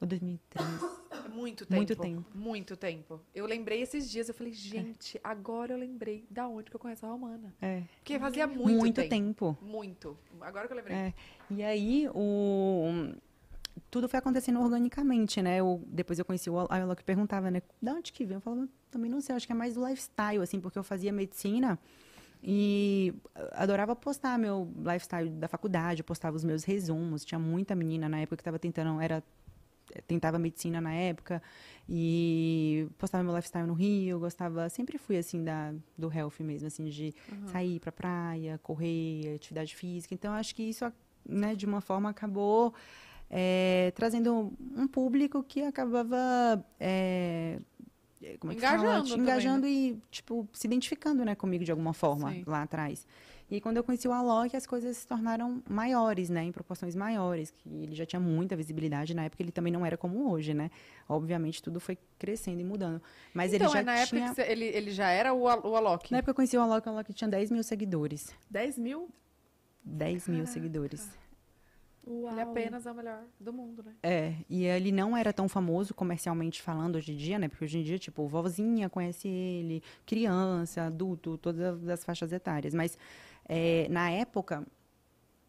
Ou 0.00 0.06
2013. 0.08 0.68
É 1.10 1.28
Muito 1.28 1.66
tempo. 1.66 1.74
Muito 1.76 1.96
tempo. 1.96 2.24
Muito 2.34 2.76
tempo. 2.76 3.20
Eu 3.34 3.44
lembrei 3.44 3.82
esses 3.82 4.10
dias, 4.10 4.28
eu 4.28 4.34
falei, 4.34 4.52
gente, 4.54 5.20
agora 5.22 5.74
eu 5.74 5.78
lembrei 5.78 6.24
da 6.30 6.48
onde 6.48 6.70
que 6.70 6.76
eu 6.76 6.80
conheço 6.80 7.04
a 7.04 7.10
Romana. 7.10 7.54
É. 7.60 7.82
Porque 7.98 8.18
fazia 8.18 8.46
muito, 8.46 8.78
Muito, 8.78 8.94
tempo. 8.96 9.10
tempo. 9.10 9.58
Muito. 9.60 10.16
Agora 10.40 10.66
que 10.66 10.72
eu 10.72 10.76
lembrei. 10.78 10.96
É. 10.96 11.14
E 11.50 11.62
aí, 11.62 12.08
o... 12.14 13.12
tudo 13.90 14.08
foi 14.08 14.18
acontecendo 14.18 14.60
organicamente, 14.60 15.40
né? 15.42 15.58
Eu, 15.58 15.82
depois 15.86 16.18
eu 16.18 16.24
conheci 16.24 16.50
o 16.50 16.54
o 16.54 16.66
Alok 16.68 17.04
perguntava, 17.04 17.50
né? 17.50 17.62
Da 17.80 17.92
onde 17.94 18.12
que 18.12 18.24
vem? 18.24 18.36
Eu 18.36 18.40
falava, 18.40 18.68
também 18.90 19.10
não 19.10 19.20
sei, 19.20 19.34
acho 19.34 19.46
que 19.46 19.52
é 19.52 19.56
mais 19.56 19.74
do 19.74 19.86
lifestyle, 19.86 20.42
assim, 20.42 20.60
porque 20.60 20.78
eu 20.78 20.84
fazia 20.84 21.12
medicina 21.12 21.78
e 22.42 23.14
adorava 23.52 23.96
postar 23.96 24.38
meu 24.38 24.70
lifestyle 24.78 25.28
da 25.30 25.48
faculdade, 25.48 26.00
eu 26.00 26.04
postava 26.04 26.36
os 26.36 26.44
meus 26.44 26.64
resumos. 26.64 27.24
Tinha 27.24 27.38
muita 27.38 27.74
menina 27.74 28.08
na 28.08 28.20
época 28.20 28.36
que 28.36 28.42
estava 28.42 28.58
tentando, 28.58 29.00
era 29.00 29.22
tentava 30.06 30.38
medicina 30.38 30.80
na 30.80 30.92
época 30.92 31.40
e 31.88 32.88
postava 32.98 33.22
meu 33.22 33.34
lifestyle 33.34 33.66
no 33.66 33.74
Rio, 33.74 34.18
gostava, 34.18 34.68
sempre 34.68 34.98
fui 34.98 35.16
assim 35.16 35.44
da 35.44 35.72
do 35.96 36.12
health 36.12 36.40
mesmo, 36.40 36.66
assim 36.66 36.84
de 36.86 37.14
sair 37.46 37.80
pra 37.80 37.92
praia, 37.92 38.58
correr, 38.62 39.36
atividade 39.36 39.74
física. 39.74 40.12
Então 40.14 40.32
acho 40.32 40.54
que 40.54 40.62
isso, 40.62 40.84
né, 41.24 41.54
de 41.54 41.66
uma 41.66 41.80
forma 41.80 42.10
acabou 42.10 42.74
é, 43.30 43.92
trazendo 43.94 44.52
um 44.76 44.86
público 44.86 45.42
que 45.42 45.62
acabava 45.62 46.64
é, 46.78 47.58
como 48.38 48.52
é 48.52 48.54
que 48.56 48.60
fala? 48.60 48.76
Engajando 48.76 49.08
também, 49.08 49.22
engajando 49.22 49.66
e 49.66 50.02
tipo 50.10 50.48
se 50.52 50.66
identificando, 50.66 51.24
né, 51.24 51.34
comigo 51.34 51.64
de 51.64 51.70
alguma 51.70 51.92
forma 51.92 52.32
Sim. 52.32 52.44
lá 52.46 52.62
atrás. 52.62 53.06
E 53.48 53.60
quando 53.60 53.76
eu 53.76 53.84
conheci 53.84 54.08
o 54.08 54.12
Alok, 54.12 54.56
as 54.56 54.66
coisas 54.66 54.96
se 54.96 55.06
tornaram 55.06 55.62
maiores, 55.68 56.28
né? 56.28 56.42
Em 56.42 56.50
proporções 56.50 56.96
maiores. 56.96 57.52
Que 57.52 57.68
ele 57.68 57.94
já 57.94 58.04
tinha 58.04 58.18
muita 58.18 58.56
visibilidade. 58.56 59.14
Na 59.14 59.22
época, 59.22 59.40
ele 59.40 59.52
também 59.52 59.72
não 59.72 59.86
era 59.86 59.96
como 59.96 60.32
hoje, 60.32 60.52
né? 60.52 60.68
Obviamente, 61.08 61.62
tudo 61.62 61.78
foi 61.78 61.96
crescendo 62.18 62.60
e 62.60 62.64
mudando. 62.64 63.00
Mas 63.32 63.54
então, 63.54 63.68
ele 63.68 63.72
já 63.72 63.80
é 63.80 63.84
na 63.84 64.04
tinha... 64.04 64.26
época 64.26 64.42
ele, 64.50 64.64
ele 64.64 64.90
já 64.90 65.10
era 65.10 65.32
o, 65.32 65.42
o 65.42 65.76
Alok. 65.76 66.10
Na 66.10 66.18
época, 66.18 66.32
eu 66.32 66.34
conheci 66.34 66.56
o 66.56 66.60
Alok, 66.60 66.88
o 66.88 66.90
Alok 66.90 67.14
tinha 67.14 67.30
10 67.30 67.52
mil 67.52 67.62
seguidores. 67.62 68.34
10 68.50 68.78
mil? 68.78 69.08
10 69.84 70.26
mil 70.26 70.46
seguidores. 70.48 71.08
Uau. 72.06 72.32
Ele 72.32 72.40
é 72.40 72.42
apenas 72.44 72.86
é 72.86 72.92
o 72.92 72.94
melhor 72.94 73.24
do 73.40 73.52
mundo, 73.52 73.82
né? 73.82 73.92
É, 74.02 74.34
e 74.48 74.64
ele 74.64 74.92
não 74.92 75.16
era 75.16 75.32
tão 75.32 75.48
famoso 75.48 75.92
comercialmente 75.92 76.62
falando 76.62 76.96
hoje 76.96 77.12
em 77.12 77.16
dia, 77.16 77.38
né? 77.38 77.48
Porque 77.48 77.64
hoje 77.64 77.78
em 77.78 77.82
dia, 77.82 77.98
tipo, 77.98 78.26
vovozinha 78.28 78.88
conhece 78.88 79.26
ele, 79.26 79.82
criança, 80.04 80.84
adulto, 80.84 81.36
todas 81.36 81.88
as 81.88 82.04
faixas 82.04 82.32
etárias. 82.32 82.72
Mas 82.72 82.96
é, 83.48 83.88
na 83.90 84.08
época, 84.10 84.64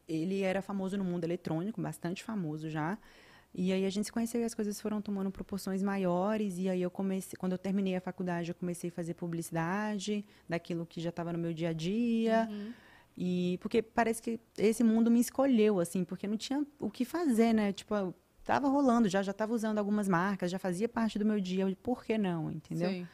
ele 0.07 0.41
era 0.41 0.61
famoso 0.61 0.97
no 0.97 1.03
mundo 1.03 1.23
eletrônico, 1.23 1.79
bastante 1.79 2.23
famoso 2.23 2.69
já. 2.69 2.97
E 3.53 3.71
aí 3.71 3.85
a 3.85 3.89
gente 3.89 4.05
se 4.05 4.11
conheceu 4.11 4.41
e 4.41 4.43
as 4.43 4.53
coisas 4.53 4.79
foram 4.79 5.01
tomando 5.01 5.31
proporções 5.31 5.83
maiores. 5.83 6.57
E 6.57 6.69
aí 6.69 6.81
eu 6.81 6.89
comecei, 6.89 7.37
quando 7.37 7.51
eu 7.51 7.57
terminei 7.57 7.95
a 7.95 8.01
faculdade, 8.01 8.49
eu 8.49 8.55
comecei 8.55 8.89
a 8.89 8.93
fazer 8.93 9.13
publicidade 9.13 10.25
daquilo 10.49 10.85
que 10.85 10.99
já 11.01 11.09
estava 11.09 11.31
no 11.33 11.39
meu 11.39 11.53
dia 11.53 11.69
a 11.69 11.73
dia. 11.73 12.49
E 13.17 13.57
porque 13.61 13.81
parece 13.81 14.21
que 14.21 14.39
esse 14.57 14.83
mundo 14.83 15.09
me 15.09 15.19
escolheu, 15.19 15.79
assim, 15.79 16.03
porque 16.03 16.27
não 16.27 16.37
tinha 16.37 16.63
o 16.79 16.89
que 16.89 17.03
fazer, 17.03 17.51
né? 17.51 17.73
Tipo, 17.73 18.13
tava 18.43 18.67
rolando 18.67 19.09
já, 19.09 19.23
já 19.23 19.33
tava 19.33 19.53
usando 19.53 19.79
algumas 19.79 20.07
marcas, 20.07 20.51
já 20.51 20.59
fazia 20.59 20.87
parte 20.87 21.17
do 21.17 21.25
meu 21.25 21.39
dia. 21.39 21.65
Por 21.81 22.05
que 22.05 22.17
não, 22.17 22.51
entendeu? 22.51 22.89
Sim. 22.89 23.07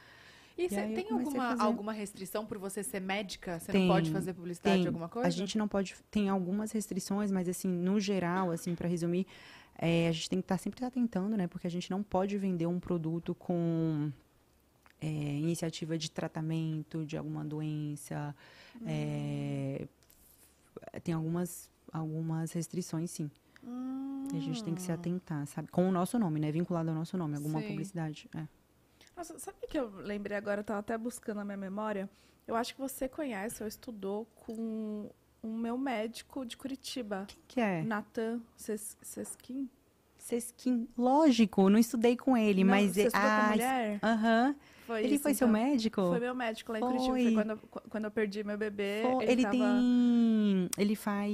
E, 0.57 0.69
você 0.69 0.79
aí 0.79 0.91
eu 0.91 0.95
tem 0.95 1.11
alguma, 1.11 1.49
fazer. 1.49 1.61
alguma 1.63 1.93
restrição 1.93 2.45
por 2.45 2.57
você 2.57 2.83
ser 2.83 2.99
médica? 2.99 3.59
Você 3.59 3.71
Tem, 3.71 3.87
não 3.87 3.95
pode 3.95 4.11
fazer 4.11 4.33
publicidade 4.33 4.77
de 4.77 4.83
Tem. 4.83 4.87
alguma 4.87 5.09
coisa? 5.09 5.27
A 5.27 5.31
gente 5.31 5.57
não 5.57 5.67
pode. 5.67 5.95
Tem 6.11 6.29
algumas 6.29 6.71
restrições, 6.71 7.31
mas 7.31 7.49
assim, 7.49 7.67
no 7.67 7.99
geral, 7.99 8.51
assim, 8.51 8.75
para 8.75 8.87
resumir, 8.87 9.25
é, 9.77 10.07
a 10.09 10.11
gente 10.11 10.29
tem 10.29 10.39
que 10.39 10.45
estar 10.45 10.57
sempre 10.59 10.85
atentando, 10.85 11.35
né? 11.35 11.47
Porque 11.47 11.65
a 11.65 11.71
gente 11.71 11.89
não 11.89 12.03
pode 12.03 12.37
vender 12.37 12.67
um 12.67 12.79
produto 12.79 13.33
com 13.33 14.11
é, 15.03 15.35
iniciativa 15.35 15.97
de 15.97 16.09
tratamento 16.09 17.05
de 17.05 17.17
alguma 17.17 17.43
doença. 17.43 18.33
é, 18.85 19.87
tem 21.03 21.13
algumas, 21.13 21.69
algumas 21.91 22.51
restrições, 22.53 23.11
sim. 23.11 23.29
E 24.33 24.37
a 24.37 24.39
gente 24.39 24.63
tem 24.63 24.73
que 24.75 24.81
se 24.81 24.91
atentar, 24.91 25.45
sabe? 25.47 25.69
Com 25.69 25.87
o 25.87 25.91
nosso 25.91 26.17
nome, 26.19 26.39
né? 26.39 26.51
Vinculado 26.51 26.89
ao 26.89 26.95
nosso 26.95 27.17
nome, 27.17 27.35
alguma 27.35 27.61
Sim. 27.61 27.67
publicidade. 27.67 28.29
É. 28.35 28.45
Nossa, 29.15 29.37
sabe 29.39 29.57
o 29.63 29.67
que 29.67 29.77
eu 29.77 29.89
lembrei 29.97 30.35
agora? 30.35 30.61
Eu 30.61 30.65
tava 30.65 30.79
até 30.79 30.97
buscando 30.97 31.37
na 31.37 31.45
minha 31.45 31.57
memória. 31.57 32.09
Eu 32.47 32.55
acho 32.55 32.73
que 32.73 32.81
você 32.81 33.07
conhece 33.07 33.61
ou 33.63 33.67
estudou 33.67 34.25
com 34.35 35.09
o 35.41 35.47
meu 35.53 35.77
médico 35.77 36.45
de 36.45 36.57
Curitiba, 36.57 37.25
Quem 37.27 37.39
que 37.47 37.61
é? 37.61 37.83
Natan 37.83 38.41
Ses- 38.57 38.97
Seskin. 40.23 40.87
Lógico, 40.97 41.69
não 41.69 41.77
estudei 41.77 42.15
com 42.15 42.37
ele, 42.37 42.63
Não, 42.63 42.69
mas. 42.71 42.93
Você 42.93 43.01
é- 43.01 43.05
estudou 43.07 43.27
com 43.27 43.35
ah, 43.35 43.47
mulher? 43.49 43.99
Aham. 44.01 44.55
Foi 44.85 45.01
Ele 45.01 45.15
isso, 45.15 45.23
foi 45.23 45.33
seu 45.33 45.47
então. 45.47 45.61
médico? 45.61 46.01
Foi 46.01 46.19
meu 46.19 46.35
médico 46.35 46.71
lá 46.73 46.77
em 46.77 46.81
Curitiba. 46.81 47.09
Foi 47.13 47.23
Foi. 47.23 47.33
quando, 47.33 47.59
quando 47.89 48.03
eu 48.05 48.11
perdi 48.11 48.43
meu 48.43 48.57
bebê. 48.57 49.01
Pô, 49.01 49.21
ele 49.21 49.31
ele, 49.31 49.41
tava... 49.43 49.57
tem. 49.57 50.69
Ele 50.77 50.95
faz. 50.95 51.31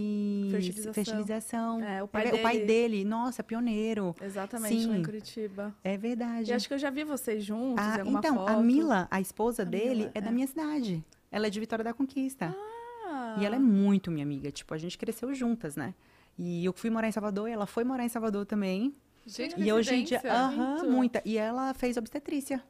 Fertilização. 0.51 0.93
fertilização. 0.93 1.83
É, 1.83 2.03
o 2.03 2.07
pai 2.07 2.31
o 2.31 2.41
pai 2.41 2.53
dele. 2.59 2.65
dele, 2.67 3.05
nossa, 3.05 3.43
pioneiro. 3.43 4.15
Exatamente, 4.21 4.85
lá 4.85 4.93
em 4.93 4.97
Sim. 4.97 5.03
Curitiba. 5.03 5.75
É 5.83 5.97
verdade. 5.97 6.51
E 6.51 6.53
acho 6.53 6.67
que 6.67 6.73
eu 6.75 6.77
já 6.79 6.91
vi 6.91 7.03
vocês 7.03 7.43
juntos 7.43 7.83
Ah, 7.83 8.03
então, 8.05 8.35
foto. 8.35 8.49
a 8.49 8.57
Mila, 8.57 9.07
a 9.09 9.19
esposa 9.19 9.63
A 9.63 9.65
dele, 9.65 9.95
Mila, 9.95 10.11
é, 10.13 10.21
da 10.21 10.29
é. 10.29 10.31
minha 10.31 10.47
cidade. 10.47 11.03
Ela 11.31 11.47
é 11.47 11.49
de 11.49 11.59
Vitória 11.59 11.83
da 11.83 11.93
Conquista. 11.93 12.55
Ah, 13.07 13.37
E 13.39 13.45
ela 13.45 13.55
é 13.55 13.59
muito 13.59 14.11
minha 14.11 14.23
amiga. 14.23 14.51
Tipo, 14.51 14.73
a 14.75 14.77
gente 14.77 14.95
cresceu 14.97 15.33
juntas, 15.33 15.75
né? 15.75 15.95
E 16.37 16.63
eu 16.65 16.73
fui 16.73 16.89
morar 16.89 17.07
em 17.07 17.11
Salvador 17.11 17.49
e 17.49 17.51
ela 17.51 17.65
foi 17.65 17.83
morar 17.83 18.03
em 18.05 18.09
Salvador 18.09 18.45
também. 18.45 18.95
Gente, 19.25 19.59
E 19.59 19.71
hoje 19.71 19.93
em 19.93 20.03
dia. 20.03 20.21
Aham, 20.25 20.75
Muito. 20.77 20.89
muita. 20.91 21.21
E 21.25 21.37
ela 21.37 21.73
fez 21.73 21.97
obstetrícia. 21.97 22.63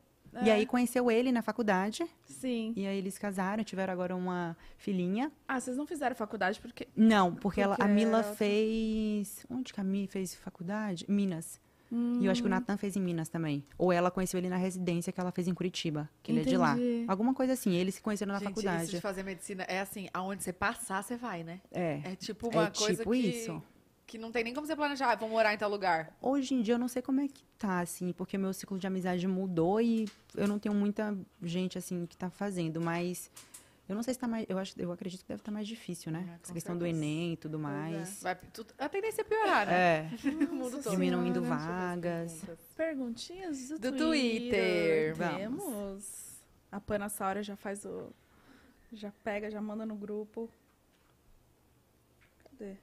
E 0.44 0.50
É. 0.50 0.54
aí 0.54 0.66
conheceu 0.66 1.10
ele 1.10 1.32
na 1.32 1.42
faculdade. 1.42 2.06
Sim. 2.26 2.72
E 2.76 2.86
aí 2.86 2.98
eles 2.98 3.18
casaram, 3.18 3.64
tiveram 3.64 3.92
agora 3.94 4.16
uma 4.16 4.56
filhinha. 4.78 5.32
Ah, 5.48 5.60
vocês 5.60 5.76
não 5.78 5.88
fizeram 5.88 6.16
faculdade 6.16 6.60
porque... 6.60 6.88
Não, 6.96 7.34
porque, 7.34 7.62
ela, 7.62 7.74
a 7.74 7.78
Porque 7.78 7.92
Mila 7.92 8.20
ela- 8.20 8.36
fez. 8.36 9.46
Onde 9.50 9.74
que 9.74 9.80
a 9.82 9.84
Mi 9.84 10.06
fez 10.08 10.36
faculdade? 10.36 11.06
Minas. 11.08 11.60
Hum, 11.92 12.20
E 12.22 12.26
eu 12.26 12.32
acho 12.32 12.42
que 12.42 12.48
o 12.48 12.50
Natan 12.50 12.78
fez 12.78 12.96
em 12.96 13.02
Minas 13.02 13.30
também. 13.30 13.64
Ou 13.78 13.92
ela 13.92 14.12
conheceu 14.12 14.38
ele 14.38 14.50
na 14.50 14.58
residência 14.58 15.12
que 15.12 15.20
ela 15.20 15.32
fez 15.32 15.48
em 15.48 15.54
Curitiba, 15.54 16.10
que 16.22 16.32
ele 16.32 16.42
é 16.42 16.44
de 16.44 16.56
lá. 16.58 16.74
Entendi. 16.76 17.06
Alguma 17.08 17.34
coisa 17.34 17.54
assim, 17.54 17.74
eles 17.74 17.96
se 17.96 18.02
conheceram 18.02 18.32
na 18.34 18.40
Gente, 18.40 18.50
isso 18.52 18.62
faculdade. 18.62 18.92
de 18.92 19.02
fazer 19.02 19.24
medicina 19.24 19.64
é 19.64 19.80
assim, 19.80 20.08
aonde 20.14 20.44
você 20.44 20.54
passar, 20.54 21.04
você 21.04 21.18
vai, 21.18 21.44
né? 21.44 21.60
É. 21.72 22.02
É 22.04 22.16
tipo 22.16 22.48
uma 22.50 22.66
É 22.68 22.72
coisa 22.72 22.98
tipo 23.04 23.12
que, 23.12 23.18
isso. 23.18 23.64
que 24.06 24.18
não 24.18 24.32
tem 24.32 24.44
nem 24.44 24.54
como 24.54 24.68
você 24.68 24.76
planejar, 24.76 25.12
ah, 25.12 25.16
vou 25.16 25.30
morar 25.30 25.54
em 25.54 25.58
tal 25.58 25.70
lugar. 25.70 26.16
Hoje 26.22 26.54
em 26.54 26.62
dia 26.62 26.76
eu 26.76 26.80
não 26.80 26.88
sei 26.88 27.02
como 27.02 27.22
é 27.22 27.28
que 27.28 27.44
tá, 27.58 27.80
assim, 27.80 28.12
porque 28.14 28.38
meu 28.38 28.54
ciclo 28.54 28.78
de 28.78 28.86
amizade 28.88 29.28
mudou 29.28 29.82
e 29.82 30.08
eu 30.36 30.48
não 30.48 30.60
tenho 30.60 30.76
muita 30.76 31.18
gente, 31.42 31.78
assim, 31.78 32.06
que 32.06 32.16
tá 32.16 32.30
fazendo, 32.30 32.80
mas 32.80 33.30
eu 33.90 33.96
não 33.96 34.04
sei 34.04 34.14
se 34.14 34.20
tá 34.20 34.28
mais. 34.28 34.46
Eu, 34.48 34.60
acho, 34.60 34.80
eu 34.80 34.92
acredito 34.92 35.22
que 35.22 35.28
deve 35.28 35.42
estar 35.42 35.52
mais 35.52 35.68
difícil, 35.68 36.12
né? 36.12 36.24
É, 36.30 36.40
Essa 36.44 36.54
questão 36.54 36.78
do 36.78 36.86
certeza. 36.86 37.04
Enem 37.04 37.34
e 37.34 37.38
tudo 37.38 37.58
mais. 37.58 38.22
Vai, 38.22 38.36
tudo, 38.36 38.72
a 38.78 38.88
tendência 38.88 39.22
é 39.22 39.24
piorar, 39.24 39.66
né? 39.66 39.74
É. 39.74 40.10
O 40.46 40.54
mundo 40.54 40.82
todo. 40.82 40.92
Diminuindo 40.92 41.42
vagas. 41.42 42.40
Perguntinhas 42.78 43.70
do, 43.70 43.80
Do 43.80 43.98
Twitter. 43.98 45.16
Twitter. 45.16 45.38
Temos. 45.38 46.40
A 46.72 46.80
Panassaura 46.80 47.42
já 47.42 47.56
faz 47.56 47.84
o... 47.84 48.14
Já 48.94 49.12
pega, 49.24 49.50
já 49.50 49.60
manda 49.60 49.88
no 49.88 49.96
grupo. 49.96 50.48
Cadê? 52.44 52.76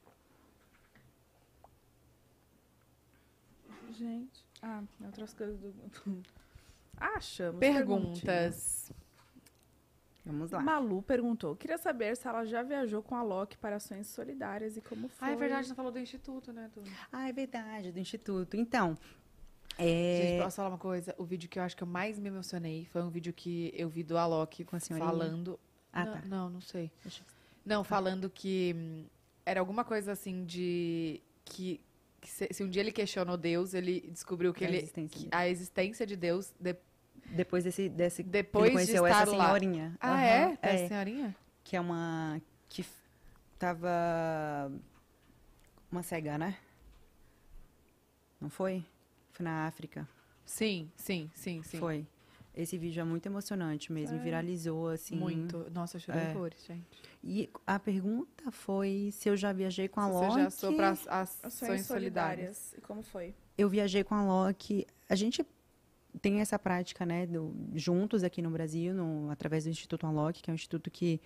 Gente. 3.92 4.44
Ah, 4.60 4.82
outras 5.04 5.32
coisas 5.34 5.56
do... 5.60 5.72
Ah, 6.96 7.14
achamos. 7.16 7.60
perguntinhas. 7.60 8.20
Perguntas. 8.20 8.92
Vamos 10.26 10.50
lá. 10.50 10.60
Malu 10.60 11.00
perguntou. 11.02 11.54
Queria 11.54 11.78
saber 11.78 12.16
se 12.16 12.26
ela 12.26 12.44
já 12.44 12.62
viajou 12.62 13.00
com 13.00 13.14
a 13.14 13.22
Loki 13.22 13.56
para 13.56 13.76
ações 13.76 14.08
solidárias 14.08 14.76
e 14.76 14.80
como 14.80 15.08
foi. 15.08 15.28
Ah, 15.28 15.30
é 15.30 15.36
verdade, 15.36 15.68
você 15.68 15.74
falou 15.74 15.92
do 15.92 16.00
instituto, 16.00 16.52
né? 16.52 16.68
Du? 16.74 16.82
Ah, 17.12 17.28
é 17.28 17.32
verdade, 17.32 17.92
do 17.92 17.98
Instituto. 18.00 18.56
Então, 18.56 18.98
Gente, 19.78 20.32
é... 20.32 20.42
posso 20.42 20.56
falar 20.56 20.68
uma 20.70 20.78
coisa? 20.78 21.14
O 21.18 21.24
vídeo 21.24 21.48
que 21.48 21.58
eu 21.58 21.62
acho 21.62 21.76
que 21.76 21.82
eu 21.82 21.86
mais 21.86 22.18
me 22.18 22.28
emocionei 22.28 22.86
foi 22.86 23.02
um 23.02 23.10
vídeo 23.10 23.32
que 23.32 23.72
eu 23.76 23.88
vi 23.88 24.02
do 24.02 24.16
Alok 24.18 24.64
Com 24.64 24.74
a 24.76 24.80
senhorinha? 24.80 25.08
falando. 25.08 25.60
Ah, 25.92 26.04
não, 26.04 26.12
tá. 26.12 26.22
não, 26.26 26.50
não 26.50 26.60
sei. 26.60 26.90
Deixa 27.02 27.22
Não, 27.64 27.84
falando 27.84 28.28
que 28.28 28.74
hum, 28.76 29.04
era 29.44 29.60
alguma 29.60 29.84
coisa 29.84 30.12
assim 30.12 30.44
de 30.44 31.22
que, 31.44 31.80
que 32.20 32.28
se, 32.28 32.48
se 32.52 32.64
um 32.64 32.68
dia 32.68 32.80
ele 32.82 32.92
questionou 32.92 33.36
Deus, 33.36 33.74
ele 33.74 34.00
descobriu 34.10 34.52
que 34.52 34.64
A 34.64 34.68
ele 34.68 34.78
existência 34.78 35.20
que 35.20 35.28
a 35.30 35.48
existência 35.48 36.06
de 36.06 36.16
Deus 36.16 36.52
de- 36.58 36.76
Depois 37.30 37.64
desse, 37.64 37.88
desse 37.88 38.22
que 38.24 38.30
Depois 38.30 38.64
ele 38.66 38.70
de 38.70 38.76
conheceu 38.76 39.06
estar 39.06 39.22
essa 39.22 39.36
lá. 39.36 39.44
senhorinha. 39.46 39.96
Ah, 40.00 40.10
Aham, 40.12 40.20
é? 40.22 40.58
Essa 40.62 40.88
senhorinha? 40.88 41.36
Que 41.64 41.76
é 41.76 41.80
uma. 41.80 42.40
Que 42.68 42.84
tava. 43.58 44.70
Uma 45.90 46.02
cega, 46.02 46.36
né? 46.38 46.56
Não 48.40 48.48
foi? 48.50 48.84
Foi 49.32 49.44
na 49.44 49.66
África. 49.66 50.06
Sim, 50.44 50.90
sim, 50.96 51.30
sim, 51.34 51.62
sim. 51.62 51.78
Foi. 51.78 52.06
Esse 52.54 52.78
vídeo 52.78 53.00
é 53.00 53.04
muito 53.04 53.26
emocionante 53.26 53.92
mesmo. 53.92 54.16
É. 54.16 54.22
Viralizou, 54.22 54.88
assim. 54.88 55.16
Muito. 55.16 55.70
Nossa, 55.74 55.96
eu 55.96 56.00
chorei 56.00 56.22
É. 56.22 56.30
horrores, 56.30 56.64
gente. 56.64 56.86
E 57.22 57.50
a 57.66 57.78
pergunta 57.78 58.50
foi 58.50 59.10
se 59.12 59.28
eu 59.28 59.36
já 59.36 59.52
viajei 59.52 59.88
com 59.88 60.00
a 60.00 60.08
Você 60.08 60.26
Loki. 60.26 60.42
já 60.42 60.50
sou 60.50 60.74
para 60.74 60.90
as 60.90 61.06
Ações 61.06 61.44
ações 61.44 61.86
solidárias. 61.86 61.86
solidárias. 61.86 62.74
E 62.78 62.80
como 62.80 63.02
foi? 63.02 63.34
Eu 63.58 63.68
viajei 63.68 64.02
com 64.04 64.14
a 64.14 64.24
Loki. 64.24 64.86
A 65.08 65.14
gente 65.14 65.44
tem 66.22 66.40
essa 66.40 66.58
prática, 66.58 67.04
né, 67.06 67.26
do- 67.26 67.54
juntos 67.74 68.22
aqui 68.24 68.40
no 68.42 68.50
Brasil, 68.50 68.94
no- 68.94 69.30
através 69.30 69.64
do 69.64 69.70
Instituto 69.70 70.06
Unlock, 70.06 70.42
que 70.42 70.50
é 70.50 70.52
um 70.52 70.54
instituto 70.54 70.90
que 70.90 71.20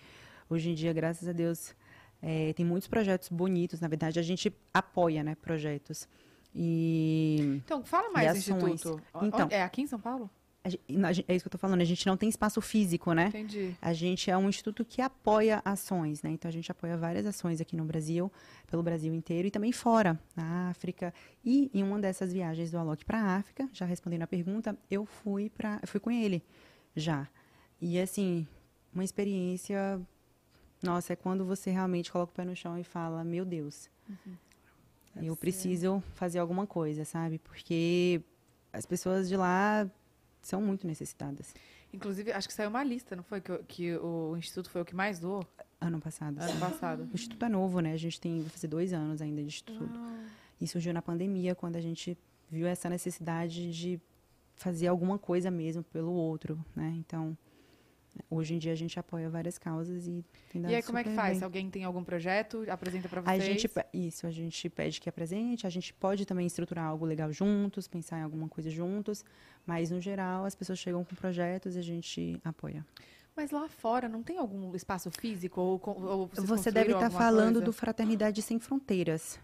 hoje 0.48 0.70
em 0.70 0.74
dia, 0.74 0.92
graças 0.92 1.28
a 1.28 1.32
Deus, 1.32 1.74
eh, 2.22 2.52
tem 2.54 2.64
muitos 2.66 2.88
projetos 2.88 3.28
bonitos. 3.28 3.80
Na 3.80 3.88
verdade, 3.88 4.18
a 4.18 4.22
gente 4.22 4.52
apoia, 4.74 5.22
né, 5.22 5.34
projetos. 5.36 6.08
E 6.54 7.60
Então, 7.64 7.84
fala 7.84 8.10
mais 8.10 8.26
do. 8.44 8.68
Instituto. 8.68 9.02
Então. 9.22 9.48
é 9.50 9.62
aqui 9.62 9.82
em 9.82 9.86
São 9.86 10.00
Paulo? 10.00 10.28
É 10.62 11.34
isso 11.34 11.42
que 11.44 11.48
eu 11.48 11.50
tô 11.50 11.58
falando. 11.58 11.80
A 11.80 11.84
gente 11.84 12.06
não 12.06 12.16
tem 12.16 12.28
espaço 12.28 12.60
físico, 12.60 13.12
né? 13.14 13.28
Entendi. 13.28 13.74
A 13.80 13.92
gente 13.92 14.30
é 14.30 14.36
um 14.36 14.48
instituto 14.48 14.84
que 14.84 15.00
apoia 15.00 15.62
ações, 15.64 16.22
né? 16.22 16.30
Então 16.30 16.48
a 16.48 16.52
gente 16.52 16.70
apoia 16.70 16.96
várias 16.96 17.24
ações 17.24 17.60
aqui 17.60 17.74
no 17.76 17.84
Brasil, 17.84 18.30
pelo 18.66 18.82
Brasil 18.82 19.14
inteiro 19.14 19.48
e 19.48 19.50
também 19.50 19.72
fora, 19.72 20.20
na 20.36 20.68
África. 20.68 21.14
E 21.44 21.70
em 21.72 21.82
uma 21.82 21.98
dessas 21.98 22.32
viagens 22.32 22.70
do 22.70 22.78
Alok 22.78 23.04
para 23.04 23.20
a 23.20 23.36
África, 23.36 23.68
já 23.72 23.86
respondendo 23.86 24.22
a 24.22 24.26
pergunta, 24.26 24.76
eu 24.90 25.06
fui 25.06 25.48
para, 25.48 25.80
fui 25.86 25.98
com 25.98 26.10
ele 26.10 26.42
já. 26.94 27.26
E 27.80 27.98
assim, 27.98 28.46
uma 28.92 29.02
experiência, 29.02 29.98
nossa, 30.82 31.14
é 31.14 31.16
quando 31.16 31.44
você 31.46 31.70
realmente 31.70 32.12
coloca 32.12 32.32
o 32.32 32.34
pé 32.36 32.44
no 32.44 32.54
chão 32.54 32.78
e 32.78 32.84
fala, 32.84 33.24
meu 33.24 33.46
Deus, 33.46 33.88
Deve 35.14 35.26
eu 35.26 35.34
ser. 35.34 35.40
preciso 35.40 36.02
fazer 36.14 36.38
alguma 36.38 36.66
coisa, 36.66 37.04
sabe? 37.06 37.38
Porque 37.38 38.20
as 38.72 38.84
pessoas 38.84 39.28
de 39.28 39.36
lá 39.36 39.90
são 40.42 40.60
muito 40.60 40.86
necessitadas. 40.86 41.54
Inclusive, 41.92 42.32
acho 42.32 42.46
que 42.48 42.54
saiu 42.54 42.70
uma 42.70 42.84
lista, 42.84 43.16
não 43.16 43.22
foi? 43.22 43.40
Que, 43.40 43.52
o- 43.52 43.64
que 43.64 43.96
o 43.96 44.36
Instituto 44.36 44.70
foi 44.70 44.80
o 44.80 44.84
que 44.84 44.94
mais 44.94 45.18
doou 45.18 45.44
Ano 45.80 46.00
passado. 46.00 46.38
ano 46.40 46.60
passado. 46.60 47.02
O 47.10 47.14
Instituto 47.14 47.44
é 47.44 47.48
novo, 47.48 47.80
né? 47.80 47.92
A 47.92 47.96
gente 47.96 48.20
tem, 48.20 48.40
vai 48.40 48.48
fazer 48.50 48.68
dois 48.68 48.92
anos 48.92 49.20
ainda 49.20 49.40
de 49.40 49.48
Instituto. 49.48 49.98
E 50.60 50.66
surgiu 50.68 50.92
na 50.92 51.02
pandemia, 51.02 51.54
quando 51.54 51.76
a 51.76 51.80
gente 51.80 52.16
viu 52.50 52.66
essa 52.66 52.88
necessidade 52.88 53.72
de 53.72 54.00
fazer 54.56 54.86
alguma 54.88 55.18
coisa 55.18 55.50
mesmo 55.50 55.82
pelo 55.82 56.12
outro, 56.12 56.62
né? 56.76 56.94
Então, 56.98 57.36
hoje 58.28 58.54
em 58.54 58.58
dia 58.58 58.72
a 58.72 58.76
gente 58.76 58.98
apoia 58.98 59.28
várias 59.30 59.58
causas 59.58 60.06
e 60.06 60.24
tem 60.52 60.60
dado 60.60 60.72
E 60.72 60.74
aí, 60.74 60.82
como 60.82 60.98
é 60.98 61.04
que 61.04 61.10
faz? 61.10 61.38
bem. 61.38 61.44
Alguém 61.44 61.70
tem 61.70 61.84
algum 61.84 62.02
projeto, 62.04 62.64
apresenta 62.68 63.08
pra 63.08 63.20
A 63.20 63.24
vocês? 63.24 63.44
gente, 63.44 63.68
pe- 63.68 63.86
isso, 63.92 64.26
a 64.26 64.30
gente 64.30 64.68
pede 64.68 65.00
que 65.00 65.08
apresente, 65.08 65.66
a 65.66 65.70
gente 65.70 65.92
pode 65.94 66.24
também 66.26 66.46
estruturar 66.46 66.84
algo 66.86 67.04
legal 67.04 67.32
juntos, 67.32 67.86
pensar 67.88 68.18
em 68.18 68.22
alguma 68.22 68.48
coisa 68.48 68.70
juntos, 68.70 69.24
mas 69.66 69.90
no 69.90 70.00
geral 70.00 70.44
as 70.44 70.54
pessoas 70.54 70.78
chegam 70.78 71.04
com 71.04 71.14
projetos 71.14 71.76
e 71.76 71.78
a 71.78 71.82
gente 71.82 72.40
apoia. 72.44 72.84
Mas 73.36 73.52
lá 73.52 73.68
fora, 73.68 74.08
não 74.08 74.22
tem 74.22 74.38
algum 74.38 74.74
espaço 74.74 75.10
físico? 75.10 75.60
Ou, 75.60 75.80
ou 75.84 76.30
Você 76.34 76.70
deve 76.70 76.92
estar 76.92 77.04
alguma 77.06 77.18
falando 77.20 77.52
coisa? 77.54 77.64
do 77.66 77.72
Fraternidade 77.72 78.42
Sem 78.42 78.58
Fronteiras. 78.58 79.38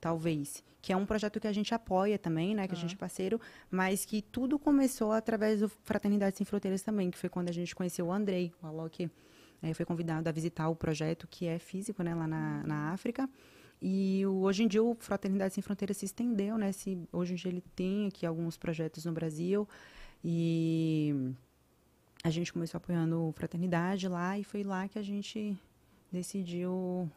Talvez. 0.00 0.62
Que 0.80 0.92
é 0.92 0.96
um 0.96 1.04
projeto 1.04 1.40
que 1.40 1.46
a 1.48 1.52
gente 1.52 1.74
apoia 1.74 2.18
também, 2.18 2.54
né? 2.54 2.68
Que 2.68 2.74
a 2.74 2.76
gente 2.76 2.94
é 2.94 2.98
parceiro, 2.98 3.40
mas 3.70 4.04
que 4.04 4.22
tudo 4.22 4.58
começou 4.58 5.10
através 5.12 5.60
do 5.60 5.68
Fraternidade 5.68 6.36
Sem 6.36 6.46
Fronteiras 6.46 6.82
também, 6.82 7.10
que 7.10 7.18
foi 7.18 7.28
quando 7.28 7.48
a 7.48 7.52
gente 7.52 7.74
conheceu 7.74 8.06
o 8.06 8.12
Andrei, 8.12 8.52
o 8.62 8.66
Alok. 8.66 9.10
eh, 9.60 9.74
foi 9.74 9.84
convidado 9.84 10.28
a 10.28 10.32
visitar 10.32 10.68
o 10.68 10.76
projeto 10.76 11.26
que 11.28 11.46
é 11.46 11.58
físico, 11.58 12.00
né? 12.02 12.14
Lá 12.14 12.28
na, 12.28 12.62
na 12.64 12.92
África. 12.92 13.28
E 13.82 14.24
o- 14.26 14.42
hoje 14.42 14.62
em 14.62 14.68
dia 14.68 14.82
o 14.82 14.94
Fraternidade 15.00 15.54
Sem 15.54 15.62
Fronteiras 15.62 15.96
se 15.96 16.04
estendeu, 16.04 16.56
né? 16.56 16.70
Se, 16.70 16.96
hoje 17.12 17.32
em 17.32 17.36
dia 17.36 17.50
ele 17.50 17.64
tem 17.74 18.06
aqui 18.06 18.24
alguns 18.24 18.56
projetos 18.56 19.04
no 19.04 19.10
Brasil. 19.12 19.68
E 20.24 21.32
a 22.22 22.30
gente 22.30 22.52
começou 22.52 22.78
apoiando 22.78 23.20
o 23.28 23.32
Fraternidade 23.32 24.06
lá 24.08 24.38
e 24.38 24.44
foi 24.44 24.62
lá 24.62 24.86
que 24.88 24.98
a 24.98 25.02
gente 25.02 25.56
decidiu 26.12 27.10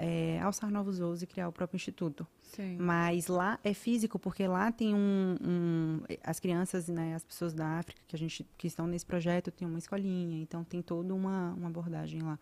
é, 0.00 0.38
alçar 0.40 0.70
novos 0.70 0.98
voos 1.00 1.22
e 1.22 1.26
criar 1.26 1.48
o 1.48 1.52
próprio 1.52 1.76
instituto. 1.76 2.24
Sim. 2.40 2.76
Mas 2.78 3.26
lá 3.26 3.58
é 3.64 3.74
físico, 3.74 4.16
porque 4.18 4.46
lá 4.46 4.70
tem 4.70 4.94
um, 4.94 5.36
um- 5.42 6.00
as 6.22 6.38
crianças, 6.38 6.86
né, 6.88 7.14
as 7.16 7.24
pessoas 7.24 7.52
da 7.52 7.66
África 7.78 8.00
que 8.06 8.14
a 8.14 8.18
gente 8.18 8.46
que 8.56 8.66
estão 8.68 8.86
nesse 8.86 9.04
projeto 9.04 9.50
tem 9.50 9.66
uma 9.66 9.78
escolinha, 9.78 10.40
então 10.40 10.62
tem 10.62 10.80
toda 10.80 11.12
uma, 11.14 11.52
uma 11.54 11.66
abordagem 11.68 12.22
lá. 12.22 12.38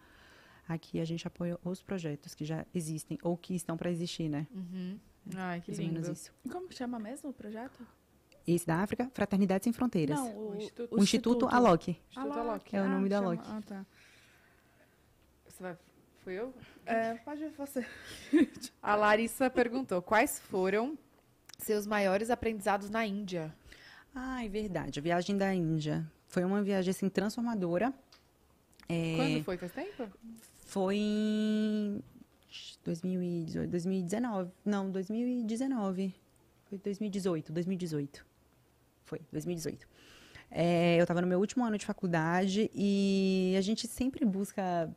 Aqui 0.68 1.00
a 1.00 1.04
gente 1.04 1.26
apoia 1.26 1.58
os 1.64 1.80
projetos 1.82 2.34
que 2.34 2.44
já 2.44 2.66
existem 2.74 3.16
ou 3.22 3.36
que 3.36 3.54
estão 3.54 3.76
para 3.76 3.90
existir, 3.90 4.28
né? 4.28 4.46
Uhum. 4.54 4.98
Ai, 5.36 5.60
que 5.60 5.70
Mais 5.70 5.78
ou 5.80 5.84
menos 5.86 6.06
lindo. 6.08 6.12
isso. 6.12 6.32
E 6.44 6.48
Como 6.48 6.70
chama 6.72 6.98
mesmo 6.98 7.30
o 7.30 7.32
projeto? 7.32 7.86
Esse 8.46 8.66
da 8.66 8.76
África, 8.82 9.10
Fraternidade 9.14 9.64
Sem 9.64 9.72
Fronteiras. 9.72 10.16
Não, 10.18 10.30
o, 10.36 10.50
O 10.50 10.56
Instituto- 10.56 10.94
o 10.94 11.02
Instituto 11.02 11.48
Alok. 11.48 11.90
Instituto 12.10 12.38
Alok. 12.38 12.76
É 12.76 12.82
o 12.82 12.88
nome 12.88 13.08
da 13.08 13.16
chama- 13.16 13.28
Alok. 13.32 13.44
Ah, 13.48 13.62
tá. 13.62 13.86
Você 15.48 15.62
vai... 15.62 15.76
Fui 16.26 16.34
eu? 16.34 16.52
É, 16.84 17.14
pode 17.18 17.46
você. 17.50 17.86
A 18.82 18.96
Larissa 18.96 19.48
perguntou, 19.48 20.02
quais 20.02 20.40
foram 20.40 20.98
seus 21.56 21.86
maiores 21.86 22.30
aprendizados 22.30 22.90
na 22.90 23.06
Índia? 23.06 23.54
Ah, 24.12 24.44
é 24.44 24.48
verdade. 24.48 24.98
A 24.98 25.02
viagem 25.04 25.38
da 25.38 25.54
Índia. 25.54 26.04
Foi 26.26 26.42
uma 26.42 26.64
viagem, 26.64 26.90
assim, 26.90 27.08
transformadora. 27.08 27.94
É, 28.88 29.14
Quando 29.16 29.44
foi? 29.44 29.56
Faz 29.56 29.72
tempo? 29.72 30.08
Foi 30.64 30.96
em 30.96 32.02
2018, 32.84 33.70
2019. 33.70 34.50
Não, 34.64 34.90
2019. 34.90 36.12
Foi 36.64 36.78
2018, 36.78 37.52
2018. 37.52 38.26
Foi, 39.04 39.20
2018. 39.30 39.86
É, 40.50 40.96
eu 40.98 41.04
estava 41.04 41.20
no 41.20 41.28
meu 41.28 41.38
último 41.38 41.64
ano 41.64 41.78
de 41.78 41.86
faculdade 41.86 42.68
e 42.74 43.54
a 43.56 43.60
gente 43.60 43.86
sempre 43.86 44.24
busca 44.24 44.92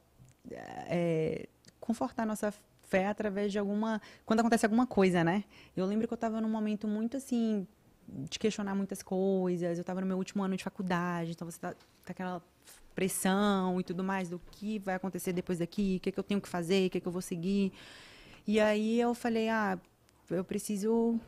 é, 0.52 1.48
confortar 1.80 2.26
nossa 2.26 2.54
fé 2.84 3.08
através 3.08 3.52
de 3.52 3.60
alguma. 3.60 4.02
Quando 4.26 4.40
acontece 4.40 4.66
alguma 4.66 4.88
coisa, 4.88 5.24
né? 5.24 5.44
Eu 5.76 5.86
lembro 5.86 6.08
que 6.08 6.14
eu 6.14 6.16
estava 6.16 6.42
num 6.42 6.50
momento 6.50 6.88
muito 6.88 7.18
assim. 7.18 7.68
de 8.08 8.40
questionar 8.40 8.76
muitas 8.76 9.04
coisas. 9.04 9.78
Eu 9.78 9.82
estava 9.82 10.02
no 10.02 10.08
meu 10.08 10.18
último 10.18 10.44
ano 10.44 10.58
de 10.58 10.64
faculdade, 10.64 11.32
então 11.32 11.50
você 11.50 11.60
tá, 11.60 11.74
tá 11.74 12.12
aquela 12.12 12.42
pressão 12.96 13.80
e 13.80 13.84
tudo 13.84 14.04
mais 14.04 14.30
do 14.30 14.40
que 14.52 14.80
vai 14.80 14.96
acontecer 14.96 15.32
depois 15.32 15.60
daqui, 15.60 15.98
o 15.98 16.00
que, 16.02 16.12
que 16.12 16.20
eu 16.20 16.24
tenho 16.24 16.42
que 16.42 16.50
fazer, 16.50 16.88
o 16.88 16.90
que, 16.90 17.00
que 17.00 17.08
eu 17.08 17.12
vou 17.12 17.22
seguir. 17.22 17.72
E 18.46 18.60
aí 18.60 19.00
eu 19.00 19.14
falei, 19.14 19.48
ah, 19.48 19.80
eu 20.30 20.44
preciso 20.44 21.20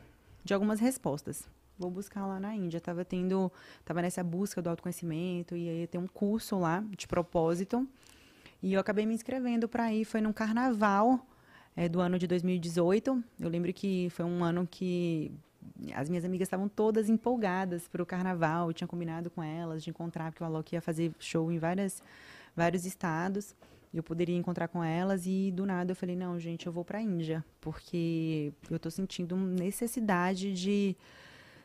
de 0.44 0.52
algumas 0.52 0.80
respostas. 0.80 1.48
Vou 1.78 1.90
buscar 1.90 2.26
lá 2.26 2.38
na 2.38 2.54
Índia. 2.54 2.80
Tava 2.80 3.04
tendo, 3.04 3.50
tava 3.84 4.02
nessa 4.02 4.22
busca 4.22 4.60
do 4.60 4.68
autoconhecimento 4.68 5.56
e 5.56 5.68
aí 5.68 5.86
tem 5.86 6.00
um 6.00 6.06
curso 6.06 6.58
lá 6.58 6.84
de 6.90 7.06
propósito. 7.06 7.88
E 8.62 8.74
eu 8.74 8.80
acabei 8.80 9.04
me 9.04 9.14
inscrevendo 9.14 9.68
para 9.68 9.92
ir, 9.92 10.04
foi 10.04 10.20
num 10.20 10.32
carnaval 10.32 11.26
eh, 11.76 11.88
do 11.88 12.00
ano 12.00 12.18
de 12.18 12.26
2018. 12.28 13.22
Eu 13.40 13.48
lembro 13.48 13.72
que 13.72 14.08
foi 14.10 14.24
um 14.24 14.44
ano 14.44 14.66
que 14.70 15.32
as 15.94 16.08
minhas 16.08 16.24
amigas 16.24 16.46
estavam 16.46 16.68
todas 16.68 17.08
empolgadas 17.08 17.88
para 17.88 18.02
o 18.02 18.06
carnaval. 18.06 18.68
Eu 18.68 18.72
tinha 18.72 18.86
combinado 18.86 19.30
com 19.30 19.42
elas 19.42 19.82
de 19.82 19.90
encontrar, 19.90 20.30
porque 20.30 20.44
o 20.44 20.46
Alok 20.46 20.74
ia 20.74 20.80
fazer 20.80 21.12
show 21.18 21.50
em 21.50 21.58
várias, 21.58 22.00
vários 22.54 22.86
estados. 22.86 23.54
Eu 23.92 24.02
poderia 24.02 24.36
encontrar 24.36 24.68
com 24.68 24.82
elas 24.82 25.26
e 25.26 25.50
do 25.50 25.66
nada 25.66 25.90
eu 25.92 25.96
falei: 25.96 26.16
não, 26.16 26.38
gente, 26.38 26.66
eu 26.66 26.72
vou 26.72 26.84
para 26.84 26.98
a 26.98 27.02
Índia, 27.02 27.44
porque 27.60 28.52
eu 28.70 28.76
estou 28.76 28.90
sentindo 28.90 29.36
necessidade 29.36 30.52
de, 30.52 30.96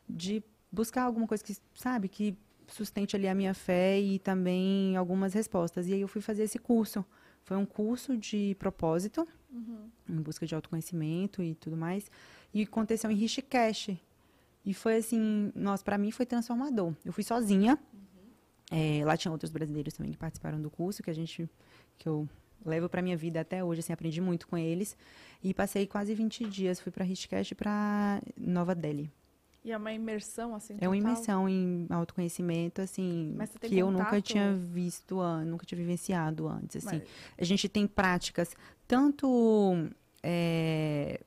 de 0.10 0.44
buscar 0.72 1.04
alguma 1.04 1.28
coisa 1.28 1.44
que, 1.44 1.56
sabe, 1.76 2.10
que 2.10 2.36
sustente 2.68 3.16
ali 3.16 3.28
a 3.28 3.36
minha 3.36 3.54
fé 3.54 4.00
e 4.00 4.20
também 4.20 4.96
algumas 4.96 5.34
respostas. 5.34 5.88
E 5.88 5.94
aí 5.94 6.02
eu 6.02 6.08
fui 6.08 6.22
fazer 6.22 6.44
esse 6.44 6.60
curso. 6.60 7.06
Foi 7.44 7.56
um 7.56 7.66
curso 7.66 8.18
de 8.18 8.56
propósito, 8.60 9.28
em 10.10 10.22
busca 10.22 10.46
de 10.46 10.54
autoconhecimento 10.54 11.42
e 11.42 11.56
tudo 11.56 11.78
mais. 11.78 12.12
E 12.54 12.64
aconteceu 12.64 13.10
em 13.10 13.16
Rishikesh. 13.16 13.98
E 14.66 14.74
foi 14.74 14.98
assim, 14.98 15.52
nossa, 15.56 15.84
para 15.84 15.98
mim 15.98 16.12
foi 16.12 16.26
transformador. 16.26 16.94
Eu 17.06 17.14
fui 17.14 17.24
sozinha. 17.24 17.80
É, 18.70 19.02
lá 19.06 19.16
tinha 19.16 19.32
outros 19.32 19.50
brasileiros 19.50 19.94
também 19.94 20.12
que 20.12 20.18
participaram 20.18 20.62
do 20.62 20.70
curso, 20.70 21.02
que 21.02 21.10
a 21.10 21.14
gente, 21.14 21.50
que 21.98 22.10
eu 22.10 22.28
levo 22.66 22.90
para 22.90 23.02
minha 23.02 23.16
vida 23.16 23.40
até 23.40 23.64
hoje, 23.64 23.80
assim, 23.80 23.94
aprendi 23.94 24.20
muito 24.20 24.46
com 24.46 24.58
eles. 24.58 24.98
E 25.42 25.54
passei 25.54 25.88
quase 25.88 26.14
20 26.14 26.46
dias, 26.50 26.82
fui 26.82 26.92
para 26.92 27.06
Rishikesh 27.06 27.52
e 27.52 27.56
para 27.56 28.22
Nova 28.36 28.76
Delhi. 28.76 29.10
E 29.68 29.72
é 29.74 29.76
uma 29.76 29.92
imersão, 29.92 30.56
assim, 30.56 30.78
É 30.80 30.88
uma 30.88 30.96
total? 30.96 31.12
imersão 31.12 31.50
em 31.50 31.88
autoconhecimento, 31.90 32.82
assim, 32.82 33.34
Mas 33.38 33.50
você 33.50 33.60
tem 33.60 33.70
que 33.70 33.78
eu 33.78 33.92
nunca 33.92 34.06
contato? 34.06 34.22
tinha 34.24 34.54
visto, 34.56 35.18
nunca 35.46 35.66
tinha 35.66 35.78
vivenciado 35.78 36.48
antes, 36.48 36.78
assim. 36.78 37.00
Mas- 37.00 37.10
A 37.38 37.44
gente 37.44 37.68
tem 37.68 37.86
práticas 37.86 38.56
tanto 38.88 39.90
é, 40.24 41.20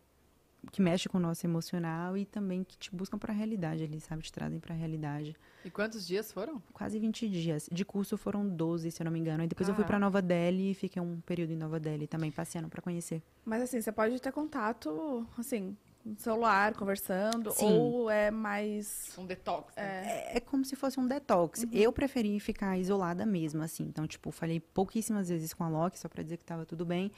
que 0.73 0.81
mexe 0.81 1.07
com 1.07 1.19
o 1.19 1.21
nosso 1.21 1.45
emocional 1.47 2.17
e 2.17 2.25
também 2.25 2.65
que 2.65 2.79
te 2.79 2.95
buscam 2.95 3.19
para 3.19 3.31
a 3.31 3.37
realidade 3.37 3.85
ali, 3.85 4.01
sabe? 4.01 4.23
Te 4.23 4.33
trazem 4.33 4.59
para 4.59 4.75
a 4.75 4.77
realidade. 4.79 5.37
E 5.63 5.71
quantos 5.71 6.07
dias 6.07 6.33
foram? 6.33 6.63
Quase 6.73 6.99
20 6.99 7.29
dias. 7.29 7.69
De 7.71 7.85
curso 7.85 8.17
foram 8.17 8.49
12, 8.49 8.91
se 8.91 9.03
eu 9.03 9.05
não 9.05 9.13
me 9.13 9.19
engano. 9.19 9.45
E 9.45 9.47
depois 9.49 9.69
eu 9.69 9.75
fui 9.75 9.85
para. 9.85 9.99
Nova 9.99 10.23
Delhi 10.23 10.71
e 10.71 10.75
fiquei 10.75 11.01
um 11.03 11.21
período 11.21 11.53
em 11.53 11.57
Nova 11.57 11.79
Delhi 11.79 12.07
também, 12.07 12.31
passeando 12.33 12.71
para 12.71 12.81
conhecer. 12.81 13.23
Mas 13.45 13.63
assim, 13.63 13.83
você 13.83 13.93
pode 13.93 14.19
ter 14.19 14.33
contato, 14.33 15.27
assim, 15.37 15.77
no 16.05 16.19
celular, 16.19 16.75
conversando, 16.75 17.51
Sim. 17.53 17.79
ou 17.79 18.11
é 18.11 18.31
mais. 18.31 19.13
Um 19.19 19.27
detox. 19.27 19.75
né? 19.77 19.83
É, 19.83 20.33
É, 20.35 20.37
é 20.37 20.41
como 20.41 20.65
se 20.65 20.75
fosse 20.77 20.99
um 20.99 21.07
detox. 21.07 21.65
Eu 21.73 21.93
preferi 21.93 22.39
ficar 22.41 22.79
isolada 22.79 23.27
mesmo, 23.27 23.63
assim. 23.63 23.85
Então, 23.85 24.07
tipo, 24.07 24.31
falei 24.31 24.61
pouquíssimas 24.61 25.29
vezes 25.29 25.53
com 25.53 25.65
a 25.65 25.69
Loki, 25.69 25.99
só 25.99 26.09
pra 26.09 26.23
dizer 26.23 26.37
que 26.37 26.45
tava 26.45 26.65
tudo 26.65 26.85
bem. 26.85 27.13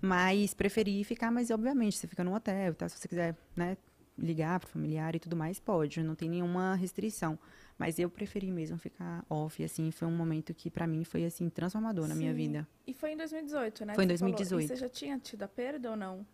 Mas 0.00 0.52
preferi 0.54 1.02
ficar, 1.04 1.30
mas 1.30 1.50
obviamente, 1.50 1.96
você 1.96 2.06
fica 2.06 2.22
num 2.24 2.34
hotel, 2.34 2.74
tá? 2.74 2.88
Se 2.88 2.98
você 2.98 3.08
quiser, 3.08 3.36
né, 3.56 3.76
ligar 4.18 4.60
pro 4.60 4.68
familiar 4.68 5.14
e 5.14 5.18
tudo 5.18 5.36
mais, 5.36 5.58
pode. 5.58 6.02
Não 6.02 6.14
tem 6.14 6.28
nenhuma 6.28 6.74
restrição. 6.74 7.38
Mas 7.78 7.98
eu 7.98 8.08
preferi 8.08 8.50
mesmo 8.50 8.78
ficar 8.78 9.24
off, 9.28 9.62
assim. 9.64 9.90
Foi 9.90 10.06
um 10.06 10.16
momento 10.16 10.54
que, 10.54 10.70
pra 10.70 10.86
mim, 10.86 11.04
foi, 11.04 11.24
assim, 11.24 11.48
transformador 11.48 12.06
na 12.06 12.14
minha 12.14 12.30
Sim. 12.30 12.36
vida. 12.36 12.68
E 12.86 12.92
foi 12.94 13.12
em 13.12 13.16
2018, 13.16 13.84
né? 13.84 13.94
Foi 13.94 14.04
em 14.04 14.08
que 14.08 14.14
você 14.14 14.18
falou. 14.20 14.36
2018. 14.36 14.64
E 14.64 14.68
você 14.68 14.76
já 14.76 14.88
tinha 14.88 15.18
tido 15.18 15.42
a 15.42 15.48
perda 15.48 15.90
ou 15.90 15.96
não? 15.96 16.26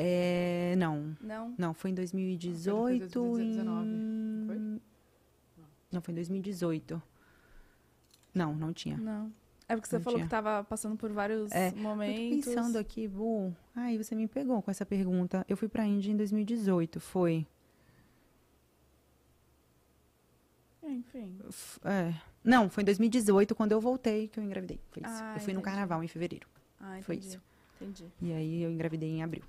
É, 0.00 0.74
não. 0.76 1.16
Não? 1.20 1.54
Não, 1.58 1.74
foi 1.74 1.90
em 1.90 1.94
2018. 1.94 3.08
2019, 3.08 3.88
em- 3.88 4.44
foi? 4.46 4.80
Não, 5.90 6.00
foi 6.00 6.12
em 6.12 6.14
2018. 6.14 7.02
Não, 8.34 8.54
não 8.54 8.72
tinha. 8.72 8.96
Não. 8.96 9.32
É 9.68 9.74
porque 9.74 9.88
você 9.88 9.96
Não 9.96 10.02
falou 10.04 10.18
tinha. 10.18 10.26
que 10.26 10.30
tava 10.30 10.62
passando 10.64 10.96
por 10.96 11.10
vários 11.12 11.50
É, 11.52 11.72
momentos. 11.72 12.46
Eu 12.46 12.54
tô 12.54 12.60
pensando 12.60 12.76
aqui, 12.78 13.08
Bu. 13.08 13.52
Ai, 13.74 13.98
você 13.98 14.14
me 14.14 14.26
pegou 14.28 14.62
com 14.62 14.70
essa 14.70 14.86
pergunta. 14.86 15.44
Eu 15.48 15.56
fui 15.56 15.68
pra 15.68 15.84
Índia 15.84 16.10
em 16.12 16.16
2018, 16.16 17.00
foi. 17.00 17.46
Enfim. 20.82 21.36
É. 21.84 22.14
Não, 22.42 22.70
foi 22.70 22.82
em 22.82 22.84
2018 22.86 23.54
quando 23.54 23.72
eu 23.72 23.80
voltei 23.80 24.28
que 24.28 24.38
eu 24.40 24.44
engravidei. 24.44 24.80
Foi 24.90 25.02
isso. 25.02 25.22
Ah, 25.22 25.34
eu 25.36 25.40
fui 25.40 25.52
no 25.52 25.60
entendi. 25.60 25.64
carnaval 25.64 26.02
em 26.02 26.08
fevereiro. 26.08 26.46
Ah, 26.80 26.92
entendi. 26.98 27.04
Foi 27.04 27.16
isso. 27.16 27.40
Entendi. 27.80 28.04
E 28.22 28.32
aí 28.32 28.62
eu 28.62 28.70
engravidei 28.70 29.10
em 29.10 29.22
abril. 29.22 29.44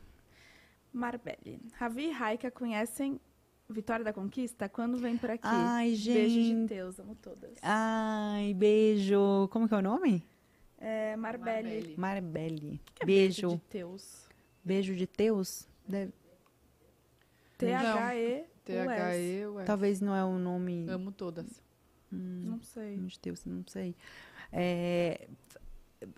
Marbelle. 0.93 1.59
Ravi 1.73 2.07
e 2.07 2.11
Raika 2.11 2.49
conhecem 2.51 3.19
Vitória 3.69 4.03
da 4.03 4.11
Conquista? 4.11 4.67
Quando 4.67 4.97
vem 4.97 5.17
por 5.17 5.29
aqui? 5.29 5.41
Ai, 5.43 5.89
Beijo 5.89 6.03
de 6.11 6.29
gente. 6.29 6.69
Deus, 6.69 6.99
amo 6.99 7.15
todas. 7.15 7.51
Ai, 7.61 8.53
beijo. 8.55 9.47
Como 9.51 9.67
que 9.67 9.73
é 9.73 9.77
o 9.77 9.81
nome? 9.81 10.25
É. 10.79 11.15
Marbelle. 11.15 12.81
Que 12.95 13.03
é 13.03 13.05
beijo. 13.05 13.49
de 13.49 13.61
Deus. 13.71 14.27
Beijo 14.63 14.95
de 14.95 15.05
Teus? 15.05 15.67
Deve- 15.87 16.11
T-H-E. 17.57 18.45
T-H-E, 18.63 19.47
ué. 19.47 19.63
Talvez 19.65 19.99
não 19.99 20.15
é 20.15 20.23
o 20.23 20.37
nome 20.37 20.85
Amo 20.89 21.11
todas. 21.11 21.61
Hum, 22.11 22.43
Não 22.45 22.61
sei. 22.61 22.97
de 22.97 23.19
Deus, 23.21 23.45
não 23.45 23.63
sei. 23.67 23.95
É, 24.51 25.27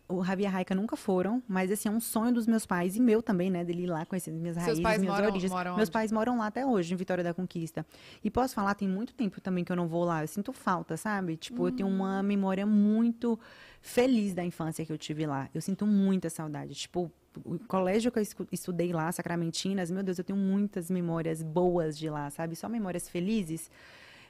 o 0.07 0.19
Ravi 0.19 0.43
e 0.43 0.45
a 0.45 0.49
Raika 0.49 0.75
nunca 0.75 0.95
foram, 0.95 1.41
mas 1.47 1.71
assim, 1.71 1.89
é 1.89 1.91
um 1.91 1.99
sonho 1.99 2.31
dos 2.31 2.45
meus 2.45 2.65
pais 2.67 2.95
e 2.95 2.99
meu 3.01 3.21
também, 3.21 3.49
né? 3.49 3.63
Dele 3.63 3.83
ir 3.83 3.87
lá 3.87 4.05
conhecer 4.05 4.31
minhas 4.31 4.55
Seus 4.55 4.79
raízes, 4.79 5.01
minhas 5.01 5.15
moram- 5.15 5.29
origens. 5.29 5.51
moram 5.51 5.75
meus 5.75 5.87
onde? 5.87 5.91
pais 5.91 6.11
moram 6.11 6.37
lá 6.37 6.47
até 6.47 6.63
hoje, 6.65 6.93
em 6.93 6.97
Vitória 6.97 7.23
da 7.23 7.33
Conquista. 7.33 7.83
E 8.23 8.29
posso 8.29 8.53
falar, 8.53 8.75
tem 8.75 8.87
muito 8.87 9.13
tempo 9.13 9.41
também 9.41 9.63
que 9.63 9.71
eu 9.71 9.75
não 9.75 9.87
vou 9.87 10.03
lá. 10.03 10.23
Eu 10.23 10.27
sinto 10.27 10.53
falta, 10.53 10.95
sabe? 10.97 11.35
Tipo, 11.35 11.67
eu 11.67 11.71
tenho 11.71 11.89
Hum. 11.89 11.95
uma 11.95 12.21
memória 12.21 12.65
muito 12.65 13.39
feliz 13.81 14.33
da 14.35 14.43
infância 14.45 14.85
que 14.85 14.91
eu 14.91 14.97
tive 14.97 15.25
lá. 15.25 15.49
Eu 15.53 15.61
sinto 15.61 15.87
muita 15.87 16.29
saudade. 16.29 16.75
Tipo, 16.75 17.11
o 17.43 17.57
colégio 17.59 18.11
que 18.11 18.19
eu 18.19 18.23
estudei 18.51 18.91
lá, 18.93 19.11
Sacramentinas, 19.11 19.89
meu 19.89 20.03
Deus, 20.03 20.17
eu 20.19 20.23
tenho 20.23 20.37
muitas 20.37 20.91
memórias 20.91 21.41
boas 21.41 21.97
de 21.97 22.09
lá, 22.09 22.29
sabe? 22.29 22.55
Só 22.55 22.69
memórias 22.69 23.09
felizes 23.09 23.71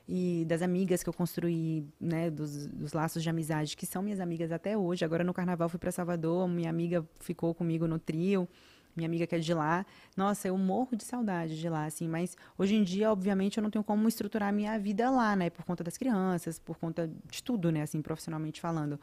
e 0.08 0.46
das 0.48 0.62
amigas 0.62 1.04
que 1.04 1.10
eu 1.10 1.14
construí, 1.14 1.86
né, 2.00 2.30
dos, 2.30 2.68
dos 2.68 2.94
laços 2.94 3.24
de 3.24 3.30
amizade 3.30 3.78
que 3.78 3.86
são 3.86 4.02
minhas 4.02 4.20
amigas 4.20 4.52
até 4.52 4.78
hoje. 4.78 5.06
Agora 5.06 5.24
no 5.24 5.34
carnaval 5.34 5.70
fui 5.70 5.80
para 5.80 5.92
Salvador, 5.92 6.48
minha 6.48 6.70
amiga 6.70 7.06
ficou 7.20 7.54
comigo 7.54 7.88
no 7.88 8.00
trio, 8.00 8.48
minha 8.96 9.08
amiga 9.08 9.26
que 9.26 9.36
é 9.36 9.40
de 9.40 9.54
lá. 9.54 9.86
Nossa, 10.16 10.48
eu 10.48 10.58
morro 10.58 10.96
de 10.96 11.04
saudade 11.04 11.60
de 11.60 11.70
lá, 11.70 11.86
assim, 11.86 12.08
mas 12.08 12.36
hoje 12.58 12.76
em 12.76 12.84
dia, 12.84 13.12
obviamente, 13.12 13.58
eu 13.58 13.64
não 13.64 13.70
tenho 13.70 13.84
como 13.84 14.08
estruturar 14.08 14.50
a 14.50 14.52
minha 14.52 14.78
vida 14.80 15.10
lá, 15.10 15.36
né, 15.36 15.50
por 15.50 15.64
conta 15.66 15.84
das 15.84 15.98
crianças, 15.98 16.60
por 16.60 16.78
conta 16.78 17.10
de 17.30 17.44
tudo, 17.44 17.72
né, 17.72 17.82
assim, 17.82 18.02
profissionalmente 18.02 18.60
falando. 18.60 19.00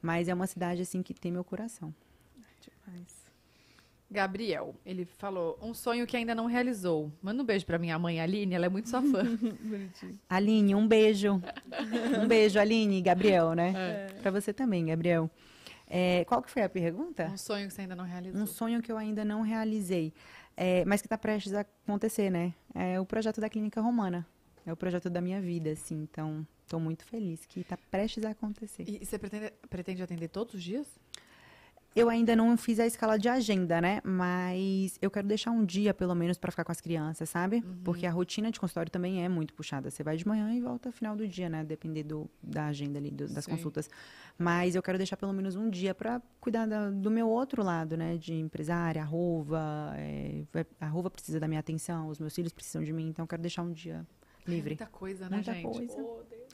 Mas 0.00 0.28
é 0.28 0.34
uma 0.34 0.46
cidade 0.46 0.82
assim 0.82 1.02
que 1.02 1.14
tem 1.14 1.30
meu 1.32 1.44
coração. 1.44 1.94
Demais. 2.60 3.21
Gabriel, 4.12 4.74
ele 4.84 5.04
falou, 5.04 5.58
um 5.60 5.72
sonho 5.72 6.06
que 6.06 6.16
ainda 6.16 6.34
não 6.34 6.46
realizou. 6.46 7.10
Manda 7.22 7.42
um 7.42 7.46
beijo 7.46 7.64
pra 7.64 7.78
minha 7.78 7.98
mãe, 7.98 8.20
Aline, 8.20 8.54
ela 8.54 8.66
é 8.66 8.68
muito 8.68 8.88
sua 8.88 9.02
fã. 9.02 9.22
Aline, 10.28 10.74
um 10.74 10.86
beijo. 10.86 11.40
um 12.22 12.28
beijo, 12.28 12.58
Aline, 12.60 13.00
Gabriel, 13.00 13.54
né? 13.54 13.72
É. 13.74 14.12
Pra 14.20 14.30
você 14.30 14.52
também, 14.52 14.86
Gabriel. 14.86 15.30
É, 15.88 16.24
qual 16.26 16.42
que 16.42 16.50
foi 16.50 16.62
a 16.62 16.68
pergunta? 16.68 17.26
Um 17.26 17.36
sonho 17.36 17.68
que 17.68 17.74
você 17.74 17.82
ainda 17.82 17.96
não 17.96 18.04
realizou. 18.04 18.40
Um 18.40 18.46
sonho 18.46 18.80
que 18.80 18.92
eu 18.92 18.96
ainda 18.96 19.24
não 19.24 19.42
realizei, 19.42 20.12
é, 20.56 20.84
mas 20.84 21.00
que 21.00 21.06
está 21.06 21.18
prestes 21.18 21.52
a 21.54 21.60
acontecer, 21.60 22.30
né? 22.30 22.54
É 22.74 23.00
o 23.00 23.04
projeto 23.04 23.40
da 23.40 23.48
Clínica 23.48 23.80
Romana. 23.80 24.26
É 24.64 24.72
o 24.72 24.76
projeto 24.76 25.10
da 25.10 25.20
minha 25.20 25.40
vida, 25.40 25.70
assim. 25.70 26.02
Então, 26.02 26.46
estou 26.62 26.78
muito 26.78 27.04
feliz 27.04 27.44
que 27.44 27.60
está 27.60 27.76
prestes 27.90 28.24
a 28.24 28.30
acontecer. 28.30 28.84
E 28.88 29.04
você 29.04 29.18
pretende, 29.18 29.52
pretende 29.68 30.02
atender 30.02 30.28
todos 30.28 30.54
os 30.54 30.62
dias? 30.62 30.86
Eu 31.94 32.08
ainda 32.08 32.34
não 32.34 32.56
fiz 32.56 32.80
a 32.80 32.86
escala 32.86 33.18
de 33.18 33.28
agenda, 33.28 33.78
né? 33.78 34.00
Mas 34.02 34.98
eu 35.02 35.10
quero 35.10 35.28
deixar 35.28 35.50
um 35.50 35.62
dia, 35.62 35.92
pelo 35.92 36.14
menos, 36.14 36.38
para 36.38 36.50
ficar 36.50 36.64
com 36.64 36.72
as 36.72 36.80
crianças, 36.80 37.28
sabe? 37.28 37.60
Porque 37.84 38.06
a 38.06 38.10
rotina 38.10 38.50
de 38.50 38.58
consultório 38.58 38.90
também 38.90 39.22
é 39.22 39.28
muito 39.28 39.52
puxada. 39.52 39.90
Você 39.90 40.02
vai 40.02 40.16
de 40.16 40.26
manhã 40.26 40.54
e 40.54 40.60
volta 40.60 40.88
no 40.88 40.92
final 40.94 41.14
do 41.14 41.28
dia, 41.28 41.50
né? 41.50 41.62
Depender 41.62 42.02
do, 42.02 42.30
da 42.42 42.66
agenda 42.68 42.98
ali, 42.98 43.10
do- 43.10 43.28
das 43.28 43.44
Sim. 43.44 43.50
consultas. 43.50 43.90
Mas 44.38 44.74
eu 44.74 44.82
quero 44.82 44.96
deixar 44.96 45.18
pelo 45.18 45.34
menos 45.34 45.54
um 45.54 45.68
dia 45.68 45.94
para 45.94 46.22
cuidar 46.40 46.66
da- 46.66 46.88
do 46.88 47.10
meu 47.10 47.28
outro 47.28 47.62
lado, 47.62 47.94
né? 47.94 48.16
De 48.16 48.32
empresária, 48.32 49.02
a 49.02 49.04
Rova. 49.04 49.92
é, 49.96 50.44
vai- 50.50 50.66
a 50.80 50.86
Rova 50.86 51.10
precisa 51.10 51.38
da 51.38 51.46
minha 51.46 51.60
atenção, 51.60 52.08
os 52.08 52.18
meus 52.18 52.34
filhos 52.34 52.54
precisam 52.54 52.82
de 52.82 52.92
mim. 52.92 53.08
Então 53.08 53.24
eu 53.24 53.28
quero 53.28 53.42
deixar 53.42 53.62
um 53.62 53.72
dia 53.72 54.06
livre. 54.46 54.70
Muita 54.70 54.86
coisa, 54.86 55.28
né, 55.28 55.36
Muita 55.36 55.52
gente? 55.52 55.64
coisa. 55.64 55.94
Oh, 56.02 56.22
Deus. 56.28 56.52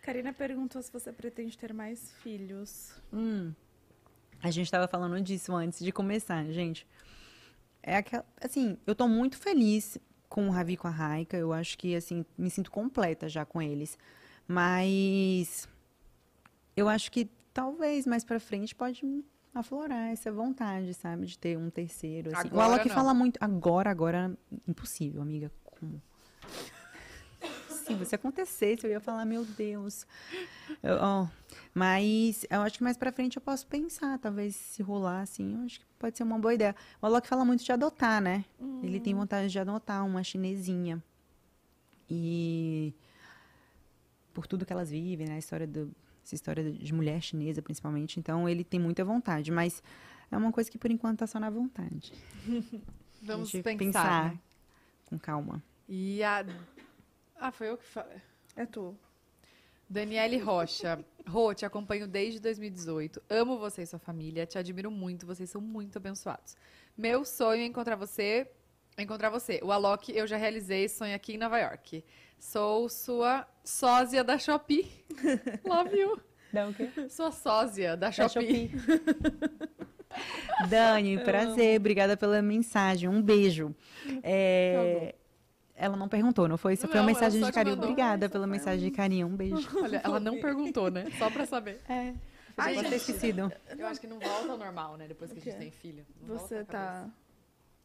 Karina 0.00 0.32
perguntou 0.32 0.80
se 0.80 0.92
você 0.92 1.12
pretende 1.12 1.58
ter 1.58 1.74
mais 1.74 2.12
filhos. 2.22 2.92
Hum. 3.12 3.52
A 4.42 4.50
gente 4.50 4.66
estava 4.66 4.88
falando 4.88 5.20
disso 5.20 5.54
antes 5.54 5.80
de 5.80 5.92
começar, 5.92 6.44
gente. 6.46 6.86
É 7.82 7.96
aquela, 7.96 8.24
assim, 8.40 8.76
eu 8.86 8.94
tô 8.94 9.06
muito 9.06 9.36
feliz 9.36 9.98
com 10.28 10.48
o 10.48 10.50
Ravi 10.50 10.74
e 10.74 10.76
com 10.76 10.88
a 10.88 10.90
Raika. 10.90 11.36
Eu 11.36 11.52
acho 11.52 11.76
que 11.76 11.94
assim, 11.94 12.24
me 12.36 12.50
sinto 12.50 12.70
completa 12.70 13.28
já 13.28 13.44
com 13.44 13.60
eles. 13.60 13.98
Mas 14.46 15.68
eu 16.76 16.88
acho 16.88 17.10
que 17.10 17.28
talvez 17.52 18.06
mais 18.06 18.24
pra 18.24 18.40
frente 18.40 18.74
pode 18.74 19.02
aflorar 19.54 20.10
essa 20.10 20.30
vontade, 20.30 20.94
sabe, 20.94 21.26
de 21.26 21.38
ter 21.38 21.58
um 21.58 21.70
terceiro 21.70 22.30
assim. 22.34 22.48
o 22.48 22.52
Agora 22.52 22.74
Alok 22.74 22.88
não. 22.88 22.94
fala 22.94 23.14
muito 23.14 23.38
agora, 23.40 23.90
agora 23.90 24.36
impossível, 24.66 25.20
amiga. 25.20 25.50
Como? 25.64 26.00
Se 27.98 28.04
se 28.06 28.14
acontecesse, 28.14 28.86
eu 28.86 28.90
ia 28.90 29.00
falar, 29.00 29.24
meu 29.24 29.44
Deus. 29.44 30.06
Eu- 30.82 30.96
ó, 31.00 31.28
mas 31.74 32.44
eu 32.50 32.60
acho 32.62 32.78
que 32.78 32.84
mais 32.84 32.96
pra 32.96 33.12
frente 33.12 33.36
eu 33.36 33.42
posso 33.42 33.66
pensar, 33.66 34.18
talvez 34.18 34.54
se 34.56 34.82
rolar 34.82 35.22
assim, 35.22 35.54
eu 35.54 35.64
acho 35.64 35.80
que 35.80 35.86
pode 35.98 36.16
ser 36.16 36.22
uma 36.22 36.38
boa 36.38 36.54
ideia. 36.54 36.74
O 37.02 37.06
Alok 37.06 37.26
fala 37.28 37.44
muito 37.44 37.64
de 37.64 37.72
adotar, 37.72 38.20
né? 38.20 38.44
Ele 38.82 38.98
tem 39.00 39.14
vontade 39.14 39.48
de 39.50 39.58
adotar 39.58 40.04
uma 40.06 40.22
chinesinha. 40.22 41.02
E 42.08 42.94
por 44.32 44.46
tudo 44.46 44.64
que 44.64 44.72
elas 44.72 44.90
vivem, 44.90 45.26
né? 45.28 45.34
A 45.34 45.38
história 45.38 45.66
do, 45.66 45.90
essa 46.24 46.34
história 46.34 46.70
de 46.72 46.94
mulher 46.94 47.20
chinesa, 47.22 47.60
principalmente. 47.62 48.18
Então, 48.18 48.48
ele 48.48 48.64
tem 48.64 48.80
muita 48.80 49.04
vontade, 49.04 49.50
mas 49.50 49.82
é 50.30 50.36
uma 50.36 50.52
coisa 50.52 50.70
que 50.70 50.78
por 50.78 50.90
enquanto 50.90 51.18
tá 51.18 51.26
só 51.26 51.38
na 51.38 51.50
vontade. 51.50 52.12
Vamos 53.22 53.50
gente 53.50 53.62
pensar. 53.76 54.30
né? 54.32 54.38
com 55.06 55.18
calma. 55.18 55.62
E 55.88 56.22
a. 56.22 56.44
Ah, 57.40 57.50
foi 57.50 57.70
eu 57.70 57.78
que 57.78 57.86
falei. 57.86 58.18
É 58.54 58.66
tu. 58.66 58.94
Daniele 59.88 60.36
Rocha. 60.36 61.02
Rô, 61.26 61.54
te 61.54 61.64
acompanho 61.64 62.06
desde 62.06 62.38
2018. 62.38 63.22
Amo 63.30 63.58
você 63.58 63.82
e 63.82 63.86
sua 63.86 63.98
família. 63.98 64.44
Te 64.44 64.58
admiro 64.58 64.90
muito. 64.90 65.26
Vocês 65.26 65.48
são 65.48 65.60
muito 65.60 65.96
abençoados. 65.96 66.54
Meu 66.96 67.24
sonho 67.24 67.62
é 67.62 67.64
encontrar 67.64 67.96
você. 67.96 68.46
Encontrar 68.98 69.30
você. 69.30 69.58
O 69.62 69.72
Alok 69.72 70.12
eu 70.14 70.26
já 70.26 70.36
realizei 70.36 70.84
esse 70.84 70.98
sonho 70.98 71.14
aqui 71.14 71.32
em 71.32 71.38
Nova 71.38 71.58
York. 71.58 72.04
Sou 72.38 72.90
sua 72.90 73.48
sósia 73.64 74.22
da 74.22 74.36
Shopee. 74.36 74.86
Love 75.64 75.96
you. 75.96 76.20
Dá 76.52 76.68
o 76.68 76.74
quê? 76.74 76.90
Sua 77.08 77.32
sósia 77.32 77.96
da 77.96 78.08
Da 78.08 78.12
Shopee. 78.12 78.70
Dani, 80.68 81.18
prazer. 81.24 81.78
Obrigada 81.78 82.16
pela 82.16 82.42
mensagem. 82.42 83.08
Um 83.08 83.22
beijo. 83.22 83.74
É, 84.22 85.14
ela 85.80 85.96
não 85.96 86.08
perguntou, 86.08 86.46
não 86.48 86.56
foi? 86.58 86.74
Isso 86.74 86.86
foi 86.86 87.00
uma 87.00 87.06
mensagem 87.06 87.42
de 87.42 87.52
carinho. 87.52 87.76
Obrigada 87.76 88.28
pela 88.28 88.46
mensagem 88.46 88.80
de 88.88 88.90
carinho. 88.94 89.26
Um 89.26 89.36
beijo. 89.36 89.68
Olha, 89.82 90.00
ela 90.04 90.20
não 90.20 90.40
perguntou, 90.40 90.90
né? 90.90 91.06
Só 91.18 91.30
pra 91.30 91.46
saber. 91.46 91.80
É. 91.88 92.14
Ai, 92.56 92.74
Pode 92.74 92.88
ter 92.90 92.98
gente. 92.98 93.10
esquecido. 93.10 93.52
Eu 93.78 93.86
acho 93.86 94.00
que 94.00 94.06
não 94.06 94.18
volta 94.18 94.52
ao 94.52 94.58
normal, 94.58 94.96
né? 94.96 95.06
Depois 95.08 95.32
que 95.32 95.38
a 95.38 95.42
gente 95.42 95.56
tem 95.56 95.70
filho. 95.70 96.04
Não 96.20 96.36
Você 96.36 96.62
tá. 96.64 97.08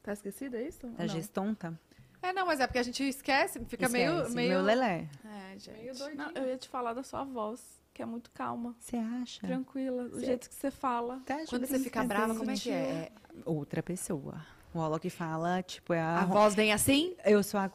Tá 0.03 0.13
esquecido, 0.13 0.57
é 0.57 0.63
isso? 0.63 0.85
Não. 0.85 1.07
gestonta. 1.07 1.79
É, 2.21 2.33
não, 2.33 2.45
mas 2.45 2.59
é 2.59 2.67
porque 2.67 2.79
a 2.79 2.83
gente 2.83 3.03
esquece, 3.07 3.59
fica 3.65 3.87
meio, 3.87 4.15
Esquece, 4.17 4.35
meio... 4.35 4.49
Meu 4.49 4.61
lelé. 4.63 5.07
É, 5.23 5.57
gente. 5.59 5.77
Meio 5.77 5.95
doidinho. 5.95 6.17
Não, 6.17 6.31
eu 6.31 6.47
ia 6.49 6.57
te 6.57 6.67
falar 6.67 6.93
da 6.93 7.03
sua 7.03 7.23
voz, 7.23 7.61
que 7.93 8.01
é 8.01 8.05
muito 8.05 8.31
calma, 8.31 8.75
Você 8.79 8.97
acha? 8.97 9.45
tranquila, 9.45 10.03
o 10.05 10.19
Cê- 10.19 10.25
jeito 10.25 10.49
que 10.49 10.55
você 10.55 10.71
fala. 10.71 11.21
Tá, 11.25 11.37
Quando 11.47 11.65
você 11.67 11.79
fica 11.79 12.03
brava, 12.03 12.35
como 12.35 12.49
é 12.49 12.55
que 12.55 12.71
é? 12.71 13.11
Outra 13.45 13.81
pessoa. 13.83 14.41
O 14.75 14.81
Alok 14.81 15.09
fala, 15.09 15.63
tipo, 15.63 15.93
é 15.93 16.01
a... 16.01 16.23
A 16.23 16.25
voz 16.25 16.53
vem 16.53 16.73
assim? 16.73 17.15
Eu 17.23 17.41
sou 17.41 17.57
a... 17.57 17.71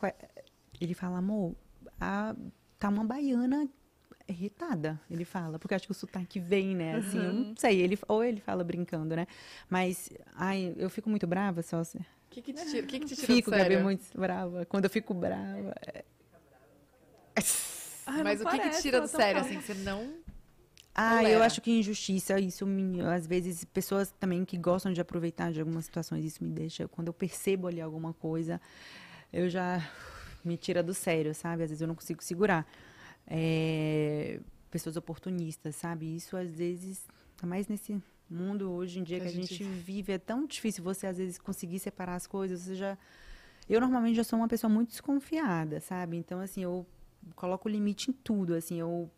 Ele 0.78 0.92
fala, 0.92 1.16
amor, 1.16 1.56
a... 1.98 2.36
tá 2.78 2.90
uma 2.90 3.02
baiana 3.02 3.66
irritada, 4.28 5.00
ele 5.10 5.24
fala, 5.24 5.58
porque 5.58 5.72
eu 5.72 5.76
acho 5.76 5.86
que 5.86 5.92
o 5.92 5.94
sotaque 5.94 6.38
vem, 6.38 6.76
né, 6.76 6.96
assim, 6.96 7.24
eu 7.24 7.32
não 7.32 7.56
sei, 7.56 7.80
ele, 7.80 7.98
ou 8.06 8.22
ele 8.22 8.38
fala 8.40 8.62
brincando, 8.62 9.16
né, 9.16 9.26
mas, 9.68 10.08
ai, 10.36 10.72
eu 10.76 10.88
fico 10.90 11.08
muito 11.10 11.26
brava, 11.26 11.62
só, 11.62 11.82
se- 11.82 11.96
O 11.98 12.02
que 12.30 12.40
que 12.42 12.52
te 12.52 12.64
tira, 12.66 12.84
o 12.84 12.86
que 12.86 13.00
que 13.00 13.06
te 13.06 13.16
tira 13.16 13.26
fico, 13.26 13.50
do 13.50 13.56
Gabi, 13.56 13.70
sério? 13.70 13.82
muito 13.82 14.04
brava, 14.16 14.64
quando 14.66 14.84
eu 14.84 14.90
fico 14.90 15.12
brava, 15.14 15.74
é- 15.86 16.04
Ai, 18.06 18.22
Mas 18.22 18.40
não 18.40 18.46
o 18.46 18.50
que 18.50 18.56
que 18.58 18.62
parece, 18.68 18.82
tira 18.82 19.00
do 19.00 19.08
tão 19.08 19.20
sério, 19.20 19.40
assim, 19.40 19.58
que 19.58 19.64
você 19.64 19.74
não... 19.74 20.14
Ah, 21.02 21.22
eu 21.22 21.28
Tolera. 21.28 21.44
acho 21.46 21.60
que 21.60 21.70
injustiça, 21.70 22.38
isso 22.38 22.66
me, 22.66 23.00
às 23.00 23.26
vezes, 23.26 23.64
pessoas 23.64 24.12
também 24.18 24.44
que 24.44 24.58
gostam 24.58 24.92
de 24.92 25.00
aproveitar 25.00 25.50
de 25.52 25.60
algumas 25.60 25.84
situações, 25.86 26.24
isso 26.24 26.44
me 26.44 26.50
deixa, 26.50 26.86
quando 26.88 27.08
eu 27.08 27.12
percebo 27.14 27.66
ali 27.68 27.80
alguma 27.80 28.12
coisa, 28.12 28.60
eu 29.32 29.48
já 29.48 29.80
me 30.44 30.56
tira 30.56 30.82
do 30.82 30.92
sério, 30.92 31.34
sabe? 31.34 31.62
Às 31.62 31.70
vezes 31.70 31.80
eu 31.82 31.88
não 31.88 31.94
consigo 31.94 32.22
segurar. 32.22 32.66
É, 33.26 34.40
pessoas 34.70 34.96
oportunistas, 34.96 35.76
sabe? 35.76 36.14
Isso 36.14 36.36
às 36.36 36.50
vezes, 36.50 37.06
ainda 37.36 37.46
mais 37.46 37.68
nesse 37.68 38.00
mundo 38.28 38.70
hoje 38.70 39.00
em 39.00 39.02
dia 39.02 39.18
Que 39.18 39.22
que, 39.24 39.28
a 39.28 39.32
gente 39.32 39.54
gente 39.54 39.64
vive, 39.64 40.12
é 40.12 40.18
tão 40.18 40.46
difícil 40.46 40.82
você 40.84 41.06
às 41.06 41.18
vezes 41.18 41.38
conseguir 41.38 41.78
separar 41.78 42.14
as 42.16 42.26
coisas, 42.26 42.60
você 42.60 42.74
já... 42.74 42.96
Eu 43.68 43.80
normalmente 43.80 44.16
já 44.16 44.24
sou 44.24 44.38
uma 44.38 44.48
pessoa 44.48 44.68
muito 44.72 44.90
desconfiada, 44.90 45.80
sabe? 45.80 46.16
Então, 46.16 46.40
assim, 46.40 46.62
eu 46.62 46.84
coloco 47.36 47.68
limite 47.68 48.10
em 48.10 48.12
tudo, 48.12 48.54
assim, 48.54 48.80
eu 48.80 49.08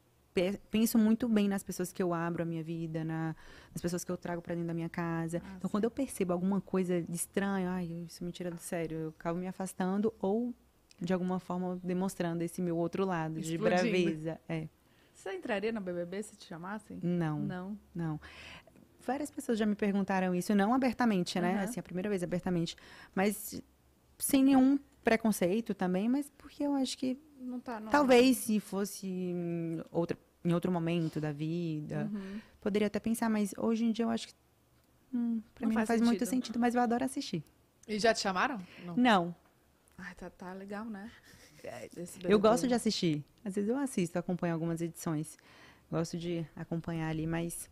penso 0.71 0.99
muito 0.99 1.29
bem 1.29 1.49
nas 1.49 1.63
pessoas 1.63 1.93
que 1.93 2.03
eu 2.03 2.15
abro 2.15 2.43
a 2.43 2.47
minha 2.47 2.63
vida, 2.63 3.05
na, 3.05 3.37
nas 3.73 3.83
pessoas 3.83 4.05
que 4.05 4.11
eu 4.11 4.17
trago 4.17 4.41
pra 4.41 4.55
dentro 4.55 4.69
da 4.69 4.75
minha 4.75 4.89
casa. 4.89 5.43
Ah, 5.45 5.55
então, 5.59 5.71
quando 5.71 5.85
eu 5.85 5.91
percebo 5.91 6.33
alguma 6.33 6.61
coisa 6.61 7.03
de 7.03 7.15
estranho, 7.17 7.69
ai, 7.69 7.87
isso 8.09 8.25
me 8.25 8.33
tira 8.33 8.51
do 8.51 8.59
sério, 8.59 8.97
eu 8.99 9.09
acabo 9.11 9.39
me 9.39 9.47
afastando 9.47 10.13
ou, 10.21 10.55
de 11.01 11.13
alguma 11.13 11.39
forma, 11.39 11.79
demonstrando 11.83 12.43
esse 12.43 12.63
meu 12.63 12.77
outro 12.77 13.05
lado 13.05 13.41
de 13.41 13.53
Explodindo. 13.53 13.81
braveza. 13.81 14.41
É, 14.49 14.69
Você 15.15 15.35
entraria 15.35 15.71
no 15.73 15.81
BBB 15.81 16.23
se 16.23 16.37
te 16.37 16.47
chamassem? 16.47 16.99
não, 17.03 17.41
Não. 17.41 17.79
não. 17.95 18.21
Várias 19.05 19.31
pessoas 19.33 19.59
já 19.59 19.67
me 19.67 19.75
perguntaram 19.75 20.33
isso, 20.35 20.55
não 20.55 20.73
abertamente, 20.73 21.39
né? 21.41 21.55
Aham. 21.57 21.65
Assim, 21.65 21.81
a 21.81 21.83
primeira 21.83 22.09
vez 22.09 22.23
abertamente, 22.23 22.77
mas 23.15 23.61
sem 24.19 24.45
nenhum 24.45 24.79
preconceito 25.03 25.75
também, 25.75 26.09
mas 26.09 26.31
porque 26.39 26.63
eu 26.65 26.75
acho 26.75 26.97
que 26.99 27.19
Não 27.41 27.59
tá, 27.61 27.81
não. 27.81 27.91
Talvez 27.91 28.37
se 28.39 28.61
fosse 28.61 29.07
em, 29.07 29.83
outra, 29.91 30.17
em 30.45 30.53
outro 30.53 30.71
momento 30.73 31.21
da 31.21 31.33
vida, 31.33 32.11
Uhum. 32.13 32.41
poderia 32.61 32.87
até 32.87 32.99
pensar, 33.01 33.29
mas 33.29 33.53
hoje 33.57 33.85
em 33.85 33.93
dia 33.93 34.05
eu 34.05 34.11
acho 34.11 34.29
que 34.29 34.35
hum, 35.15 35.41
pra 35.55 35.67
mim 35.67 35.75
faz 35.75 35.89
não 35.89 35.97
faz 35.97 36.01
muito 36.01 36.21
sentido. 36.21 36.29
sentido, 36.31 36.59
mas 36.61 36.75
eu 36.75 36.81
adoro 36.81 37.05
assistir. 37.05 37.43
E 37.89 37.99
já 37.99 38.15
te 38.15 38.21
chamaram? 38.21 38.61
Não. 38.85 38.97
Não, 38.97 39.35
Ai, 39.99 40.15
tá, 40.15 40.31
tá 40.31 40.53
legal, 40.53 40.85
né? 40.85 41.11
Esse 41.97 42.19
eu 42.25 42.39
gosto 42.41 42.67
de 42.67 42.75
assistir. 42.75 43.25
Às 43.45 43.55
vezes 43.55 43.71
eu 43.71 43.77
assisto, 43.77 44.19
acompanho 44.19 44.55
algumas 44.55 44.81
edições. 44.81 45.37
Gosto 45.91 46.17
de 46.19 46.45
acompanhar 46.57 47.09
ali, 47.09 47.27
mas 47.27 47.71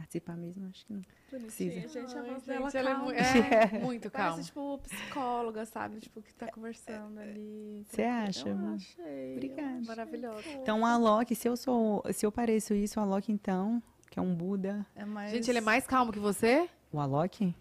participar 0.00 0.36
mesmo, 0.36 0.66
acho 0.68 0.84
que 0.86 0.92
não. 0.92 1.02
Bonitinha, 1.30 1.70
precisa. 1.72 1.88
gente, 2.00 2.16
a 2.18 2.22
voz 2.22 2.34
gente, 2.34 2.46
dela 2.46 2.70
ela 2.74 2.90
é 2.90 2.92
calma. 2.94 3.04
mu- 3.04 3.12
é 3.12 3.78
muito 3.84 4.10
calma. 4.10 4.30
Parece, 4.32 4.46
tipo, 4.48 4.78
psicóloga, 4.78 5.64
sabe? 5.66 6.00
Tipo, 6.00 6.22
que 6.22 6.34
tá 6.34 6.48
conversando 6.50 7.18
ali. 7.20 7.84
Você 7.88 8.02
acha, 8.02 8.48
Eu 8.48 8.74
achei. 8.74 9.32
Obrigada. 9.34 9.80
Maravilhosa. 9.86 10.42
Então, 10.62 10.84
a 10.86 10.92
Alok, 10.92 11.34
se 11.34 11.48
eu 11.48 11.56
sou, 11.56 12.02
se 12.12 12.24
eu 12.26 12.32
pareço 12.32 12.74
isso, 12.74 12.98
o 12.98 13.02
Alok, 13.02 13.30
então, 13.30 13.82
que 14.10 14.18
é 14.18 14.22
um 14.22 14.34
Buda. 14.34 14.84
É 14.96 15.04
mais... 15.04 15.30
Gente, 15.30 15.50
ele 15.50 15.58
é 15.58 15.62
mais 15.62 15.86
calmo 15.86 16.12
que 16.12 16.18
você? 16.18 16.68
O 16.92 16.98
Alok? 16.98 17.54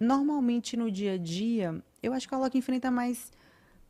Normalmente 0.00 0.76
no 0.76 0.90
dia 0.90 1.12
a 1.14 1.18
dia, 1.18 1.80
eu 2.02 2.12
acho 2.12 2.26
que 2.28 2.34
o 2.34 2.38
Alok 2.38 2.56
enfrenta 2.56 2.90
mais 2.90 3.30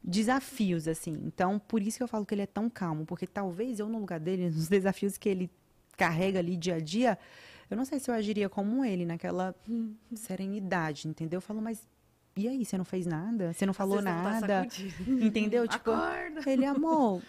desafios, 0.03 0.89
assim. 0.89 1.13
Então, 1.25 1.59
por 1.59 1.81
isso 1.83 1.97
que 1.99 2.03
eu 2.03 2.09
falo 2.09 2.27
que 2.27 2.35
ele 2.35 2.43
é 2.43 2.47
tão 2.47 2.69
calmo, 2.69 3.07
porque 3.07 3.27
talvez 3.27 3.79
eu, 3.79 3.89
no 3.89 3.99
lugar 3.99 4.19
dele, 4.19 4.47
nos 4.51 4.69
desafios 4.69 5.17
que 5.17 5.29
ele 5.29 5.51
carrega 5.97 6.39
ali 6.39 6.57
dia 6.57 6.77
a 6.77 6.81
dia, 6.81 7.19
eu 7.73 7.77
não 7.77 7.85
sei 7.85 7.99
se 7.99 8.11
eu 8.11 8.15
agiria 8.15 8.49
como 8.49 8.85
ele, 8.85 9.05
naquela 9.07 9.55
serenidade, 10.15 11.09
entendeu? 11.09 11.39
Eu 11.39 11.41
falo, 11.43 11.61
mas 11.61 11.89
e 12.35 12.49
aí, 12.49 12.65
você 12.65 12.79
não 12.79 12.85
fez 12.85 13.05
nada? 13.05 13.53
Você 13.53 13.67
não 13.67 13.75
falou 13.75 13.99
vezes 14.01 14.11
não 14.11 14.23
tá 14.23 14.41
nada? 14.41 14.67
entendeu? 15.21 15.69
Tipo, 15.69 15.91
Acorda! 15.91 16.51
ele 16.51 16.65
amor. 16.65 17.21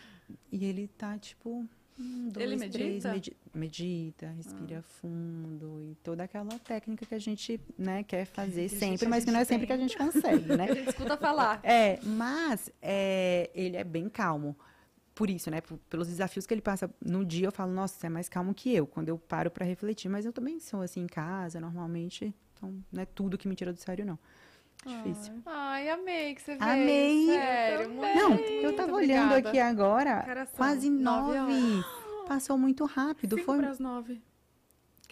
E 0.49 0.63
ele 0.63 0.87
tá, 0.87 1.17
tipo. 1.17 1.67
um, 1.99 2.29
dois, 2.29 2.45
Ele 2.61 2.69
três, 2.69 3.03
medita? 3.03 3.09
Ah. 3.09 3.13
medi- 3.13 3.37
medita, 3.53 4.27
respira 4.37 4.81
fundo 4.81 5.81
e 5.83 5.95
toda 6.01 6.23
aquela 6.23 6.57
técnica 6.59 7.05
que 7.05 7.13
a 7.13 7.19
gente, 7.19 7.59
né, 7.77 8.01
quer 8.03 8.25
fazer 8.25 8.63
Que 8.69 8.77
sempre, 8.77 8.97
gente- 8.99 9.07
mas 9.09 9.25
que 9.25 9.31
não 9.31 9.39
é 9.41 9.43
sempre 9.45 9.67
que 9.67 9.73
a 9.73 9.77
gente 9.77 9.97
consegue, 9.97 10.45
né? 10.55 10.69
A 10.69 10.73
gente 10.73 10.87
escuta 10.89 11.17
falar. 11.17 11.59
É, 11.63 11.99
mas 12.03 12.71
é, 12.81 13.49
ele 13.53 13.75
é 13.75 13.83
bem 13.83 14.07
calmo. 14.07 14.55
Por 15.15 15.29
isso, 15.29 15.51
né? 15.51 15.61
p- 15.61 15.75
pelos 15.89 16.07
desafios 16.07 16.45
que 16.47 16.53
ele 16.53 16.61
passa 16.61 16.89
no 17.03 17.23
dia, 17.23 17.47
eu 17.47 17.51
falo, 17.51 17.71
nossa, 17.71 17.99
você 17.99 18.07
é 18.07 18.09
mais 18.09 18.27
calmo 18.27 18.53
que 18.53 18.73
eu, 18.73 18.87
quando 18.87 19.09
eu 19.09 19.17
paro 19.17 19.51
pra 19.51 19.65
refletir. 19.65 20.09
Mas 20.09 20.25
eu 20.25 20.33
também 20.33 20.59
sou 20.59 20.81
assim 20.81 21.01
em 21.01 21.07
casa, 21.07 21.59
normalmente. 21.59 22.33
Então, 22.55 22.73
não 22.91 23.01
é 23.01 23.05
tudo 23.05 23.37
que 23.37 23.47
me 23.47 23.55
tira 23.55 23.71
do 23.71 23.79
sério, 23.79 24.05
não. 24.05 24.17
Difícil. 24.85 25.33
Ai, 25.45 25.89
amei 25.89 26.35
que 26.35 26.41
você 26.41 26.55
veio. 26.55 26.71
Amei. 26.71 27.25
Sério, 27.27 27.89
muito, 27.89 28.15
Não, 28.15 28.35
eu 28.61 28.75
tava 28.75 28.91
obrigada. 28.91 29.35
olhando 29.35 29.47
aqui 29.47 29.59
agora, 29.59 30.21
Cara, 30.23 30.45
quase 30.47 30.89
nove 30.89 31.37
nove. 31.37 31.83
Passou 32.27 32.57
muito 32.57 32.83
rápido. 32.85 33.35
Cinco 33.37 33.45
Foi, 33.45 33.59
pras 33.59 33.79
nove. 33.79 34.21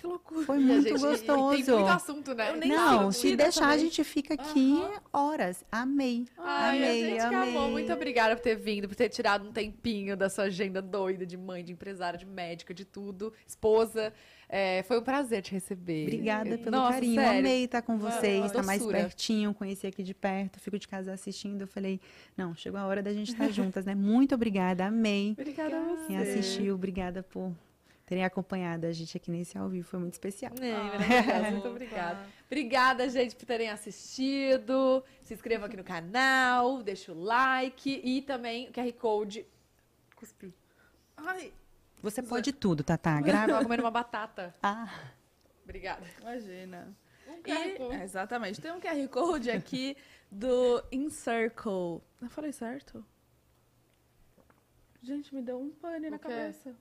Que 0.01 0.07
loucura. 0.07 0.45
foi 0.47 0.57
a 0.57 0.59
muito 0.59 0.81
gente- 0.89 0.99
gostoso. 0.99 1.23
tem 1.65 1.75
muito 1.75 1.87
assunto, 1.91 2.33
né? 2.33 2.49
Eu 2.49 2.57
nem 2.57 2.69
Não, 2.69 3.11
se 3.11 3.35
deixar, 3.35 3.65
a 3.65 3.69
vez. 3.69 3.81
gente 3.83 4.03
fica 4.03 4.33
aqui 4.33 4.75
horas. 5.13 5.63
Amei. 5.71 6.25
Ai, 6.37 6.77
amei, 6.77 6.89
a 6.89 7.09
gente 7.23 7.35
amei. 7.35 7.49
amou. 7.55 7.69
Muito 7.69 7.93
obrigada 7.93 8.35
por 8.35 8.41
ter 8.41 8.55
vindo, 8.55 8.87
por 8.87 8.95
ter 8.95 9.09
tirado 9.09 9.47
um 9.47 9.51
tempinho 9.51 10.17
da 10.17 10.27
sua 10.27 10.45
agenda 10.45 10.81
doida 10.81 11.23
de 11.25 11.37
mãe, 11.37 11.63
de 11.63 11.71
empresária, 11.71 12.17
de 12.17 12.25
médica, 12.25 12.73
de 12.73 12.83
tudo, 12.83 13.31
esposa. 13.45 14.11
É, 14.49 14.83
foi 14.83 14.99
um 14.99 15.03
prazer 15.03 15.41
te 15.43 15.51
receber. 15.51 16.03
Obrigada 16.03 16.57
pelo 16.57 16.71
Nossa, 16.71 16.93
carinho. 16.93 17.21
sério. 17.21 17.39
Amei 17.39 17.63
estar 17.65 17.81
com 17.83 17.97
vocês, 17.97 18.45
estar 18.45 18.63
mais 18.63 18.79
doçura. 18.79 18.97
pertinho, 18.97 19.53
conhecer 19.53 19.87
aqui 19.87 20.01
de 20.03 20.13
perto. 20.15 20.59
Fico 20.59 20.77
de 20.79 20.87
casa 20.87 21.13
assistindo. 21.13 21.61
Eu 21.61 21.67
falei, 21.67 22.01
não, 22.35 22.53
chegou 22.55 22.79
a 22.79 22.85
hora 22.85 23.01
da 23.03 23.13
gente 23.13 23.29
estar 23.31 23.47
juntas, 23.53 23.85
né? 23.85 23.93
Muito 23.95 24.33
obrigada, 24.35 24.85
amei. 24.87 25.33
Obrigada 25.39 25.77
a 25.77 25.83
você. 25.83 26.07
Quem 26.07 26.17
assistiu, 26.17 26.73
obrigada 26.75 27.23
por 27.23 27.53
terem 28.11 28.25
acompanhado 28.25 28.85
a 28.85 28.91
gente 28.91 29.15
aqui 29.15 29.31
nesse 29.31 29.57
ao 29.57 29.69
vivo. 29.69 29.87
Foi 29.87 29.97
muito 29.97 30.11
especial. 30.11 30.51
É, 30.59 30.73
Ah. 31.47 31.49
Muito 31.51 31.65
obrigada. 31.69 32.19
Obrigada, 32.45 33.07
gente, 33.09 33.37
por 33.37 33.45
terem 33.45 33.69
assistido. 33.69 35.01
Se 35.23 35.33
inscrevam 35.33 35.65
aqui 35.67 35.77
no 35.77 35.83
canal, 35.83 36.83
deixa 36.83 37.13
o 37.13 37.23
like 37.23 38.01
e 38.03 38.21
também 38.21 38.67
o 38.67 38.73
QR 38.73 38.91
Code. 38.93 39.45
Cuspi. 40.17 40.53
Ai, 41.15 41.53
Você 42.01 42.21
pode 42.21 42.51
tudo, 42.51 42.83
Tatá. 42.83 43.11
Tava 43.13 43.21
Grava. 43.25 43.63
comendo 43.63 43.81
uma 43.83 43.91
batata. 43.91 44.53
Ah, 44.61 44.93
Obrigada. 45.63 46.05
imagina. 46.19 46.93
Um 47.29 47.37
E- 47.49 47.77
Code. 47.77 47.95
é, 47.95 48.03
exatamente. 48.03 48.59
Tem 48.59 48.73
um 48.73 48.81
QR 48.81 49.07
Code 49.07 49.49
aqui 49.51 49.95
do 50.29 50.83
Encircle. 50.91 52.01
Eu 52.21 52.29
falei 52.29 52.51
certo? 52.51 53.05
Gente, 55.01 55.33
me 55.33 55.41
deu 55.41 55.57
um 55.61 55.69
pane 55.71 56.09
na 56.09 56.19
quê? 56.19 56.27
cabeça. 56.27 56.75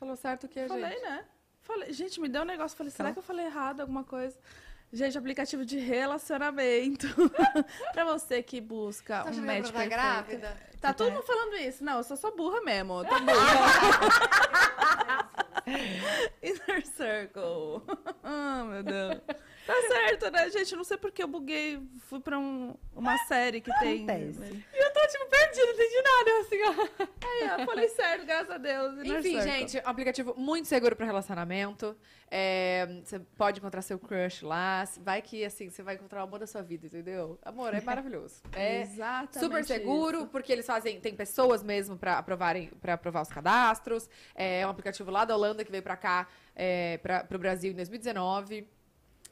Falou 0.00 0.16
certo 0.16 0.44
o 0.44 0.48
que, 0.48 0.66
Falei, 0.66 0.90
gente? 0.92 1.02
né? 1.02 1.24
Falei, 1.60 1.92
gente, 1.92 2.20
me 2.20 2.28
deu 2.28 2.42
um 2.42 2.46
negócio. 2.46 2.76
Falei, 2.76 2.90
será 2.90 3.10
Então. 3.10 3.14
que 3.14 3.18
eu 3.20 3.22
falei 3.26 3.46
errado 3.46 3.82
alguma 3.82 4.02
coisa? 4.02 4.36
Gente, 4.92 5.16
aplicativo 5.16 5.64
de 5.64 5.78
relacionamento. 5.78 7.06
pra 7.92 8.04
você 8.04 8.42
que 8.42 8.60
busca 8.60 9.22
Tá 9.22 9.30
um 9.30 9.34
match 9.36 9.58
ela 9.58 9.62
tá 9.66 9.72
perfeito. 9.72 9.88
grávida? 9.90 10.56
Tá 10.80 10.92
todo 10.94 11.12
mundo 11.12 11.22
falando 11.22 11.54
isso. 11.58 11.84
Não, 11.84 11.98
eu 11.98 12.02
sou 12.02 12.16
só 12.16 12.30
burra 12.34 12.60
mesmo. 12.62 13.04
Tá 13.04 13.18
burra. 13.20 14.60
Inner 16.42 16.86
Circle. 16.86 17.82
Ah, 18.24 18.64
meu 18.68 18.82
Deus. 18.82 19.20
Tá 19.70 19.88
certo, 19.88 20.30
né, 20.30 20.50
gente? 20.50 20.74
Não 20.76 20.84
sei 20.84 20.96
porque 20.96 21.22
eu 21.22 21.28
buguei. 21.28 21.80
Fui 22.00 22.20
pra 22.20 22.38
um- 22.38 22.74
uma 22.94 23.16
série 23.26 23.60
que 23.60 23.70
tem. 23.78 24.04
Acontece. 24.04 24.64
E 24.74 24.84
eu 24.84 24.92
tô, 24.92 25.00
tipo, 25.06 25.26
perdida, 25.26 25.66
não 25.66 25.72
entendi 25.72 26.02
nada. 26.02 26.30
Assim, 26.40 26.62
ó. 26.62 27.06
Aí, 27.26 27.60
eu 27.60 27.66
falei 27.66 27.88
certo, 27.88 28.26
graças 28.26 28.50
a 28.50 28.58
Deus. 28.58 28.98
Enfim, 28.98 29.40
Circle. 29.40 29.42
gente, 29.42 29.76
um 29.78 29.88
aplicativo 29.88 30.34
muito 30.36 30.66
seguro 30.68 30.94
para 30.96 31.06
relacionamento. 31.06 31.96
É, 32.32 32.86
você 33.04 33.18
pode 33.36 33.58
encontrar 33.58 33.82
seu 33.82 33.98
crush 33.98 34.42
lá. 34.44 34.84
Vai 35.00 35.20
que, 35.20 35.44
assim, 35.44 35.68
você 35.68 35.82
vai 35.82 35.96
encontrar 35.96 36.20
o 36.20 36.24
amor 36.24 36.38
da 36.38 36.46
sua 36.46 36.62
vida, 36.62 36.86
entendeu? 36.86 37.38
Amor, 37.44 37.74
é 37.74 37.80
maravilhoso. 37.80 38.40
É 38.54 38.82
Exatamente 38.82 39.38
super 39.40 39.64
seguro, 39.64 40.18
isso. 40.18 40.26
porque 40.28 40.52
eles 40.52 40.66
fazem... 40.66 41.00
Tem 41.00 41.14
pessoas 41.14 41.62
mesmo 41.62 41.96
para 41.96 42.18
aprovarem, 42.18 42.68
para 42.80 42.94
aprovar 42.94 43.22
os 43.22 43.28
cadastros. 43.28 44.08
É 44.34 44.64
um 44.66 44.70
aplicativo 44.70 45.10
lá 45.10 45.24
da 45.24 45.34
Holanda 45.34 45.64
que 45.64 45.70
veio 45.70 45.82
para 45.82 45.96
cá, 45.96 46.28
é, 46.54 46.98
para 46.98 47.26
o 47.34 47.38
Brasil 47.38 47.72
em 47.72 47.74
2019. 47.74 48.68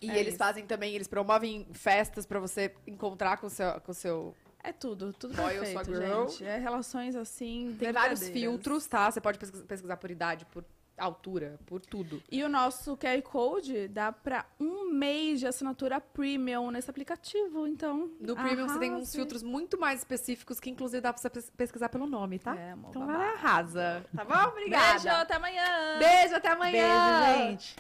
E 0.01 0.11
É 0.11 0.15
eles 0.19 0.29
isso. 0.35 0.39
fazem 0.39 0.65
também, 0.67 0.95
eles 0.95 1.09
promovem 1.09 1.67
festas 1.73 2.25
pra 2.27 2.39
você 2.41 2.75
encontrar 2.87 3.37
com 3.39 3.47
o 3.47 3.51
seu, 3.51 3.81
com 3.81 3.93
seu 3.93 4.35
É 4.63 4.73
tudo, 4.73 5.13
tudo 5.13 5.35
Boy 5.35 5.59
perfeito, 5.59 5.95
gente. 5.95 6.45
É 6.45 6.59
relações 6.59 7.15
assim, 7.17 7.77
Tem 7.79 7.93
vários 7.93 8.29
filtros, 8.29 8.87
tá? 8.87 9.11
Você 9.11 9.21
pode 9.21 9.39
pesquisar, 9.39 9.97
por 9.97 10.11
idade, 10.11 10.45
por 10.47 10.65
altura, 10.97 11.61
por 11.65 11.81
tudo. 11.81 12.21
E 12.29 12.43
o 12.43 12.49
nosso 12.49 12.97
QR 12.97 13.23
Code 13.23 13.87
dá 13.87 14.11
pra 14.11 14.45
um 14.59 14.91
mês 14.93 15.39
de 15.39 15.47
assinatura 15.47 16.01
premium 16.01 16.73
nesse 16.73 16.91
aplicativo, 16.91 17.69
então... 17.69 18.11
No 18.21 18.35
Premium 18.35 18.67
você 18.69 18.81
tem 18.81 18.93
uns 18.93 19.15
filtros 19.15 19.43
muito 19.45 19.79
mais 19.79 20.01
específicos 20.01 20.59
que 20.59 20.69
inclusive 20.71 21.01
dá 21.01 21.13
pra 21.13 21.23
você 21.23 21.31
pes- 21.31 21.51
pesquisar 21.57 21.89
pelo 21.89 22.07
nome, 22.09 22.41
tá? 22.41 22.57
É, 22.57 22.73
amor, 22.73 22.91
então 22.91 23.07
babado. 23.07 23.23
ela 23.23 23.33
arrasa. 23.33 24.05
Tá 24.15 24.25
bom? 24.25 24.49
Obrigada. 24.51 24.93
Beijo, 24.95 25.09
até 25.09 25.35
amanhã! 25.37 25.99
Beijo, 26.01 26.35
até 26.35 26.49
amanhã. 26.49 27.29
Beijo, 27.39 27.51
gente. 27.51 27.77